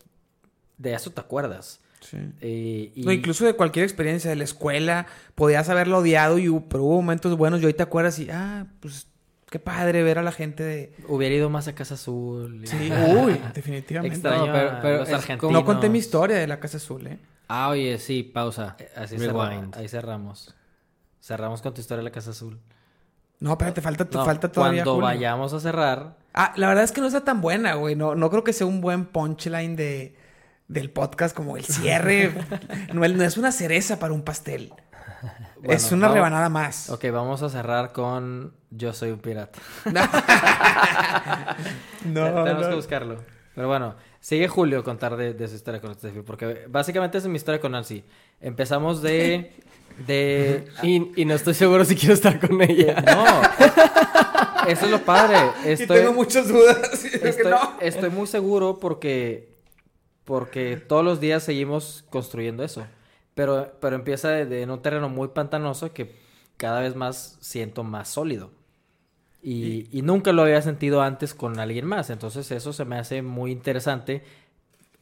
de 0.80 0.93
eso 0.95 1.11
te 1.11 1.22
acuerdas. 1.22 1.80
Sí. 2.01 2.17
Eh, 2.41 2.91
y... 2.95 3.03
No, 3.05 3.11
incluso 3.11 3.45
de 3.45 3.53
cualquier 3.53 3.83
experiencia 3.85 4.30
de 4.30 4.35
la 4.35 4.43
escuela, 4.43 5.05
podías 5.35 5.69
haberlo 5.69 5.99
odiado, 5.99 6.38
y, 6.39 6.49
pero 6.67 6.83
hubo 6.83 6.95
momentos 6.97 7.38
buenos 7.38 7.61
y 7.61 7.65
hoy 7.65 7.73
te 7.73 7.83
acuerdas 7.83 8.19
y, 8.19 8.30
ah, 8.30 8.65
pues 8.81 9.07
Qué 9.49 9.59
padre 9.59 10.01
ver 10.01 10.17
a 10.17 10.21
la 10.23 10.31
gente 10.31 10.63
de... 10.63 10.93
Hubiera 11.09 11.35
ido 11.35 11.49
más 11.49 11.67
a 11.67 11.75
Casa 11.75 11.95
Azul. 11.95 12.61
y- 12.63 12.67
Sí, 12.67 12.89
uy, 13.17 13.38
definitivamente. 13.53 14.15
Extraño 14.15 14.45
No, 14.45 14.53
pero- 14.53 14.77
pero 14.81 14.97
los 14.99 15.09
es 15.09 15.15
argentinos. 15.15 15.51
No 15.51 15.65
conté 15.65 15.89
mi 15.89 15.99
historia 15.99 16.38
de 16.38 16.47
la 16.47 16.57
Casa 16.61 16.77
Azul, 16.77 17.05
¿eh? 17.05 17.19
Ah, 17.49 17.67
oye, 17.67 17.97
sí, 17.99 18.23
pausa. 18.23 18.77
Eh, 18.80 18.89
Así 18.95 19.17
cerra- 19.17 19.49
Rewind. 19.49 19.75
ahí 19.75 19.89
cerramos. 19.89 20.55
Cerramos 21.21 21.61
con 21.61 21.73
tu 21.73 21.81
historia 21.81 21.97
de 21.97 22.05
la 22.05 22.11
Casa 22.11 22.30
Azul. 22.31 22.61
No, 23.41 23.51
espérate, 23.51 23.81
falta, 23.81 24.07
No, 24.09 24.23
falta 24.23 24.49
todavía 24.49 24.83
Cuando 24.85 24.93
Julio. 25.01 25.05
vayamos 25.07 25.51
a 25.51 25.59
cerrar, 25.59 26.15
Ah, 26.33 26.53
la 26.55 26.69
verdad 26.69 26.85
es 26.85 26.93
que 26.93 27.01
no 27.01 27.07
está 27.07 27.25
tan 27.25 27.41
buena, 27.41 27.73
güey. 27.73 27.97
No, 27.97 28.15
no 28.15 28.30
creo 28.30 28.45
que 28.45 28.53
sea 28.53 28.65
un 28.65 28.80
buen 28.80 29.03
punchline 29.03 29.75
de, 29.75 30.15
del 30.72 30.90
podcast 30.90 31.35
como 31.35 31.58
el 31.58 31.66
cierre. 31.66 32.32
no, 32.93 33.06
no 33.08 33.24
es 33.24 33.38
una 33.38 33.51
cereza 33.51 34.00
para 34.00 34.14
un 34.14 34.24
pastel. 34.24 34.74
Bueno, 35.58 35.74
es 35.74 35.91
una 35.91 36.08
vamos- 36.08 36.16
rebanada 36.16 36.50
más. 36.50 36.90
ok, 36.90 37.06
vamos 37.11 37.43
a 37.43 37.50
cerrar 37.50 37.91
con 37.91 38.53
Yo 38.72 38.93
soy 38.93 39.11
un 39.11 39.19
pirata. 39.19 39.59
no, 42.06 42.43
Tenemos 42.43 42.67
que 42.67 42.75
buscarlo. 42.75 43.17
Pero 43.53 43.67
bueno, 43.67 43.95
sigue 44.19 44.48
Julio 44.48 44.83
contar 44.83 45.16
de, 45.17 45.33
de 45.33 45.48
su 45.48 45.56
historia 45.56 45.82
con 45.82 45.93
Steffi, 45.93 46.22
porque 46.22 46.66
básicamente 46.69 47.17
es 47.17 47.27
mi 47.27 47.35
historia 47.35 47.59
con 47.59 47.74
Nancy. 47.74 48.03
Empezamos 48.40 49.01
de... 49.01 49.51
de 50.08 50.67
Y, 50.83 51.11
y 51.22 51.25
no 51.25 51.35
estoy 51.35 51.53
seguro 51.53 51.83
si 51.85 51.95
quiero 51.95 52.14
estar 52.14 52.40
con 52.40 52.61
ella. 52.61 53.01
no, 53.01 53.41
eso 54.67 54.85
es 54.85 54.91
lo 54.91 55.00
padre. 55.00 55.38
Y 55.66 55.69
Estoy, 55.74 56.00
tengo 56.00 56.14
muchas 56.14 56.48
dudas. 56.48 57.03
Estoy, 57.06 57.51
no. 57.51 57.74
estoy 57.82 58.09
muy 58.09 58.25
seguro 58.25 58.80
porque, 58.80 59.50
porque 60.25 60.77
todos 60.77 61.03
los 61.03 61.19
días 61.19 61.43
seguimos 61.43 62.06
construyendo 62.09 62.64
eso. 62.64 62.85
Pero, 63.33 63.74
pero 63.80 63.95
empieza 63.95 64.30
de, 64.30 64.45
de 64.45 64.61
en 64.64 64.72
un 64.72 64.82
terreno 64.82 65.09
muy 65.09 65.30
pantanoso 65.30 65.93
que 65.93 66.16
cada 66.58 66.82
vez 66.82 66.95
más 66.95 67.38
siento 67.41 67.83
más 67.83 68.09
sólido. 68.09 68.51
Y, 69.43 69.88
y 69.91 70.03
nunca 70.03 70.32
lo 70.33 70.43
había 70.43 70.61
sentido 70.61 71.01
antes 71.01 71.33
con 71.33 71.59
alguien 71.59 71.85
más. 71.85 72.09
Entonces 72.09 72.51
eso 72.51 72.74
se 72.74 72.85
me 72.85 72.98
hace 72.98 73.22
muy 73.22 73.51
interesante 73.51 74.24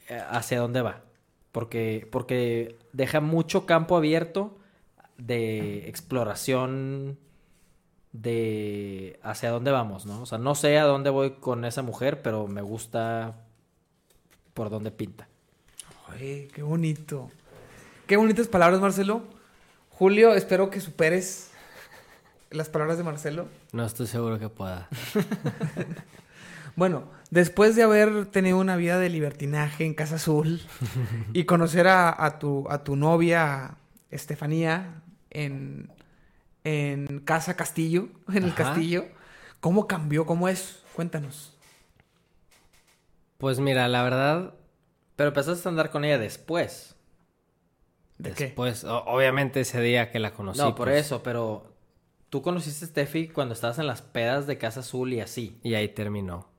eh, 0.07 0.21
hacia 0.29 0.59
dónde 0.59 0.81
va. 0.81 1.01
Porque, 1.51 2.07
porque 2.11 2.77
deja 2.93 3.21
mucho 3.21 3.65
campo 3.65 3.97
abierto 3.97 4.57
de 5.17 5.89
exploración 5.89 7.17
de 8.11 9.19
hacia 9.23 9.51
dónde 9.51 9.71
vamos, 9.71 10.05
¿no? 10.05 10.21
O 10.21 10.25
sea, 10.25 10.37
no 10.37 10.55
sé 10.55 10.77
a 10.79 10.85
dónde 10.85 11.09
voy 11.09 11.31
con 11.31 11.65
esa 11.65 11.81
mujer, 11.81 12.21
pero 12.21 12.47
me 12.47 12.61
gusta 12.61 13.45
por 14.53 14.69
dónde 14.69 14.91
pinta. 14.91 15.27
Ay, 16.07 16.49
qué 16.53 16.61
bonito. 16.61 17.29
Qué 18.07 18.17
bonitas 18.17 18.47
palabras, 18.47 18.81
Marcelo. 18.81 19.23
Julio, 19.89 20.33
espero 20.33 20.69
que 20.69 20.79
superes 20.79 21.51
las 22.49 22.69
palabras 22.69 22.97
de 22.97 23.03
Marcelo. 23.03 23.47
No 23.71 23.85
estoy 23.85 24.07
seguro 24.07 24.39
que 24.39 24.49
pueda. 24.49 24.87
Bueno, 26.75 27.03
después 27.29 27.75
de 27.75 27.83
haber 27.83 28.27
tenido 28.27 28.57
una 28.57 28.77
vida 28.77 28.99
de 28.99 29.09
libertinaje 29.09 29.83
en 29.83 29.93
Casa 29.93 30.15
Azul 30.15 30.61
y 31.33 31.43
conocer 31.43 31.89
a, 31.89 32.25
a 32.25 32.39
tu, 32.39 32.67
a 32.69 32.85
tu 32.85 32.95
novia 32.95 33.75
Estefanía 34.11 35.01
en, 35.29 35.91
en 36.63 37.19
Casa 37.19 37.55
Castillo, 37.55 38.07
en 38.29 38.43
el 38.45 38.53
castillo, 38.53 39.07
¿cómo 39.59 39.87
cambió? 39.87 40.25
¿Cómo 40.25 40.47
es? 40.47 40.79
Cuéntanos. 40.95 41.53
Pues 43.39 43.59
mira, 43.59 43.87
la 43.87 44.03
verdad, 44.03 44.53
Pero 45.15 45.29
empezaste 45.29 45.67
a 45.67 45.71
andar 45.71 45.89
con 45.89 46.05
ella 46.05 46.19
después. 46.19 46.95
¿De 48.17 48.31
qué? 48.33 48.45
después, 48.45 48.83
obviamente 48.83 49.61
ese 49.61 49.81
día 49.81 50.11
que 50.11 50.19
la 50.19 50.33
conocí. 50.33 50.59
no, 50.59 50.75
por 50.75 50.89
pues, 50.89 51.05
eso, 51.05 51.23
pero 51.23 51.73
tú 52.29 52.41
conociste 52.41 52.83
a 52.85 52.87
Steffi 52.89 53.29
cuando 53.29 53.53
estabas 53.53 53.79
en 53.79 53.87
las 53.87 54.01
pedas 54.01 54.45
de 54.45 54.57
Casa 54.57 54.81
Azul 54.81 55.13
y 55.13 55.21
así. 55.21 55.57
Y 55.63 55.73
ahí 55.75 55.87
terminó, 55.87 56.49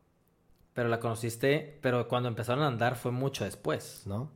Pero 0.72 0.88
la 0.88 1.00
conociste, 1.00 1.78
pero 1.82 2.08
cuando 2.08 2.28
empezaron 2.30 2.64
a 2.64 2.68
andar 2.68 2.96
fue 2.96 3.12
mucho 3.12 3.44
después. 3.44 4.02
¿no? 4.06 4.30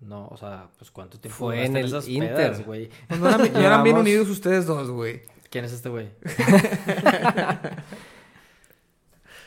No, 0.00 0.28
o 0.28 0.36
sea, 0.38 0.68
pues 0.78 0.90
cuánto 0.90 1.20
tiempo 1.20 1.38
Fue 1.38 1.64
en 1.64 1.76
el 1.76 1.86
esas 1.86 2.08
Inter. 2.08 2.34
pedas, 2.34 2.64
güey. 2.66 2.88
No 3.10 3.28
eran, 3.28 3.52
no 3.52 3.60
eran 3.60 3.82
bien 3.84 3.98
unidos 3.98 4.28
ustedes 4.30 4.64
dos, 4.66 4.90
güey. 4.90 5.22
¿Quién 5.50 5.66
es 5.66 5.72
este 5.72 5.90
güey? 5.90 6.08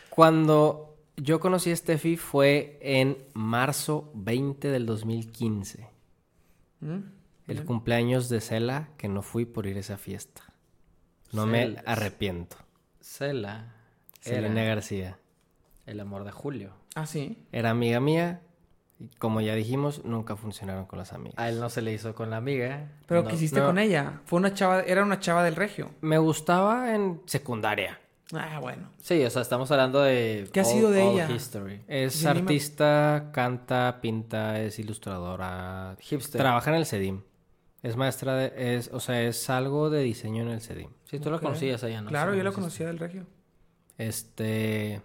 Cuando 0.09 0.94
yo 1.17 1.39
conocí 1.39 1.71
a 1.71 1.75
Steffi 1.75 2.17
fue 2.17 2.77
en 2.81 3.17
marzo 3.33 4.11
20 4.15 4.69
del 4.69 4.85
2015. 4.85 5.87
¿Mm? 6.81 6.99
El 7.47 7.63
cumpleaños 7.63 8.27
de 8.29 8.41
Cela, 8.41 8.89
que 8.97 9.07
no 9.07 9.21
fui 9.21 9.45
por 9.45 9.67
ir 9.67 9.77
a 9.77 9.81
esa 9.81 9.97
fiesta. 9.97 10.41
No 11.31 11.45
me 11.45 11.77
arrepiento. 11.85 12.57
Cela. 12.99 13.73
Selena 14.19 14.63
García. 14.63 15.19
el 15.85 15.99
amor 15.99 16.23
de 16.23 16.31
Julio. 16.31 16.73
Ah, 16.95 17.05
sí. 17.05 17.37
Era 17.51 17.69
amiga 17.69 17.99
mía. 17.99 18.41
Y 18.99 19.09
como 19.17 19.41
ya 19.41 19.53
dijimos, 19.53 20.03
nunca 20.05 20.35
funcionaron 20.35 20.85
con 20.85 20.97
las 20.97 21.13
amigas. 21.13 21.35
A 21.37 21.49
él 21.49 21.59
no 21.59 21.69
se 21.69 21.81
le 21.83 21.93
hizo 21.93 22.15
con 22.15 22.29
la 22.31 22.37
amiga. 22.37 22.89
Pero 23.05 23.21
No. 23.21 23.27
¿qué 23.27 23.35
hiciste 23.35 23.59
no. 23.59 23.67
con 23.67 23.77
ella? 23.77 24.21
Fue 24.25 24.39
una 24.39 24.53
chava, 24.53 24.81
era 24.81 25.03
una 25.03 25.19
chava 25.19 25.43
del 25.43 25.55
regio. 25.55 25.91
Me 26.01 26.17
gustaba 26.17 26.95
en 26.95 27.21
secundaria. 27.25 27.99
Ah, 28.33 28.59
bueno. 28.59 28.89
Sí, 29.01 29.23
o 29.23 29.29
sea, 29.29 29.41
estamos 29.43 29.69
hablando 29.71 30.01
de... 30.01 30.49
¿Qué 30.51 30.59
ha 30.59 30.63
all- 30.63 30.69
sido 30.69 30.89
de 30.91 31.03
ella? 31.11 31.29
history. 31.29 31.81
Es 31.87 32.25
artista, 32.25 33.29
canta, 33.33 33.99
pinta, 34.01 34.59
es 34.61 34.79
ilustradora. 34.79 35.95
Hipster. 35.99 36.41
Trabaja 36.41 36.71
en 36.71 36.77
el 36.77 36.85
CEDIM. 36.87 37.21
Es 37.83 37.95
maestra 37.95 38.35
de... 38.35 38.75
Es, 38.77 38.89
o 38.91 38.99
sea, 38.99 39.21
es 39.21 39.47
algo 39.51 39.91
de 39.91 40.01
diseño 40.01 40.41
en 40.41 40.49
el 40.49 40.61
CEDIM. 40.61 40.89
Sí, 41.05 41.19
tú 41.19 41.29
la 41.29 41.35
Ok. 41.37 41.43
conocías 41.43 41.83
a 41.83 41.87
ella, 41.87 42.01
¿no? 42.01 42.09
Claro, 42.09 42.31
Sí, 42.31 42.37
yo 42.39 42.43
la 42.43 42.49
sí, 42.49 42.55
conocía 42.55 42.87
del 42.87 42.97
regio. 42.99 43.27
Este... 43.99 45.01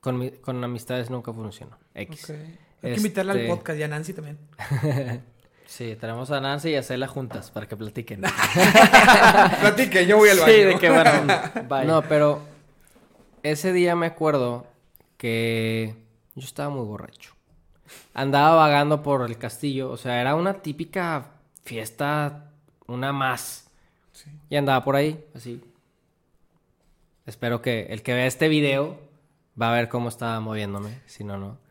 Con, 0.00 0.18
mi- 0.18 0.30
con 0.32 0.62
amistades 0.62 1.08
nunca 1.08 1.32
funcionó. 1.32 1.78
X. 1.94 2.24
Ok. 2.28 2.36
Hay 2.82 2.90
que 2.92 2.96
invitarla 2.98 3.32
al 3.32 3.38
Este- 3.40 3.48
podcast 3.56 3.78
y 3.78 3.82
a 3.82 3.88
Nancy 3.88 4.12
también. 4.12 4.38
Sí, 5.66 5.96
tenemos 5.96 6.30
a 6.30 6.40
Nancy 6.40 6.70
y 6.70 6.76
a 6.76 6.82
Cela 6.82 7.08
juntas 7.08 7.50
para 7.50 7.66
que 7.66 7.76
platiquen. 7.76 8.20
Platique, 9.60 10.06
yo 10.06 10.18
voy 10.18 10.30
al 10.30 10.38
sí, 10.38 10.52
de 10.52 10.78
que 10.78 10.90
bueno, 10.90 11.10
bye. 11.68 11.84
No, 11.84 12.02
pero 12.02 12.42
ese 13.42 13.72
día 13.72 13.96
me 13.96 14.06
acuerdo 14.06 14.66
que 15.16 15.94
yo 16.34 16.44
estaba 16.44 16.70
muy 16.70 16.84
borracho. 16.84 17.34
Andaba 18.12 18.54
vagando 18.54 19.02
por 19.02 19.28
el 19.28 19.38
castillo, 19.38 19.90
o 19.90 19.96
sea, 19.96 20.20
era 20.20 20.34
una 20.34 20.54
típica 20.54 21.32
fiesta, 21.64 22.50
una 22.86 23.12
más. 23.12 23.68
Sí. 24.12 24.30
Y 24.50 24.56
andaba 24.56 24.84
por 24.84 24.96
ahí, 24.96 25.24
así. 25.34 25.62
Espero 27.26 27.62
que 27.62 27.86
el 27.86 28.02
que 28.02 28.14
vea 28.14 28.26
este 28.26 28.48
video 28.48 28.98
va 29.60 29.70
a 29.70 29.74
ver 29.74 29.88
cómo 29.88 30.08
estaba 30.08 30.38
moviéndome, 30.40 31.00
si 31.06 31.24
no, 31.24 31.38
no. 31.38 31.63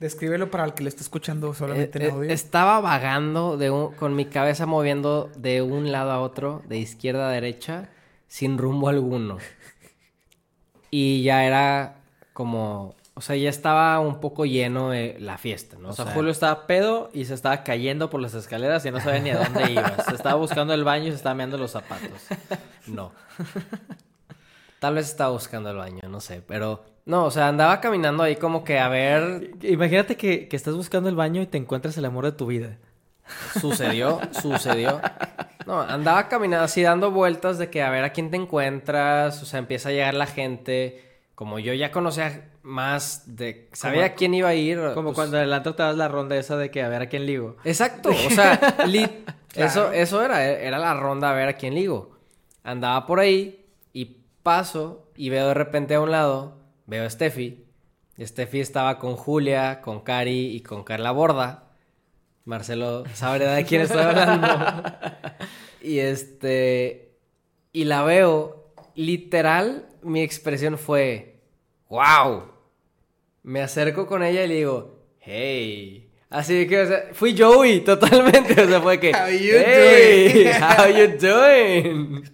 Descríbelo 0.00 0.50
para 0.50 0.64
el 0.64 0.74
que 0.74 0.82
lo 0.82 0.88
está 0.88 1.00
escuchando 1.02 1.54
solamente 1.54 1.98
Eh, 1.98 2.02
en 2.02 2.08
eh, 2.08 2.12
audio. 2.14 2.30
estaba 2.30 2.80
vagando 2.80 3.56
de 3.56 3.70
un- 3.70 3.92
con 3.94 4.14
mi 4.14 4.26
cabeza 4.26 4.66
moviendo 4.66 5.30
de 5.36 5.62
un 5.62 5.90
lado 5.90 6.10
a 6.10 6.20
otro, 6.20 6.62
de 6.68 6.76
izquierda 6.78 7.28
a 7.28 7.32
derecha, 7.32 7.88
sin 8.28 8.58
rumbo 8.58 8.88
alguno. 8.90 9.38
Y 10.90 11.22
ya 11.22 11.44
era 11.44 11.96
como, 12.34 12.94
o 13.14 13.20
sea, 13.22 13.36
ya 13.36 13.48
estaba 13.48 13.98
un 14.00 14.20
poco 14.20 14.44
lleno 14.44 14.90
de 14.90 15.16
la 15.18 15.38
fiesta, 15.38 15.76
¿no? 15.80 15.88
O 15.88 15.92
sea, 15.94 16.06
Julio 16.06 16.30
estaba 16.30 16.66
pedo 16.66 17.10
y 17.14 17.24
se 17.24 17.32
estaba 17.34 17.64
cayendo 17.64 18.10
por 18.10 18.20
las 18.20 18.34
escaleras 18.34 18.84
y 18.84 18.90
no 18.90 19.00
sabía 19.00 19.20
ni 19.20 19.30
a 19.30 19.38
dónde 19.38 19.72
iba. 19.72 19.96
Se 20.04 20.14
estaba 20.14 20.34
buscando 20.34 20.74
el 20.74 20.84
baño 20.84 21.06
y 21.06 21.10
se 21.10 21.16
estaba 21.16 21.34
meando 21.34 21.56
los 21.58 21.70
zapatos. 21.70 22.10
No. 22.86 23.10
Tal 24.80 24.94
vez 24.94 25.06
estaba 25.08 25.30
buscando 25.30 25.70
el 25.70 25.76
baño, 25.76 26.02
no 26.08 26.20
sé, 26.20 26.42
pero 26.46 26.84
no, 27.06 27.24
o 27.24 27.30
sea, 27.30 27.48
andaba 27.48 27.80
caminando 27.80 28.22
ahí 28.22 28.36
como 28.36 28.62
que 28.64 28.78
a 28.78 28.88
ver, 28.88 29.52
Imagínate 29.62 30.16
que, 30.16 30.48
que 30.48 30.56
estás 30.56 30.74
buscando 30.74 31.08
el 31.08 31.14
baño 31.14 31.40
y 31.42 31.46
te 31.46 31.56
encuentras 31.58 31.96
el 31.96 32.04
amor 32.04 32.24
de 32.24 32.32
tu 32.32 32.46
vida. 32.46 32.78
Sucedió, 33.60 34.20
sucedió. 34.42 35.00
No, 35.66 35.80
andaba 35.80 36.28
caminando 36.28 36.64
así 36.64 36.82
dando 36.82 37.10
vueltas 37.10 37.58
de 37.58 37.70
que 37.70 37.82
a 37.82 37.90
ver 37.90 38.04
a 38.04 38.10
quién 38.12 38.30
te 38.30 38.36
encuentras, 38.36 39.42
o 39.42 39.46
sea, 39.46 39.58
empieza 39.58 39.88
a 39.88 39.92
llegar 39.92 40.14
la 40.14 40.26
gente. 40.26 41.02
Como 41.34 41.58
yo 41.58 41.74
ya 41.74 41.90
conocía 41.90 42.48
más 42.62 43.36
de... 43.36 43.68
Sabía 43.72 44.06
a 44.06 44.14
quién 44.14 44.32
iba 44.32 44.48
a 44.48 44.54
ir. 44.54 44.80
Como 44.94 45.08
pues- 45.08 45.16
cuando 45.16 45.36
adelante 45.36 45.70
te 45.72 45.82
das 45.82 45.96
la 45.96 46.08
ronda 46.08 46.34
esa 46.36 46.56
de 46.56 46.70
que 46.70 46.82
a 46.82 46.88
ver 46.88 47.02
a 47.02 47.08
quién 47.08 47.26
ligo. 47.26 47.56
Exacto, 47.64 48.08
o 48.08 48.30
sea, 48.30 48.58
Claro. 48.78 49.10
eso, 49.54 49.92
eso 49.92 50.22
era, 50.24 50.44
era 50.44 50.78
la 50.78 50.94
ronda 50.94 51.30
a 51.30 51.34
ver 51.34 51.48
a 51.48 51.52
quién 51.54 51.74
ligo. 51.74 52.16
Andaba 52.64 53.06
por 53.06 53.20
ahí 53.20 53.65
paso 54.46 55.10
y 55.16 55.28
veo 55.28 55.48
de 55.48 55.54
repente 55.54 55.96
a 55.96 56.00
un 56.00 56.12
lado, 56.12 56.56
veo 56.86 57.04
a 57.04 57.10
Steffi. 57.10 57.64
Steffi 58.16 58.60
estaba 58.60 59.00
con 59.00 59.16
Julia, 59.16 59.80
con 59.80 60.02
Cari 60.02 60.54
y 60.54 60.60
con 60.60 60.84
Carla 60.84 61.10
Borda. 61.10 61.64
Marcelo 62.44 63.02
sabrá 63.12 63.54
de 63.54 63.64
quién 63.64 63.80
estoy 63.82 64.02
hablando. 64.02 64.46
y 65.82 65.98
este. 65.98 67.10
Y 67.72 67.86
la 67.86 68.04
veo. 68.04 68.72
Literal, 68.94 69.88
mi 70.02 70.22
expresión 70.22 70.78
fue. 70.78 71.40
¡Wow! 71.88 72.44
Me 73.42 73.62
acerco 73.62 74.06
con 74.06 74.22
ella 74.22 74.44
y 74.44 74.48
le 74.48 74.54
digo. 74.54 75.00
¡Hey! 75.18 76.12
Así 76.30 76.68
que, 76.68 76.82
o 76.82 76.86
sea, 76.86 77.08
fui 77.14 77.36
Joey 77.36 77.80
totalmente. 77.80 78.62
O 78.62 78.68
sea, 78.68 78.80
fue 78.80 79.00
que. 79.00 79.10
How 79.10 79.28
you 79.28 79.56
"Hey, 79.56 80.44
doing?" 80.44 80.62
How 80.62 80.88
you 80.88 81.18
doing? 81.18 82.30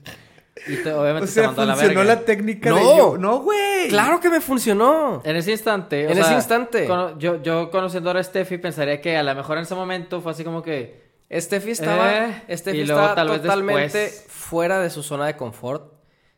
Y 0.66 0.76
te- 0.76 0.92
obviamente 0.92 1.24
O 1.24 1.26
sea, 1.26 1.42
te 1.42 1.46
mandó 1.48 1.62
a 1.62 1.66
la 1.66 1.72
funcionó 1.74 2.00
verga. 2.00 2.14
la 2.14 2.20
técnica 2.24 2.70
No. 2.70 2.76
de 2.76 2.82
yo. 2.96 3.16
No, 3.18 3.38
güey. 3.40 3.88
Claro 3.88 4.20
que 4.20 4.30
me 4.30 4.40
funcionó. 4.40 5.20
En 5.24 5.36
ese 5.36 5.50
instante. 5.52 6.06
o 6.06 6.10
En 6.10 6.18
ese 6.18 6.34
instante. 6.34 6.86
cono- 6.86 7.18
yo, 7.18 7.42
yo 7.42 7.70
conociendo 7.70 8.10
ahora 8.10 8.20
a 8.20 8.24
Steffi 8.24 8.58
pensaría 8.58 9.00
que 9.00 9.16
a 9.16 9.22
lo 9.22 9.34
mejor 9.34 9.56
en 9.58 9.64
ese 9.64 9.74
momento 9.74 10.20
fue 10.20 10.32
así 10.32 10.44
como 10.44 10.62
que. 10.62 11.02
Steffi 11.32 11.70
estaba, 11.70 12.12
Eh, 12.46 12.56
Steffi 12.58 12.78
y 12.78 12.84
luego 12.84 13.00
estaba 13.00 13.14
tal 13.16 13.28
vez 13.30 13.42
totalmente 13.42 13.98
después. 13.98 14.26
fuera 14.28 14.80
de 14.80 14.90
su 14.90 15.02
zona 15.02 15.26
de 15.26 15.36
confort. 15.36 15.92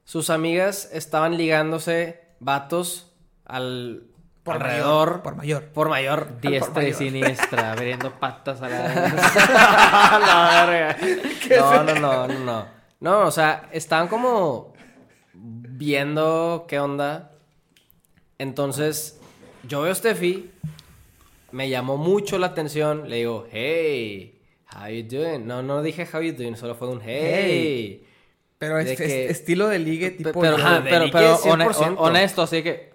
Sus 0.05 0.31
amigas 0.31 0.89
estaban 0.93 1.37
ligándose 1.37 2.21
vatos 2.39 3.11
al 3.45 4.05
Por 4.45 4.55
alrededor 4.57 5.09
mayor, 5.09 5.23
por 5.23 5.35
mayor. 5.37 5.65
por 5.73 5.89
mayor. 5.89 6.41
Diestra 6.41 6.83
y 6.83 6.87
mayor. 6.93 6.99
siniestra, 6.99 7.73
abriendo 7.73 8.11
patas 8.13 8.63
a 8.63 8.69
la. 8.69 8.79
la 10.21 10.67
verga. 10.67 10.97
No, 11.61 11.83
no, 11.83 11.95
no, 11.95 12.27
no, 12.29 12.39
no. 12.45 12.74
No, 13.01 13.27
o 13.27 13.31
sea, 13.31 13.69
estaban 13.73 14.09
como 14.09 14.73
viendo 15.35 16.65
qué 16.69 16.79
onda. 16.79 17.33
Entonces, 18.39 19.19
yo 19.69 19.83
veo 19.83 19.93
a 19.93 19.95
Steffi, 19.95 20.51
me 21.53 21.69
llamó 21.69 21.97
mucho 21.97 22.39
la 22.39 22.49
atención, 22.49 23.09
le 23.09 23.17
digo, 23.17 23.47
hey, 23.51 24.41
how 24.75 24.89
you 24.89 25.03
doing? 25.09 25.47
No, 25.47 25.63
no 25.63 25.83
dije 25.83 26.07
how 26.13 26.21
you 26.21 26.33
doing, 26.33 26.57
solo 26.57 26.75
fue 26.75 26.89
un 26.89 27.01
hey. 27.03 28.07
Pero 28.59 28.79
es, 28.79 28.97
que- 28.97 29.27
estilo 29.31 29.69
de 29.69 29.79
ligue 29.79 30.11
tipo. 30.13 30.41
pero, 30.41 30.57
ajá, 30.57 30.81
pero, 30.83 30.85
pero, 30.85 31.05
de 31.05 31.11
pero 31.13 31.37
ligue 31.37 31.51
hone- 31.51 31.73
100%. 31.75 31.95
honesto, 31.99 32.43
así 32.43 32.63
que. 32.63 32.95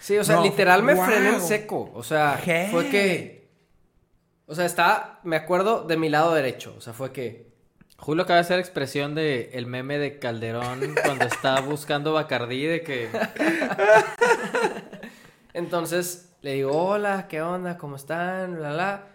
Sí, 0.00 0.16
o 0.16 0.24
sea, 0.24 0.36
No, 0.36 0.42
literal 0.44 0.82
me 0.82 0.94
wow. 0.94 1.04
frené 1.04 1.28
en 1.28 1.40
seco. 1.40 1.90
O 1.94 2.02
sea, 2.02 2.40
fue 2.70 2.88
que. 2.88 3.48
O 4.46 4.54
sea, 4.54 4.64
estaba, 4.64 5.20
me 5.24 5.36
acuerdo 5.36 5.84
de 5.84 5.96
mi 5.98 6.08
lado 6.08 6.34
derecho. 6.34 6.74
O 6.76 6.80
sea, 6.80 6.92
fue 6.94 7.12
que. 7.12 7.51
Julio 8.02 8.24
acaba 8.24 8.38
de 8.38 8.40
hacer 8.40 8.58
expresión 8.58 9.14
de 9.14 9.50
el 9.52 9.66
meme 9.66 9.96
de 9.96 10.18
Calderón 10.18 10.96
cuando 11.04 11.24
está 11.24 11.60
buscando 11.68 12.12
Bacardí 12.12 12.64
de 12.64 12.82
que. 12.82 13.08
Entonces 15.54 16.34
le 16.42 16.54
digo, 16.54 16.72
hola, 16.72 17.28
¿qué 17.28 17.42
onda? 17.42 17.78
¿Cómo 17.78 17.94
están? 17.94 18.60
La, 18.60 18.72
la. 18.72 19.06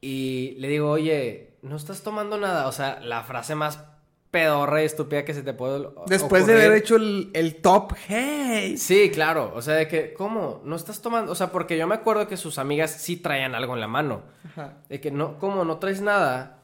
Y 0.00 0.56
le 0.60 0.68
digo, 0.68 0.88
oye, 0.88 1.58
¿no 1.60 1.76
estás 1.76 2.02
tomando 2.02 2.38
nada? 2.38 2.68
O 2.68 2.72
sea, 2.72 3.00
la 3.00 3.22
frase 3.22 3.54
más 3.54 3.84
pedorra 4.30 4.80
y 4.80 4.86
estúpida 4.86 5.26
que 5.26 5.34
se 5.34 5.42
te 5.42 5.52
puede 5.52 5.90
Después 6.06 6.46
de 6.46 6.54
haber 6.54 6.72
hecho 6.72 6.96
el, 6.96 7.30
el 7.34 7.56
top, 7.56 7.92
hey. 8.08 8.78
Sí, 8.78 9.10
claro. 9.10 9.52
O 9.54 9.60
sea, 9.60 9.74
de 9.74 9.86
que, 9.88 10.14
¿cómo? 10.14 10.62
¿No 10.64 10.76
estás 10.76 11.02
tomando? 11.02 11.32
O 11.32 11.34
sea, 11.34 11.52
porque 11.52 11.76
yo 11.76 11.86
me 11.86 11.96
acuerdo 11.96 12.26
que 12.26 12.38
sus 12.38 12.56
amigas 12.56 12.92
sí 12.92 13.18
traían 13.18 13.54
algo 13.54 13.74
en 13.74 13.80
la 13.80 13.88
mano. 13.88 14.22
Ajá. 14.46 14.78
De 14.88 15.02
que 15.02 15.10
no, 15.10 15.36
¿cómo? 15.36 15.66
¿No 15.66 15.76
traes 15.76 16.00
nada? 16.00 16.61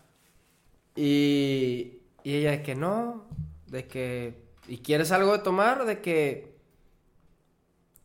Y, 1.01 2.03
y 2.25 2.35
ella 2.35 2.51
de 2.51 2.63
que 2.63 2.75
no, 2.75 3.25
de 3.69 3.87
que, 3.87 4.43
¿y 4.67 4.79
quieres 4.79 5.13
algo 5.13 5.31
de 5.31 5.39
tomar? 5.39 5.85
De 5.85 6.01
que 6.01 6.57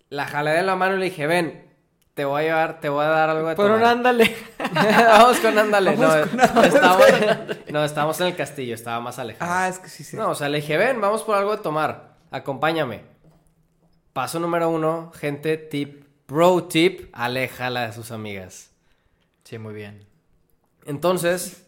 la 0.09 0.27
jalé 0.27 0.51
de 0.51 0.61
la 0.61 0.75
mano 0.75 0.97
y 0.97 0.99
le 0.99 1.05
dije, 1.05 1.25
ven, 1.25 1.73
te 2.13 2.23
voy 2.23 2.43
a 2.43 2.45
llevar, 2.45 2.79
te 2.81 2.89
voy 2.89 3.03
a 3.03 3.07
dar 3.07 3.29
algo 3.31 3.49
de 3.49 3.55
Pero 3.55 3.69
tomar. 3.69 3.85
ándale. 3.85 4.35
Vamos 5.09 5.39
con 5.39 5.57
ándale. 5.57 5.95
Vamos 5.95 6.27
no, 6.27 6.29
con 6.29 6.39
ándale. 6.39 6.67
Estábamos, 6.67 7.07
no, 7.71 7.83
estábamos 7.83 8.21
en 8.21 8.27
el 8.27 8.35
castillo, 8.35 8.75
estaba 8.75 8.99
más 8.99 9.17
alejado. 9.17 9.51
Ah, 9.51 9.67
es 9.67 9.79
que 9.79 9.89
sí, 9.89 10.03
sí. 10.03 10.15
No, 10.15 10.29
o 10.29 10.35
sea, 10.35 10.47
le 10.47 10.57
dije, 10.59 10.77
ven, 10.77 11.01
vamos 11.01 11.23
por 11.23 11.35
algo 11.35 11.57
de 11.57 11.63
tomar. 11.63 12.13
Acompáñame. 12.29 13.01
Paso 14.13 14.39
número 14.39 14.69
uno, 14.69 15.11
gente 15.15 15.57
tip, 15.57 16.05
bro 16.27 16.65
tip, 16.65 17.09
aléjala 17.11 17.87
de 17.87 17.93
sus 17.93 18.11
amigas. 18.11 18.69
Sí, 19.45 19.57
muy 19.57 19.73
bien. 19.73 20.05
Entonces, 20.85 21.62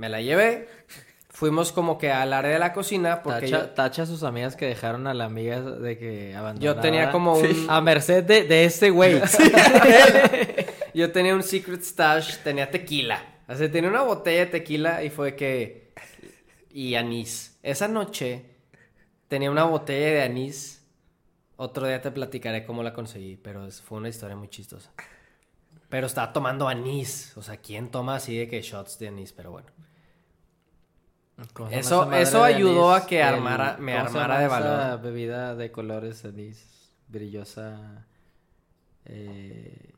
me 0.00 0.08
la 0.08 0.22
llevé. 0.22 0.66
Fuimos 1.28 1.72
como 1.72 1.98
que 1.98 2.10
al 2.10 2.32
área 2.32 2.50
de 2.50 2.58
la 2.58 2.72
cocina 2.72 3.22
porque 3.22 3.50
Tacha, 3.50 3.66
yo, 3.66 3.70
tacha 3.70 4.02
a 4.02 4.06
sus 4.06 4.22
amigas 4.22 4.56
que 4.56 4.66
dejaron 4.66 5.06
a 5.06 5.14
la 5.14 5.26
amiga 5.26 5.60
de 5.60 5.98
que 5.98 6.34
abandonada. 6.34 6.74
yo 6.74 6.80
tenía 6.80 7.10
como 7.12 7.34
un... 7.34 7.66
A 7.68 7.80
merced 7.82 8.24
de, 8.24 8.44
de 8.44 8.64
este 8.64 8.90
güey. 8.90 9.20
Yo 10.92 11.12
tenía 11.12 11.36
un 11.36 11.44
secret 11.44 11.82
stash, 11.82 12.38
tenía 12.38 12.68
tequila. 12.68 13.22
O 13.48 13.54
sea, 13.54 13.70
tenía 13.70 13.88
una 13.88 14.02
botella 14.02 14.40
de 14.40 14.46
tequila 14.46 15.04
y 15.04 15.10
fue 15.10 15.36
que... 15.36 15.92
Y 16.72 16.96
anís. 16.96 17.58
Esa 17.62 17.86
noche 17.86 18.44
tenía 19.28 19.52
una 19.52 19.64
botella 19.64 20.06
de 20.06 20.22
anís. 20.22 20.84
Otro 21.56 21.86
día 21.86 22.00
te 22.00 22.10
platicaré 22.10 22.64
cómo 22.64 22.82
la 22.82 22.92
conseguí, 22.92 23.36
pero 23.36 23.70
fue 23.70 23.98
una 23.98 24.08
historia 24.08 24.34
muy 24.34 24.48
chistosa. 24.48 24.90
Pero 25.88 26.08
estaba 26.08 26.32
tomando 26.32 26.66
anís. 26.66 27.36
O 27.36 27.42
sea, 27.42 27.56
¿quién 27.58 27.90
toma 27.90 28.16
así 28.16 28.36
de 28.36 28.48
que 28.48 28.60
shots 28.62 28.98
de 28.98 29.08
anís? 29.08 29.32
Pero 29.32 29.52
bueno. 29.52 29.68
¿Cómo 31.52 31.68
se 31.68 31.74
llama 31.76 31.80
Eso- 31.80 32.12
esa 32.12 32.20
eso 32.22 32.44
ayudó 32.44 32.92
anís? 32.92 33.04
a 33.04 33.06
que 33.06 33.22
armara- 33.22 33.76
me 33.78 33.92
¿cómo 33.96 34.08
se 34.08 34.18
armara 34.18 34.38
de 34.40 34.46
esa 34.46 34.60
valor? 34.60 35.02
bebida 35.02 35.54
de 35.56 35.70
colores 35.72 36.24
anís 36.24 36.92
brillosa. 37.08 38.06
Eh, 39.06 39.92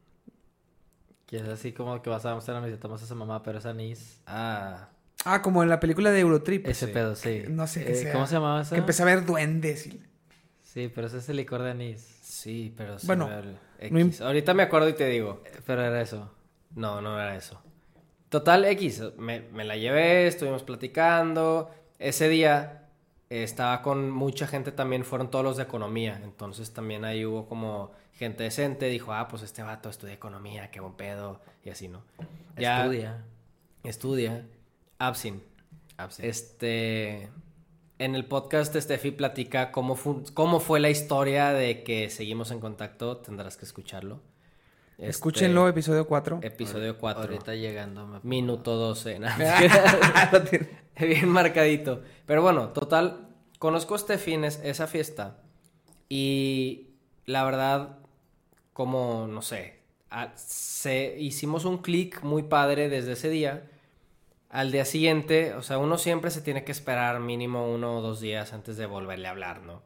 que 1.27 1.37
es 1.37 1.43
así 1.49 1.73
como 1.73 2.01
que 2.03 2.11
vas 2.11 2.25
a 2.27 2.35
mostrar 2.35 2.57
a 2.57 2.61
mi 2.61 2.73
tomas 2.77 3.03
esa 3.03 3.15
mamá, 3.15 3.43
pero 3.43 3.59
es 3.59 3.67
anís. 3.67 4.21
Ah, 4.27 4.89
Ah, 5.25 5.41
como 5.41 5.63
en 5.63 5.69
la 5.69 5.79
película 5.79 6.11
de 6.11 6.19
Eurotrip. 6.19 6.67
Ese 6.67 6.87
sí. 6.87 6.93
pedo, 6.93 7.15
sí. 7.15 7.45
No 7.49 7.67
sé 7.69 7.85
qué 7.85 7.93
Eh, 7.93 7.95
sea. 7.95 8.13
¿Cómo 8.13 8.27
se 8.27 8.35
llamaba 8.35 8.63
esa? 8.63 8.75
Que 8.75 8.81
empecé 8.81 9.03
a 9.03 9.07
ver 9.07 9.25
duendes. 9.25 9.87
y- 9.87 10.03
Sí, 10.63 10.91
pero 10.93 11.07
ese 11.07 11.19
es 11.19 11.29
el 11.29 11.37
licor 11.37 11.63
de 11.63 11.71
anís. 11.71 12.01
sí, 12.23 12.75
pero... 12.77 12.97
Bueno, 13.05 13.29
no. 13.29 14.25
Ahorita 14.27 14.53
me 14.55 14.65
acuerdo 14.65 14.89
y 14.89 14.95
te 14.95 15.07
digo. 15.07 15.43
Pero 15.67 15.83
era 15.85 16.01
eso. 16.01 16.29
No, 16.75 17.01
no 17.01 17.21
era 17.21 17.37
eso. 17.37 17.63
Total 18.33 18.65
X, 18.65 19.03
me, 19.19 19.41
me 19.53 19.63
la 19.63 19.77
llevé, 19.77 20.27
estuvimos 20.27 20.63
platicando. 20.63 21.71
Ese 21.99 22.31
día 22.31 22.89
eh, 23.29 23.43
estaba 23.43 23.83
con 23.83 24.11
mucha 24.11 24.47
gente 24.47 24.73
también, 24.73 25.05
fueron 25.05 25.31
todos 25.31 25.45
los 25.45 25.59
de 25.59 25.65
economía. 25.65 26.19
Entonces 26.25 26.73
también 26.73 27.05
ahí 27.05 27.27
hubo 27.27 27.47
como 27.47 27.93
gente 28.15 28.43
decente. 28.43 28.87
Dijo, 28.87 29.13
ah, 29.13 29.29
pues 29.29 29.43
este 29.43 29.63
vato 29.63 29.91
estudia 29.91 30.15
economía, 30.15 30.71
qué 30.71 30.81
buen 30.81 30.95
pedo. 30.95 31.43
Y 31.63 31.69
así, 31.69 31.89
¿no? 31.89 32.05
Ya- 32.57 32.79
Estudia. 32.81 33.25
Estudia. 33.85 34.47
Absin. 34.99 35.43
Este. 36.27 37.29
En 37.99 38.15
el 38.15 38.25
podcast, 38.25 38.75
Steffi 38.75 39.11
platica 39.11 39.73
cómo, 39.73 39.95
fu- 39.95 40.25
cómo 40.33 40.59
fue 40.59 40.81
la 40.81 40.89
historia 40.89 41.53
de 41.53 41.85
que 41.85 42.09
seguimos 42.09 42.51
en 42.51 42.61
contacto. 42.61 43.19
Tendrás 43.19 43.59
que 43.59 43.67
escucharlo. 43.67 44.21
Este, 45.03 45.11
Escúchenlo, 45.11 45.67
episodio 45.69 46.07
4. 46.07 46.39
Episodio 46.43 46.97
4. 46.97 47.23
Ahorita 47.23 47.55
llegando. 47.57 48.07
me- 48.07 48.21
Minuto 48.23 48.77
12. 48.77 49.19
¿no? 49.19 49.27
Lo 50.33 50.43
tiene. 50.43 50.69
Bien 51.01 51.29
marcadito. 51.29 52.03
Pero 52.27 52.43
bueno, 52.43 52.69
total, 52.69 53.29
conozco 53.59 53.97
a 53.97 53.99
Steffi 53.99 54.35
en 54.35 54.45
es- 54.45 54.61
esa 54.63 54.87
fiesta 54.87 55.39
y 56.09 56.91
la 57.27 57.43
verdad, 57.45 57.99
como, 58.73 59.27
no 59.27 59.43
sé, 59.43 59.81
a- 60.11 60.33
se, 60.37 61.17
hicimos 61.19 61.65
un 61.65 61.79
clic 61.79 62.23
muy 62.23 62.45
padre 62.45 62.89
desde 62.89 63.13
ese 63.13 63.29
día. 63.29 63.69
Al 64.51 64.71
día 64.71 64.85
siguiente, 64.85 65.55
o 65.55 65.63
sea, 65.63 65.79
uno 65.79 65.99
siempre 65.99 66.31
se 66.31 66.43
tiene 66.43 66.63
que 66.63 66.71
esperar 66.73 67.19
mínimo 67.19 67.73
uno 67.73 67.97
o 67.99 68.03
dos 68.03 68.21
días 68.21 68.53
antes 68.53 68.77
de 68.77 68.87
volverle 68.87 69.27
a 69.27 69.31
hablar, 69.33 69.63
¿no? 69.63 69.83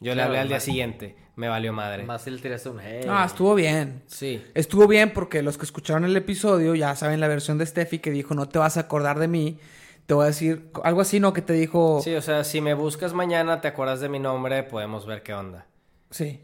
Yo 0.00 0.14
le 0.14 0.22
hablé 0.22 0.38
al 0.38 0.48
día 0.48 0.56
más- 0.56 0.64
siguiente, 0.64 1.14
me 1.36 1.48
valió 1.48 1.72
madre. 1.72 2.04
Más 2.04 2.22
si 2.22 2.30
le 2.30 2.38
tiraste 2.40 2.68
un 2.70 2.80
hey. 2.80 3.02
Ah, 3.08 3.24
estuvo 3.26 3.54
bien. 3.54 4.02
Sí. 4.06 4.42
Estuvo 4.54 4.86
bien 4.88 5.12
porque 5.12 5.42
los 5.42 5.58
que 5.58 5.64
escucharon 5.64 6.04
el 6.04 6.16
episodio 6.16 6.74
ya 6.74 6.96
saben 6.96 7.20
la 7.20 7.28
versión 7.28 7.58
de 7.58 7.66
Steffi 7.66 7.98
que 7.98 8.10
dijo 8.10 8.34
no 8.34 8.48
te 8.48 8.58
vas 8.58 8.76
a 8.76 8.80
acordar 8.80 9.18
de 9.18 9.28
mí. 9.28 9.58
Te 10.06 10.14
voy 10.14 10.24
a 10.24 10.28
decir 10.28 10.70
algo 10.82 11.02
así, 11.02 11.20
¿no? 11.20 11.32
Que 11.32 11.42
te 11.42 11.52
dijo... 11.52 12.00
Sí, 12.02 12.14
o 12.16 12.22
sea, 12.22 12.42
si 12.42 12.60
me 12.60 12.74
buscas 12.74 13.12
mañana, 13.12 13.60
te 13.60 13.68
acuerdas 13.68 14.00
de 14.00 14.08
mi 14.08 14.18
nombre, 14.18 14.64
podemos 14.64 15.06
ver 15.06 15.22
qué 15.22 15.34
onda. 15.34 15.66
Sí. 16.10 16.40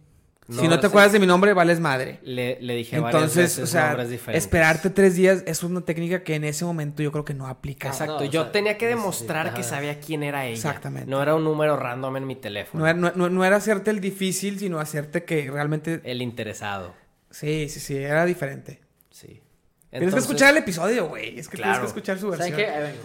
No, 0.49 0.61
si 0.61 0.69
no 0.69 0.77
te 0.77 0.83
sí. 0.83 0.87
acuerdas 0.87 1.13
de 1.13 1.19
mi 1.19 1.27
nombre, 1.27 1.53
vales 1.55 1.81
madre. 1.81 2.21
Le, 2.23 2.59
le 2.61 2.75
dije 2.77 3.01
varias 3.01 3.15
Entonces, 3.23 3.43
veces 3.57 3.65
o 3.65 3.67
sea, 3.67 3.87
nombres 3.89 4.11
diferentes. 4.11 4.45
esperarte 4.45 4.91
tres 4.91 5.17
días 5.17 5.43
es 5.47 5.63
una 5.65 5.81
técnica 5.81 6.23
que 6.23 6.37
en 6.37 6.45
ese 6.45 6.65
momento 6.65 7.03
yo 7.03 7.11
creo 7.11 7.25
que 7.25 7.35
no 7.35 7.49
aplica. 7.49 7.89
Exacto, 7.89 8.21
No, 8.21 8.27
o 8.27 8.31
yo 8.31 8.43
sea, 8.45 8.53
tenía 8.53 8.79
que 8.79 8.87
demostrar 8.87 9.55
que 9.55 9.63
sabía 9.65 9.99
quién 9.99 10.23
era 10.23 10.47
ella. 10.47 10.55
Exactamente. 10.55 11.11
No 11.11 11.21
era 11.21 11.35
un 11.35 11.43
número 11.43 11.77
random 11.77 12.17
en 12.19 12.27
mi 12.29 12.37
teléfono. 12.37 12.85
No 12.85 12.89
era, 12.89 12.97
no- 12.99 13.13
no- 13.17 13.29
no 13.29 13.45
era 13.45 13.57
hacerte 13.57 13.91
el 13.91 14.01
difícil, 14.01 14.59
sino 14.61 14.79
hacerte 14.79 15.25
que 15.25 15.51
realmente... 15.51 16.01
El 16.05 16.23
interesado. 16.23 16.95
Sí, 17.31 17.69
sí, 17.69 17.81
sí, 17.81 17.97
era 17.97 18.25
diferente. 18.25 18.81
Sí. 19.11 19.43
Tienes 19.91 20.15
que 20.15 20.21
escuchar 20.21 20.51
el 20.51 20.59
episodio, 20.59 21.09
güey. 21.09 21.39
Es 21.39 21.49
que 21.49 21.57
Claro. 21.57 21.73
tienes 21.73 21.93
que 21.93 21.99
escuchar 21.99 22.19
su 22.19 22.31
¿Saben 22.37 22.51
versión. 22.55 22.57
qué? 22.59 22.67
Ahí 22.67 22.83
vengo. 22.93 23.03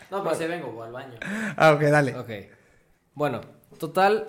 no, 0.10 0.22
pero 0.24 0.34
sí 0.34 0.44
vengo, 0.46 0.72
voy 0.72 0.86
al 0.86 0.92
baño. 0.92 1.14
Ah, 1.56 1.72
ok, 1.72 1.80
dale. 1.82 2.16
Ok. 2.18 2.30
Bueno, 3.14 3.40
total, 3.78 4.28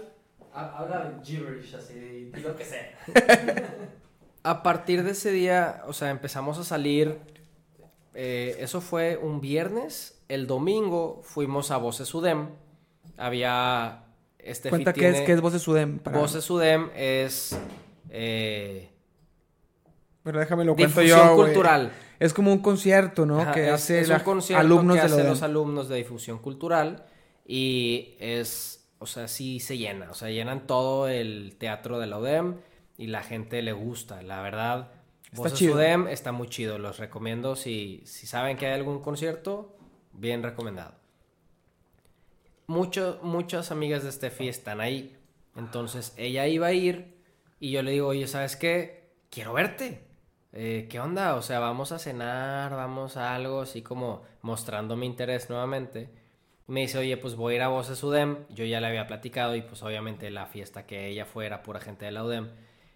Habla 0.54 1.20
gibberish 1.24 1.74
así, 1.76 2.32
lo 2.44 2.56
que 2.56 2.66
sea. 2.66 2.92
a 4.44 4.64
partir 4.64 5.04
de 5.04 5.12
ese 5.12 5.32
día, 5.32 5.84
o 5.88 5.94
sea, 5.94 6.10
empezamos 6.10 6.58
a 6.58 6.64
salir. 6.64 7.18
eh, 8.14 8.58
eso 8.60 8.82
fue 8.82 9.18
un 9.18 9.40
viernes. 9.42 10.22
El 10.28 10.48
domingo 10.48 11.22
fuimos 11.24 11.72
a 11.72 11.78
Voces 11.78 12.08
Sudem. 12.08 12.50
Había. 13.18 14.04
Este 14.40 14.70
Cuenta 14.70 14.92
que 14.94 15.08
es, 15.10 15.22
que 15.22 15.34
es 15.34 15.42
de 15.42 15.60
Sudem. 15.60 16.00
Para... 16.00 16.18
Voces 16.18 16.44
Sudem 16.44 16.90
es. 16.96 17.56
eh, 18.10 18.90
Pero 20.24 20.40
déjame 20.40 20.66
lo 20.66 20.76
cuento 20.76 21.00
difusión 21.02 21.28
yo, 21.30 21.36
cultural. 21.36 21.92
Es 22.20 22.34
como 22.34 22.52
un 22.52 22.60
concierto, 22.60 23.26
¿no? 23.26 23.40
Ajá, 23.42 23.52
que 23.52 23.68
es- 23.68 23.74
hace 23.74 24.00
es 24.02 24.10
la- 24.10 24.18
un 24.18 24.24
concierto 24.24 24.60
alumnos 24.66 24.96
que 24.96 25.02
de 25.02 25.06
hacen 25.08 25.24
lo 25.24 25.30
los 25.30 25.42
alumnos 25.44 25.90
de 25.90 25.96
difusión 25.98 26.40
cultural 26.40 27.06
Y 27.46 28.16
es, 28.20 28.81
o 29.02 29.06
sea, 29.06 29.28
sí 29.28 29.60
se 29.60 29.78
llena. 29.78 30.12
O 30.12 30.14
sea, 30.14 30.30
llenan 30.30 30.68
todo 30.68 31.08
el 31.10 31.56
teatro 31.58 32.00
de 32.00 32.08
la 32.08 32.20
UDEM 32.20 32.56
y 32.98 33.08
la 33.08 33.24
gente 33.24 33.62
le 33.62 33.74
gusta. 33.74 34.22
La 34.22 34.42
verdad, 34.42 34.92
Está 35.32 35.44
Voces 35.44 35.60
chido. 35.60 35.76
UDEM 35.76 36.08
está 36.08 36.32
muy 36.32 36.48
chido. 36.50 36.78
Los 36.78 37.00
recomiendo. 37.00 37.56
Si, 37.56 38.02
si 38.06 38.28
saben 38.28 38.58
que 38.58 38.68
hay 38.68 38.74
algún 38.74 39.02
concierto, 39.02 39.78
bien 40.14 40.44
recomendado. 40.44 40.94
Mucho, 42.68 43.20
muchas 43.24 43.72
amigas 43.72 44.04
de 44.04 44.12
Steffi 44.12 44.50
están 44.50 44.82
ahí. 44.82 45.18
Entonces 45.56 46.14
ella 46.18 46.48
iba 46.48 46.68
a 46.68 46.74
ir 46.74 47.18
y 47.60 47.72
yo 47.72 47.82
le 47.82 47.92
digo, 47.92 48.08
oye, 48.08 48.28
¿sabes 48.28 48.56
qué? 48.56 49.10
Quiero 49.30 49.54
verte. 49.54 50.06
Eh, 50.54 50.88
¿Qué 50.90 51.00
onda? 51.00 51.36
O 51.36 51.42
sea, 51.42 51.60
vamos 51.60 51.94
a 51.94 52.00
cenar, 52.00 52.72
vamos 52.76 53.16
a 53.16 53.34
algo, 53.34 53.62
así 53.62 53.82
como 53.82 54.24
mostrando 54.42 54.98
mi 54.98 55.06
interés 55.06 55.50
nuevamente. 55.50 56.10
Me 56.68 56.82
dice, 56.82 56.98
oye, 57.00 57.18
pues 57.18 57.36
voy 57.36 57.54
a 57.54 57.56
ir 57.58 57.62
a 57.64 57.68
Voces 57.68 58.02
UDEM. 58.04 58.46
Yo 58.50 58.66
ya 58.66 58.80
le 58.80 58.88
había 58.88 59.08
platicado 59.08 59.56
y 59.56 59.62
pues 59.62 59.84
obviamente 59.84 60.30
la 60.32 60.46
fiesta 60.46 60.86
que 60.86 61.08
ella 61.08 61.26
fue 61.26 61.46
era 61.46 61.64
pura 61.64 61.80
gente 61.82 62.06
de 62.06 62.12
la 62.12 62.24
UDEM. 62.24 62.50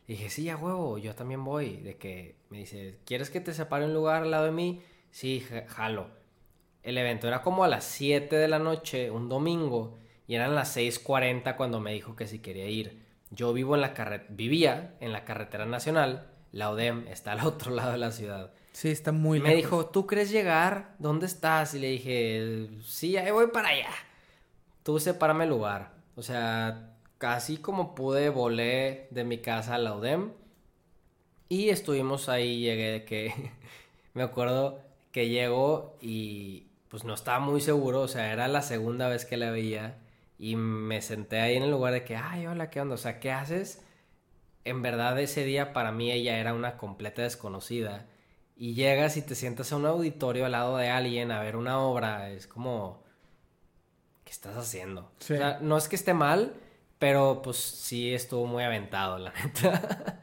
Y 0.08 0.14
dije, 0.14 0.30
sí, 0.30 0.50
a 0.50 0.56
huevo, 0.58 0.98
yo 0.98 1.16
también 1.16 1.44
voy. 1.44 1.78
De 1.78 1.98
que 1.98 2.36
me 2.50 2.60
dice, 2.60 3.00
¿quieres 3.06 3.30
que 3.30 3.42
te 3.42 3.54
separe 3.54 3.86
un 3.86 3.94
lugar 3.94 4.24
al 4.24 4.32
lado 4.32 4.46
de 4.46 4.52
mí? 4.52 4.82
Sí, 5.12 5.42
ja- 5.42 5.66
jalo. 5.68 6.08
El 6.84 6.98
evento 6.98 7.28
era 7.28 7.42
como 7.42 7.64
a 7.64 7.68
las 7.68 7.84
7 7.84 8.36
de 8.38 8.48
la 8.48 8.60
noche, 8.60 9.10
un 9.12 9.28
domingo, 9.28 9.98
y 10.28 10.36
eran 10.36 10.56
las 10.56 10.70
6.40 10.78 11.56
cuando 11.58 11.80
me 11.80 11.92
dijo 11.94 12.16
que 12.16 12.28
si 12.28 12.40
quería 12.40 12.68
ir. 12.68 13.04
Yo 13.32 13.52
vivo 13.54 13.76
en 13.76 13.82
la 13.82 13.94
carre- 13.96 14.26
vivía 14.30 14.96
en 15.00 15.12
la 15.12 15.26
carretera 15.26 15.66
nacional, 15.66 16.28
la 16.52 16.70
ODEM 16.70 17.08
está 17.08 17.32
al 17.34 17.46
otro 17.46 17.72
lado 17.76 17.92
de 17.94 17.98
la 17.98 18.12
ciudad. 18.12 18.54
Sí, 18.76 18.90
está 18.90 19.14
muy 19.14 19.40
me 19.40 19.56
lejos. 19.56 19.64
dijo, 19.64 19.86
¿tú 19.86 20.06
crees 20.06 20.30
llegar? 20.32 20.96
¿Dónde 21.00 21.28
estás? 21.28 21.74
Y 21.76 21.80
le 21.80 21.88
dije, 21.92 22.70
sí, 22.84 23.16
ahí 23.16 23.32
voy 23.32 23.48
para 23.48 23.70
allá. 23.70 23.88
Tú 24.84 25.00
sepárame 25.00 25.46
el 25.46 25.52
lugar. 25.52 25.94
O 26.18 26.22
sea, 26.22 26.98
casi 27.18 27.56
como 27.56 27.96
pude, 27.96 28.28
volé 28.28 29.08
de 29.12 29.24
mi 29.24 29.38
casa 29.38 29.76
a 29.76 29.78
la 29.78 29.96
UDEM. 29.96 30.34
Y 31.48 31.70
estuvimos 31.70 32.28
ahí, 32.28 32.60
llegué 32.60 33.06
que... 33.06 33.34
me 34.14 34.24
acuerdo 34.24 34.82
que 35.14 35.30
llegó 35.30 35.98
y 36.02 36.68
pues 36.90 37.06
no 37.06 37.14
estaba 37.14 37.40
muy 37.40 37.62
seguro. 37.62 38.02
O 38.02 38.10
sea, 38.10 38.34
era 38.34 38.50
la 38.50 38.62
segunda 38.62 39.08
vez 39.08 39.24
que 39.24 39.38
la 39.38 39.52
veía. 39.52 40.00
Y 40.38 40.58
me 40.58 41.02
senté 41.02 41.40
ahí 41.40 41.56
en 41.56 41.64
el 41.64 41.72
lugar 41.72 41.94
de 41.94 42.04
que, 42.04 42.18
ay, 42.18 42.46
hola, 42.46 42.70
¿qué 42.70 42.82
onda? 42.82 42.96
O 42.96 42.98
sea, 42.98 43.22
¿qué 43.22 43.32
haces? 43.32 43.82
En 44.66 44.82
verdad 44.82 45.18
ese 45.18 45.46
día 45.46 45.72
para 45.72 45.94
mí 45.94 46.12
ella 46.12 46.40
era 46.40 46.54
una 46.54 46.76
completa 46.76 47.22
desconocida. 47.22 48.08
Y 48.56 48.74
llegas 48.74 49.18
y 49.18 49.22
te 49.22 49.36
sientas 49.36 49.72
a 49.72 49.76
un 49.76 49.86
auditorio 49.86 50.46
al 50.46 50.54
lado 50.54 50.78
de 50.78 50.90
alguien 50.90 51.32
a 51.32 51.42
ver 51.42 51.56
una 51.56 51.80
obra. 51.80 52.30
Es 52.30 52.48
como... 52.48 53.04
¿Qué 54.24 54.32
estás 54.32 54.56
haciendo? 54.58 55.12
Sí. 55.20 55.34
O 55.34 55.38
sea, 55.38 55.60
no 55.62 55.78
es 55.78 55.88
que 55.88 55.96
esté 55.96 56.14
mal, 56.14 56.54
pero 56.98 57.42
pues 57.44 57.58
sí 57.58 58.14
estuvo 58.14 58.48
muy 58.48 58.64
aventado, 58.64 59.20
la 59.20 59.32
neta. 59.44 60.22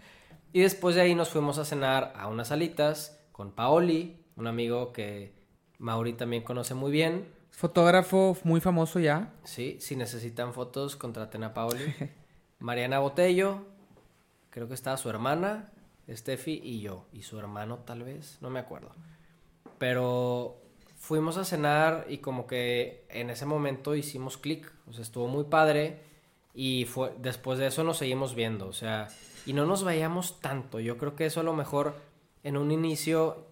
y 0.53 0.61
después 0.61 0.97
de 0.97 1.03
ahí 1.03 1.15
nos 1.15 1.29
fuimos 1.29 1.59
a 1.59 1.65
cenar 1.65 2.13
a 2.17 2.27
unas 2.29 2.49
salitas 2.49 3.21
con 3.31 3.53
Paoli, 3.53 4.25
un 4.37 4.47
amigo 4.47 4.93
que 4.93 5.35
Mauri 5.79 6.15
también 6.15 6.43
conoce 6.43 6.75
muy 6.75 6.91
bien. 6.91 7.29
Fotógrafo 7.51 8.37
muy 8.45 8.61
famoso 8.61 8.99
ya. 8.99 9.33
Sí, 9.45 9.77
si 9.81 9.95
necesitan 9.95 10.55
fotos, 10.55 10.97
contraten 10.97 11.45
a 11.45 11.55
Paoli. 11.55 11.95
Mariana 12.59 12.99
Botello, 13.01 13.65
creo 14.51 14.69
que 14.69 14.75
estaba 14.75 14.97
su 14.97 15.11
hermana, 15.11 15.73
Steffi 16.09 16.61
y 16.63 16.81
yo. 16.81 17.07
Y 17.13 17.23
su 17.23 17.39
hermano 17.39 17.79
tal 17.79 18.03
vez, 18.03 18.39
no 18.41 18.51
me 18.51 18.61
acuerdo. 18.61 18.91
Pero 19.79 20.59
fuimos 20.99 21.37
a 21.37 21.45
cenar 21.45 22.07
y 22.09 22.19
como 22.19 22.47
que 22.47 23.05
en 23.09 23.31
ese 23.31 23.47
momento 23.47 23.95
hicimos 23.95 24.37
clic. 24.37 24.73
O 24.89 24.93
sea, 24.93 25.03
estuvo 25.03 25.29
muy 25.29 25.45
padre. 25.45 26.01
Y 26.55 26.85
fue, 26.85 27.15
después 27.19 27.59
de 27.59 27.67
eso 27.67 27.83
nos 27.85 27.99
seguimos 27.99 28.35
viendo. 28.35 28.67
O 28.67 28.73
sea, 28.73 29.09
y 29.47 29.53
no 29.53 29.67
nos 29.67 29.85
veíamos 29.85 30.41
tanto. 30.41 30.81
Yo 30.81 30.99
creo 30.99 31.17
que 31.17 31.27
eso 31.27 31.41
a 31.41 31.45
lo 31.45 31.55
mejor 31.55 31.95
en 32.43 32.57
un 32.57 32.71
inicio 32.71 33.47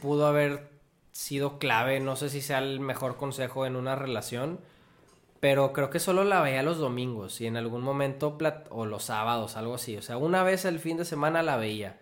pudo 0.00 0.26
haber 0.26 0.70
sido 1.12 1.58
clave. 1.58 2.00
No 2.00 2.16
sé 2.16 2.30
si 2.30 2.40
sea 2.40 2.58
el 2.58 2.80
mejor 2.80 3.16
consejo 3.16 3.66
en 3.66 3.76
una 3.76 3.96
relación. 3.96 4.60
Pero 5.44 5.74
creo 5.74 5.90
que 5.90 6.00
solo 6.00 6.24
la 6.24 6.40
veía 6.40 6.62
los 6.62 6.78
domingos 6.78 7.38
y 7.42 7.46
en 7.46 7.58
algún 7.58 7.82
momento, 7.82 8.38
o 8.70 8.86
los 8.86 9.04
sábados, 9.04 9.56
algo 9.56 9.74
así. 9.74 9.94
O 9.94 10.00
sea, 10.00 10.16
una 10.16 10.42
vez 10.42 10.64
el 10.64 10.78
fin 10.78 10.96
de 10.96 11.04
semana 11.04 11.42
la 11.42 11.58
veía. 11.58 12.00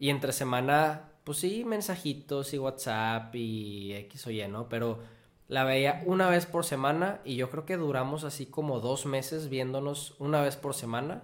Y 0.00 0.10
entre 0.10 0.32
semana, 0.32 1.12
pues 1.22 1.38
sí, 1.38 1.64
mensajitos 1.64 2.52
y 2.54 2.58
WhatsApp 2.58 3.36
y 3.36 3.94
X 3.94 4.26
o 4.26 4.32
Y, 4.32 4.48
¿no? 4.48 4.68
Pero 4.68 4.98
la 5.46 5.62
veía 5.62 6.02
una 6.06 6.28
vez 6.28 6.46
por 6.46 6.64
semana 6.64 7.20
y 7.24 7.36
yo 7.36 7.50
creo 7.50 7.66
que 7.66 7.76
duramos 7.76 8.24
así 8.24 8.46
como 8.46 8.80
dos 8.80 9.06
meses 9.06 9.48
viéndonos 9.48 10.16
una 10.18 10.42
vez 10.42 10.56
por 10.56 10.74
semana. 10.74 11.22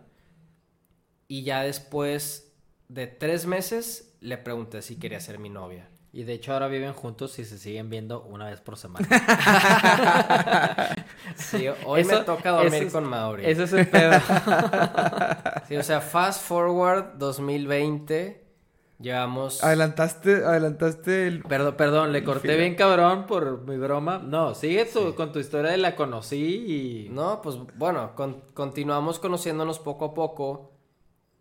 Y 1.26 1.42
ya 1.42 1.64
después 1.64 2.56
de 2.86 3.08
tres 3.08 3.46
meses 3.46 4.16
le 4.20 4.38
pregunté 4.38 4.80
si 4.80 4.94
quería 4.94 5.18
ser 5.18 5.40
mi 5.40 5.48
novia. 5.48 5.88
Y 6.12 6.24
de 6.24 6.32
hecho 6.32 6.52
ahora 6.54 6.68
viven 6.68 6.94
juntos 6.94 7.38
y 7.38 7.44
se 7.44 7.58
siguen 7.58 7.90
viendo 7.90 8.22
una 8.22 8.46
vez 8.46 8.60
por 8.60 8.76
semana. 8.78 9.06
Sí, 11.36 11.66
hoy 11.86 12.04
me 12.04 12.16
toca 12.18 12.50
dormir 12.50 12.84
es- 12.84 12.92
con 12.92 13.04
Mauri. 13.08 13.44
Ese 13.46 13.64
es 13.64 13.72
el 13.72 13.86
pedo. 13.88 14.12
Sí, 15.68 15.76
o 15.76 15.82
sea, 15.82 16.00
fast 16.00 16.42
forward 16.44 17.18
2020, 17.18 18.42
llevamos... 18.98 19.62
Adelantaste, 19.62 20.36
adelantaste 20.44 21.26
el... 21.26 21.42
Perdón, 21.42 21.74
perdón, 21.76 22.12
le 22.12 22.24
corté 22.24 22.56
bien 22.56 22.74
cabrón 22.74 23.26
por 23.26 23.66
mi 23.68 23.76
broma. 23.76 24.18
No, 24.18 24.54
sigue 24.54 24.86
tu- 24.86 25.14
con 25.14 25.30
tu 25.30 25.40
historia 25.40 25.70
de 25.72 25.76
la 25.76 25.94
conocí 25.94 27.06
y... 27.06 27.08
No, 27.10 27.42
pues 27.42 27.56
bueno, 27.76 28.14
con- 28.14 28.40
continuamos 28.54 29.18
conociéndonos 29.18 29.78
poco 29.78 30.06
a 30.06 30.14
poco. 30.14 30.72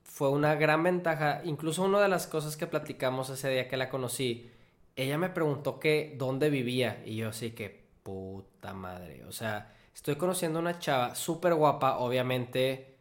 Fue 0.03 0.29
una 0.29 0.55
gran 0.55 0.83
ventaja. 0.83 1.39
Incluso 1.45 1.83
una 1.83 2.01
de 2.01 2.09
las 2.09 2.27
cosas 2.27 2.57
que 2.57 2.67
platicamos 2.67 3.29
ese 3.29 3.49
día 3.49 3.69
que 3.69 3.77
la 3.77 3.87
conocí, 3.89 4.51
ella 4.97 5.17
me 5.17 5.29
preguntó 5.29 5.79
que 5.79 6.15
dónde 6.17 6.49
vivía. 6.49 7.01
Y 7.05 7.15
yo 7.15 7.29
así 7.29 7.51
que, 7.51 7.87
puta 8.03 8.73
madre. 8.73 9.23
O 9.25 9.31
sea, 9.31 9.73
estoy 9.93 10.15
conociendo 10.15 10.59
a 10.59 10.63
una 10.63 10.79
chava 10.79 11.15
súper 11.15 11.53
guapa, 11.53 11.99
obviamente 11.99 12.97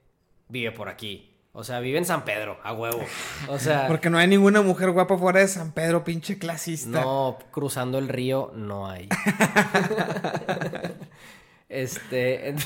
vive 0.49 0.71
por 0.71 0.89
aquí. 0.89 1.33
O 1.53 1.65
sea, 1.65 1.81
vive 1.81 1.97
en 1.97 2.05
San 2.05 2.27
Pedro, 2.27 2.59
a 2.63 2.75
huevo. 2.75 3.03
O 3.49 3.59
sea, 3.59 3.87
Porque 3.89 4.11
no 4.11 4.19
hay 4.19 4.29
ninguna 4.29 4.61
mujer 4.61 4.91
guapa 4.91 5.17
fuera 5.17 5.41
de 5.41 5.49
San 5.49 5.73
Pedro, 5.73 6.05
pinche 6.05 6.39
clasista. 6.39 7.01
no, 7.01 7.39
cruzando 7.51 7.97
el 7.97 8.09
río 8.09 8.53
no 8.55 8.91
hay. 8.91 9.09
este. 11.71 12.57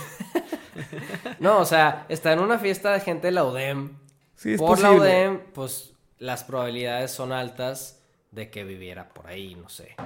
no, 1.38 1.60
o 1.60 1.64
sea, 1.64 2.04
está 2.08 2.32
en 2.32 2.40
una 2.40 2.58
fiesta 2.58 2.92
de 2.92 2.98
gente 2.98 3.28
de 3.28 3.32
la 3.32 3.44
UDEM. 3.44 3.96
Sí, 4.34 4.54
es 4.54 4.58
por 4.60 4.80
la. 4.80 4.90
UDEM, 4.90 5.38
pues 5.54 5.92
las 6.18 6.42
probabilidades 6.42 7.12
son 7.12 7.30
altas 7.30 7.99
de 8.30 8.50
que 8.50 8.64
viviera 8.64 9.08
por 9.08 9.26
ahí, 9.26 9.54
no 9.54 9.68
sé. 9.68 9.96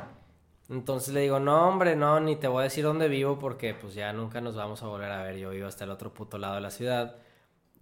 Entonces 0.69 1.12
le 1.12 1.20
digo, 1.20 1.41
no, 1.41 1.69
hombre, 1.69 1.94
no, 1.94 2.20
ni 2.20 2.36
te 2.36 2.49
voy 2.49 2.61
a 2.61 2.65
decir 2.65 2.85
dónde 2.85 3.09
vivo 3.09 3.39
porque 3.39 3.75
pues 3.75 3.94
ya 3.94 4.12
nunca 4.12 4.41
nos 4.41 4.57
vamos 4.57 4.83
a 4.83 4.86
volver 4.86 5.11
a 5.11 5.23
ver. 5.23 5.36
Yo 5.36 5.51
vivo 5.51 5.67
hasta 5.67 5.85
el 5.85 5.91
otro 5.91 6.15
puto 6.15 6.39
lado 6.39 6.55
de 6.55 6.61
la 6.61 6.70
ciudad. 6.70 7.17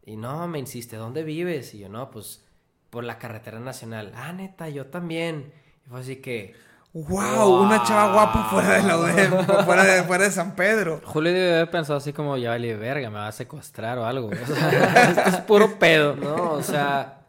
Y 0.05 0.17
no, 0.17 0.49
me 0.49 0.59
insiste, 0.59 0.97
¿dónde 0.97 1.23
vives? 1.23 1.75
Y 1.75 1.79
yo, 1.79 1.89
no, 1.89 2.11
pues 2.11 2.45
por 2.91 3.05
la 3.05 3.19
carretera 3.19 3.61
nacional. 3.61 4.13
Ah, 4.17 4.33
neta, 4.33 4.69
yo 4.69 4.87
también. 4.87 5.53
Y 5.87 5.91
fue 5.91 6.01
así 6.01 6.17
que, 6.17 6.55
Wow, 6.95 7.63
una 7.63 7.83
chava 7.85 8.13
guapa 8.13 8.45
fuera 8.51 8.75
de 8.75 8.83
la 8.83 8.99
UDEM, 8.99 9.47
fuera 9.65 9.83
de, 9.83 10.03
fuera 10.03 10.25
de 10.25 10.31
San 10.31 10.55
Pedro. 10.55 11.01
Julio 11.03 11.33
debe 11.33 11.55
haber 11.55 11.71
pensado 11.71 11.97
así 11.97 12.13
como, 12.13 12.37
ya 12.37 12.51
vale 12.51 12.77
verga, 12.77 13.09
me 13.09 13.17
va 13.17 13.29
a 13.29 13.33
secuestrar 13.33 13.97
o 13.99 14.05
algo. 14.05 14.29
O 14.43 14.47
sea, 14.47 15.11
esto 15.11 15.29
es 15.31 15.37
puro 15.39 15.79
pedo. 15.79 16.15
no, 16.17 16.53
o 16.53 16.63
sea, 16.63 17.22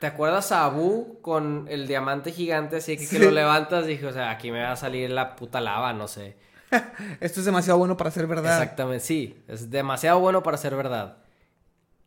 ¿te 0.00 0.06
acuerdas 0.06 0.50
a 0.50 0.64
Abu 0.64 1.20
con 1.20 1.66
el 1.68 1.86
diamante 1.86 2.32
gigante 2.32 2.76
así 2.76 2.96
que, 2.96 3.06
que 3.06 3.18
lo 3.18 3.30
levantas? 3.30 3.86
Dije, 3.86 4.06
o 4.06 4.12
sea, 4.12 4.30
aquí 4.30 4.50
me 4.50 4.62
va 4.62 4.72
a 4.72 4.76
salir 4.76 5.10
la 5.10 5.36
puta 5.36 5.60
lava, 5.60 5.92
no 5.92 6.08
sé. 6.08 6.36
Esto 7.20 7.40
es 7.40 7.46
demasiado 7.46 7.78
bueno 7.78 7.96
para 7.98 8.10
ser 8.10 8.26
verdad. 8.26 8.60
Exactamente, 8.60 9.04
sí. 9.04 9.42
Es 9.46 9.70
demasiado 9.70 10.18
bueno 10.18 10.42
para 10.42 10.56
ser 10.56 10.74
verdad. 10.74 11.18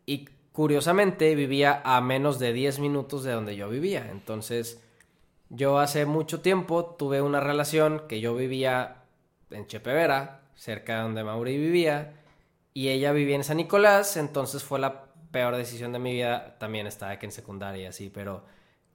Y 0.06 0.28
curiosamente 0.50 1.34
vivía 1.36 1.82
a 1.84 2.00
menos 2.00 2.40
de 2.40 2.52
10 2.52 2.80
minutos 2.80 3.22
de 3.22 3.32
donde 3.32 3.54
yo 3.54 3.68
vivía. 3.68 4.10
Entonces, 4.10 4.82
yo 5.48 5.78
hace 5.78 6.04
mucho 6.04 6.40
tiempo 6.40 6.96
tuve 6.98 7.22
una 7.22 7.38
relación 7.38 8.02
que 8.08 8.20
yo 8.20 8.34
vivía 8.34 9.04
en 9.50 9.68
Chepevera, 9.68 10.40
cerca 10.56 10.96
de 10.96 11.02
donde 11.02 11.22
Mauri 11.22 11.56
vivía, 11.58 12.14
y 12.72 12.88
ella 12.88 13.12
vivía 13.12 13.36
en 13.36 13.44
San 13.44 13.58
Nicolás, 13.58 14.16
entonces 14.16 14.64
fue 14.64 14.80
la 14.80 15.03
peor 15.34 15.54
decisión 15.56 15.92
de 15.92 15.98
mi 15.98 16.12
vida. 16.14 16.56
También 16.58 16.86
estaba 16.86 17.12
aquí 17.12 17.26
en 17.26 17.32
secundaria, 17.32 17.92
sí, 17.92 18.10
pero 18.14 18.46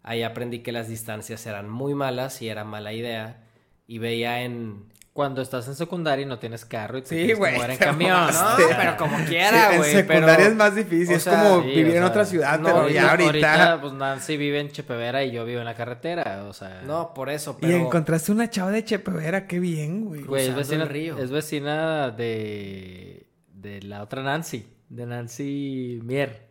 ahí 0.02 0.24
aprendí 0.24 0.60
que 0.60 0.72
las 0.72 0.88
distancias 0.88 1.46
eran 1.46 1.70
muy 1.70 1.94
malas 1.94 2.42
y 2.42 2.50
era 2.50 2.64
mala 2.64 2.94
idea. 2.94 3.44
Y 3.86 4.00
veía 4.00 4.42
en 4.44 4.86
cuando 5.12 5.42
estás 5.42 5.68
en 5.68 5.76
secundaria 5.76 6.24
y 6.24 6.26
no 6.26 6.40
tienes 6.40 6.64
carro 6.64 6.98
y 6.98 7.02
te 7.02 7.10
Sí, 7.10 7.16
tienes 7.16 7.34
que 7.34 7.40
güey, 7.40 7.56
mover 7.56 7.72
en 7.72 7.78
camión. 7.78 8.28
¿no? 8.32 8.56
pero 8.78 8.96
como 8.96 9.18
Sí, 9.20 9.26
quiera, 9.26 9.72
en 9.74 9.78
güey. 9.80 9.92
secundaria 9.92 10.36
pero- 10.38 10.50
es 10.50 10.56
más 10.56 10.76
difícil. 10.76 11.14
o 11.16 11.18
es 11.18 11.24
sea, 11.24 11.44
como 11.44 11.62
Sí, 11.64 11.68
vivir 11.70 11.86
o 11.88 11.90
en 11.90 11.94
sea, 11.98 12.06
otra 12.08 12.26
ciudad, 12.26 12.58
no, 12.60 12.66
pero 12.66 12.78
ahorita- 12.78 13.02
ya 13.02 13.12
ahorita. 13.12 13.82
pues 13.82 13.94
Nancy 13.94 14.38
vive 14.38 14.60
en 14.62 14.70
Chepevera 14.72 15.24
y 15.26 15.32
yo 15.32 15.44
vivo 15.44 15.60
en 15.60 15.66
la 15.66 15.76
carretera, 15.76 16.46
o 16.48 16.54
sea... 16.54 16.84
No, 16.86 17.14
por 17.14 17.30
eso, 17.30 17.58
Y 17.58 17.62
pero... 17.66 17.76
encontraste 17.78 18.32
una 18.32 18.50
chava 18.50 18.72
de 18.72 18.86
Chepevera, 18.86 19.46
qué 19.46 19.60
bien, 19.60 20.06
güey. 20.06 20.22
Güey, 20.22 20.48
es 20.48 20.56
vecina, 20.56 20.86
río. 20.86 21.18
es 21.18 21.32
vecina 21.32 22.12
de, 22.12 23.28
de 23.54 23.82
la 23.82 24.04
otra 24.04 24.24
Nancy, 24.24 24.68
de 24.90 25.06
Nancy 25.06 26.00
Mier. 26.04 26.48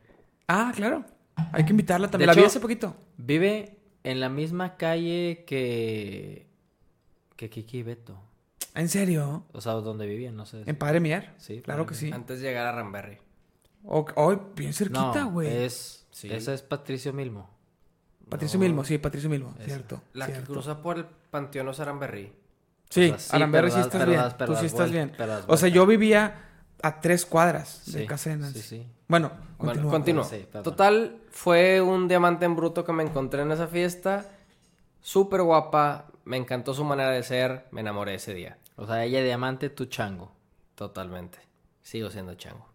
Ah, 0.47 0.73
claro. 0.75 1.05
Hay 1.53 1.65
que 1.65 1.71
invitarla 1.71 2.09
también. 2.11 2.27
De 2.29 2.35
la 2.35 2.35
vi 2.35 2.41
hecho- 2.41 2.49
hace 2.49 2.61
poquito. 2.61 2.97
Vive 3.17 3.79
en 4.05 4.21
la 4.21 4.29
misma 4.29 4.77
calle 4.77 5.45
que, 5.47 6.47
que 7.37 7.51
Kiki 7.51 7.79
y 7.79 7.83
Beto. 7.83 8.19
¿En 8.75 8.89
serio? 8.89 9.45
O 9.53 9.61
sea, 9.61 9.73
donde 9.75 10.07
vivían, 10.07 10.37
no 10.37 10.47
sé. 10.47 10.63
En 10.67 10.77
Padre 10.77 11.01
Mier. 11.01 11.33
Sí, 11.39 11.61
Claro 11.63 11.85
Padre 11.85 11.89
que 11.99 12.07
sí. 12.07 12.13
Antes 12.13 12.41
de 12.41 12.49
llegar 12.49 12.67
a 12.67 12.73
Ramberry. 12.73 13.19
Hoy, 13.85 14.39
bien 14.57 14.73
cerquita, 14.73 15.25
No, 15.25 15.31
güey. 15.33 15.49
es, 15.65 16.07
Sí. 16.11 16.33
esa 16.33 16.53
es 16.55 16.63
Patricio 16.63 17.13
Milmo. 17.13 17.49
Patricio 18.29 18.59
No. 18.59 18.65
Milmo, 18.65 18.85
sí, 18.85 18.99
Patricio 18.99 19.31
Milmo. 19.31 19.55
Esa. 19.59 19.65
Cierto. 19.67 20.03
La 20.13 20.27
que 20.27 20.41
cruza 20.43 20.83
por 20.83 20.99
el 20.99 21.07
Panteón 21.31 21.69
Osaramberry. 21.69 22.33
Sí, 22.91 23.05
O 23.07 23.09
sea, 23.09 23.19
sí, 23.19 23.37
Aramberry 23.37 23.71
sí 23.71 23.81
estás 23.81 24.07
bien. 24.07 24.21
Tú 24.47 24.57
sí 24.57 24.67
estás 24.67 24.91
bien. 24.91 25.13
O 25.47 25.57
sea, 25.57 25.69
yo 25.69 25.87
vivía 25.87 26.48
a 26.83 27.01
tres 27.01 27.27
cuadras 27.27 27.83
de 27.87 28.01
Sí, 28.03 28.07
casa 28.07 28.31
de 28.31 28.37
Nancy. 28.37 28.61
Sí, 28.61 28.69
sí. 28.69 28.87
Bueno, 29.09 29.31
Bueno, 29.59 29.89
continúa. 29.91 30.23
continúo. 30.23 30.63
Total, 30.63 31.17
fue 31.31 31.81
un 31.81 32.09
diamante 32.09 32.45
en 32.45 32.55
bruto 32.57 32.85
que 32.85 32.93
me 32.93 33.03
encontré 33.03 33.43
en 33.43 33.51
esa 33.53 33.67
fiesta. 33.67 34.27
Súper 35.01 35.43
guapa. 35.43 36.07
Me 36.25 36.37
encantó 36.37 36.75
su 36.75 36.85
manera 36.85 37.11
de 37.11 37.23
ser. 37.23 37.67
Me 37.71 37.81
enamoré 37.81 38.15
ese 38.17 38.35
día. 38.35 38.59
O 38.77 38.87
sea, 38.87 39.05
ella 39.05 39.23
diamante, 39.23 39.71
tú 39.71 39.87
chango. 39.87 40.31
Totalmente. 40.75 41.39
Sigo 41.83 42.11
siendo 42.11 42.35
chango. 42.35 42.67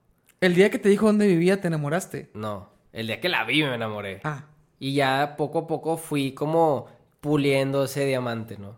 El 0.42 0.56
día 0.56 0.70
que 0.70 0.80
te 0.80 0.90
dijo 0.90 1.06
dónde 1.06 1.28
vivía, 1.28 1.62
te 1.62 1.68
enamoraste. 1.68 2.32
No. 2.34 2.70
El 2.92 3.08
día 3.08 3.22
que 3.22 3.30
la 3.30 3.44
vi 3.46 3.64
me 3.64 3.76
enamoré. 3.76 4.20
Ah, 4.24 4.46
Y 4.80 4.96
ya 4.96 5.36
poco 5.38 5.60
a 5.60 5.68
poco 5.68 5.98
fui 5.98 6.34
como 6.34 6.88
puliendo 7.22 7.86
ese 7.86 8.06
diamante, 8.06 8.58
¿no? 8.58 8.76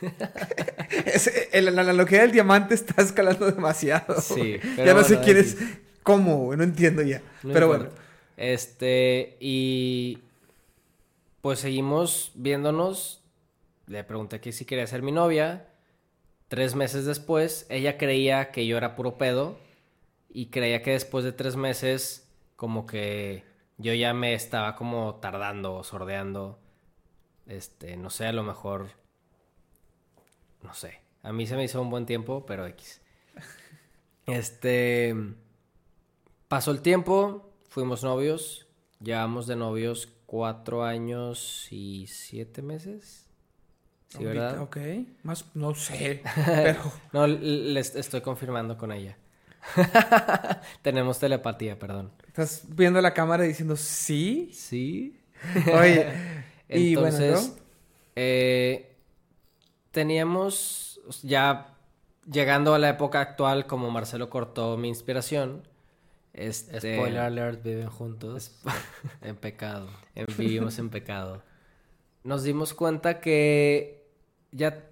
El- 1.52 1.74
la 1.74 1.82
analogía 1.82 2.22
del 2.22 2.32
diamante 2.32 2.74
está 2.74 3.02
escalando 3.02 3.50
demasiado. 3.50 4.20
Sí, 4.20 4.58
pero 4.76 4.84
ya 4.86 4.94
no 4.94 5.02
sé 5.04 5.14
bueno, 5.16 5.24
quién 5.24 5.36
X. 5.38 5.60
es. 5.60 5.78
¿Cómo? 6.02 6.54
No 6.56 6.62
entiendo 6.64 7.02
ya. 7.02 7.20
No 7.42 7.52
Pero 7.52 7.66
importa. 7.66 7.90
bueno. 7.90 8.00
Este, 8.36 9.36
y 9.40 10.18
pues 11.42 11.58
seguimos 11.60 12.32
viéndonos. 12.34 13.22
Le 13.86 14.04
pregunté 14.04 14.40
que 14.40 14.52
si 14.52 14.64
quería 14.64 14.86
ser 14.86 15.02
mi 15.02 15.12
novia. 15.12 15.66
Tres 16.48 16.74
meses 16.74 17.04
después, 17.04 17.66
ella 17.68 17.98
creía 17.98 18.50
que 18.52 18.66
yo 18.66 18.76
era 18.78 18.96
puro 18.96 19.18
pedo. 19.18 19.58
Y 20.30 20.46
creía 20.46 20.82
que 20.82 20.92
después 20.92 21.24
de 21.24 21.32
tres 21.32 21.56
meses, 21.56 22.26
como 22.56 22.86
que 22.86 23.44
yo 23.76 23.92
ya 23.94 24.14
me 24.14 24.34
estaba 24.34 24.76
como 24.76 25.16
tardando 25.16 25.74
o 25.74 25.84
sordeando. 25.84 26.58
Este, 27.46 27.96
no 27.96 28.08
sé, 28.10 28.26
a 28.26 28.32
lo 28.32 28.42
mejor. 28.44 28.88
No 30.62 30.74
sé. 30.74 31.00
A 31.22 31.32
mí 31.32 31.46
se 31.46 31.56
me 31.56 31.64
hizo 31.64 31.80
un 31.80 31.90
buen 31.90 32.06
tiempo, 32.06 32.44
pero 32.46 32.66
X. 32.66 33.00
Este. 34.26 35.14
Pasó 36.48 36.70
el 36.70 36.80
tiempo, 36.80 37.50
fuimos 37.68 38.02
novios, 38.04 38.66
llevamos 39.00 39.46
de 39.46 39.56
novios 39.56 40.08
cuatro 40.26 40.84
años 40.84 41.68
y 41.70 42.06
siete 42.06 42.62
meses. 42.62 43.26
Sí, 44.08 44.24
¿verdad? 44.24 44.60
Ok. 44.62 44.78
Más, 45.22 45.44
no 45.54 45.74
sé. 45.74 46.22
Pero. 46.46 46.80
No, 47.12 47.26
les 47.26 47.94
estoy 47.94 48.20
confirmando 48.22 48.76
con 48.78 48.92
ella. 48.92 49.16
Tenemos 50.82 51.18
telepatía, 51.18 51.78
perdón. 51.78 52.12
Estás 52.26 52.62
viendo 52.68 53.00
la 53.00 53.12
cámara 53.12 53.44
diciendo 53.44 53.76
sí. 53.76 54.50
Sí. 54.52 55.20
Oye. 55.72 56.06
y 56.68 56.94
bueno, 56.94 57.16
Entonces, 57.16 57.48
¿no? 57.56 57.62
eh, 58.16 58.87
teníamos 59.90 61.00
ya 61.22 61.74
llegando 62.30 62.74
a 62.74 62.78
la 62.78 62.90
época 62.90 63.20
actual, 63.20 63.66
como 63.66 63.90
Marcelo 63.90 64.30
cortó 64.30 64.76
mi 64.76 64.88
inspiración. 64.88 65.66
Este, 66.34 66.94
Spoiler 66.96 67.18
alert, 67.20 67.62
viven 67.62 67.88
juntos 67.88 68.52
en 69.22 69.36
pecado. 69.36 69.88
en- 70.14 70.26
vivimos 70.38 70.78
en 70.78 70.90
pecado. 70.90 71.42
Nos 72.24 72.42
dimos 72.42 72.74
cuenta 72.74 73.20
que 73.20 74.06
ya 74.52 74.84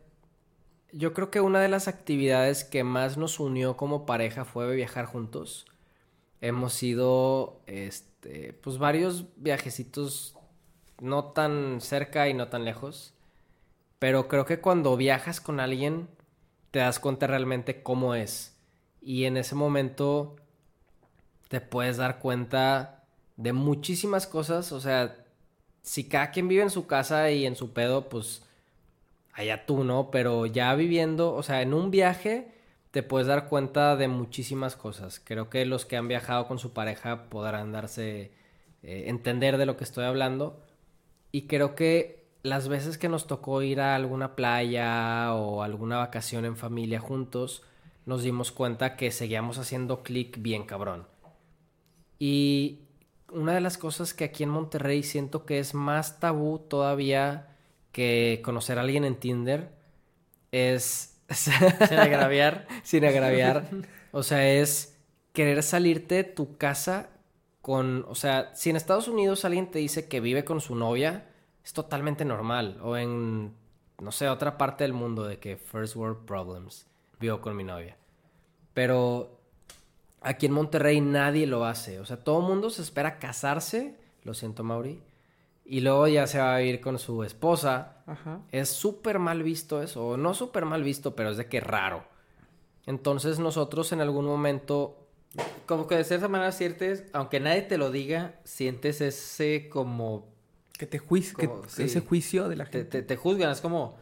yo 0.93 1.13
creo 1.13 1.31
que 1.31 1.41
una 1.41 1.61
de 1.61 1.69
las 1.69 1.89
actividades 1.89 2.65
que 2.65 2.83
más 2.85 3.17
nos 3.17 3.39
unió 3.39 3.77
como 3.77 4.07
pareja 4.07 4.45
fue 4.45 4.75
viajar 4.75 5.05
juntos. 5.05 5.67
Hemos 6.41 6.83
ido 6.83 7.61
este 7.67 8.53
pues 8.55 8.79
varios 8.79 9.25
viajecitos 9.37 10.35
no 11.01 11.25
tan 11.33 11.81
cerca 11.81 12.29
y 12.29 12.35
no 12.35 12.49
tan 12.49 12.65
lejos, 12.65 13.13
pero 13.99 14.29
creo 14.29 14.45
que 14.45 14.61
cuando 14.61 14.97
viajas 14.97 15.41
con 15.41 15.61
alguien 15.61 16.09
te 16.71 16.81
das 16.81 16.99
cuenta 16.99 17.27
realmente 17.27 17.83
cómo 17.83 18.15
es. 18.15 18.57
Y 19.01 19.25
en 19.25 19.37
ese 19.37 19.55
momento 19.55 20.37
te 21.49 21.61
puedes 21.61 21.97
dar 21.97 22.19
cuenta 22.19 23.05
de 23.37 23.53
muchísimas 23.53 24.27
cosas. 24.27 24.73
O 24.73 24.81
sea, 24.81 25.17
si 25.83 26.09
cada 26.09 26.31
quien 26.31 26.49
vive 26.49 26.63
en 26.63 26.71
su 26.71 26.87
casa 26.87 27.31
y 27.31 27.47
en 27.47 27.57
su 27.57 27.73
pedo, 27.73 28.09
pues 28.09 28.43
allá 29.33 29.65
tú, 29.67 29.85
¿no? 29.85 30.11
Pero 30.11 30.47
ya 30.47 30.75
viviendo, 30.75 31.35
o 31.35 31.43
sea, 31.43 31.63
en 31.63 31.73
un 31.75 31.91
viaje 31.91 32.53
te 32.91 33.03
puedes 33.03 33.27
dar 33.27 33.49
cuenta 33.49 33.97
de 33.97 34.09
muchísimas 34.09 34.77
cosas. 34.77 35.21
Creo 35.23 35.51
que 35.51 35.65
los 35.67 35.85
que 35.87 35.97
han 35.97 36.09
viajado 36.09 36.49
con 36.49 36.59
su 36.59 36.73
pareja 36.73 37.29
podrán 37.29 37.73
darse, 37.73 38.33
eh, 38.83 39.05
entender 39.07 39.59
de 39.59 39.67
lo 39.67 39.77
que 39.77 39.85
estoy 39.85 40.05
hablando. 40.05 40.61
Y 41.31 41.43
creo 41.47 41.75
que 41.75 42.26
las 42.47 42.69
veces 42.69 42.97
que 42.97 43.09
nos 43.09 43.27
tocó 43.27 43.63
ir 43.63 43.81
a 43.81 43.95
alguna 43.97 44.37
playa 44.37 45.35
o 45.35 45.63
alguna 45.63 45.99
vacación 45.99 46.45
en 46.45 46.57
familia 46.57 47.01
juntos, 47.01 47.63
nos 48.07 48.23
dimos 48.23 48.53
cuenta 48.53 48.97
que 48.97 49.11
seguíamos 49.11 49.59
haciendo 49.59 50.03
clic 50.03 50.41
bien 50.41 50.65
cabrón. 50.65 51.07
Y 52.19 52.81
una 53.33 53.53
de 53.55 53.61
las 53.61 53.79
cosas 53.79 54.15
que 54.15 54.25
aquí 54.25 54.45
en 54.45 54.51
Monterrey 54.51 55.03
siento 55.03 55.45
que 55.45 55.59
es 55.59 55.75
más 55.75 56.21
tabú 56.21 56.61
todavía 56.61 57.49
que 57.93 58.41
conocer 58.45 58.79
a 58.79 58.83
alguien 58.83 59.05
en 59.05 59.17
Tinder 59.17 59.73
es... 60.53 61.13
Sin 61.31 61.99
agraviar. 61.99 62.69
sin 62.85 63.05
agraviar. 63.05 63.69
O 64.13 64.23
sea, 64.23 64.49
es 64.49 64.97
querer 65.33 65.65
salirte 65.65 66.15
de 66.15 66.25
tu 66.25 66.57
casa 66.57 67.11
con... 67.61 68.07
O 68.09 68.15
sea, 68.15 68.55
si 68.55 68.71
en 68.71 68.77
Estados 68.77 69.09
Unidos 69.09 69.45
alguien 69.45 69.69
te 69.69 69.81
dice 69.81 70.07
que 70.07 70.21
vive 70.21 70.45
con 70.45 70.61
su 70.61 70.77
novia, 70.77 71.26
es 71.67 71.73
totalmente 71.73 72.25
normal. 72.25 72.79
O 72.81 72.97
en, 72.97 73.53
no 74.01 74.13
sé, 74.13 74.29
otra 74.29 74.57
parte 74.57 74.85
del 74.85 74.93
mundo 74.93 75.25
de 75.25 75.41
que 75.41 75.57
first 75.57 75.97
world 75.97 76.25
problems, 76.25 76.87
vivo 77.19 77.41
con 77.41 77.57
mi 77.57 77.65
novia. 77.65 77.97
Pero 78.73 79.41
aquí 80.21 80.47
en 80.47 80.53
Monterrey 80.53 81.01
nadie 81.01 81.45
lo 81.45 81.65
hace. 81.65 81.99
O 81.99 82.05
sea, 82.05 82.23
todo 82.23 82.39
el 82.39 82.47
mundo 82.47 82.71
se 82.71 82.83
espera 82.83 83.19
casarse, 83.19 83.99
lo 84.23 84.33
siento 84.33 84.63
Mauri, 84.63 85.03
y 85.65 85.81
luego 85.81 86.07
ya 86.07 86.29
se 86.29 86.39
va 86.39 86.55
a 86.55 86.59
vivir 86.59 86.81
con 86.81 87.01
su 87.01 87.25
esposa. 87.25 87.97
Ajá. 88.07 88.43
Es 88.53 88.69
súper 88.69 89.19
mal 89.19 89.43
visto 89.43 89.83
eso, 89.83 90.17
no 90.17 90.35
súper 90.35 90.67
mal 90.67 90.85
visto, 90.85 91.17
pero 91.17 91.31
es 91.31 91.37
de 91.37 91.49
que 91.49 91.59
raro. 91.61 92.05
Entonces 92.87 93.41
nosotros 93.41 93.91
en 93.91 94.01
algún 94.01 94.27
momento 94.27 95.09
Como 95.67 95.87
que 95.87 95.97
de 95.97 96.05
cierta 96.05 96.29
manera 96.29 96.53
sientes, 96.53 97.05
aunque 97.13 97.41
nadie 97.41 97.63
te 97.63 97.77
lo 97.77 97.91
diga, 97.91 98.37
sientes 98.45 99.01
ese 99.01 99.69
como... 99.69 100.36
Que 100.79 100.87
te 100.87 100.99
juicio, 100.99 101.37
que 101.39 101.49
Como- 101.49 101.69
sí. 101.69 101.85
ese 101.85 102.01
juicio 102.01 102.49
de 102.49 102.57
la 102.57 102.65
Te, 102.67 102.79
gente. 102.81 102.91
te, 102.91 103.03
te 103.03 103.17
juzgan, 103.17 103.51
es 103.51 103.61
como, 103.61 103.97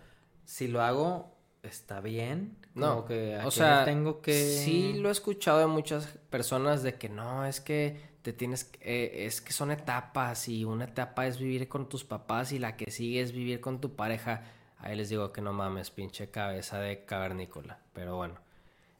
si 0.44 0.68
lo 0.68 0.82
hago, 0.82 1.34
está 1.62 2.00
bien. 2.00 2.56
No, 2.74 2.96
Como 2.96 3.04
que, 3.06 3.36
¿a 3.36 3.46
o 3.46 3.50
sea, 3.52 3.84
tengo 3.84 4.20
que... 4.20 4.32
sí 4.34 4.94
lo 4.94 5.08
he 5.08 5.12
escuchado 5.12 5.60
de 5.60 5.66
muchas 5.68 6.06
personas 6.30 6.82
de 6.82 6.94
que 6.94 7.08
no, 7.08 7.46
es 7.46 7.60
que 7.60 8.00
te 8.22 8.32
tienes, 8.32 8.64
que- 8.64 8.78
eh, 8.82 9.26
es 9.26 9.40
que 9.40 9.52
son 9.52 9.70
etapas 9.70 10.48
y 10.48 10.64
una 10.64 10.86
etapa 10.86 11.26
es 11.28 11.38
vivir 11.38 11.68
con 11.68 11.88
tus 11.88 12.02
papás 12.04 12.50
y 12.52 12.58
la 12.58 12.76
que 12.76 12.90
sigue 12.90 13.20
es 13.20 13.30
vivir 13.32 13.60
con 13.60 13.80
tu 13.80 13.94
pareja. 13.94 14.42
Ahí 14.78 14.96
les 14.96 15.08
digo 15.08 15.32
que 15.32 15.40
no 15.40 15.52
mames, 15.52 15.90
pinche 15.92 16.30
cabeza 16.30 16.78
de 16.80 17.04
cavernícola, 17.04 17.78
pero 17.92 18.16
bueno. 18.16 18.40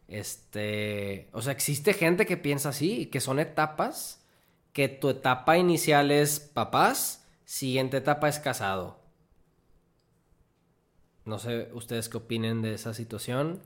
Este, 0.06 1.28
o 1.32 1.42
sea, 1.42 1.52
existe 1.52 1.92
gente 1.94 2.26
que 2.26 2.36
piensa 2.36 2.68
así 2.68 3.00
y 3.02 3.06
que 3.06 3.20
son 3.20 3.40
etapas, 3.40 4.20
que 4.72 4.88
tu 4.88 5.10
etapa 5.10 5.58
inicial 5.58 6.10
es 6.10 6.38
papás, 6.40 7.23
siguiente 7.54 7.98
etapa 7.98 8.28
es 8.28 8.40
casado. 8.40 8.98
No 11.24 11.38
sé 11.38 11.70
ustedes 11.72 12.08
qué 12.08 12.16
opinen 12.16 12.62
de 12.62 12.74
esa 12.74 12.94
situación. 12.94 13.62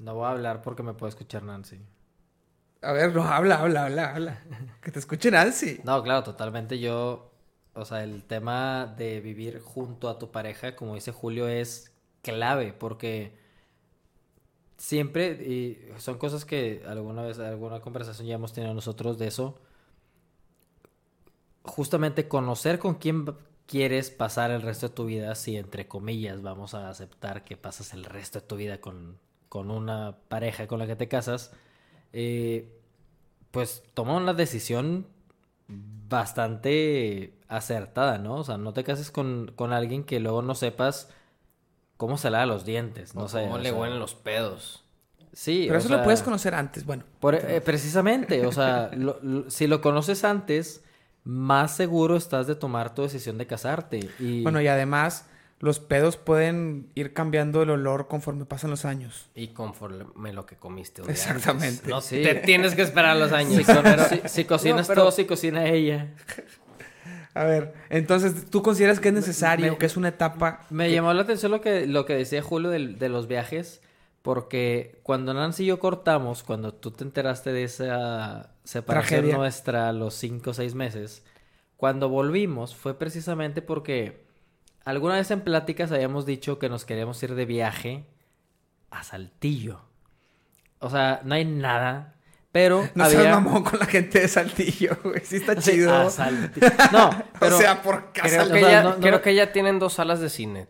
No 0.00 0.14
voy 0.14 0.26
a 0.26 0.30
hablar 0.30 0.60
porque 0.60 0.82
me 0.82 0.94
puede 0.94 1.10
escuchar 1.10 1.44
Nancy. 1.44 1.78
A 2.82 2.92
ver, 2.92 3.14
no, 3.14 3.22
habla, 3.22 3.60
habla, 3.60 3.84
habla, 3.84 4.12
habla. 4.12 4.42
Que 4.82 4.90
te 4.90 4.98
escuche 4.98 5.30
Nancy. 5.30 5.80
No, 5.84 6.02
claro, 6.02 6.24
totalmente 6.24 6.80
yo... 6.80 7.30
O 7.74 7.84
sea, 7.84 8.02
el 8.02 8.24
tema 8.24 8.92
de 8.96 9.20
vivir 9.20 9.60
junto 9.60 10.08
a 10.08 10.18
tu 10.18 10.32
pareja, 10.32 10.74
como 10.76 10.94
dice 10.94 11.12
Julio, 11.12 11.48
es 11.48 11.92
clave 12.22 12.72
porque 12.72 13.36
siempre, 14.78 15.32
y 15.32 15.92
son 15.98 16.18
cosas 16.18 16.44
que 16.44 16.82
alguna 16.86 17.22
vez, 17.22 17.38
alguna 17.38 17.80
conversación 17.80 18.26
ya 18.26 18.34
hemos 18.34 18.52
tenido 18.52 18.74
nosotros 18.74 19.18
de 19.18 19.26
eso, 19.28 19.60
justamente 21.64 22.28
conocer 22.28 22.78
con 22.78 22.94
quién 22.96 23.26
quieres 23.66 24.10
pasar 24.10 24.50
el 24.50 24.62
resto 24.62 24.88
de 24.88 24.94
tu 24.94 25.06
vida, 25.06 25.34
si 25.34 25.56
entre 25.56 25.88
comillas 25.88 26.42
vamos 26.42 26.74
a 26.74 26.88
aceptar 26.90 27.44
que 27.44 27.56
pasas 27.56 27.94
el 27.94 28.04
resto 28.04 28.40
de 28.40 28.46
tu 28.46 28.56
vida 28.56 28.80
con, 28.80 29.18
con 29.48 29.70
una 29.70 30.16
pareja 30.28 30.66
con 30.66 30.78
la 30.78 30.86
que 30.86 30.96
te 30.96 31.08
casas, 31.08 31.52
eh, 32.12 32.68
pues 33.50 33.82
toma 33.94 34.16
una 34.16 34.34
decisión 34.34 35.06
bastante 36.08 37.34
acertada, 37.48 38.18
¿no? 38.18 38.36
O 38.36 38.44
sea, 38.44 38.58
no 38.58 38.72
te 38.72 38.84
cases 38.84 39.10
con, 39.10 39.52
con 39.56 39.72
alguien 39.72 40.04
que 40.04 40.20
luego 40.20 40.42
no 40.42 40.54
sepas 40.54 41.08
cómo 41.96 42.18
se 42.18 42.30
lava 42.30 42.46
los 42.46 42.64
dientes, 42.64 43.14
no 43.14 43.24
O 43.24 43.28
sé. 43.28 43.42
cómo 43.42 43.58
le 43.58 43.70
sea, 43.70 43.80
huelen 43.80 43.98
los 43.98 44.14
pedos. 44.14 44.82
Sí, 45.32 45.64
Pero 45.66 45.76
o 45.76 45.78
eso 45.80 45.88
sea, 45.88 45.96
lo 45.98 46.02
puedes 46.04 46.22
conocer 46.22 46.54
antes, 46.54 46.84
bueno. 46.84 47.04
por- 47.20 47.34
eh, 47.34 47.60
precisamente, 47.60 48.46
o 48.46 48.52
sea, 48.52 48.90
lo- 48.94 49.18
lo- 49.22 49.50
si 49.50 49.66
lo 49.66 49.80
conoces 49.80 50.22
antes, 50.24 50.84
más 51.24 51.74
seguro 51.76 52.16
estás 52.16 52.46
de 52.46 52.54
tomar 52.54 52.94
tu 52.94 53.02
decisión 53.02 53.38
de 53.38 53.46
casarte. 53.46 54.08
Y 54.18 54.42
Bueno, 54.42 54.60
y 54.60 54.68
además, 54.68 55.26
los 55.60 55.80
pedos 55.80 56.16
pueden 56.18 56.90
ir 56.94 57.14
cambiando 57.14 57.62
el 57.62 57.70
olor 57.70 58.08
conforme 58.08 58.44
pasan 58.44 58.70
los 58.70 58.84
años. 58.84 59.30
Y 59.34 59.48
conforme 59.48 60.32
lo 60.34 60.44
que 60.44 60.56
comiste. 60.56 61.00
día 61.02 61.10
Exactamente. 61.12 61.66
antes. 61.78 61.88
No 61.88 62.00
Sí. 62.02 62.22
te 62.22 62.34
tienes 62.36 62.74
que 62.74 62.82
esperar 62.82 63.16
los 63.16 63.32
años. 63.32 63.54
si, 63.54 63.64
co- 63.64 63.82
si- 64.22 64.28
si 64.28 64.44
cocinas 64.44 64.82
No, 64.82 64.86
pero- 64.94 65.02
todo, 65.02 65.12
si 65.12 65.24
cocina 65.24 65.66
ella. 65.66 66.12
A 67.36 67.44
ver, 67.44 67.74
entonces, 67.90 68.48
¿tú 68.50 68.62
consideras 68.62 69.00
que 69.00 69.08
es 69.08 69.14
necesario, 69.14 69.72
me- 69.72 69.78
que 69.78 69.86
es 69.86 69.96
una 69.96 70.08
etapa? 70.08 70.60
Me 70.70 70.92
llamó 70.92 71.12
la 71.14 71.22
atención 71.22 71.50
lo 71.50 71.60
que, 71.60 71.86
lo 71.86 72.06
que 72.06 72.14
decía 72.14 72.42
Julio 72.42 72.70
del- 72.70 72.98
de, 72.98 73.08
los 73.08 73.26
viajes, 73.26 73.80
porque 74.24 75.00
cuando 75.02 75.34
Nancy 75.34 75.64
y 75.64 75.66
yo 75.66 75.78
cortamos, 75.78 76.44
cuando 76.44 76.72
tú 76.72 76.92
te 76.92 77.04
enteraste 77.04 77.52
de 77.52 77.64
esa 77.64 78.54
separación 78.64 79.20
Tragedia. 79.20 79.36
nuestra 79.36 79.90
a 79.90 79.92
los 79.92 80.14
5 80.14 80.48
o 80.48 80.54
6 80.54 80.74
meses, 80.74 81.26
cuando 81.76 82.08
volvimos 82.08 82.74
fue 82.74 82.98
precisamente 82.98 83.60
porque 83.60 84.24
alguna 84.86 85.16
vez 85.16 85.30
en 85.30 85.42
pláticas 85.42 85.92
habíamos 85.92 86.24
dicho 86.24 86.58
que 86.58 86.70
nos 86.70 86.86
queríamos 86.86 87.22
ir 87.22 87.34
de 87.34 87.44
viaje 87.44 88.06
a 88.88 89.04
Saltillo. 89.04 89.82
O 90.78 90.88
sea, 90.88 91.20
no 91.22 91.34
hay 91.34 91.44
nada, 91.44 92.13
pero 92.54 92.88
No 92.94 93.02
había... 93.04 93.20
seas 93.22 93.42
mamón 93.42 93.64
con 93.64 93.80
la 93.80 93.86
gente 93.86 94.20
de 94.20 94.28
Saltillo, 94.28 94.96
güey. 95.02 95.20
Sí 95.24 95.36
está 95.38 95.60
Sí, 95.60 95.72
chido. 95.72 96.08
Saltillo. 96.08 96.68
No, 96.92 97.10
pero... 97.40 97.56
o 97.56 97.58
sea, 97.58 97.82
por 97.82 98.12
casa. 98.12 98.28
Creo, 98.28 98.46
o 98.46 98.52
que, 98.52 98.60
sea, 98.60 98.70
ya, 98.70 98.82
no- 98.84 98.90
no- 98.90 99.00
creo 99.00 99.20
que 99.22 99.34
ya 99.34 99.50
tienen 99.50 99.80
dos 99.80 99.94
salas 99.94 100.20
de 100.20 100.30
cine. 100.30 100.68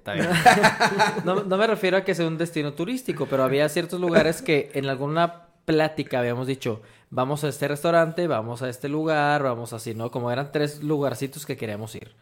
No, 1.25 1.45
no 1.45 1.57
me 1.59 1.67
refiero 1.67 1.99
a 1.99 2.01
que 2.03 2.15
sea 2.15 2.27
un 2.27 2.39
destino 2.39 2.73
turístico, 2.73 3.27
pero 3.27 3.45
había 3.45 3.69
ciertos 3.69 4.01
lugares 4.01 4.41
que 4.41 4.71
en 4.73 4.87
alguna 4.87 5.49
plática 5.67 6.21
habíamos 6.21 6.47
dicho, 6.47 6.81
vamos 7.11 7.45
a 7.45 7.49
este 7.49 7.69
restaurante, 7.69 8.27
vamos 8.29 8.63
a 8.63 8.71
este 8.71 8.89
lugar, 8.89 9.43
vamos 9.43 9.75
así, 9.75 9.95
¿no? 9.95 10.11
Como 10.11 10.31
eran 10.31 10.53
tres 10.53 10.83
lugarcitos 10.83 11.45
que 11.45 11.59
queríamos 11.59 11.95
ir. 11.95 12.15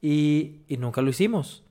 Y, 0.00 0.62
y 0.68 0.76
nunca 0.76 1.00
lo 1.02 1.10
hicimos. 1.10 1.64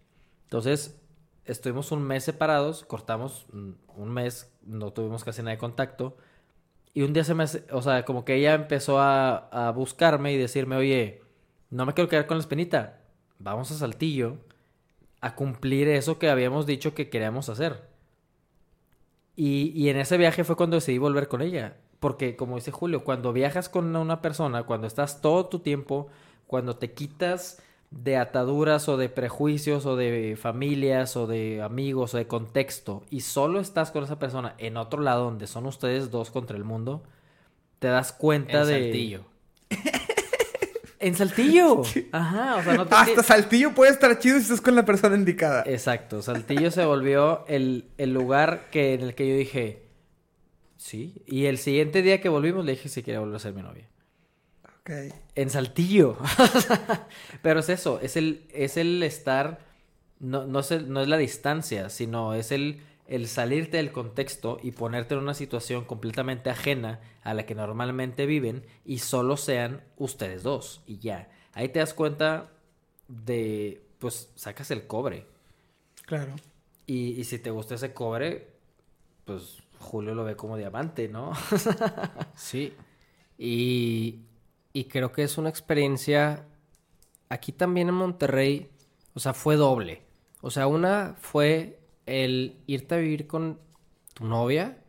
Entonces, 0.44 0.98
estuvimos 1.46 1.92
un 1.94 2.04
mes 2.04 2.26
separados, 2.26 2.84
cortamos 2.86 3.46
un 3.54 3.78
mes, 4.12 4.52
no 4.64 4.92
tuvimos 4.92 5.24
casi 5.24 5.42
nada 5.42 5.52
de 5.52 5.58
contacto. 5.58 6.18
Y 6.94 7.04
un 7.04 7.14
día 7.14 7.24
se 7.24 7.34
me, 7.34 7.46
o 7.72 7.82
sea, 7.82 8.04
como 8.06 8.26
que 8.26 8.36
ella 8.36 8.54
empezó 8.54 9.00
a, 9.00 9.48
a 9.68 9.72
buscarme 9.72 10.34
y 10.34 10.38
decirme, 10.38 10.76
oye, 10.76 11.22
no 11.70 11.86
me 11.86 11.94
quiero 11.94 12.10
quedar 12.10 12.28
con 12.28 12.38
la 12.38 12.42
espinita, 12.42 13.02
vamos 13.40 13.72
a 13.72 13.76
Saltillo 13.76 14.38
a 15.22 15.36
cumplir 15.36 15.88
eso 15.88 16.20
que 16.20 16.30
habíamos 16.30 16.66
dicho 16.66 16.94
que 16.94 17.10
queríamos 17.10 17.48
hacer. 17.48 17.90
Y, 19.36 19.72
y 19.76 19.90
en 19.90 19.98
ese 19.98 20.18
viaje 20.18 20.44
fue 20.44 20.56
cuando 20.58 20.76
decidí 20.76 20.98
volver 20.98 21.28
con 21.28 21.42
ella. 21.42 21.78
Porque, 22.00 22.36
como 22.36 22.56
dice 22.56 22.72
Julio, 22.72 23.04
cuando 23.04 23.32
viajas 23.32 23.70
con 23.70 23.96
una 23.96 24.22
persona, 24.22 24.64
cuando 24.64 24.88
estás 24.88 25.22
todo 25.22 25.46
tu 25.46 25.60
tiempo, 25.60 26.10
cuando 26.48 26.76
te 26.76 26.94
quitas 26.94 27.62
de 27.92 28.16
ataduras 28.16 28.88
o 28.88 28.96
de 28.96 29.10
prejuicios 29.10 29.86
o 29.86 29.98
de 29.98 30.38
familias 30.42 31.18
o 31.18 31.28
de 31.28 31.62
amigos 31.62 32.14
o 32.14 32.18
de 32.18 32.26
contexto 32.26 33.04
y 33.10 33.22
solo 33.22 33.60
estás 33.60 33.92
con 33.92 34.06
esa 34.06 34.18
persona 34.18 34.56
en 34.58 34.78
otro 34.78 35.02
lado 35.02 35.26
donde 35.26 35.46
son 35.46 35.66
ustedes 35.66 36.10
dos 36.10 36.32
contra 36.32 36.56
el 36.56 36.64
mundo, 36.64 37.04
te 37.80 37.90
das 37.90 38.14
cuenta 38.14 38.62
En 38.62 38.68
de... 38.68 38.84
Saltillo. 38.84 39.26
En 41.04 41.16
Saltillo. 41.16 41.82
Ajá, 42.12 42.58
o 42.58 42.64
sea, 42.64 42.74
no 42.76 42.88
te... 42.88 42.94
Hasta 42.94 43.24
Saltillo 43.24 43.74
puede 43.74 43.92
estar 43.92 44.20
chido 44.20 44.38
si 44.38 44.44
estás 44.44 44.62
con 44.62 44.76
la 44.76 44.86
persona 44.86 45.16
indicada. 45.16 45.64
Exacto, 45.66 46.22
Saltillo 46.22 46.70
se 46.70 46.86
volvió 46.86 47.44
el, 47.48 47.90
el 47.98 48.14
lugar 48.14 48.70
que, 48.70 48.94
en 48.94 49.02
el 49.02 49.16
que 49.16 49.28
yo 49.28 49.36
dije, 49.36 49.90
sí. 50.78 51.24
Y 51.26 51.46
el 51.46 51.58
siguiente 51.58 52.04
día 52.04 52.22
que 52.22 52.30
volvimos 52.30 52.66
le 52.66 52.74
dije 52.74 52.88
si 52.88 53.02
quería 53.02 53.20
volver 53.20 53.38
a 53.38 53.40
ser 53.40 53.54
mi 53.54 53.64
novia. 53.64 53.90
Ok. 54.64 54.92
En 55.36 55.50
Saltillo. 55.50 56.18
Pero 57.42 57.60
es 57.62 57.70
eso, 57.70 58.00
es 58.02 58.18
el, 58.18 58.46
es 58.54 58.78
el 58.78 59.02
estar, 59.04 59.60
no, 60.20 60.46
no, 60.46 60.60
es 60.60 60.72
el- 60.72 60.92
no 60.92 61.02
es 61.02 61.08
la 61.08 61.18
distancia, 61.18 61.90
sino 61.90 62.34
es 62.34 62.52
el, 62.52 62.82
el 63.08 63.28
salirte 63.28 63.78
del 63.78 63.92
contexto 63.92 64.60
y 64.62 64.72
ponerte 64.72 65.14
en 65.16 65.22
una 65.22 65.34
situación 65.34 65.86
completamente 65.86 66.50
ajena 66.50 67.00
a 67.24 67.34
la 67.34 67.46
que 67.46 67.56
normalmente 67.56 68.26
viven 68.26 68.66
y 68.86 69.00
solo 69.00 69.38
sean 69.38 69.82
ustedes 69.98 70.44
dos 70.44 70.82
y 70.86 70.98
ya. 71.00 71.30
Ahí 71.54 71.70
te 71.70 71.80
das 71.80 71.94
cuenta 71.94 72.52
de, 73.08 73.82
pues 74.00 74.30
sacas 74.36 74.70
el 74.72 74.88
cobre. 74.88 75.26
Claro. 76.06 76.36
Y, 76.88 77.12
y 77.20 77.24
si 77.24 77.40
te 77.40 77.52
gusta 77.52 77.76
ese 77.76 77.94
cobre, 77.94 78.48
pues 79.26 79.64
Julio 79.80 80.14
lo 80.14 80.24
ve 80.26 80.36
como 80.36 80.58
diamante, 80.58 81.08
¿no? 81.08 81.32
Sí. 82.36 82.74
Y, 83.38 84.20
y 84.74 84.86
creo 84.86 85.12
que 85.12 85.24
es 85.24 85.38
una 85.38 85.50
experiencia. 85.50 86.46
Aquí 87.30 87.52
también 87.52 87.90
en 87.90 87.96
Monterrey, 87.96 88.70
o 89.14 89.20
sea, 89.20 89.34
fue 89.34 89.56
doble. 89.56 90.04
O 90.42 90.50
sea, 90.50 90.68
una 90.68 91.16
fue 91.20 91.80
el 92.06 92.58
irte 92.68 92.96
a 92.96 93.00
vivir 93.00 93.28
con 93.28 93.60
tu 94.14 94.26
novia 94.26 94.84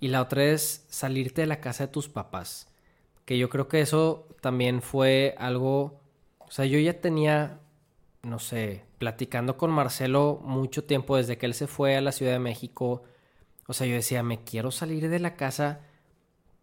y 0.00 0.08
la 0.08 0.22
otra 0.22 0.44
es 0.44 0.86
salirte 0.88 1.42
de 1.42 1.46
la 1.46 1.60
casa 1.60 1.86
de 1.86 1.92
tus 1.92 2.08
papás. 2.08 2.68
Que 3.24 3.38
yo 3.38 3.48
creo 3.50 3.68
que 3.68 3.80
eso 3.80 4.28
también 4.40 4.80
fue 4.82 5.34
algo. 5.38 6.00
O 6.38 6.50
sea, 6.50 6.64
yo 6.64 6.78
ya 6.78 7.00
tenía, 7.00 7.60
no 8.22 8.38
sé, 8.38 8.84
platicando 8.98 9.56
con 9.56 9.70
Marcelo 9.70 10.40
mucho 10.42 10.84
tiempo 10.84 11.16
desde 11.16 11.36
que 11.36 11.46
él 11.46 11.54
se 11.54 11.66
fue 11.66 11.96
a 11.96 12.00
la 12.00 12.12
Ciudad 12.12 12.32
de 12.32 12.38
México. 12.38 13.02
O 13.66 13.72
sea, 13.74 13.86
yo 13.86 13.94
decía, 13.94 14.22
me 14.22 14.44
quiero 14.44 14.70
salir 14.70 15.08
de 15.10 15.18
la 15.18 15.36
casa 15.36 15.80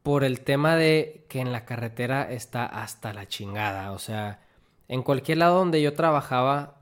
por 0.05 0.23
el 0.23 0.41
tema 0.41 0.75
de 0.75 1.25
que 1.29 1.39
en 1.39 1.51
la 1.51 1.65
carretera 1.65 2.31
está 2.31 2.67
hasta 2.67 3.11
la 3.11 3.27
chingada. 3.27 3.91
O 3.91 3.97
sea, 3.97 4.39
en 4.87 5.01
cualquier 5.01 5.39
lado 5.39 5.57
donde 5.57 5.81
yo 5.81 5.95
trabajaba, 5.95 6.75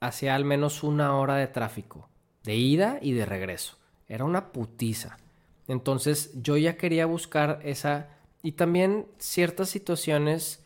hacía 0.00 0.34
al 0.34 0.46
menos 0.46 0.82
una 0.82 1.14
hora 1.18 1.36
de 1.36 1.48
tráfico, 1.48 2.08
de 2.44 2.56
ida 2.56 2.98
y 3.02 3.12
de 3.12 3.26
regreso. 3.26 3.76
Era 4.08 4.24
una 4.24 4.52
putiza. 4.52 5.18
Entonces 5.68 6.30
yo 6.42 6.56
ya 6.56 6.78
quería 6.78 7.04
buscar 7.04 7.60
esa... 7.62 8.08
Y 8.42 8.52
también 8.52 9.06
ciertas 9.18 9.68
situaciones 9.68 10.64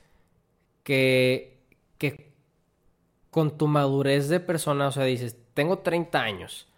que, 0.84 1.58
que 1.98 2.30
con 3.32 3.58
tu 3.58 3.66
madurez 3.66 4.28
de 4.28 4.38
persona, 4.38 4.86
o 4.86 4.92
sea, 4.92 5.02
dices, 5.02 5.36
tengo 5.54 5.80
30 5.80 6.22
años 6.22 6.68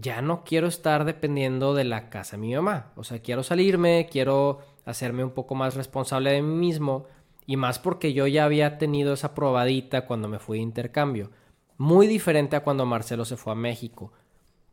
ya 0.00 0.22
no 0.22 0.44
quiero 0.44 0.66
estar 0.66 1.04
dependiendo 1.04 1.74
de 1.74 1.84
la 1.84 2.08
casa 2.08 2.36
de 2.36 2.42
mi 2.42 2.54
mamá. 2.54 2.92
O 2.96 3.04
sea, 3.04 3.20
quiero 3.20 3.42
salirme, 3.42 4.08
quiero 4.10 4.60
hacerme 4.84 5.24
un 5.24 5.30
poco 5.30 5.54
más 5.54 5.74
responsable 5.74 6.32
de 6.32 6.42
mí 6.42 6.54
mismo. 6.54 7.06
Y 7.46 7.56
más 7.56 7.78
porque 7.78 8.12
yo 8.12 8.26
ya 8.26 8.44
había 8.44 8.78
tenido 8.78 9.14
esa 9.14 9.34
probadita 9.34 10.06
cuando 10.06 10.28
me 10.28 10.38
fui 10.38 10.58
de 10.58 10.64
intercambio. 10.64 11.30
Muy 11.78 12.06
diferente 12.06 12.56
a 12.56 12.60
cuando 12.60 12.86
Marcelo 12.86 13.24
se 13.24 13.36
fue 13.36 13.52
a 13.52 13.56
México. 13.56 14.12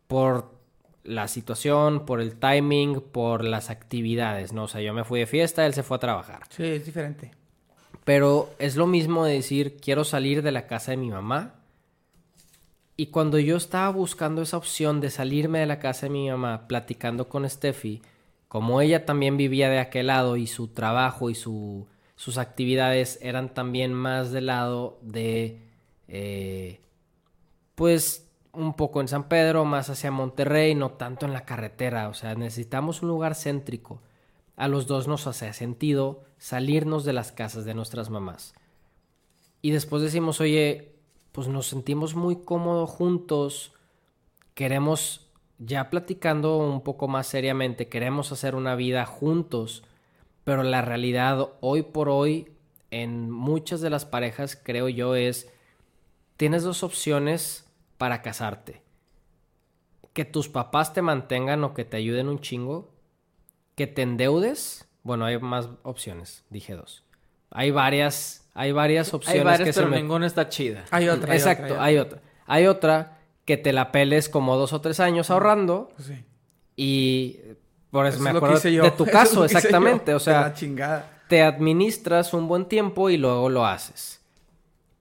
Por 0.08 0.54
la 1.04 1.28
situación, 1.28 2.06
por 2.06 2.20
el 2.20 2.36
timing, 2.36 3.00
por 3.00 3.44
las 3.44 3.70
actividades, 3.70 4.54
¿no? 4.54 4.64
O 4.64 4.68
sea, 4.68 4.82
yo 4.82 4.94
me 4.94 5.04
fui 5.04 5.20
de 5.20 5.28
fiesta, 5.28 5.66
él 5.66 5.74
se 5.74 5.84
fue 5.84 5.98
a 5.98 6.02
trabajar. 6.02 6.44
Sí, 6.50 6.64
es 6.64 6.86
diferente. 6.86 7.32
Pero 8.04 8.50
es 8.60 8.76
lo 8.76 8.88
mismo 8.88 9.26
de 9.26 9.34
decir, 9.34 9.78
quiero 9.78 10.04
salir 10.04 10.42
de 10.42 10.52
la 10.52 10.68
casa 10.68 10.92
de 10.92 10.98
mi 10.98 11.10
mamá. 11.10 11.56
Y 12.98 13.08
cuando 13.08 13.40
yo 13.40 13.58
estaba 13.58 13.90
buscando 13.90 14.42
esa 14.42 14.58
opción 14.58 15.02
de 15.02 15.10
salirme 15.10 15.60
de 15.60 15.66
la 15.66 15.80
casa 15.80 16.06
de 16.06 16.12
mi 16.12 16.30
mamá, 16.30 16.68
platicando 16.68 17.28
con 17.28 17.50
Steffi, 17.50 18.02
como 18.48 18.80
ella 18.80 19.06
también 19.06 19.36
vivía 19.36 19.70
de 19.70 19.80
aquel 19.80 20.08
lado 20.08 20.38
y 20.38 20.48
su 20.48 20.70
trabajo 20.70 21.30
y 21.30 21.36
su, 21.36 21.88
sus 22.16 22.38
actividades 22.38 23.20
eran 23.22 23.54
también 23.54 23.94
más 23.94 24.32
del 24.32 24.46
lado 24.46 24.98
de, 25.02 25.62
eh, 26.08 26.80
pues, 27.76 28.30
un 28.54 28.76
poco 28.76 29.02
en 29.02 29.10
San 29.10 29.28
Pedro, 29.28 29.66
más 29.66 29.90
hacia 29.90 30.12
Monterrey, 30.12 30.74
no 30.76 30.92
tanto 30.92 31.26
en 31.26 31.34
la 31.34 31.44
carretera. 31.44 32.08
O 32.08 32.14
sea, 32.14 32.36
necesitamos 32.36 33.02
un 33.02 33.10
lugar 33.10 33.36
céntrico. 33.36 34.02
A 34.56 34.70
los 34.70 34.88
dos 34.88 35.10
nos 35.10 35.28
hace 35.28 35.52
sentido 35.52 36.24
salirnos 36.38 37.04
de 37.04 37.12
las 37.12 37.34
casas 37.34 37.66
de 37.66 37.74
nuestras 37.74 38.10
mamás. 38.10 38.54
Y 39.62 39.72
después 39.72 40.02
decimos, 40.02 40.40
oye, 40.40 40.95
pues 41.36 41.48
nos 41.48 41.68
sentimos 41.68 42.16
muy 42.16 42.38
cómodos 42.38 42.90
juntos 42.90 43.76
queremos, 44.56 45.30
ya 45.60 45.92
platicando 45.92 46.58
un 46.58 46.82
poco 46.82 47.08
más 47.08 47.28
seriamente, 47.28 47.88
queremos 47.90 48.32
hacer 48.32 48.56
una 48.56 48.76
vida 48.76 49.06
juntos, 49.06 49.84
pero 50.44 50.64
la 50.64 50.82
realidad 50.82 51.50
hoy 51.60 51.84
por 51.84 52.10
hoy 52.10 52.52
en 52.90 53.30
muchas 53.30 53.82
de 53.82 53.90
las 53.90 54.06
parejas, 54.06 54.56
creo 54.56 54.90
yo, 54.90 55.16
es, 55.16 55.52
tienes 56.38 56.64
dos 56.64 56.82
opciones 56.82 57.70
para 57.98 58.22
casarte. 58.22 58.82
Que 60.14 60.24
tus 60.24 60.48
papás 60.48 60.94
te 60.94 61.02
mantengan 61.02 61.64
o 61.66 61.74
que 61.74 61.84
te 61.84 61.98
ayuden 61.98 62.30
un 62.30 62.40
chingo. 62.40 62.94
Que 63.76 63.86
te 63.86 64.02
endeudes. 64.02 64.88
Bueno, 65.04 65.26
hay 65.26 65.38
más 65.40 65.68
opciones, 65.84 66.46
dije 66.50 66.74
dos. 66.74 67.04
Hay 67.50 67.72
varias, 67.72 68.45
hay 68.56 68.72
varias 68.72 69.14
opciones 69.14 69.40
Hay 69.40 69.46
varias, 69.46 69.70
que 69.70 69.74
pero 69.74 69.86
se 69.88 69.92
me- 69.92 69.98
ninguna 70.02 70.26
está 70.26 70.50
chida. 70.50 70.86
Hay 70.90 71.08
otra. 71.10 71.32
hay 71.34 71.38
Exacto, 71.38 71.74
otra, 71.74 71.84
hay 71.84 71.98
otra. 72.00 72.22
Hay 72.48 72.66
otra 72.66 73.20
que 73.46 73.58
te 73.58 73.72
la 73.74 73.92
peles 73.92 74.28
como 74.30 74.56
dos 74.56 74.74
o 74.74 74.82
tres 74.82 75.00
años 75.00 75.30
ahorrando 75.30 75.90
Sí. 76.00 76.16
y 76.76 77.40
por 77.92 78.06
eso 78.08 78.16
Eso 78.16 78.24
me 78.24 78.30
es 78.30 78.34
lo 78.34 78.40
que 78.40 78.46
acuerdo 78.46 78.58
hice 78.58 78.74
yo. 78.74 78.84
de 78.84 78.92
tu 78.92 79.04
Eso 79.06 79.12
es 79.12 79.12
caso, 79.12 79.36
lo 79.36 79.42
que 79.42 79.46
hice 79.46 79.54
yo. 79.54 79.58
exactamente. 79.60 80.14
O 80.16 80.20
sea, 80.20 80.42
la 80.42 80.54
chingada. 80.54 81.22
te 81.30 81.42
administras 81.44 82.34
un 82.34 82.48
buen 82.48 82.66
tiempo 82.66 83.10
y 83.10 83.18
luego 83.18 83.50
lo 83.50 83.66
haces. 83.66 84.22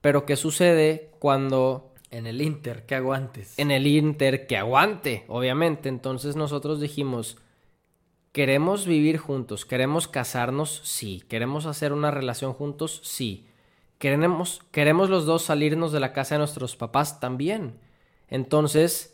Pero 0.01 0.25
¿qué 0.25 0.35
sucede 0.35 1.09
cuando 1.19 1.91
En 2.11 2.27
el 2.27 2.41
Inter, 2.41 2.85
que 2.85 2.95
aguantes. 2.95 3.57
en 3.57 3.71
el 3.71 3.87
Inter 3.87 4.45
que 4.47 4.57
aguante? 4.57 5.25
Obviamente, 5.27 5.89
entonces 5.89 6.35
nosotros 6.35 6.79
dijimos, 6.79 7.37
¿queremos 8.35 8.85
vivir 8.85 9.17
juntos? 9.17 9.65
¿Queremos 9.65 10.09
casarnos? 10.09 10.81
Sí. 10.83 11.23
¿Queremos 11.29 11.65
hacer 11.65 11.93
una 11.93 12.11
relación 12.11 12.51
juntos? 12.51 12.99
Sí. 13.05 13.47
¿Queremos, 13.97 14.59
queremos 14.71 15.09
los 15.09 15.25
dos 15.25 15.43
salirnos 15.45 15.93
de 15.93 16.01
la 16.01 16.11
casa 16.11 16.35
de 16.35 16.39
nuestros 16.39 16.75
papás? 16.75 17.21
También. 17.21 17.79
Entonces, 18.27 19.13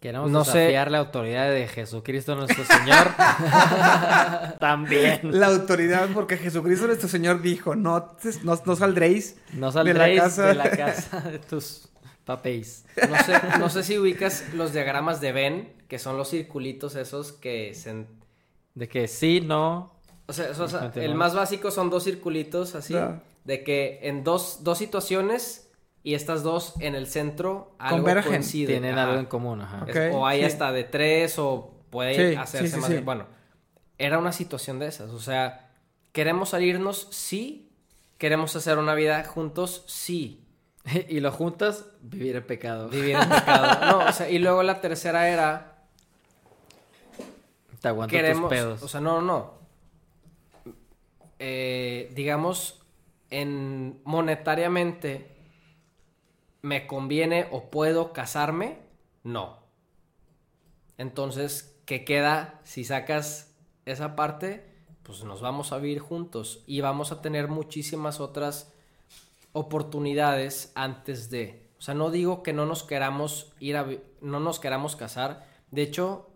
Queremos 0.00 0.30
No 0.30 0.44
sé. 0.44 0.58
desafiar 0.58 0.90
la 0.90 0.98
autoridad 0.98 1.50
de 1.50 1.68
Jesucristo 1.68 2.34
nuestro 2.34 2.64
Señor. 2.64 3.08
También. 4.58 5.20
La 5.38 5.46
autoridad, 5.48 6.08
porque 6.14 6.36
Jesucristo 6.38 6.86
nuestro 6.86 7.08
Señor 7.08 7.42
dijo, 7.42 7.76
no, 7.76 8.16
no, 8.42 8.60
no 8.64 8.76
saldréis 8.76 9.36
No 9.52 9.66
de 9.68 9.72
saldréis 9.72 10.16
la 10.18 10.24
casa. 10.24 10.46
de 10.46 10.54
la 10.54 10.70
casa 10.70 11.20
de 11.20 11.38
tus 11.40 11.88
papéis. 12.24 12.84
no 13.08 13.16
sé, 13.22 13.40
no 13.58 13.68
sé 13.70 13.82
si 13.84 13.98
ubicas 13.98 14.44
los 14.54 14.72
diagramas 14.72 15.20
de 15.20 15.32
Venn, 15.32 15.68
que 15.88 15.98
son 15.98 16.16
los 16.16 16.30
circulitos 16.30 16.94
esos 16.96 17.32
que 17.32 17.74
se... 17.74 18.06
De 18.76 18.88
que 18.88 19.08
sí, 19.08 19.40
no. 19.40 19.92
O 20.26 20.32
sea, 20.32 20.50
o 20.50 20.68
sea, 20.68 20.92
el 20.94 21.14
más 21.16 21.34
básico 21.34 21.70
son 21.72 21.90
dos 21.90 22.04
circulitos 22.04 22.74
así, 22.76 22.92
Ya. 22.94 23.22
de 23.44 23.64
que 23.64 23.98
en 24.02 24.22
dos, 24.22 24.62
dos 24.62 24.78
situaciones 24.78 25.72
y 26.04 26.14
estas 26.14 26.42
dos 26.44 26.74
en 26.80 26.94
el 26.94 27.06
centro 27.08 27.74
algo 27.78 27.96
Convergen. 27.98 28.30
coincide. 28.32 28.66
Tienen 28.68 28.94
Ajá. 28.98 29.08
algo 29.08 29.18
en 29.18 29.26
común, 29.26 29.60
ajá. 29.62 29.84
Es- 29.88 29.96
Ok, 30.14 30.20
o 30.20 30.26
hay 30.26 30.40
sí. 30.40 30.44
hasta 30.44 30.70
de 30.72 30.84
tres 30.84 31.38
o 31.38 31.74
puede 31.90 32.30
Sí, 32.32 32.36
hacerse 32.36 32.76
sí, 32.76 32.82
sí, 32.86 32.94
más. 32.94 33.04
Bueno, 33.04 33.26
era 33.98 34.18
una 34.18 34.30
situación 34.32 34.78
de 34.78 34.86
esas. 34.88 35.10
O 35.10 35.18
sea, 35.20 35.70
¿queremos 36.12 36.50
salirnos? 36.50 37.08
Sí. 37.10 37.72
¿Queremos 38.18 38.54
hacer 38.56 38.78
una 38.78 38.94
vida 38.94 39.24
juntos? 39.24 39.84
Sí. 39.86 40.42
y 41.08 41.20
lo 41.20 41.32
juntas, 41.32 41.86
vivir 42.02 42.36
en 42.36 42.46
pecado. 42.46 42.88
Vivir 42.88 43.16
en 43.16 43.28
pecado. 43.28 43.78
No, 43.98 44.08
o 44.08 44.12
sea, 44.12 44.28
y 44.30 44.38
luego 44.38 44.62
la 44.62 44.80
tercera 44.80 45.28
era 45.28 45.75
Te 47.86 47.90
aguanto 47.90 48.10
queremos, 48.10 48.50
tus 48.50 48.58
pedos. 48.58 48.82
o 48.82 48.88
sea, 48.88 49.00
no, 49.00 49.22
no. 49.22 49.54
Eh, 51.38 52.10
digamos, 52.16 52.82
en 53.30 54.00
monetariamente 54.02 55.36
me 56.62 56.88
conviene 56.88 57.46
o 57.52 57.70
puedo 57.70 58.12
casarme, 58.12 58.80
no. 59.22 59.60
Entonces, 60.98 61.78
¿qué 61.84 62.04
queda 62.04 62.60
si 62.64 62.82
sacas 62.82 63.54
esa 63.84 64.16
parte? 64.16 64.66
Pues 65.04 65.22
nos 65.22 65.40
vamos 65.40 65.70
a 65.70 65.78
vivir 65.78 66.00
juntos 66.00 66.64
y 66.66 66.80
vamos 66.80 67.12
a 67.12 67.22
tener 67.22 67.46
muchísimas 67.46 68.18
otras 68.18 68.72
oportunidades 69.52 70.72
antes 70.74 71.30
de. 71.30 71.70
O 71.78 71.82
sea, 71.82 71.94
no 71.94 72.10
digo 72.10 72.42
que 72.42 72.52
no 72.52 72.66
nos 72.66 72.82
queramos 72.82 73.52
ir 73.60 73.76
a 73.76 73.86
no 74.20 74.40
nos 74.40 74.58
queramos 74.58 74.96
casar. 74.96 75.46
De 75.70 75.82
hecho, 75.82 76.35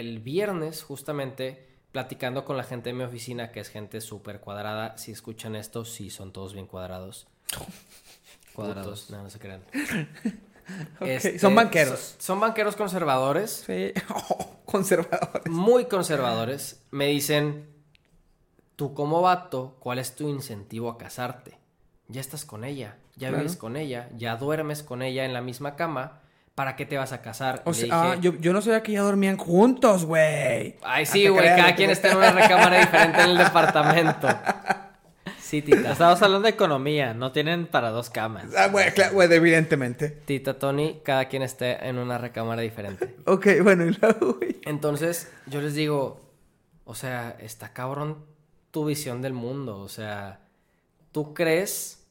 el 0.00 0.18
viernes, 0.20 0.82
justamente, 0.82 1.66
platicando 1.92 2.44
con 2.44 2.56
la 2.56 2.64
gente 2.64 2.90
de 2.90 2.94
mi 2.94 3.04
oficina, 3.04 3.52
que 3.52 3.60
es 3.60 3.68
gente 3.68 4.00
súper 4.00 4.40
cuadrada. 4.40 4.96
Si 4.98 5.12
escuchan 5.12 5.54
esto, 5.56 5.84
sí, 5.84 6.10
son 6.10 6.32
todos 6.32 6.52
bien 6.54 6.66
cuadrados. 6.66 7.26
Cuadrados. 8.54 9.10
No, 9.10 9.22
no 9.22 9.30
se 9.30 9.38
crean. 9.38 9.62
Este, 11.00 11.38
Son 11.38 11.54
banqueros. 11.54 11.98
so- 12.00 12.16
son 12.22 12.40
banqueros 12.40 12.74
conservadores, 12.74 13.64
Sí. 13.66 13.92
conservadores. 14.64 15.46
muy 15.52 15.84
conservadores. 15.84 16.80
Me 16.90 17.08
dicen, 17.08 17.68
tú 18.74 18.94
como 18.94 19.20
vato, 19.20 19.76
¿cuál 19.78 19.98
es 19.98 20.14
tu 20.14 20.26
incentivo 20.26 20.88
a 20.88 20.96
casarte? 20.96 21.58
Ya 22.08 22.22
estás 22.22 22.46
con 22.46 22.64
ella, 22.64 22.96
ya 23.16 23.28
Claro. 23.28 23.36
vives 23.44 23.56
con 23.58 23.76
ella, 23.76 24.08
ya 24.16 24.36
duermes 24.36 24.82
con 24.82 25.02
ella 25.02 25.26
en 25.26 25.34
la 25.34 25.42
misma 25.42 25.76
cama. 25.76 26.22
¿Para 26.54 26.76
qué 26.76 26.86
te 26.86 26.96
vas 26.96 27.12
a 27.12 27.20
casar? 27.20 27.62
O 27.64 27.70
Le 27.70 27.76
sea, 27.76 28.12
ah, 28.12 28.16
yo, 28.20 28.34
yo 28.38 28.52
no 28.52 28.62
sabía 28.62 28.82
que 28.82 28.92
ya 28.92 29.02
dormían 29.02 29.36
juntos, 29.36 30.04
güey. 30.04 30.76
Ay, 30.82 31.02
Ah, 31.02 31.04
sí, 31.04 31.26
güey, 31.28 31.46
cada 31.48 31.74
quien 31.74 31.90
está 31.90 32.10
en 32.12 32.16
una 32.18 32.30
recámara 32.30 32.78
diferente 32.78 33.20
en 33.22 33.30
el 33.30 33.38
departamento. 33.38 34.28
Sí, 35.40 35.62
tita. 35.62 35.92
Estamos 35.92 36.22
hablando 36.22 36.46
de 36.46 36.50
economía, 36.50 37.12
no 37.12 37.30
tienen 37.32 37.66
para 37.66 37.90
dos 37.90 38.08
camas. 38.08 38.46
Ah, 38.56 38.68
güey, 38.68 38.92
claro, 38.92 39.14
güey, 39.14 39.32
evidentemente. 39.32 40.08
Tita 40.08 40.58
Tony, 40.58 41.00
cada 41.04 41.26
quien 41.28 41.42
esté 41.42 41.86
en 41.88 41.98
una 41.98 42.18
recámara 42.18 42.62
diferente. 42.62 43.16
Ok, 43.26 43.46
bueno, 43.62 43.84
y 43.86 43.90
luego, 44.00 44.34
güey. 44.34 44.60
Entonces, 44.64 45.32
yo 45.46 45.60
les 45.60 45.74
digo, 45.74 46.30
o 46.84 46.94
sea, 46.94 47.36
está 47.40 47.72
cabrón 47.72 48.24
tu 48.70 48.84
visión 48.84 49.22
del 49.22 49.32
mundo. 49.32 49.78
O 49.80 49.88
sea, 49.88 50.40
¿tú 51.12 51.34
crees 51.34 52.06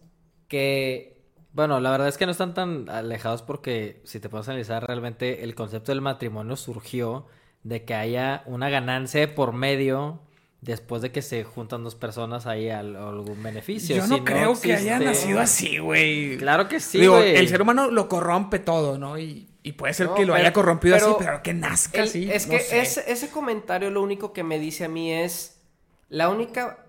que 0.48 1.13
Bueno, 1.54 1.80
la 1.80 1.92
verdad 1.92 2.08
es 2.08 2.18
que 2.18 2.26
no 2.26 2.32
están 2.32 2.54
tan 2.54 2.90
alejados 2.90 3.44
porque 3.44 4.02
si 4.06 4.20
te 4.20 4.28
puedes 4.30 4.48
analizar 4.50 4.86
realmente 4.88 5.44
el 5.44 5.54
concepto 5.56 5.92
del 5.92 6.02
matrimonio 6.02 6.56
surgió 6.56 7.28
de 7.64 7.86
que 7.86 7.94
haya 7.94 8.44
una 8.48 8.70
ganancia 8.70 9.36
por 9.36 9.54
medio 9.54 10.20
después 10.62 11.02
de 11.02 11.12
que 11.12 11.22
se 11.22 11.44
juntan 11.44 11.84
dos 11.84 11.94
personas 11.96 12.48
ahí 12.48 12.70
a 12.70 12.80
algún 12.80 13.44
beneficio. 13.44 13.98
Yo 13.98 14.04
Si 14.04 14.10
no 14.10 14.24
creo 14.26 14.60
que 14.60 14.74
haya 14.74 14.98
nacido 14.98 15.40
así, 15.42 15.78
güey. 15.78 16.38
Claro 16.38 16.68
que 16.68 16.80
sí, 16.80 17.00
Digo, 17.02 17.20
el 17.20 17.48
ser 17.48 17.62
humano 17.62 17.92
lo 17.92 18.08
corrompe 18.10 18.60
todo, 18.60 18.98
¿no? 18.98 19.20
Y, 19.20 19.48
y 19.62 19.74
puede 19.74 19.94
ser 19.94 20.08
No, 20.08 20.16
que 20.16 20.26
lo 20.26 20.34
pero- 20.34 20.42
haya 20.44 20.54
corrompido 20.54 20.96
pero 20.96 21.08
así, 21.10 21.16
pero 21.20 21.44
que 21.44 21.54
nazca 21.54 22.00
El- 22.00 22.08
así. 22.08 22.32
es 22.32 22.48
no 22.48 22.54
que 22.54 22.60
sé. 22.62 22.80
ese, 22.82 23.12
ese 23.12 23.30
comentario 23.30 23.92
lo 23.92 24.02
único 24.02 24.34
que 24.34 24.44
me 24.44 24.58
dice 24.58 24.86
a 24.86 24.90
mí 24.90 25.12
es 25.12 25.62
la 26.10 26.30
única 26.30 26.80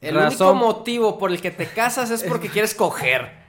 el 0.00 0.14
Razón. 0.14 0.50
único 0.50 0.66
motivo 0.66 1.18
por 1.18 1.32
el 1.32 1.40
que 1.40 1.50
te 1.50 1.66
casas 1.66 2.10
es 2.10 2.22
porque 2.22 2.48
quieres 2.50 2.74
coger. 2.74 3.47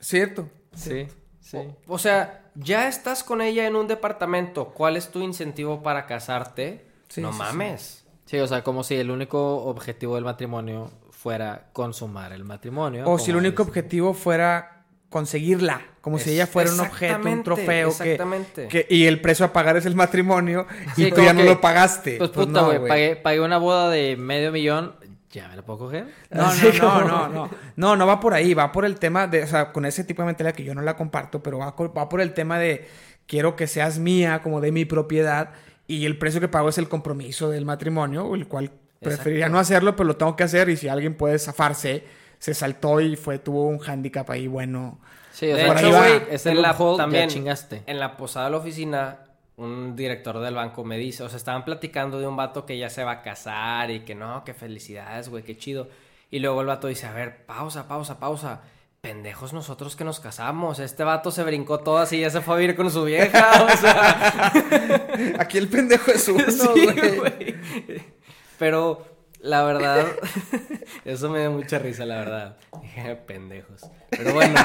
Cierto. 0.00 0.48
Sí, 0.74 1.06
sí. 1.40 1.56
O, 1.86 1.94
o 1.94 1.98
sea, 1.98 2.50
ya 2.54 2.88
estás 2.88 3.22
con 3.24 3.40
ella 3.40 3.66
en 3.66 3.76
un 3.76 3.88
departamento. 3.88 4.68
¿Cuál 4.68 4.96
es 4.96 5.10
tu 5.10 5.20
incentivo 5.20 5.82
para 5.82 6.06
casarte? 6.06 6.86
Sí, 7.08 7.20
no 7.20 7.32
sí, 7.32 7.38
mames. 7.38 8.04
Sí, 8.26 8.38
o 8.38 8.46
sea, 8.46 8.62
como 8.62 8.84
si 8.84 8.94
el 8.96 9.10
único 9.10 9.64
objetivo 9.64 10.14
del 10.16 10.24
matrimonio 10.24 10.90
fuera 11.10 11.68
consumar 11.72 12.32
el 12.32 12.44
matrimonio. 12.44 13.08
O 13.10 13.18
si 13.18 13.30
el 13.30 13.38
único 13.38 13.62
dice. 13.62 13.70
objetivo 13.70 14.14
fuera 14.14 14.84
conseguirla, 15.08 15.80
como 16.02 16.18
si 16.18 16.32
ella 16.32 16.46
fuera 16.46 16.70
un 16.70 16.80
objeto, 16.80 17.26
un 17.26 17.42
trofeo 17.42 17.88
que, 17.96 18.12
exactamente. 18.12 18.68
que- 18.68 18.86
y 18.90 19.06
el 19.06 19.22
precio 19.22 19.46
a 19.46 19.52
pagar 19.54 19.78
es 19.78 19.86
el 19.86 19.94
matrimonio 19.96 20.66
y 20.98 21.10
tú 21.10 21.22
ya 21.22 21.32
no 21.32 21.42
lo 21.44 21.62
pagaste. 21.62 22.18
Pues 22.18 22.28
Pues 22.30 22.46
puta, 22.46 22.60
no, 22.60 22.66
güey, 22.66 22.86
pagué, 22.88 23.16
pagué 23.16 23.40
una 23.40 23.56
boda 23.56 23.88
de 23.88 24.16
medio 24.18 24.52
millón, 24.52 24.94
¿ya 25.30 25.48
me 25.48 25.56
la 25.56 25.62
puedo 25.62 25.78
coger? 25.80 26.06
No, 26.30 26.42
no, 26.54 26.72
no, 26.72 26.80
como- 26.80 27.00
no, 27.08 27.28
no. 27.28 27.50
No, 27.76 27.96
no 27.96 28.06
va 28.06 28.20
por 28.20 28.34
ahí, 28.34 28.54
va 28.54 28.72
por 28.72 28.84
el 28.84 28.98
tema 28.98 29.26
de, 29.26 29.42
o 29.42 29.46
sea, 29.46 29.72
con 29.72 29.84
ese 29.84 30.04
tipo 30.04 30.22
de 30.22 30.26
mentalidad 30.26 30.54
que 30.54 30.64
yo 30.64 30.74
no 30.74 30.82
la 30.82 30.96
comparto, 30.96 31.42
pero 31.42 31.58
va, 31.58 31.74
va 31.76 32.08
por 32.08 32.20
el 32.20 32.32
tema 32.34 32.58
de 32.58 32.88
quiero 33.26 33.56
que 33.56 33.66
seas 33.66 33.98
mía, 33.98 34.40
como 34.42 34.60
de 34.60 34.72
mi 34.72 34.84
propiedad, 34.84 35.50
y 35.86 36.06
el 36.06 36.18
precio 36.18 36.40
que 36.40 36.48
pago 36.48 36.68
es 36.68 36.78
el 36.78 36.88
compromiso 36.88 37.50
del 37.50 37.64
matrimonio, 37.64 38.34
el 38.34 38.46
cual 38.48 38.70
preferiría 39.00 39.46
Exacto. 39.46 39.52
no 39.54 39.58
hacerlo, 39.60 39.96
pero 39.96 40.06
lo 40.06 40.16
tengo 40.16 40.34
que 40.36 40.44
hacer, 40.44 40.68
y 40.70 40.76
si 40.76 40.88
alguien 40.88 41.14
puede 41.14 41.38
zafarse, 41.38 42.04
se 42.38 42.54
saltó 42.54 43.00
y 43.00 43.16
fue, 43.16 43.38
tuvo 43.38 43.64
un 43.68 43.78
hándicap 43.78 44.28
ahí 44.30 44.46
bueno. 44.46 44.98
Sí, 45.32 45.50
o 45.52 45.56
De 45.56 45.62
sea, 45.62 45.98
güey, 45.98 46.22
ese 46.30 46.50
en 46.50 46.62
la- 46.62 46.68
loophole 46.68 46.96
también- 46.96 47.28
ya 47.28 47.34
chingaste. 47.34 47.82
En 47.86 48.00
la 48.00 48.16
posada 48.16 48.46
de 48.46 48.50
la 48.52 48.56
oficina, 48.58 49.18
un 49.58 49.96
director 49.96 50.38
del 50.38 50.54
banco 50.54 50.84
me 50.84 50.96
dice, 50.96 51.24
o 51.24 51.28
sea, 51.28 51.36
estaban 51.36 51.64
platicando 51.64 52.20
de 52.20 52.26
un 52.26 52.36
vato 52.36 52.64
que 52.64 52.78
ya 52.78 52.88
se 52.88 53.04
va 53.04 53.10
a 53.12 53.22
casar 53.22 53.90
y 53.90 54.00
que 54.00 54.14
no, 54.14 54.44
que 54.44 54.54
felicidades, 54.54 55.28
güey, 55.28 55.42
qué 55.42 55.56
chido. 55.58 55.88
Y 56.30 56.38
luego 56.38 56.60
el 56.60 56.68
vato 56.68 56.86
dice, 56.86 57.06
a 57.06 57.12
ver, 57.12 57.44
pausa, 57.44 57.88
pausa, 57.88 58.18
pausa. 58.18 58.62
Pendejos 59.00 59.52
nosotros 59.52 59.94
que 59.94 60.04
nos 60.04 60.20
casamos. 60.20 60.78
Este 60.80 61.04
vato 61.04 61.30
se 61.30 61.44
brincó 61.44 61.78
todas 61.78 62.12
y 62.12 62.20
ya 62.20 62.30
se 62.30 62.40
fue 62.40 62.54
a 62.54 62.58
vivir 62.58 62.76
con 62.76 62.90
su 62.90 63.04
vieja. 63.04 63.64
O 63.64 63.76
sea, 63.76 64.52
Aquí 65.38 65.58
el 65.58 65.68
pendejo 65.68 66.10
es 66.10 66.28
uno, 66.28 66.44
sí, 66.50 66.86
güey. 66.86 67.16
güey. 67.16 67.56
Pero 68.58 69.06
la 69.40 69.62
verdad, 69.64 70.06
eso 71.04 71.30
me 71.30 71.40
dio 71.40 71.52
mucha 71.52 71.78
risa, 71.78 72.04
la 72.04 72.16
verdad. 72.16 72.56
Dije, 72.82 73.16
pendejos. 73.16 73.82
Pero 74.10 74.34
bueno. 74.34 74.60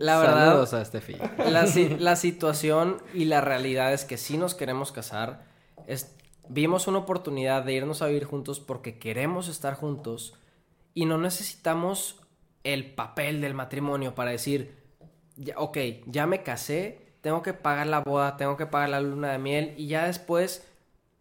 La 0.00 0.18
verdad, 0.18 0.46
Saludos 0.48 0.74
a 0.74 0.84
Steffi. 0.84 1.16
la, 1.50 1.66
si- 1.66 1.88
la 1.98 2.16
situación 2.16 3.02
y 3.14 3.26
la 3.26 3.40
realidad 3.42 3.92
es 3.92 4.04
que 4.04 4.16
sí 4.16 4.36
nos 4.38 4.54
queremos 4.54 4.92
casar. 4.92 5.44
Es, 5.86 6.16
vimos 6.48 6.86
una 6.88 6.98
oportunidad 6.98 7.62
de 7.64 7.74
irnos 7.74 8.00
a 8.02 8.06
vivir 8.06 8.24
juntos 8.24 8.60
porque 8.60 8.98
queremos 8.98 9.48
estar 9.48 9.74
juntos 9.74 10.34
y 10.94 11.04
no 11.04 11.18
necesitamos 11.18 12.16
el 12.64 12.94
papel 12.94 13.40
del 13.40 13.54
matrimonio 13.54 14.14
para 14.14 14.30
decir, 14.30 14.74
ya, 15.36 15.54
ok, 15.58 15.76
ya 16.06 16.26
me 16.26 16.42
casé, 16.42 17.12
tengo 17.20 17.42
que 17.42 17.52
pagar 17.52 17.86
la 17.86 18.00
boda, 18.00 18.36
tengo 18.38 18.56
que 18.56 18.66
pagar 18.66 18.88
la 18.88 19.00
luna 19.00 19.32
de 19.32 19.38
miel 19.38 19.74
y 19.76 19.86
ya 19.86 20.06
después, 20.06 20.66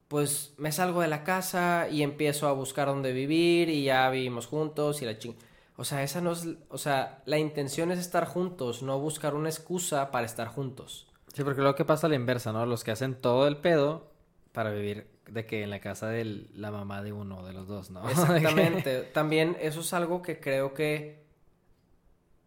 pues 0.07 0.53
me 0.57 0.71
salgo 0.71 1.01
de 1.01 1.07
la 1.09 1.23
casa 1.25 1.87
y 1.91 2.01
empiezo 2.01 2.47
a 2.47 2.53
buscar 2.53 2.87
dónde 2.87 3.11
vivir 3.11 3.69
y 3.69 3.83
ya 3.83 4.09
vivimos 4.09 4.47
juntos 4.47 5.01
y 5.01 5.05
la 5.05 5.17
ching... 5.17 5.35
O 5.79 5.85
sea, 5.85 6.03
esa 6.03 6.19
no 6.19 6.33
es, 6.33 6.45
o 6.67 6.77
sea, 6.77 7.23
la 7.25 7.37
intención 7.37 7.89
es 7.93 7.99
estar 7.99 8.25
juntos, 8.25 8.83
no 8.83 8.99
buscar 8.99 9.33
una 9.33 9.47
excusa 9.47 10.11
para 10.11 10.25
estar 10.25 10.49
juntos. 10.49 11.07
Sí, 11.33 11.45
porque 11.45 11.61
luego 11.61 11.77
que 11.77 11.85
pasa 11.85 12.07
a 12.07 12.09
la 12.09 12.17
inversa, 12.17 12.51
¿no? 12.51 12.65
Los 12.65 12.83
que 12.83 12.91
hacen 12.91 13.15
todo 13.15 13.47
el 13.47 13.55
pedo 13.55 14.11
para 14.51 14.71
vivir 14.71 15.07
de 15.25 15.45
que 15.45 15.63
en 15.63 15.69
la 15.69 15.79
casa 15.79 16.09
de 16.09 16.47
la 16.53 16.69
mamá 16.69 17.01
de 17.01 17.13
uno 17.13 17.45
de 17.45 17.53
los 17.53 17.69
dos, 17.69 17.91
¿no? 17.91 18.09
Exactamente. 18.09 19.03
También 19.13 19.55
eso 19.61 19.79
es 19.79 19.93
algo 19.93 20.21
que 20.21 20.41
creo 20.41 20.73
que... 20.73 21.23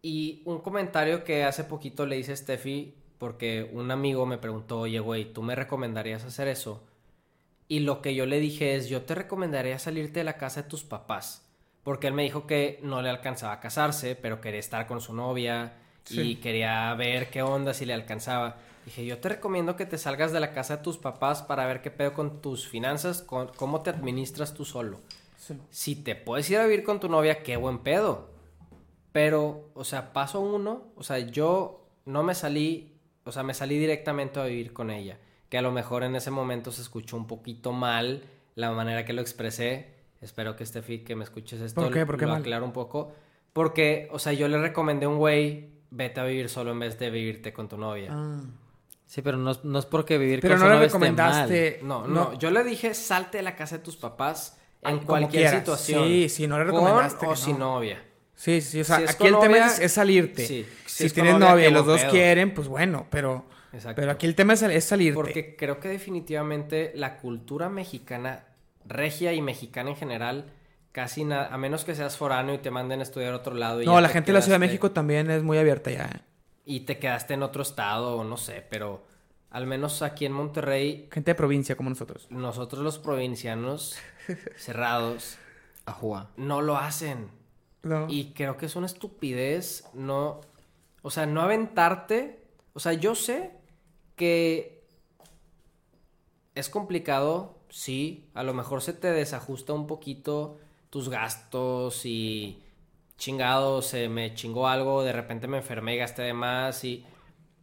Y 0.03 0.43
un 0.45 0.59
comentario 0.59 1.23
que 1.23 1.43
hace 1.43 1.63
poquito 1.63 2.05
le 2.05 2.19
hice 2.19 2.33
a 2.33 2.35
Steffi, 2.35 2.93
porque 3.17 3.67
un 3.73 3.89
amigo 3.89 4.27
me 4.27 4.37
preguntó, 4.37 4.81
oye, 4.81 4.99
güey, 4.99 5.33
¿tú 5.33 5.41
me 5.41 5.55
recomendarías 5.55 6.23
hacer 6.23 6.47
eso? 6.47 6.83
Y 7.67 7.79
lo 7.79 8.03
que 8.03 8.13
yo 8.13 8.27
le 8.27 8.39
dije 8.39 8.75
es, 8.75 8.89
yo 8.89 9.01
te 9.01 9.15
recomendaría 9.15 9.79
salirte 9.79 10.19
de 10.19 10.23
la 10.23 10.37
casa 10.37 10.61
de 10.61 10.69
tus 10.69 10.83
papás. 10.83 11.42
Porque 11.83 12.07
él 12.07 12.13
me 12.13 12.23
dijo 12.23 12.47
que 12.47 12.79
no 12.81 13.01
le 13.01 13.09
alcanzaba 13.09 13.53
a 13.53 13.59
casarse, 13.59 14.15
pero 14.15 14.39
quería 14.39 14.59
estar 14.59 14.87
con 14.87 15.01
su 15.01 15.13
novia 15.13 15.73
y 16.09 16.35
quería 16.35 16.93
ver 16.95 17.29
qué 17.29 17.41
onda 17.41 17.73
si 17.73 17.85
le 17.85 17.93
alcanzaba. 17.93 18.57
Dije, 18.85 19.05
yo 19.05 19.17
te 19.19 19.29
recomiendo 19.29 19.75
que 19.75 19.85
te 19.85 19.97
salgas 19.97 20.31
de 20.31 20.39
la 20.39 20.53
casa 20.53 20.77
de 20.77 20.83
tus 20.83 20.97
papás 20.97 21.41
para 21.41 21.65
ver 21.65 21.81
qué 21.81 21.91
pedo 21.91 22.13
con 22.13 22.41
tus 22.41 22.67
finanzas, 22.67 23.21
con 23.21 23.47
cómo 23.55 23.81
te 23.81 23.89
administras 23.89 24.53
tú 24.53 24.65
solo. 24.65 24.99
Sí. 25.37 25.57
Si 25.69 25.95
te 25.95 26.15
puedes 26.15 26.49
ir 26.49 26.57
a 26.57 26.65
vivir 26.65 26.83
con 26.83 26.99
tu 26.99 27.09
novia, 27.09 27.43
qué 27.43 27.57
buen 27.57 27.79
pedo. 27.79 28.29
Pero, 29.11 29.69
o 29.73 29.83
sea, 29.83 30.11
paso 30.11 30.41
uno, 30.41 30.91
o 30.95 31.03
sea, 31.03 31.19
yo 31.19 31.87
no 32.05 32.23
me 32.23 32.35
salí, 32.35 32.97
o 33.23 33.31
sea, 33.31 33.43
me 33.43 33.53
salí 33.53 33.77
directamente 33.77 34.39
a 34.39 34.45
vivir 34.45 34.73
con 34.73 34.89
ella. 34.89 35.17
Que 35.49 35.57
a 35.57 35.61
lo 35.61 35.71
mejor 35.71 36.03
en 36.03 36.15
ese 36.15 36.31
momento 36.31 36.71
se 36.71 36.81
escuchó 36.81 37.15
un 37.15 37.27
poquito 37.27 37.71
mal 37.71 38.23
la 38.55 38.71
manera 38.71 39.05
que 39.05 39.13
lo 39.13 39.21
expresé. 39.21 39.93
Espero 40.23 40.55
que 40.55 40.65
Steffi, 40.65 40.99
que 40.99 41.15
me 41.15 41.23
escuches 41.23 41.59
esto, 41.61 41.81
¿Por 41.81 41.91
qué? 41.93 42.05
¿Por 42.05 42.17
qué 42.17 42.25
lo 42.25 42.31
mal? 42.31 42.41
aclaro 42.41 42.65
un 42.65 42.71
poco. 42.73 43.13
Porque, 43.51 44.07
o 44.11 44.19
sea, 44.19 44.33
yo 44.33 44.47
le 44.47 44.57
recomendé 44.59 45.05
a 45.05 45.09
un 45.09 45.17
güey, 45.17 45.69
vete 45.91 46.19
a 46.19 46.23
vivir 46.23 46.49
solo 46.49 46.71
en 46.71 46.79
vez 46.79 46.97
de 46.97 47.09
vivirte 47.11 47.53
con 47.53 47.67
tu 47.69 47.77
novia. 47.77 48.09
Ah. 48.11 48.41
Sí, 49.05 49.21
pero 49.21 49.37
no, 49.37 49.51
es- 49.51 49.63
no 49.63 49.77
es 49.77 49.85
porque 49.85 50.17
vivir 50.17 50.39
Pero 50.41 50.55
con 50.55 50.61
no 50.61 50.65
su 50.65 50.69
le 50.69 50.75
novia 50.75 50.87
esté 50.87 50.97
recomendaste. 50.97 51.79
No, 51.83 52.07
no, 52.07 52.33
yo 52.39 52.49
le 52.49 52.63
dije, 52.63 52.93
salte 52.95 53.37
de 53.37 53.43
la 53.43 53.55
casa 53.55 53.77
de 53.77 53.83
tus 53.83 53.95
papás 53.95 54.57
en 54.81 54.95
Como 54.97 55.07
cualquier 55.07 55.43
quieras. 55.43 55.59
situación. 55.59 56.07
Sí, 56.07 56.29
sí, 56.29 56.47
no 56.47 56.57
le 56.57 56.65
Con 56.65 56.73
recomendaste 56.81 57.27
o 57.27 57.35
sin 57.35 57.59
no. 57.59 57.75
novia. 57.75 58.03
Sí, 58.35 58.59
sí, 58.61 58.81
o 58.81 58.83
sea, 58.83 58.97
Si 58.97 59.03
aquí 59.03 59.27
el 59.27 59.37
tema 59.39 59.57
es, 59.67 59.79
es 59.79 59.91
salirte. 59.91 60.45
sí. 60.47 60.65
Si, 60.87 61.09
tienes 61.11 61.33
novia, 61.33 61.49
novia 61.51 61.67
y 61.69 61.71
los 61.71 61.85
dos 61.85 62.01
pedo. 62.01 62.11
quieren, 62.11 62.53
pues 62.55 62.67
bueno, 62.67 63.05
pero, 63.11 63.45
Exacto. 63.71 64.01
pero 64.01 64.11
aquí 64.13 64.25
el 64.25 64.33
tema 64.35 64.53
es, 64.53 64.63
es 64.63 64.83
salirte. 64.83 65.13
Porque 65.15 65.55
creo 65.55 65.79
que 65.79 65.89
definitivamente 65.89 66.91
la 66.95 67.17
cultura 67.17 67.69
mexicana, 67.69 68.45
regia 68.85 69.33
y 69.33 69.41
mexicana 69.41 69.89
en 69.89 69.95
general, 69.95 70.51
casi 70.91 71.23
nada, 71.25 71.53
a 71.53 71.57
menos 71.57 71.85
que 71.85 71.95
seas 71.95 72.17
foráneo 72.17 72.55
y 72.55 72.59
te 72.59 72.71
manden 72.71 72.99
a 72.99 73.03
estudiar 73.03 73.33
a 73.33 73.37
otro 73.37 73.55
lado. 73.55 73.81
Y 73.81 73.85
no, 73.85 73.99
la 73.99 74.07
te 74.07 74.13
gente 74.13 74.31
de 74.31 74.37
la 74.37 74.41
Ciudad 74.41 74.55
de 74.55 74.65
México 74.65 74.91
también 74.91 75.29
es 75.29 75.43
muy 75.43 75.57
abierta 75.57 75.91
ya. 75.91 76.05
¿eh? 76.05 76.21
Y 76.65 76.81
te 76.81 76.97
quedaste 76.97 77.33
en 77.33 77.43
otro 77.43 77.63
estado 77.63 78.17
o 78.17 78.23
no 78.23 78.37
sé, 78.37 78.65
pero 78.69 79.03
al 79.49 79.67
menos 79.67 80.01
aquí 80.01 80.25
en 80.25 80.31
Monterrey, 80.31 81.07
Gente 81.11 81.31
de 81.31 81.35
provincia 81.35 81.75
como 81.75 81.89
nosotros. 81.89 82.27
nosotros 82.29 82.83
los 82.83 82.99
provincianos 82.99 83.97
cerrados 84.55 85.37
Ajúa. 85.85 86.29
no 86.37 86.61
lo 86.61 86.77
hacen. 86.77 87.29
No. 87.83 88.07
Y 88.09 88.33
creo 88.33 88.57
que 88.57 88.65
es 88.65 88.75
una 88.75 88.85
estupidez 88.85 89.85
no... 89.93 90.41
O 91.01 91.11
sea, 91.11 91.25
no 91.25 91.41
aventarte... 91.41 92.39
O 92.73 92.79
sea, 92.79 92.93
yo 92.93 93.13
sé 93.13 93.51
que 94.15 94.83
es 96.55 96.69
complicado, 96.69 97.52
sí. 97.73 98.29
A 98.35 98.43
lo 98.43 98.53
mejor 98.53 98.81
se 98.81 98.93
te 98.93 99.11
desajusta 99.11 99.73
un 99.73 99.87
poquito 99.87 100.59
tus 100.89 101.09
gastos 101.09 102.05
y 102.05 102.63
chingado, 103.17 103.81
se 103.81 104.09
me 104.09 104.35
chingó 104.35 104.67
algo, 104.67 105.03
de 105.03 105.11
repente 105.11 105.47
me 105.47 105.57
enfermé 105.57 105.95
y 105.95 105.97
gasté 105.97 106.21
de 106.21 106.33
más 106.33 106.83
y... 106.83 107.05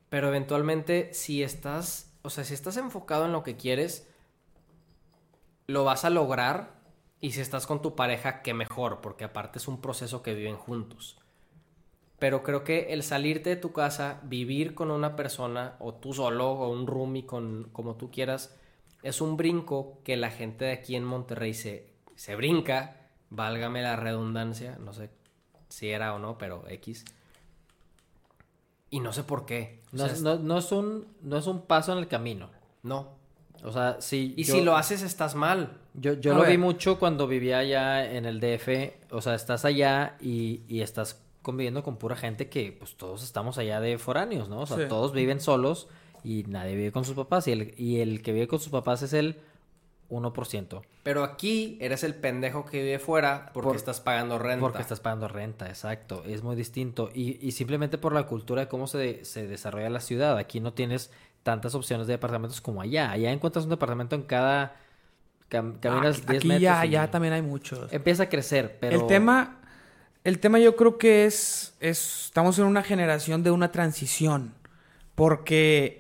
Pero 0.09 0.29
eventualmente, 0.29 1.15
si 1.15 1.43
estás... 1.45 2.13
O 2.23 2.31
sea, 2.31 2.45
si 2.45 2.53
estás 2.55 2.77
enfocado 2.77 3.25
en 3.25 3.33
lo 3.33 3.45
que 3.45 3.57
quieres, 3.57 4.11
lo 5.69 5.85
vas 5.85 6.05
a 6.05 6.11
lograr 6.11 6.81
y 7.21 7.31
si 7.33 7.41
estás 7.41 7.67
con 7.67 7.81
tu 7.81 7.95
pareja, 7.95 8.43
qué 8.43 8.53
mejor, 8.53 9.01
porque 9.01 9.25
aparte 9.25 9.59
es 9.59 9.69
un 9.69 9.81
proceso 9.81 10.23
que 10.23 10.35
viven 10.35 10.57
juntos. 10.57 11.19
Pero 12.19 12.43
creo 12.43 12.65
que 12.65 12.93
el 12.93 13.03
salirte 13.05 13.51
de 13.51 13.57
tu 13.57 13.73
casa, 13.73 14.21
vivir 14.25 14.75
con 14.75 14.91
una 14.91 15.15
persona, 15.17 15.77
o 15.79 15.95
tú 15.95 16.13
solo, 16.13 16.51
o 16.51 16.71
un 16.71 16.87
roomie, 16.87 17.27
con, 17.27 17.71
como 17.73 17.95
tú 17.95 18.11
quieras, 18.11 18.57
es 19.03 19.21
un 19.21 19.37
brinco 19.37 19.99
que 20.05 20.17
la 20.17 20.31
gente 20.31 20.65
de 20.67 20.73
aquí 20.73 20.97
en 20.97 21.05
Monterrey 21.05 21.55
se, 21.55 21.87
se 22.17 22.37
brinca, 22.37 22.97
válgame 23.31 23.83
la 23.83 23.97
redundancia, 23.97 24.77
no 24.81 24.93
sé 24.93 25.11
si 25.69 25.89
era 25.91 26.15
o 26.15 26.19
no, 26.19 26.37
pero 26.39 26.65
X. 26.69 27.05
Y 28.91 29.01
no 29.01 29.13
sé 29.13 29.23
por 29.23 29.47
qué. 29.47 29.81
No, 29.93 30.05
sea, 30.05 30.13
es- 30.15 30.23
no- 30.23 30.39
no 30.39 30.59
es 30.59 30.73
un, 30.73 31.07
no 31.23 31.37
es 31.39 31.47
un 31.47 31.63
paso 31.63 31.93
en 31.93 31.99
el 31.99 32.09
camino. 32.09 32.51
no. 32.83 33.19
O 33.63 33.73
sea, 33.73 33.99
sí. 34.01 34.33
Y 34.39 34.45
yo- 34.45 34.55
si 34.55 34.63
lo 34.63 34.75
haces, 34.75 35.03
estás 35.03 35.35
mal. 35.35 35.77
Yo, 35.93 36.15
yo 36.15 36.33
lo 36.33 36.45
vi 36.47 36.57
mucho 36.57 36.99
cuando 36.99 37.27
vivía 37.27 37.59
allá 37.59 38.11
en 38.11 38.25
el 38.25 38.41
DF. 38.41 38.95
O 39.11 39.21
sea, 39.21 39.35
estás 39.35 39.67
allá 39.67 40.17
y, 40.19 40.63
y 40.67 40.81
estás 40.81 41.21
conviviendo 41.43 41.83
con 41.83 41.99
pura 41.99 42.17
gente 42.17 42.49
que, 42.49 42.73
pues, 42.73 42.97
todos 42.97 43.23
estamos 43.23 43.59
allá 43.59 43.79
de 43.81 43.99
foráneos, 43.99 44.49
¿no? 44.49 44.61
O 44.63 44.67
sea, 44.67 44.79
Sí. 44.79 44.85
todos 44.89 45.13
viven 45.13 45.41
solos 45.41 45.89
y 46.25 46.45
nadie 46.49 46.75
vive 46.77 46.93
con 46.93 47.05
sus 47.05 47.15
papás. 47.15 47.47
Y 47.49 47.53
el, 47.53 47.75
y 47.77 48.01
el 48.01 48.23
que 48.23 48.33
vive 48.33 48.49
con 48.49 48.59
sus 48.61 48.71
papás 48.71 49.03
es 49.03 49.13
el 49.13 49.37
1%. 50.11 50.83
Pero 51.03 51.23
aquí 51.25 51.79
eres 51.81 52.03
el 52.05 52.15
pendejo 52.15 52.65
que 52.65 52.83
vive 52.83 52.99
fuera 52.99 53.51
porque 53.55 53.69
Por- 53.69 53.77
estás 53.77 54.01
pagando 54.01 54.39
renta. 54.39 54.61
Porque 54.61 54.83
estás 54.83 55.01
pagando 55.01 55.29
renta, 55.29 55.69
exacto. 55.69 56.23
Es 56.27 56.43
muy 56.43 56.57
distinto. 56.57 57.11
Y, 57.15 57.39
y 57.47 57.53
simplemente 57.53 57.97
por 57.99 58.13
la 58.13 58.25
cultura 58.25 58.63
de 58.63 58.69
cómo 58.69 58.87
se, 58.87 59.25
se 59.25 59.47
desarrolla 59.47 59.89
la 59.89 60.01
ciudad. 60.01 60.37
Aquí 60.37 60.61
no 60.61 60.73
tienes 60.73 61.11
tantas 61.43 61.75
opciones 61.75 62.07
de 62.07 62.15
departamentos 62.15 62.61
como 62.61 62.83
allá. 62.83 63.11
Allá 63.13 63.31
encuentras 63.33 63.65
un 63.65 63.71
departamento 63.71 64.15
en 64.17 64.23
cada... 64.23 64.77
cam- 65.49 65.79
caminas 65.81 66.19
Aquí- 66.19 66.27
10 66.27 66.39
aquí 66.41 66.49
metros 66.49 66.63
ya, 66.63 66.87
y 66.87 66.91
ya 66.91 67.11
también 67.11 67.33
hay 67.33 67.43
muchos. 67.43 67.93
Empieza 67.93 68.25
a 68.25 68.29
crecer, 68.29 68.79
pero... 68.81 69.01
El 69.01 69.07
tema, 69.07 69.61
el 70.25 70.39
tema 70.41 70.59
yo 70.59 70.77
creo 70.77 70.99
que 70.99 71.25
es, 71.25 71.75
es, 71.81 72.25
estamos 72.27 72.59
en 72.59 72.67
una 72.67 72.83
generación 72.83 73.43
de 73.43 73.53
una 73.53 73.73
transición, 73.73 74.53
porque 75.15 76.00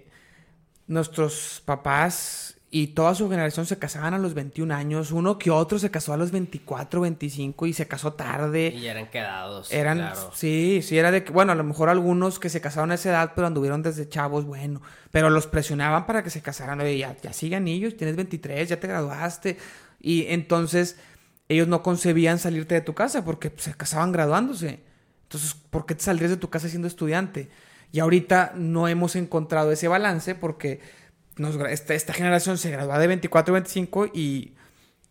nuestros 0.90 1.62
papás 1.64 2.56
y 2.72 2.88
toda 2.88 3.14
su 3.14 3.28
generación 3.30 3.64
se 3.64 3.78
casaban 3.78 4.12
a 4.12 4.18
los 4.18 4.34
21 4.34 4.74
años, 4.74 5.12
uno 5.12 5.38
que 5.38 5.50
otro 5.50 5.78
se 5.78 5.90
casó 5.90 6.12
a 6.12 6.16
los 6.16 6.32
24, 6.32 7.00
25 7.00 7.66
y 7.66 7.72
se 7.72 7.86
casó 7.86 8.12
tarde. 8.12 8.72
Y 8.76 8.86
eran 8.86 9.08
quedados. 9.08 9.72
Eran, 9.72 9.98
claro. 9.98 10.30
sí, 10.34 10.80
sí, 10.82 10.98
era 10.98 11.12
de 11.12 11.22
que, 11.22 11.32
bueno, 11.32 11.52
a 11.52 11.54
lo 11.54 11.62
mejor 11.62 11.88
algunos 11.88 12.40
que 12.40 12.48
se 12.48 12.60
casaron 12.60 12.90
a 12.90 12.94
esa 12.94 13.10
edad, 13.10 13.32
pero 13.34 13.46
anduvieron 13.46 13.82
desde 13.82 14.08
chavos, 14.08 14.44
bueno, 14.44 14.82
pero 15.12 15.30
los 15.30 15.46
presionaban 15.46 16.06
para 16.06 16.24
que 16.24 16.30
se 16.30 16.42
casaran, 16.42 16.80
oye, 16.80 16.98
ya, 16.98 17.16
ya 17.20 17.32
sigan 17.32 17.68
ellos, 17.68 17.96
tienes 17.96 18.16
23, 18.16 18.68
ya 18.68 18.80
te 18.80 18.88
graduaste, 18.88 19.58
y 20.00 20.26
entonces 20.26 20.96
ellos 21.48 21.68
no 21.68 21.82
concebían 21.82 22.38
salirte 22.38 22.74
de 22.74 22.80
tu 22.80 22.94
casa 22.94 23.24
porque 23.24 23.52
se 23.56 23.74
casaban 23.74 24.12
graduándose. 24.12 24.80
Entonces, 25.24 25.54
¿por 25.54 25.86
qué 25.86 25.94
te 25.94 26.02
saldrías 26.02 26.30
de 26.30 26.36
tu 26.36 26.50
casa 26.50 26.68
siendo 26.68 26.88
estudiante? 26.88 27.48
Y 27.92 28.00
ahorita 28.00 28.52
no 28.54 28.88
hemos 28.88 29.16
encontrado 29.16 29.72
ese 29.72 29.88
balance 29.88 30.34
porque 30.34 30.80
nos 31.36 31.56
esta, 31.70 31.94
esta 31.94 32.12
generación 32.12 32.58
se 32.58 32.70
gradúa 32.70 32.98
de 32.98 33.06
24, 33.06 33.52
25 33.54 34.06
y, 34.14 34.54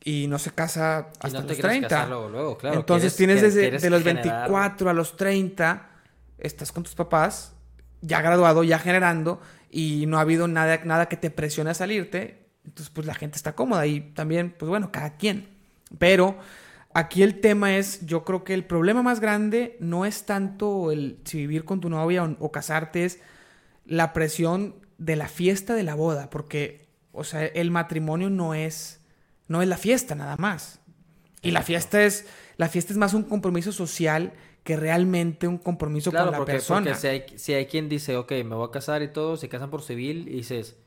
y 0.03 0.27
no 0.27 0.39
se 0.39 0.51
casa 0.51 1.09
hasta 1.19 1.27
no 1.29 1.47
los 1.47 1.53
quieres 1.57 1.61
30. 1.61 1.87
casar 1.89 2.07
luego, 2.09 2.29
luego, 2.29 2.57
claro. 2.57 2.79
Entonces 2.79 3.15
tienes 3.15 3.41
desde 3.41 3.71
de 3.71 3.89
los 3.89 4.01
generar- 4.03 4.23
24 4.23 4.89
a 4.89 4.93
los 4.93 5.17
30, 5.17 5.89
estás 6.37 6.71
con 6.71 6.83
tus 6.83 6.95
papás, 6.95 7.53
ya 8.01 8.21
graduado, 8.21 8.63
ya 8.63 8.79
generando, 8.79 9.41
y 9.69 10.05
no 10.07 10.17
ha 10.17 10.21
habido 10.21 10.47
nada, 10.47 10.79
nada 10.85 11.07
que 11.07 11.17
te 11.17 11.29
presione 11.31 11.71
a 11.71 11.73
salirte. 11.73 12.47
Entonces, 12.65 12.91
pues 12.93 13.07
la 13.07 13.15
gente 13.15 13.35
está 13.35 13.53
cómoda 13.53 13.85
y 13.87 13.99
también, 13.99 14.53
pues 14.57 14.69
bueno, 14.69 14.91
cada 14.91 15.17
quien. 15.17 15.49
Pero 15.97 16.37
aquí 16.93 17.23
el 17.23 17.39
tema 17.41 17.77
es, 17.77 18.05
yo 18.05 18.23
creo 18.23 18.43
que 18.43 18.53
el 18.53 18.65
problema 18.65 19.03
más 19.03 19.19
grande 19.19 19.77
no 19.79 20.05
es 20.05 20.25
tanto 20.25 20.91
el 20.91 21.19
si 21.25 21.37
vivir 21.39 21.65
con 21.65 21.81
tu 21.81 21.89
novia 21.89 22.23
o, 22.23 22.35
o 22.39 22.51
casarte, 22.51 23.05
es 23.05 23.19
la 23.85 24.13
presión 24.13 24.75
de 24.97 25.15
la 25.15 25.27
fiesta 25.27 25.75
de 25.75 25.83
la 25.83 25.95
boda, 25.95 26.29
porque, 26.29 26.87
o 27.11 27.23
sea, 27.23 27.45
el 27.45 27.71
matrimonio 27.71 28.29
no 28.29 28.53
es, 28.53 29.01
no 29.47 29.61
es 29.61 29.67
la 29.67 29.77
fiesta 29.77 30.15
nada 30.15 30.35
más. 30.37 30.79
Y 31.41 31.51
la 31.51 31.61
fiesta 31.63 32.03
es, 32.03 32.27
la 32.57 32.67
fiesta 32.69 32.93
es 32.93 32.97
más 32.97 33.13
un 33.13 33.23
compromiso 33.23 33.71
social 33.71 34.33
que 34.63 34.75
realmente 34.75 35.47
un 35.47 35.57
compromiso 35.57 36.11
Claro, 36.11 36.25
con 36.27 36.31
la 36.33 36.37
porque, 36.39 36.51
persona. 36.53 36.81
porque 36.91 36.99
si, 36.99 37.07
hay, 37.07 37.25
si 37.37 37.53
hay 37.53 37.65
quien 37.67 37.89
dice, 37.89 38.17
ok, 38.17 38.31
me 38.45 38.55
voy 38.55 38.67
a 38.67 38.71
casar 38.71 39.01
y 39.03 39.07
todo, 39.07 39.37
se 39.37 39.49
casan 39.49 39.69
por 39.69 39.81
civil 39.81 40.27
y 40.27 40.33
dices, 40.37 40.77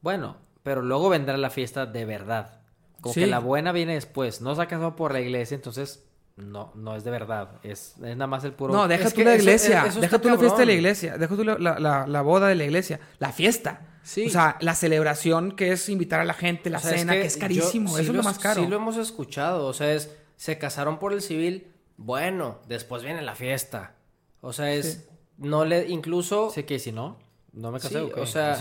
bueno, 0.00 0.38
pero 0.62 0.82
luego 0.82 1.08
vendrá 1.10 1.36
la 1.36 1.50
fiesta 1.50 1.86
de 1.86 2.04
verdad. 2.04 2.57
Como 3.00 3.14
Sí. 3.14 3.20
que 3.20 3.26
la 3.26 3.38
buena 3.38 3.72
viene 3.72 3.94
después. 3.94 4.40
No 4.40 4.54
se 4.54 4.62
ha 4.62 4.66
casado 4.66 4.96
por 4.96 5.12
la 5.12 5.20
iglesia, 5.20 5.54
entonces 5.54 6.04
no, 6.36 6.72
no 6.74 6.96
es 6.96 7.04
de 7.04 7.10
verdad. 7.10 7.52
Es, 7.62 7.94
es 7.96 8.16
nada 8.16 8.26
más 8.26 8.44
el 8.44 8.52
puro... 8.52 8.72
No, 8.74 8.86
deja 8.88 9.08
Es 9.08 9.14
tú 9.14 9.22
la 9.22 9.34
iglesia, 9.36 9.86
eso 9.86 10.00
deja 10.00 10.18
tú 10.20 10.28
la 10.28 10.38
fiesta 10.38 10.58
de 10.58 10.66
la 10.66 10.72
iglesia, 10.72 11.16
deja 11.18 11.34
tú 11.36 11.44
la, 11.44 11.58
la- 11.58 12.06
la- 12.06 12.22
boda 12.22 12.48
de 12.48 12.54
la 12.54 12.64
iglesia, 12.64 13.00
la 13.18 13.32
fiesta. 13.32 13.82
Sí. 14.02 14.26
O 14.26 14.30
sea, 14.30 14.56
la 14.60 14.74
celebración 14.74 15.52
que 15.52 15.72
es 15.72 15.88
invitar 15.88 16.20
a 16.20 16.24
la 16.24 16.34
gente, 16.34 16.70
la 16.70 16.78
O 16.78 16.80
sea, 16.80 16.96
cena, 16.96 17.12
que, 17.12 17.22
es 17.26 17.34
yo- 17.34 17.40
carísimo, 17.40 17.88
sí 17.90 18.02
eso 18.02 18.10
es 18.12 18.16
lo 18.16 18.22
más 18.22 18.38
caro. 18.38 18.62
Sí 18.62 18.68
lo 18.68 18.76
hemos 18.76 18.96
escuchado, 18.96 19.66
o 19.66 19.72
sea, 19.74 19.92
es, 19.92 20.14
se 20.36 20.58
casaron 20.58 20.98
por 20.98 21.12
el 21.12 21.20
civil, 21.22 21.72
bueno, 21.96 22.58
después 22.68 23.02
viene 23.02 23.20
la 23.22 23.34
fiesta. 23.34 23.94
O 24.40 24.52
sea, 24.52 24.72
es, 24.72 25.08
no 25.36 25.64
le, 25.64 25.88
incluso, 25.88 26.50
Sé 26.50 26.64
que 26.64 26.78
si 26.78 26.90
no, 26.92 27.18
no 27.52 27.70
me 27.72 27.80
casé. 27.80 27.98
sí, 28.00 28.10
¿o 28.16 28.22
o 28.22 28.26
sea, 28.26 28.56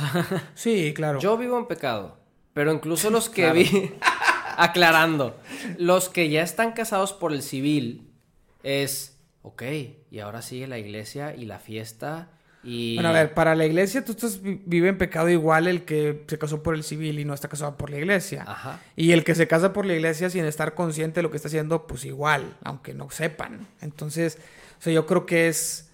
Sí, 0.56 0.94
claro. 0.96 1.20
yo 1.20 1.38
vivo 1.38 1.58
en 1.60 1.68
pecado, 1.68 2.18
pero 2.58 2.74
incluso 2.74 3.12
los 3.12 3.30
que 3.30 3.52
vi, 3.52 3.92
aclarando, 4.58 5.40
los 5.78 6.10
que 6.10 6.30
ya 6.30 6.42
están 6.42 6.72
casados 6.72 7.14
por 7.14 7.32
el 7.32 7.44
civil, 7.44 8.10
es, 8.64 9.18
ok, 9.44 9.62
y 10.10 10.20
ahora 10.20 10.42
sigue 10.42 10.66
la 10.66 10.80
iglesia 10.80 11.36
y 11.36 11.46
la 11.46 11.60
fiesta 11.60 12.30
y... 12.64 12.96
Bueno, 12.96 13.10
a 13.10 13.14
ver, 13.14 13.34
para 13.36 13.54
la 13.54 13.66
iglesia 13.68 14.04
tú 14.04 14.14
estás 14.14 14.42
vi- 14.42 14.60
vive 14.66 14.90
en 14.90 14.98
pecado 14.98 15.30
igual 15.30 15.68
el 15.68 15.86
que 15.86 16.26
se 16.28 16.40
casó 16.40 16.64
por 16.64 16.74
el 16.74 16.84
civil 16.84 17.20
y 17.20 17.26
no 17.26 17.36
está 17.36 17.48
casado 17.48 17.78
por 17.78 17.92
la 17.92 17.98
iglesia. 18.00 18.44
Ajá. 18.48 18.82
Y 18.96 19.12
el 19.12 19.24
que 19.24 19.36
se 19.36 19.48
casa 19.48 19.72
por 19.72 19.86
la 19.86 19.94
iglesia 19.94 20.30
sin 20.32 20.44
estar 20.44 20.74
consciente 20.74 21.20
de 21.20 21.24
lo 21.24 21.30
que 21.30 21.38
está 21.38 21.48
haciendo, 21.48 21.86
pues 21.86 22.04
igual, 22.06 22.58
aunque 22.64 22.96
no 22.96 23.12
sepan. 23.12 23.68
Entonces, 23.82 24.40
o 24.80 24.82
sea, 24.82 24.92
yo 24.92 25.06
creo 25.06 25.28
que 25.28 25.48
es, 25.48 25.92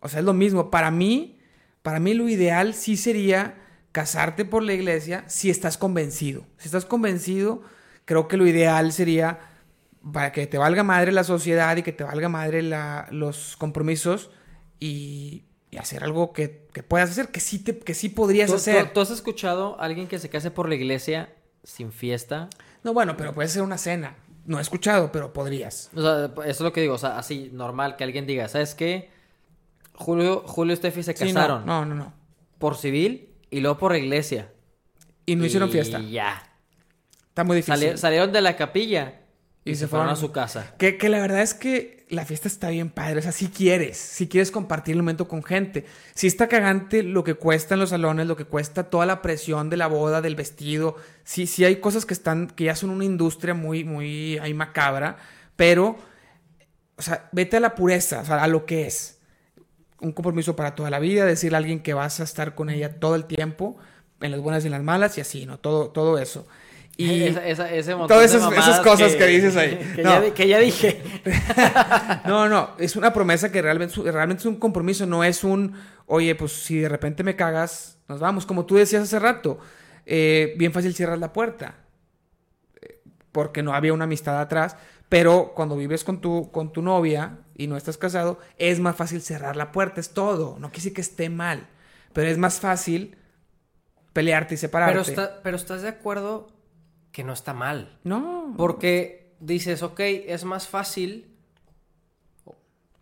o 0.00 0.08
sea, 0.08 0.18
es 0.18 0.24
lo 0.26 0.34
mismo. 0.34 0.70
Para 0.70 0.90
mí, 0.90 1.38
para 1.82 2.00
mí 2.00 2.12
lo 2.14 2.28
ideal 2.28 2.74
sí 2.74 2.96
sería 2.96 3.54
casarte 3.92 4.44
por 4.44 4.62
la 4.62 4.72
iglesia 4.72 5.24
si 5.26 5.50
estás 5.50 5.76
convencido. 5.78 6.44
Si 6.58 6.66
estás 6.68 6.84
convencido, 6.84 7.62
creo 8.04 8.28
que 8.28 8.36
lo 8.36 8.46
ideal 8.46 8.92
sería 8.92 9.40
para 10.12 10.32
que 10.32 10.46
te 10.46 10.58
valga 10.58 10.82
madre 10.82 11.12
la 11.12 11.24
sociedad 11.24 11.76
y 11.76 11.82
que 11.82 11.92
te 11.92 12.04
valga 12.04 12.28
madre 12.28 12.62
la- 12.62 13.06
los 13.10 13.56
compromisos 13.56 14.30
y, 14.78 15.44
y 15.70 15.76
hacer 15.76 16.04
algo 16.04 16.32
que, 16.32 16.66
que 16.72 16.82
puedas 16.82 17.10
hacer, 17.10 17.28
que 17.28 17.40
sí, 17.40 17.58
te, 17.58 17.78
que 17.78 17.94
sí 17.94 18.08
podrías 18.08 18.48
¿Tú, 18.50 18.56
hacer. 18.56 18.86
tú- 18.86 18.90
tú 18.94 19.00
has 19.00 19.10
escuchado 19.10 19.78
a 19.80 19.84
alguien 19.84 20.06
que 20.08 20.18
se 20.18 20.28
case 20.30 20.50
por 20.50 20.68
la 20.68 20.74
iglesia 20.76 21.34
sin 21.64 21.92
fiesta? 21.92 22.48
No, 22.82 22.94
bueno, 22.94 23.16
pero 23.16 23.34
puede 23.34 23.48
ser 23.48 23.62
una 23.62 23.76
cena. 23.76 24.16
No 24.46 24.58
he 24.58 24.62
escuchado, 24.62 25.12
pero 25.12 25.32
podrías. 25.34 25.90
O 25.94 26.00
sea, 26.00 26.24
eso 26.24 26.40
es 26.48 26.60
lo 26.60 26.72
que 26.72 26.80
digo, 26.80 26.94
o 26.94 26.98
sea, 26.98 27.18
así 27.18 27.50
normal 27.52 27.96
que 27.96 28.04
alguien 28.04 28.26
diga, 28.26 28.48
¿sabes 28.48 28.74
qué? 28.74 29.10
Julio, 29.94 30.42
Julio 30.46 30.72
y 30.72 30.76
Steffi 30.76 31.02
se 31.02 31.14
Sí, 31.14 31.24
no, 31.26 31.34
casaron 31.34 31.66
no, 31.66 31.84
no, 31.84 31.94
no. 31.94 32.12
por 32.58 32.76
civil 32.76 33.28
y 33.50 33.60
luego 33.60 33.78
por 33.78 33.92
la 33.92 33.98
iglesia. 33.98 34.52
Y 35.26 35.36
no 35.36 35.44
hicieron 35.44 35.70
fiesta. 35.70 35.98
Y 36.00 36.12
ya. 36.12 36.42
Está 37.28 37.44
muy 37.44 37.56
difícil. 37.56 37.80
Sali- 37.88 37.98
salieron 37.98 38.32
de 38.32 38.40
la 38.40 38.56
capilla 38.56 39.20
y, 39.64 39.70
Y 39.72 39.74
se, 39.74 39.80
se 39.80 39.88
fueron 39.88 40.08
a 40.08 40.16
su 40.16 40.32
casa. 40.32 40.74
Que, 40.78 40.96
que 40.96 41.08
la 41.08 41.20
verdad 41.20 41.42
es 41.42 41.54
que 41.54 42.06
la 42.08 42.24
fiesta 42.24 42.48
está 42.48 42.70
bien 42.70 42.90
padre. 42.90 43.20
O 43.20 43.22
sea, 43.22 43.30
si 43.30 43.48
quieres, 43.48 43.96
si 43.96 44.26
quieres 44.26 44.50
compartir 44.50 44.96
el 44.96 45.02
momento 45.02 45.28
con 45.28 45.44
gente. 45.44 45.84
Si 46.14 46.26
está 46.26 46.48
cagante 46.48 47.04
lo 47.04 47.22
que 47.22 47.34
cuesta 47.34 47.74
en 47.74 47.80
los 47.80 47.90
salones, 47.90 48.26
lo 48.26 48.36
que 48.36 48.44
cuesta 48.46 48.90
toda 48.90 49.06
la 49.06 49.22
presión 49.22 49.70
de 49.70 49.76
la 49.76 49.86
boda, 49.86 50.20
del 50.20 50.34
vestido. 50.34 50.96
Sí, 51.22 51.46
sí 51.46 51.64
hay 51.64 51.76
cosas 51.76 52.06
que 52.06 52.14
están, 52.14 52.48
que 52.48 52.64
ya 52.64 52.74
son 52.74 52.90
una 52.90 53.04
industria 53.04 53.54
muy, 53.54 53.84
muy 53.84 54.38
ahí 54.38 54.54
macabra. 54.54 55.18
Pero, 55.54 55.98
o 56.96 57.02
sea, 57.02 57.28
vete 57.30 57.58
a 57.58 57.60
la 57.60 57.76
pureza, 57.76 58.20
o 58.20 58.24
sea, 58.24 58.42
a 58.42 58.48
lo 58.48 58.66
que 58.66 58.86
es. 58.88 59.19
Un 60.00 60.12
compromiso 60.12 60.56
para 60.56 60.74
toda 60.74 60.90
la 60.90 60.98
vida, 60.98 61.24
decirle 61.26 61.56
a 61.56 61.58
alguien 61.58 61.80
que 61.80 61.92
vas 61.94 62.20
a 62.20 62.24
estar 62.24 62.54
con 62.54 62.70
ella 62.70 62.98
todo 63.00 63.14
el 63.16 63.24
tiempo, 63.26 63.76
en 64.20 64.30
las 64.30 64.40
buenas 64.40 64.64
y 64.64 64.68
en 64.68 64.72
las 64.72 64.82
malas, 64.82 65.16
y 65.18 65.20
así, 65.20 65.46
¿no? 65.46 65.58
Todo, 65.58 65.88
todo 65.90 66.18
eso. 66.18 66.46
Y 66.96 67.22
Esa- 67.24 67.46
esa- 67.46 67.70
ese 67.72 67.92
todas 67.92 68.34
esas- 68.34 68.80
cosas 68.80 69.14
que 69.16 69.26
dices 69.26 69.56
ahí. 69.56 69.78
Que, 69.96 70.02
No. 70.02 70.22
ya, 70.24 70.34
que 70.34 70.48
ya 70.48 70.58
dije. 70.58 71.02
No, 72.26 72.48
no, 72.48 72.70
es 72.78 72.96
una 72.96 73.12
promesa 73.12 73.50
que 73.52 73.60
realmente, 73.62 73.94
realmente 74.10 74.40
es 74.42 74.46
un 74.46 74.56
compromiso, 74.56 75.06
no 75.06 75.24
es 75.24 75.44
un, 75.44 75.74
oye, 76.06 76.34
pues 76.34 76.52
si 76.52 76.78
de 76.78 76.88
repente 76.88 77.22
me 77.22 77.36
cagas, 77.36 77.98
nos 78.08 78.20
vamos. 78.20 78.46
Como 78.46 78.66
tú 78.66 78.76
decías 78.76 79.02
hace 79.02 79.18
rato, 79.18 79.58
eh, 80.06 80.54
bien 80.56 80.72
fácil 80.72 80.94
cierras 80.94 81.18
la 81.18 81.32
puerta, 81.32 81.74
eh, 82.80 83.00
porque 83.32 83.62
no 83.62 83.74
había 83.74 83.92
una 83.92 84.04
amistad 84.04 84.40
atrás, 84.40 84.76
pero 85.10 85.52
cuando 85.54 85.76
vives 85.76 86.04
con 86.04 86.22
tu, 86.22 86.50
con 86.50 86.72
tu 86.72 86.80
novia 86.80 87.40
y 87.54 87.66
no 87.66 87.76
estás 87.76 87.98
casado, 87.98 88.38
es 88.56 88.80
más 88.80 88.96
fácil 88.96 89.20
cerrar 89.20 89.56
la 89.56 89.72
puerta, 89.72 90.00
es 90.00 90.14
todo. 90.14 90.56
No 90.58 90.70
decir 90.84 90.94
que 90.94 91.02
esté 91.02 91.28
mal, 91.28 91.66
pero 92.14 92.28
es 92.30 92.38
más 92.38 92.60
fácil 92.60 93.16
pelearte 94.14 94.54
y 94.54 94.56
separarte. 94.56 94.92
Pero, 94.92 95.02
está, 95.22 95.42
pero 95.42 95.56
estás 95.56 95.82
de 95.82 95.88
acuerdo 95.88 96.48
que 97.12 97.24
no 97.24 97.32
está 97.34 97.52
mal. 97.52 97.98
No, 98.04 98.54
Porque 98.56 99.34
dices, 99.40 99.82
ok, 99.82 100.00
es 100.00 100.44
más 100.44 100.66
fácil. 100.68 101.26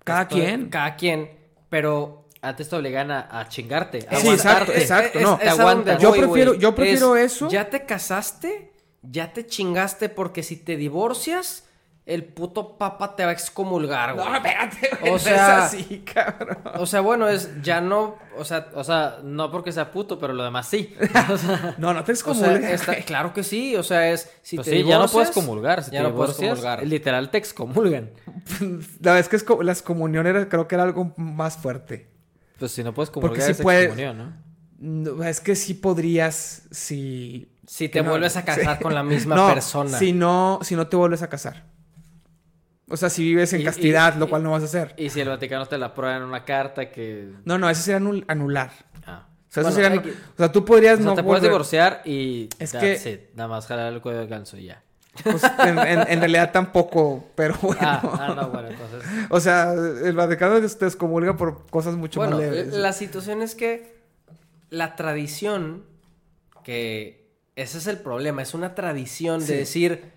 cada 0.05 0.23
Estoy- 0.23 0.41
quien. 0.41 0.69
Cada 0.70 0.97
quien, 0.97 1.31
pero 1.69 2.25
Antes 2.41 2.69
te 2.69 2.77
obligan 2.77 3.11
a, 3.11 3.41
a 3.41 3.49
chingarte. 3.49 4.07
a 4.09 4.17
Sí, 4.17 4.28
exacto, 4.28 4.73
exacto. 4.73 5.19
no, 5.20 5.33
a 5.35 5.39
te. 5.57 5.99
Yo 5.99 6.11
voy, 6.11 6.20
prefiero- 6.20 6.55
yo 6.55 6.75
prefiero 6.75 7.17
Es, 7.17 7.33
eso. 7.35 7.49
Ya 7.49 7.69
te 7.69 7.85
casaste, 7.85 8.73
ya 9.03 9.33
te 9.33 9.45
chingaste, 9.45 10.09
porque 10.09 10.43
si 10.45 10.57
te 10.57 10.77
divorcias, 10.77 11.67
el 12.09 12.25
puto 12.25 12.78
papa 12.78 13.15
te 13.15 13.23
va 13.23 13.31
a 13.31 13.33
excomulgar, 13.35 14.15
güey. 14.15 14.27
No, 14.27 14.35
espérate, 14.37 14.91
güey, 15.01 15.11
O 15.11 15.15
no 15.15 15.19
sea- 15.19 15.59
es 15.59 15.65
así, 15.75 15.99
cabrón. 16.12 16.57
O 16.77 16.87
sea, 16.87 17.01
bueno, 17.03 17.28
es 17.28 17.51
ya 17.62 17.83
no, 17.83 18.17
o 18.37 18.45
sea, 18.45 18.69
O 18.75 18.83
sea, 18.83 19.19
no 19.23 19.51
porque 19.51 19.73
sea 19.73 19.93
puto, 19.93 20.19
pero 20.19 20.33
lo 20.33 20.43
demás 20.43 20.67
sí. 20.67 20.95
O 21.31 21.37
sea, 21.37 21.75
No, 21.77 21.93
no 21.93 22.03
te 22.05 22.12
o 22.12 22.17
sea, 22.17 22.31
excomulgas. 22.33 22.73
está- 22.81 22.97
claro 23.03 23.35
que 23.35 23.45
sí, 23.45 23.77
o 23.77 23.83
sea, 23.83 24.11
es 24.11 24.31
si 24.43 24.57
pues 24.57 24.67
te 24.69 24.81
sí, 24.83 24.85
ya 24.85 24.99
no 24.99 25.07
puedes 25.07 25.31
comulgar. 25.33 25.85
Si 25.85 25.91
ya 25.91 26.03
te 26.03 26.09
no 26.09 26.15
puedes 26.15 26.35
comulgar. 26.37 26.87
Literal 26.87 27.31
te 27.31 27.39
excomulgan. 27.39 28.11
La 29.03 29.12
vez 29.12 29.28
que 29.28 29.37
es 29.37 29.45
co- 29.45 29.62
las 29.62 29.83
comuniones 29.83 30.35
era- 30.35 30.49
creo 30.49 30.67
que 30.67 30.75
era 30.77 30.85
algo 30.85 31.12
más 31.19 31.59
fuerte. 31.59 32.09
Pues 32.59 32.73
si 32.73 32.83
no 32.83 32.95
puedes 32.95 33.11
Porque 33.11 33.27
comulgar, 33.28 33.47
sí 33.47 33.53
es 33.53 33.61
puedes- 33.61 33.83
excomunión, 33.85 34.19
¿no? 34.19 34.49
No, 34.81 35.25
es 35.25 35.41
que 35.41 35.55
sí 35.57 35.75
podrías 35.75 36.62
si... 36.70 37.53
Si 37.67 37.89
te 37.91 38.03
no- 38.03 38.09
vuelves 38.11 38.37
a 38.39 38.45
casar 38.47 38.78
sí. 38.78 38.83
con 38.83 38.95
la 38.95 39.03
misma 39.03 39.35
No, 39.37 39.53
persona. 39.53 39.99
Si 39.99 40.12
no, 40.15 40.59
si 40.62 40.75
no 40.75 40.87
te 40.87 40.97
vuelves 40.97 41.20
a 41.23 41.28
casar. 41.28 41.65
O 42.91 42.97
sea, 42.97 43.10
si 43.10 43.23
vives 43.23 43.52
en 43.52 43.60
Y- 43.60 43.65
castidad, 43.65 44.17
y- 44.17 44.18
lo 44.18 44.28
cual 44.28 44.42
no 44.42 44.50
vas 44.52 44.62
a 44.62 44.67
hacer. 44.67 44.94
Y 44.97 45.10
si 45.10 45.20
el 45.20 45.28
Vaticano 45.28 45.67
te 45.67 45.76
la 45.78 45.86
aprueba 45.86 46.17
en 46.17 46.23
una 46.23 46.44
carta 46.44 46.91
que... 46.91 47.31
No, 47.44 47.58
no, 47.58 47.68
eso 47.68 47.83
sería 47.83 48.00
anul- 48.00 48.25
anular. 48.28 48.70
Ah. 49.07 49.26
O 49.28 49.52
sea, 49.52 49.62
eso 49.62 49.73
sería 49.73 50.02
que- 50.02 50.10
o 50.10 50.36
sea, 50.36 50.50
tú 50.52 50.65
podrías 50.65 50.94
O 50.94 51.02
sea, 51.02 51.05
no 51.07 51.15
te 51.15 51.23
puedes 51.23 51.42
divorciar 51.42 52.02
y... 52.05 52.49
Es 52.58 52.73
que- 52.73 52.94
it. 53.31 53.36
Nada 53.36 53.49
más 53.49 53.67
jalar 53.67 53.92
el 53.92 54.00
cuello 54.00 54.18
del 54.20 54.28
ganso 54.28 54.57
y 54.57 54.65
ya. 54.67 54.83
Pues, 55.25 55.42
en, 55.67 55.78
en- 55.78 56.07
en 56.08 56.18
realidad 56.20 56.52
tampoco, 56.52 57.28
pero 57.34 57.55
bueno. 57.60 57.81
Ah, 57.83 58.00
ah, 58.20 58.34
no, 58.36 58.49
bueno, 58.50 58.68
entonces... 58.68 59.02
O 59.31 59.41
sea, 59.41 59.73
el 59.73 60.15
Vaticano 60.15 60.60
te 60.60 60.86
excomulga 60.86 61.36
por 61.36 61.67
cosas 61.67 61.94
mucho 61.97 62.20
Bueno, 62.20 62.36
más 62.36 62.44
leves. 62.47 62.73
la 62.73 62.92
situación 62.92 63.42
es 63.42 63.55
que 63.55 63.99
la 64.70 64.97
tradición, 64.97 65.84
que 66.65 67.28
ese 67.57 67.78
es 67.78 67.86
el 67.86 67.99
problema, 67.99 68.42
es 68.42 68.55
una 68.55 68.75
tradición 68.75 69.41
Sí. 69.41 69.52
de 69.52 69.58
decir, 69.58 70.12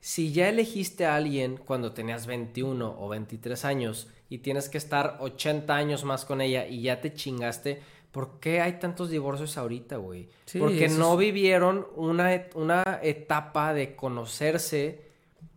si 0.00 0.32
ya 0.32 0.48
elegiste 0.48 1.04
a 1.06 1.16
alguien 1.16 1.56
cuando 1.58 1.92
tenías 1.92 2.26
21 2.26 2.96
o 2.98 3.08
23 3.08 3.64
años 3.64 4.08
y 4.28 4.38
tienes 4.38 4.68
que 4.68 4.78
estar 4.78 5.18
80 5.20 5.74
años 5.74 6.04
más 6.04 6.24
con 6.24 6.40
ella 6.40 6.66
y 6.66 6.82
ya 6.82 7.00
te 7.00 7.12
chingaste, 7.12 7.82
¿por 8.10 8.40
qué 8.40 8.60
hay 8.60 8.74
tantos 8.78 9.10
divorcios 9.10 9.58
ahorita, 9.58 9.96
güey? 9.96 10.28
Sí, 10.46 10.58
Porque 10.58 10.88
no 10.88 11.12
es- 11.14 11.18
vivieron 11.18 11.86
una, 11.96 12.34
et- 12.34 12.54
una 12.56 12.82
etapa 13.02 13.74
de 13.74 13.94
conocerse. 13.94 15.08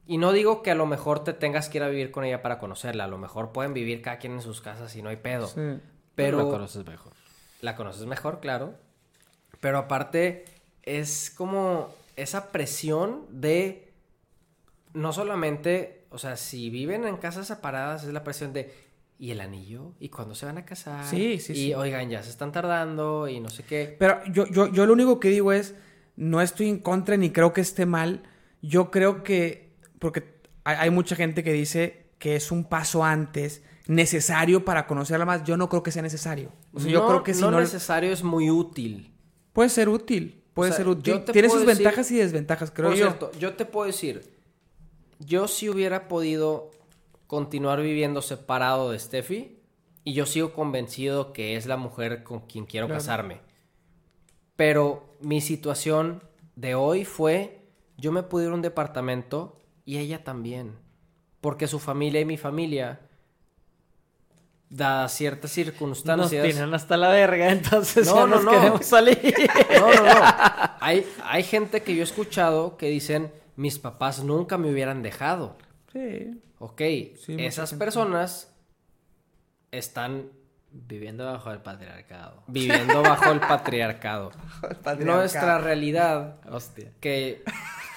Y 0.05 0.17
no 0.17 0.33
digo 0.33 0.61
que 0.61 0.71
a 0.71 0.75
lo 0.75 0.85
mejor 0.85 1.23
te 1.23 1.31
tengas 1.31 1.69
que 1.69 1.77
ir 1.77 1.83
a 1.83 1.87
vivir 1.87 2.11
con 2.11 2.25
ella 2.25 2.41
para 2.41 2.57
conocerla. 2.59 3.05
A 3.05 3.07
lo 3.07 3.17
mejor 3.17 3.53
pueden 3.53 3.73
vivir 3.73 4.01
cada 4.01 4.17
quien 4.17 4.33
en 4.33 4.41
sus 4.41 4.59
casas 4.59 4.93
y 4.97 5.01
no 5.01 5.07
hay 5.09 5.15
pedo. 5.17 5.47
Sí. 5.47 5.53
Pero 5.55 5.81
Pero 6.15 6.37
lo 6.39 6.49
conoces 6.49 6.85
mejor. 6.85 7.13
la 7.61 7.75
conoces 7.77 8.05
mejor, 8.05 8.39
claro. 8.41 8.73
Pero 9.61 9.77
aparte 9.77 10.43
es 10.83 11.29
como 11.35 11.87
esa 12.17 12.51
presión 12.51 13.25
de 13.29 13.82
no 14.93 15.13
solamente, 15.13 16.05
o 16.09 16.17
sea, 16.17 16.35
si 16.37 16.69
viven 16.69 17.05
en 17.05 17.17
casas 17.17 17.47
separadas 17.47 18.03
es 18.03 18.13
la 18.13 18.23
presión 18.23 18.53
de 18.53 18.71
¿y 19.19 19.31
el 19.31 19.41
anillo? 19.41 19.93
¿Y 19.99 20.09
cuándo 20.09 20.35
se 20.35 20.45
van 20.45 20.57
a 20.57 20.65
casar? 20.65 21.05
Sí, 21.05 21.39
sí, 21.39 21.53
y 21.53 21.55
sí. 21.55 21.73
oigan, 21.73 22.09
ya 22.09 22.21
se 22.23 22.29
están 22.29 22.51
tardando 22.51 23.27
y 23.27 23.39
no 23.39 23.49
sé 23.49 23.63
qué. 23.63 23.95
Pero 23.99 24.19
yo, 24.31 24.45
yo, 24.47 24.71
yo 24.71 24.85
lo 24.85 24.93
único 24.93 25.19
que 25.19 25.29
digo 25.29 25.51
es, 25.51 25.75
no 26.15 26.41
estoy 26.41 26.69
en 26.69 26.79
contra 26.79 27.17
ni 27.17 27.31
creo 27.31 27.53
que 27.53 27.61
esté 27.61 27.85
mal. 27.85 28.23
Yo 28.61 28.91
creo 28.91 29.23
que, 29.23 29.75
porque 29.99 30.35
hay, 30.63 30.75
hay 30.79 30.89
mucha 30.89 31.15
gente 31.15 31.43
que 31.43 31.53
dice 31.53 32.07
que 32.19 32.35
es 32.35 32.51
un 32.51 32.63
paso 32.65 33.03
antes 33.03 33.63
necesario 33.87 34.63
para 34.65 34.87
conocerla 34.87 35.25
más. 35.25 35.43
Yo 35.43 35.57
no 35.57 35.69
creo 35.69 35.83
que 35.83 35.91
sea 35.91 36.01
necesario. 36.01 36.51
O 36.73 36.79
sea, 36.79 36.91
yo 36.91 36.99
No- 37.01 37.07
creo 37.07 37.23
que 37.23 37.33
si 37.33 37.41
no 37.41 37.51
no... 37.51 37.59
necesario 37.59 38.11
es 38.11 38.23
muy 38.23 38.49
útil. 38.49 39.13
Puede 39.53 39.69
ser 39.69 39.89
útil. 39.89 40.41
Puede 40.53 40.69
O 40.71 40.73
sea, 40.73 40.77
ser 40.85 40.87
útil. 40.87 41.23
Tiene 41.31 41.49
sus 41.49 41.65
decir- 41.65 41.77
ventajas 41.83 42.11
y 42.11 42.15
desventajas, 42.17 42.71
creo 42.71 42.89
Por 42.89 42.97
yo. 42.97 43.05
cierto, 43.07 43.31
yo 43.39 43.53
te 43.53 43.65
puedo 43.65 43.87
decir, 43.87 44.32
yo 45.19 45.47
sí 45.47 45.69
hubiera 45.69 46.07
podido 46.07 46.71
continuar 47.27 47.81
viviendo 47.81 48.21
separado 48.21 48.91
de 48.91 48.99
Steffi 48.99 49.59
y 50.03 50.13
yo 50.13 50.25
sigo 50.25 50.53
convencido 50.53 51.33
que 51.33 51.55
es 51.55 51.65
la 51.65 51.77
mujer 51.77 52.23
con 52.23 52.41
quien 52.41 52.65
quiero 52.65 52.87
Claro. 52.87 52.99
casarme. 52.99 53.41
Pero 54.55 55.15
mi 55.21 55.41
situación 55.41 56.21
de 56.55 56.75
hoy 56.75 57.05
fue, 57.05 57.59
yo 57.97 58.11
me 58.11 58.23
pude 58.23 58.45
ir 58.45 58.51
a 58.51 58.53
un 58.53 58.61
departamento 58.61 59.61
y 59.85 59.97
ella 59.97 60.23
también. 60.23 60.75
Porque 61.41 61.67
su 61.67 61.79
familia 61.79 62.21
y 62.21 62.25
mi 62.25 62.37
familia, 62.37 63.01
dadas 64.69 65.13
ciertas 65.13 65.49
Nos 65.49 65.51
circunstancias... 65.53 66.43
tienen 66.43 66.73
hasta 66.73 66.97
la 66.97 67.09
verga, 67.09 67.49
entonces 67.51 68.07
No, 68.07 68.15
ya 68.15 68.21
no, 68.21 68.27
nos 68.27 68.43
no. 68.43 68.51
queremos 68.51 68.85
salir. 68.85 69.19
No, 69.79 69.93
no, 69.93 70.03
no. 70.03 70.11
Hay, 70.79 71.05
hay 71.23 71.43
gente 71.43 71.81
que 71.81 71.95
yo 71.95 72.01
he 72.01 72.03
escuchado 72.03 72.75
que 72.75 72.87
dicen, 72.87 73.31
mis 73.55 73.79
papás 73.79 74.23
nunca 74.23 74.57
me 74.57 74.71
hubieran 74.71 75.01
dejado. 75.01 75.57
Sí. 75.91 76.41
Ok, 76.59 76.81
esas 76.81 77.73
personas 77.73 78.55
están 79.71 80.29
Viviendo 80.75 81.23
bajo 81.25 81.51
el 81.51 81.59
patriarcado. 81.59 82.41
viviendo 82.47 83.01
bajo 83.03 83.31
el 83.31 83.39
patriarcado. 83.39 84.31
Nuestra 84.99 85.59
realidad, 85.59 86.37
Hostia. 86.49 86.91
que, 86.99 87.43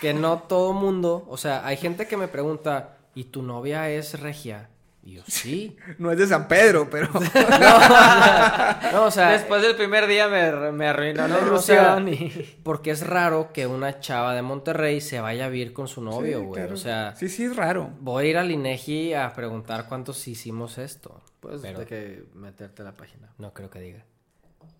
que 0.02 0.12
no 0.12 0.41
todo 0.41 0.75
mundo, 0.75 1.25
o 1.31 1.39
sea, 1.39 1.67
hay 1.67 1.78
gente 1.78 2.07
que 2.07 2.18
me 2.18 2.28
pregunta, 2.28 2.99
¿y 3.15 3.25
tu 3.25 3.41
novia 3.41 3.89
es 3.89 4.20
regia? 4.20 4.68
Y 5.07 5.12
yo, 5.15 5.23
sí. 5.26 5.76
No 5.99 6.10
es 6.10 6.18
de 6.18 6.26
San 6.26 6.49
Pedro, 6.49 6.91
pero. 6.91 7.09
No, 8.93 9.05
o 9.05 9.10
sea, 9.10 9.31
Después 9.31 9.62
del 9.62 9.76
primer 9.76 10.07
día 10.07 10.28
me, 10.28 10.73
me 10.73 10.86
arruinó 10.89 11.28
la 11.28 11.39
ilusión 11.41 12.09
y... 12.09 12.31
porque 12.62 12.91
es 12.91 13.07
raro 13.07 13.52
que 13.52 13.67
una 13.67 14.01
chava 14.01 14.35
de 14.35 14.43
Monterrey 14.43 15.01
se 15.01 15.20
vaya 15.20 15.47
a 15.47 15.49
vivir 15.49 15.73
con 15.73 15.86
su 15.89 16.02
novio, 16.02 16.41
Sí, 16.41 16.44
güey. 16.44 16.60
claro. 16.60 16.75
O 16.75 16.78
sea, 16.78 17.15
Sí, 17.17 17.28
sí, 17.28 17.44
es 17.44 17.57
raro. 17.57 17.91
voy 18.01 18.26
a 18.26 18.31
ir 18.31 18.39
al 18.39 18.51
INEGI 18.51 19.15
a 19.15 19.33
preguntar 19.35 19.86
cuántos 19.89 20.26
hicimos 20.28 20.78
esto. 20.78 21.20
Pues 21.41 21.60
Pero- 21.62 21.81
hay 21.81 21.86
que 21.86 22.25
meterte 22.35 22.83
a 22.83 22.85
la 22.86 22.93
página. 22.97 23.31
No 23.39 23.52
creo 23.52 23.70
que 23.70 23.81
diga. 23.81 24.05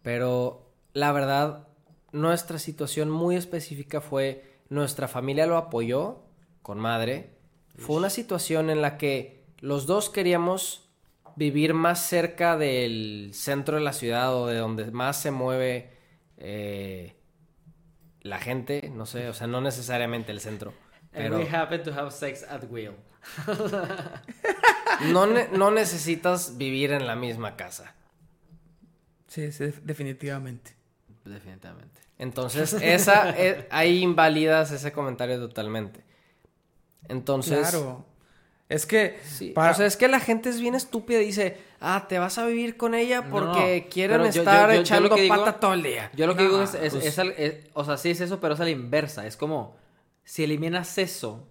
Pero 0.03 0.71
la 0.93 1.13
verdad, 1.13 1.69
nuestra 2.13 2.59
situación 2.59 3.11
muy 3.11 3.37
específica 3.37 4.01
fue, 4.01 4.45
nuestra 4.69 5.09
familia 5.09 5.47
lo 5.47 5.57
apoyó 5.57 6.23
con 6.63 6.79
madre. 6.79 7.31
Fue 7.77 7.97
una 7.97 8.09
situación 8.11 8.71
en 8.71 8.81
la 8.83 8.97
que 8.99 9.36
los 9.61 9.87
dos 9.87 10.11
queríamos 10.11 10.89
vivir 11.37 11.75
más 11.75 12.07
cerca 12.07 12.57
del 12.57 13.31
centro 13.35 13.77
de 13.77 13.83
la 13.83 13.93
ciudad 13.93 14.35
o 14.35 14.47
de 14.47 14.57
donde 14.57 14.91
más 14.91 15.21
se 15.21 15.31
mueve 15.31 15.91
eh, 16.39 17.15
la 18.23 18.39
gente, 18.39 18.91
no 18.93 19.07
sé, 19.07 19.29
o 19.29 19.35
sea, 19.35 19.47
no 19.47 19.61
necesariamente 19.61 20.33
el 20.33 20.41
centro. 20.41 20.73
Pero 21.13 21.37
And 21.37 21.45
we 21.45 21.51
happen 21.57 21.83
to 21.83 21.93
have 21.93 22.11
sex 22.11 22.43
at 22.43 22.65
will. 22.71 22.93
no, 25.13 25.27
ne- 25.27 25.49
no 25.53 25.71
necesitas 25.71 26.57
vivir 26.59 26.93
en 26.93 27.07
la 27.07 27.17
misma 27.17 27.57
casa. 27.57 27.95
Sí, 29.27 29.53
sí, 29.53 29.73
definitivamente. 29.83 30.75
Definitivamente. 31.25 32.01
Entonces, 32.19 32.73
esa, 32.75 33.31
eh, 33.37 33.67
ahí 33.71 34.03
invalidas 34.03 34.71
ese 34.71 34.93
comentario 34.93 35.39
totalmente. 35.39 36.03
Entonces, 37.09 37.59
Claro. 37.59 38.07
Es 38.69 38.85
que. 38.87 39.19
sí, 39.25 39.51
para- 39.51 39.73
o 39.73 39.75
sea, 39.75 39.87
es 39.87 39.97
que 39.97 40.09
la 40.09 40.19
gente 40.21 40.49
es 40.49 40.61
bien 40.61 40.75
estúpida 40.75 41.21
y 41.23 41.27
dice, 41.27 41.57
ah, 41.81 42.07
te 42.09 42.19
vas 42.19 42.37
a 42.39 42.47
vivir 42.47 42.77
con 42.77 42.95
ella 42.95 43.29
porque 43.31 43.83
no, 43.85 43.91
quieren 43.93 44.21
estar 44.23 44.69
yo- 44.69 44.73
yo- 44.73 44.75
yo 44.75 44.81
echando 44.81 45.15
digo- 45.15 45.37
pata 45.37 45.61
todo 45.61 45.75
el 45.75 45.83
día. 45.85 46.11
Yo 46.17 46.27
lo 46.27 46.35
que 46.37 46.43
No, 46.43 46.49
digo 46.51 46.63
es, 46.63 46.75
es- 46.75 46.93
pues- 46.95 47.07
es 47.07 47.19
al- 47.19 47.35
es- 47.39 47.65
o 47.75 47.85
sea, 47.85 47.97
sí 47.97 48.11
es 48.11 48.21
eso, 48.21 48.41
pero 48.41 48.55
es 48.55 48.61
a 48.61 48.65
la 48.65 48.71
inversa. 48.71 49.25
Es 49.27 49.37
como, 49.37 49.77
si 50.25 50.43
eliminas 50.43 50.99
eso 50.99 51.47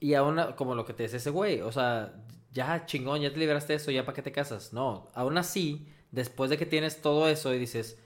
y 0.00 0.14
aún, 0.14 0.40
como 0.56 0.74
lo 0.74 0.86
que 0.86 0.94
te 0.94 1.02
dice 1.02 1.18
ese 1.18 1.28
güey, 1.30 1.60
o 1.60 1.72
sea, 1.72 2.14
ya 2.52 2.86
chingón, 2.86 3.20
ya 3.20 3.30
te 3.32 3.38
liberaste 3.38 3.74
de 3.74 3.76
eso, 3.76 3.90
ya 3.90 4.04
para 4.06 4.14
qué 4.16 4.22
te 4.22 4.32
casas. 4.32 4.72
No, 4.72 5.10
aún 5.14 5.36
así, 5.36 5.86
después 6.10 6.48
de 6.48 6.56
que 6.56 6.64
tienes 6.64 7.02
todo 7.02 7.28
eso 7.28 7.52
y 7.52 7.58
dices, 7.58 7.98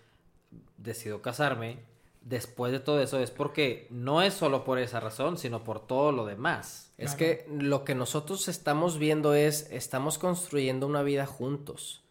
decido 0.76 1.22
casarme, 1.22 1.78
después 2.20 2.72
de 2.72 2.80
todo 2.80 3.00
eso 3.00 3.20
es 3.20 3.30
porque 3.30 3.86
no 3.90 4.22
es 4.22 4.34
solo 4.34 4.64
por 4.64 4.78
esa 4.78 5.00
razón, 5.00 5.38
sino 5.38 5.64
por 5.64 5.86
todo 5.86 6.12
lo 6.12 6.26
demás. 6.26 6.92
Es 6.98 7.14
que 7.14 7.46
lo 7.48 7.84
que 7.84 7.94
nosotros 7.94 8.48
estamos 8.48 8.98
viendo 8.98 9.34
es, 9.34 9.68
estamos 9.70 10.18
construyendo 10.18 10.86
una 10.86 11.02
vida 11.02 11.26
juntos. 11.26 12.02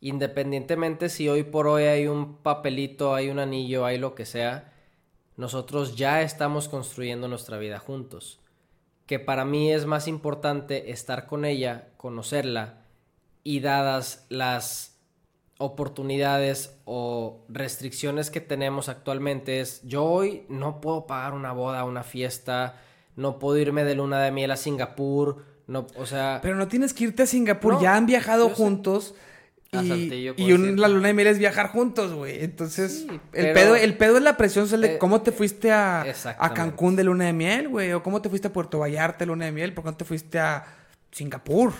Independientemente 0.00 1.08
si 1.08 1.28
hoy 1.28 1.42
por 1.42 1.66
hoy 1.66 1.84
hay 1.84 2.06
un 2.06 2.36
papelito, 2.36 3.14
hay 3.14 3.30
un 3.30 3.38
anillo, 3.38 3.84
hay 3.84 3.98
lo 3.98 4.14
que 4.14 4.26
sea, 4.26 4.72
nosotros 5.36 5.96
ya 5.96 6.22
estamos 6.22 6.68
construyendo 6.68 7.28
nuestra 7.28 7.58
vida 7.58 7.78
juntos. 7.78 8.40
Que 9.06 9.18
para 9.18 9.44
mí 9.44 9.72
es 9.72 9.86
más 9.86 10.08
importante 10.08 10.90
estar 10.90 11.26
con 11.26 11.44
ella, 11.44 11.88
conocerla 11.96 12.84
y 13.42 13.60
dadas 13.60 14.26
las 14.28 14.91
oportunidades 15.62 16.76
o 16.84 17.44
restricciones 17.48 18.30
que 18.30 18.40
tenemos 18.40 18.88
actualmente 18.88 19.60
es 19.60 19.80
yo 19.84 20.04
hoy 20.04 20.44
no 20.48 20.80
puedo 20.80 21.06
pagar 21.06 21.34
una 21.34 21.52
boda, 21.52 21.84
una 21.84 22.02
fiesta, 22.02 22.80
no 23.16 23.38
puedo 23.38 23.58
irme 23.58 23.84
de 23.84 23.94
luna 23.94 24.20
de 24.22 24.30
miel 24.30 24.50
a 24.50 24.56
Singapur, 24.56 25.44
no, 25.66 25.86
o 25.96 26.06
sea, 26.06 26.40
Pero 26.42 26.56
no 26.56 26.68
tienes 26.68 26.92
que 26.92 27.04
irte 27.04 27.22
a 27.22 27.26
Singapur. 27.26 27.74
No, 27.74 27.82
ya 27.82 27.94
han 27.96 28.06
viajado 28.06 28.50
juntos. 28.50 29.14
Y, 29.70 29.88
Saltillo, 29.88 30.34
y 30.36 30.52
un- 30.52 30.78
la 30.78 30.88
luna 30.88 31.08
de 31.08 31.14
miel 31.14 31.28
es 31.28 31.38
viajar 31.38 31.68
juntos, 31.68 32.12
güey. 32.12 32.44
Entonces, 32.44 33.06
Sí, 33.08 33.20
el, 33.32 33.52
pedo, 33.54 33.74
el 33.74 33.96
pedo 33.96 34.18
es 34.18 34.22
la 34.22 34.36
presión 34.36 34.66
social 34.66 34.82
de 34.82 34.94
Eh, 34.96 34.98
cómo 34.98 35.22
te 35.22 35.32
fuiste 35.32 35.70
a, 35.72 36.04
a. 36.38 36.52
Cancún 36.52 36.94
de 36.94 37.04
luna 37.04 37.24
de 37.24 37.32
miel, 37.32 37.68
güey. 37.70 37.90
O 37.92 38.02
cómo 38.02 38.20
te 38.20 38.28
fuiste 38.28 38.48
a 38.48 38.52
Puerto 38.52 38.80
Vallarta 38.80 39.20
de 39.20 39.26
luna 39.26 39.46
de 39.46 39.52
miel. 39.52 39.72
¿Por 39.72 39.84
qué 39.84 39.90
no 39.92 39.96
te 39.96 40.04
fuiste 40.04 40.38
a 40.38 40.66
Singapur? 41.10 41.72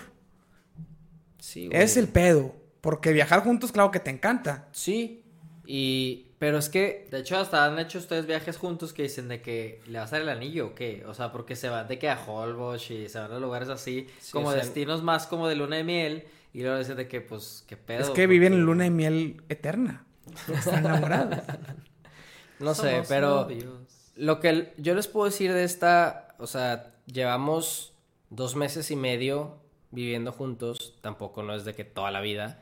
sí, 1.38 1.66
güey. 1.66 1.82
Es 1.82 1.96
el 1.98 2.08
pedo. 2.08 2.54
Porque 2.82 3.12
viajar 3.12 3.42
juntos, 3.42 3.72
claro 3.72 3.90
que 3.90 4.00
te 4.00 4.10
encanta. 4.10 4.68
Sí, 4.72 5.24
y 5.64 6.26
pero 6.38 6.58
es 6.58 6.68
que 6.68 7.06
De 7.10 7.20
hecho, 7.20 7.38
hasta 7.38 7.64
han 7.64 7.78
hecho 7.78 7.98
ustedes 7.98 8.26
viajes 8.26 8.58
juntos 8.58 8.92
que 8.92 9.04
dicen 9.04 9.28
de 9.28 9.40
que 9.40 9.80
le 9.86 9.98
va 10.00 10.04
a 10.04 10.08
dar 10.08 10.20
el 10.22 10.28
anillo 10.28 10.66
o 10.66 10.74
qué. 10.74 11.04
O 11.06 11.14
sea, 11.14 11.30
porque 11.32 11.54
se 11.56 11.68
van 11.68 11.86
de 11.88 11.98
que 12.00 12.10
a 12.10 12.18
Holbox 12.20 12.90
y 12.90 13.08
se 13.08 13.18
van 13.20 13.32
a 13.32 13.38
lugares 13.38 13.68
así, 13.68 14.08
Sí, 14.20 14.32
como 14.32 14.48
o 14.48 14.52
sea, 14.52 14.60
destinos 14.60 15.02
más 15.04 15.26
como 15.28 15.46
de 15.48 15.54
luna 15.54 15.76
de 15.76 15.84
miel. 15.84 16.24
Y 16.52 16.62
luego 16.62 16.76
dicen 16.78 16.96
de 16.96 17.08
que, 17.08 17.20
pues, 17.22 17.64
qué 17.66 17.76
pedo. 17.78 18.00
es 18.02 18.10
que 18.10 18.26
viven 18.26 18.52
en 18.52 18.62
luna 18.66 18.84
de 18.84 18.90
miel 18.90 19.42
eterna. 19.48 20.04
Están 20.52 20.84
enamorados. 20.84 21.38
no 22.58 22.74
sé, 22.74 22.90
somos 22.90 23.08
pero 23.08 23.28
novios. 23.42 24.12
Lo 24.16 24.40
que 24.40 24.48
el- 24.50 24.72
yo 24.76 24.94
les 24.94 25.06
puedo 25.08 25.26
decir 25.26 25.52
de 25.52 25.64
esta, 25.64 26.34
o 26.38 26.46
sea, 26.46 26.94
llevamos 27.06 27.94
dos 28.30 28.56
meses 28.56 28.90
y 28.90 28.96
medio 28.96 29.58
viviendo 29.92 30.32
juntos, 30.32 30.98
tampoco 31.00 31.42
no 31.42 31.54
es 31.54 31.64
de 31.64 31.74
que 31.74 31.84
toda 31.84 32.10
la 32.10 32.20
vida, 32.20 32.58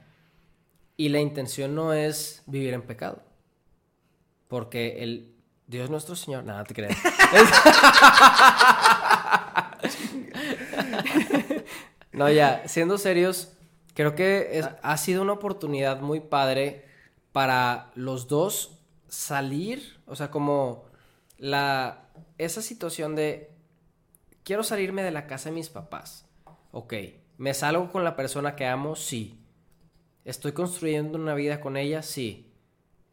y 1.00 1.08
la 1.08 1.18
intención 1.18 1.74
no 1.74 1.94
es 1.94 2.42
vivir 2.44 2.74
en 2.74 2.82
pecado, 2.82 3.22
porque 4.48 5.02
el 5.02 5.34
Dios 5.66 5.88
nuestro 5.88 6.14
Señor, 6.14 6.44
nada 6.44 6.62
te 6.64 6.74
creas. 6.74 6.92
no, 12.12 12.28
ya, 12.28 12.68
siendo 12.68 12.98
serios, 12.98 13.54
creo 13.94 14.14
que 14.14 14.62
ha 14.82 14.96
sido 14.98 15.22
una 15.22 15.32
oportunidad 15.32 16.02
muy 16.02 16.20
padre 16.20 16.84
para 17.32 17.90
los 17.94 18.28
dos 18.28 18.82
salir, 19.08 20.02
o 20.04 20.16
sea, 20.16 20.30
como 20.30 20.84
la 21.38 22.10
esa 22.36 22.60
situación 22.60 23.16
de 23.16 23.54
quiero 24.44 24.64
salirme 24.64 25.02
de 25.02 25.12
la 25.12 25.26
casa 25.26 25.48
de 25.48 25.54
mis 25.54 25.70
papás. 25.70 26.26
Ok, 26.72 26.92
me 27.38 27.54
salgo 27.54 27.90
con 27.90 28.04
la 28.04 28.16
persona 28.16 28.54
que 28.54 28.66
amo, 28.66 28.96
sí. 28.96 29.39
Estoy 30.24 30.52
construyendo 30.52 31.18
una 31.18 31.34
vida 31.34 31.60
con 31.60 31.76
ella, 31.76 32.02
sí. 32.02 32.46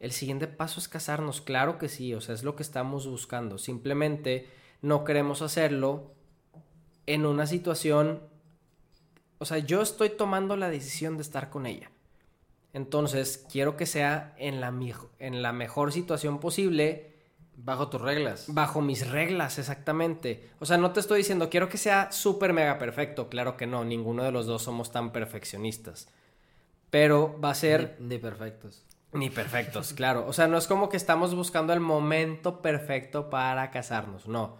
El 0.00 0.12
siguiente 0.12 0.46
paso 0.46 0.78
es 0.78 0.88
casarnos, 0.88 1.40
claro 1.40 1.78
que 1.78 1.88
sí, 1.88 2.14
o 2.14 2.20
sea, 2.20 2.34
es 2.34 2.44
lo 2.44 2.54
que 2.54 2.62
estamos 2.62 3.06
buscando. 3.06 3.58
Simplemente 3.58 4.48
no 4.82 5.04
queremos 5.04 5.42
hacerlo 5.42 6.12
en 7.06 7.26
una 7.26 7.46
situación, 7.46 8.20
o 9.38 9.44
sea, 9.44 9.58
yo 9.58 9.82
estoy 9.82 10.10
tomando 10.10 10.56
la 10.56 10.68
decisión 10.70 11.16
de 11.16 11.22
estar 11.22 11.50
con 11.50 11.66
ella. 11.66 11.90
Entonces, 12.74 13.44
quiero 13.50 13.76
que 13.76 13.86
sea 13.86 14.34
en 14.38 14.60
la, 14.60 14.70
mijo- 14.70 15.08
en 15.18 15.42
la 15.42 15.52
mejor 15.52 15.92
situación 15.92 16.38
posible, 16.38 17.14
Bajo 17.60 17.88
tus 17.88 18.00
reglas. 18.00 18.44
bajo 18.54 18.80
mis 18.80 19.10
reglas, 19.10 19.58
exactamente. 19.58 20.48
O 20.60 20.66
sea, 20.66 20.76
no 20.76 20.92
te 20.92 21.00
estoy 21.00 21.18
diciendo, 21.18 21.50
quiero 21.50 21.68
que 21.68 21.76
sea 21.78 22.12
súper 22.12 22.52
mega 22.52 22.78
perfecto. 22.78 23.28
Claro 23.28 23.56
que 23.56 23.66
no, 23.66 23.84
ninguno 23.84 24.22
de 24.22 24.30
los 24.30 24.46
dos 24.46 24.62
somos 24.62 24.92
tan 24.92 25.10
perfeccionistas. 25.10 26.06
Pero 26.90 27.38
va 27.40 27.50
a 27.50 27.54
ser 27.54 27.96
Ni, 28.00 28.16
ni 28.16 28.18
perfectos. 28.18 28.84
ni 29.12 29.30
perfectos, 29.30 29.92
claro. 29.94 30.26
O 30.26 30.32
sea, 30.32 30.46
no 30.48 30.58
es 30.58 30.66
como 30.66 30.88
que 30.88 30.96
estamos 30.96 31.34
buscando 31.34 31.72
el 31.72 31.80
momento 31.80 32.62
perfecto 32.62 33.30
para 33.30 33.70
casarnos, 33.70 34.26
no. 34.28 34.56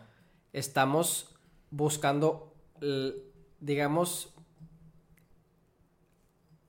Estamos 0.53 1.35
buscando, 1.71 2.55
digamos, 3.61 4.35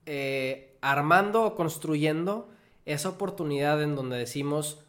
eh, 0.05 0.77
armando 0.81 1.43
o 1.45 1.55
construyendo 1.55 2.49
esa 2.85 3.09
oportunidad 3.09 3.81
en 3.83 3.95
donde 3.95 4.17
decimos, 4.17 4.79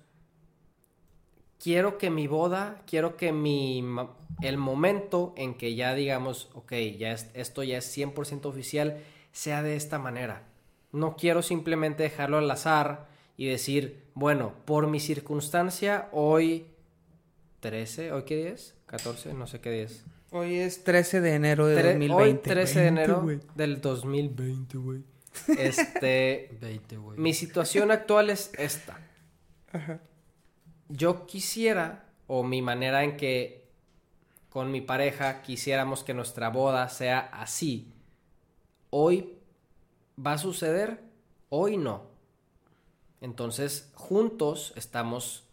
quiero 1.62 1.98
que 1.98 2.10
mi 2.10 2.26
boda, 2.26 2.82
quiero 2.86 3.16
que 3.16 3.32
mi, 3.32 3.84
el 4.42 4.56
momento 4.56 5.34
en 5.36 5.54
que 5.54 5.74
ya 5.74 5.94
digamos, 5.94 6.48
ok, 6.54 6.72
ya 6.98 7.12
es- 7.12 7.30
esto 7.34 7.62
ya 7.62 7.78
es 7.78 7.84
100% 7.84 8.48
oficial, 8.48 9.02
sea 9.32 9.62
de 9.62 9.76
esta 9.76 9.98
manera. 9.98 10.46
No 10.92 11.16
quiero 11.16 11.42
simplemente 11.42 12.02
dejarlo 12.02 12.38
al 12.38 12.50
azar 12.50 13.08
y 13.36 13.46
decir, 13.46 14.04
bueno, 14.14 14.54
por 14.64 14.86
mi 14.88 15.00
circunstancia, 15.00 16.08
hoy 16.12 16.66
13, 17.60 18.12
¿hoy 18.12 18.24
qué 18.24 18.36
día 18.36 18.50
es? 18.50 18.74
14, 18.86 19.34
no 19.34 19.46
sé 19.46 19.60
qué 19.60 19.70
día 19.70 19.82
es. 19.84 20.04
Hoy 20.32 20.56
es 20.56 20.84
13 20.84 21.20
de 21.20 21.34
enero 21.34 21.66
de 21.66 21.76
Tre- 21.76 21.92
2020. 21.92 22.14
Hoy 22.14 22.34
13 22.42 22.78
de 22.78 22.84
20, 22.86 23.02
enero 23.02 23.22
güey. 23.22 23.40
del 23.54 23.80
2020, 23.80 24.78
güey. 24.78 25.02
Este, 25.58 26.56
20, 26.60 26.96
güey. 26.96 27.18
mi 27.18 27.34
situación 27.34 27.90
actual 27.90 28.30
es 28.30 28.52
esta. 28.58 28.98
Yo 30.88 31.26
quisiera, 31.26 32.04
o 32.26 32.42
mi 32.42 32.62
manera 32.62 33.04
en 33.04 33.16
que 33.16 33.68
con 34.48 34.72
mi 34.72 34.80
pareja 34.80 35.42
quisiéramos 35.42 36.02
que 36.02 36.14
nuestra 36.14 36.48
boda 36.48 36.88
sea 36.88 37.20
así. 37.20 37.92
Hoy 38.90 39.36
va 40.24 40.32
a 40.34 40.38
suceder, 40.38 41.00
hoy 41.48 41.76
no. 41.76 42.02
Entonces, 43.20 43.90
juntos 43.94 44.72
estamos 44.76 45.44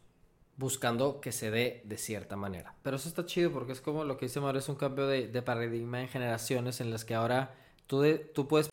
buscando 0.58 1.22
que 1.22 1.32
se 1.32 1.52
dé 1.52 1.82
de 1.86 1.98
cierta 1.98 2.36
manera. 2.36 2.74
Pero 2.82 2.96
eso 2.96 3.08
está 3.10 3.26
chido 3.26 3.52
porque 3.52 3.74
es 3.74 3.82
como 3.82 4.04
lo 4.04 4.18
que 4.18 4.26
dice 4.26 4.40
Mario, 4.40 4.60
es 4.60 4.70
un 4.70 4.76
cambio 4.76 5.06
de, 5.06 5.28
de 5.28 5.42
paradigma 5.42 6.02
en 6.02 6.08
generaciones 6.08 6.82
en 6.82 6.90
las 6.92 7.06
que 7.06 7.14
ahora 7.14 7.54
tú, 7.86 8.02
de- 8.02 8.18
tú 8.18 8.48
puedes 8.48 8.72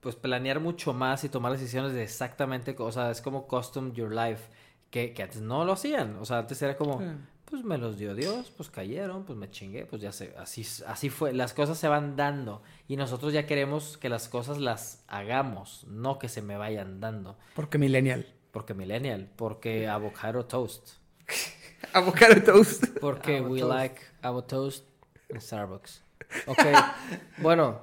pues 0.00 0.16
planear 0.16 0.60
mucho 0.60 0.92
más 0.92 1.22
y 1.24 1.28
tomar 1.28 1.52
decisiones 1.52 1.92
de 1.92 2.02
exactamente, 2.02 2.74
o 2.78 2.90
sea, 2.92 3.10
es 3.10 3.20
como 3.20 3.46
custom 3.46 3.92
your 3.92 4.12
life, 4.12 4.48
que, 4.90 5.12
que 5.12 5.22
antes 5.22 5.40
no 5.40 5.64
lo 5.64 5.72
hacían, 5.72 6.16
o 6.16 6.24
sea, 6.24 6.38
antes 6.38 6.60
era 6.60 6.76
como, 6.76 6.98
Sí. 7.00 7.06
Pues 7.52 7.64
me 7.64 7.76
los 7.76 7.98
dio 7.98 8.14
Dios, 8.14 8.50
pues 8.56 8.70
cayeron, 8.70 9.24
pues 9.26 9.38
me 9.38 9.50
chingué, 9.50 9.84
pues 9.84 10.00
ya 10.00 10.10
sé, 10.10 10.32
así, 10.38 10.66
así 10.86 11.10
fue, 11.10 11.34
las 11.34 11.52
cosas 11.52 11.76
se 11.76 11.86
van 11.86 12.16
dando 12.16 12.62
y 12.88 12.96
nosotros 12.96 13.34
ya 13.34 13.44
queremos 13.44 13.98
que 13.98 14.08
las 14.08 14.30
cosas 14.30 14.56
las 14.56 15.04
hagamos, 15.06 15.84
no 15.86 16.18
que 16.18 16.30
se 16.30 16.40
me 16.40 16.56
vayan 16.56 16.98
dando, 17.00 17.36
Porque 17.54 17.76
millennial. 17.76 18.26
porque 18.52 18.72
millennial, 18.72 19.30
porque 19.36 19.86
avocado 19.86 20.46
toast. 20.46 20.92
Avocado 21.92 22.42
toast. 22.42 22.86
Porque 23.02 23.36
Avocado 23.36 23.52
we 23.52 23.60
toast. 23.60 23.74
like 23.74 24.00
avocado 24.22 24.62
toast 24.62 24.86
en 25.28 25.40
Starbucks. 25.42 26.02
Ok, 26.46 26.58
bueno, 27.42 27.82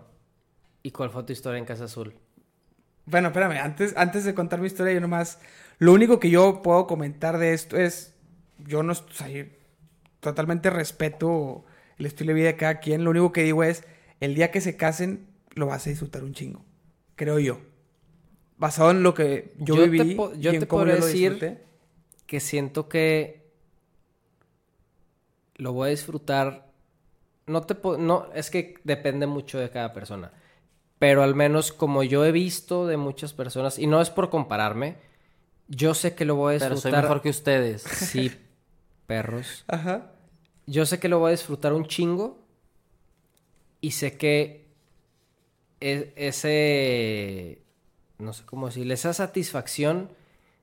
¿y 0.81 0.89
cuál 0.89 1.11
fue 1.11 1.22
tu 1.25 1.31
historia 1.33 1.59
en 1.59 1.65
Casa 1.65 1.83
Azul? 1.83 2.15
Bueno, 3.06 3.27
espérame, 3.27 3.59
antes, 3.61 3.95
antes 3.95 4.23
de 4.25 4.33
contar 4.33 4.61
mi 4.61 4.65
historia, 4.65 4.93
yo 4.93 4.99
nomás. 4.99 5.39
Lo 5.77 5.93
único 5.93 6.19
que 6.19 6.31
yo 6.31 6.64
puedo 6.64 6.88
comentar 6.88 7.38
de 7.38 7.53
esto 7.53 7.77
es. 7.77 8.15
Yo 8.57 8.81
no. 8.83 8.93
O 8.93 8.95
sea, 8.95 9.27
totalmente 10.19 10.69
respeto 10.69 11.65
el 11.98 12.06
estilo 12.06 12.30
de 12.30 12.33
vida 12.35 12.48
de 12.48 12.56
cada 12.57 12.80
quien. 12.80 13.03
Lo 13.03 13.11
único 13.11 13.31
que 13.31 13.43
digo 13.43 13.64
es: 13.64 13.83
el 14.19 14.35
día 14.35 14.51
que 14.51 14.61
se 14.61 14.75
casen, 14.77 15.27
lo 15.56 15.65
vas 15.67 15.85
a 15.85 15.89
disfrutar 15.89 16.23
un 16.23 16.33
chingo. 16.33 16.64
Creo 17.15 17.39
yo. 17.39 17.59
Basado 18.57 18.91
en 18.91 19.03
lo 19.03 19.14
que 19.14 19.53
yo, 19.57 19.75
Yo 19.75 19.83
te 19.83 19.89
viví 19.89 20.15
po- 20.15 20.33
yo 20.35 20.51
y 20.51 20.56
en 20.56 20.59
te 20.61 20.67
cómo 20.67 20.85
yo 20.85 20.93
lo 20.98 21.06
decir- 21.06 21.31
disfruté. 21.33 21.64
Que 22.25 22.39
siento 22.39 22.88
que 22.89 23.49
lo 25.56 25.73
voy 25.73 25.88
a 25.88 25.91
disfrutar. 25.91 26.69
No 27.48 27.61
te 27.64 27.75
no, 27.98 28.27
es 28.35 28.49
que 28.51 28.75
depende 28.83 29.25
mucho 29.27 29.57
de 29.57 29.69
cada 29.69 29.93
persona. 29.93 30.31
Pero 30.99 31.23
al 31.23 31.33
menos 31.33 31.72
como 31.72 32.03
yo 32.03 32.25
he 32.25 32.31
visto 32.31 32.85
de 32.85 32.98
muchas 32.98 33.33
personas, 33.33 33.80
y 33.80 33.88
no 33.88 34.01
es 34.01 34.09
por 34.09 34.30
compararme, 34.30 34.98
yo 35.67 35.93
sé 35.93 36.14
que 36.14 36.25
lo 36.25 36.35
voy 36.35 36.56
a 36.56 36.59
Pero 36.59 36.75
disfrutar. 36.75 36.99
soy 36.99 37.01
mejor 37.07 37.22
que 37.22 37.30
ustedes. 37.30 37.81
Sí, 37.83 38.31
perros. 39.09 39.65
Ajá. 39.67 40.11
Yo 40.67 40.85
sé 40.85 40.99
que 40.99 41.09
lo 41.09 41.19
voy 41.19 41.29
a 41.29 41.31
disfrutar 41.31 41.73
un 41.73 41.85
chingo. 41.85 42.38
Y 43.81 43.91
sé 43.91 44.17
que 44.17 44.67
e- 45.81 46.13
ese. 46.15 47.61
No 48.17 48.33
sé 48.33 48.43
cómo 48.45 48.67
decirle. 48.67 48.93
Esa 48.93 49.13
satisfacción 49.13 50.09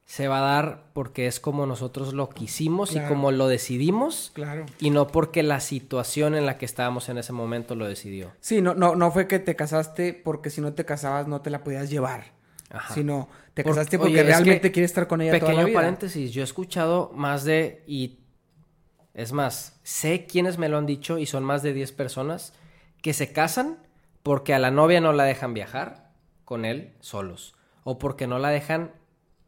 se 0.05 0.29
va 0.29 0.39
a 0.39 0.63
dar 0.63 0.85
porque 0.93 1.27
es 1.27 1.41
como 1.41 1.67
nosotros 1.67 2.15
lo 2.15 2.29
quisimos 2.29 2.91
Claro. 2.91 3.07
y 3.07 3.09
como 3.09 3.33
lo 3.33 3.49
decidimos. 3.49 4.31
Claro. 4.35 4.67
Y 4.79 4.91
no 4.91 5.09
porque 5.09 5.43
la 5.43 5.59
situación 5.61 6.35
en 6.37 6.47
la 6.47 6.59
que 6.59 6.65
estábamos 6.67 7.09
en 7.09 7.19
ese 7.19 7.33
momento 7.33 7.75
lo 7.75 7.89
decidió. 7.89 8.31
Sí, 8.41 8.61
no, 8.63 8.75
no, 8.75 8.95
no 8.95 9.11
fue 9.11 9.27
que 9.27 9.39
te 9.41 9.57
casaste 9.57 10.13
porque 10.15 10.51
si 10.51 10.61
no 10.61 10.75
te 10.75 10.85
casabas 10.85 11.27
no 11.27 11.41
te 11.41 11.51
la 11.51 11.65
podías 11.65 11.91
llevar. 11.91 12.33
Ajá. 12.71 12.95
Sino 12.95 13.29
te 13.55 13.65
casaste 13.65 13.99
porque 13.99 14.15
oye, 14.15 14.23
realmente 14.25 14.71
quieres 14.71 14.91
estar 14.91 15.09
con 15.09 15.21
ella 15.23 15.33
toda 15.33 15.41
la 15.41 15.47
Pequeño 15.49 15.67
vida. 15.69 15.79
paréntesis, 15.81 16.31
yo 16.33 16.43
he 16.43 16.45
escuchado 16.45 17.11
más 17.15 17.45
de, 17.45 17.83
y 17.87 18.19
es 19.17 19.33
más, 19.33 19.81
sé 19.83 20.27
quiénes 20.27 20.59
me 20.59 20.69
lo 20.69 20.77
han 20.77 20.85
dicho 20.85 21.17
y 21.17 21.25
son 21.25 21.43
más 21.43 21.63
de 21.63 21.73
10 21.73 21.91
personas 21.93 22.53
que 23.01 23.15
se 23.15 23.33
casan 23.33 23.79
porque 24.23 24.53
a 24.53 24.59
la 24.59 24.71
novia 24.71 25.01
no 25.01 25.15
la 25.15 25.25
dejan 25.25 25.55
viajar 25.55 26.13
con 26.45 26.67
él 26.67 26.93
solos 27.01 27.55
o 27.83 27.99
porque 27.99 28.27
no 28.27 28.39
la 28.39 28.51
dejan 28.51 28.93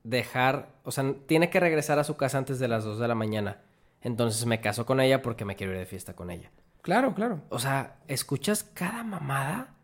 dejar, 0.04 0.70
o 0.84 0.90
sea, 0.90 1.12
tiene 1.26 1.50
que 1.50 1.60
regresar 1.60 1.98
a 1.98 2.04
su 2.04 2.16
casa 2.16 2.38
antes 2.38 2.58
de 2.58 2.66
las 2.66 2.82
2 2.84 2.98
de 2.98 3.08
la 3.08 3.14
mañana. 3.14 3.60
Entonces 4.00 4.46
me 4.46 4.62
caso 4.62 4.86
con 4.86 5.00
ella 5.00 5.20
porque 5.20 5.44
me 5.44 5.54
quiero 5.54 5.74
ir 5.74 5.78
de 5.80 5.86
fiesta 5.86 6.16
con 6.16 6.30
ella. 6.30 6.50
Claro, 6.80 7.14
claro. 7.14 7.42
O 7.50 7.58
sea, 7.58 7.98
escuchas 8.08 8.64
cada 8.64 9.04
mamada 9.04 9.74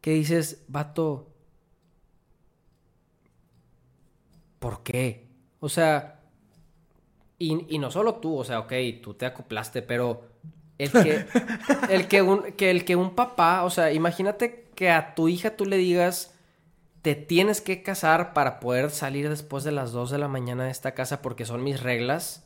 que 0.00 0.12
dices, 0.12 0.64
vato, 0.68 1.34
¿por 4.60 4.84
qué? 4.84 5.26
O 5.58 5.68
sea, 5.68 6.17
y, 7.38 7.66
y 7.74 7.78
no 7.78 7.90
solo 7.90 8.16
tú, 8.16 8.36
o 8.36 8.44
sea, 8.44 8.60
ok, 8.60 8.72
tú 9.02 9.14
te 9.14 9.26
acoplaste, 9.26 9.82
pero 9.82 10.22
el 10.78 10.90
que, 10.92 11.26
el 11.90 12.08
que, 12.08 12.22
un, 12.22 12.42
que 12.52 12.70
el 12.70 12.84
que 12.84 12.96
un 12.96 13.14
papá, 13.14 13.64
o 13.64 13.70
sea, 13.70 13.92
imagínate 13.92 14.68
que 14.74 14.90
a 14.90 15.14
tu 15.14 15.28
hija 15.28 15.56
tú 15.56 15.64
le 15.66 15.76
digas, 15.76 16.34
te 17.02 17.14
tienes 17.14 17.60
que 17.60 17.82
casar 17.82 18.32
para 18.32 18.60
poder 18.60 18.90
salir 18.90 19.28
después 19.28 19.64
de 19.64 19.72
las 19.72 19.92
2 19.92 20.10
de 20.10 20.18
la 20.18 20.28
mañana 20.28 20.64
de 20.64 20.70
esta 20.70 20.92
casa 20.94 21.22
porque 21.22 21.44
son 21.46 21.62
mis 21.64 21.80
reglas. 21.82 22.44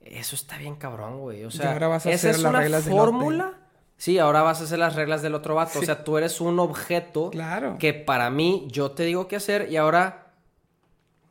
Eso 0.00 0.36
está 0.36 0.58
bien 0.58 0.76
cabrón, 0.76 1.20
güey. 1.20 1.44
O 1.44 1.50
sea, 1.50 1.72
ahora 1.72 1.88
vas 1.88 2.04
a 2.06 2.10
esa 2.10 2.28
hacer 2.28 2.30
es 2.32 2.42
las 2.42 2.50
una 2.50 2.60
reglas 2.60 2.84
fórmula. 2.84 3.54
Sí, 3.96 4.18
ahora 4.18 4.42
vas 4.42 4.60
a 4.60 4.64
hacer 4.64 4.78
las 4.78 4.96
reglas 4.96 5.22
del 5.22 5.34
otro 5.34 5.54
vato. 5.54 5.78
O 5.78 5.82
sea, 5.82 6.04
tú 6.04 6.18
eres 6.18 6.40
un 6.42 6.58
objeto 6.58 7.30
Claro. 7.30 7.76
que 7.78 7.94
para 7.94 8.28
mí 8.28 8.66
yo 8.70 8.90
te 8.90 9.04
digo 9.04 9.28
qué 9.28 9.36
hacer 9.36 9.68
y 9.70 9.76
ahora 9.76 10.23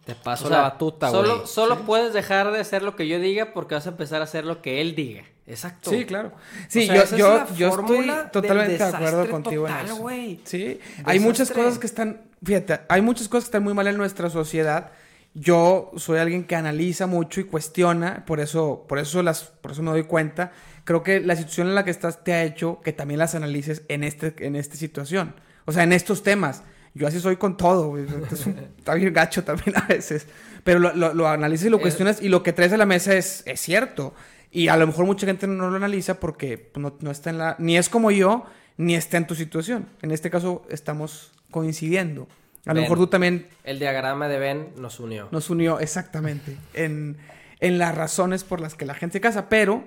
te 0.05 0.15
paso 0.15 0.47
O 0.47 0.49
la 0.49 0.61
batuta, 0.61 1.09
güey. 1.09 1.21
Solo, 1.21 1.47
solo 1.47 1.79
puedes 1.81 2.13
dejar 2.13 2.51
de 2.51 2.59
hacer 2.59 2.83
lo 2.83 2.95
que 2.95 3.07
yo 3.07 3.19
diga 3.19 3.53
porque 3.53 3.75
vas 3.75 3.85
a 3.85 3.89
empezar 3.89 4.21
a 4.21 4.25
hacer 4.25 4.45
lo 4.45 4.61
que 4.61 4.81
él 4.81 4.95
diga. 4.95 5.23
Exacto. 5.45 5.89
Sí, 5.89 6.05
claro. 6.05 6.31
Sí, 6.67 6.85
sea, 6.85 6.95
yo, 6.95 7.01
es 7.03 7.11
yo, 7.11 7.55
yo 7.55 7.67
estoy 7.69 8.11
totalmente 8.31 8.77
de 8.77 8.83
acuerdo 8.83 9.29
contigo 9.29 9.63
total, 9.65 9.79
en 9.79 9.85
eso. 9.85 9.95
güey. 9.97 10.39
Sí, 10.45 10.79
hay 11.03 11.19
muchas 11.19 11.51
cosas 11.51 11.79
que 11.79 11.85
están, 11.85 12.21
fíjate, 12.43 12.81
hay 12.87 13.01
muchas 13.01 13.27
cosas 13.27 13.45
que 13.45 13.47
están 13.49 13.63
muy 13.63 13.73
mal 13.73 13.87
en 13.87 13.97
nuestra 13.97 14.29
sociedad. 14.29 14.91
Yo 15.33 15.91
soy 15.97 16.19
alguien 16.19 16.43
que 16.45 16.55
analiza 16.55 17.07
mucho 17.07 17.41
y 17.41 17.45
cuestiona, 17.45 18.23
por 18.25 18.39
eso, 18.39 18.85
por 18.87 18.99
eso 18.99 19.23
las, 19.23 19.43
por 19.43 19.71
eso 19.71 19.81
me 19.81 19.91
doy 19.91 20.03
cuenta. 20.03 20.51
Creo 20.83 21.01
que 21.01 21.19
la 21.19 21.35
situación 21.35 21.67
en 21.67 21.75
la 21.75 21.83
que 21.83 21.91
estás 21.91 22.23
te 22.23 22.33
ha 22.33 22.43
hecho 22.43 22.81
que 22.81 22.93
también 22.93 23.19
las 23.19 23.35
analices 23.35 23.83
en 23.87 24.03
este, 24.03 24.33
en 24.45 24.55
esta 24.55 24.75
situación. 24.75 25.35
O 25.65 25.71
sea, 25.71 25.83
en 25.83 25.93
estos 25.93 26.23
temas. 26.23 26.63
Yo 26.93 27.07
así 27.07 27.19
soy 27.19 27.37
con 27.37 27.57
todo, 27.57 27.87
güey. 27.89 28.05
Es 28.31 28.45
un- 28.45 28.57
Está 28.77 28.93
bien 28.93 29.13
gacho 29.13 29.43
también 29.43 29.75
a 29.77 29.87
veces. 29.87 30.27
Pero 30.63 30.79
lo, 30.79 30.93
lo, 30.93 31.13
lo 31.13 31.27
analizas 31.27 31.65
y 31.67 31.69
lo 31.69 31.77
Es- 31.77 31.81
cuestionas 31.81 32.21
y 32.21 32.29
lo 32.29 32.43
que 32.43 32.53
traes 32.53 32.71
a 32.73 32.77
la 32.77 32.85
mesa 32.85 33.15
es, 33.15 33.43
es 33.45 33.59
cierto. 33.59 34.13
Y 34.51 34.67
a 34.67 34.77
lo 34.77 34.85
mejor 34.85 35.05
mucha 35.05 35.25
gente 35.25 35.47
no 35.47 35.69
lo 35.69 35.75
analiza 35.77 36.19
porque 36.19 36.57
pues, 36.57 36.81
no, 36.81 36.95
no 36.99 37.09
está 37.11 37.31
en 37.31 37.39
la... 37.39 37.55
Ni 37.57 37.75
es 37.77 37.89
como 37.89 38.11
yo, 38.11 38.45
ni 38.77 38.93
está 38.95 39.17
en 39.17 39.25
tu 39.25 39.33
situación. 39.33 39.87
En 40.03 40.11
este 40.11 40.29
caso 40.29 40.63
estamos 40.69 41.31
coincidiendo. 41.49 42.27
A 42.65 42.73
lo 42.73 42.81
mejor 42.81 42.97
tú 42.97 43.07
también 43.07 43.47
El 43.63 43.79
diagrama 43.79 44.27
de 44.29 44.37
Ben 44.39 44.69
nos 44.77 44.99
unió. 44.99 45.27
nos 45.31 45.49
unió 45.49 45.79
exactamente 45.79 46.55
en, 46.73 47.17
en 47.59 47.77
las 47.77 47.93
razones 47.95 48.43
por 48.45 48.61
las 48.61 48.75
que 48.75 48.85
la 48.85 48.93
gente 48.93 49.13
se 49.13 49.21
casa. 49.21 49.49
Pero 49.49 49.83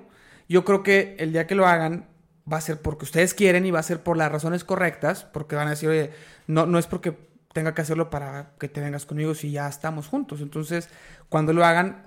yo 0.49 0.65
creo 0.65 0.83
que 0.83 1.15
el 1.21 1.33
día 1.33 1.47
que 1.47 1.55
lo 1.55 1.67
hagan 1.67 2.07
va 2.53 2.59
a 2.59 2.61
ser 2.61 2.81
porque 2.83 3.05
ustedes 3.05 3.33
quieren 3.35 3.65
y 3.67 3.71
va 3.71 3.79
a 3.79 3.83
ser 3.85 4.03
por 4.03 4.17
las 4.17 4.31
razones 4.31 4.65
correctas. 4.65 5.25
Porque 5.25 5.57
van 5.57 5.69
a 5.69 5.71
decir, 5.71 5.89
oye, 5.89 6.11
no, 6.47 6.67
no 6.67 6.79
es 6.79 6.87
porque 6.87 7.17
tenga 7.53 7.75
que 7.75 7.83
hacerlo 7.83 8.11
para 8.11 8.53
que 8.59 8.69
te 8.69 8.81
vengas 8.81 9.07
conmigo 9.07 9.35
si 9.35 9.51
ya 9.51 9.69
estamos 9.69 10.09
juntos. 10.09 10.41
Entonces, 10.41 10.89
cuando 11.29 11.53
lo 11.53 11.65
hagan, 11.65 12.05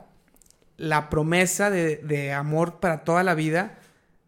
la 0.77 1.09
promesa 1.09 1.69
de, 1.69 1.97
de 1.97 2.33
amor 2.33 2.79
para 2.79 3.03
toda 3.03 3.23
la 3.23 3.33
vida 3.33 3.79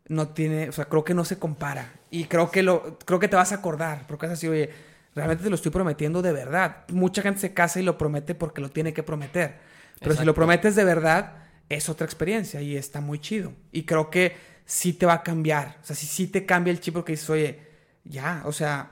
no 0.08 0.30
tiene, 0.30 0.70
o 0.70 0.72
sea, 0.72 0.86
creo 0.86 1.04
que 1.04 1.14
no 1.14 1.24
se 1.24 1.40
compara. 1.40 1.94
Y 2.10 2.26
creo 2.26 2.52
que 2.52 2.64
lo, 2.64 3.00
creo 3.00 3.20
que 3.20 3.30
te 3.30 3.36
vas 3.36 3.52
a 3.52 3.56
acordar, 3.56 4.06
porque 4.08 4.26
es 4.26 4.34
así, 4.34 4.48
oye, 4.48 4.70
realmente 5.16 5.44
te 5.44 5.50
lo 5.50 5.56
estoy 5.56 5.72
prometiendo 5.72 6.22
de 6.22 6.34
verdad. 6.34 6.86
Mucha 6.90 7.22
gente 7.22 7.40
se 7.40 7.54
casa 7.54 7.80
y 7.80 7.84
lo 7.84 7.98
promete 7.98 8.36
porque 8.36 8.62
lo 8.62 8.70
tiene 8.70 8.94
que 8.94 9.04
prometer. 9.04 9.60
Pero 10.00 10.16
si 10.16 10.26
lo 10.26 10.34
prometes 10.34 10.76
de 10.76 10.84
verdad, 10.84 11.36
es 11.70 11.88
otra 11.88 12.06
experiencia 12.06 12.62
y 12.62 12.76
está 12.76 13.00
muy 13.02 13.20
chido. 13.20 13.54
Y 13.72 13.84
creo 13.84 14.10
que 14.10 14.36
sí 14.66 14.94
te 14.94 15.06
va 15.06 15.14
a 15.14 15.24
cambiar. 15.24 15.78
O 15.82 15.86
sea, 15.86 15.96
sí, 15.96 16.06
sí 16.06 16.28
te 16.28 16.46
cambia 16.46 16.72
el 16.72 16.80
chip 16.80 16.96
porque 16.96 17.14
dices, 17.14 17.30
oye, 17.30 17.60
ya, 18.04 18.42
o 18.46 18.52
sea, 18.52 18.92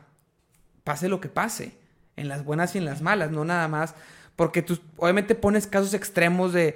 pase 0.84 1.10
lo 1.10 1.20
que 1.22 1.30
pase, 1.30 1.78
en 2.16 2.28
las 2.28 2.44
buenas 2.44 2.76
y 2.76 2.78
en 2.80 2.86
las 2.86 3.02
malas, 3.02 3.32
no 3.32 3.46
nada 3.46 3.68
más. 3.68 3.96
Porque 4.36 4.62
tú 4.62 4.80
obviamente 4.98 5.36
pones 5.36 5.68
casos 5.68 5.94
extremos 5.94 6.54
de 6.54 6.76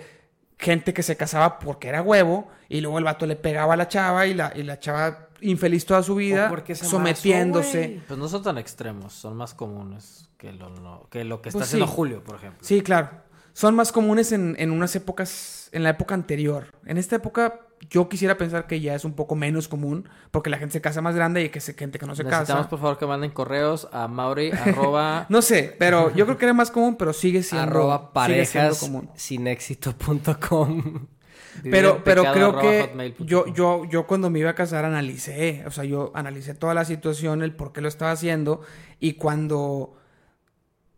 gente 0.59 0.93
que 0.93 1.03
se 1.03 1.17
casaba 1.17 1.59
porque 1.59 1.87
era 1.89 2.01
huevo 2.01 2.47
y 2.69 2.81
luego 2.81 2.97
el 2.99 3.03
vato 3.03 3.25
le 3.25 3.35
pegaba 3.35 3.73
a 3.73 3.77
la 3.77 3.87
chava 3.87 4.25
y 4.27 4.33
la, 4.33 4.51
y 4.55 4.63
la 4.63 4.79
chava 4.79 5.27
infeliz 5.41 5.85
toda 5.85 6.03
su 6.03 6.15
vida, 6.15 6.47
porque 6.49 6.75
se 6.75 6.85
sometiéndose. 6.85 8.01
Pues 8.07 8.17
no 8.19 8.27
son 8.29 8.43
tan 8.43 8.57
extremos, 8.57 9.13
son 9.13 9.35
más 9.35 9.53
comunes 9.53 10.29
que 10.37 10.51
lo, 10.53 10.69
lo- 10.69 11.07
que, 11.09 11.23
lo 11.23 11.41
que 11.41 11.49
está 11.49 11.59
Pues 11.59 11.67
haciendo 11.69 11.87
sí. 11.87 11.93
Julio, 11.95 12.23
por 12.23 12.35
ejemplo. 12.35 12.59
Sí, 12.61 12.81
claro. 12.81 13.09
Son 13.53 13.75
más 13.75 13.91
comunes 13.91 14.31
en, 14.31 14.55
en 14.57 14.71
unas 14.71 14.95
épocas, 14.95 15.69
en 15.73 15.83
la 15.83 15.89
época 15.89 16.15
anterior. 16.15 16.67
En 16.85 16.97
esta 16.97 17.15
época 17.17 17.59
yo 17.89 18.09
quisiera 18.09 18.37
pensar 18.37 18.67
que 18.67 18.79
ya 18.81 18.95
es 18.95 19.05
un 19.05 19.13
poco 19.13 19.35
menos 19.35 19.67
común 19.67 20.07
porque 20.31 20.49
la 20.49 20.57
gente 20.57 20.73
se 20.73 20.81
casa 20.81 21.01
más 21.01 21.15
grande 21.15 21.43
y 21.43 21.49
que 21.49 21.59
se 21.59 21.73
gente 21.73 21.99
que 21.99 22.05
no 22.05 22.15
se 22.15 22.23
Necesitamos, 22.23 22.63
casa. 22.63 22.69
por 22.69 22.79
favor, 22.79 22.97
que 22.97 23.05
manden 23.05 23.31
correos 23.31 23.87
a 23.91 24.07
mauri 24.07 24.51
arroba 24.51 25.25
No 25.29 25.41
sé, 25.41 25.75
pero 25.79 26.13
yo 26.15 26.25
creo 26.25 26.37
que 26.37 26.45
era 26.45 26.53
más 26.53 26.71
común, 26.71 26.95
pero 26.97 27.13
sigue 27.13 27.43
siendo, 27.43 27.67
Arroba 27.67 28.11
sigue 28.25 28.45
siendo 28.45 28.69
parejas 28.69 28.79
común. 28.79 29.09
sin 29.15 29.47
éxito.com. 29.47 31.07
Pero, 31.61 32.03
pero 32.03 32.23
creo 32.33 32.57
que 32.57 33.13
yo, 33.19 33.45
yo, 33.45 33.85
yo 33.85 34.07
cuando 34.07 34.31
me 34.31 34.39
iba 34.39 34.49
a 34.49 34.55
casar 34.55 34.85
analicé, 34.85 35.63
o 35.67 35.71
sea, 35.71 35.83
yo 35.83 36.11
analicé 36.15 36.55
toda 36.55 36.73
la 36.73 36.83
situación, 36.83 37.43
el 37.43 37.55
por 37.55 37.71
qué 37.71 37.79
lo 37.81 37.87
estaba 37.89 38.09
haciendo 38.11 38.61
y 38.99 39.13
cuando, 39.13 39.95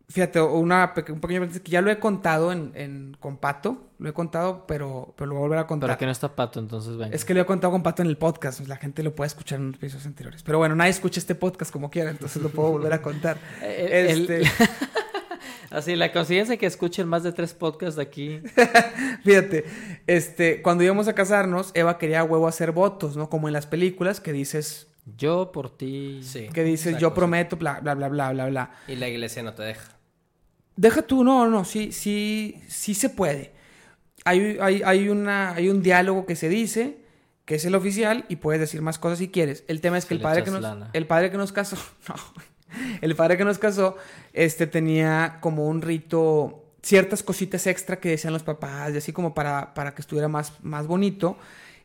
fíjate, 0.10 0.42
una, 0.42 0.94
un 0.98 1.20
pequeño 1.20 1.20
paréntesis 1.40 1.62
que 1.62 1.72
ya 1.72 1.82
lo 1.82 1.90
he 1.92 2.00
contado 2.00 2.52
en, 2.52 2.72
en, 2.76 3.18
con 3.20 3.38
Pato, 3.38 3.90
lo 3.98 4.10
he 4.10 4.14
contado, 4.14 4.66
pero, 4.68 5.14
pero 5.18 5.28
lo 5.28 5.36
voy 5.36 5.40
a 5.42 5.48
volver 5.48 5.60
a 5.60 5.68
contar. 5.68 5.88
Pero 5.88 5.94
aquí 5.96 6.06
no 6.06 6.12
está 6.12 6.36
Pato, 6.36 6.60
entonces 6.60 6.96
venga. 6.98 7.16
Es 7.16 7.26
que 7.26 7.34
lo 7.34 7.42
he 7.42 7.46
contado 7.46 7.72
con 7.72 7.84
Pato 7.84 8.02
en 8.02 8.08
el 8.10 8.18
podcast, 8.18 8.60
la 8.68 8.78
gente 8.78 9.04
lo 9.04 9.16
puede 9.16 9.28
escuchar 9.28 9.60
en 9.60 9.68
los 9.68 9.76
episodios 9.76 10.06
anteriores. 10.06 10.44
Pero 10.44 10.58
bueno, 10.58 10.76
nadie 10.76 10.92
escucha 10.92 11.20
este 11.20 11.36
podcast 11.36 11.72
como 11.72 11.90
quiera, 11.90 12.10
entonces 12.12 12.42
lo 12.42 12.50
puedo 12.50 12.72
volver 12.72 12.94
a 12.94 13.02
contar. 13.02 13.38
Eh, 13.62 14.08
el- 14.12 14.30
Este, 14.30 14.42
Así, 15.72 15.96
la 15.96 16.12
coincidencia 16.14 16.56
que 16.58 16.68
escuchen 16.68 17.08
más 17.08 17.24
de 17.24 17.34
tres 17.34 17.54
podcasts 17.54 17.96
de 17.98 18.04
aquí. 18.04 18.42
Fíjate, 19.24 19.66
este, 20.08 20.62
cuando 20.62 20.84
íbamos 20.84 21.08
a 21.08 21.14
casarnos, 21.14 21.72
Eva 21.74 21.98
quería 21.98 22.22
a 22.22 22.24
huevo 22.24 22.48
hacer 22.48 22.72
votos, 22.72 23.18
¿no? 23.18 23.30
Como 23.30 23.48
en 23.50 23.54
las 23.54 23.66
películas 23.66 24.22
que 24.22 24.32
dices, 24.32 24.88
Yo 25.18 25.52
por 25.52 25.76
ti. 25.76 26.22
Sí. 26.24 26.48
que 26.54 26.64
dices, 26.64 26.94
yo 26.98 27.10
cosa. 27.10 27.16
prometo, 27.16 27.58
bla, 27.58 27.80
bla, 27.82 27.94
bla, 27.96 28.08
bla, 28.08 28.32
bla, 28.32 28.46
bla. 28.48 28.72
Y 28.88 28.96
la 28.96 29.10
iglesia 29.10 29.44
no 29.44 29.54
te 29.54 29.64
deja. 29.64 29.95
Deja 30.76 31.02
tú, 31.02 31.24
no, 31.24 31.48
no, 31.48 31.64
sí, 31.64 31.92
sí, 31.92 32.62
sí 32.68 32.94
se 32.94 33.10
puede. 33.10 33.54
Hay, 34.26 34.58
hay, 34.60 34.82
hay, 34.84 35.10
una, 35.10 35.54
hay 35.54 35.70
un 35.70 35.82
diálogo 35.82 36.26
que 36.26 36.36
se 36.36 36.50
dice, 36.50 36.98
que 37.46 37.56
es 37.56 37.66
el 37.66 37.76
oficial, 37.76 38.26
y 38.28 38.38
puedes 38.38 38.60
decir 38.60 38.82
más 38.82 39.00
cosas 39.00 39.20
si 39.20 39.30
quieres. 39.30 39.64
El 39.68 39.82
tema 39.82 39.98
es 39.98 40.04
Si 40.04 40.10
que 40.10 40.14
el 40.16 40.22
padre 40.22 40.44
que, 40.44 40.52
nos, 40.52 40.62
lana. 40.62 40.90
el 40.94 41.08
padre 41.08 41.32
que 41.32 41.38
nos 41.38 41.52
casó, 41.52 41.78
no, 42.10 42.16
el 43.02 43.16
padre 43.16 43.38
que 43.38 43.46
nos 43.46 43.58
casó, 43.58 43.98
este 44.34 44.68
tenía 44.68 45.38
como 45.40 45.68
un 45.68 45.82
rito, 45.82 46.66
ciertas 46.82 47.24
cositas 47.24 47.68
extra 47.68 48.00
que 48.00 48.10
decían 48.10 48.34
los 48.34 48.44
papás, 48.44 48.94
y 48.94 48.98
así 48.98 49.14
como 49.14 49.34
para, 49.34 49.74
para 49.74 49.96
que 49.96 50.02
estuviera 50.02 50.28
más, 50.28 50.54
más 50.62 50.88
bonito, 50.88 51.38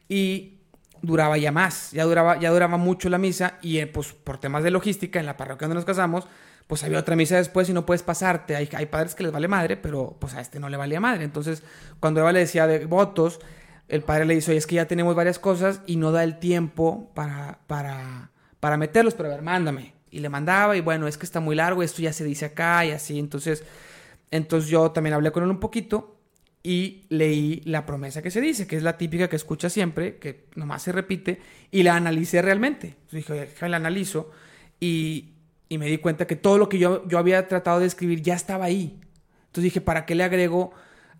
y 0.08 0.54
duraba 1.02 1.38
ya 1.38 1.52
más, 1.52 1.92
ya 1.92 2.04
duraba, 2.04 2.40
ya 2.40 2.50
duraba 2.50 2.76
mucho 2.76 3.08
la 3.08 3.18
misa, 3.18 3.58
y 3.62 3.78
eh, 3.78 3.86
pues 3.86 4.12
por 4.12 4.38
temas 4.38 4.64
de 4.64 4.70
logística, 4.70 5.20
en 5.20 5.26
la 5.26 5.36
parroquia 5.36 5.68
donde 5.68 5.76
nos 5.76 5.84
casamos, 5.84 6.26
pues 6.70 6.84
había 6.84 7.00
otra 7.00 7.16
misa 7.16 7.36
después 7.36 7.68
y 7.68 7.72
no 7.72 7.84
puedes 7.84 8.04
pasarte. 8.04 8.54
Hay, 8.54 8.68
hay 8.72 8.86
padres 8.86 9.16
que 9.16 9.24
les 9.24 9.32
vale 9.32 9.48
madre, 9.48 9.76
pero 9.76 10.16
pues 10.20 10.34
a 10.34 10.40
este 10.40 10.60
no 10.60 10.68
le 10.68 10.76
valía 10.76 11.00
madre. 11.00 11.24
Entonces, 11.24 11.64
cuando 11.98 12.20
Eva 12.20 12.30
le 12.30 12.38
decía 12.38 12.68
de 12.68 12.86
votos, 12.86 13.40
el 13.88 14.02
padre 14.04 14.24
le 14.24 14.36
dice, 14.36 14.52
oye, 14.52 14.58
es 14.58 14.68
que 14.68 14.76
ya 14.76 14.86
tenemos 14.86 15.16
varias 15.16 15.40
cosas 15.40 15.80
y 15.84 15.96
no 15.96 16.12
da 16.12 16.22
el 16.22 16.38
tiempo 16.38 17.10
para, 17.12 17.58
para, 17.66 18.30
para 18.60 18.76
meterlos, 18.76 19.14
pero 19.14 19.30
a 19.30 19.32
ver, 19.32 19.42
mándame. 19.42 19.94
Y 20.12 20.20
le 20.20 20.28
mandaba 20.28 20.76
y 20.76 20.80
bueno, 20.80 21.08
es 21.08 21.18
que 21.18 21.26
está 21.26 21.40
muy 21.40 21.56
largo, 21.56 21.82
esto 21.82 22.02
ya 22.02 22.12
se 22.12 22.22
dice 22.22 22.44
acá 22.44 22.86
y 22.86 22.92
así. 22.92 23.18
Entonces, 23.18 23.64
entonces 24.30 24.70
yo 24.70 24.92
también 24.92 25.14
hablé 25.14 25.32
con 25.32 25.42
él 25.42 25.50
un 25.50 25.58
poquito 25.58 26.20
y 26.62 27.02
leí 27.08 27.62
la 27.64 27.84
promesa 27.84 28.22
que 28.22 28.30
se 28.30 28.40
dice, 28.40 28.68
que 28.68 28.76
es 28.76 28.84
la 28.84 28.96
típica 28.96 29.28
que 29.28 29.34
escucha 29.34 29.68
siempre, 29.68 30.18
que 30.18 30.44
nomás 30.54 30.84
se 30.84 30.92
repite, 30.92 31.40
y 31.72 31.82
la 31.82 31.96
analicé 31.96 32.42
realmente. 32.42 32.90
Entonces 32.90 33.26
dije, 33.26 33.32
oye, 33.32 33.68
la 33.68 33.76
analizo 33.78 34.30
y, 34.78 35.30
y 35.70 35.78
me 35.78 35.86
di 35.86 35.96
cuenta 35.96 36.26
que 36.26 36.36
todo 36.36 36.58
lo 36.58 36.68
que 36.68 36.78
yo, 36.78 37.08
yo 37.08 37.16
había 37.18 37.48
tratado 37.48 37.80
de 37.80 37.86
escribir 37.86 38.20
ya 38.20 38.34
estaba 38.34 38.66
ahí. 38.66 39.00
Entonces 39.46 39.64
dije, 39.64 39.80
¿para 39.80 40.04
qué 40.04 40.14
le 40.14 40.24
agrego 40.24 40.72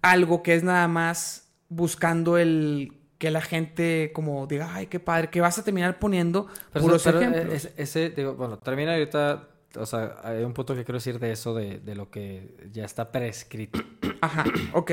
algo 0.03 0.43
que 0.43 0.55
es 0.55 0.62
nada 0.62 0.87
más 0.89 1.51
buscando 1.70 2.37
el 2.37 2.93
que 3.19 3.31
la 3.31 3.41
gente 3.43 4.11
como 4.15 4.47
diga, 4.47 4.75
ay, 4.75 4.87
qué 4.89 4.99
padre, 4.99 5.31
que 5.31 5.41
vas 5.41 5.59
a 5.59 5.65
terminar 5.65 5.99
poniendo 5.99 6.49
Pero, 6.73 6.85
puros 6.85 7.03
pero, 7.05 7.20
ejemplos? 7.20 7.53
es- 7.55 7.73
ese, 7.77 8.11
digo, 8.11 8.35
bueno, 8.35 8.59
termina 8.59 8.93
ahorita. 8.93 9.47
O 9.77 9.87
sea, 9.87 10.17
hay 10.25 10.43
un 10.43 10.53
punto 10.53 10.75
que 10.75 10.85
quiero 10.85 10.99
decir 10.99 11.20
de 11.20 11.31
eso, 11.31 11.55
de, 11.55 11.79
de 11.79 11.95
lo 11.95 12.11
que 12.11 12.57
ya 12.73 12.85
está 12.85 13.12
prescrito. 13.12 13.79
Ajá, 14.20 14.45
ok. 14.73 14.91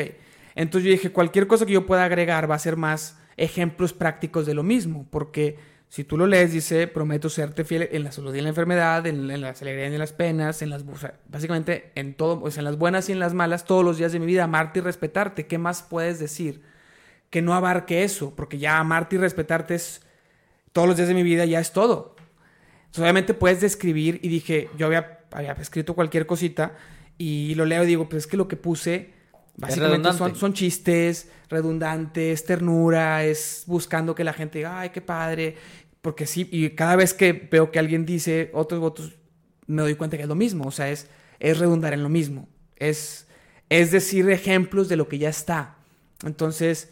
Entonces 0.54 0.86
yo 0.86 0.92
dije, 0.92 1.12
cualquier 1.12 1.48
cosa 1.48 1.66
que 1.66 1.72
yo 1.74 1.86
pueda 1.88 2.04
agregar 2.04 2.50
va 2.50 2.56
a 2.56 2.60
ser 2.60 2.78
más 2.78 3.18
ejemplos 3.38 3.94
prácticos 3.94 4.46
de 4.46 4.54
lo 4.54 4.62
mismo, 4.62 5.08
porque 5.10 5.58
si 5.90 6.04
tú 6.04 6.18
lo 6.18 6.28
lees, 6.28 6.52
dice, 6.52 6.88
prometo 6.88 7.30
serte 7.30 7.64
fiel 7.64 7.88
en 7.92 8.04
la 8.04 8.12
salud 8.12 8.36
y 8.36 8.40
en 8.40 8.44
la 8.44 8.50
enfermedad, 8.50 9.08
en, 9.08 9.32
en 9.32 9.42
las 9.42 9.62
alegrías 9.62 9.92
y 9.92 9.94
en 9.94 10.00
las 10.00 10.12
penas, 10.12 10.62
en 10.62 10.70
las, 10.70 10.82
o 10.82 10.96
básicamente 11.30 11.92
en 11.96 12.14
todo, 12.14 12.42
pues 12.42 12.58
en 12.58 12.66
las 12.66 12.78
buenas 12.78 13.08
y 13.08 13.14
en 13.14 13.20
las 13.20 13.34
malas, 13.34 13.66
todos 13.66 13.86
los 13.86 13.98
días 13.98 14.12
de 14.12 14.20
mi 14.20 14.26
vida, 14.26 14.44
amarte 14.44 14.80
y 14.80 14.82
respetarte. 14.82 15.48
¿Qué 15.48 15.58
más 15.58 15.84
puedes 15.84 16.20
decir? 16.20 16.62
Que 17.30 17.42
no 17.42 17.54
abarque 17.54 18.04
eso, 18.04 18.36
porque 18.36 18.58
ya 18.58 18.80
amarte 18.80 19.16
y 19.16 19.20
respetarte 19.20 19.76
es 19.76 20.02
todos 20.74 20.88
los 20.88 20.98
días 20.98 21.08
de 21.08 21.14
mi 21.14 21.24
vida, 21.24 21.46
ya 21.46 21.60
es 21.60 21.72
todo. 21.72 22.16
Entonces, 22.80 23.02
obviamente 23.02 23.34
puedes 23.34 23.62
describir 23.62 24.20
y 24.22 24.28
dije, 24.28 24.70
yo 24.78 24.88
había, 24.88 25.22
había 25.32 25.54
escrito 25.54 25.96
cualquier 25.96 26.26
cosita 26.26 26.74
y 27.18 27.56
lo 27.56 27.66
leo 27.66 27.84
y 27.84 27.88
digo, 27.88 28.10
pues 28.10 28.24
es 28.24 28.28
que 28.28 28.38
lo 28.38 28.48
que 28.48 28.58
puse 28.58 29.17
básicamente 29.58 30.14
son, 30.14 30.36
son 30.36 30.54
chistes 30.54 31.30
redundantes, 31.50 32.46
ternura, 32.46 33.24
es 33.24 33.64
buscando 33.68 34.16
que 34.16 34.24
la 34.24 34.34
gente 34.34 34.60
diga, 34.60 34.80
ay, 34.80 34.90
qué 34.90 35.02
padre, 35.02 35.56
porque 36.02 36.26
sí, 36.26 36.48
y 36.52 36.70
cada 36.72 36.96
vez 36.96 37.14
que 37.14 37.34
veo 37.34 37.72
que 37.72 37.80
alguien 37.80 38.06
dice 38.06 38.50
otros 38.54 38.80
votos, 38.80 39.18
me 39.66 39.82
doy 39.82 39.96
cuenta 39.96 40.18
que 40.18 40.24
es 40.24 40.30
lo 40.30 40.36
mismo, 40.36 40.66
o 40.66 40.72
sea, 40.72 40.90
es, 40.90 41.08
es 41.40 41.58
redundar 41.58 41.94
en 41.94 42.04
lo 42.04 42.10
mismo, 42.10 42.50
es, 42.76 43.28
es 43.70 43.92
decir 43.92 44.30
ejemplos 44.30 44.90
de 44.90 44.96
lo 44.96 45.08
que 45.08 45.18
ya 45.18 45.30
está. 45.30 45.78
Entonces, 46.26 46.90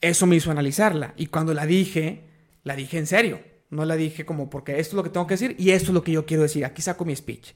eso 0.00 0.26
me 0.26 0.36
hizo 0.36 0.50
analizarla. 0.50 1.14
Y 1.16 1.26
cuando 1.26 1.54
la 1.54 1.64
dije, 1.64 2.24
la 2.64 2.76
dije 2.76 2.98
en 2.98 3.06
serio. 3.06 3.40
No 3.70 3.86
la 3.86 3.96
dije 3.96 4.26
como 4.26 4.50
porque 4.50 4.72
esto 4.80 4.90
es 4.90 4.94
lo 4.94 5.02
que 5.02 5.08
tengo 5.08 5.26
que 5.26 5.34
decir 5.34 5.56
y 5.58 5.70
esto 5.70 5.90
es 5.90 5.94
lo 5.94 6.04
que 6.04 6.12
yo 6.12 6.26
quiero 6.26 6.42
decir. 6.42 6.64
Aquí 6.66 6.82
saco 6.82 7.06
mi 7.06 7.16
speech. 7.16 7.54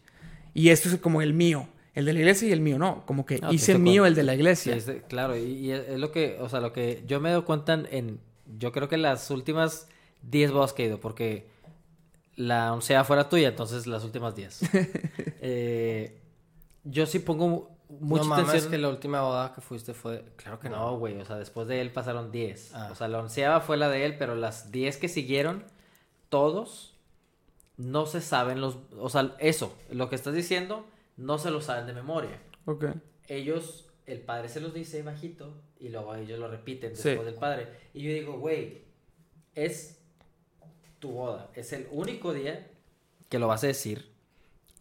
Y 0.54 0.70
esto 0.70 0.88
es 0.88 0.96
como 0.96 1.20
el 1.20 1.34
mío. 1.34 1.68
El 1.96 2.04
de 2.04 2.12
la 2.12 2.20
iglesia 2.20 2.48
y 2.48 2.52
el 2.52 2.60
mío, 2.60 2.78
no. 2.78 3.04
Como 3.06 3.26
que 3.26 3.38
No, 3.40 3.52
hice 3.52 3.76
mío 3.78 4.02
con- 4.02 4.08
el 4.08 4.14
de 4.14 4.22
la 4.22 4.34
iglesia. 4.34 4.78
Sí, 4.80 4.92
claro, 5.08 5.36
y, 5.36 5.40
y 5.42 5.72
es 5.72 5.98
lo 5.98 6.12
que, 6.12 6.38
o 6.40 6.48
sea, 6.48 6.60
lo 6.60 6.72
que 6.72 7.02
yo 7.06 7.20
me 7.20 7.32
doy 7.32 7.42
cuenta 7.42 7.72
en, 7.90 8.20
yo 8.58 8.70
creo 8.70 8.88
que 8.88 8.96
las 8.98 9.30
últimas 9.30 9.88
10 10.22 10.52
bodas 10.52 10.72
que 10.72 10.84
he 10.84 10.86
ido, 10.86 11.00
porque 11.00 11.46
la 12.36 12.72
oncea 12.72 13.02
fuera 13.02 13.28
tuya, 13.28 13.48
entonces 13.48 13.86
las 13.88 14.04
últimas 14.04 14.36
10. 14.36 14.60
Eh, 15.48 16.18
yo 16.84 17.06
sí 17.06 17.18
pongo 17.20 17.70
mucha 18.00 18.24
no 18.24 18.34
atención. 18.34 18.70
que 18.70 18.78
la 18.78 18.88
última 18.88 19.20
boda 19.22 19.52
que 19.54 19.60
fuiste 19.60 19.94
fue... 19.94 20.24
Claro 20.36 20.58
que 20.58 20.68
no. 20.68 20.76
No, 20.76 20.98
güey, 20.98 21.18
o 21.20 21.24
sea, 21.24 21.36
después 21.36 21.68
de 21.68 21.80
él 21.80 21.92
pasaron 21.92 22.32
10. 22.32 22.74
Ah. 22.74 22.88
O 22.90 22.94
sea, 22.96 23.06
la 23.08 23.20
onceava 23.20 23.60
fue 23.60 23.76
la 23.76 23.88
de 23.88 24.04
él, 24.06 24.16
pero 24.18 24.34
las 24.34 24.72
10 24.72 24.96
que 24.96 25.08
siguieron, 25.08 25.62
todos 26.28 26.94
no 27.76 28.06
se 28.06 28.20
saben 28.20 28.60
los, 28.60 28.78
o 28.98 29.08
sea, 29.08 29.36
eso, 29.38 29.76
lo 29.90 30.08
que 30.08 30.16
estás 30.16 30.34
diciendo, 30.34 30.84
no 31.16 31.38
se 31.38 31.50
lo 31.50 31.60
saben 31.60 31.86
de 31.86 31.92
memoria 31.94 32.40
Ok. 32.66 32.84
ellos, 33.28 33.88
el 34.06 34.20
padre 34.20 34.48
se 34.48 34.60
los 34.60 34.72
dice 34.74 35.02
bajito 35.02 35.54
y 35.80 35.88
luego 35.88 36.14
ellos 36.14 36.38
lo 36.38 36.48
repiten 36.48 36.94
Sí. 36.96 37.08
después 37.10 37.26
del 37.26 37.34
padre. 37.36 37.68
Y 37.94 38.02
yo 38.02 38.12
digo, 38.12 38.38
güey, 38.38 38.82
es 39.54 40.00
tu 40.98 41.10
boda, 41.12 41.50
es 41.54 41.72
el 41.72 41.86
único 41.90 42.32
día 42.32 42.70
que 43.28 43.38
lo 43.38 43.48
vas 43.48 43.64
a 43.64 43.68
decir. 43.68 44.10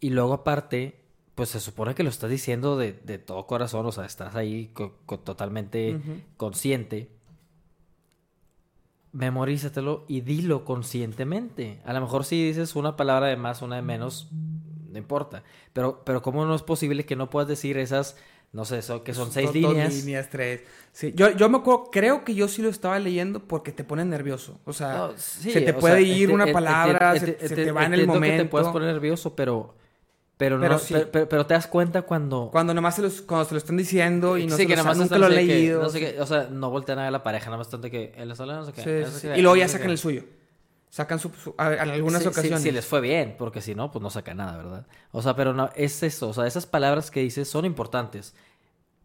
Y 0.00 0.10
luego 0.10 0.32
aparte, 0.34 1.00
pues 1.34 1.48
se 1.50 1.60
supone 1.60 1.94
que 1.94 2.02
lo 2.02 2.08
estás 2.10 2.30
diciendo 2.30 2.76
de, 2.78 2.92
de 2.92 3.18
todo 3.18 3.46
corazón, 3.46 3.84
o 3.86 3.92
sea, 3.92 4.04
estás 4.06 4.34
ahí 4.36 4.68
co- 4.74 4.98
co- 5.06 5.18
totalmente 5.20 5.98
consciente. 6.36 7.10
Memorízatelo 9.12 10.04
y 10.08 10.20
dilo 10.20 10.64
conscientemente. 10.64 11.80
A 11.86 11.92
lo 11.94 12.00
mejor 12.02 12.24
si 12.24 12.46
dices 12.48 12.76
una 12.76 12.96
palabra 12.96 13.28
de 13.28 13.36
más, 13.36 13.62
una 13.62 13.76
de 13.76 13.82
menos, 13.82 14.28
no 14.96 15.02
importa. 15.02 15.42
Pero, 15.72 16.02
pero 16.04 16.22
¿cómo 16.22 16.44
no 16.46 16.54
es 16.54 16.62
posible 16.62 17.04
que 17.04 17.16
no 17.16 17.28
puedas 17.30 17.48
decir 17.48 17.76
esas, 17.78 18.16
no 18.52 18.64
sé, 18.64 18.78
eso, 18.78 19.04
que 19.04 19.12
son 19.14 19.30
seis 19.30 19.46
Dos- 19.52 19.60
dos 19.60 19.72
líneas? 19.72 19.94
líneas, 19.94 20.28
tres. 20.30 20.62
Sí. 20.92 21.12
Yo, 21.14 21.30
yo 21.30 21.48
me 21.50 21.58
acuerdo, 21.58 21.90
creo 21.92 22.24
que 22.24 22.34
yo 22.34 22.48
sí 22.48 22.62
lo 22.62 22.70
estaba 22.70 22.98
leyendo 22.98 23.40
porque 23.40 23.72
te 23.72 23.84
pone 23.84 24.04
nervioso. 24.04 24.58
O 24.64 24.72
sea, 24.72 24.92
No, 24.96 25.12
sí, 25.16 25.52
se 25.52 25.60
te 25.60 25.74
puede 25.74 26.02
sea, 26.04 26.16
ir 26.16 26.30
una 26.30 26.46
palabra, 26.52 27.18
se, 27.18 27.32
te 27.32 27.70
va 27.72 27.84
en 27.84 27.94
el 27.94 28.06
momento. 28.06 28.36
que 28.38 28.42
te 28.44 28.48
puedes 28.48 28.68
poner 28.68 28.92
nervioso, 28.92 29.36
pero, 29.36 29.74
pero, 30.38 30.58
Pero 30.60 30.72
no, 30.74 30.78
sí. 30.78 30.94
pero, 31.10 31.46
te 31.46 31.54
das 31.54 31.66
cuenta 31.66 32.02
cuando... 32.02 32.50
Cuando 32.52 32.72
nomás 32.74 32.96
se, 32.96 33.02
los, 33.02 33.22
cuando 33.22 33.46
se 33.46 33.54
lo 33.54 33.58
están 33.58 33.76
diciendo 33.76 34.36
y 34.38 34.46
no 34.46 34.56
sí, 34.56 34.62
se 34.62 34.68
que 34.68 34.76
nunca 34.76 35.18
lo 35.18 35.26
he 35.28 35.30
que, 35.30 35.44
leído. 35.44 35.82
no 35.82 35.88
sé 35.88 36.00
qué, 36.00 36.20
o 36.20 36.26
sea, 36.26 36.48
no 36.50 36.70
voltean 36.70 36.98
a 36.98 37.04
ver 37.04 37.12
la 37.12 37.22
pareja, 37.22 37.46
nada 37.46 37.58
más 37.58 37.70
de 37.70 37.90
que 37.90 38.12
él 38.16 38.30
es 38.30 38.38
no 38.40 38.64
sé 38.64 38.72
qué. 38.72 38.82
Sí, 38.82 38.90
él 38.90 39.04
sí, 39.06 39.12
no 39.12 39.18
sé 39.18 39.28
qué, 39.32 39.38
Y 39.38 39.42
luego 39.42 39.56
ya 39.56 39.68
sacan 39.68 39.90
el 39.90 39.98
suyo. 39.98 40.24
Sacan 40.90 41.18
su, 41.18 41.30
su- 41.30 41.54
a- 41.58 41.74
en 41.74 41.90
algunas 41.90 42.22
Sí, 42.22 42.28
ocasiones. 42.28 42.62
sí 42.62 42.70
les 42.70 42.86
fue 42.86 43.00
bien, 43.00 43.34
porque 43.38 43.60
si 43.60 43.74
no, 43.74 43.90
pues 43.90 44.02
no 44.02 44.08
saca 44.10 44.34
nada, 44.34 44.56
¿verdad? 44.56 44.86
O 45.12 45.20
sea, 45.20 45.34
pero 45.36 45.52
no, 45.52 45.68
es 45.74 46.02
eso, 46.02 46.28
o 46.28 46.32
sea, 46.32 46.46
esas 46.46 46.64
palabras 46.66 47.10
que 47.10 47.20
dices 47.20 47.48
son 47.48 47.64
importantes. 47.64 48.34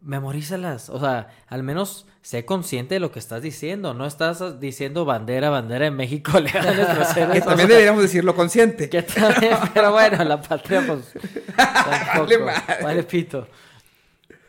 memorízalas. 0.00 0.88
O 0.90 0.98
sea, 0.98 1.28
al 1.46 1.62
menos 1.62 2.06
sé 2.22 2.44
consciente 2.44 2.94
de 2.96 3.00
lo 3.00 3.12
que 3.12 3.20
estás 3.20 3.40
diciendo. 3.42 3.94
No 3.94 4.04
estás 4.06 4.58
diciendo 4.58 5.04
bandera, 5.04 5.48
bandera 5.50 5.86
en 5.86 5.94
México, 5.94 6.32
nuestros 6.40 7.16
héroes. 7.16 7.40
Que 7.40 7.46
también 7.48 7.68
deberíamos 7.68 8.02
decirlo 8.02 8.34
consciente. 8.34 8.88
que 8.90 9.02
también, 9.02 9.56
pero 9.72 9.92
bueno, 9.92 10.24
la 10.24 10.40
patria, 10.42 10.82
pues. 10.86 11.12
tampoco. 11.56 12.46
Vale 12.82 13.02
pito. 13.04 13.46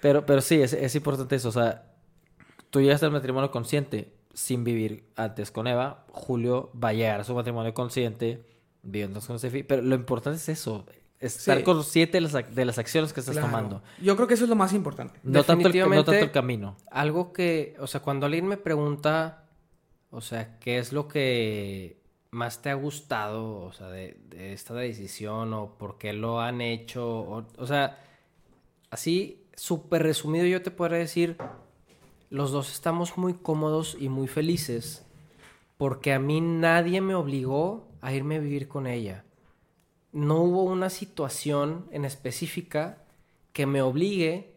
Pero, 0.01 0.25
pero 0.25 0.41
sí, 0.41 0.61
es, 0.61 0.73
es 0.73 0.95
importante 0.95 1.35
eso. 1.35 1.49
O 1.49 1.51
sea, 1.51 1.83
tú 2.71 2.81
llegaste 2.81 3.05
al 3.05 3.11
matrimonio 3.11 3.51
consciente 3.51 4.11
sin 4.33 4.63
vivir 4.63 5.05
antes 5.15 5.51
con 5.51 5.67
Eva. 5.67 6.05
Julio 6.09 6.71
va 6.81 6.89
a 6.89 6.93
llegar 6.93 7.19
a 7.19 7.23
su 7.23 7.33
matrimonio 7.35 7.73
consciente 7.73 8.43
viviendo 8.81 9.21
con 9.21 9.37
Steffi. 9.39 9.63
Pero 9.63 9.81
lo 9.81 9.95
importante 9.95 10.37
es 10.37 10.49
eso. 10.49 10.85
Estar 11.19 11.59
Sí. 11.59 11.63
consciente 11.63 12.17
de 12.17 12.21
las, 12.21 12.33
ac- 12.35 12.49
de 12.49 12.65
las 12.65 12.77
acciones 12.77 13.13
que 13.13 13.21
estás 13.21 13.35
Claro. 13.35 13.47
tomando. 13.47 13.81
Yo 14.01 14.15
creo 14.17 14.27
que 14.27 14.33
eso 14.33 14.43
es 14.43 14.49
lo 14.49 14.55
más 14.57 14.73
importante. 14.73 15.19
No 15.23 15.43
tanto, 15.43 15.53
el, 15.53 15.57
no 15.57 15.63
Definitivamente- 15.69 16.11
tanto 16.11 16.25
el 16.25 16.31
camino. 16.31 16.75
Algo 16.91 17.31
que, 17.31 17.75
o 17.79 17.87
sea, 17.87 18.01
cuando 18.01 18.25
alguien 18.25 18.45
me 18.45 18.57
pregunta, 18.57 19.45
o 20.09 20.19
sea, 20.19 20.59
¿qué 20.59 20.79
es 20.79 20.91
lo 20.91 21.07
que 21.07 22.01
más 22.31 22.61
te 22.61 22.69
ha 22.71 22.73
gustado, 22.73 23.61
o 23.61 23.71
sea, 23.71 23.87
de, 23.89 24.17
de 24.29 24.51
esta 24.53 24.73
decisión 24.73 25.53
o 25.53 25.77
por 25.77 25.97
qué 25.97 26.11
lo 26.11 26.41
han 26.41 26.59
hecho? 26.59 27.07
O, 27.19 27.45
o 27.57 27.67
sea, 27.67 27.99
así, 28.89 29.45
súper 29.55 30.03
resumido, 30.03 30.45
yo 30.45 30.61
te 30.61 30.71
podría 30.71 30.97
decir, 30.97 31.37
los 32.33 32.49
dos 32.49 32.71
estamos 32.71 33.15
muy 33.15 33.35
cómodos 33.35 33.95
y 33.99 34.09
muy 34.09 34.27
felices 34.27 35.05
porque 35.77 36.13
a 36.13 36.17
mí 36.17 36.41
nadie 36.41 36.99
me 36.99 37.13
obligó 37.13 37.87
a 38.01 38.11
irme 38.11 38.37
a 38.37 38.39
vivir 38.39 38.67
con 38.67 38.87
ella. 38.87 39.23
No 40.11 40.41
hubo 40.41 40.63
una 40.63 40.89
situación 40.89 41.85
en 41.91 42.05
específica 42.05 43.03
que 43.51 43.67
me 43.67 43.83
obligue 43.83 44.55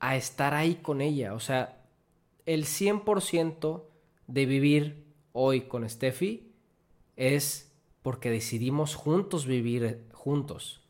a 0.00 0.16
estar 0.16 0.54
ahí 0.54 0.76
con 0.76 1.02
ella. 1.02 1.34
O 1.34 1.40
sea, 1.40 1.82
el 2.46 2.64
100% 2.64 3.82
de 4.26 4.46
vivir 4.46 5.04
hoy 5.34 5.60
con 5.62 5.86
Steffi 5.86 6.50
es 7.16 7.70
porque 8.00 8.30
decidimos 8.30 8.94
juntos 8.94 9.44
vivir 9.44 9.84
eh, 9.84 10.00
juntos. 10.14 10.80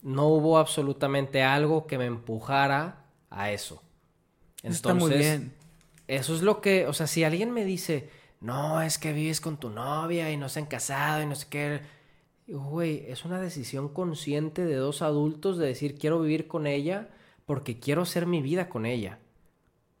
No 0.00 0.28
hubo 0.28 0.56
absolutamente 0.56 1.42
algo 1.42 1.86
que 1.86 1.98
me 1.98 2.06
empujara 2.06 3.04
a 3.28 3.50
eso. 3.52 3.82
Está 4.62 4.94
muy 4.94 5.12
bien. 5.14 5.54
Eso 6.06 6.34
es 6.34 6.42
lo 6.42 6.60
que, 6.60 6.86
o 6.86 6.92
sea, 6.92 7.06
si 7.06 7.24
alguien 7.24 7.52
me 7.52 7.64
dice, 7.64 8.10
no, 8.40 8.82
es 8.82 8.98
que 8.98 9.12
vives 9.12 9.40
con 9.40 9.58
tu 9.58 9.70
novia 9.70 10.30
y 10.32 10.36
no 10.36 10.48
se 10.48 10.60
han 10.60 10.66
casado 10.66 11.22
y 11.22 11.26
no 11.26 11.34
sé 11.34 11.46
qué. 11.48 11.80
Güey, 12.48 13.04
es 13.06 13.24
una 13.24 13.40
decisión 13.40 13.88
consciente 13.88 14.64
de 14.64 14.74
dos 14.74 15.02
adultos 15.02 15.56
de 15.56 15.66
decir 15.66 15.96
quiero 15.96 16.20
vivir 16.20 16.48
con 16.48 16.66
ella 16.66 17.10
porque 17.46 17.78
quiero 17.78 18.02
hacer 18.02 18.26
mi 18.26 18.42
vida 18.42 18.68
con 18.68 18.86
ella. 18.86 19.18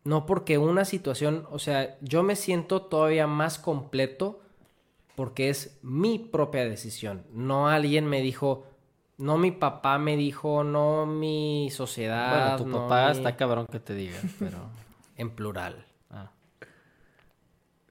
No 0.02 0.26
porque 0.26 0.58
una 0.58 0.84
situación, 0.84 1.46
o 1.50 1.58
sea, 1.58 1.98
yo 2.00 2.22
me 2.22 2.34
siento 2.34 2.82
todavía 2.82 3.26
más 3.26 3.58
completo 3.58 4.40
porque 5.14 5.50
es 5.50 5.78
mi 5.82 6.18
propia 6.18 6.64
decisión. 6.64 7.24
No 7.32 7.68
alguien 7.68 8.06
me 8.06 8.22
dijo, 8.22 8.66
no 9.20 9.38
mi 9.38 9.50
papá 9.52 9.98
me 9.98 10.16
dijo, 10.16 10.64
no 10.64 11.06
mi 11.06 11.68
sociedad. 11.70 12.56
Bueno, 12.56 12.56
tu 12.56 12.66
no 12.66 12.88
papá 12.88 13.06
mi- 13.10 13.16
está 13.18 13.36
cabrón 13.36 13.66
que 13.66 13.78
te 13.80 13.94
diga, 13.94 14.18
pero... 14.38 14.58
En 15.16 15.30
plural. 15.30 15.84
ah. 16.10 16.30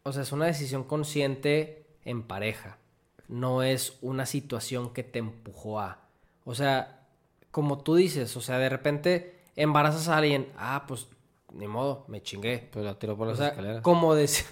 O 0.04 0.12
sea, 0.12 0.24
es 0.24 0.32
una 0.32 0.46
decisión 0.48 0.84
consciente 0.84 1.86
en 2.04 2.24
pareja. 2.24 2.78
No 3.28 3.62
es 3.62 3.98
una 4.02 4.26
situación 4.26 4.92
que 4.94 5.04
te 5.04 5.20
empujó 5.20 5.80
a. 5.80 6.00
O 6.46 6.56
sea, 6.56 7.06
como 7.52 7.78
tú 7.84 7.94
dices, 7.96 8.36
o 8.36 8.42
sea, 8.42 8.58
de 8.58 8.70
repente 8.70 9.40
embarazas 9.56 10.08
a 10.08 10.18
alguien. 10.18 10.48
Ah, 10.58 10.86
pues 10.88 11.06
ni 11.54 11.68
modo, 11.68 12.04
me 12.08 12.24
chingué. 12.24 12.68
Pues 12.72 12.84
la 12.84 12.98
tiró 12.98 13.16
por 13.16 13.28
O 13.28 13.30
las 13.32 13.38
sea, 13.38 13.50
escaleras. 13.50 13.82
como 13.84 14.16
decía. 14.16 14.48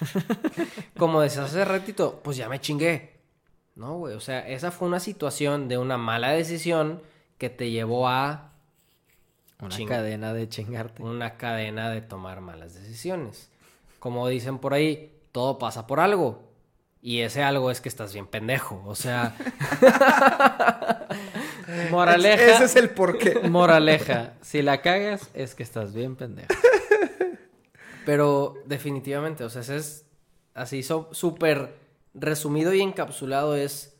como 0.98 1.20
decías 1.20 1.46
hace 1.46 1.64
ratito, 1.64 2.20
pues 2.22 2.36
ya 2.36 2.48
me 2.48 2.60
chingué. 2.60 3.15
No, 3.76 3.98
güey. 3.98 4.14
O 4.14 4.20
sea, 4.20 4.46
esa 4.48 4.70
fue 4.72 4.88
una 4.88 4.98
situación 5.00 5.68
de 5.68 5.78
una 5.78 5.96
mala 5.98 6.30
decisión 6.30 7.02
que 7.38 7.50
te 7.50 7.70
llevó 7.70 8.08
a 8.08 8.50
Una 9.60 9.68
Ching- 9.70 9.86
cadena 9.88 10.32
de 10.32 10.48
chingarte. 10.48 11.02
una 11.02 11.36
cadena 11.36 11.90
de 11.90 12.00
tomar 12.00 12.40
malas 12.40 12.74
decisiones. 12.74 13.50
Como 14.00 14.26
dicen 14.28 14.58
por 14.58 14.74
ahí, 14.74 15.12
todo 15.32 15.58
pasa 15.58 15.86
por 15.86 16.00
algo. 16.00 16.42
Y 17.02 17.20
ese 17.20 17.42
algo 17.44 17.70
es 17.70 17.80
que 17.80 17.88
estás 17.88 18.12
bien 18.12 18.26
pendejo. 18.26 18.82
O 18.86 18.94
sea. 18.96 19.36
moraleja. 21.90 22.54
Ese 22.54 22.64
es 22.64 22.76
el 22.76 22.90
porqué. 22.90 23.40
Moraleja, 23.48 24.34
si 24.40 24.62
la 24.62 24.80
cagas 24.82 25.30
es 25.34 25.54
que 25.54 25.62
estás 25.62 25.94
bien 25.94 26.16
pendejo. 26.16 26.48
Pero 28.06 28.54
definitivamente, 28.66 29.44
o 29.44 29.50
sea, 29.50 29.62
ese 29.62 29.76
es 29.76 30.04
así 30.54 30.82
súper 30.82 31.74
resumido 32.18 32.72
y 32.74 32.80
encapsulado 32.80 33.54
es 33.56 33.96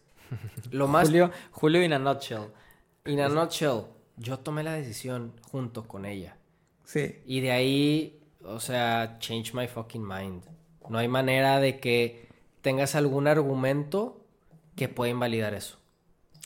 lo 0.71 0.89
más 0.89 1.09
Julio, 1.09 1.31
Julio 1.53 1.83
in 1.83 1.93
a 1.93 1.99
nutshell. 1.99 2.49
in 3.05 3.21
a 3.21 3.29
nutshell. 3.29 3.83
Yo 4.17 4.39
tomé 4.39 4.63
la 4.63 4.73
decisión 4.73 5.33
junto 5.51 5.87
con 5.87 6.07
ella. 6.07 6.37
Sí. 6.85 7.17
Y 7.27 7.41
de 7.41 7.53
ahí, 7.53 8.21
o 8.45 8.59
sea, 8.61 9.17
change 9.21 9.53
my 9.55 9.67
fucking 9.69 10.07
mind. 10.07 10.43
No 10.89 10.99
hay 10.99 11.09
manera 11.09 11.59
de 11.61 11.79
que 11.81 12.29
tengas 12.63 12.95
algún 12.95 13.27
argumento 13.29 14.25
que 14.75 14.89
pueda 14.89 15.11
invalidar 15.11 15.53
eso. 15.55 15.79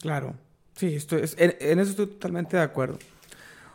Claro. 0.01 0.35
Sí, 0.75 0.95
estoy, 0.97 1.23
es- 1.23 1.37
en, 1.39 1.57
en 1.61 1.79
eso 1.79 1.91
estoy 1.91 2.07
totalmente 2.07 2.57
de 2.57 2.63
acuerdo. 2.63 2.99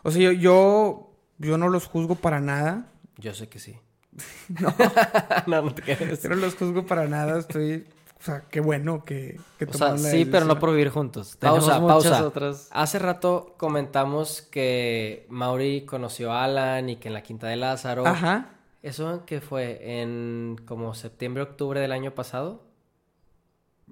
O 0.04 0.12
sea, 0.12 0.22
yo, 0.22 0.32
yo, 0.32 1.12
yo 1.38 1.58
no 1.58 1.70
los 1.70 1.86
juzgo 1.88 2.16
para 2.16 2.40
nada. 2.42 2.88
Yo 3.18 3.34
sé 3.34 3.48
que 3.48 3.60
sí. 3.60 3.78
No, 4.60 4.74
no, 5.48 5.62
no 5.64 5.74
te 5.74 5.82
quedes. 5.82 6.24
No 6.30 6.36
los 6.36 6.56
juzgo 6.56 6.86
para 6.86 7.08
nada. 7.08 7.40
Estoy. 7.40 7.86
O 8.20 8.24
sea, 8.26 8.44
qué 8.50 8.60
bueno 8.60 9.04
que, 9.04 9.40
que 9.60 9.66
O 9.66 9.74
sea, 9.74 9.92
la 9.92 9.98
sí, 9.98 10.26
pero 10.26 10.46
no 10.46 10.58
por 10.58 10.72
vivir 10.72 10.90
juntos. 10.90 11.36
Pausa, 11.40 11.74
Tenemos 11.74 11.82
muchas 11.96 12.12
pausa. 12.12 12.28
otras. 12.28 12.70
Hace 12.72 12.98
rato 13.00 13.56
comentamos 13.58 14.42
que 14.42 15.28
Mauri 15.30 15.86
conoció 15.86 16.32
a 16.32 16.46
Alan 16.46 16.90
y 16.90 16.96
que 16.96 17.10
en 17.10 17.14
la 17.14 17.22
Quinta 17.24 17.48
de 17.48 17.58
Lázaro. 17.58 18.08
Ajá. 18.08 18.50
¿Eso 18.82 19.26
que 19.26 19.42
fue? 19.42 20.00
¿En 20.02 20.62
como 20.66 20.94
septiembre, 20.96 21.44
octubre 21.44 21.80
del 21.80 21.92
año 21.92 22.16
pasado? 22.16 22.64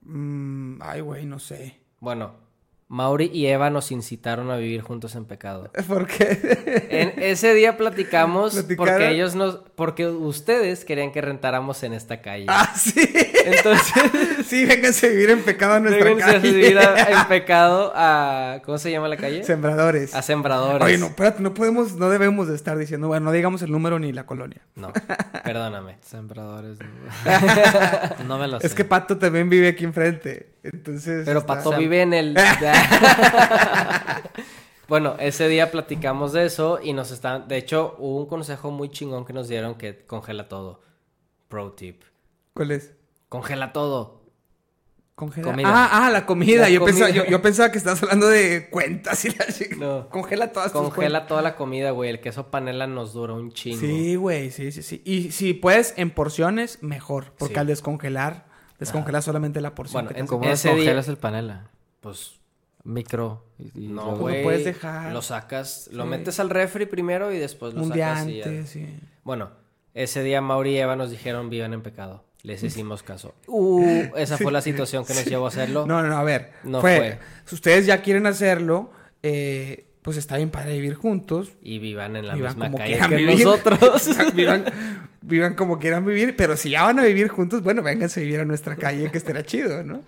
Mm, 0.03 0.82
ay, 0.82 1.02
güey, 1.02 1.26
no 1.26 1.40
sé. 1.40 1.80
Bueno, 2.00 2.34
Mauri 2.93 3.31
y 3.33 3.47
Eva 3.47 3.72
nos 3.72 3.91
incitaron 3.91 4.51
a 4.51 4.57
vivir 4.57 4.81
juntos 4.81 5.15
en 5.15 5.25
pecado. 5.25 5.72
¿Por 5.88 6.05
qué? 6.05 6.85
En 6.91 7.23
ese 7.23 7.53
día 7.55 7.75
platicamos 7.75 8.53
¿Platicaron? 8.53 8.93
porque 8.93 9.09
ellos 9.11 9.33
nos, 9.33 9.61
porque 9.75 10.05
ustedes 10.07 10.85
querían 10.85 11.11
que 11.11 11.19
rentáramos 11.19 11.81
en 11.81 11.93
esta 11.93 12.22
calle. 12.22 12.45
ah, 12.49 12.72
sí. 12.75 12.93
Entonces, 13.45 13.93
sí, 14.45 14.65
vénganse 14.65 15.07
a 15.07 15.09
vivir 15.09 15.31
en 15.31 15.41
pecado 15.41 15.77
en 15.77 15.83
nuestra 15.85 16.05
déjense 16.05 16.31
calle. 16.33 16.51
vivir 16.51 16.77
a- 16.77 17.22
en 17.22 17.27
pecado 17.27 17.91
a 17.95 18.61
¿cómo 18.63 18.77
se 18.77 18.91
llama 18.91 19.07
la 19.07 19.17
calle? 19.17 19.43
Sembradores. 19.43 20.13
A 20.13 20.22
sembradores. 20.22 20.85
Oye, 20.85 20.99
no, 20.99 21.07
espérate, 21.07 21.41
no 21.41 21.53
podemos, 21.55 21.95
no 21.95 22.11
debemos 22.11 22.47
de 22.47 22.55
estar 22.55 22.77
diciendo, 22.77 23.07
bueno, 23.07 23.25
no 23.25 23.31
digamos 23.31 23.63
el 23.63 23.72
número 23.72 23.97
ni 23.97 24.13
la 24.13 24.27
colonia. 24.27 24.61
No, 24.75 24.93
perdóname. 25.43 25.97
Sembradores. 26.01 26.77
No, 28.19 28.23
No 28.27 28.38
me 28.38 28.47
lo 28.47 28.59
sé. 28.59 28.67
Es 28.67 28.75
que 28.75 28.85
Pato 28.85 29.17
también 29.17 29.49
vive 29.49 29.69
aquí 29.69 29.83
enfrente. 29.83 30.53
Entonces. 30.63 31.23
Pero 31.25 31.39
está- 31.39 31.55
Pato 31.55 31.75
vive 31.77 32.01
en 32.03 32.13
el. 32.13 32.38
bueno, 34.88 35.16
ese 35.20 35.48
día 35.48 35.72
platicamos 35.72 36.34
de 36.34 36.45
eso 36.45 36.80
y 36.82 36.94
nos 36.94 37.12
están. 37.12 37.48
De 37.48 37.58
hecho, 37.58 37.95
hubo 38.00 38.18
un 38.20 38.26
consejo 38.28 38.72
muy 38.72 38.90
chingón 38.90 39.26
que 39.26 39.34
nos 39.34 39.48
dieron 39.48 39.76
que 39.76 40.06
congela 40.06 40.48
todo. 40.50 40.82
Pro 41.48 41.72
tip. 41.72 42.03
¿Cuál 42.53 42.72
es? 42.72 42.94
Congela 43.30 43.74
todo. 43.74 44.22
Congela. 45.16 45.52
Comida. 45.52 45.70
Ah, 45.72 46.08
ah, 46.08 46.10
la 46.10 46.26
comida. 46.26 46.62
La 46.64 46.70
yo, 46.70 46.80
comida. 46.80 46.95
Pensaba, 47.06 47.10
yo, 47.12 47.26
yo 47.30 47.42
pensaba 47.42 47.72
que 47.72 47.78
estabas 47.78 48.02
hablando 48.02 48.28
de 48.28 48.70
cuentas 48.72 49.24
y 49.26 49.30
la 49.30 49.45
chica. 49.45 49.76
No. 49.76 50.10
Congela 50.10 50.52
todas 50.52 50.72
tus 50.72 50.82
Congela 50.82 51.28
toda 51.28 51.44
la 51.44 51.56
comida, 51.56 51.92
güey. 51.92 52.10
El 52.10 52.20
queso 52.20 52.50
panela 52.50 52.88
nos 52.88 53.14
dura 53.14 53.34
un 53.34 53.52
chingo. 53.52 53.80
Sí, 53.80 54.16
güey, 54.16 54.50
sí, 54.52 54.72
sí, 54.72 54.82
sí. 54.82 55.02
Y 55.06 55.32
si 55.32 55.53
puedes 55.53 55.94
en 55.98 56.10
porciones, 56.10 56.82
mejor. 56.82 57.34
Porque 57.38 57.53
Sí. 57.53 57.60
al 57.60 57.68
descongelar, 57.68 58.45
descongelas 58.80 59.24
solamente 59.26 59.62
la 59.62 59.76
porción. 59.76 60.06
Bueno, 60.06 60.10
que 60.10 60.14
te 60.16 60.20
en- 60.22 60.28
¿Cómo 60.28 60.45
Ese 60.45 60.70
día- 60.70 60.76
descongelas 60.78 61.08
el 61.08 61.18
panela? 61.18 61.70
Pues 62.02 62.40
Micro. 62.84 63.45
y- 63.60 63.86
y 63.86 63.88
no, 63.88 64.18
Pues 64.18 64.38
lo 64.38 64.44
puedes 64.44 64.66
dejar. 64.66 65.14
Lo 65.14 65.22
sacas, 65.22 65.90
lo 65.94 66.03
Sí. 66.03 66.10
metes 66.10 66.40
al 66.40 66.50
refri 66.50 66.86
primero 66.86 67.32
y 67.34 67.38
después 67.40 67.74
lo 67.74 67.84
un 67.84 67.92
día 67.92 68.16
sacas 68.16 68.28
y 68.28 68.38
ya. 68.40 68.66
sí. 68.66 68.88
Bueno, 69.24 69.52
ese 69.94 70.22
día 70.24 70.42
Mauri 70.42 70.72
y 70.72 70.78
Eva 70.80 70.95
nos 70.95 71.10
dijeron 71.12 71.50
vivan 71.50 71.74
en 71.74 71.82
pecado. 71.82 72.26
Les 72.42 72.62
hicimos 72.62 73.03
caso. 73.03 73.34
Uh, 73.48 74.12
esa 74.18 74.38
fue 74.38 74.52
la 74.52 74.62
situación 74.62 75.06
que 75.06 75.14
nos 75.14 75.24
llevó 75.26 75.45
a 75.45 75.48
hacerlo. 75.50 75.86
No, 75.88 76.02
no, 76.02 76.10
no, 76.10 76.18
a 76.18 76.24
ver. 76.24 76.52
No 76.64 76.82
fue, 76.82 76.98
fue. 76.98 77.20
Si 77.45 77.56
ustedes 77.56 77.86
ya 77.86 78.02
quieren 78.02 78.26
hacerlo, 78.28 78.92
eh, 79.22 79.86
pues 80.02 80.18
está 80.18 80.36
bien 80.36 80.50
para 80.50 80.66
vivir 80.70 80.95
juntos. 80.95 81.53
Y 81.62 81.80
vivan 81.80 82.18
en 82.18 82.28
la 82.28 82.36
Vivan 82.36 82.50
misma 82.52 82.66
como 82.66 82.78
calle 82.80 83.00
que 83.00 83.16
vivir. 83.16 83.45
nosotros. 83.45 84.10
vivan, 84.36 84.66
vivan 85.22 85.56
como 85.56 85.80
quieran 85.80 86.06
vivir, 86.06 86.36
pero 86.36 86.58
si 86.58 86.72
ya 86.72 86.84
van 86.84 87.00
a 87.00 87.03
vivir 87.06 87.30
juntos, 87.30 87.64
bueno, 87.64 87.82
vénganse 87.82 88.20
a 88.20 88.24
vivir 88.24 88.42
a 88.42 88.45
nuestra 88.45 88.76
calle, 88.76 89.10
que 89.10 89.18
estará 89.18 89.42
chido, 89.44 89.82
¿no? 89.84 90.02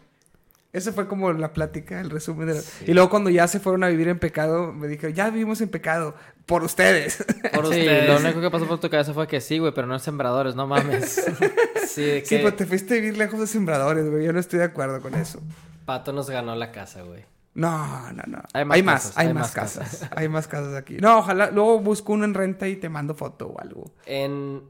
Esa 0.75 0.91
fue 0.91 1.07
como 1.07 1.31
la 1.31 1.53
plática, 1.53 2.01
el 2.01 2.09
resumen 2.09 2.47
de 2.47 2.53
la... 2.55 2.61
Y 2.85 2.93
luego 2.93 3.09
cuando 3.09 3.29
ya 3.29 3.47
se 3.47 3.59
fueron 3.59 3.83
a 3.83 3.87
vivir 3.87 4.07
en 4.09 4.19
pecado, 4.19 4.73
me 4.73 4.87
dijeron, 4.87 5.15
ya 5.15 5.29
vivimos 5.29 5.61
en 5.61 5.69
pecado, 5.69 6.15
por 6.45 6.63
ustedes. 6.63 7.17
Por 7.53 7.65
Sí, 7.67 7.79
ustedes. 7.79 8.09
lo 8.09 8.17
único 8.17 8.41
que 8.41 8.51
pasó 8.51 8.67
por 8.67 8.79
tu 8.79 8.89
cabeza 8.89 9.13
fue 9.13 9.27
que 9.27 9.39
sí, 9.39 9.57
güey, 9.59 9.73
pero 9.73 9.87
no 9.87 9.93
en 9.93 9.99
sembradores, 10.01 10.55
no 10.55 10.67
mames. 10.67 11.25
Sí, 11.87 12.01
que 12.03 12.25
Sí, 12.25 12.35
pero 12.37 12.53
te 12.55 12.65
fuiste 12.65 12.95
a 12.95 12.97
vivir 12.97 13.17
lejos 13.17 13.39
de 13.39 13.47
sembradores, 13.47 14.09
güey. 14.09 14.25
Yo 14.25 14.33
no 14.33 14.39
estoy 14.39 14.59
de 14.59 14.65
acuerdo 14.65 14.99
con 15.01 15.15
eso. 15.15 15.39
Pato 15.85 16.11
nos 16.11 16.29
ganó 16.29 16.53
la 16.55 16.71
casa, 16.73 17.03
güey. 17.03 17.23
No, 17.53 18.11
no, 18.11 18.23
no. 18.27 18.39
Hay 18.53 18.65
Hay 18.69 18.83
más 18.83 18.83
más, 18.83 19.01
casas, 19.03 19.17
hay, 19.17 19.27
hay 19.27 19.33
más 19.33 19.41
más 19.43 19.51
casas. 19.53 20.09
hay 20.13 20.27
más 20.27 20.47
casas 20.49 20.73
aquí. 20.75 20.97
No, 20.97 21.19
ojalá 21.19 21.51
luego 21.51 21.79
busco 21.79 22.11
uno 22.11 22.25
en 22.25 22.33
renta 22.33 22.67
y 22.67 22.75
te 22.75 22.89
mando 22.89 23.15
foto 23.15 23.47
o 23.47 23.59
algo. 23.61 23.93
En... 24.05 24.61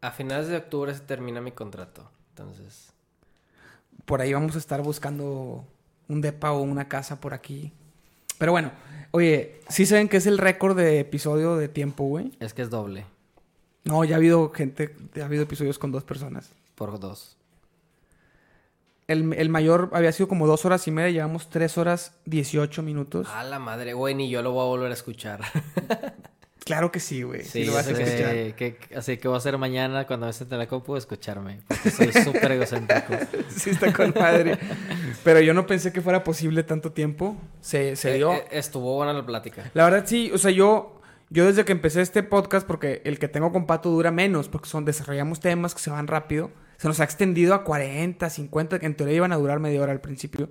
A 0.00 0.10
finales 0.10 0.48
de 0.48 0.56
octubre 0.56 0.92
se 0.92 1.00
termina 1.00 1.40
mi 1.40 1.52
contrato. 1.52 2.10
Entonces... 2.30 2.83
Por 4.04 4.20
ahí 4.20 4.32
vamos 4.32 4.54
a 4.54 4.58
estar 4.58 4.82
buscando 4.82 5.64
un 6.08 6.20
depa 6.20 6.52
o 6.52 6.60
una 6.62 6.88
casa 6.88 7.20
por 7.20 7.32
aquí. 7.34 7.72
Pero 8.38 8.52
bueno, 8.52 8.72
oye, 9.12 9.60
¿sí 9.68 9.86
saben 9.86 10.08
que 10.08 10.16
es 10.18 10.26
el 10.26 10.38
récord 10.38 10.76
de 10.76 11.00
episodio 11.00 11.56
de 11.56 11.68
tiempo, 11.68 12.04
güey? 12.04 12.32
es 12.40 12.52
que 12.52 12.62
es 12.62 12.70
doble, 12.70 13.06
No, 13.84 14.04
ya 14.04 14.16
ha 14.16 14.18
habido 14.18 14.50
gente, 14.52 14.94
ya 15.14 15.22
ha 15.22 15.26
habido 15.26 15.42
episodios 15.44 15.78
con 15.78 15.92
dos 15.92 16.04
personas. 16.04 16.50
por 16.74 16.98
dos. 16.98 17.36
El, 19.06 19.34
el 19.34 19.48
mayor 19.50 19.90
había 19.92 20.12
sido 20.12 20.28
como 20.28 20.46
dos 20.46 20.64
horas 20.64 20.86
y 20.88 20.90
media, 20.90 21.10
llevamos 21.10 21.50
tres 21.50 21.76
horas 21.78 22.14
dieciocho 22.24 22.82
minutos. 22.82 23.28
A 23.28 23.44
la 23.44 23.58
madre, 23.58 23.92
güey, 23.92 24.14
ni 24.14 24.30
yo 24.30 24.40
lo 24.42 24.52
voy 24.52 24.62
a 24.62 24.68
volver 24.68 24.90
a 24.90 24.94
escuchar. 24.94 25.40
Claro 26.64 26.90
que 26.90 26.98
sí, 27.00 27.22
güey. 27.22 27.42
Sí, 27.42 27.50
Sí, 27.60 27.64
lo 27.64 27.74
vas 27.74 27.86
a 27.88 27.90
escuchar. 27.90 28.54
Que- 28.56 28.78
así 28.96 29.18
que 29.18 29.28
voy 29.28 29.34
a 29.34 29.38
hacer 29.38 29.58
mañana 29.58 30.06
cuando 30.06 30.26
me 30.26 30.32
siente 30.32 30.54
en 30.54 30.60
la 30.60 30.66
compu 30.66 30.96
escucharme. 30.96 31.60
Porque 31.68 31.90
soy 31.90 32.12
súper 32.12 32.52
egocéntrico. 32.52 33.14
Sí, 33.50 33.70
está 33.70 33.92
con 33.92 34.14
madre. 34.18 34.58
Pero 35.24 35.40
yo 35.40 35.52
no 35.52 35.66
pensé 35.66 35.92
que 35.92 36.00
fuera 36.00 36.24
posible 36.24 36.62
tanto 36.62 36.92
tiempo. 36.92 37.36
Se, 37.60 37.96
se 37.96 38.12
Eh, 38.12 38.16
dio. 38.16 38.32
eh, 38.32 38.44
estuvo 38.52 38.94
buena 38.94 39.12
la 39.12 39.26
plática. 39.26 39.70
La 39.74 39.84
verdad 39.84 40.04
sí, 40.06 40.30
o 40.32 40.38
sea, 40.38 40.50
yo, 40.52 41.00
yo 41.28 41.44
desde 41.44 41.64
que 41.66 41.72
empecé 41.72 42.00
este 42.00 42.22
podcast, 42.22 42.66
porque 42.66 43.02
el 43.04 43.18
que 43.18 43.28
tengo 43.28 43.52
con 43.52 43.66
Pato 43.66 43.90
dura 43.90 44.10
menos, 44.10 44.48
porque 44.48 44.68
son, 44.68 44.86
desarrollamos 44.86 45.40
temas 45.40 45.74
que 45.74 45.80
se 45.82 45.90
van 45.90 46.06
rápido, 46.06 46.50
se 46.78 46.88
nos 46.88 46.98
ha 47.00 47.04
extendido 47.04 47.54
a 47.54 47.62
40, 47.64 48.30
50, 48.30 48.78
que 48.78 48.86
en 48.86 48.94
teoría 48.96 49.16
iban 49.16 49.32
a 49.32 49.36
durar 49.36 49.60
media 49.60 49.82
hora 49.82 49.92
al 49.92 50.00
principio. 50.00 50.48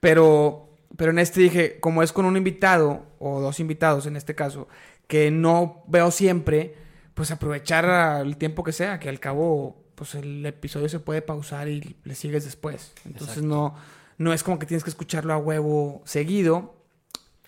Pero, 0.00 0.68
pero 0.96 1.10
en 1.10 1.18
este 1.18 1.40
dije, 1.40 1.78
como 1.80 2.02
es 2.04 2.12
con 2.12 2.24
un 2.26 2.36
invitado, 2.36 3.04
o 3.18 3.40
dos 3.40 3.58
invitados 3.60 4.06
en 4.06 4.16
este 4.16 4.34
caso, 4.34 4.68
que 5.08 5.30
no 5.32 5.82
veo 5.88 6.10
siempre, 6.12 6.76
pues 7.14 7.32
aprovechar 7.32 8.24
el 8.24 8.36
tiempo 8.36 8.62
que 8.62 8.70
sea, 8.72 9.00
que 9.00 9.08
al 9.08 9.18
cabo, 9.18 9.82
pues 9.96 10.14
el 10.14 10.46
episodio 10.46 10.88
se 10.88 11.00
puede 11.00 11.20
pausar 11.22 11.68
y 11.68 11.96
le 12.04 12.14
sigues 12.14 12.44
después. 12.44 12.92
Entonces 13.04 13.38
Exacto. 13.38 13.48
no, 13.48 13.74
no 14.18 14.32
es 14.32 14.44
como 14.44 14.60
que 14.60 14.66
tienes 14.66 14.84
que 14.84 14.90
escucharlo 14.90 15.32
a 15.32 15.38
huevo 15.38 16.02
seguido. 16.04 16.76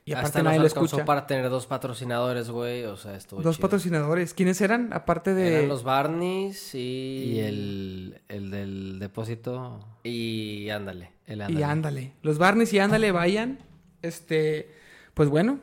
Y 0.06 0.12
aparte 0.12 0.26
Hasta 0.38 0.42
nadie 0.42 0.58
nos 0.58 0.74
lo 0.74 0.82
escucha. 0.84 1.04
para 1.04 1.26
tener 1.26 1.50
dos 1.50 1.66
patrocinadores, 1.66 2.50
güey. 2.50 2.84
O 2.86 2.96
sea, 2.96 3.14
estuvo 3.14 3.42
Dos 3.42 3.56
chido. 3.56 3.68
patrocinadores. 3.68 4.34
¿Quiénes 4.34 4.60
eran? 4.60 4.92
Aparte 4.92 5.34
de. 5.34 5.56
Eran 5.58 5.68
los 5.68 5.84
Barneys 5.84 6.74
y... 6.74 6.78
Y 7.34 7.40
el, 7.40 8.20
el 8.28 8.50
del 8.50 8.98
depósito, 8.98 9.86
Y 10.02 10.68
ándale. 10.70 11.12
el 11.26 11.38
Y 11.40 11.42
ándale. 11.42 11.64
ándale. 11.64 12.12
Los 12.22 12.38
Barneys 12.38 12.72
y 12.72 12.78
ándale, 12.80 13.12
vayan. 13.12 13.60
Este. 14.02 14.72
Pues 15.14 15.28
bueno. 15.28 15.60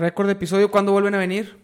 Récord 0.00 0.28
de 0.28 0.32
episodio. 0.32 0.70
¿Cuándo 0.70 0.92
vuelven 0.92 1.14
a 1.14 1.18
venir? 1.18 1.58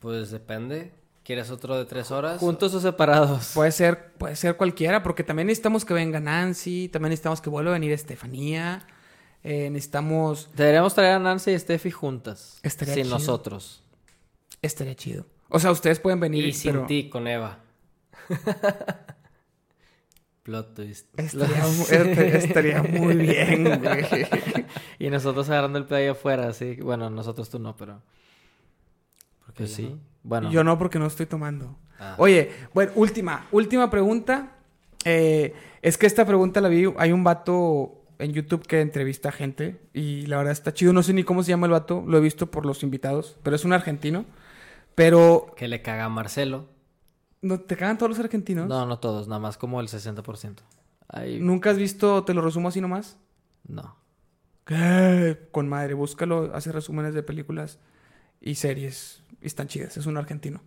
Pues 0.00 0.32
depende. 0.32 0.90
¿Quieres 1.22 1.52
otro 1.52 1.78
de 1.78 1.84
tres 1.84 2.10
horas? 2.10 2.40
¿Juntos 2.40 2.74
o 2.74 2.80
separados? 2.80 3.52
Puede 3.54 3.70
ser, 3.70 4.12
puede 4.14 4.34
ser 4.34 4.56
cualquiera, 4.56 5.04
porque 5.04 5.22
también 5.22 5.46
necesitamos 5.46 5.84
que 5.84 5.94
venga 5.94 6.18
Nancy, 6.18 6.88
también 6.88 7.10
necesitamos 7.10 7.40
que 7.40 7.48
vuelva 7.48 7.70
a 7.70 7.74
venir 7.74 7.92
Estefanía. 7.92 8.88
eh, 9.44 9.70
necesitamos. 9.70 10.50
Deberíamos 10.56 10.94
traer 10.94 11.12
a 11.12 11.18
Nancy 11.20 11.52
y 11.52 11.58
Steffi 11.60 11.92
juntas. 11.92 12.58
Estaría 12.64 12.94
sin 12.94 13.04
chido. 13.04 13.16
nosotros. 13.16 13.84
Estaría 14.60 14.96
chido. 14.96 15.24
O 15.48 15.60
sea, 15.60 15.70
ustedes 15.70 16.00
pueden 16.00 16.18
venir. 16.18 16.44
Y 16.44 16.52
sin 16.52 16.72
pero 16.72 16.86
ti, 16.86 17.08
con 17.08 17.28
Eva. 17.28 17.60
Plot 20.42 20.74
twist. 20.74 21.06
Estaría, 21.18 21.64
este- 21.66 22.36
estaría 22.36 22.82
muy 22.82 23.14
bien, 23.16 23.64
güey. 23.82 24.04
Y 24.98 25.08
nosotros 25.10 25.48
agarrando 25.50 25.78
el 25.78 25.84
pedo 25.84 25.98
ahí 25.98 26.06
afuera, 26.08 26.48
así. 26.48 26.74
Bueno, 26.76 27.10
nosotros 27.10 27.48
tú 27.48 27.58
no, 27.58 27.76
pero. 27.76 28.02
Porque 29.46 29.66
yo 29.66 29.74
sí. 29.74 29.82
no? 29.90 29.98
Bueno. 30.24 30.50
Yo 30.50 30.64
no, 30.64 30.78
porque 30.78 30.98
no 30.98 31.06
estoy 31.06 31.26
tomando. 31.26 31.78
Ah. 31.98 32.14
Oye, 32.18 32.50
bueno, 32.74 32.92
última, 32.96 33.46
última 33.52 33.90
pregunta. 33.90 34.56
Eh, 35.04 35.54
es 35.82 35.98
que 35.98 36.06
esta 36.06 36.24
pregunta 36.24 36.60
la 36.60 36.68
vi, 36.68 36.92
hay 36.96 37.12
un 37.12 37.24
vato 37.24 38.02
en 38.18 38.32
YouTube 38.32 38.66
que 38.66 38.80
entrevista 38.80 39.30
a 39.30 39.32
gente 39.32 39.80
y 39.92 40.26
la 40.26 40.36
verdad 40.36 40.52
está 40.52 40.72
chido, 40.72 40.92
no 40.92 41.02
sé 41.02 41.12
ni 41.12 41.24
cómo 41.24 41.42
se 41.42 41.48
llama 41.50 41.66
el 41.66 41.72
vato, 41.72 42.04
lo 42.06 42.18
he 42.18 42.20
visto 42.20 42.52
por 42.52 42.64
los 42.66 42.84
invitados, 42.84 43.36
pero 43.42 43.56
es 43.56 43.64
un 43.64 43.72
argentino. 43.72 44.24
Pero, 44.94 45.54
Que 45.56 45.66
le 45.68 45.82
caga 45.82 46.04
a 46.04 46.08
Marcelo. 46.08 46.68
¿No 47.42 47.60
te 47.60 47.76
cagan 47.76 47.98
todos 47.98 48.10
los 48.10 48.18
argentinos? 48.18 48.68
No, 48.68 48.86
no 48.86 48.98
todos, 48.98 49.28
nada 49.28 49.40
más 49.40 49.58
como 49.58 49.80
el 49.80 49.88
60%. 49.88 50.56
Ahí. 51.08 51.38
¿Nunca 51.40 51.70
has 51.70 51.76
visto, 51.76 52.24
te 52.24 52.32
lo 52.32 52.40
resumo 52.40 52.68
así 52.68 52.80
nomás? 52.80 53.18
No. 53.68 53.96
¿Qué? 54.64 55.48
Con 55.50 55.68
madre, 55.68 55.94
búscalo, 55.94 56.50
hace 56.54 56.72
resúmenes 56.72 57.14
de 57.14 57.22
películas 57.22 57.78
y 58.40 58.54
series 58.54 59.22
y 59.40 59.46
están 59.46 59.68
chidas, 59.68 59.96
es 59.96 60.06
un 60.06 60.16
argentino. 60.16 60.62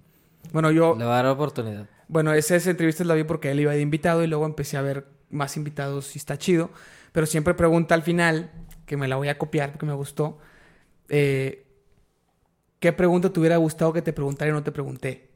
Bueno, 0.53 0.69
yo, 0.69 0.95
Le 0.95 1.05
va 1.05 1.19
a 1.19 1.23
dar 1.23 1.31
oportunidad. 1.31 1.89
Bueno, 2.07 2.33
esa, 2.33 2.55
esa 2.55 2.69
entrevista 2.69 3.03
la 3.03 3.15
vi 3.15 3.23
porque 3.23 3.51
él 3.51 3.59
iba 3.59 3.71
de 3.71 3.81
invitado 3.81 4.23
y 4.23 4.27
luego 4.27 4.45
empecé 4.45 4.77
a 4.77 4.81
ver 4.81 5.07
más 5.29 5.57
invitados 5.57 6.15
y 6.15 6.19
está 6.19 6.37
chido. 6.37 6.69
Pero 7.11 7.25
siempre 7.25 7.53
pregunta 7.53 7.95
al 7.95 8.03
final, 8.03 8.51
que 8.85 8.97
me 8.97 9.07
la 9.07 9.15
voy 9.15 9.29
a 9.29 9.37
copiar 9.37 9.71
porque 9.71 9.85
me 9.85 9.93
gustó, 9.93 10.37
eh, 11.09 11.65
¿qué 12.79 12.93
pregunta 12.93 13.31
te 13.31 13.39
hubiera 13.39 13.57
gustado 13.57 13.93
que 13.93 14.01
te 14.01 14.13
preguntara 14.13 14.51
y 14.51 14.53
no 14.53 14.63
te 14.63 14.71
pregunté? 14.71 15.34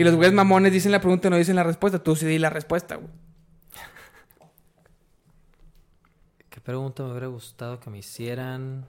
Y 0.00 0.02
los 0.02 0.14
güeyes 0.14 0.32
mamones 0.32 0.72
dicen 0.72 0.92
la 0.92 1.00
pregunta 1.02 1.28
y 1.28 1.30
no 1.30 1.36
dicen 1.36 1.56
la 1.56 1.62
respuesta. 1.62 2.02
Tú 2.02 2.16
sí 2.16 2.24
di 2.24 2.38
la 2.38 2.48
respuesta, 2.48 2.96
güey. 2.96 3.10
¿Qué 6.48 6.58
pregunta 6.58 7.02
me 7.02 7.10
hubiera 7.10 7.26
gustado 7.26 7.78
que 7.78 7.90
me 7.90 7.98
hicieran? 7.98 8.86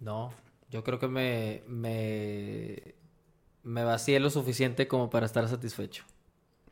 No, 0.00 0.32
yo 0.70 0.82
creo 0.82 0.98
que 0.98 1.08
me, 1.08 1.62
me, 1.66 2.94
me 3.64 3.84
vacié 3.84 4.18
lo 4.18 4.30
suficiente 4.30 4.88
como 4.88 5.10
para 5.10 5.26
estar 5.26 5.46
satisfecho. 5.48 6.04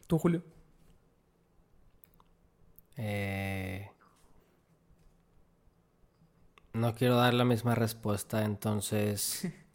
Tú, 0.07 0.19
Julio. 0.19 0.43
Eh, 2.97 3.91
No 6.73 6.95
quiero 6.95 7.17
dar 7.17 7.35
la 7.35 7.45
misma 7.45 7.75
respuesta, 7.75 8.45
entonces 8.45 9.47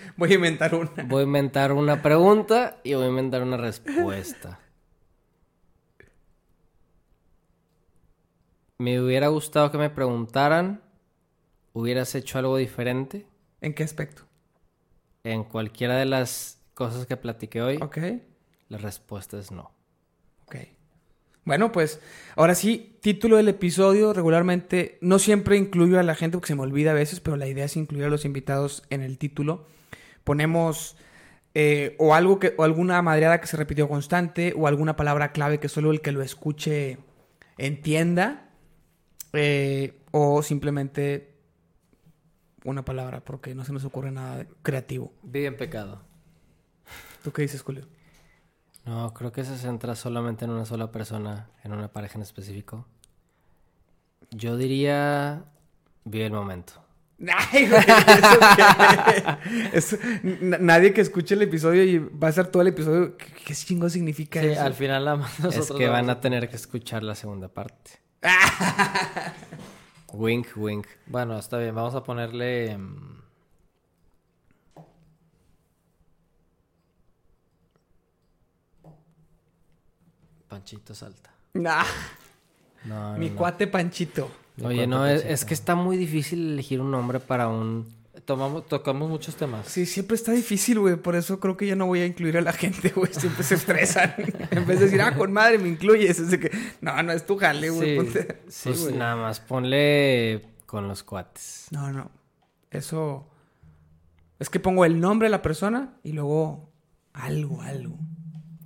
Voy 0.16 0.32
a 0.32 0.34
inventar 0.34 0.74
una. 0.74 0.90
voy 1.04 1.20
a 1.20 1.24
inventar 1.24 1.72
una 1.72 2.02
pregunta 2.02 2.78
y 2.84 2.94
voy 2.94 3.04
a 3.04 3.08
inventar 3.08 3.42
una 3.42 3.56
respuesta. 3.56 4.58
Me 8.78 9.00
hubiera 9.00 9.28
gustado 9.28 9.70
que 9.72 9.78
me 9.78 9.90
preguntaran, 9.90 10.82
¿hubieras 11.72 12.14
hecho 12.14 12.38
algo 12.38 12.56
diferente 12.56 13.26
¿En 13.60 13.74
qué 13.74 13.82
aspecto? 13.82 14.22
en 15.24 15.44
cualquiera 15.44 15.96
de 15.96 16.06
las 16.06 16.60
cosas 16.74 17.06
que 17.06 17.16
platiqué 17.16 17.60
hoy? 17.60 17.78
Ok. 17.82 17.98
La 18.68 18.78
respuesta 18.78 19.38
es 19.38 19.50
no. 19.50 19.72
Ok. 20.46 20.56
Bueno, 21.44 21.72
pues 21.72 22.00
ahora 22.36 22.54
sí, 22.54 22.98
título 23.00 23.36
del 23.36 23.48
episodio. 23.48 24.12
Regularmente 24.12 24.98
no 25.00 25.18
siempre 25.18 25.56
incluyo 25.56 25.98
a 25.98 26.02
la 26.02 26.14
gente 26.14 26.36
porque 26.36 26.48
se 26.48 26.54
me 26.54 26.62
olvida 26.62 26.92
a 26.92 26.94
veces, 26.94 27.20
pero 27.20 27.36
la 27.36 27.46
idea 27.46 27.64
es 27.64 27.76
incluir 27.76 28.04
a 28.04 28.10
los 28.10 28.24
invitados 28.24 28.84
en 28.90 29.02
el 29.02 29.18
título. 29.18 29.66
Ponemos 30.28 30.94
eh, 31.54 31.96
o 31.98 32.14
algo 32.14 32.38
que, 32.38 32.54
o 32.58 32.62
alguna 32.62 33.00
madreada 33.00 33.40
que 33.40 33.46
se 33.46 33.56
repitió 33.56 33.88
constante, 33.88 34.52
o 34.54 34.66
alguna 34.66 34.94
palabra 34.94 35.32
clave 35.32 35.58
que 35.58 35.70
solo 35.70 35.90
el 35.90 36.02
que 36.02 36.12
lo 36.12 36.20
escuche 36.20 36.98
entienda. 37.56 38.50
eh, 39.32 40.02
o 40.10 40.42
simplemente 40.42 41.34
una 42.64 42.84
palabra, 42.84 43.24
porque 43.24 43.54
no 43.54 43.64
se 43.64 43.72
nos 43.72 43.84
ocurre 43.86 44.10
nada 44.10 44.46
creativo. 44.62 45.14
Vive 45.22 45.46
en 45.46 45.56
pecado. 45.56 46.02
¿Tú 47.24 47.32
qué 47.32 47.42
dices, 47.42 47.62
Julio? 47.62 47.86
No, 48.84 49.14
creo 49.14 49.32
que 49.32 49.44
se 49.44 49.56
centra 49.56 49.94
solamente 49.94 50.44
en 50.44 50.50
una 50.50 50.66
sola 50.66 50.92
persona, 50.92 51.48
en 51.64 51.72
una 51.72 51.88
pareja 51.90 52.16
en 52.16 52.22
específico. 52.22 52.86
Yo 54.30 54.58
diría 54.58 55.46
vive 56.04 56.26
el 56.26 56.32
momento. 56.32 56.87
Ay, 57.52 57.68
güey, 57.68 57.80
¿eso 57.82 58.38
qué? 58.56 59.76
Eso- 59.76 59.96
n- 60.22 60.58
nadie 60.60 60.92
que 60.92 61.00
escuche 61.00 61.34
el 61.34 61.42
episodio 61.42 61.82
y 61.82 61.98
va 61.98 62.28
a 62.28 62.32
ser 62.32 62.46
todo 62.46 62.62
el 62.62 62.68
episodio. 62.68 63.16
¿Qué, 63.16 63.26
qué 63.44 63.54
chingo 63.54 63.88
significa 63.88 64.40
Sí, 64.40 64.46
eso? 64.48 64.62
al 64.62 64.74
final 64.74 65.04
nada 65.04 65.16
más 65.16 65.40
nosotros 65.40 65.70
es 65.70 65.76
que 65.76 65.88
van 65.88 66.10
a 66.10 66.20
tener 66.20 66.48
que 66.48 66.56
escuchar 66.56 67.02
la 67.02 67.14
segunda 67.16 67.48
parte. 67.48 67.90
wink, 70.12 70.46
wink. 70.56 70.86
Bueno, 71.06 71.36
está 71.38 71.58
bien, 71.58 71.74
vamos 71.74 71.94
a 71.96 72.04
ponerle... 72.04 72.78
mm, 72.78 73.18
Panchito 80.48 80.94
Salta. 80.94 81.30
Nah, 81.54 81.84
No, 82.84 83.12
no, 83.12 83.18
mi 83.18 83.30
no. 83.30 83.36
cuate 83.36 83.66
Panchito. 83.66 84.30
Oye, 84.62 84.86
no, 84.86 85.06
es, 85.06 85.24
es 85.24 85.44
que 85.44 85.54
está 85.54 85.74
muy 85.74 85.96
difícil 85.96 86.52
elegir 86.52 86.80
un 86.80 86.90
nombre 86.90 87.20
para 87.20 87.48
un... 87.48 87.86
Tomamos, 88.24 88.66
tocamos 88.66 89.08
muchos 89.08 89.36
temas. 89.36 89.66
Sí, 89.68 89.86
siempre 89.86 90.14
está 90.16 90.32
difícil, 90.32 90.80
güey. 90.80 90.96
Por 90.96 91.14
eso 91.16 91.40
creo 91.40 91.56
que 91.56 91.66
ya 91.66 91.76
no 91.76 91.86
voy 91.86 92.00
a 92.00 92.06
incluir 92.06 92.36
a 92.36 92.40
la 92.42 92.52
gente, 92.52 92.90
güey. 92.90 93.12
Siempre 93.14 93.42
se 93.42 93.54
estresan. 93.54 94.12
en 94.50 94.66
vez 94.66 94.80
de 94.80 94.86
decir, 94.86 95.00
ah, 95.00 95.16
con 95.16 95.32
madre 95.32 95.58
me 95.58 95.68
incluyes. 95.68 96.18
Es 96.18 96.30
de 96.30 96.38
que, 96.40 96.50
no, 96.82 97.00
no 97.02 97.12
es 97.12 97.24
tu 97.24 97.38
jale, 97.38 97.70
güey. 97.70 97.90
Sí, 97.90 97.96
ponte- 97.96 98.42
sí, 98.48 98.68
Pues 98.70 98.94
nada 98.94 99.16
más 99.16 99.40
ponle 99.40 100.44
con 100.66 100.88
los 100.88 101.04
cuates. 101.04 101.68
No, 101.70 101.90
no. 101.92 102.10
Eso. 102.70 103.30
Es 104.38 104.50
que 104.50 104.60
pongo 104.60 104.84
el 104.84 105.00
nombre 105.00 105.26
de 105.26 105.30
la 105.30 105.40
persona 105.40 105.94
y 106.02 106.12
luego 106.12 106.70
algo, 107.14 107.62
algo. 107.62 107.96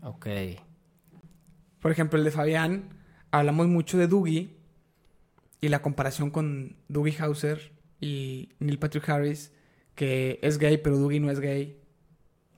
Ok. 0.03 0.27
Por 1.81 1.93
ejemplo, 1.93 2.19
el 2.19 2.25
de 2.25 2.31
Fabián, 2.31 2.89
hablamos 3.31 3.69
mucho 3.69 3.97
de 3.99 4.09
Dougie 4.09 4.57
y 5.63 5.69
la 5.71 5.81
comparación 5.81 6.31
con 6.31 6.77
Dougie 6.89 7.17
Hauser 7.19 7.73
y 8.01 8.51
Neil 8.59 8.79
Patrick 8.79 9.09
Harris, 9.09 9.53
que 9.95 10.39
es 10.43 10.59
gay, 10.59 10.77
pero 10.77 10.99
Dougie 10.99 11.21
no 11.21 11.31
es 11.31 11.41
gay. 11.41 11.79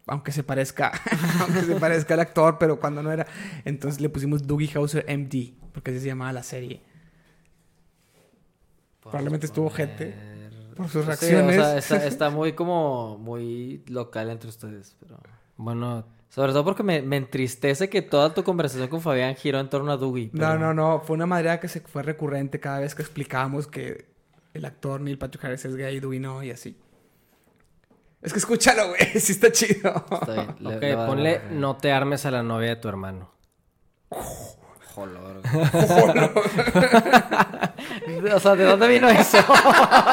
Aunque 0.06 0.32
se 0.32 0.42
parezca, 0.42 0.92
aunque 1.40 1.62
se 1.62 1.76
parezca 1.76 2.14
al 2.14 2.20
actor, 2.20 2.56
pero 2.58 2.80
cuando 2.80 3.02
no 3.02 3.12
era. 3.12 3.26
Entonces 3.64 4.00
le 4.00 4.08
pusimos 4.08 4.46
Dougie 4.46 4.70
Hauser 4.74 5.04
MD, 5.08 5.54
porque 5.72 5.92
así 5.92 6.00
se 6.00 6.06
llamaba 6.08 6.32
la 6.32 6.42
serie. 6.42 6.82
Probablemente 9.00 9.46
estuvo 9.46 9.68
gente 9.70 10.14
por 10.76 10.88
sus 10.88 11.02
Sí, 11.02 11.06
reacciones. 11.06 11.58
o 11.58 11.62
sea, 11.62 11.78
está, 11.78 12.06
está 12.06 12.30
muy 12.30 12.52
como 12.54 13.18
muy 13.18 13.82
local 13.86 14.30
entre 14.30 14.48
ustedes, 14.48 14.96
pero 14.98 15.18
Bueno, 15.56 16.06
sobre 16.34 16.52
todo 16.52 16.64
porque 16.64 16.82
me, 16.82 17.00
me 17.02 17.16
entristece 17.16 17.88
que 17.88 18.02
toda 18.02 18.34
tu 18.34 18.42
conversación 18.42 18.88
con 18.88 19.00
Fabián 19.00 19.36
giró 19.36 19.60
en 19.60 19.68
torno 19.70 19.92
a 19.92 19.96
Dougie. 19.96 20.30
No, 20.32 20.40
pero- 20.40 20.58
no, 20.58 20.74
no. 20.74 21.00
Fue 21.00 21.14
una 21.14 21.26
madera 21.26 21.60
que 21.60 21.68
se 21.68 21.80
fue 21.80 22.02
recurrente 22.02 22.58
cada 22.58 22.80
vez 22.80 22.94
que 22.94 23.02
explicábamos 23.02 23.66
que 23.68 24.06
el 24.52 24.64
actor 24.64 25.00
Neil 25.00 25.16
Patrick 25.18 25.44
Harris 25.44 25.64
es 25.64 25.76
gay, 25.76 26.00
Dewey 26.00 26.18
no, 26.18 26.42
y 26.42 26.50
así. 26.50 26.76
Es 28.22 28.32
que 28.32 28.38
escúchalo, 28.38 28.88
güey. 28.88 29.00
Sí 29.20 29.32
está 29.32 29.52
chido. 29.52 29.94
Está 30.10 30.32
bien, 30.32 30.56
le- 30.58 30.76
ok, 30.76 30.82
le 30.82 30.96
ponle 30.96 31.40
no 31.52 31.76
te 31.76 31.92
armes 31.92 32.24
a 32.26 32.30
la 32.32 32.42
novia 32.42 32.70
de 32.70 32.76
tu 32.76 32.88
hermano. 32.88 33.30
Jolor, 34.94 35.42
o 38.32 38.40
sea, 38.40 38.54
¿de 38.54 38.64
dónde 38.64 38.88
vino 38.88 39.08
eso? 39.08 39.38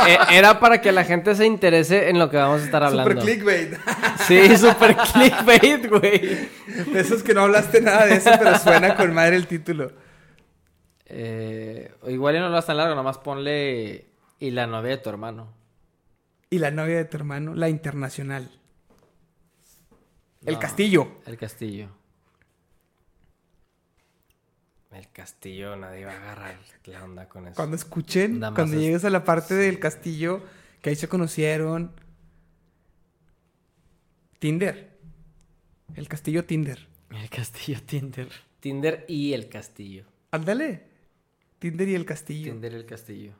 Eh, 0.08 0.18
era 0.32 0.60
para 0.60 0.82
que 0.82 0.92
la 0.92 1.04
gente 1.04 1.36
se 1.36 1.46
interese 1.46 2.10
en 2.10 2.18
lo 2.18 2.32
que 2.32 2.38
vamos 2.38 2.62
a 2.62 2.66
estar 2.66 2.84
hablando. 2.84 3.12
Super 3.12 3.24
clickbait. 3.24 3.78
Sí, 4.28 4.58
super 4.58 4.98
clickbait, 4.98 5.88
güey. 5.88 6.50
De 6.92 7.00
esos 7.00 7.22
que 7.22 7.36
no 7.36 7.42
hablaste 7.42 7.82
nada 7.82 8.08
de 8.08 8.16
eso, 8.16 8.32
pero 8.40 8.58
suena 8.58 8.96
con 8.96 9.14
madre 9.14 9.36
el 9.36 9.46
título. 9.46 9.92
Eh, 11.06 11.94
igual 12.08 12.34
ya 12.34 12.40
no 12.40 12.48
lo 12.48 12.54
vas 12.54 12.66
tan 12.66 12.78
largo, 12.78 12.96
nomás 12.96 13.20
ponle 13.20 14.06
y 14.40 14.50
la 14.50 14.66
novia 14.66 14.90
de 14.90 14.98
tu 14.98 15.10
hermano. 15.10 15.54
Y 16.50 16.58
la 16.58 16.72
novia 16.72 16.98
de 16.98 17.06
tu 17.06 17.18
hermano, 17.18 17.54
la 17.54 17.70
internacional. 17.70 18.50
El 20.44 20.58
castillo. 20.58 21.20
El 21.28 21.38
castillo. 21.38 22.01
El 24.92 25.10
castillo, 25.12 25.76
nadie 25.78 26.06
va 26.06 26.12
a 26.12 26.18
agarrar 26.18 26.58
la 26.86 27.04
onda 27.04 27.30
con 27.30 27.48
eso. 27.48 27.56
Cuando 27.56 27.76
escuchen, 27.78 28.40
Nada 28.40 28.54
cuando 28.54 28.76
es- 28.76 28.82
llegues 28.84 29.06
a 29.06 29.10
la 29.10 29.24
parte 29.24 29.54
del 29.54 29.80
castillo, 29.80 30.44
que 30.82 30.90
ahí 30.90 30.96
se 30.96 31.08
conocieron. 31.08 31.92
Tinder. 34.40 34.98
El 35.96 36.08
castillo 36.08 36.46
Tinder. 36.46 36.88
El 37.10 37.30
castillo 37.30 37.80
Tinder. 37.86 38.30
Tinder 38.60 39.06
y 39.08 39.34
el 39.34 39.50
castillo. 39.50 40.06
Ándale. 40.32 40.88
Tinder 41.60 41.88
y 41.88 41.96
el 41.96 42.06
castillo. 42.06 42.52
Tinder 42.52 42.74
el 42.74 42.86
castillo. 42.86 43.34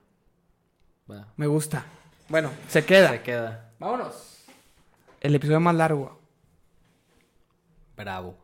Va. 1.10 1.34
Me 1.38 1.48
gusta. 1.48 1.86
Bueno, 2.30 2.52
se 2.70 2.86
queda. 2.86 3.10
Se 3.12 3.22
queda. 3.24 3.74
Vámonos. 3.80 4.46
El 5.22 5.36
episodio 5.36 5.60
más 5.60 5.76
largo. 5.76 6.20
Bravo. 7.98 8.38